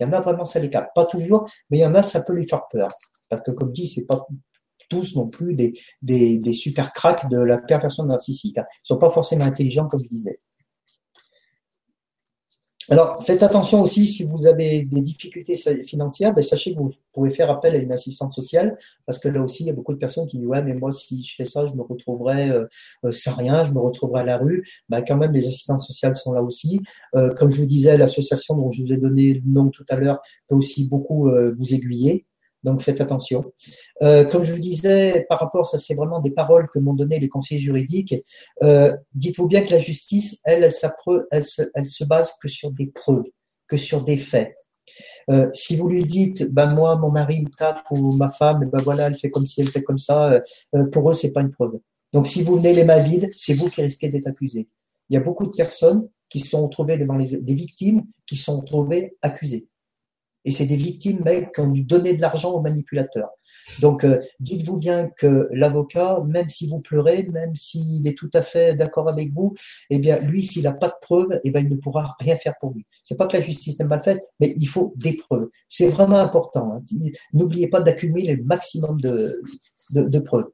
Il 0.00 0.06
y 0.06 0.10
en 0.10 0.12
a 0.12 0.20
vraiment, 0.20 0.44
ça 0.44 0.58
les 0.58 0.70
calme. 0.70 0.88
Pas 0.94 1.06
toujours, 1.06 1.48
mais 1.70 1.78
il 1.78 1.80
y 1.80 1.86
en 1.86 1.94
a, 1.94 2.02
ça 2.02 2.22
peut 2.22 2.32
lui 2.32 2.46
faire 2.46 2.66
peur. 2.70 2.90
Parce 3.28 3.42
que 3.42 3.52
comme 3.52 3.72
dit, 3.72 3.86
c'est 3.86 4.06
pas 4.06 4.26
tous 4.88 5.14
non 5.14 5.28
plus 5.28 5.54
des, 5.54 5.74
des, 6.02 6.38
des 6.38 6.52
super 6.52 6.92
cracks 6.92 7.28
de 7.30 7.38
la 7.38 7.58
perversion 7.58 8.04
narcissique. 8.04 8.58
Hein. 8.58 8.64
Ils 8.84 8.88
sont 8.88 8.98
pas 8.98 9.10
forcément 9.10 9.44
intelligents, 9.44 9.86
comme 9.86 10.02
je 10.02 10.08
disais. 10.08 10.40
Alors, 12.88 13.22
faites 13.24 13.42
attention 13.42 13.82
aussi 13.82 14.06
si 14.06 14.24
vous 14.24 14.46
avez 14.46 14.82
des 14.82 15.00
difficultés 15.02 15.54
financières, 15.84 16.34
ben, 16.34 16.42
sachez 16.42 16.74
que 16.74 16.80
vous 16.80 16.90
pouvez 17.12 17.30
faire 17.30 17.50
appel 17.50 17.74
à 17.74 17.78
une 17.78 17.92
assistante 17.92 18.32
sociale, 18.32 18.76
parce 19.06 19.18
que 19.18 19.28
là 19.28 19.40
aussi, 19.40 19.64
il 19.64 19.66
y 19.66 19.70
a 19.70 19.72
beaucoup 19.72 19.92
de 19.92 19.98
personnes 19.98 20.26
qui 20.26 20.38
disent 20.38 20.46
ouais, 20.46 20.62
mais 20.62 20.74
moi, 20.74 20.90
si 20.90 21.22
je 21.22 21.34
fais 21.34 21.44
ça, 21.44 21.64
je 21.66 21.72
me 21.74 21.82
retrouverai 21.82 22.50
euh, 22.50 22.66
euh, 23.04 23.12
sans 23.12 23.34
rien, 23.34 23.64
je 23.64 23.70
me 23.70 23.78
retrouverai 23.78 24.22
à 24.22 24.24
la 24.24 24.36
rue. 24.36 24.64
Ben, 24.88 25.02
quand 25.06 25.16
même, 25.16 25.32
les 25.32 25.46
assistantes 25.46 25.80
sociales 25.80 26.14
sont 26.14 26.32
là 26.32 26.42
aussi. 26.42 26.80
Euh, 27.14 27.32
comme 27.34 27.50
je 27.50 27.60
vous 27.60 27.66
disais, 27.66 27.96
l'association 27.96 28.56
dont 28.56 28.70
je 28.70 28.82
vous 28.82 28.92
ai 28.92 28.96
donné 28.96 29.34
le 29.34 29.42
nom 29.46 29.68
tout 29.70 29.84
à 29.88 29.96
l'heure 29.96 30.20
peut 30.48 30.56
aussi 30.56 30.88
beaucoup 30.88 31.30
vous 31.58 31.74
aiguiller. 31.74 32.26
Donc 32.62 32.82
faites 32.82 33.00
attention. 33.00 33.44
Euh, 34.02 34.24
comme 34.24 34.42
je 34.42 34.52
vous 34.52 34.60
disais, 34.60 35.26
par 35.28 35.40
rapport, 35.40 35.66
ça 35.66 35.78
c'est 35.78 35.94
vraiment 35.94 36.20
des 36.20 36.32
paroles 36.32 36.68
que 36.68 36.78
m'ont 36.78 36.94
donné 36.94 37.18
les 37.18 37.28
conseillers 37.28 37.60
juridiques. 37.60 38.14
Euh, 38.62 38.94
dites-vous 39.14 39.48
bien 39.48 39.62
que 39.62 39.70
la 39.70 39.78
justice, 39.78 40.40
elle, 40.44 40.64
elle, 40.64 40.72
elle, 41.30 41.44
se, 41.44 41.62
elle, 41.74 41.86
se 41.86 42.04
base 42.04 42.32
que 42.40 42.48
sur 42.48 42.70
des 42.70 42.86
preuves, 42.86 43.24
que 43.66 43.76
sur 43.76 44.04
des 44.04 44.16
faits. 44.16 44.54
Euh, 45.30 45.48
si 45.52 45.76
vous 45.76 45.88
lui 45.88 46.04
dites, 46.04 46.52
ben 46.52 46.72
moi, 46.74 46.96
mon 46.96 47.10
mari 47.10 47.40
me 47.40 47.50
tape 47.50 47.84
ou 47.90 48.12
ma 48.12 48.28
femme, 48.28 48.68
ben 48.72 48.82
voilà, 48.82 49.06
elle 49.06 49.14
fait 49.14 49.30
comme 49.30 49.46
si 49.46 49.60
elle 49.60 49.70
fait 49.70 49.82
comme 49.82 49.98
ça, 49.98 50.40
pour 50.92 51.10
eux, 51.10 51.14
c'est 51.14 51.32
pas 51.32 51.40
une 51.40 51.50
preuve. 51.50 51.78
Donc 52.12 52.26
si 52.26 52.42
vous 52.42 52.56
venez 52.56 52.74
les 52.74 52.84
mains 52.84 52.98
vides, 52.98 53.30
c'est 53.34 53.54
vous 53.54 53.70
qui 53.70 53.80
risquez 53.82 54.08
d'être 54.08 54.26
accusé. 54.26 54.68
Il 55.08 55.14
y 55.14 55.16
a 55.16 55.20
beaucoup 55.20 55.46
de 55.46 55.52
personnes 55.52 56.08
qui 56.28 56.40
sont 56.40 56.62
retrouvées 56.62 56.98
devant 56.98 57.16
les, 57.16 57.40
des 57.40 57.54
victimes 57.54 58.04
qui 58.26 58.36
sont 58.36 58.58
retrouvées 58.58 59.16
accusées. 59.22 59.68
Et 60.44 60.50
c'est 60.50 60.66
des 60.66 60.76
victimes 60.76 61.22
même 61.24 61.50
qui 61.52 61.60
ont 61.60 61.68
dû 61.68 61.84
donner 61.84 62.14
de 62.14 62.20
l'argent 62.20 62.52
aux 62.52 62.60
manipulateurs. 62.60 63.30
Donc, 63.80 64.04
euh, 64.04 64.20
dites-vous 64.40 64.76
bien 64.76 65.08
que 65.16 65.48
l'avocat, 65.52 66.22
même 66.26 66.48
si 66.48 66.68
vous 66.68 66.80
pleurez, 66.80 67.22
même 67.24 67.54
s'il 67.54 68.06
est 68.06 68.16
tout 68.16 68.30
à 68.34 68.42
fait 68.42 68.74
d'accord 68.74 69.08
avec 69.08 69.32
vous, 69.32 69.54
eh 69.90 69.98
bien, 69.98 70.18
lui, 70.18 70.42
s'il 70.42 70.64
n'a 70.64 70.72
pas 70.72 70.88
de 70.88 70.94
preuves, 71.00 71.40
eh 71.44 71.50
bien, 71.50 71.62
il 71.62 71.68
ne 71.68 71.76
pourra 71.76 72.14
rien 72.18 72.36
faire 72.36 72.54
pour 72.60 72.72
lui. 72.72 72.84
C'est 73.02 73.16
pas 73.16 73.26
que 73.26 73.36
la 73.36 73.42
justice 73.42 73.78
est 73.80 73.84
mal 73.84 74.02
faite, 74.02 74.20
mais 74.40 74.52
il 74.56 74.66
faut 74.66 74.94
des 74.96 75.16
preuves. 75.16 75.48
C'est 75.68 75.88
vraiment 75.88 76.18
important. 76.18 76.74
Hein. 76.74 76.78
N'oubliez 77.32 77.68
pas 77.68 77.80
d'accumuler 77.80 78.34
le 78.34 78.44
maximum 78.44 79.00
de, 79.00 79.40
de, 79.92 80.02
de 80.02 80.18
preuves. 80.18 80.50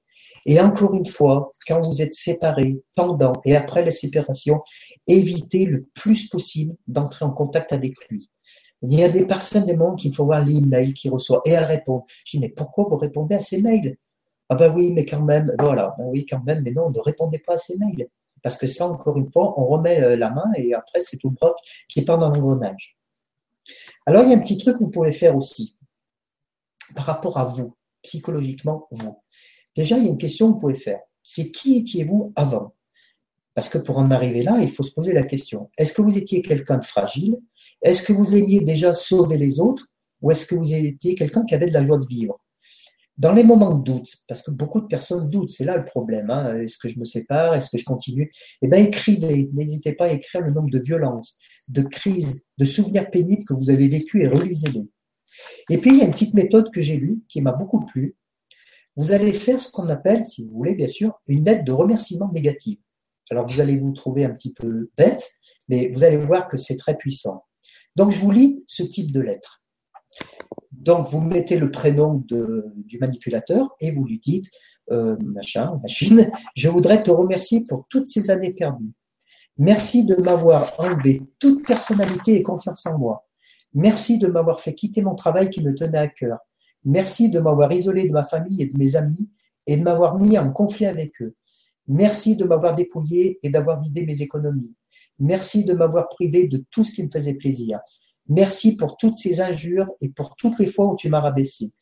Et 0.46 0.60
encore 0.60 0.94
une 0.94 1.06
fois, 1.06 1.50
quand 1.66 1.80
vous 1.86 2.00
êtes 2.00 2.14
séparés, 2.14 2.80
pendant 2.94 3.34
et 3.44 3.56
après 3.56 3.84
la 3.84 3.90
séparation, 3.90 4.60
évitez 5.06 5.66
le 5.66 5.86
plus 5.94 6.28
possible 6.28 6.74
d'entrer 6.86 7.24
en 7.24 7.30
contact 7.30 7.72
avec 7.72 7.94
lui. 8.08 8.30
Il 8.82 8.98
y 8.98 9.02
a 9.02 9.08
des 9.08 9.26
personnes, 9.26 9.66
des 9.66 9.76
moments 9.76 9.96
qu'il 9.96 10.14
faut 10.14 10.24
voir 10.24 10.44
l'email 10.44 10.94
qu'il 10.94 11.10
reçoit 11.10 11.42
et 11.44 11.50
elle 11.50 11.64
répond. 11.64 12.04
Je 12.24 12.32
dis, 12.32 12.38
mais 12.38 12.48
pourquoi 12.48 12.84
vous 12.88 12.96
répondez 12.96 13.34
à 13.34 13.40
ces 13.40 13.60
mails? 13.60 13.96
Ah 14.48 14.54
ben 14.54 14.72
oui, 14.74 14.92
mais 14.92 15.04
quand 15.04 15.22
même, 15.22 15.52
voilà, 15.58 15.94
ben 15.98 16.04
oui, 16.06 16.24
quand 16.24 16.42
même, 16.44 16.62
mais 16.62 16.70
non, 16.70 16.90
ne 16.90 17.00
répondez 17.00 17.38
pas 17.38 17.54
à 17.54 17.56
ces 17.58 17.76
mails. 17.78 18.08
Parce 18.42 18.56
que 18.56 18.66
ça, 18.66 18.88
encore 18.88 19.16
une 19.18 19.30
fois, 19.30 19.54
on 19.60 19.66
remet 19.66 20.02
euh, 20.02 20.16
la 20.16 20.30
main 20.30 20.46
et 20.56 20.74
après, 20.74 21.00
c'est 21.00 21.18
tout 21.18 21.30
le 21.30 21.34
broc 21.34 21.56
qui 21.88 22.02
part 22.02 22.18
dans 22.18 22.30
l'engrenage. 22.30 22.96
Alors, 24.06 24.22
il 24.22 24.30
y 24.30 24.34
a 24.34 24.36
un 24.36 24.40
petit 24.40 24.56
truc 24.56 24.78
que 24.78 24.84
vous 24.84 24.90
pouvez 24.90 25.12
faire 25.12 25.36
aussi 25.36 25.76
par 26.94 27.04
rapport 27.04 27.36
à 27.36 27.44
vous, 27.44 27.76
psychologiquement, 28.02 28.86
vous. 28.90 29.20
Déjà, 29.76 29.98
il 29.98 30.04
y 30.04 30.06
a 30.06 30.10
une 30.10 30.18
question 30.18 30.48
que 30.48 30.54
vous 30.54 30.60
pouvez 30.60 30.78
faire. 30.78 31.00
C'est 31.22 31.50
qui 31.50 31.76
étiez-vous 31.78 32.32
avant? 32.34 32.74
Parce 33.58 33.70
que 33.70 33.78
pour 33.78 33.98
en 33.98 34.12
arriver 34.12 34.44
là, 34.44 34.60
il 34.62 34.70
faut 34.70 34.84
se 34.84 34.92
poser 34.92 35.12
la 35.12 35.24
question. 35.24 35.68
Est-ce 35.76 35.92
que 35.92 36.00
vous 36.00 36.16
étiez 36.16 36.42
quelqu'un 36.42 36.78
de 36.78 36.84
fragile? 36.84 37.36
Est-ce 37.82 38.04
que 38.04 38.12
vous 38.12 38.36
aimiez 38.36 38.60
déjà 38.60 38.94
sauver 38.94 39.36
les 39.36 39.58
autres? 39.58 39.88
Ou 40.22 40.30
est-ce 40.30 40.46
que 40.46 40.54
vous 40.54 40.72
étiez 40.72 41.16
quelqu'un 41.16 41.44
qui 41.44 41.56
avait 41.56 41.66
de 41.66 41.72
la 41.72 41.82
joie 41.82 41.98
de 41.98 42.06
vivre? 42.06 42.40
Dans 43.16 43.32
les 43.32 43.42
moments 43.42 43.74
de 43.74 43.82
doute, 43.82 44.14
parce 44.28 44.42
que 44.42 44.52
beaucoup 44.52 44.80
de 44.80 44.86
personnes 44.86 45.28
doutent, 45.28 45.50
c'est 45.50 45.64
là 45.64 45.76
le 45.76 45.84
problème. 45.84 46.30
Hein, 46.30 46.60
est-ce 46.60 46.78
que 46.78 46.88
je 46.88 47.00
me 47.00 47.04
sépare? 47.04 47.56
Est-ce 47.56 47.68
que 47.68 47.78
je 47.78 47.84
continue? 47.84 48.30
Eh 48.62 48.68
bien, 48.68 48.78
écrivez. 48.78 49.50
N'hésitez 49.52 49.92
pas 49.92 50.04
à 50.04 50.12
écrire 50.12 50.40
le 50.40 50.52
nombre 50.52 50.70
de 50.70 50.78
violences, 50.78 51.34
de 51.70 51.82
crises, 51.82 52.44
de 52.58 52.64
souvenirs 52.64 53.10
pénibles 53.10 53.42
que 53.42 53.54
vous 53.54 53.70
avez 53.70 53.88
vécu 53.88 54.22
et 54.22 54.28
relisez-les. 54.28 54.86
Et 55.70 55.78
puis, 55.78 55.90
il 55.90 55.98
y 55.98 56.02
a 56.02 56.04
une 56.04 56.12
petite 56.12 56.34
méthode 56.34 56.70
que 56.72 56.80
j'ai 56.80 56.96
lue 56.96 57.24
qui 57.28 57.40
m'a 57.40 57.50
beaucoup 57.50 57.84
plu. 57.84 58.14
Vous 58.94 59.10
allez 59.10 59.32
faire 59.32 59.60
ce 59.60 59.68
qu'on 59.72 59.88
appelle, 59.88 60.24
si 60.26 60.44
vous 60.44 60.56
voulez, 60.56 60.76
bien 60.76 60.86
sûr, 60.86 61.20
une 61.26 61.44
lettre 61.44 61.64
de 61.64 61.72
remerciement 61.72 62.30
négative. 62.32 62.78
Alors, 63.30 63.46
vous 63.46 63.60
allez 63.60 63.76
vous 63.76 63.92
trouver 63.92 64.24
un 64.24 64.30
petit 64.30 64.52
peu 64.52 64.90
bête, 64.96 65.28
mais 65.68 65.90
vous 65.92 66.04
allez 66.04 66.16
voir 66.16 66.48
que 66.48 66.56
c'est 66.56 66.76
très 66.76 66.96
puissant. 66.96 67.44
Donc, 67.96 68.10
je 68.10 68.18
vous 68.20 68.30
lis 68.30 68.62
ce 68.66 68.82
type 68.82 69.12
de 69.12 69.20
lettre. 69.20 69.62
Donc, 70.72 71.08
vous 71.08 71.20
mettez 71.20 71.58
le 71.58 71.70
prénom 71.70 72.22
du 72.26 72.98
manipulateur 72.98 73.68
et 73.80 73.90
vous 73.90 74.04
lui 74.04 74.18
dites, 74.18 74.46
euh, 74.90 75.16
machin, 75.20 75.78
machine, 75.82 76.30
je 76.56 76.68
voudrais 76.68 77.02
te 77.02 77.10
remercier 77.10 77.64
pour 77.68 77.86
toutes 77.90 78.06
ces 78.06 78.30
années 78.30 78.54
perdues. 78.54 78.92
Merci 79.58 80.04
de 80.04 80.14
m'avoir 80.16 80.72
enlevé 80.78 81.22
toute 81.40 81.66
personnalité 81.66 82.36
et 82.36 82.42
confiance 82.42 82.86
en 82.86 82.96
moi. 82.96 83.26
Merci 83.74 84.18
de 84.18 84.28
m'avoir 84.28 84.60
fait 84.60 84.74
quitter 84.74 85.02
mon 85.02 85.14
travail 85.14 85.50
qui 85.50 85.62
me 85.62 85.74
tenait 85.74 85.98
à 85.98 86.08
cœur. 86.08 86.38
Merci 86.84 87.28
de 87.28 87.40
m'avoir 87.40 87.70
isolé 87.72 88.06
de 88.06 88.12
ma 88.12 88.24
famille 88.24 88.62
et 88.62 88.66
de 88.66 88.78
mes 88.78 88.96
amis 88.96 89.30
et 89.66 89.76
de 89.76 89.82
m'avoir 89.82 90.18
mis 90.18 90.38
en 90.38 90.50
conflit 90.50 90.86
avec 90.86 91.20
eux. 91.20 91.34
Merci 91.88 92.36
de 92.36 92.44
m'avoir 92.44 92.74
dépouillé 92.74 93.38
et 93.42 93.48
d'avoir 93.48 93.80
vidé 93.80 94.04
mes 94.04 94.20
économies. 94.22 94.76
Merci 95.18 95.64
de 95.64 95.72
m'avoir 95.72 96.08
privé 96.08 96.46
de 96.46 96.62
tout 96.70 96.84
ce 96.84 96.92
qui 96.92 97.02
me 97.02 97.08
faisait 97.08 97.34
plaisir. 97.34 97.80
Merci 98.28 98.76
pour 98.76 98.96
toutes 98.96 99.14
ces 99.14 99.40
injures 99.40 99.88
et 100.00 100.10
pour 100.10 100.36
toutes 100.36 100.58
les 100.58 100.66
fois 100.66 100.92
où 100.92 100.96
tu 100.96 101.08
m'as 101.08 101.20
rabaissé. 101.20 101.72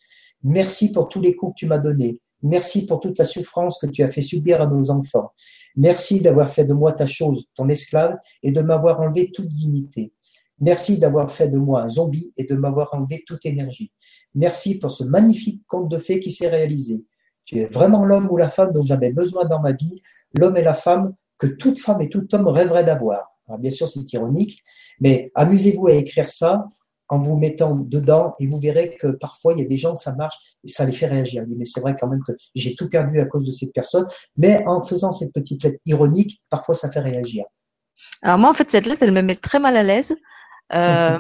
Merci 0.45 0.93
pour 0.93 1.09
tous 1.09 1.21
les 1.21 1.35
coups 1.35 1.55
que 1.55 1.59
tu 1.59 1.67
m'as 1.67 1.79
donnés. 1.79 2.21
Merci 2.43 2.87
pour 2.87 3.01
toute 3.01 3.19
la 3.19 3.25
souffrance 3.25 3.79
que 3.79 3.87
tu 3.87 4.03
as 4.03 4.09
fait 4.09 4.21
subir 4.21 4.61
à 4.61 4.67
nos 4.67 4.91
enfants. 4.91 5.33
Merci 5.75 6.21
d'avoir 6.21 6.49
fait 6.49 6.65
de 6.65 6.73
moi 6.73 6.93
ta 6.93 7.07
chose, 7.07 7.47
ton 7.55 7.69
esclave, 7.69 8.17
et 8.43 8.53
de 8.53 8.61
m'avoir 8.61 9.01
enlevé 9.01 9.31
toute 9.33 9.49
dignité. 9.49 10.13
Merci 10.61 10.99
d'avoir 10.99 11.31
fait 11.31 11.49
de 11.49 11.59
moi 11.59 11.83
un 11.83 11.89
zombie 11.89 12.33
et 12.37 12.45
de 12.45 12.55
m'avoir 12.55 12.95
enlevé 12.95 13.25
toute 13.27 13.45
énergie. 13.45 13.93
Merci 14.35 14.79
pour 14.79 14.91
ce 14.91 15.05
magnifique 15.05 15.63
conte 15.67 15.91
de 15.91 15.99
fées 15.99 16.21
qui 16.21 16.31
s'est 16.31 16.49
réalisé. 16.49 17.05
Tu 17.47 17.59
es 17.59 17.67
vraiment 17.67 18.05
l'homme 18.05 18.29
ou 18.31 18.37
la 18.37 18.49
femme 18.49 18.73
dont 18.73 18.83
j'avais 18.83 19.11
besoin 19.11 19.47
dans 19.47 19.61
ma 19.61 19.73
vie, 19.73 20.03
l'homme 20.35 20.57
et 20.57 20.63
la 20.63 20.75
femme 20.75 21.15
que 21.39 21.47
toute 21.47 21.79
femme 21.79 22.03
et 22.03 22.09
tout 22.09 22.27
homme 22.35 22.49
rêverait 22.49 22.85
d'avoir. 22.85 23.31
bien 23.59 23.71
sûr, 23.71 23.89
c'est 23.89 24.13
ironique, 24.13 24.63
mais 25.01 25.31
amusez-vous 25.35 25.87
à 25.87 25.93
écrire 25.93 26.29
ça 26.29 26.67
en 27.09 27.23
vous 27.23 27.37
mettant 27.37 27.77
dedans 27.77 28.35
et 28.41 28.49
vous 28.49 28.59
verrez 28.59 28.97
que 28.97 29.07
parfois 29.07 29.53
il 29.53 29.61
y 29.61 29.63
a 29.63 29.69
des 29.69 29.79
gens, 29.79 29.95
ça 29.95 30.15
marche 30.17 30.37
et 30.65 30.69
ça 30.69 30.85
les 30.85 30.93
fait 30.93 31.07
réagir. 31.07 31.45
Mais 31.47 31.65
c'est 31.65 31.81
vrai 31.81 31.95
quand 31.99 32.09
même 32.09 32.23
que 32.27 32.33
j'ai 32.55 32.75
tout 32.75 32.89
perdu 32.89 33.21
à 33.21 33.27
cause 33.27 33.47
de 33.47 33.53
cette 33.53 33.73
personne, 33.73 34.07
mais 34.37 34.65
en 34.67 34.85
faisant 34.85 35.13
cette 35.13 35.33
petite 35.33 35.63
lettre 35.63 35.79
ironique, 35.87 36.43
parfois 36.51 36.75
ça 36.75 36.91
fait 36.91 37.01
réagir. 37.01 37.45
Alors 38.23 38.39
moi, 38.39 38.51
en 38.51 38.55
fait, 38.55 38.71
cette 38.71 38.87
lettre, 38.87 39.03
elle 39.03 39.13
me 39.13 39.23
met 39.23 39.37
très 39.37 39.59
mal 39.59 39.77
à 39.77 39.83
l'aise 39.83 40.15
euh, 40.73 41.19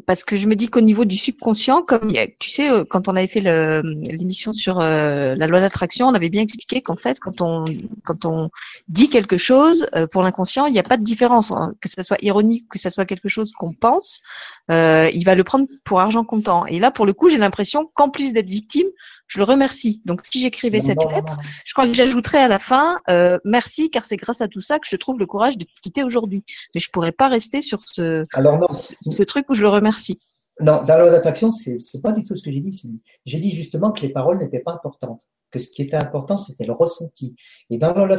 parce 0.06 0.24
que 0.24 0.36
je 0.36 0.48
me 0.48 0.56
dis 0.56 0.68
qu'au 0.68 0.80
niveau 0.80 1.04
du 1.04 1.16
subconscient, 1.16 1.82
comme 1.82 2.12
tu 2.38 2.50
sais, 2.50 2.70
euh, 2.70 2.84
quand 2.88 3.08
on 3.08 3.16
avait 3.16 3.28
fait 3.28 3.40
l'émission 3.40 4.52
sur 4.52 4.80
euh, 4.80 5.34
la 5.34 5.46
loi 5.46 5.60
d'attraction, 5.60 6.08
on 6.08 6.14
avait 6.14 6.30
bien 6.30 6.42
expliqué 6.42 6.80
qu'en 6.80 6.96
fait, 6.96 7.18
quand 7.20 7.40
on 7.40 7.64
quand 8.04 8.24
on 8.24 8.50
dit 8.88 9.10
quelque 9.10 9.36
chose 9.36 9.88
pour 10.10 10.22
l'inconscient, 10.22 10.66
il 10.66 10.72
n'y 10.72 10.78
a 10.78 10.84
pas 10.84 10.96
de 10.96 11.04
différence, 11.04 11.50
hein. 11.50 11.74
que 11.80 11.88
ce 11.88 12.02
soit 12.02 12.18
ironique, 12.22 12.68
que 12.68 12.78
ce 12.78 12.90
soit 12.90 13.04
quelque 13.04 13.28
chose 13.28 13.52
qu'on 13.52 13.72
pense, 13.72 14.22
il 14.68 15.24
va 15.24 15.34
le 15.34 15.44
prendre 15.44 15.66
pour 15.84 16.00
argent 16.00 16.24
comptant. 16.24 16.66
Et 16.66 16.78
là, 16.78 16.90
pour 16.90 17.06
le 17.06 17.12
coup, 17.12 17.28
j'ai 17.28 17.38
l'impression 17.38 17.90
qu'en 17.94 18.10
plus 18.10 18.32
d'être 18.32 18.48
victime, 18.48 18.88
je 19.28 19.38
le 19.38 19.44
remercie. 19.44 20.02
Donc, 20.06 20.22
si 20.24 20.40
j'écrivais 20.40 20.80
cette 20.80 21.04
lettre, 21.04 21.36
je 21.64 21.72
crois 21.74 21.86
que 21.86 21.92
j'ajouterais 21.92 22.38
à 22.38 22.48
la 22.48 22.58
fin 22.58 22.98
euh, 23.08 23.38
merci, 23.44 23.90
car 23.90 24.04
c'est 24.04 24.16
grâce 24.16 24.40
à 24.40 24.48
tout 24.48 24.62
ça 24.62 24.78
que 24.78 24.86
je 24.90 24.96
trouve 24.96 25.18
le 25.18 25.26
courage 25.26 25.58
de 25.58 25.66
quitter 25.82 26.02
aujourd'hui. 26.02 26.42
Mais 26.74 26.80
je 26.80 26.90
pourrais 26.90 27.12
pas 27.12 27.28
rester 27.28 27.60
sur 27.60 27.80
ce, 27.86 28.24
Alors 28.32 28.58
non. 28.58 28.68
ce, 28.68 29.22
truc 29.22 29.48
où 29.50 29.54
je 29.54 29.62
le 29.62 29.68
remercie. 29.68 30.18
Non, 30.60 30.82
dans 30.82 30.94
la 30.94 31.00
loi 31.00 31.10
d'attraction, 31.10 31.50
c'est 31.50 31.76
n'est 31.94 32.00
pas 32.00 32.12
du 32.12 32.24
tout 32.24 32.34
ce 32.34 32.42
que 32.42 32.50
j'ai 32.50 32.60
dit. 32.60 33.00
J'ai 33.26 33.38
dit 33.38 33.50
justement 33.50 33.92
que 33.92 34.00
les 34.00 34.08
paroles 34.08 34.38
n'étaient 34.38 34.60
pas 34.60 34.72
importantes, 34.72 35.20
que 35.50 35.58
ce 35.58 35.68
qui 35.68 35.82
était 35.82 35.96
important, 35.96 36.36
c'était 36.36 36.64
le 36.64 36.72
ressenti. 36.72 37.34
Et 37.70 37.78
dans 37.78 37.94
la 37.94 38.18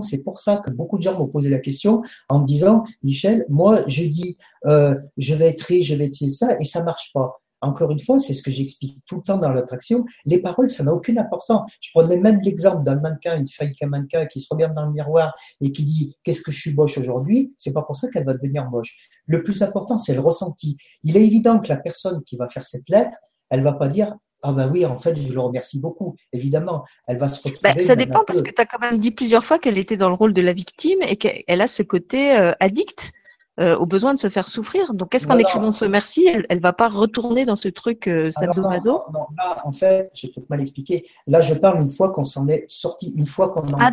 c'est 0.00 0.22
pour 0.22 0.38
ça 0.38 0.58
que 0.58 0.70
beaucoup 0.70 0.98
de 0.98 1.02
gens 1.02 1.18
m'ont 1.18 1.28
posé 1.28 1.48
la 1.50 1.58
question 1.58 2.02
en 2.28 2.40
me 2.40 2.46
disant, 2.46 2.84
Michel, 3.02 3.44
moi, 3.48 3.80
je 3.86 4.04
dis, 4.04 4.38
euh, 4.66 4.94
je 5.16 5.34
vais 5.34 5.48
être 5.48 5.62
riche, 5.62 5.86
je 5.86 5.94
vais 5.94 6.06
être 6.06 6.14
ça, 6.30 6.56
et 6.58 6.64
ça 6.64 6.82
marche 6.82 7.12
pas. 7.12 7.40
encore 7.62 7.90
une 7.90 8.00
fois, 8.00 8.18
c'est 8.18 8.32
ce 8.32 8.42
que 8.42 8.50
j'explique 8.50 8.96
tout 9.06 9.16
le 9.16 9.22
temps 9.22 9.36
dans 9.36 9.50
l'attraction, 9.50 10.06
les 10.24 10.40
paroles, 10.40 10.68
ça 10.68 10.82
n'a 10.82 10.94
aucune 10.94 11.18
importance. 11.18 11.70
Je 11.80 11.90
prenais 11.92 12.16
même 12.16 12.40
l'exemple 12.42 12.82
d'un 12.84 12.98
mannequin, 12.98 13.38
une 13.38 13.46
fille 13.46 13.72
qui 13.72 13.84
mannequin 13.84 14.24
qui 14.26 14.40
se 14.40 14.46
regarde 14.50 14.72
dans 14.74 14.86
le 14.86 14.92
miroir 14.92 15.34
et 15.60 15.70
qui 15.70 15.84
dit 15.84 16.16
qu'est-ce 16.24 16.40
que 16.40 16.50
je 16.50 16.58
suis 16.58 16.74
moche 16.74 16.96
aujourd'hui, 16.96 17.52
c'est 17.58 17.74
pas 17.74 17.82
pour 17.82 17.96
ça 17.96 18.08
qu'elle 18.10 18.24
va 18.24 18.32
devenir 18.32 18.70
moche. 18.70 18.96
Le 19.26 19.42
plus 19.42 19.62
important, 19.62 19.98
c'est 19.98 20.14
le 20.14 20.20
ressenti. 20.20 20.78
Il 21.02 21.18
est 21.18 21.24
évident 21.24 21.60
que 21.60 21.68
la 21.68 21.76
personne 21.76 22.22
qui 22.24 22.36
va 22.36 22.48
faire 22.48 22.64
cette 22.64 22.88
lettre, 22.88 23.18
elle 23.50 23.62
va 23.62 23.74
pas 23.74 23.88
dire 23.88 24.16
ah 24.42 24.52
ben 24.52 24.70
oui, 24.70 24.86
en 24.86 24.96
fait, 24.96 25.16
je 25.16 25.32
le 25.32 25.40
remercie 25.40 25.80
beaucoup. 25.80 26.16
Évidemment, 26.32 26.84
elle 27.06 27.18
va 27.18 27.28
se 27.28 27.42
retrouver. 27.42 27.74
Ben, 27.74 27.80
ça 27.80 27.96
dépend 27.96 28.24
parce 28.26 28.42
que 28.42 28.50
tu 28.50 28.60
as 28.60 28.66
quand 28.66 28.78
même 28.78 28.98
dit 28.98 29.10
plusieurs 29.10 29.44
fois 29.44 29.58
qu'elle 29.58 29.78
était 29.78 29.96
dans 29.96 30.08
le 30.08 30.14
rôle 30.14 30.32
de 30.32 30.42
la 30.42 30.52
victime 30.52 30.98
et 31.02 31.16
qu'elle 31.16 31.60
a 31.60 31.66
ce 31.66 31.82
côté 31.82 32.36
euh, 32.36 32.52
addict 32.60 33.12
euh, 33.60 33.76
au 33.76 33.86
besoin 33.86 34.14
de 34.14 34.18
se 34.18 34.28
faire 34.28 34.46
souffrir. 34.46 34.94
Donc, 34.94 35.10
qu'est-ce 35.10 35.26
qu'en 35.26 35.38
écrivant 35.38 35.72
ce 35.72 35.84
merci, 35.84 36.26
elle, 36.26 36.46
elle 36.48 36.60
va 36.60 36.72
pas 36.72 36.88
retourner 36.88 37.44
dans 37.44 37.56
ce 37.56 37.68
truc 37.68 38.08
euh, 38.08 38.30
sadomaso 38.30 38.92
non, 38.92 39.20
non, 39.20 39.26
là, 39.36 39.60
en 39.64 39.72
fait, 39.72 40.10
j'ai 40.14 40.28
peut-être 40.28 40.48
mal 40.50 40.60
expliqué. 40.60 41.06
Là, 41.26 41.40
je 41.40 41.54
parle 41.54 41.80
une 41.80 41.88
fois 41.88 42.10
qu'on 42.10 42.24
s'en 42.24 42.48
est 42.48 42.64
sorti, 42.68 43.12
une 43.16 43.26
fois 43.26 43.50
qu'on 43.50 43.62
ah, 43.78 43.90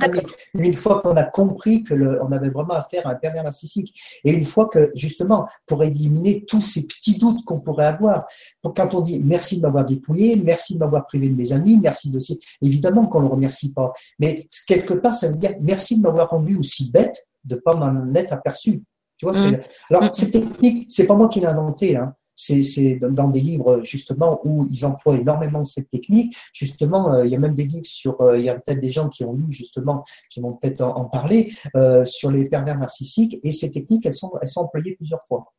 une 0.54 0.74
fois 0.74 1.02
qu'on 1.02 1.16
a 1.16 1.24
compris 1.24 1.84
que 1.84 1.94
le, 1.94 2.24
on 2.24 2.32
avait 2.32 2.50
vraiment 2.50 2.76
affaire 2.76 3.08
à 3.08 3.12
un 3.12 3.16
pervers 3.16 3.44
narcissique, 3.44 4.00
et 4.24 4.32
une 4.32 4.44
fois 4.44 4.68
que 4.68 4.92
justement, 4.96 5.48
pour 5.66 5.84
éliminer 5.84 6.46
tous 6.46 6.62
ces 6.62 6.88
petits 6.88 7.18
doutes 7.18 7.44
qu'on 7.46 7.60
pourrait 7.60 7.88
avoir, 7.88 8.26
pour, 8.62 8.74
quand 8.74 8.94
on 8.96 9.02
dit 9.02 9.22
merci 9.24 9.58
de 9.58 9.64
m'avoir 9.64 9.86
dépouillé, 9.86 10.36
merci 10.36 10.76
de 10.76 10.80
m'avoir 10.80 11.06
privé 11.06 11.30
de 11.30 11.36
mes 11.36 11.52
amis, 11.54 11.78
merci 11.82 12.10
de 12.10 12.18
évidemment 12.62 13.06
qu'on 13.06 13.20
le 13.20 13.28
remercie 13.28 13.74
pas, 13.74 13.94
mais 14.20 14.48
quelque 14.68 14.94
part, 14.94 15.14
ça 15.14 15.30
veut 15.30 15.38
dire 15.38 15.52
merci 15.62 15.98
de 15.98 16.02
m'avoir 16.02 16.30
rendu 16.30 16.58
aussi 16.58 16.92
bête 16.92 17.28
de 17.46 17.56
pas 17.56 17.76
m'en 17.76 18.14
être 18.16 18.34
aperçu. 18.34 18.84
Tu 19.18 19.26
vois 19.26 19.34
ce 19.34 19.40
que. 19.40 19.62
Alors, 19.90 20.04
mm. 20.04 20.10
cette 20.14 20.32
technique, 20.32 20.86
c'est 20.90 21.08
pas 21.08 21.16
moi 21.16 21.30
qui 21.30 21.40
l'ai 21.40 21.48
inventée. 21.48 21.96
Hein. 21.96 22.14
C'est 22.36 22.98
dans 22.98 23.30
des 23.30 23.42
livres 23.42 23.82
justement 23.84 24.40
où 24.44 24.64
ils 24.70 24.86
emploient 24.86 25.18
énormément 25.18 25.64
cette 25.64 25.90
technique. 25.90 26.38
Justement, 26.54 27.12
euh, 27.12 27.26
il 27.26 27.32
y 27.32 27.36
a 27.36 27.40
même 27.40 27.56
des 27.56 27.64
livres 27.64 27.88
sur. 27.88 28.22
Euh, 28.22 28.38
il 28.38 28.46
y 28.46 28.50
a 28.50 28.54
peut-être 28.54 28.80
des 28.80 28.92
gens 28.92 29.10
qui 29.10 29.24
ont 29.26 29.34
lu 29.34 29.46
justement, 29.50 30.04
qui 30.30 30.40
vont 30.40 30.54
peut-être 30.54 30.82
en, 30.82 31.06
parler 31.06 31.52
euh, 31.76 32.06
sur 32.06 32.30
les 32.30 32.46
pervers 32.46 32.78
narcissiques. 32.78 33.40
Et 33.42 33.52
ces 33.52 33.72
techniques, 33.72 34.06
elles 34.06 34.14
sont, 34.14 34.32
elles 34.40 34.48
sont 34.48 34.62
employées 34.62 34.96
plusieurs 34.96 35.26
fois. 35.28 35.52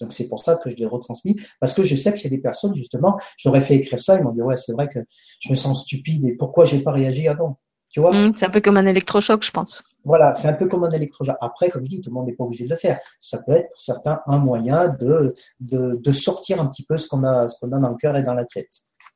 Donc 0.00 0.12
c'est 0.12 0.28
pour 0.28 0.42
ça 0.44 0.56
que 0.56 0.68
je 0.68 0.76
l'ai 0.76 0.86
retransmis, 0.86 1.36
parce 1.60 1.74
que 1.74 1.84
je 1.84 1.94
sais 1.94 2.12
qu'il 2.12 2.24
y 2.24 2.26
a 2.26 2.36
des 2.36 2.42
personnes, 2.42 2.74
justement, 2.74 3.16
j'aurais 3.36 3.60
fait 3.60 3.76
écrire 3.76 4.00
ça, 4.00 4.18
ils 4.18 4.24
m'ont 4.24 4.32
dit, 4.32 4.42
ouais, 4.42 4.56
c'est 4.56 4.72
vrai 4.72 4.88
que 4.88 4.98
je 5.40 5.50
me 5.50 5.54
sens 5.54 5.82
stupide 5.82 6.24
et 6.24 6.32
pourquoi 6.34 6.64
j'ai 6.64 6.80
pas 6.80 6.90
réagi 6.90 7.28
avant? 7.28 7.60
Tu 7.92 8.00
vois 8.00 8.12
mm, 8.12 8.32
C'est 8.34 8.46
un 8.46 8.50
peu 8.50 8.60
comme 8.60 8.78
un 8.78 8.86
électrochoc, 8.86 9.44
je 9.44 9.50
pense. 9.50 9.84
Voilà, 10.04 10.34
c'est 10.34 10.48
un 10.48 10.54
peu 10.54 10.66
comme 10.66 10.82
un 10.82 10.90
électrochoc. 10.90 11.36
Après, 11.40 11.68
comme 11.68 11.84
je 11.84 11.90
dis, 11.90 12.00
tout 12.00 12.10
le 12.10 12.14
monde 12.14 12.26
n'est 12.26 12.34
pas 12.34 12.44
obligé 12.44 12.64
de 12.64 12.70
le 12.70 12.76
faire. 12.76 12.98
Ça 13.20 13.40
peut 13.42 13.52
être 13.52 13.68
pour 13.68 13.80
certains 13.80 14.20
un 14.26 14.38
moyen 14.38 14.88
de, 14.88 15.34
de, 15.60 16.00
de 16.02 16.12
sortir 16.12 16.60
un 16.60 16.66
petit 16.66 16.84
peu 16.84 16.96
ce 16.96 17.06
qu'on 17.06 17.22
a, 17.22 17.46
qu'on 17.60 17.70
a 17.70 17.78
dans 17.78 17.90
le 17.90 17.96
cœur 17.96 18.16
et 18.16 18.22
dans 18.22 18.34
la 18.34 18.46
tête. 18.46 18.70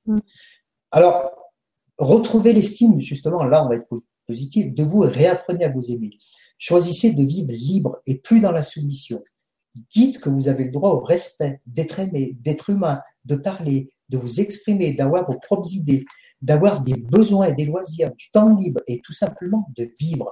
Mm. 0.04 0.18
Alors, 0.92 1.32
retrouvez 1.98 2.52
l'estime, 2.52 3.00
justement, 3.00 3.44
là, 3.44 3.64
on 3.64 3.68
va 3.68 3.76
être 3.76 3.88
positif, 4.28 4.74
de 4.74 4.82
vous 4.84 5.04
et 5.04 5.08
réapprenez 5.08 5.64
à 5.64 5.70
vous 5.70 5.90
aimer. 5.90 6.10
Choisissez 6.58 7.12
de 7.12 7.24
vivre 7.24 7.52
libre 7.52 7.98
et 8.06 8.18
plus 8.20 8.40
dans 8.40 8.52
la 8.52 8.62
soumission. 8.62 9.22
Dites 9.90 10.20
que 10.20 10.28
vous 10.28 10.48
avez 10.48 10.64
le 10.64 10.70
droit 10.70 10.90
au 10.90 11.00
respect, 11.00 11.60
d'être 11.66 11.98
aimé, 11.98 12.36
d'être 12.40 12.70
humain, 12.70 13.00
de 13.24 13.36
parler, 13.36 13.90
de 14.08 14.18
vous 14.18 14.40
exprimer, 14.40 14.94
d'avoir 14.94 15.24
vos 15.24 15.38
propres 15.38 15.72
idées, 15.72 16.04
d'avoir 16.47 16.82
des 16.82 16.94
besoins 16.94 17.48
et 17.48 17.55
des 17.55 17.64
loisirs, 17.64 18.12
du 18.16 18.31
temps 18.31 18.56
libre 18.56 18.81
et 18.86 19.01
tout 19.02 19.12
simplement 19.12 19.68
de 19.77 19.90
vivre. 19.98 20.31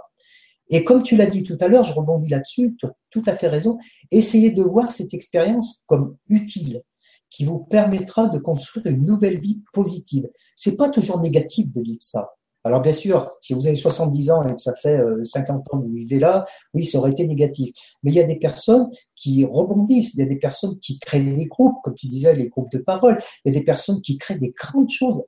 Et 0.71 0.85
comme 0.85 1.03
tu 1.03 1.17
l'as 1.17 1.27
dit 1.27 1.43
tout 1.43 1.59
à 1.61 1.67
l'heure, 1.67 1.83
je 1.83 1.93
rebondis 1.93 2.31
là-dessus, 2.31 2.77
tu 2.79 2.87
as 2.87 2.93
tout 3.11 3.23
à 3.27 3.37
fait 3.37 3.49
raison, 3.49 3.79
essayez 4.13 4.51
de 4.53 4.63
voir 4.63 4.93
cette 4.93 5.13
expérience 5.13 5.83
comme 5.87 6.17
utile, 6.29 6.83
qui 7.31 7.45
vous 7.45 7.59
permettra 7.59 8.29
de 8.29 8.39
construire 8.39 8.87
une 8.87 9.05
nouvelle 9.05 9.41
vie 9.41 9.61
positive. 9.73 10.29
C'est 10.55 10.77
pas 10.77 10.89
toujours 10.89 11.21
négatif 11.21 11.71
de 11.73 11.83
vivre 11.83 12.01
ça. 12.01 12.31
Alors 12.65 12.81
bien 12.81 12.93
sûr, 12.93 13.31
si 13.43 13.53
vous 13.53 13.67
avez 13.67 13.77
70 13.77 14.31
ans 14.31 14.43
et 14.47 14.55
que 14.55 14.61
ça 14.61 14.75
fait 14.75 14.99
50 15.23 15.49
euh, 15.49 15.77
ans 15.77 15.79
que 15.81 15.87
vous 15.87 15.93
vivez 15.93 16.19
là, 16.19 16.47
oui, 16.73 16.87
ça 16.87 16.99
aurait 16.99 17.11
été 17.11 17.27
négatif. 17.27 17.75
Mais 18.03 18.11
il 18.11 18.15
y 18.15 18.21
a 18.21 18.25
des 18.25 18.39
personnes 18.39 18.89
qui 19.15 19.45
rebondissent, 19.45 20.15
il 20.15 20.21
y 20.21 20.23
a 20.23 20.27
des 20.27 20.39
personnes 20.39 20.79
qui 20.79 20.99
créent 20.99 21.21
des 21.21 21.47
groupes, 21.47 21.77
comme 21.85 21.95
tu 21.95 22.09
disais, 22.09 22.35
les 22.35 22.49
groupes 22.49 22.71
de 22.73 22.79
parole, 22.79 23.19
il 23.45 23.53
y 23.53 23.57
a 23.57 23.59
des 23.59 23.65
personnes 23.65 24.01
qui 24.01 24.17
créent 24.17 24.39
des 24.39 24.55
grandes 24.57 24.91
choses 24.91 25.23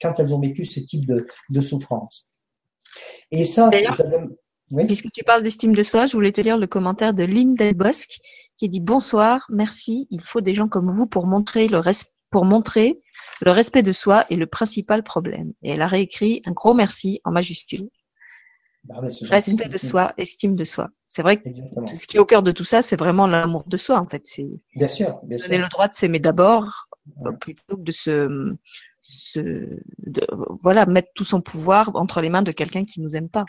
quand 0.00 0.14
elles 0.18 0.32
ont 0.32 0.40
vécu 0.40 0.64
ce 0.64 0.78
type 0.80 1.06
de, 1.06 1.26
de 1.50 1.60
souffrance. 1.60 2.30
Et 3.32 3.44
ça, 3.44 3.70
Puisque 4.74 5.12
tu 5.12 5.22
parles 5.22 5.44
d'estime 5.44 5.74
de 5.74 5.82
soi, 5.82 6.06
je 6.06 6.12
voulais 6.14 6.32
te 6.32 6.40
lire 6.40 6.58
le 6.58 6.66
commentaire 6.66 7.14
de 7.14 7.22
Lynn 7.22 7.54
Delbosque 7.54 8.18
qui 8.56 8.68
dit 8.68 8.80
Bonsoir, 8.80 9.46
merci, 9.48 10.08
il 10.10 10.20
faut 10.20 10.40
des 10.40 10.54
gens 10.54 10.66
comme 10.66 10.90
vous 10.90 11.06
pour 11.06 11.26
montrer 11.26 11.68
le, 11.68 11.80
pour 12.30 12.44
montrer 12.44 13.00
le 13.42 13.50
respect 13.50 13.82
de 13.82 13.92
soi 13.92 14.24
est 14.30 14.36
le 14.36 14.46
principal 14.46 15.02
problème. 15.02 15.52
Et 15.62 15.70
elle 15.70 15.82
a 15.82 15.86
réécrit 15.86 16.42
un 16.46 16.52
gros 16.52 16.74
merci 16.74 17.20
en 17.24 17.32
majuscule. 17.32 17.88
Ah 18.90 19.00
respect 19.00 19.68
de 19.68 19.78
soi, 19.78 20.12
estime 20.16 20.54
de 20.54 20.64
soi. 20.64 20.90
C'est 21.08 21.22
vrai 21.22 21.42
que 21.42 21.48
ce 21.52 22.06
qui 22.06 22.16
est 22.16 22.20
au 22.20 22.24
cœur 22.24 22.42
de 22.42 22.52
tout 22.52 22.64
ça, 22.64 22.82
c'est 22.82 22.96
vraiment 22.96 23.26
l'amour 23.26 23.64
de 23.66 23.76
soi, 23.76 23.98
en 23.98 24.06
fait. 24.06 24.22
C'est 24.24 24.46
bien 24.76 24.88
sûr, 24.88 25.18
bien 25.24 25.38
donner 25.38 25.58
le 25.58 25.68
droit 25.68 25.88
de 25.88 25.94
s'aimer 25.94 26.20
d'abord, 26.20 26.88
plutôt 27.40 27.76
que 27.76 27.82
de 27.82 27.90
se, 27.90 28.54
de, 29.98 30.26
voilà, 30.60 30.86
mettre 30.86 31.08
tout 31.14 31.24
son 31.24 31.40
pouvoir 31.40 31.90
entre 31.94 32.20
les 32.20 32.28
mains 32.28 32.42
de 32.42 32.52
quelqu'un 32.52 32.84
qui 32.84 33.00
nous 33.00 33.16
aime 33.16 33.28
pas. 33.28 33.44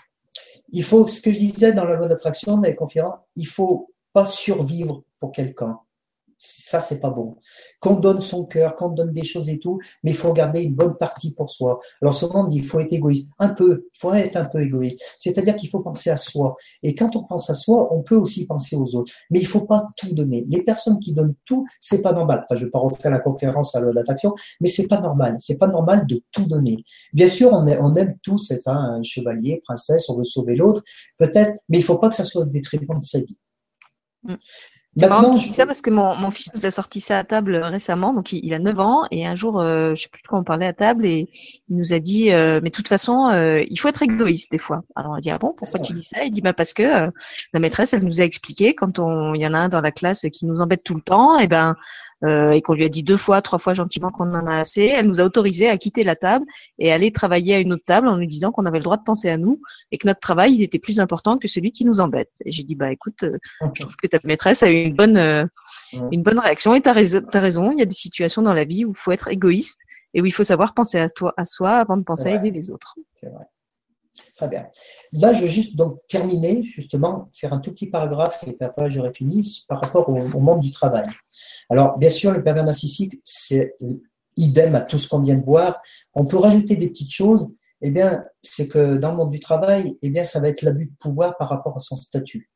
Il 0.69 0.83
faut, 0.83 1.07
ce 1.07 1.21
que 1.21 1.31
je 1.31 1.39
disais 1.39 1.73
dans 1.73 1.85
la 1.85 1.95
loi 1.95 2.07
d'attraction, 2.07 2.57
dans 2.57 2.63
les 2.63 2.75
conférences, 2.75 3.19
il 3.35 3.47
faut 3.47 3.93
pas 4.13 4.25
survivre 4.25 5.03
pour 5.19 5.31
quelqu'un 5.31 5.79
ça 6.37 6.79
c'est 6.79 6.99
pas 6.99 7.09
bon. 7.09 7.37
Qu'on 7.79 7.99
donne 7.99 8.21
son 8.21 8.45
cœur, 8.45 8.75
qu'on 8.75 8.89
donne 8.89 9.11
des 9.11 9.23
choses 9.23 9.49
et 9.49 9.59
tout, 9.59 9.79
mais 10.03 10.11
il 10.11 10.17
faut 10.17 10.33
garder 10.33 10.61
une 10.63 10.75
bonne 10.75 10.95
partie 10.97 11.33
pour 11.33 11.49
soi. 11.49 11.79
Alors 12.01 12.13
souvent 12.13 12.45
on 12.45 12.47
dit 12.47 12.57
il 12.57 12.65
faut 12.65 12.79
être 12.79 12.93
égoïste, 12.93 13.27
un 13.39 13.49
peu, 13.49 13.87
il 13.93 13.99
faut 13.99 14.13
être 14.13 14.35
un 14.35 14.45
peu 14.45 14.61
égoïste. 14.61 14.99
C'est-à-dire 15.17 15.55
qu'il 15.55 15.69
faut 15.69 15.79
penser 15.79 16.09
à 16.09 16.17
soi. 16.17 16.55
Et 16.83 16.95
quand 16.95 17.15
on 17.15 17.23
pense 17.23 17.49
à 17.49 17.53
soi, 17.53 17.93
on 17.93 18.01
peut 18.01 18.15
aussi 18.15 18.45
penser 18.45 18.75
aux 18.75 18.95
autres. 18.95 19.11
Mais 19.29 19.39
il 19.39 19.47
faut 19.47 19.65
pas 19.65 19.85
tout 19.97 20.13
donner. 20.13 20.45
Les 20.49 20.61
personnes 20.61 20.99
qui 20.99 21.13
donnent 21.13 21.35
tout, 21.45 21.65
c'est 21.79 22.01
pas 22.01 22.13
normal. 22.13 22.43
Enfin, 22.43 22.59
je 22.59 22.65
vais 22.65 22.71
pas 22.71 22.79
refaire 22.79 23.11
la 23.11 23.19
conférence 23.19 23.75
à 23.75 23.81
l'attraction, 23.81 24.33
mais 24.61 24.67
c'est 24.67 24.87
pas 24.87 24.99
normal. 24.99 25.35
C'est 25.39 25.57
pas 25.57 25.67
normal 25.67 26.05
de 26.07 26.21
tout 26.31 26.45
donner. 26.45 26.83
Bien 27.13 27.27
sûr, 27.27 27.51
on, 27.53 27.95
aime 27.95 28.17
tous 28.21 28.51
être 28.51 28.67
un 28.67 29.01
chevalier, 29.03 29.61
princesse, 29.63 30.09
on 30.09 30.17
veut 30.17 30.23
sauver 30.23 30.55
l'autre, 30.55 30.83
peut-être, 31.17 31.59
mais 31.69 31.79
il 31.79 31.83
faut 31.83 31.97
pas 31.97 32.09
que 32.09 32.15
ça 32.15 32.23
soit 32.23 32.43
au 32.43 32.45
détriment 32.45 32.99
de 32.99 33.03
sa 33.03 33.19
vie. 33.19 33.37
C'est 34.97 35.07
marrant 35.07 35.33
que 35.33 35.39
ça 35.39 35.65
parce 35.65 35.81
que 35.81 35.89
mon, 35.89 36.15
mon, 36.15 36.31
fils 36.31 36.51
nous 36.55 36.65
a 36.65 36.71
sorti 36.71 37.01
ça 37.01 37.19
à 37.19 37.23
table 37.23 37.55
récemment, 37.57 38.13
donc 38.13 38.33
il, 38.33 38.53
a 38.53 38.59
9 38.59 38.79
ans, 38.79 39.03
et 39.11 39.27
un 39.27 39.35
jour, 39.35 39.59
euh, 39.59 39.93
je 39.95 40.03
sais 40.03 40.09
plus 40.09 40.23
de 40.23 40.27
quoi 40.27 40.39
on 40.39 40.43
parlait 40.43 40.65
à 40.65 40.73
table, 40.73 41.05
et 41.05 41.29
il 41.69 41.77
nous 41.77 41.93
a 41.93 41.99
dit, 41.99 42.31
euh, 42.31 42.59
mais 42.63 42.69
de 42.69 42.75
toute 42.75 42.87
façon, 42.87 43.27
euh, 43.27 43.63
il 43.69 43.77
faut 43.77 43.89
être 43.89 44.01
égoïste 44.01 44.51
des 44.51 44.57
fois. 44.57 44.83
Alors 44.95 45.11
on 45.11 45.15
a 45.15 45.19
dit, 45.19 45.29
ah 45.29 45.37
bon, 45.37 45.53
pourquoi 45.55 45.79
tu 45.79 45.93
dis 45.93 46.03
ça? 46.03 46.23
Il 46.23 46.31
dit, 46.31 46.41
bah 46.41 46.53
parce 46.53 46.73
que 46.73 46.83
euh, 46.83 47.11
la 47.53 47.59
maîtresse, 47.59 47.93
elle 47.93 48.03
nous 48.03 48.21
a 48.21 48.23
expliqué, 48.23 48.73
quand 48.73 48.97
on, 48.97 49.35
il 49.35 49.41
y 49.41 49.47
en 49.47 49.53
a 49.53 49.59
un 49.59 49.69
dans 49.69 49.81
la 49.81 49.91
classe 49.91 50.25
qui 50.31 50.45
nous 50.45 50.61
embête 50.61 50.83
tout 50.83 50.95
le 50.95 51.01
temps, 51.01 51.37
et 51.37 51.47
ben 51.47 51.75
euh, 52.23 52.51
et 52.51 52.61
qu'on 52.61 52.73
lui 52.73 52.83
a 52.83 52.89
dit 52.89 53.03
deux 53.03 53.17
fois, 53.17 53.41
trois 53.41 53.59
fois 53.59 53.73
gentiment 53.73 54.09
qu'on 54.09 54.33
en 54.33 54.47
a 54.47 54.57
assez, 54.57 54.85
elle 54.85 55.07
nous 55.07 55.19
a 55.19 55.23
autorisé 55.23 55.69
à 55.69 55.77
quitter 55.77 56.03
la 56.03 56.15
table 56.15 56.45
et 56.79 56.91
aller 56.91 57.11
travailler 57.11 57.55
à 57.55 57.59
une 57.59 57.73
autre 57.73 57.85
table 57.85 58.07
en 58.07 58.17
nous 58.17 58.25
disant 58.25 58.51
qu'on 58.51 58.65
avait 58.65 58.79
le 58.79 58.83
droit 58.83 58.97
de 58.97 59.03
penser 59.03 59.29
à 59.29 59.37
nous 59.37 59.61
et 59.91 59.97
que 59.97 60.07
notre 60.07 60.19
travail 60.19 60.55
il 60.55 60.63
était 60.63 60.79
plus 60.79 60.99
important 60.99 61.37
que 61.37 61.47
celui 61.47 61.71
qui 61.71 61.85
nous 61.85 61.99
embête. 61.99 62.31
Et 62.45 62.51
j'ai 62.51 62.63
dit 62.63 62.75
bah 62.75 62.91
écoute, 62.91 63.23
euh, 63.23 63.37
je 63.73 63.83
trouve 63.83 63.95
que 63.95 64.07
ta 64.07 64.19
maîtresse 64.23 64.63
a 64.63 64.71
eu 64.71 64.83
une 64.83 64.95
bonne 64.95 65.17
euh, 65.17 65.45
une 66.11 66.23
bonne 66.23 66.39
réaction 66.39 66.73
et 66.73 66.81
t'as 66.81 66.93
raison, 66.93 67.21
as 67.31 67.39
raison. 67.39 67.71
Il 67.71 67.79
y 67.79 67.83
a 67.83 67.85
des 67.85 67.93
situations 67.93 68.41
dans 68.41 68.53
la 68.53 68.65
vie 68.65 68.83
où 68.85 68.91
il 68.91 68.97
faut 68.97 69.11
être 69.11 69.27
égoïste 69.27 69.81
et 70.13 70.21
où 70.21 70.25
il 70.25 70.33
faut 70.33 70.43
savoir 70.43 70.73
penser 70.73 70.97
à 70.97 71.09
toi, 71.09 71.33
à 71.37 71.45
soi 71.45 71.71
avant 71.71 71.97
de 71.97 72.03
penser 72.03 72.29
à 72.29 72.35
aider 72.35 72.51
les 72.51 72.71
autres. 72.71 72.95
C'est 73.19 73.29
vrai. 73.29 73.45
Très 74.35 74.47
bien. 74.47 74.67
Là, 75.13 75.33
je 75.33 75.41
veux 75.41 75.47
juste 75.47 75.75
donc 75.75 75.99
terminer, 76.07 76.63
justement, 76.63 77.29
faire 77.33 77.53
un 77.53 77.59
tout 77.59 77.71
petit 77.71 77.87
paragraphe 77.87 78.43
et 78.45 78.55
après 78.63 78.89
j'aurai 78.89 79.13
fini 79.13 79.65
par 79.67 79.81
rapport 79.81 80.09
au, 80.09 80.39
monde 80.39 80.61
du 80.61 80.71
travail. 80.71 81.05
Alors, 81.69 81.97
bien 81.97 82.09
sûr, 82.09 82.31
le 82.31 82.43
pervers 82.43 82.63
narcissique, 82.63 83.19
c'est 83.23 83.75
idem 84.35 84.75
à 84.75 84.81
tout 84.81 84.97
ce 84.97 85.07
qu'on 85.07 85.21
vient 85.21 85.35
de 85.35 85.43
voir. 85.43 85.81
On 86.13 86.25
peut 86.25 86.37
rajouter 86.37 86.75
des 86.75 86.87
petites 86.87 87.11
choses. 87.11 87.47
Eh 87.81 87.91
bien, 87.91 88.23
c'est 88.41 88.67
que 88.67 88.97
dans 88.97 89.11
le 89.11 89.17
monde 89.17 89.31
du 89.31 89.39
travail, 89.39 89.97
eh 90.01 90.09
bien, 90.09 90.23
ça 90.23 90.39
va 90.39 90.49
être 90.49 90.61
l'abus 90.63 90.85
de 90.85 90.95
pouvoir 90.99 91.37
par 91.37 91.49
rapport 91.49 91.75
à 91.75 91.79
son 91.79 91.95
statut. 91.95 92.49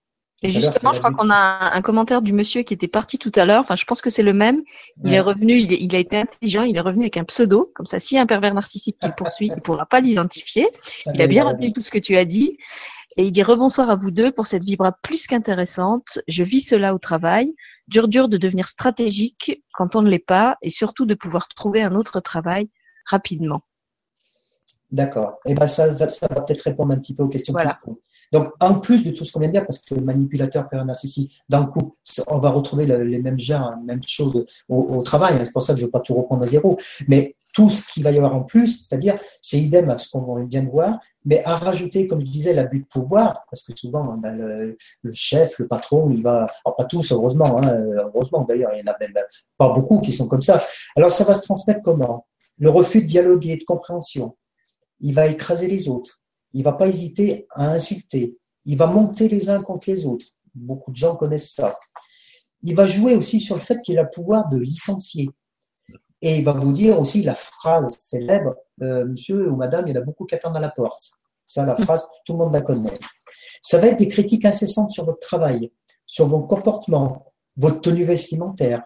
Et 0.43 0.49
justement, 0.49 0.91
je 0.91 0.99
crois 0.99 1.11
qu'on 1.11 1.29
a 1.29 1.75
un 1.75 1.81
commentaire 1.81 2.21
du 2.21 2.33
monsieur 2.33 2.63
qui 2.63 2.73
était 2.73 2.87
parti 2.87 3.19
tout 3.19 3.31
à 3.35 3.45
l'heure. 3.45 3.61
Enfin, 3.61 3.75
je 3.75 3.85
pense 3.85 4.01
que 4.01 4.09
c'est 4.09 4.23
le 4.23 4.33
même. 4.33 4.61
Il 5.03 5.13
est 5.13 5.19
revenu, 5.19 5.53
il, 5.53 5.95
a 5.95 5.99
été 5.99 6.17
intelligent, 6.17 6.63
il 6.63 6.75
est 6.75 6.81
revenu 6.81 7.03
avec 7.03 7.17
un 7.17 7.23
pseudo. 7.23 7.71
Comme 7.75 7.85
ça, 7.85 7.99
si 7.99 8.17
un 8.17 8.25
pervers 8.25 8.53
narcissique 8.53 8.97
qui 8.99 9.07
le 9.07 9.13
poursuit, 9.13 9.47
il 9.47 9.55
ne 9.55 9.59
pourra 9.59 9.85
pas 9.85 10.01
l'identifier. 10.01 10.67
Il 11.13 11.21
a 11.21 11.27
bien 11.27 11.45
retenu 11.45 11.71
tout 11.71 11.81
ce 11.81 11.91
que 11.91 11.99
tu 11.99 12.17
as 12.17 12.25
dit. 12.25 12.57
Et 13.17 13.25
il 13.25 13.31
dit 13.31 13.43
rebonsoir 13.43 13.89
à 13.89 13.95
vous 13.95 14.09
deux 14.09 14.31
pour 14.31 14.47
cette 14.47 14.63
vibra 14.63 14.93
plus 15.03 15.27
qu'intéressante. 15.27 16.19
Je 16.27 16.43
vis 16.43 16.61
cela 16.61 16.95
au 16.95 16.97
travail. 16.97 17.53
Dur, 17.87 18.07
dur 18.07 18.29
de 18.29 18.37
devenir 18.37 18.67
stratégique 18.67 19.61
quand 19.73 19.95
on 19.95 20.01
ne 20.01 20.09
l'est 20.09 20.19
pas 20.19 20.57
et 20.61 20.69
surtout 20.69 21.05
de 21.05 21.13
pouvoir 21.13 21.49
trouver 21.49 21.83
un 21.83 21.93
autre 21.93 22.19
travail 22.19 22.69
rapidement. 23.05 23.61
D'accord. 24.91 25.39
Et 25.45 25.51
eh 25.51 25.55
ben 25.55 25.67
ça, 25.67 25.95
ça 26.09 26.27
va 26.27 26.41
peut-être 26.41 26.61
répondre 26.61 26.91
un 26.91 26.97
petit 26.97 27.13
peu 27.13 27.23
aux 27.23 27.29
questions 27.29 27.53
qui 27.53 27.67
se 27.67 27.73
posent. 27.83 28.01
Donc, 28.31 28.49
en 28.59 28.75
plus 28.75 29.03
de 29.03 29.11
tout 29.11 29.25
ce 29.25 29.31
qu'on 29.31 29.39
vient 29.39 29.49
de 29.49 29.53
dire, 29.53 29.65
parce 29.65 29.79
que 29.79 29.93
le 29.93 30.01
manipulateur 30.01 30.67
narcissique, 30.85 31.41
dans 31.49 31.61
le 31.61 31.67
couple, 31.67 31.95
on 32.27 32.37
va 32.37 32.49
retrouver 32.49 32.85
les 32.85 33.19
mêmes 33.19 33.39
genres, 33.39 33.73
les 33.79 33.85
mêmes 33.85 34.01
choses 34.05 34.45
au, 34.69 35.01
travail. 35.03 35.35
Hein. 35.35 35.41
C'est 35.43 35.51
pour 35.51 35.63
ça 35.63 35.73
que 35.73 35.79
je 35.79 35.85
ne 35.85 35.87
vais 35.87 35.91
pas 35.91 35.99
tout 35.99 36.15
reprendre 36.15 36.43
à 36.43 36.47
zéro. 36.47 36.77
Mais 37.07 37.35
tout 37.53 37.69
ce 37.69 37.91
qu'il 37.91 38.03
va 38.03 38.11
y 38.11 38.17
avoir 38.17 38.33
en 38.33 38.43
plus, 38.43 38.85
c'est-à-dire, 38.85 39.19
c'est 39.41 39.59
idem 39.59 39.89
à 39.89 39.97
ce 39.97 40.09
qu'on 40.09 40.45
vient 40.45 40.63
de 40.63 40.69
voir, 40.69 40.99
mais 41.25 41.43
à 41.43 41.57
rajouter, 41.57 42.07
comme 42.07 42.21
je 42.21 42.25
disais, 42.25 42.53
l'abus 42.53 42.79
de 42.79 42.85
pouvoir, 42.85 43.43
parce 43.51 43.63
que 43.63 43.73
souvent, 43.75 44.15
ben, 44.17 44.33
le, 44.37 44.77
chef, 45.11 45.59
le 45.59 45.67
patron, 45.67 46.11
il 46.11 46.23
va, 46.23 46.47
pas 46.77 46.85
tous, 46.85 47.11
heureusement, 47.11 47.57
hein, 47.57 47.85
heureusement 48.05 48.45
d'ailleurs, 48.47 48.71
il 48.73 48.79
y 48.79 48.89
en 48.89 48.93
a 48.93 48.97
même 48.99 49.13
pas 49.57 49.69
beaucoup 49.69 49.99
qui 49.99 50.13
sont 50.13 50.29
comme 50.29 50.41
ça. 50.41 50.63
Alors, 50.95 51.11
ça 51.11 51.25
va 51.25 51.33
se 51.33 51.41
transmettre 51.41 51.81
comment? 51.83 52.25
Le 52.57 52.69
refus 52.69 53.01
de 53.01 53.07
dialoguer, 53.07 53.57
de 53.57 53.63
compréhension. 53.65 54.35
Il 55.01 55.13
va 55.13 55.27
écraser 55.27 55.67
les 55.67 55.89
autres 55.89 56.21
il 56.53 56.63
va 56.63 56.73
pas 56.73 56.87
hésiter 56.87 57.47
à 57.51 57.71
insulter. 57.71 58.37
Il 58.65 58.77
va 58.77 58.87
monter 58.87 59.27
les 59.27 59.49
uns 59.49 59.61
contre 59.61 59.89
les 59.89 60.05
autres. 60.05 60.25
Beaucoup 60.53 60.91
de 60.91 60.95
gens 60.95 61.15
connaissent 61.15 61.53
ça. 61.53 61.75
Il 62.63 62.75
va 62.75 62.85
jouer 62.85 63.15
aussi 63.15 63.39
sur 63.39 63.55
le 63.55 63.61
fait 63.61 63.81
qu'il 63.81 63.97
a 63.97 64.03
le 64.03 64.09
pouvoir 64.13 64.49
de 64.49 64.57
licencier. 64.57 65.29
Et 66.21 66.37
il 66.37 66.45
va 66.45 66.53
vous 66.53 66.71
dire 66.71 66.99
aussi 66.99 67.23
la 67.23 67.33
phrase 67.33 67.95
célèbre 67.97 68.55
euh, 68.83 69.05
Monsieur 69.05 69.49
ou 69.49 69.55
Madame, 69.55 69.87
il 69.87 69.95
y 69.95 69.97
a 69.97 70.01
beaucoup 70.01 70.25
qui 70.25 70.35
à 70.35 70.59
la 70.59 70.69
porte. 70.69 71.09
Ça, 71.45 71.65
la 71.65 71.75
phrase, 71.75 72.05
tout 72.25 72.33
le 72.33 72.39
monde 72.39 72.53
la 72.53 72.61
connaît. 72.61 72.99
Ça 73.61 73.79
va 73.79 73.87
être 73.87 73.97
des 73.97 74.07
critiques 74.07 74.45
incessantes 74.45 74.91
sur 74.91 75.05
votre 75.05 75.19
travail, 75.19 75.71
sur 76.05 76.27
vos 76.27 76.43
comportements, 76.43 77.33
votre 77.57 77.81
tenue 77.81 78.05
vestimentaire. 78.05 78.83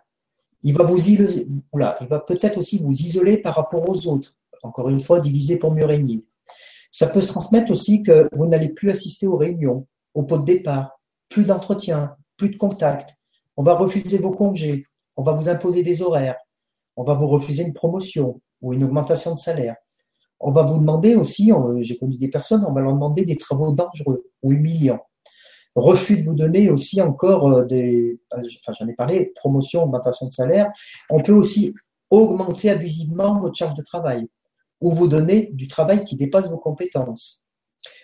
Il 0.63 0.73
va 0.75 0.89
il 0.89 2.07
va 2.07 2.19
peut-être 2.19 2.57
aussi 2.57 2.79
vous 2.79 2.93
isoler 2.93 3.37
par 3.37 3.55
rapport 3.55 3.87
aux 3.87 4.07
autres. 4.07 4.33
Encore 4.65 4.89
une 4.89 4.99
fois, 4.99 5.19
diviser 5.19 5.57
pour 5.59 5.71
mieux 5.71 5.85
régner. 5.85 6.25
Ça 6.91 7.07
peut 7.07 7.21
se 7.21 7.27
transmettre 7.27 7.71
aussi 7.71 8.03
que 8.03 8.27
vous 8.33 8.47
n'allez 8.47 8.69
plus 8.69 8.89
assister 8.89 9.27
aux 9.27 9.37
réunions, 9.37 9.85
au 10.13 10.23
pot 10.23 10.37
de 10.37 10.45
départ, 10.45 10.99
plus 11.29 11.45
d'entretien, 11.45 12.15
plus 12.37 12.49
de 12.49 12.57
contact. 12.57 13.15
On 13.57 13.63
va 13.63 13.75
refuser 13.75 14.17
vos 14.17 14.31
congés, 14.31 14.85
on 15.15 15.23
va 15.23 15.33
vous 15.33 15.49
imposer 15.49 15.83
des 15.83 16.01
horaires, 16.01 16.37
on 16.95 17.03
va 17.03 17.13
vous 17.13 17.27
refuser 17.27 17.63
une 17.63 17.73
promotion 17.73 18.41
ou 18.61 18.73
une 18.73 18.83
augmentation 18.83 19.33
de 19.33 19.39
salaire. 19.39 19.75
On 20.39 20.51
va 20.51 20.63
vous 20.63 20.79
demander 20.79 21.15
aussi, 21.15 21.51
j'ai 21.81 21.97
connu 21.97 22.17
des 22.17 22.29
personnes, 22.29 22.65
on 22.67 22.73
va 22.73 22.81
leur 22.81 22.93
demander 22.93 23.25
des 23.25 23.37
travaux 23.37 23.71
dangereux 23.71 24.29
ou 24.41 24.51
humiliants. 24.51 25.01
Refus 25.75 26.17
de 26.17 26.23
vous 26.23 26.35
donner 26.35 26.69
aussi 26.69 27.01
encore 27.01 27.51
euh, 27.51 27.65
des, 27.65 28.17
enfin 28.31 28.71
j'en 28.71 28.87
ai 28.87 28.93
parlé, 28.93 29.33
promotion, 29.35 29.83
augmentation 29.83 30.27
de 30.27 30.31
salaire. 30.31 30.71
On 31.09 31.21
peut 31.21 31.33
aussi 31.33 31.73
augmenter 32.09 32.69
abusivement 32.69 33.39
votre 33.39 33.55
charge 33.55 33.73
de 33.73 33.81
travail 33.81 34.25
ou 34.85 34.91
vous 34.91 35.07
donner 35.07 35.49
du 35.51 35.67
travail 35.67 36.05
qui 36.05 36.15
dépasse 36.15 36.47
vos 36.47 36.59
compétences. 36.59 37.43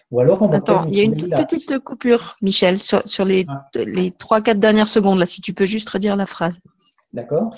Ou 0.09 0.19
alors 0.19 0.41
on 0.41 0.47
va 0.47 0.57
Attends, 0.57 0.85
il 0.87 0.95
y 0.95 0.99
a 0.99 1.03
une 1.03 1.29
petite 1.29 1.77
coupure, 1.77 2.37
Michel, 2.41 2.81
sur, 2.81 3.23
les, 3.23 3.45
ah. 3.47 3.69
les 3.75 4.09
3-4 4.09 4.57
dernières 4.57 4.87
secondes, 4.87 5.19
là, 5.19 5.27
si 5.27 5.41
tu 5.41 5.53
peux 5.53 5.67
juste 5.67 5.87
redire 5.87 6.15
la 6.15 6.25
phrase. 6.25 6.59
D'accord. 7.13 7.53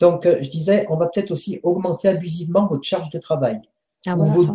Donc, 0.00 0.26
euh, 0.26 0.36
je 0.42 0.50
disais, 0.50 0.84
on 0.90 0.96
va 0.96 1.06
peut-être 1.06 1.30
aussi 1.30 1.60
augmenter 1.62 2.08
abusivement 2.08 2.66
votre 2.66 2.84
charge 2.84 3.08
de 3.08 3.18
travail. 3.18 3.58
Ah, 4.06 4.16
vous, 4.16 4.46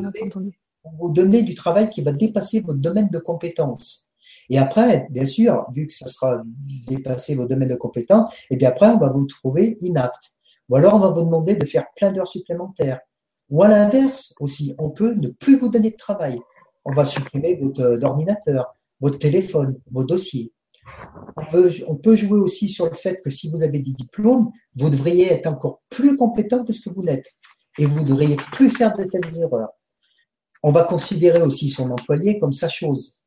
vous 1.00 1.10
donner 1.10 1.42
du 1.42 1.56
travail 1.56 1.90
qui 1.90 2.04
va 2.04 2.12
dépasser 2.12 2.60
votre 2.60 2.80
domaine 2.80 3.10
de 3.10 3.20
compétences. 3.20 4.10
Et 4.52 4.60
après, 4.60 5.08
bien 5.10 5.26
sûr, 5.26 5.66
vu 5.74 5.88
que 5.88 5.94
ça 5.94 6.06
sera 6.06 6.44
dépasser 6.88 7.34
vos 7.34 7.46
domaines 7.46 7.70
de 7.70 7.76
compétences, 7.76 8.32
et 8.52 8.58
bien 8.58 8.70
après, 8.70 8.90
on 8.90 9.00
va 9.00 9.10
vous 9.10 9.26
trouver 9.26 9.76
inapte. 9.82 10.36
Ou 10.70 10.76
alors, 10.76 10.94
on 10.94 11.00
va 11.00 11.10
vous 11.10 11.24
demander 11.24 11.56
de 11.56 11.66
faire 11.66 11.86
plein 11.96 12.12
d'heures 12.12 12.28
supplémentaires. 12.28 13.00
Ou 13.54 13.62
à 13.62 13.68
l'inverse 13.68 14.34
aussi, 14.40 14.74
on 14.80 14.90
peut 14.90 15.14
ne 15.14 15.28
plus 15.28 15.60
vous 15.60 15.70
donner 15.70 15.92
de 15.92 15.96
travail. 15.96 16.40
On 16.86 16.92
va 16.92 17.06
supprimer 17.06 17.56
votre 17.56 17.82
euh, 17.82 18.02
ordinateur, 18.02 18.74
votre 19.00 19.20
téléphone, 19.20 19.80
vos 19.92 20.04
dossiers. 20.04 20.52
On 21.38 21.96
peut, 21.96 22.16
jouer 22.16 22.40
aussi 22.40 22.68
sur 22.68 22.90
le 22.90 22.96
fait 22.96 23.22
que 23.24 23.30
si 23.30 23.52
vous 23.52 23.62
avez 23.62 23.78
des 23.78 23.92
diplômes, 23.92 24.50
vous 24.76 24.90
devriez 24.90 25.32
être 25.32 25.46
encore 25.46 25.84
plus 25.92 26.18
compétent 26.18 26.66
que 26.66 26.74
ce 26.74 26.82
que 26.82 26.90
vous 26.90 27.04
n'êtes. 27.04 27.30
Et 27.78 27.86
vous 27.86 28.04
devriez 28.04 28.38
plus 28.38 28.72
faire 28.72 28.98
de 28.98 29.04
telles 29.04 29.40
erreurs. 29.40 29.70
On 30.64 30.72
va 30.72 30.84
considérer 30.84 31.44
aussi 31.44 31.70
son 31.70 31.92
employé 31.92 32.40
comme 32.40 32.54
sa 32.54 32.70
chose. 32.70 33.22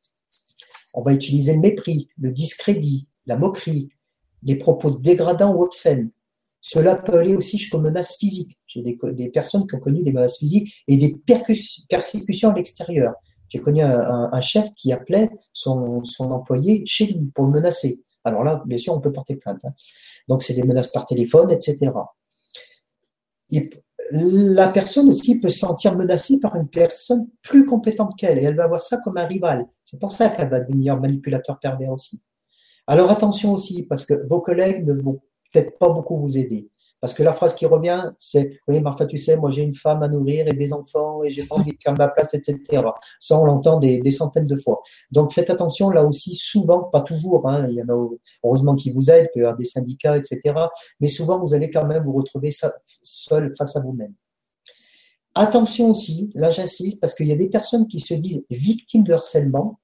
On 0.93 1.03
va 1.03 1.13
utiliser 1.13 1.53
le 1.53 1.61
mépris, 1.61 2.09
le 2.19 2.33
discrédit, 2.33 3.07
la 3.27 3.37
moquerie, 3.37 3.91
les 4.43 4.57
propos 4.57 4.91
dégradants 4.91 5.55
ou 5.55 5.63
obscènes. 5.63 6.11
Cela 6.61 6.95
peut 6.95 7.17
aller 7.17 7.35
aussi 7.35 7.57
jusqu'aux 7.57 7.79
menaces 7.79 8.17
physiques. 8.17 8.57
J'ai 8.65 8.81
des, 8.81 9.29
personnes 9.29 9.67
qui 9.67 9.75
ont 9.75 9.79
connu 9.79 10.03
des 10.03 10.11
menaces 10.11 10.37
physiques 10.37 10.83
et 10.87 10.97
des 10.97 11.15
persécutions 11.89 12.51
à 12.51 12.55
l'extérieur. 12.55 13.13
J'ai 13.49 13.59
connu 13.59 13.81
un, 13.81 14.41
chef 14.41 14.69
qui 14.75 14.91
appelait 14.91 15.29
son, 15.53 16.03
employé 16.19 16.85
chez 16.85 17.05
lui 17.05 17.31
pour 17.33 17.45
le 17.45 17.51
menacer. 17.51 18.03
Alors 18.23 18.43
là, 18.43 18.61
bien 18.65 18.77
sûr, 18.77 18.93
on 18.93 18.99
peut 18.99 19.11
porter 19.11 19.37
plainte. 19.37 19.63
Hein. 19.63 19.71
Donc, 20.27 20.41
c'est 20.41 20.53
des 20.53 20.63
menaces 20.63 20.91
par 20.91 21.05
téléphone, 21.05 21.49
etc. 21.51 21.89
la 24.11 24.67
personne 24.67 25.07
aussi 25.07 25.39
peut 25.39 25.47
se 25.47 25.59
sentir 25.59 25.95
menacée 25.95 26.39
par 26.41 26.57
une 26.57 26.67
personne 26.67 27.29
plus 27.41 27.65
compétente 27.65 28.17
qu'elle 28.17 28.37
et 28.37 28.43
elle 28.43 28.55
va 28.55 28.67
voir 28.67 28.81
ça 28.81 28.97
comme 28.97 29.17
un 29.17 29.25
rival. 29.25 29.65
C'est 29.85 29.99
pour 29.99 30.11
ça 30.11 30.29
qu'elle 30.29 30.49
va 30.49 30.59
devenir 30.59 30.99
manipulateur 30.99 31.57
pervers 31.59 31.91
aussi. 31.91 32.21
Alors 32.87 33.11
attention 33.11 33.53
aussi, 33.53 33.83
parce 33.83 34.05
que 34.05 34.25
vos 34.27 34.41
collègues 34.41 34.85
ne 34.85 34.93
vont 34.93 35.21
peut-être 35.51 35.77
pas 35.77 35.89
beaucoup 35.89 36.17
vous 36.17 36.37
aider. 36.37 36.69
Parce 36.99 37.13
que 37.13 37.21
la 37.21 37.33
phrase 37.33 37.53
qui 37.53 37.65
revient, 37.67 38.11
c'est 38.17 38.59
Oui, 38.67 38.79
Martha, 38.81 39.05
tu 39.05 39.17
sais, 39.17 39.37
moi 39.37 39.51
j'ai 39.51 39.61
une 39.61 39.73
femme 39.73 40.01
à 40.01 40.07
nourrir 40.07 40.47
et 40.47 40.53
des 40.53 40.73
enfants 40.73 41.23
et 41.23 41.29
j'ai 41.29 41.45
pas 41.45 41.55
envie 41.55 41.71
de 41.71 41.77
faire 41.81 41.95
ma 41.95 42.07
place, 42.07 42.33
etc. 42.33 42.81
Ça, 43.19 43.39
on 43.39 43.45
l'entend 43.45 43.79
des, 43.79 44.11
centaines 44.11 44.47
de 44.47 44.57
fois. 44.57 44.81
Donc 45.11 45.31
faites 45.31 45.49
attention 45.49 45.89
là 45.89 46.03
aussi, 46.03 46.35
souvent, 46.35 46.83
pas 46.83 47.01
toujours, 47.01 47.47
hein, 47.47 47.67
il 47.69 47.75
y 47.75 47.83
en 47.83 47.89
a 47.89 48.09
heureusement 48.43 48.75
qui 48.75 48.91
vous 48.91 49.11
aident, 49.11 49.29
peut 49.33 49.41
y 49.41 49.43
avoir 49.43 49.57
des 49.57 49.65
syndicats, 49.65 50.17
etc. 50.17 50.39
Mais 50.99 51.07
souvent, 51.07 51.37
vous 51.37 51.53
allez 51.53 51.69
quand 51.69 51.85
même 51.85 52.03
vous 52.03 52.13
retrouver 52.13 52.49
seul 53.01 53.53
face 53.55 53.75
à 53.75 53.81
vous-même. 53.81 54.13
Attention 55.35 55.91
aussi, 55.91 56.31
là 56.33 56.49
j'insiste, 56.49 56.99
parce 56.99 57.13
qu'il 57.13 57.27
y 57.27 57.31
a 57.31 57.35
des 57.35 57.49
personnes 57.49 57.85
qui 57.85 57.99
se 57.99 58.15
disent 58.15 58.43
victimes 58.49 59.03
de 59.03 59.13
harcèlement 59.13 59.79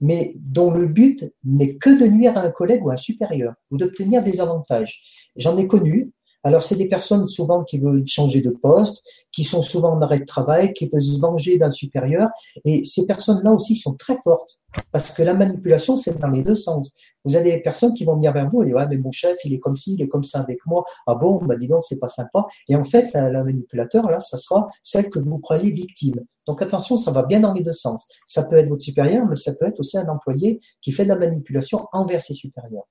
mais 0.00 0.34
dont 0.40 0.70
le 0.70 0.86
but 0.86 1.24
n'est 1.44 1.76
que 1.76 1.90
de 1.90 2.06
nuire 2.06 2.36
à 2.36 2.42
un 2.42 2.50
collègue 2.50 2.84
ou 2.84 2.90
à 2.90 2.94
un 2.94 2.98
supérieur 2.98 3.54
ou 3.70 3.76
d'obtenir 3.76 4.22
des 4.22 4.40
avantages. 4.40 5.02
J'en 5.36 5.56
ai 5.56 5.66
connu. 5.66 6.12
Alors, 6.46 6.62
c'est 6.62 6.76
des 6.76 6.86
personnes 6.86 7.26
souvent 7.26 7.64
qui 7.64 7.76
veulent 7.76 8.06
changer 8.06 8.40
de 8.40 8.50
poste, 8.50 9.02
qui 9.32 9.42
sont 9.42 9.62
souvent 9.62 9.94
en 9.94 10.00
arrêt 10.00 10.20
de 10.20 10.24
travail, 10.24 10.72
qui 10.74 10.88
veulent 10.88 11.02
se 11.02 11.18
venger 11.18 11.58
d'un 11.58 11.72
supérieur. 11.72 12.28
Et 12.64 12.84
ces 12.84 13.04
personnes-là 13.04 13.50
aussi 13.50 13.74
sont 13.74 13.94
très 13.94 14.16
fortes 14.22 14.60
parce 14.92 15.10
que 15.10 15.24
la 15.24 15.34
manipulation, 15.34 15.96
c'est 15.96 16.16
dans 16.16 16.28
les 16.28 16.44
deux 16.44 16.54
sens. 16.54 16.92
Vous 17.24 17.34
avez 17.34 17.56
des 17.56 17.62
personnes 17.62 17.94
qui 17.94 18.04
vont 18.04 18.14
venir 18.14 18.32
vers 18.32 18.48
vous 18.48 18.62
et 18.62 18.66
dire, 18.66 18.76
ah, 18.78 18.86
mais 18.86 18.96
mon 18.96 19.10
chef, 19.10 19.36
il 19.44 19.54
est 19.54 19.58
comme 19.58 19.74
ci, 19.74 19.94
il 19.94 20.02
est 20.02 20.06
comme 20.06 20.22
ça 20.22 20.38
avec 20.38 20.64
moi. 20.66 20.84
Ah 21.08 21.16
bon, 21.16 21.44
bah 21.44 21.56
dis 21.56 21.66
donc, 21.66 21.82
c'est 21.82 21.98
pas 21.98 22.06
sympa. 22.06 22.46
Et 22.68 22.76
en 22.76 22.84
fait, 22.84 23.12
la, 23.12 23.42
manipulateur, 23.42 24.08
là, 24.08 24.20
ça 24.20 24.38
sera 24.38 24.68
celle 24.84 25.10
que 25.10 25.18
vous 25.18 25.38
croyez 25.38 25.72
victime. 25.72 26.20
Donc 26.46 26.62
attention, 26.62 26.96
ça 26.96 27.10
va 27.10 27.24
bien 27.24 27.40
dans 27.40 27.54
les 27.54 27.64
deux 27.64 27.72
sens. 27.72 28.06
Ça 28.28 28.44
peut 28.44 28.56
être 28.56 28.68
votre 28.68 28.82
supérieur, 28.82 29.26
mais 29.28 29.34
ça 29.34 29.52
peut 29.56 29.66
être 29.66 29.80
aussi 29.80 29.98
un 29.98 30.06
employé 30.06 30.60
qui 30.80 30.92
fait 30.92 31.02
de 31.02 31.08
la 31.08 31.16
manipulation 31.16 31.88
envers 31.92 32.22
ses 32.22 32.34
supérieurs. 32.34 32.86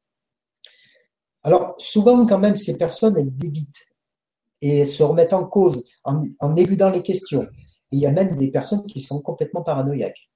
Alors 1.45 1.75
souvent, 1.77 2.25
quand 2.25 2.39
même, 2.39 2.55
ces 2.55 2.75
personnes, 2.75 3.15
elles 3.17 3.45
évitent 3.45 3.85
et 4.61 4.85
se 4.87 5.03
remettent 5.03 5.33
en 5.33 5.45
cause 5.45 5.85
en, 6.03 6.55
éludant 6.55 6.89
les 6.89 7.03
questions. 7.03 7.47
Il 7.91 7.99
y 7.99 8.07
a 8.07 8.11
même 8.11 8.35
des 8.35 8.49
personnes 8.49 8.83
qui 8.87 8.99
sont 8.99 9.21
complètement 9.21 9.61
paranoïaques. 9.61 10.31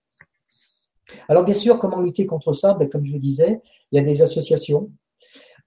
Alors 1.27 1.43
bien 1.43 1.55
sûr, 1.55 1.79
comment 1.79 1.99
lutter 1.99 2.27
contre 2.27 2.53
ça? 2.53 2.75
Ben, 2.75 2.87
Comme 2.87 3.03
je 3.05 3.13
vous 3.13 3.19
disais, 3.19 3.59
il 3.91 3.95
y 3.97 3.99
a 3.99 4.03
des 4.03 4.21
associations. 4.21 4.91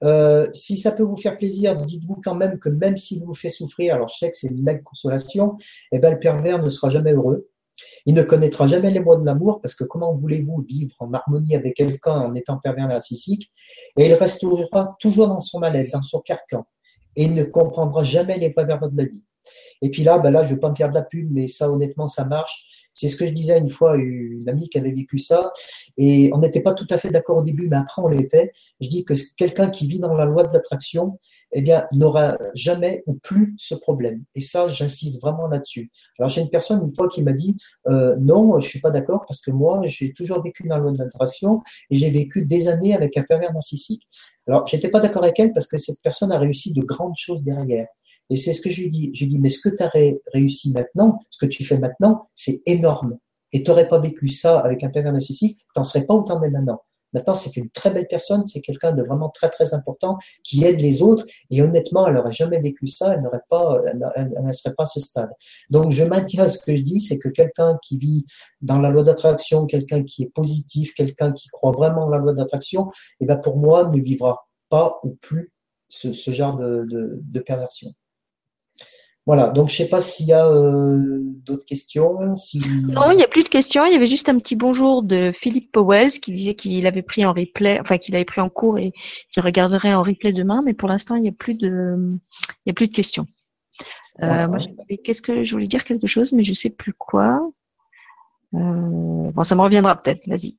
Euh, 0.04 0.48
si 0.52 0.76
ça 0.76 0.92
peut 0.92 1.02
vous 1.02 1.16
faire 1.16 1.36
plaisir, 1.36 1.76
dites-vous 1.76 2.20
quand 2.22 2.36
même 2.36 2.60
que 2.60 2.68
même 2.68 2.96
s'il 2.96 3.24
vous 3.24 3.34
fait 3.34 3.50
souffrir, 3.50 3.94
alors 3.96 4.06
je 4.06 4.18
sais 4.18 4.30
que 4.30 4.36
c'est 4.36 4.48
une 4.48 4.62
belle 4.62 4.84
consolation, 4.84 5.56
eh 5.90 5.98
ben, 5.98 6.12
le 6.12 6.20
pervers 6.20 6.62
ne 6.62 6.70
sera 6.70 6.88
jamais 6.88 7.12
heureux. 7.12 7.48
Il 8.06 8.14
ne 8.14 8.22
connaîtra 8.22 8.66
jamais 8.66 8.90
les 8.90 9.00
mots 9.00 9.16
de 9.16 9.24
l'amour 9.24 9.60
parce 9.60 9.74
que 9.74 9.84
comment 9.84 10.14
voulez-vous 10.14 10.64
vivre 10.68 10.94
en 10.98 11.12
harmonie 11.12 11.54
avec 11.54 11.74
quelqu'un 11.74 12.20
en 12.20 12.34
étant 12.34 12.58
pervers 12.58 12.88
narcissique? 12.88 13.52
Et 13.96 14.06
il 14.06 14.14
restera 14.14 14.96
toujours 14.98 15.28
dans 15.28 15.40
son 15.40 15.60
mal-être, 15.60 15.92
dans 15.92 16.02
son 16.02 16.20
carcan. 16.20 16.64
Et 17.16 17.24
il 17.24 17.34
ne 17.34 17.44
comprendra 17.44 18.02
jamais 18.02 18.38
les 18.38 18.48
vrais 18.48 18.64
verbes 18.64 18.92
de 18.92 19.02
la 19.02 19.08
vie. 19.08 19.24
Et 19.82 19.90
puis 19.90 20.04
là, 20.04 20.18
ben 20.18 20.30
là, 20.30 20.42
je 20.42 20.50
ne 20.50 20.54
vais 20.54 20.60
pas 20.60 20.70
me 20.70 20.74
faire 20.74 20.90
de 20.90 20.94
la 20.94 21.02
pub, 21.02 21.28
mais 21.30 21.48
ça, 21.48 21.70
honnêtement, 21.70 22.06
ça 22.06 22.24
marche. 22.24 22.68
C'est 22.94 23.08
ce 23.08 23.16
que 23.16 23.26
je 23.26 23.32
disais 23.32 23.58
une 23.58 23.70
fois, 23.70 23.96
une 23.96 24.44
amie 24.48 24.68
qui 24.68 24.78
avait 24.78 24.92
vécu 24.92 25.18
ça, 25.18 25.50
et 25.96 26.30
on 26.34 26.38
n'était 26.38 26.60
pas 26.60 26.74
tout 26.74 26.86
à 26.90 26.98
fait 26.98 27.08
d'accord 27.08 27.38
au 27.38 27.42
début, 27.42 27.66
mais 27.68 27.76
après 27.76 28.02
on 28.02 28.08
l'était. 28.08 28.50
Je 28.80 28.88
dis 28.88 29.04
que 29.04 29.14
quelqu'un 29.36 29.70
qui 29.70 29.86
vit 29.86 29.98
dans 29.98 30.14
la 30.14 30.26
loi 30.26 30.42
de 30.42 30.52
l'attraction, 30.52 31.18
eh 31.52 31.60
bien, 31.60 31.86
n'aura 31.92 32.38
jamais 32.54 33.02
ou 33.06 33.14
plus 33.14 33.54
ce 33.58 33.74
problème. 33.74 34.24
Et 34.34 34.40
ça, 34.40 34.68
j'insiste 34.68 35.20
vraiment 35.20 35.46
là-dessus. 35.46 35.90
Alors, 36.18 36.28
j'ai 36.28 36.40
une 36.40 36.50
personne 36.50 36.82
une 36.82 36.94
fois 36.94 37.08
qui 37.08 37.22
m'a 37.22 37.32
dit 37.32 37.56
euh, 37.88 38.16
non, 38.18 38.58
je 38.60 38.68
suis 38.68 38.80
pas 38.80 38.90
d'accord 38.90 39.24
parce 39.26 39.40
que 39.40 39.50
moi, 39.50 39.80
j'ai 39.84 40.12
toujours 40.12 40.42
vécu 40.42 40.66
dans 40.66 40.78
la 40.78 40.82
loi 40.82 40.92
et 41.90 41.96
j'ai 41.96 42.10
vécu 42.10 42.44
des 42.44 42.68
années 42.68 42.94
avec 42.94 43.16
un 43.16 43.22
pervers 43.22 43.52
narcissique. 43.52 44.02
Alors, 44.46 44.66
j'étais 44.66 44.88
pas 44.88 45.00
d'accord 45.00 45.24
avec 45.24 45.38
elle 45.40 45.52
parce 45.52 45.66
que 45.66 45.78
cette 45.78 46.00
personne 46.02 46.32
a 46.32 46.38
réussi 46.38 46.72
de 46.72 46.82
grandes 46.82 47.16
choses 47.16 47.42
derrière. 47.42 47.86
Et 48.30 48.36
c'est 48.36 48.52
ce 48.52 48.60
que 48.60 48.70
je 48.70 48.82
lui 48.82 48.88
dis. 48.88 49.10
Je 49.14 49.24
lui 49.24 49.30
dis, 49.30 49.38
mais 49.38 49.50
ce 49.50 49.60
que 49.60 49.74
tu 49.74 49.82
as 49.82 49.90
réussi 50.32 50.72
maintenant, 50.72 51.18
ce 51.30 51.44
que 51.44 51.50
tu 51.50 51.64
fais 51.64 51.78
maintenant, 51.78 52.28
c'est 52.32 52.62
énorme. 52.66 53.18
Et 53.52 53.62
tu 53.62 53.70
n'aurais 53.70 53.88
pas 53.88 54.00
vécu 54.00 54.28
ça 54.28 54.58
avec 54.60 54.82
un 54.82 54.88
pervers 54.88 55.12
narcissique, 55.12 55.58
tu 55.58 55.64
n'en 55.76 55.84
serais 55.84 56.06
pas 56.06 56.14
autant 56.14 56.40
de 56.40 56.48
maintenant. 56.48 56.80
Maintenant, 57.12 57.34
c'est 57.34 57.56
une 57.56 57.70
très 57.70 57.90
belle 57.90 58.06
personne, 58.08 58.44
c'est 58.44 58.60
quelqu'un 58.60 58.92
de 58.92 59.02
vraiment 59.02 59.28
très 59.28 59.50
très 59.50 59.74
important 59.74 60.18
qui 60.44 60.64
aide 60.64 60.80
les 60.80 61.02
autres. 61.02 61.26
Et 61.50 61.62
honnêtement, 61.62 62.06
elle 62.06 62.14
n'aurait 62.14 62.32
jamais 62.32 62.60
vécu 62.60 62.86
ça, 62.86 63.14
elle 63.14 63.22
n'aurait 63.22 63.42
pas, 63.48 63.80
elle, 63.86 64.32
ne 64.42 64.52
serait 64.52 64.74
pas 64.74 64.84
à 64.84 64.86
ce 64.86 65.00
stade. 65.00 65.30
Donc, 65.70 65.92
je 65.92 66.04
maintiens 66.04 66.48
ce 66.48 66.58
que 66.58 66.74
je 66.74 66.82
dis, 66.82 67.00
c'est 67.00 67.18
que 67.18 67.28
quelqu'un 67.28 67.78
qui 67.82 67.98
vit 67.98 68.26
dans 68.60 68.78
la 68.78 68.90
loi 68.90 69.02
d'attraction, 69.02 69.66
quelqu'un 69.66 70.02
qui 70.02 70.24
est 70.24 70.32
positif, 70.34 70.94
quelqu'un 70.94 71.32
qui 71.32 71.48
croit 71.48 71.72
vraiment 71.72 72.04
en 72.04 72.08
la 72.08 72.18
loi 72.18 72.32
d'attraction, 72.32 72.90
et 73.20 73.24
eh 73.24 73.26
ben 73.26 73.36
pour 73.36 73.56
moi, 73.56 73.88
ne 73.88 74.00
vivra 74.00 74.46
pas 74.68 75.00
ou 75.04 75.16
plus 75.20 75.52
ce, 75.88 76.30
genre 76.30 76.56
de 76.56 77.40
perversion. 77.40 77.92
Voilà, 79.24 79.50
donc 79.50 79.68
je 79.68 79.76
sais 79.76 79.88
pas 79.88 80.00
s'il 80.00 80.26
y 80.26 80.32
a 80.32 80.48
euh, 80.48 81.20
d'autres 81.46 81.64
questions. 81.64 82.34
Si... 82.34 82.60
Non, 82.88 83.12
il 83.12 83.16
n'y 83.16 83.22
a 83.22 83.28
plus 83.28 83.44
de 83.44 83.48
questions. 83.48 83.84
Il 83.86 83.92
y 83.92 83.96
avait 83.96 84.06
juste 84.06 84.28
un 84.28 84.36
petit 84.36 84.56
bonjour 84.56 85.04
de 85.04 85.30
Philippe 85.32 85.70
Powells 85.70 86.10
qui 86.20 86.32
disait 86.32 86.54
qu'il 86.54 86.86
avait 86.88 87.02
pris 87.02 87.24
en 87.24 87.32
replay, 87.32 87.78
enfin 87.80 87.98
qu'il 87.98 88.16
avait 88.16 88.24
pris 88.24 88.40
en 88.40 88.48
cours 88.48 88.78
et 88.78 88.92
qu'il 89.30 89.42
regarderait 89.42 89.94
en 89.94 90.02
replay 90.02 90.32
demain. 90.32 90.62
Mais 90.64 90.74
pour 90.74 90.88
l'instant, 90.88 91.14
il 91.14 91.22
n'y 91.22 91.28
a 91.28 91.32
plus 91.32 91.54
de, 91.54 91.96
il 92.66 92.68
y 92.68 92.70
a 92.70 92.74
plus 92.74 92.88
de 92.88 92.94
questions. 92.94 93.26
Euh, 94.22 94.48
moi, 94.48 94.58
qu'est-ce 95.04 95.22
que 95.22 95.44
je 95.44 95.52
voulais 95.52 95.68
dire 95.68 95.84
quelque 95.84 96.08
chose, 96.08 96.32
mais 96.32 96.42
je 96.42 96.52
sais 96.52 96.70
plus 96.70 96.92
quoi. 96.92 97.48
Euh, 98.54 99.30
bon, 99.30 99.44
ça 99.44 99.54
me 99.54 99.62
reviendra 99.62 100.02
peut-être. 100.02 100.26
Vas-y. 100.26 100.58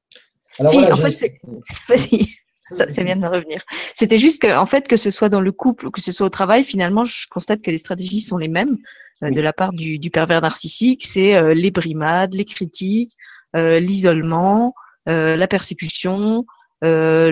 Si, 0.67 0.77
en 0.77 0.95
fait, 0.95 1.33
vas-y 1.89 2.27
ça, 2.69 2.87
ça, 2.87 3.03
vient 3.03 3.15
de 3.15 3.21
me 3.21 3.27
revenir. 3.27 3.63
C'était 3.95 4.17
juste 4.17 4.41
que, 4.41 4.55
en 4.55 4.65
fait, 4.65 4.87
que 4.87 4.97
ce 4.97 5.11
soit 5.11 5.29
dans 5.29 5.41
le 5.41 5.51
couple 5.51 5.87
ou 5.87 5.91
que 5.91 6.01
ce 6.01 6.11
soit 6.11 6.27
au 6.27 6.29
travail, 6.29 6.63
finalement, 6.63 7.03
je 7.03 7.27
constate 7.29 7.61
que 7.61 7.71
les 7.71 7.77
stratégies 7.77 8.21
sont 8.21 8.37
les 8.37 8.47
mêmes 8.47 8.77
euh, 9.21 9.31
de 9.31 9.41
la 9.41 9.53
part 9.53 9.73
du, 9.73 9.99
du 9.99 10.09
pervers 10.09 10.41
narcissique. 10.41 11.05
C'est 11.05 11.35
euh, 11.35 11.53
les 11.53 11.71
brimades, 11.71 12.33
les 12.33 12.45
critiques, 12.45 13.13
euh, 13.55 13.79
l'isolement, 13.79 14.73
la 15.05 15.47
persécution, 15.47 16.45
le, 16.81 17.29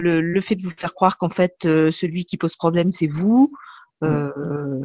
le, 0.00 0.20
le, 0.20 0.40
fait 0.40 0.54
de 0.54 0.62
vous 0.62 0.70
faire 0.76 0.94
croire 0.94 1.18
qu'en 1.18 1.28
fait, 1.28 1.56
celui 1.62 2.24
qui 2.24 2.36
pose 2.36 2.54
problème, 2.54 2.92
c'est 2.92 3.08
vous. 3.08 3.52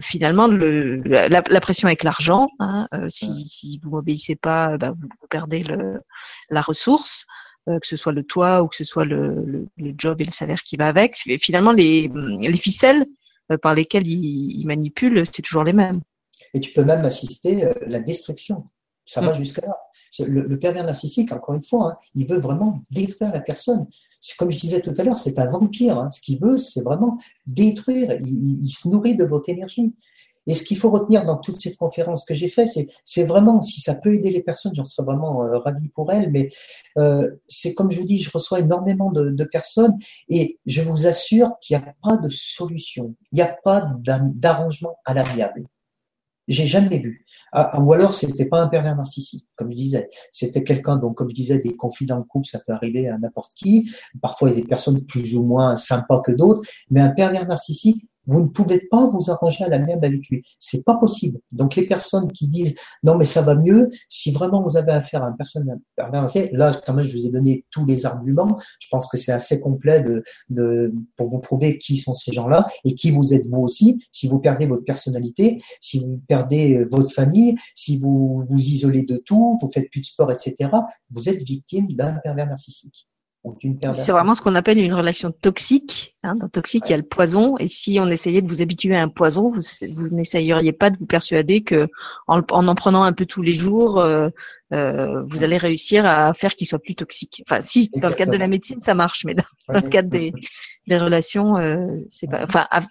finalement, 0.02 0.48
le, 0.48 0.96
la, 1.06 1.30
la, 1.30 1.62
pression 1.62 1.88
avec 1.88 2.04
l'argent. 2.04 2.50
Hein, 2.58 2.88
si, 3.10 3.48
si 3.48 3.80
vous 3.84 3.92
m'obéissez 3.92 4.36
pas, 4.36 4.80
bah, 4.80 4.94
vous, 4.98 5.08
vous, 5.22 5.28
perdez 5.30 5.62
le, 5.62 6.02
la 6.50 6.62
ressource. 6.62 7.28
Euh, 7.70 7.80
que 7.80 7.88
ce 7.88 7.96
soit 7.96 8.12
le 8.12 8.24
toit 8.24 8.62
ou 8.62 8.68
que 8.68 8.76
ce 8.76 8.84
soit 8.84 9.06
le, 9.06 9.70
le, 9.78 9.94
job 9.98 10.20
et 10.20 10.26
le 10.26 10.32
salaire 10.32 10.62
qui 10.64 10.76
va 10.76 10.88
avec. 10.88 11.16
Finalement, 11.40 11.72
les, 11.72 12.12
les 12.14 12.58
ficelles 12.58 13.06
euh, 13.52 13.58
par 13.58 13.74
lesquelles 13.74 14.06
ils, 14.06 14.66
manipulent, 14.66 15.24
c'est 15.26 15.42
toujours 15.42 15.64
les 15.64 15.72
mêmes. 15.72 16.02
Et 16.54 16.60
tu 16.60 16.74
peux 16.74 16.84
même 16.84 17.06
assister 17.06 17.64
à 17.64 17.70
euh, 17.70 17.74
la 17.88 18.02
destruction. 18.02 18.66
Ça 19.06 19.22
va 19.22 19.32
mm. 19.32 19.36
jusqu'à 19.36 19.66
là. 19.66 19.78
Le, 20.28 20.60
pervers 20.60 20.84
narcissique, 20.84 21.32
encore 21.32 21.56
une 21.56 21.64
fois, 21.64 21.92
hein, 21.92 21.98
il 22.16 22.28
veut 22.28 22.38
vraiment 22.38 22.84
détruire 22.92 23.32
la 23.32 23.40
personne. 23.40 23.88
C'est 24.20 24.36
comme 24.36 24.52
je 24.52 24.60
disais 24.60 24.82
tout 24.82 24.94
à 24.98 25.04
l'heure, 25.04 25.18
c'est 25.18 25.40
un 25.40 25.50
vampire. 25.50 25.98
Hein. 25.98 26.12
Ce 26.12 26.20
qu'il 26.20 26.42
veut, 26.42 26.58
c'est 26.58 26.82
vraiment 26.82 27.18
détruire. 27.48 28.12
Il, 28.20 28.62
il, 28.62 28.72
se 28.72 28.90
nourrit 28.90 29.16
de 29.16 29.24
votre 29.24 29.48
énergie. 29.48 29.96
Et 30.48 30.54
ce 30.54 30.64
qu'il 30.64 30.78
faut 30.78 30.90
retenir 30.90 31.26
dans 31.26 31.38
toutes 31.38 31.60
ces 31.60 31.76
conférences 31.76 32.26
que 32.26 32.34
j'ai 32.34 32.50
faites, 32.50 32.70
c'est 33.04 33.24
vraiment, 33.24 33.62
si 33.62 33.82
ça 33.82 33.96
peut 33.96 34.14
aider 34.14 34.30
les 34.30 34.42
personnes, 34.42 34.74
j'en 34.76 34.86
serais 34.86 35.06
vraiment 35.06 35.44
euh, 35.44 35.58
ravi 35.60 35.88
pour 35.90 36.12
elles, 36.12 36.32
mais 36.32 36.50
euh, 36.98 37.30
c'est 37.48 37.74
comme 37.74 37.92
je 37.92 38.00
vous 38.00 38.06
dis, 38.06 38.20
je 38.20 38.32
reçois 38.32 38.60
énormément 38.60 39.12
de, 39.12 39.30
de 39.30 39.44
personnes 39.44 39.98
et 40.30 40.60
je 40.66 40.82
vous 40.82 41.08
assure 41.08 41.54
qu'il 41.62 41.78
n'y 41.78 41.84
a 41.84 41.94
pas 42.04 42.18
de 42.18 42.30
solution, 42.30 43.16
il 43.32 43.36
n'y 43.36 43.42
a 43.42 43.58
pas 43.64 43.92
d'arrangement 44.04 44.98
à 45.06 45.14
l'amiable. 45.14 45.66
J'ai 46.48 46.66
jamais 46.66 47.00
vu. 47.00 47.26
Ah, 47.54 47.70
ah, 47.74 47.80
ou 47.82 47.94
alors, 47.94 48.16
c'était 48.16 48.46
pas 48.46 48.62
un 48.62 48.68
pervers 48.68 48.96
narcissique, 48.96 49.48
comme 49.56 49.72
je 49.72 49.78
disais. 49.78 50.10
C'était 50.32 50.64
quelqu'un, 50.64 50.98
donc, 50.98 51.16
comme 51.16 51.30
je 51.30 51.36
disais, 51.36 51.58
des 51.58 51.76
conflits 51.76 52.06
dans 52.06 52.18
le 52.18 52.24
couple, 52.24 52.48
ça 52.48 52.60
peut 52.60 52.74
arriver 52.74 53.08
à 53.08 53.18
n'importe 53.18 53.54
qui. 53.54 53.90
Parfois, 54.22 54.50
il 54.50 54.56
y 54.56 54.58
a 54.58 54.62
des 54.62 54.68
personnes 54.68 55.06
plus 55.06 55.36
ou 55.36 55.46
moins 55.46 55.78
sympas 55.78 56.22
que 56.22 56.34
d'autres. 56.34 56.62
Mais 56.90 57.00
un 57.00 57.10
pervers 57.10 57.48
narcissique, 57.48 58.06
vous 58.26 58.42
ne 58.42 58.48
pouvez 58.48 58.88
pas 58.90 59.06
vous 59.08 59.30
arranger 59.30 59.66
à 59.66 59.70
la 59.70 59.80
même 59.80 60.00
avec 60.04 60.28
lui. 60.30 60.44
C'est 60.60 60.84
pas 60.84 60.96
possible. 60.96 61.40
Donc 61.52 61.76
les 61.76 61.88
personnes 61.88 62.32
qui 62.32 62.48
disent 62.48 62.76
non 63.04 63.16
mais 63.18 63.26
ça 63.26 63.42
va 63.42 63.56
mieux, 63.56 63.90
si 64.10 64.32
vraiment 64.32 64.62
vous 64.62 64.78
avez 64.78 64.92
affaire 64.92 65.24
à 65.24 65.30
une 65.30 65.38
personne 65.38 65.80
là 65.98 66.82
quand 66.86 66.94
même 66.94 67.06
je 67.06 67.18
vous 67.18 67.28
ai 67.28 67.30
donné 67.30 67.66
tous 67.72 67.86
les 67.86 68.06
arguments. 68.06 68.60
Je 68.80 68.88
pense 68.90 69.08
que 69.08 69.18
c'est 69.18 69.32
assez 69.32 69.60
complet 69.60 70.02
de, 70.02 70.24
de 70.50 70.94
pour 71.16 71.30
vous 71.30 71.40
prouver 71.40 71.78
qui 71.78 71.98
sont 71.98 72.14
ces 72.14 72.32
gens-là 72.32 72.68
et 72.84 72.96
qui 72.96 73.12
vous 73.12 73.34
êtes 73.34 73.48
vous 73.48 73.62
aussi. 73.62 74.04
Si 74.12 74.28
vous 74.28 74.40
perdez 74.40 74.66
votre 74.66 74.84
personnalité, 74.84 75.62
si 75.80 76.00
vous 76.00 76.22
perdez 76.28 76.86
votre 76.92 77.12
famille, 77.12 77.56
si 77.76 77.98
vous 77.98 78.44
vous 78.48 78.60
isolez 78.60 79.04
de 79.04 79.18
tout, 79.18 79.58
vous 79.62 79.70
faites 79.72 79.90
plus 79.90 80.02
de 80.02 80.06
sport, 80.06 80.32
etc. 80.32 80.70
Vous 81.10 81.30
êtes 81.30 81.42
victime 81.44 81.88
d'un 81.94 82.14
pervers 82.14 82.48
narcissique. 82.48 83.08
C'est 83.98 84.14
vraiment 84.14 84.36
ce 84.36 84.42
qu'on 84.42 84.56
appelle 84.56 84.80
une 84.80 84.94
relation 84.94 85.32
toxique. 85.32 86.16
Hein. 86.24 86.36
Dans 86.36 86.48
toxique, 86.48 86.86
il 86.88 86.92
y 86.92 86.94
a 86.94 86.98
le 86.98 87.04
poison. 87.04 87.58
Et 87.58 87.68
si 87.68 88.00
on 88.00 88.08
essayait 88.08 88.42
de 88.42 88.48
vous 88.48 88.62
habituer 88.62 88.96
à 88.96 89.02
un 89.02 89.10
poison, 89.10 89.50
vous, 89.50 89.62
vous 89.92 90.16
n'essayeriez 90.16 90.72
pas 90.72 90.90
de 90.90 90.98
vous 90.98 91.06
persuader 91.06 91.62
que 91.62 91.90
en, 92.28 92.40
en, 92.40 92.76
prenant 92.76 93.04
un 93.04 93.12
peu 93.12 93.26
tous 93.26 93.42
les 93.42 93.54
jours, 93.54 94.00
euh, 94.00 94.30
euh, 94.72 95.24
vous 95.24 95.44
allez 95.44 95.58
réussir 95.58 96.06
à 96.06 96.34
faire 96.34 96.56
qu'il 96.56 96.68
soit 96.68 96.80
plus 96.80 96.96
toxique. 96.96 97.44
Enfin, 97.46 97.60
si, 97.60 97.92
dans 97.98 98.10
le 98.10 98.16
cadre 98.16 98.32
de 98.32 98.38
la 98.38 98.48
médecine, 98.48 98.80
ça 98.80 98.94
marche, 98.94 99.26
mais 99.26 99.36
dans, 99.36 99.44
le 99.74 99.90
cadre 99.90 100.10
des, 100.10 100.32
des 100.88 100.98
relations, 100.98 101.58
euh, 101.58 101.86
c'est 102.08 102.30
pas. 102.30 102.46
Enfin, 102.46 102.66
à 102.72 102.84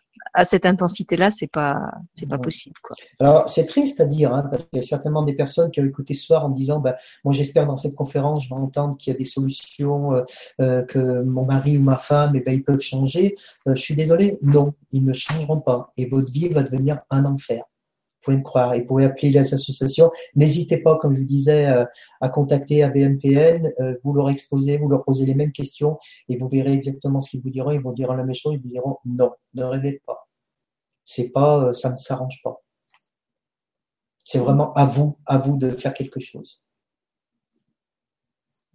cette 0.44 0.66
intensité-là, 0.66 1.30
c'est 1.30 1.46
pas, 1.46 1.92
c'est 2.06 2.28
pas 2.28 2.38
possible, 2.38 2.76
quoi. 2.82 2.96
Alors, 3.20 3.48
c'est 3.48 3.66
triste 3.66 4.00
à 4.00 4.06
dire, 4.06 4.34
hein, 4.34 4.44
parce 4.50 4.64
qu'il 4.64 4.76
y 4.76 4.78
a 4.78 4.86
certainement 4.86 5.22
des 5.22 5.34
personnes 5.34 5.70
qui 5.70 5.80
ont 5.80 5.84
écouté 5.84 6.14
ce 6.14 6.24
soir 6.24 6.44
en 6.44 6.48
disant, 6.48 6.80
bah, 6.80 6.96
moi, 7.24 7.34
j'espère 7.34 7.66
dans 7.66 7.76
cette 7.76 7.94
conférence, 7.94 8.44
je 8.44 8.48
vais 8.48 8.60
entendre 8.60 8.96
qu'il 8.96 9.12
y 9.12 9.16
a 9.16 9.18
des 9.18 9.24
solutions, 9.24 10.14
euh, 10.14 10.22
euh, 10.60 10.82
que 10.82 11.22
mon 11.22 11.44
mari 11.44 11.76
ou 11.78 11.82
ma 11.82 11.98
femme, 11.98 12.32
eh 12.34 12.40
ben, 12.40 12.54
ils 12.54 12.64
peuvent 12.64 12.80
changer. 12.80 13.36
Euh, 13.66 13.74
je 13.74 13.82
suis 13.82 13.94
désolé, 13.94 14.38
non, 14.42 14.74
ils 14.90 15.04
ne 15.04 15.12
changeront 15.12 15.60
pas, 15.60 15.92
et 15.96 16.06
votre 16.06 16.32
vie 16.32 16.48
va 16.48 16.62
devenir 16.62 17.00
un 17.10 17.24
enfer. 17.24 17.64
Vous 18.23 18.27
pouvez 18.27 18.36
me 18.36 18.43
croire. 18.43 18.74
Et 18.74 18.81
vous 18.81 18.86
pouvez 18.86 19.05
appeler 19.05 19.31
les 19.31 19.55
associations. 19.55 20.11
N'hésitez 20.36 20.77
pas, 20.78 20.97
comme 20.97 21.12
je 21.12 21.20
vous 21.20 21.27
disais, 21.27 21.66
euh, 21.66 21.85
à 22.20 22.28
contacter 22.28 22.85
AVMPN. 22.85 23.73
Euh, 23.81 23.97
vous 24.05 24.12
leur 24.12 24.31
exposez, 24.31 24.78
vous 24.78 24.89
leur 24.89 25.05
posez 25.05 25.27
les 25.27 25.35
mêmes 25.35 25.51
questions 25.51 25.99
et 26.28 26.36
vous 26.36 26.49
verrez 26.49 26.73
exactement 26.73 27.20
ce 27.20 27.31
qu'ils 27.31 27.43
vous 27.43 27.51
diront. 27.51 27.73
Ils 27.73 27.81
vont 27.81 27.93
dire 27.93 28.15
la 28.15 28.23
même 28.23 28.35
chose. 28.35 28.55
Ils 28.55 28.62
vous 28.62 28.69
diront 28.69 28.99
non, 29.05 29.32
ne 29.55 29.65
rêvez 29.65 30.01
pas. 30.07 30.28
C'est 31.05 31.32
pas, 31.32 31.65
euh, 31.65 31.73
ça 31.73 31.90
ne 31.90 31.97
s'arrange 31.97 32.40
pas. 32.44 32.62
C'est 34.23 34.39
vraiment 34.39 34.73
à 34.74 34.86
vous, 34.86 35.19
à 35.27 35.39
vous 35.39 35.57
de 35.57 35.70
faire 35.70 35.93
quelque 35.93 36.20
chose. 36.20 36.62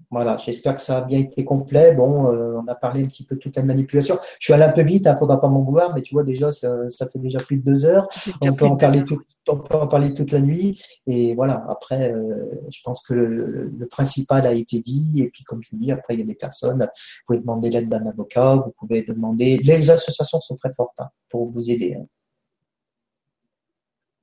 Voilà, 0.10 0.38
j'espère 0.38 0.76
que 0.76 0.82
ça 0.82 1.00
a 1.00 1.02
bien 1.02 1.20
été 1.20 1.44
complet. 1.44 1.94
Bon, 1.94 2.32
euh, 2.32 2.56
on 2.56 2.66
a 2.68 2.76
parlé 2.76 3.04
un 3.04 3.08
petit 3.08 3.26
peu 3.26 3.36
de 3.36 3.42
toute 3.42 3.58
la 3.58 3.64
manipulation. 3.64 4.18
Je 4.40 4.46
suis 4.46 4.54
allé 4.54 4.64
un 4.64 4.72
peu 4.72 4.82
vite, 4.82 5.04
il 5.04 5.08
hein, 5.10 5.14
ne 5.14 5.18
faudra 5.18 5.42
pas 5.42 5.50
m'en 5.50 5.64
vouloir, 5.64 5.94
mais 5.94 6.02
tu 6.02 6.14
vois 6.14 6.24
déjà, 6.24 6.50
ça, 6.50 6.90
ça, 6.90 7.10
fait 7.10 7.20
déjà 7.20 7.40
plus 7.40 7.58
de 7.58 7.64
deux 7.64 7.84
heures. 7.84 8.08
On 8.42 8.54
peut, 8.54 8.66
en 8.66 8.78
parler 8.78 9.04
tout, 9.04 9.20
on 9.50 9.58
peut 9.58 9.76
en 9.76 9.88
parler 9.88 10.14
toute 10.14 10.32
la 10.32 10.40
nuit. 10.40 10.82
Et 11.08 11.36
voilà, 11.36 11.66
après, 11.68 12.14
euh, 12.14 12.46
je 12.70 12.80
pense 12.86 13.06
que 13.06 13.14
le, 13.14 13.70
le, 13.78 13.88
principal 13.88 14.48
a 14.48 14.54
été 14.54 14.80
dit. 14.80 15.22
Et 15.22 15.30
puis, 15.30 15.44
comme 15.44 15.62
je 15.62 15.72
vous 15.72 15.78
dis, 15.78 15.92
après, 15.92 16.14
il 16.14 16.22
y 16.22 16.24
a 16.24 16.26
des 16.26 16.36
personnes, 16.36 16.80
vous 16.80 17.24
pouvez 17.26 17.40
demander 17.40 17.70
l'aide 17.70 17.90
d'un 17.90 18.06
avocat, 18.06 18.56
vous 18.56 18.72
pouvez 18.80 19.02
demander. 19.02 19.58
Les 19.58 19.92
associations 19.92 20.40
sont 20.40 20.56
très 20.56 20.74
fortes 20.74 21.00
hein, 21.00 21.10
pour 21.30 21.52
vous 21.52 21.70
aider. 21.70 21.96
Hein. 22.00 22.06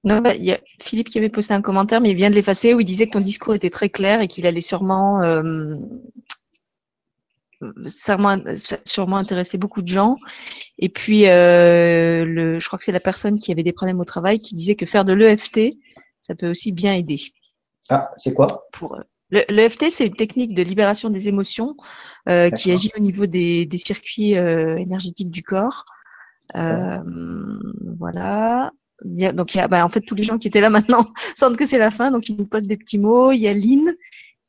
Non, 0.04 0.20
bah, 0.20 0.34
il 0.34 0.44
y 0.44 0.52
a 0.52 0.60
Philippe 0.80 1.08
qui 1.08 1.18
avait 1.18 1.30
posté 1.30 1.54
un 1.54 1.62
commentaire, 1.62 2.00
mais 2.00 2.10
il 2.10 2.16
vient 2.16 2.30
de 2.30 2.34
l'effacer, 2.34 2.74
où 2.74 2.80
il 2.80 2.84
disait 2.84 3.06
que 3.06 3.12
ton 3.12 3.20
discours 3.20 3.54
était 3.54 3.70
très 3.70 3.88
clair 3.88 4.20
et 4.20 4.28
qu'il 4.28 4.46
allait 4.46 4.60
sûrement, 4.60 5.22
euh, 5.22 5.76
sûrement, 7.86 8.38
sûrement 8.84 9.16
intéresser 9.16 9.56
beaucoup 9.56 9.82
de 9.82 9.88
gens. 9.88 10.16
Et 10.78 10.88
puis, 10.90 11.26
euh, 11.26 12.24
le, 12.24 12.60
je 12.60 12.66
crois 12.66 12.78
que 12.78 12.84
c'est 12.84 12.92
la 12.92 13.00
personne 13.00 13.38
qui 13.38 13.50
avait 13.50 13.62
des 13.62 13.72
problèmes 13.72 14.00
au 14.00 14.04
travail 14.04 14.40
qui 14.40 14.54
disait 14.54 14.74
que 14.74 14.86
faire 14.86 15.04
de 15.04 15.14
l'EFT, 15.14 15.74
ça 16.16 16.34
peut 16.34 16.50
aussi 16.50 16.72
bien 16.72 16.94
aider. 16.94 17.20
Ah, 17.88 18.10
c'est 18.16 18.34
quoi? 18.34 18.66
Pour 18.72 18.98
L'EFT, 19.30 19.90
c'est 19.90 20.06
une 20.06 20.14
technique 20.14 20.54
de 20.54 20.62
libération 20.62 21.10
des 21.10 21.28
émotions 21.28 21.76
euh, 22.28 22.50
qui 22.50 22.70
agit 22.70 22.90
au 22.96 23.00
niveau 23.00 23.26
des, 23.26 23.66
des 23.66 23.78
circuits 23.78 24.36
euh, 24.36 24.76
énergétiques 24.76 25.30
du 25.30 25.42
corps. 25.42 25.84
Euh, 26.54 27.00
voilà 27.98 28.70
donc 29.02 29.54
il 29.54 29.58
y 29.58 29.60
a, 29.60 29.68
bah, 29.68 29.84
en 29.84 29.88
fait 29.88 30.00
tous 30.00 30.14
les 30.14 30.24
gens 30.24 30.38
qui 30.38 30.48
étaient 30.48 30.60
là 30.60 30.70
maintenant 30.70 31.06
sentent 31.36 31.56
que 31.56 31.66
c'est 31.66 31.78
la 31.78 31.90
fin, 31.90 32.10
donc 32.10 32.28
ils 32.28 32.36
nous 32.36 32.46
posent 32.46 32.66
des 32.66 32.76
petits 32.76 32.98
mots. 32.98 33.32
Il 33.32 33.40
y 33.40 33.48
a 33.48 33.52
Lynn 33.52 33.94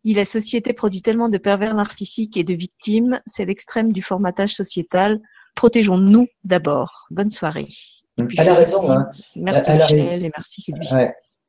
dit 0.03 0.13
la 0.13 0.25
société 0.25 0.73
produit 0.73 1.01
tellement 1.01 1.29
de 1.29 1.37
pervers 1.37 1.73
narcissiques 1.73 2.37
et 2.37 2.43
de 2.43 2.53
victimes, 2.53 3.19
c'est 3.25 3.45
l'extrême 3.45 3.91
du 3.91 4.03
formatage 4.03 4.53
sociétal. 4.53 5.19
Protégeons-nous 5.55 6.27
d'abord. 6.43 7.07
Bonne 7.09 7.31
soirée. 7.31 7.67
elle 8.17 8.49
a 8.49 8.53
raison. 8.53 8.91
Hein. 8.91 9.09
Merci 9.35 9.71
Michel 9.71 10.23
et 10.23 10.31
merci 10.35 10.61
Sylvie. 10.61 10.87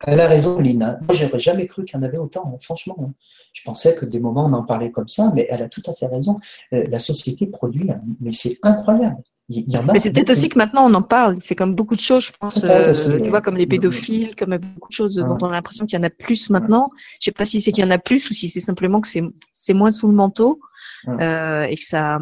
Elle 0.06 0.20
a 0.20 0.26
raison. 0.26 0.58
Hein. 0.60 0.98
Moi, 1.00 1.14
j'aurais 1.14 1.38
jamais 1.38 1.66
cru 1.66 1.84
qu'il 1.84 1.96
y 1.96 1.98
en 1.98 2.02
avait 2.02 2.18
autant, 2.18 2.52
hein, 2.54 2.58
franchement. 2.60 2.96
Hein. 3.00 3.12
Je 3.52 3.62
pensais 3.62 3.94
que 3.94 4.04
des 4.04 4.20
moments, 4.20 4.44
on 4.44 4.52
en 4.52 4.64
parlait 4.64 4.90
comme 4.90 5.08
ça, 5.08 5.32
mais 5.34 5.46
elle 5.50 5.62
a 5.62 5.68
tout 5.68 5.82
à 5.86 5.94
fait 5.94 6.06
raison. 6.06 6.38
Euh, 6.74 6.84
la 6.90 6.98
société 6.98 7.46
produit, 7.46 7.88
mais 8.20 8.32
c'est 8.32 8.58
incroyable. 8.62 9.16
il 9.48 9.66
y 9.68 9.78
en 9.78 9.88
a. 9.88 9.92
Mais 9.94 9.98
c'est 9.98 10.10
peut-être 10.12 10.30
aussi 10.30 10.50
que 10.50 10.58
maintenant 10.58 10.90
on 10.90 10.92
en 10.92 11.02
parle. 11.02 11.36
C'est 11.40 11.54
comme 11.54 11.74
beaucoup 11.74 11.96
de 11.96 12.00
choses, 12.00 12.26
je 12.26 12.32
pense. 12.38 12.62
Euh, 12.64 13.18
tu 13.18 13.30
vois, 13.30 13.40
comme 13.40 13.56
les 13.56 13.66
pédophiles, 13.66 14.36
comme 14.36 14.58
beaucoup 14.58 14.90
de 14.90 14.94
choses 14.94 15.14
dont 15.14 15.38
on 15.40 15.46
a 15.46 15.52
l'impression 15.52 15.86
qu'il 15.86 15.98
y 15.98 16.00
en 16.00 16.04
a 16.04 16.10
plus 16.10 16.50
maintenant. 16.50 16.90
Je 17.20 17.24
sais 17.24 17.32
pas 17.32 17.46
si 17.46 17.62
c'est 17.62 17.72
qu'il 17.72 17.84
y 17.84 17.86
en 17.86 17.90
a 17.90 17.98
plus 17.98 18.28
ou 18.30 18.34
si 18.34 18.50
c'est 18.50 18.60
simplement 18.60 19.00
que 19.00 19.08
c'est 19.08 19.74
moins 19.74 19.90
sous 19.90 20.08
le 20.08 20.14
manteau 20.14 20.60
euh, 21.08 21.62
et 21.62 21.76
que 21.76 21.84
ça, 21.84 22.18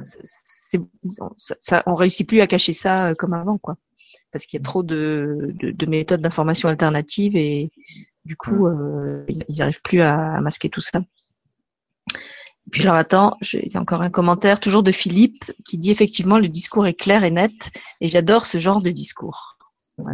c'est, 0.00 0.80
ça, 1.36 1.82
on 1.86 1.94
réussit 1.94 2.26
plus 2.26 2.40
à 2.40 2.46
cacher 2.46 2.72
ça 2.72 3.08
euh, 3.08 3.14
comme 3.14 3.34
avant, 3.34 3.58
quoi. 3.58 3.76
Parce 4.32 4.46
qu'il 4.46 4.58
y 4.58 4.62
a 4.62 4.64
trop 4.64 4.82
de, 4.82 5.52
de, 5.60 5.70
de 5.70 5.86
méthodes 5.86 6.22
d'information 6.22 6.68
alternatives 6.68 7.36
et 7.36 7.70
du 8.24 8.36
coup, 8.36 8.66
euh, 8.66 9.24
ils 9.28 9.56
n'arrivent 9.58 9.82
plus 9.82 10.00
à, 10.00 10.40
masquer 10.40 10.68
tout 10.68 10.80
ça. 10.80 11.00
Puis 12.70 12.82
alors 12.82 12.94
attends, 12.94 13.36
il 13.52 13.72
y 13.72 13.76
a 13.76 13.80
encore 13.80 14.02
un 14.02 14.10
commentaire 14.10 14.60
toujours 14.60 14.82
de 14.82 14.92
Philippe 14.92 15.52
qui 15.64 15.78
dit 15.78 15.90
effectivement 15.90 16.38
le 16.38 16.48
discours 16.48 16.86
est 16.86 16.94
clair 16.94 17.24
et 17.24 17.30
net 17.30 17.70
et 18.00 18.08
j'adore 18.08 18.46
ce 18.46 18.58
genre 18.58 18.80
de 18.80 18.90
discours. 18.90 19.58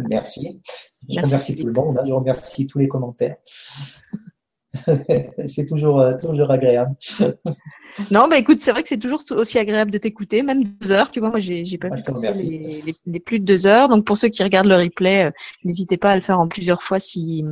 Merci. 0.09 0.59
Je 1.07 1.21
remercie 1.21 1.55
tout 1.55 1.67
le 1.67 1.73
monde, 1.73 1.97
hein. 1.97 2.03
je 2.05 2.11
remercie 2.11 2.67
tous 2.67 2.79
les 2.79 2.87
commentaires. 2.87 3.37
c'est 5.47 5.65
toujours, 5.65 5.99
euh, 5.99 6.13
toujours 6.19 6.51
agréable. 6.51 6.95
non, 8.11 8.27
bah 8.27 8.37
écoute, 8.37 8.59
c'est 8.59 8.71
vrai 8.71 8.83
que 8.83 8.89
c'est 8.89 8.99
toujours 8.99 9.21
aussi 9.31 9.57
agréable 9.57 9.89
de 9.89 9.97
t'écouter, 9.97 10.43
même 10.43 10.63
deux 10.63 10.91
heures. 10.91 11.11
Tu 11.11 11.19
vois, 11.19 11.29
moi, 11.29 11.39
j'ai, 11.39 11.63
pas 11.79 11.89
vu 11.89 12.03
les, 12.35 12.93
les, 13.05 13.19
plus 13.19 13.39
de 13.39 13.45
deux 13.45 13.65
heures. 13.65 13.89
Donc, 13.89 14.05
pour 14.05 14.17
ceux 14.17 14.29
qui 14.29 14.43
regardent 14.43 14.67
le 14.67 14.75
replay, 14.75 15.25
euh, 15.25 15.31
n'hésitez 15.63 15.97
pas 15.97 16.11
à 16.11 16.15
le 16.15 16.21
faire 16.21 16.39
en 16.39 16.47
plusieurs 16.47 16.83
fois 16.83 16.99
si, 16.99 17.43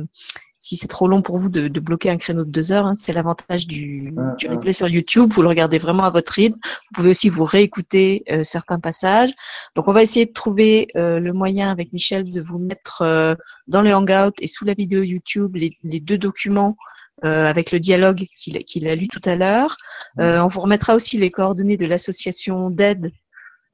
si 0.56 0.76
c'est 0.76 0.86
trop 0.86 1.08
long 1.08 1.20
pour 1.20 1.38
vous 1.38 1.48
de, 1.48 1.66
de, 1.66 1.80
bloquer 1.80 2.08
un 2.10 2.18
créneau 2.18 2.44
de 2.44 2.50
deux 2.50 2.70
heures. 2.70 2.86
Hein. 2.86 2.94
C'est 2.94 3.12
l'avantage 3.12 3.66
du, 3.66 4.12
du, 4.38 4.46
replay 4.46 4.72
sur 4.72 4.86
YouTube. 4.86 5.32
Vous 5.32 5.42
le 5.42 5.48
regardez 5.48 5.78
vraiment 5.78 6.04
à 6.04 6.10
votre 6.10 6.32
rythme. 6.32 6.58
Vous 6.62 6.94
pouvez 6.94 7.10
aussi 7.10 7.28
vous 7.28 7.44
réécouter 7.44 8.22
euh, 8.30 8.44
certains 8.44 8.78
passages. 8.78 9.32
Donc, 9.74 9.88
on 9.88 9.92
va 9.92 10.04
essayer 10.04 10.26
de 10.26 10.32
trouver 10.32 10.86
le 10.94 11.32
moyen 11.32 11.70
avec 11.72 11.92
Michel 11.92 12.30
de 12.30 12.40
vous 12.40 12.58
mettre 12.58 13.36
dans 13.66 13.82
le 13.82 13.92
Hangout 13.92 14.34
et 14.40 14.46
sous 14.46 14.64
la 14.64 14.74
vidéo 14.74 15.02
YouTube 15.02 15.56
les, 15.56 15.76
les 15.82 16.00
deux 16.00 16.18
documents 16.18 16.76
euh, 17.24 17.46
avec 17.46 17.72
le 17.72 17.80
dialogue 17.80 18.24
qu'il 18.36 18.86
a 18.86 18.94
lu 18.94 19.08
tout 19.08 19.22
à 19.24 19.34
l'heure. 19.34 19.76
Euh, 20.20 20.38
on 20.38 20.48
vous 20.48 20.60
remettra 20.60 20.94
aussi 20.94 21.18
les 21.18 21.30
coordonnées 21.30 21.76
de 21.76 21.86
l'association 21.86 22.70
d'aide 22.70 23.10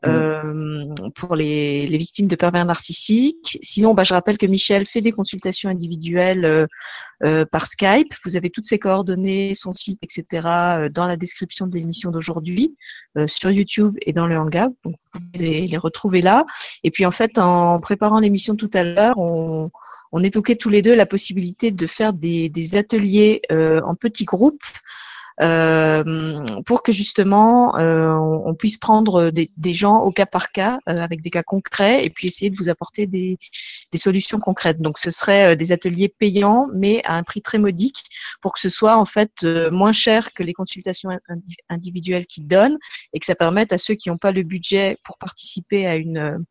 euh, 0.06 0.84
pour 1.14 1.36
les, 1.36 1.86
les, 1.86 1.98
victimes 1.98 2.26
de 2.26 2.36
pervers 2.36 2.64
narcissiques. 2.64 3.58
Sinon, 3.62 3.94
bah, 3.94 4.02
je 4.04 4.14
rappelle 4.14 4.38
que 4.38 4.46
Michel 4.46 4.86
fait 4.86 5.00
des 5.00 5.12
consultations 5.12 5.68
individuelles 5.68 6.44
euh, 6.44 6.66
euh 7.22 7.44
par 7.44 7.66
Skype. 7.66 8.14
Vous 8.24 8.36
avez 8.36 8.50
toutes 8.50 8.64
ses 8.64 8.78
coordonnées, 8.78 9.54
son 9.54 9.72
site, 9.72 9.98
etc. 10.02 10.46
Euh, 10.46 10.88
dans 10.88 11.06
la 11.06 11.16
description 11.16 11.66
de 11.66 11.74
l'émission 11.74 12.10
d'aujourd'hui, 12.10 12.76
sur 13.26 13.50
YouTube 13.50 13.96
et 14.02 14.12
dans 14.12 14.26
le 14.26 14.36
Hangout. 14.36 14.76
Donc, 14.84 14.94
vous 14.96 15.20
pouvez 15.20 15.44
les, 15.44 15.66
les, 15.66 15.76
retrouver 15.76 16.20
là. 16.20 16.44
Et 16.82 16.90
puis, 16.90 17.06
en 17.06 17.12
fait, 17.12 17.38
en 17.38 17.78
préparant 17.78 18.18
l'émission 18.18 18.56
tout 18.56 18.70
à 18.74 18.82
l'heure, 18.82 19.18
on, 19.18 19.70
on 20.16 20.22
évoquait 20.22 20.54
tous 20.54 20.70
les 20.70 20.80
deux 20.80 20.94
la 20.94 21.06
possibilité 21.06 21.72
de 21.72 21.86
faire 21.88 22.12
des, 22.12 22.76
ateliers 22.76 23.42
euh, 23.50 23.80
en 23.82 23.96
petits 23.96 24.24
groupes 24.24 24.62
euh, 24.62 25.13
pour 25.38 26.82
que 26.82 26.92
justement 26.92 27.76
euh, 27.78 28.12
on, 28.12 28.54
puisse 28.54 28.76
prendre 28.76 29.30
des, 29.30 29.74
gens 29.74 30.00
au 30.00 30.12
cas 30.12 30.26
par 30.26 30.52
cas 30.52 30.78
avec 30.86 31.22
des 31.22 31.30
cas 31.30 31.42
concrets 31.42 32.04
et 32.04 32.10
puis 32.10 32.28
essayer 32.28 32.50
de 32.50 32.56
vous 32.56 32.68
apporter 32.68 33.06
des, 33.06 33.36
solutions 33.94 34.38
concrètes. 34.38 34.80
Donc 34.80 34.98
ce 34.98 35.10
serait 35.10 35.56
des 35.56 35.72
ateliers 35.72 36.08
payants 36.08 36.68
mais 36.74 37.02
à 37.04 37.16
un 37.16 37.22
prix 37.22 37.42
très 37.42 37.58
modique 37.58 38.04
pour 38.42 38.52
que 38.52 38.60
ce 38.60 38.68
soit 38.68 38.96
en 38.96 39.04
fait 39.04 39.44
moins 39.70 39.92
cher 39.92 40.32
que 40.32 40.42
les 40.42 40.52
consultations 40.52 41.10
individuelles 41.68 42.26
qu'ils 42.26 42.46
donnent 42.46 42.78
et 43.12 43.20
que 43.20 43.26
ça 43.26 43.34
permette 43.34 43.72
à 43.72 43.78
ceux 43.78 43.94
qui 43.94 44.10
n'ont 44.10 44.18
pas 44.18 44.32
le 44.32 44.42
budget 44.42 44.98
pour 45.04 45.18
participer 45.18 45.86
à 45.86 45.96
une 45.96 46.44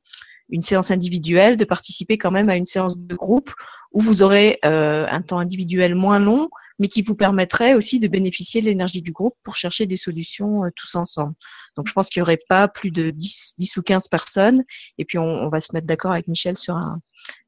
une 0.50 0.62
séance 0.62 0.92
individuelle, 0.92 1.58
de 1.58 1.66
participer 1.66 2.18
quand 2.18 2.32
même 2.32 2.50
à 2.50 2.56
une 2.56 2.66
séance 2.66 2.98
de 2.98 3.16
groupe 3.16 3.52
où 3.92 4.02
vous 4.02 4.24
aurez 4.24 4.60
euh, 4.66 5.06
un 5.10 5.22
temps 5.22 5.40
individuel 5.40 5.96
moins 5.96 6.20
long, 6.20 6.50
mais 6.80 6.88
qui 6.88 7.02
vous 7.04 7.16
permettrait 7.16 7.76
aussi 7.76 8.00
de 8.00 8.08
bénéficier 8.08 8.62
de 8.62 8.66
l'énergie 8.66 9.02
du 9.02 9.12
groupe 9.12 9.36
pour 9.44 9.56
chercher 9.56 9.86
des 9.86 9.98
solutions 9.98 10.66
euh, 10.66 10.70
tous 10.76 10.96
ensemble. 10.96 11.34
Donc 11.76 11.88
je 11.88 11.94
pense 11.94 12.10
qu'il 12.10 12.20
n'y 12.20 12.24
aurait 12.24 12.42
pas 12.50 12.68
plus 12.68 12.92
de 12.92 13.12
10, 13.12 13.54
10 13.58 13.78
ou 13.78 13.82
15 13.84 14.08
personnes, 14.08 14.64
et 14.98 15.06
puis 15.06 15.18
on, 15.20 15.50
va 15.50 15.62
se 15.62 15.74
mettre 15.74 15.88
d'accord 15.88 16.12
avec 16.12 16.28
Michel 16.28 16.58
sur 16.58 16.76
un, 16.76 17.00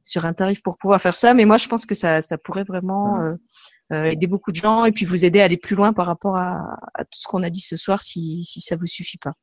sur 0.03 0.25
un 0.25 0.33
tarif 0.33 0.61
pour 0.61 0.77
pouvoir 0.77 1.01
faire 1.01 1.15
ça, 1.15 1.33
mais 1.33 1.45
moi 1.45 1.57
je 1.57 1.67
pense 1.67 1.85
que 1.85 1.95
ça, 1.95 2.21
ça 2.21 2.37
pourrait 2.37 2.63
vraiment... 2.63 3.19
Euh, 3.21 3.35
aider 3.91 4.25
beaucoup 4.25 4.51
de 4.51 4.55
gens 4.55 4.85
et 4.85 4.91
puis 4.91 5.05
vous 5.05 5.25
aider 5.25 5.41
à 5.41 5.43
aller 5.43 5.57
plus 5.57 5.75
loin 5.75 5.93
par 5.93 6.07
rapport 6.07 6.37
à, 6.37 6.79
à 6.95 7.03
tout 7.03 7.19
ce 7.19 7.27
qu'on 7.27 7.43
a 7.43 7.51
dit 7.51 7.61
ce 7.61 7.75
soir 7.75 8.01
si, 8.01 8.43
si 8.43 8.59
ça 8.59 8.75
vous 8.75 8.87
suffit 8.87 9.19
pas. 9.19 9.33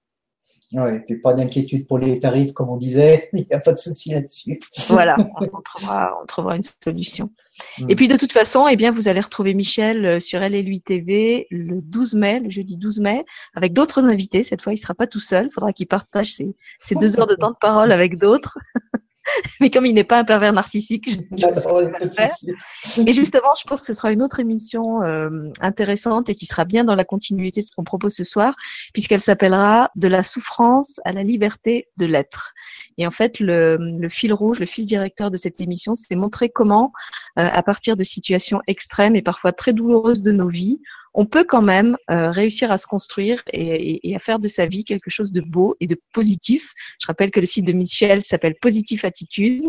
Oui, 0.75 1.01
puis 1.07 1.21
pas 1.21 1.35
d'inquiétude 1.35 1.87
pour 1.87 1.99
les 1.99 2.19
tarifs, 2.19 2.53
comme 2.53 2.69
on 2.71 2.77
disait, 2.77 3.29
il 3.35 3.47
n'y 3.47 3.53
a 3.53 3.61
pas 3.61 3.73
de 3.73 3.79
souci 3.79 4.11
là-dessus. 4.11 4.61
Voilà, 4.89 5.17
on 5.41 5.61
trouvera, 5.61 6.19
on 6.23 6.27
trouvera 6.27 6.57
une 6.57 6.63
solution. 6.63 7.31
Mm. 7.79 7.91
Et 7.91 7.95
puis 7.95 8.09
de 8.09 8.17
toute 8.17 8.33
façon, 8.33 8.67
eh 8.69 8.77
bien, 8.77 8.91
vous 8.91 9.09
allez 9.09 9.21
retrouver 9.21 9.55
Michel 9.55 10.05
euh, 10.07 10.21
sur 10.21 10.43
Elle 10.43 10.55
et 10.55 10.63
lui 10.63 10.81
TV 10.81 11.47
le 11.51 11.81
12 11.83 12.15
mai, 12.15 12.41
le 12.41 12.51
jeudi 12.51 12.77
12 12.77 13.01
mai, 13.01 13.25
avec 13.55 13.73
d'autres 13.73 14.05
invités. 14.05 14.43
Cette 14.43 14.63
fois, 14.63 14.73
il 14.73 14.79
sera 14.79 14.95
pas 14.95 15.07
tout 15.07 15.21
seul. 15.21 15.47
Il 15.47 15.53
faudra 15.53 15.73
qu'il 15.73 15.87
partage 15.87 16.33
ses, 16.33 16.55
ses 16.81 16.95
deux 16.95 17.19
heures 17.19 17.27
de 17.27 17.35
temps 17.35 17.51
de 17.51 17.57
parole 17.61 17.93
avec 17.93 18.19
d'autres. 18.19 18.59
mais 19.61 19.71
comme 19.71 19.87
il 19.87 19.95
n'est 19.95 20.05
pas 20.05 20.19
un 20.19 20.25
pervers 20.25 20.53
narcissique, 20.53 21.11
je, 21.11 21.19
je 21.37 23.01
Et 23.09 23.13
justement, 23.13 23.55
je 23.59 23.65
pense 23.65 23.81
que 23.81 23.87
ce 23.87 23.93
sera 23.93 24.13
une 24.13 24.23
autre 24.23 24.41
émission 24.41 25.03
euh, 25.03 25.51
intéressante 25.61 26.29
et 26.29 26.35
qui 26.35 26.47
sera 26.47 26.65
bien 26.65 26.85
dans 26.85 26.95
la 26.95 27.05
continuité 27.05 27.61
de 27.61 27.67
ce 27.67 27.73
qu'on 27.75 27.85
propose 27.85 28.15
ce 28.15 28.25
soir, 28.25 28.55
puisqu'elle 28.93 29.23
s'appellera 29.23 29.91
De 29.95 30.09
la 30.09 30.23
souffrance 30.23 31.01
à 31.05 31.13
la 31.13 31.23
liberté 31.23 31.89
de 31.97 32.07
l'être. 32.07 32.53
Et 32.99 33.07
en 33.07 33.11
fait, 33.11 33.41
le, 33.41 33.77
le, 33.79 34.09
fil 34.09 34.33
rouge, 34.33 34.59
le 34.59 34.67
fil 34.67 34.85
directeur 34.85 35.31
de 35.31 35.37
cette 35.37 35.61
émission, 35.61 35.95
c'est 35.95 36.15
montrer 36.15 36.51
comment, 36.51 36.93
euh, 37.39 37.49
à 37.51 37.63
partir 37.63 37.97
de 37.97 38.05
situations 38.05 38.61
extrêmes 38.67 39.17
et 39.17 39.23
parfois 39.23 39.53
très 39.53 39.73
douloureuses 39.73 40.23
de 40.23 40.33
nos 40.33 40.49
vies, 40.49 40.81
on 41.15 41.27
peut 41.27 41.45
quand 41.45 41.63
même 41.63 41.97
euh, 42.11 42.31
réussir 42.31 42.73
à 42.73 42.79
se 42.79 42.87
construire 42.87 43.43
et, 43.53 44.15
à 44.15 44.19
faire 44.19 44.39
de 44.39 44.49
sa 44.49 44.67
vie 44.67 44.85
quelque 44.85 45.11
chose 45.11 45.33
de 45.33 45.41
beau 45.41 45.77
et 45.81 45.87
de 45.87 46.01
positif. 46.13 46.73
Je 47.01 47.07
rappelle 47.07 47.31
que 47.31 47.41
le 47.41 47.47
site 47.47 47.67
de 47.67 47.73
Michel 47.73 48.25
s'appelle 48.25 48.55
Positive 48.61 49.05
Attitude 49.05 49.65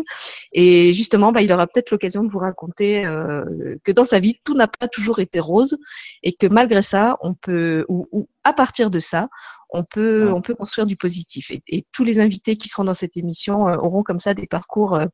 et 0.52 0.92
justement, 0.92 1.32
bah, 1.32 1.42
il 1.42 1.52
aura 1.52 1.66
peut-être 1.66 1.90
l'occasion 1.90 2.24
de 2.24 2.30
vous 2.30 2.38
raconter 2.38 3.04
euh, 3.04 3.44
que 3.84 3.92
dans 3.92 4.04
sa 4.04 4.20
vie, 4.20 4.38
tout 4.44 4.54
n'a 4.54 4.68
pas 4.68 4.88
toujours 4.88 5.18
été 5.18 5.40
rose 5.40 5.76
et 6.22 6.32
que 6.32 6.46
malgré 6.46 6.82
ça, 6.82 7.16
on 7.20 7.34
peut, 7.34 7.84
ou 7.88 8.28
à 8.44 8.52
partir 8.52 8.90
de 8.90 8.98
ça, 8.98 9.28
on 9.74 9.82
peut, 9.82 10.30
on 10.32 10.40
peut 10.40 10.54
construire 10.54 10.86
du 10.86 10.96
positif. 10.96 11.50
Et, 11.50 11.84
tous 11.92 12.04
les 12.04 12.20
invités 12.20 12.56
qui 12.56 12.68
seront 12.68 12.84
dans 12.84 12.94
cette 12.94 13.16
émission 13.16 13.68
euh, 13.68 13.76
auront 13.76 14.02
comme 14.02 14.20
ça 14.20 14.32
des 14.32 14.46
parcours 14.46 14.94
euh, 14.94 15.06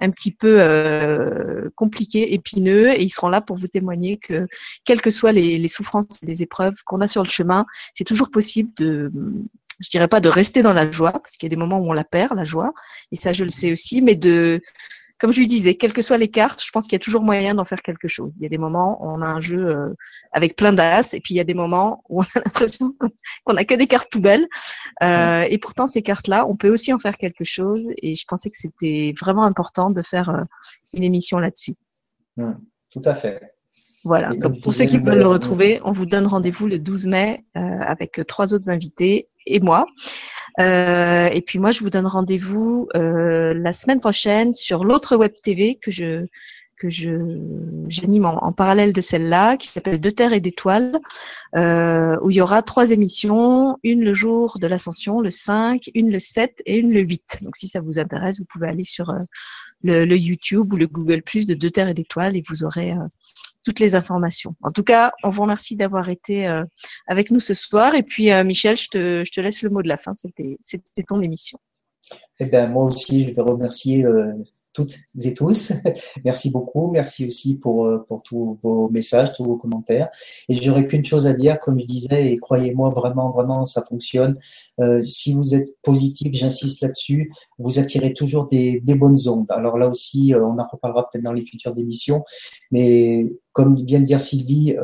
un 0.00 0.10
petit 0.10 0.32
peu 0.32 0.60
euh, 0.60 1.70
compliqués, 1.76 2.34
épineux, 2.34 2.90
et 2.90 3.02
ils 3.02 3.10
seront 3.10 3.28
là 3.28 3.40
pour 3.40 3.56
vous 3.56 3.68
témoigner 3.68 4.18
que, 4.18 4.46
quelles 4.84 5.00
que 5.00 5.10
soient 5.10 5.32
les, 5.32 5.58
les 5.58 5.68
souffrances 5.68 6.22
et 6.22 6.26
les 6.26 6.42
épreuves 6.42 6.74
qu'on 6.84 7.00
a 7.00 7.06
sur 7.06 7.22
le 7.22 7.28
chemin, 7.28 7.64
c'est 7.94 8.04
toujours 8.04 8.30
possible 8.30 8.70
de, 8.76 9.12
je 9.78 9.88
dirais 9.88 10.08
pas 10.08 10.20
de 10.20 10.28
rester 10.28 10.62
dans 10.62 10.72
la 10.72 10.90
joie, 10.90 11.12
parce 11.12 11.36
qu'il 11.36 11.46
y 11.46 11.50
a 11.50 11.54
des 11.54 11.60
moments 11.60 11.78
où 11.78 11.88
on 11.88 11.92
la 11.92 12.04
perd, 12.04 12.34
la 12.34 12.44
joie, 12.44 12.72
et 13.12 13.16
ça 13.16 13.32
je 13.32 13.44
le 13.44 13.50
sais 13.50 13.70
aussi, 13.70 14.02
mais 14.02 14.16
de 14.16 14.60
comme 15.18 15.32
je 15.32 15.40
lui 15.40 15.46
disais, 15.46 15.74
quelles 15.74 15.92
que 15.92 16.02
soient 16.02 16.16
les 16.16 16.28
cartes, 16.28 16.62
je 16.62 16.70
pense 16.70 16.84
qu'il 16.84 16.92
y 16.92 16.96
a 16.96 17.00
toujours 17.00 17.22
moyen 17.22 17.54
d'en 17.54 17.64
faire 17.64 17.82
quelque 17.82 18.06
chose. 18.06 18.36
Il 18.38 18.44
y 18.44 18.46
a 18.46 18.48
des 18.48 18.58
moments 18.58 19.02
où 19.02 19.10
on 19.10 19.20
a 19.20 19.26
un 19.26 19.40
jeu 19.40 19.66
euh, 19.68 19.94
avec 20.32 20.54
plein 20.56 20.72
d'as, 20.72 21.12
et 21.12 21.20
puis 21.20 21.34
il 21.34 21.36
y 21.36 21.40
a 21.40 21.44
des 21.44 21.54
moments 21.54 22.04
où 22.08 22.20
on 22.20 22.22
a 22.22 22.28
l'impression 22.44 22.94
qu'on 23.44 23.54
n'a 23.54 23.64
que 23.64 23.74
des 23.74 23.88
cartes 23.88 24.10
poubelles. 24.10 24.46
Euh, 25.02 25.42
et 25.42 25.58
pourtant, 25.58 25.86
ces 25.86 26.02
cartes-là, 26.02 26.46
on 26.48 26.56
peut 26.56 26.70
aussi 26.70 26.92
en 26.92 26.98
faire 26.98 27.16
quelque 27.16 27.44
chose. 27.44 27.88
Et 28.00 28.14
je 28.14 28.24
pensais 28.26 28.48
que 28.48 28.56
c'était 28.56 29.12
vraiment 29.18 29.42
important 29.42 29.90
de 29.90 30.02
faire 30.02 30.30
euh, 30.30 30.44
une 30.92 31.02
émission 31.02 31.38
là-dessus. 31.38 31.74
tout 32.36 33.02
à 33.04 33.14
fait. 33.14 33.40
Voilà. 34.04 34.32
Donc 34.34 34.62
pour 34.62 34.72
ceux 34.72 34.84
qui 34.84 34.98
veulent 34.98 35.18
le 35.18 35.26
retrouver, 35.26 35.80
on 35.84 35.90
vous 35.90 36.06
donne 36.06 36.26
rendez-vous 36.26 36.68
le 36.68 36.78
12 36.78 37.06
mai 37.06 37.44
avec 37.54 38.20
trois 38.28 38.54
autres 38.54 38.70
invités 38.70 39.28
et 39.44 39.58
moi. 39.58 39.86
Euh, 40.60 41.26
et 41.26 41.40
puis 41.40 41.58
moi, 41.58 41.70
je 41.70 41.80
vous 41.80 41.90
donne 41.90 42.06
rendez-vous 42.06 42.88
euh, 42.96 43.54
la 43.54 43.72
semaine 43.72 44.00
prochaine 44.00 44.52
sur 44.52 44.84
l'autre 44.84 45.16
web 45.16 45.32
TV 45.42 45.76
que 45.76 45.90
je 45.90 46.26
que 46.78 46.88
je 46.88 47.10
j'anime 47.88 48.24
en, 48.24 48.52
parallèle 48.52 48.92
de 48.92 49.00
celle-là, 49.00 49.56
qui 49.56 49.68
s'appelle 49.68 50.00
De 50.00 50.10
terre 50.10 50.32
et 50.32 50.40
d'étoiles, 50.40 50.98
euh, 51.56 52.16
où 52.22 52.30
il 52.30 52.36
y 52.36 52.40
aura 52.40 52.62
trois 52.62 52.92
émissions, 52.92 53.78
une 53.82 54.04
le 54.04 54.14
jour 54.14 54.58
de 54.60 54.66
l'ascension, 54.66 55.20
le 55.20 55.30
5, 55.30 55.90
une 55.94 56.10
le 56.10 56.18
7 56.20 56.62
et 56.66 56.78
une 56.78 56.92
le 56.92 57.00
8. 57.00 57.42
Donc 57.42 57.56
si 57.56 57.68
ça 57.68 57.80
vous 57.80 57.98
intéresse, 57.98 58.38
vous 58.38 58.46
pouvez 58.46 58.68
aller 58.68 58.84
sur 58.84 59.10
euh, 59.10 59.18
le, 59.82 60.04
le, 60.04 60.16
YouTube 60.16 60.72
ou 60.72 60.76
le 60.76 60.86
Google 60.86 61.22
Plus 61.22 61.46
de 61.46 61.54
De 61.54 61.68
terre 61.68 61.88
et 61.88 61.94
d'étoiles 61.94 62.36
et 62.36 62.44
vous 62.48 62.64
aurez 62.64 62.92
euh, 62.92 63.06
toutes 63.68 63.80
les 63.80 63.94
informations. 63.94 64.54
En 64.62 64.72
tout 64.72 64.82
cas, 64.82 65.12
on 65.22 65.28
vous 65.28 65.42
remercie 65.42 65.76
d'avoir 65.76 66.08
été 66.08 66.48
euh, 66.48 66.64
avec 67.06 67.30
nous 67.30 67.38
ce 67.38 67.52
soir. 67.52 67.94
Et 67.94 68.02
puis, 68.02 68.32
euh, 68.32 68.42
Michel, 68.42 68.78
je 68.78 68.88
te, 68.88 69.40
laisse 69.42 69.60
le 69.60 69.68
mot 69.68 69.82
de 69.82 69.88
la 69.88 69.98
fin. 69.98 70.12
C'était 70.14 71.02
ton 71.06 71.20
émission. 71.20 71.58
Eh 72.40 72.46
ben, 72.46 72.70
moi 72.70 72.84
aussi, 72.84 73.28
je 73.28 73.34
vais 73.34 73.42
remercier 73.42 74.06
euh, 74.06 74.32
toutes 74.78 75.24
et 75.24 75.34
tous. 75.34 75.72
Merci 76.24 76.50
beaucoup. 76.50 76.90
Merci 76.92 77.26
aussi 77.26 77.58
pour, 77.58 77.86
euh, 77.86 78.04
pour 78.06 78.22
tous 78.22 78.58
vos 78.62 78.88
messages, 78.90 79.32
tous 79.32 79.44
vos 79.44 79.56
commentaires. 79.56 80.08
Et 80.48 80.54
j'aurais 80.54 80.86
qu'une 80.86 81.04
chose 81.04 81.26
à 81.26 81.32
dire, 81.32 81.58
comme 81.58 81.80
je 81.80 81.86
disais, 81.86 82.32
et 82.32 82.36
croyez-moi, 82.38 82.90
vraiment, 82.90 83.30
vraiment, 83.30 83.66
ça 83.66 83.82
fonctionne. 83.82 84.38
Euh, 84.80 85.02
si 85.02 85.32
vous 85.32 85.54
êtes 85.54 85.68
positif, 85.82 86.28
j'insiste 86.32 86.82
là-dessus, 86.82 87.32
vous 87.58 87.80
attirez 87.80 88.14
toujours 88.14 88.46
des, 88.46 88.80
bonnes 88.98 89.28
ondes. 89.28 89.46
Alors 89.50 89.78
là 89.78 89.88
aussi, 89.88 90.34
euh, 90.34 90.44
on 90.44 90.58
en 90.58 90.66
reparlera 90.70 91.08
peut-être 91.08 91.24
dans 91.24 91.32
les 91.32 91.44
futures 91.44 91.76
émissions, 91.76 92.24
mais 92.70 93.26
comme 93.52 93.76
vient 93.84 94.00
de 94.00 94.04
dire 94.04 94.20
Sylvie, 94.20 94.76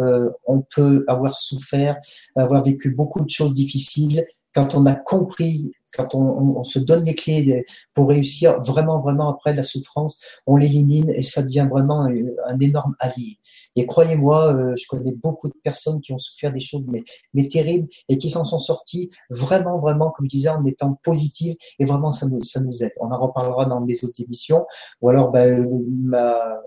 on 0.48 0.62
peut 0.74 1.04
avoir 1.06 1.34
souffert, 1.34 1.96
avoir 2.34 2.62
vécu 2.64 2.90
beaucoup 2.90 3.24
de 3.24 3.30
choses 3.30 3.54
difficiles. 3.54 4.24
Quand 4.52 4.74
on 4.74 4.84
a 4.84 4.94
compris 4.94 5.72
quand 5.96 6.14
on, 6.14 6.58
on, 6.58 6.64
se 6.64 6.78
donne 6.78 7.04
les 7.04 7.14
clés 7.14 7.64
pour 7.92 8.08
réussir 8.08 8.60
vraiment, 8.62 9.00
vraiment 9.00 9.30
après 9.30 9.54
la 9.54 9.62
souffrance, 9.62 10.20
on 10.46 10.56
l'élimine 10.56 11.10
et 11.10 11.22
ça 11.22 11.42
devient 11.42 11.68
vraiment 11.70 12.02
un, 12.02 12.14
un 12.46 12.58
énorme 12.60 12.94
allié. 12.98 13.38
Et 13.76 13.86
croyez-moi, 13.86 14.54
euh, 14.54 14.74
je 14.76 14.86
connais 14.88 15.12
beaucoup 15.12 15.48
de 15.48 15.54
personnes 15.62 16.00
qui 16.00 16.12
ont 16.12 16.18
souffert 16.18 16.52
des 16.52 16.60
choses 16.60 16.84
mais, 16.86 17.02
mais 17.32 17.48
terribles 17.48 17.88
et 18.08 18.18
qui 18.18 18.30
s'en 18.30 18.44
sont 18.44 18.58
sorties 18.58 19.10
vraiment, 19.30 19.78
vraiment, 19.78 20.10
comme 20.10 20.26
je 20.26 20.30
disais, 20.30 20.48
en 20.48 20.64
étant 20.64 20.98
positives 21.02 21.56
et 21.78 21.84
vraiment 21.84 22.10
ça 22.10 22.26
nous, 22.26 22.42
ça 22.42 22.60
nous 22.60 22.82
aide. 22.82 22.92
On 23.00 23.10
en 23.10 23.18
reparlera 23.18 23.66
dans 23.66 23.80
les 23.80 24.04
autres 24.04 24.22
émissions 24.22 24.66
ou 25.00 25.08
alors 25.08 25.30
ben, 25.30 25.68
ma, 26.02 26.60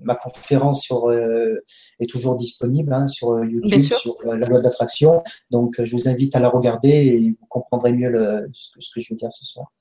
ma 0.00 0.14
conférence 0.14 0.82
sur, 0.82 1.08
euh, 1.08 1.64
est 2.00 2.08
toujours 2.08 2.36
disponible 2.36 2.92
hein, 2.92 3.08
sur 3.08 3.32
euh, 3.32 3.46
YouTube, 3.46 3.80
sur 3.80 4.16
euh, 4.26 4.36
la 4.36 4.46
loi 4.46 4.60
d'attraction. 4.60 5.22
Donc, 5.50 5.82
je 5.82 5.96
vous 5.96 6.08
invite 6.08 6.34
à 6.36 6.40
la 6.40 6.48
regarder 6.48 6.88
et 6.88 7.36
vous 7.40 7.46
comprendrez 7.48 7.92
mieux 7.92 8.08
le, 8.08 8.48
ce, 8.52 8.72
que, 8.72 8.80
ce, 8.80 8.90
que, 8.94 9.00
je 9.00 9.12
veux 9.12 9.16
dire 9.16 9.32
ce 9.32 9.44
soir. 9.44 9.72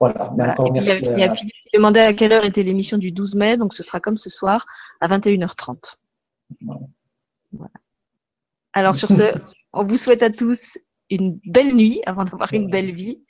Voilà. 0.00 0.32
Mais 0.36 0.44
encore 0.48 0.72
merci. 0.72 0.98
Il 1.00 1.18
y 1.18 1.22
a, 1.22 1.34
Philippe 1.34 1.54
qui 1.70 1.76
demandait 1.76 2.00
à 2.00 2.12
quelle 2.12 2.32
heure 2.32 2.44
était 2.44 2.62
l'émission 2.62 2.98
du 2.98 3.12
12 3.12 3.34
mai, 3.36 3.56
donc 3.56 3.74
ce 3.74 3.82
sera 3.82 4.00
comme 4.00 4.16
ce 4.16 4.30
soir 4.30 4.66
à 5.00 5.08
21h30. 5.08 5.94
Voilà. 6.60 6.80
voilà. 7.52 7.72
Alors, 8.72 8.96
sur 8.96 9.10
ce, 9.10 9.32
on 9.72 9.86
vous 9.86 9.96
souhaite 9.96 10.22
à 10.22 10.30
tous 10.30 10.78
une 11.10 11.38
belle 11.46 11.74
nuit 11.74 12.00
avant 12.06 12.24
d'avoir 12.24 12.52
une 12.52 12.70
belle 12.70 12.94
vie 12.94 13.20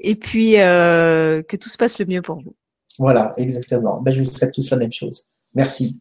et 0.00 0.14
puis 0.14 0.60
euh, 0.60 1.42
que 1.42 1.56
tout 1.56 1.68
se 1.68 1.76
passe 1.76 1.98
le 1.98 2.06
mieux 2.06 2.22
pour 2.22 2.36
vous. 2.36 2.54
Voilà, 2.98 3.34
exactement. 3.36 4.00
Ben, 4.02 4.12
je 4.12 4.22
vous 4.22 4.30
souhaite 4.30 4.54
tous 4.54 4.70
la 4.70 4.76
même 4.76 4.92
chose. 4.92 5.24
Merci. 5.56 5.98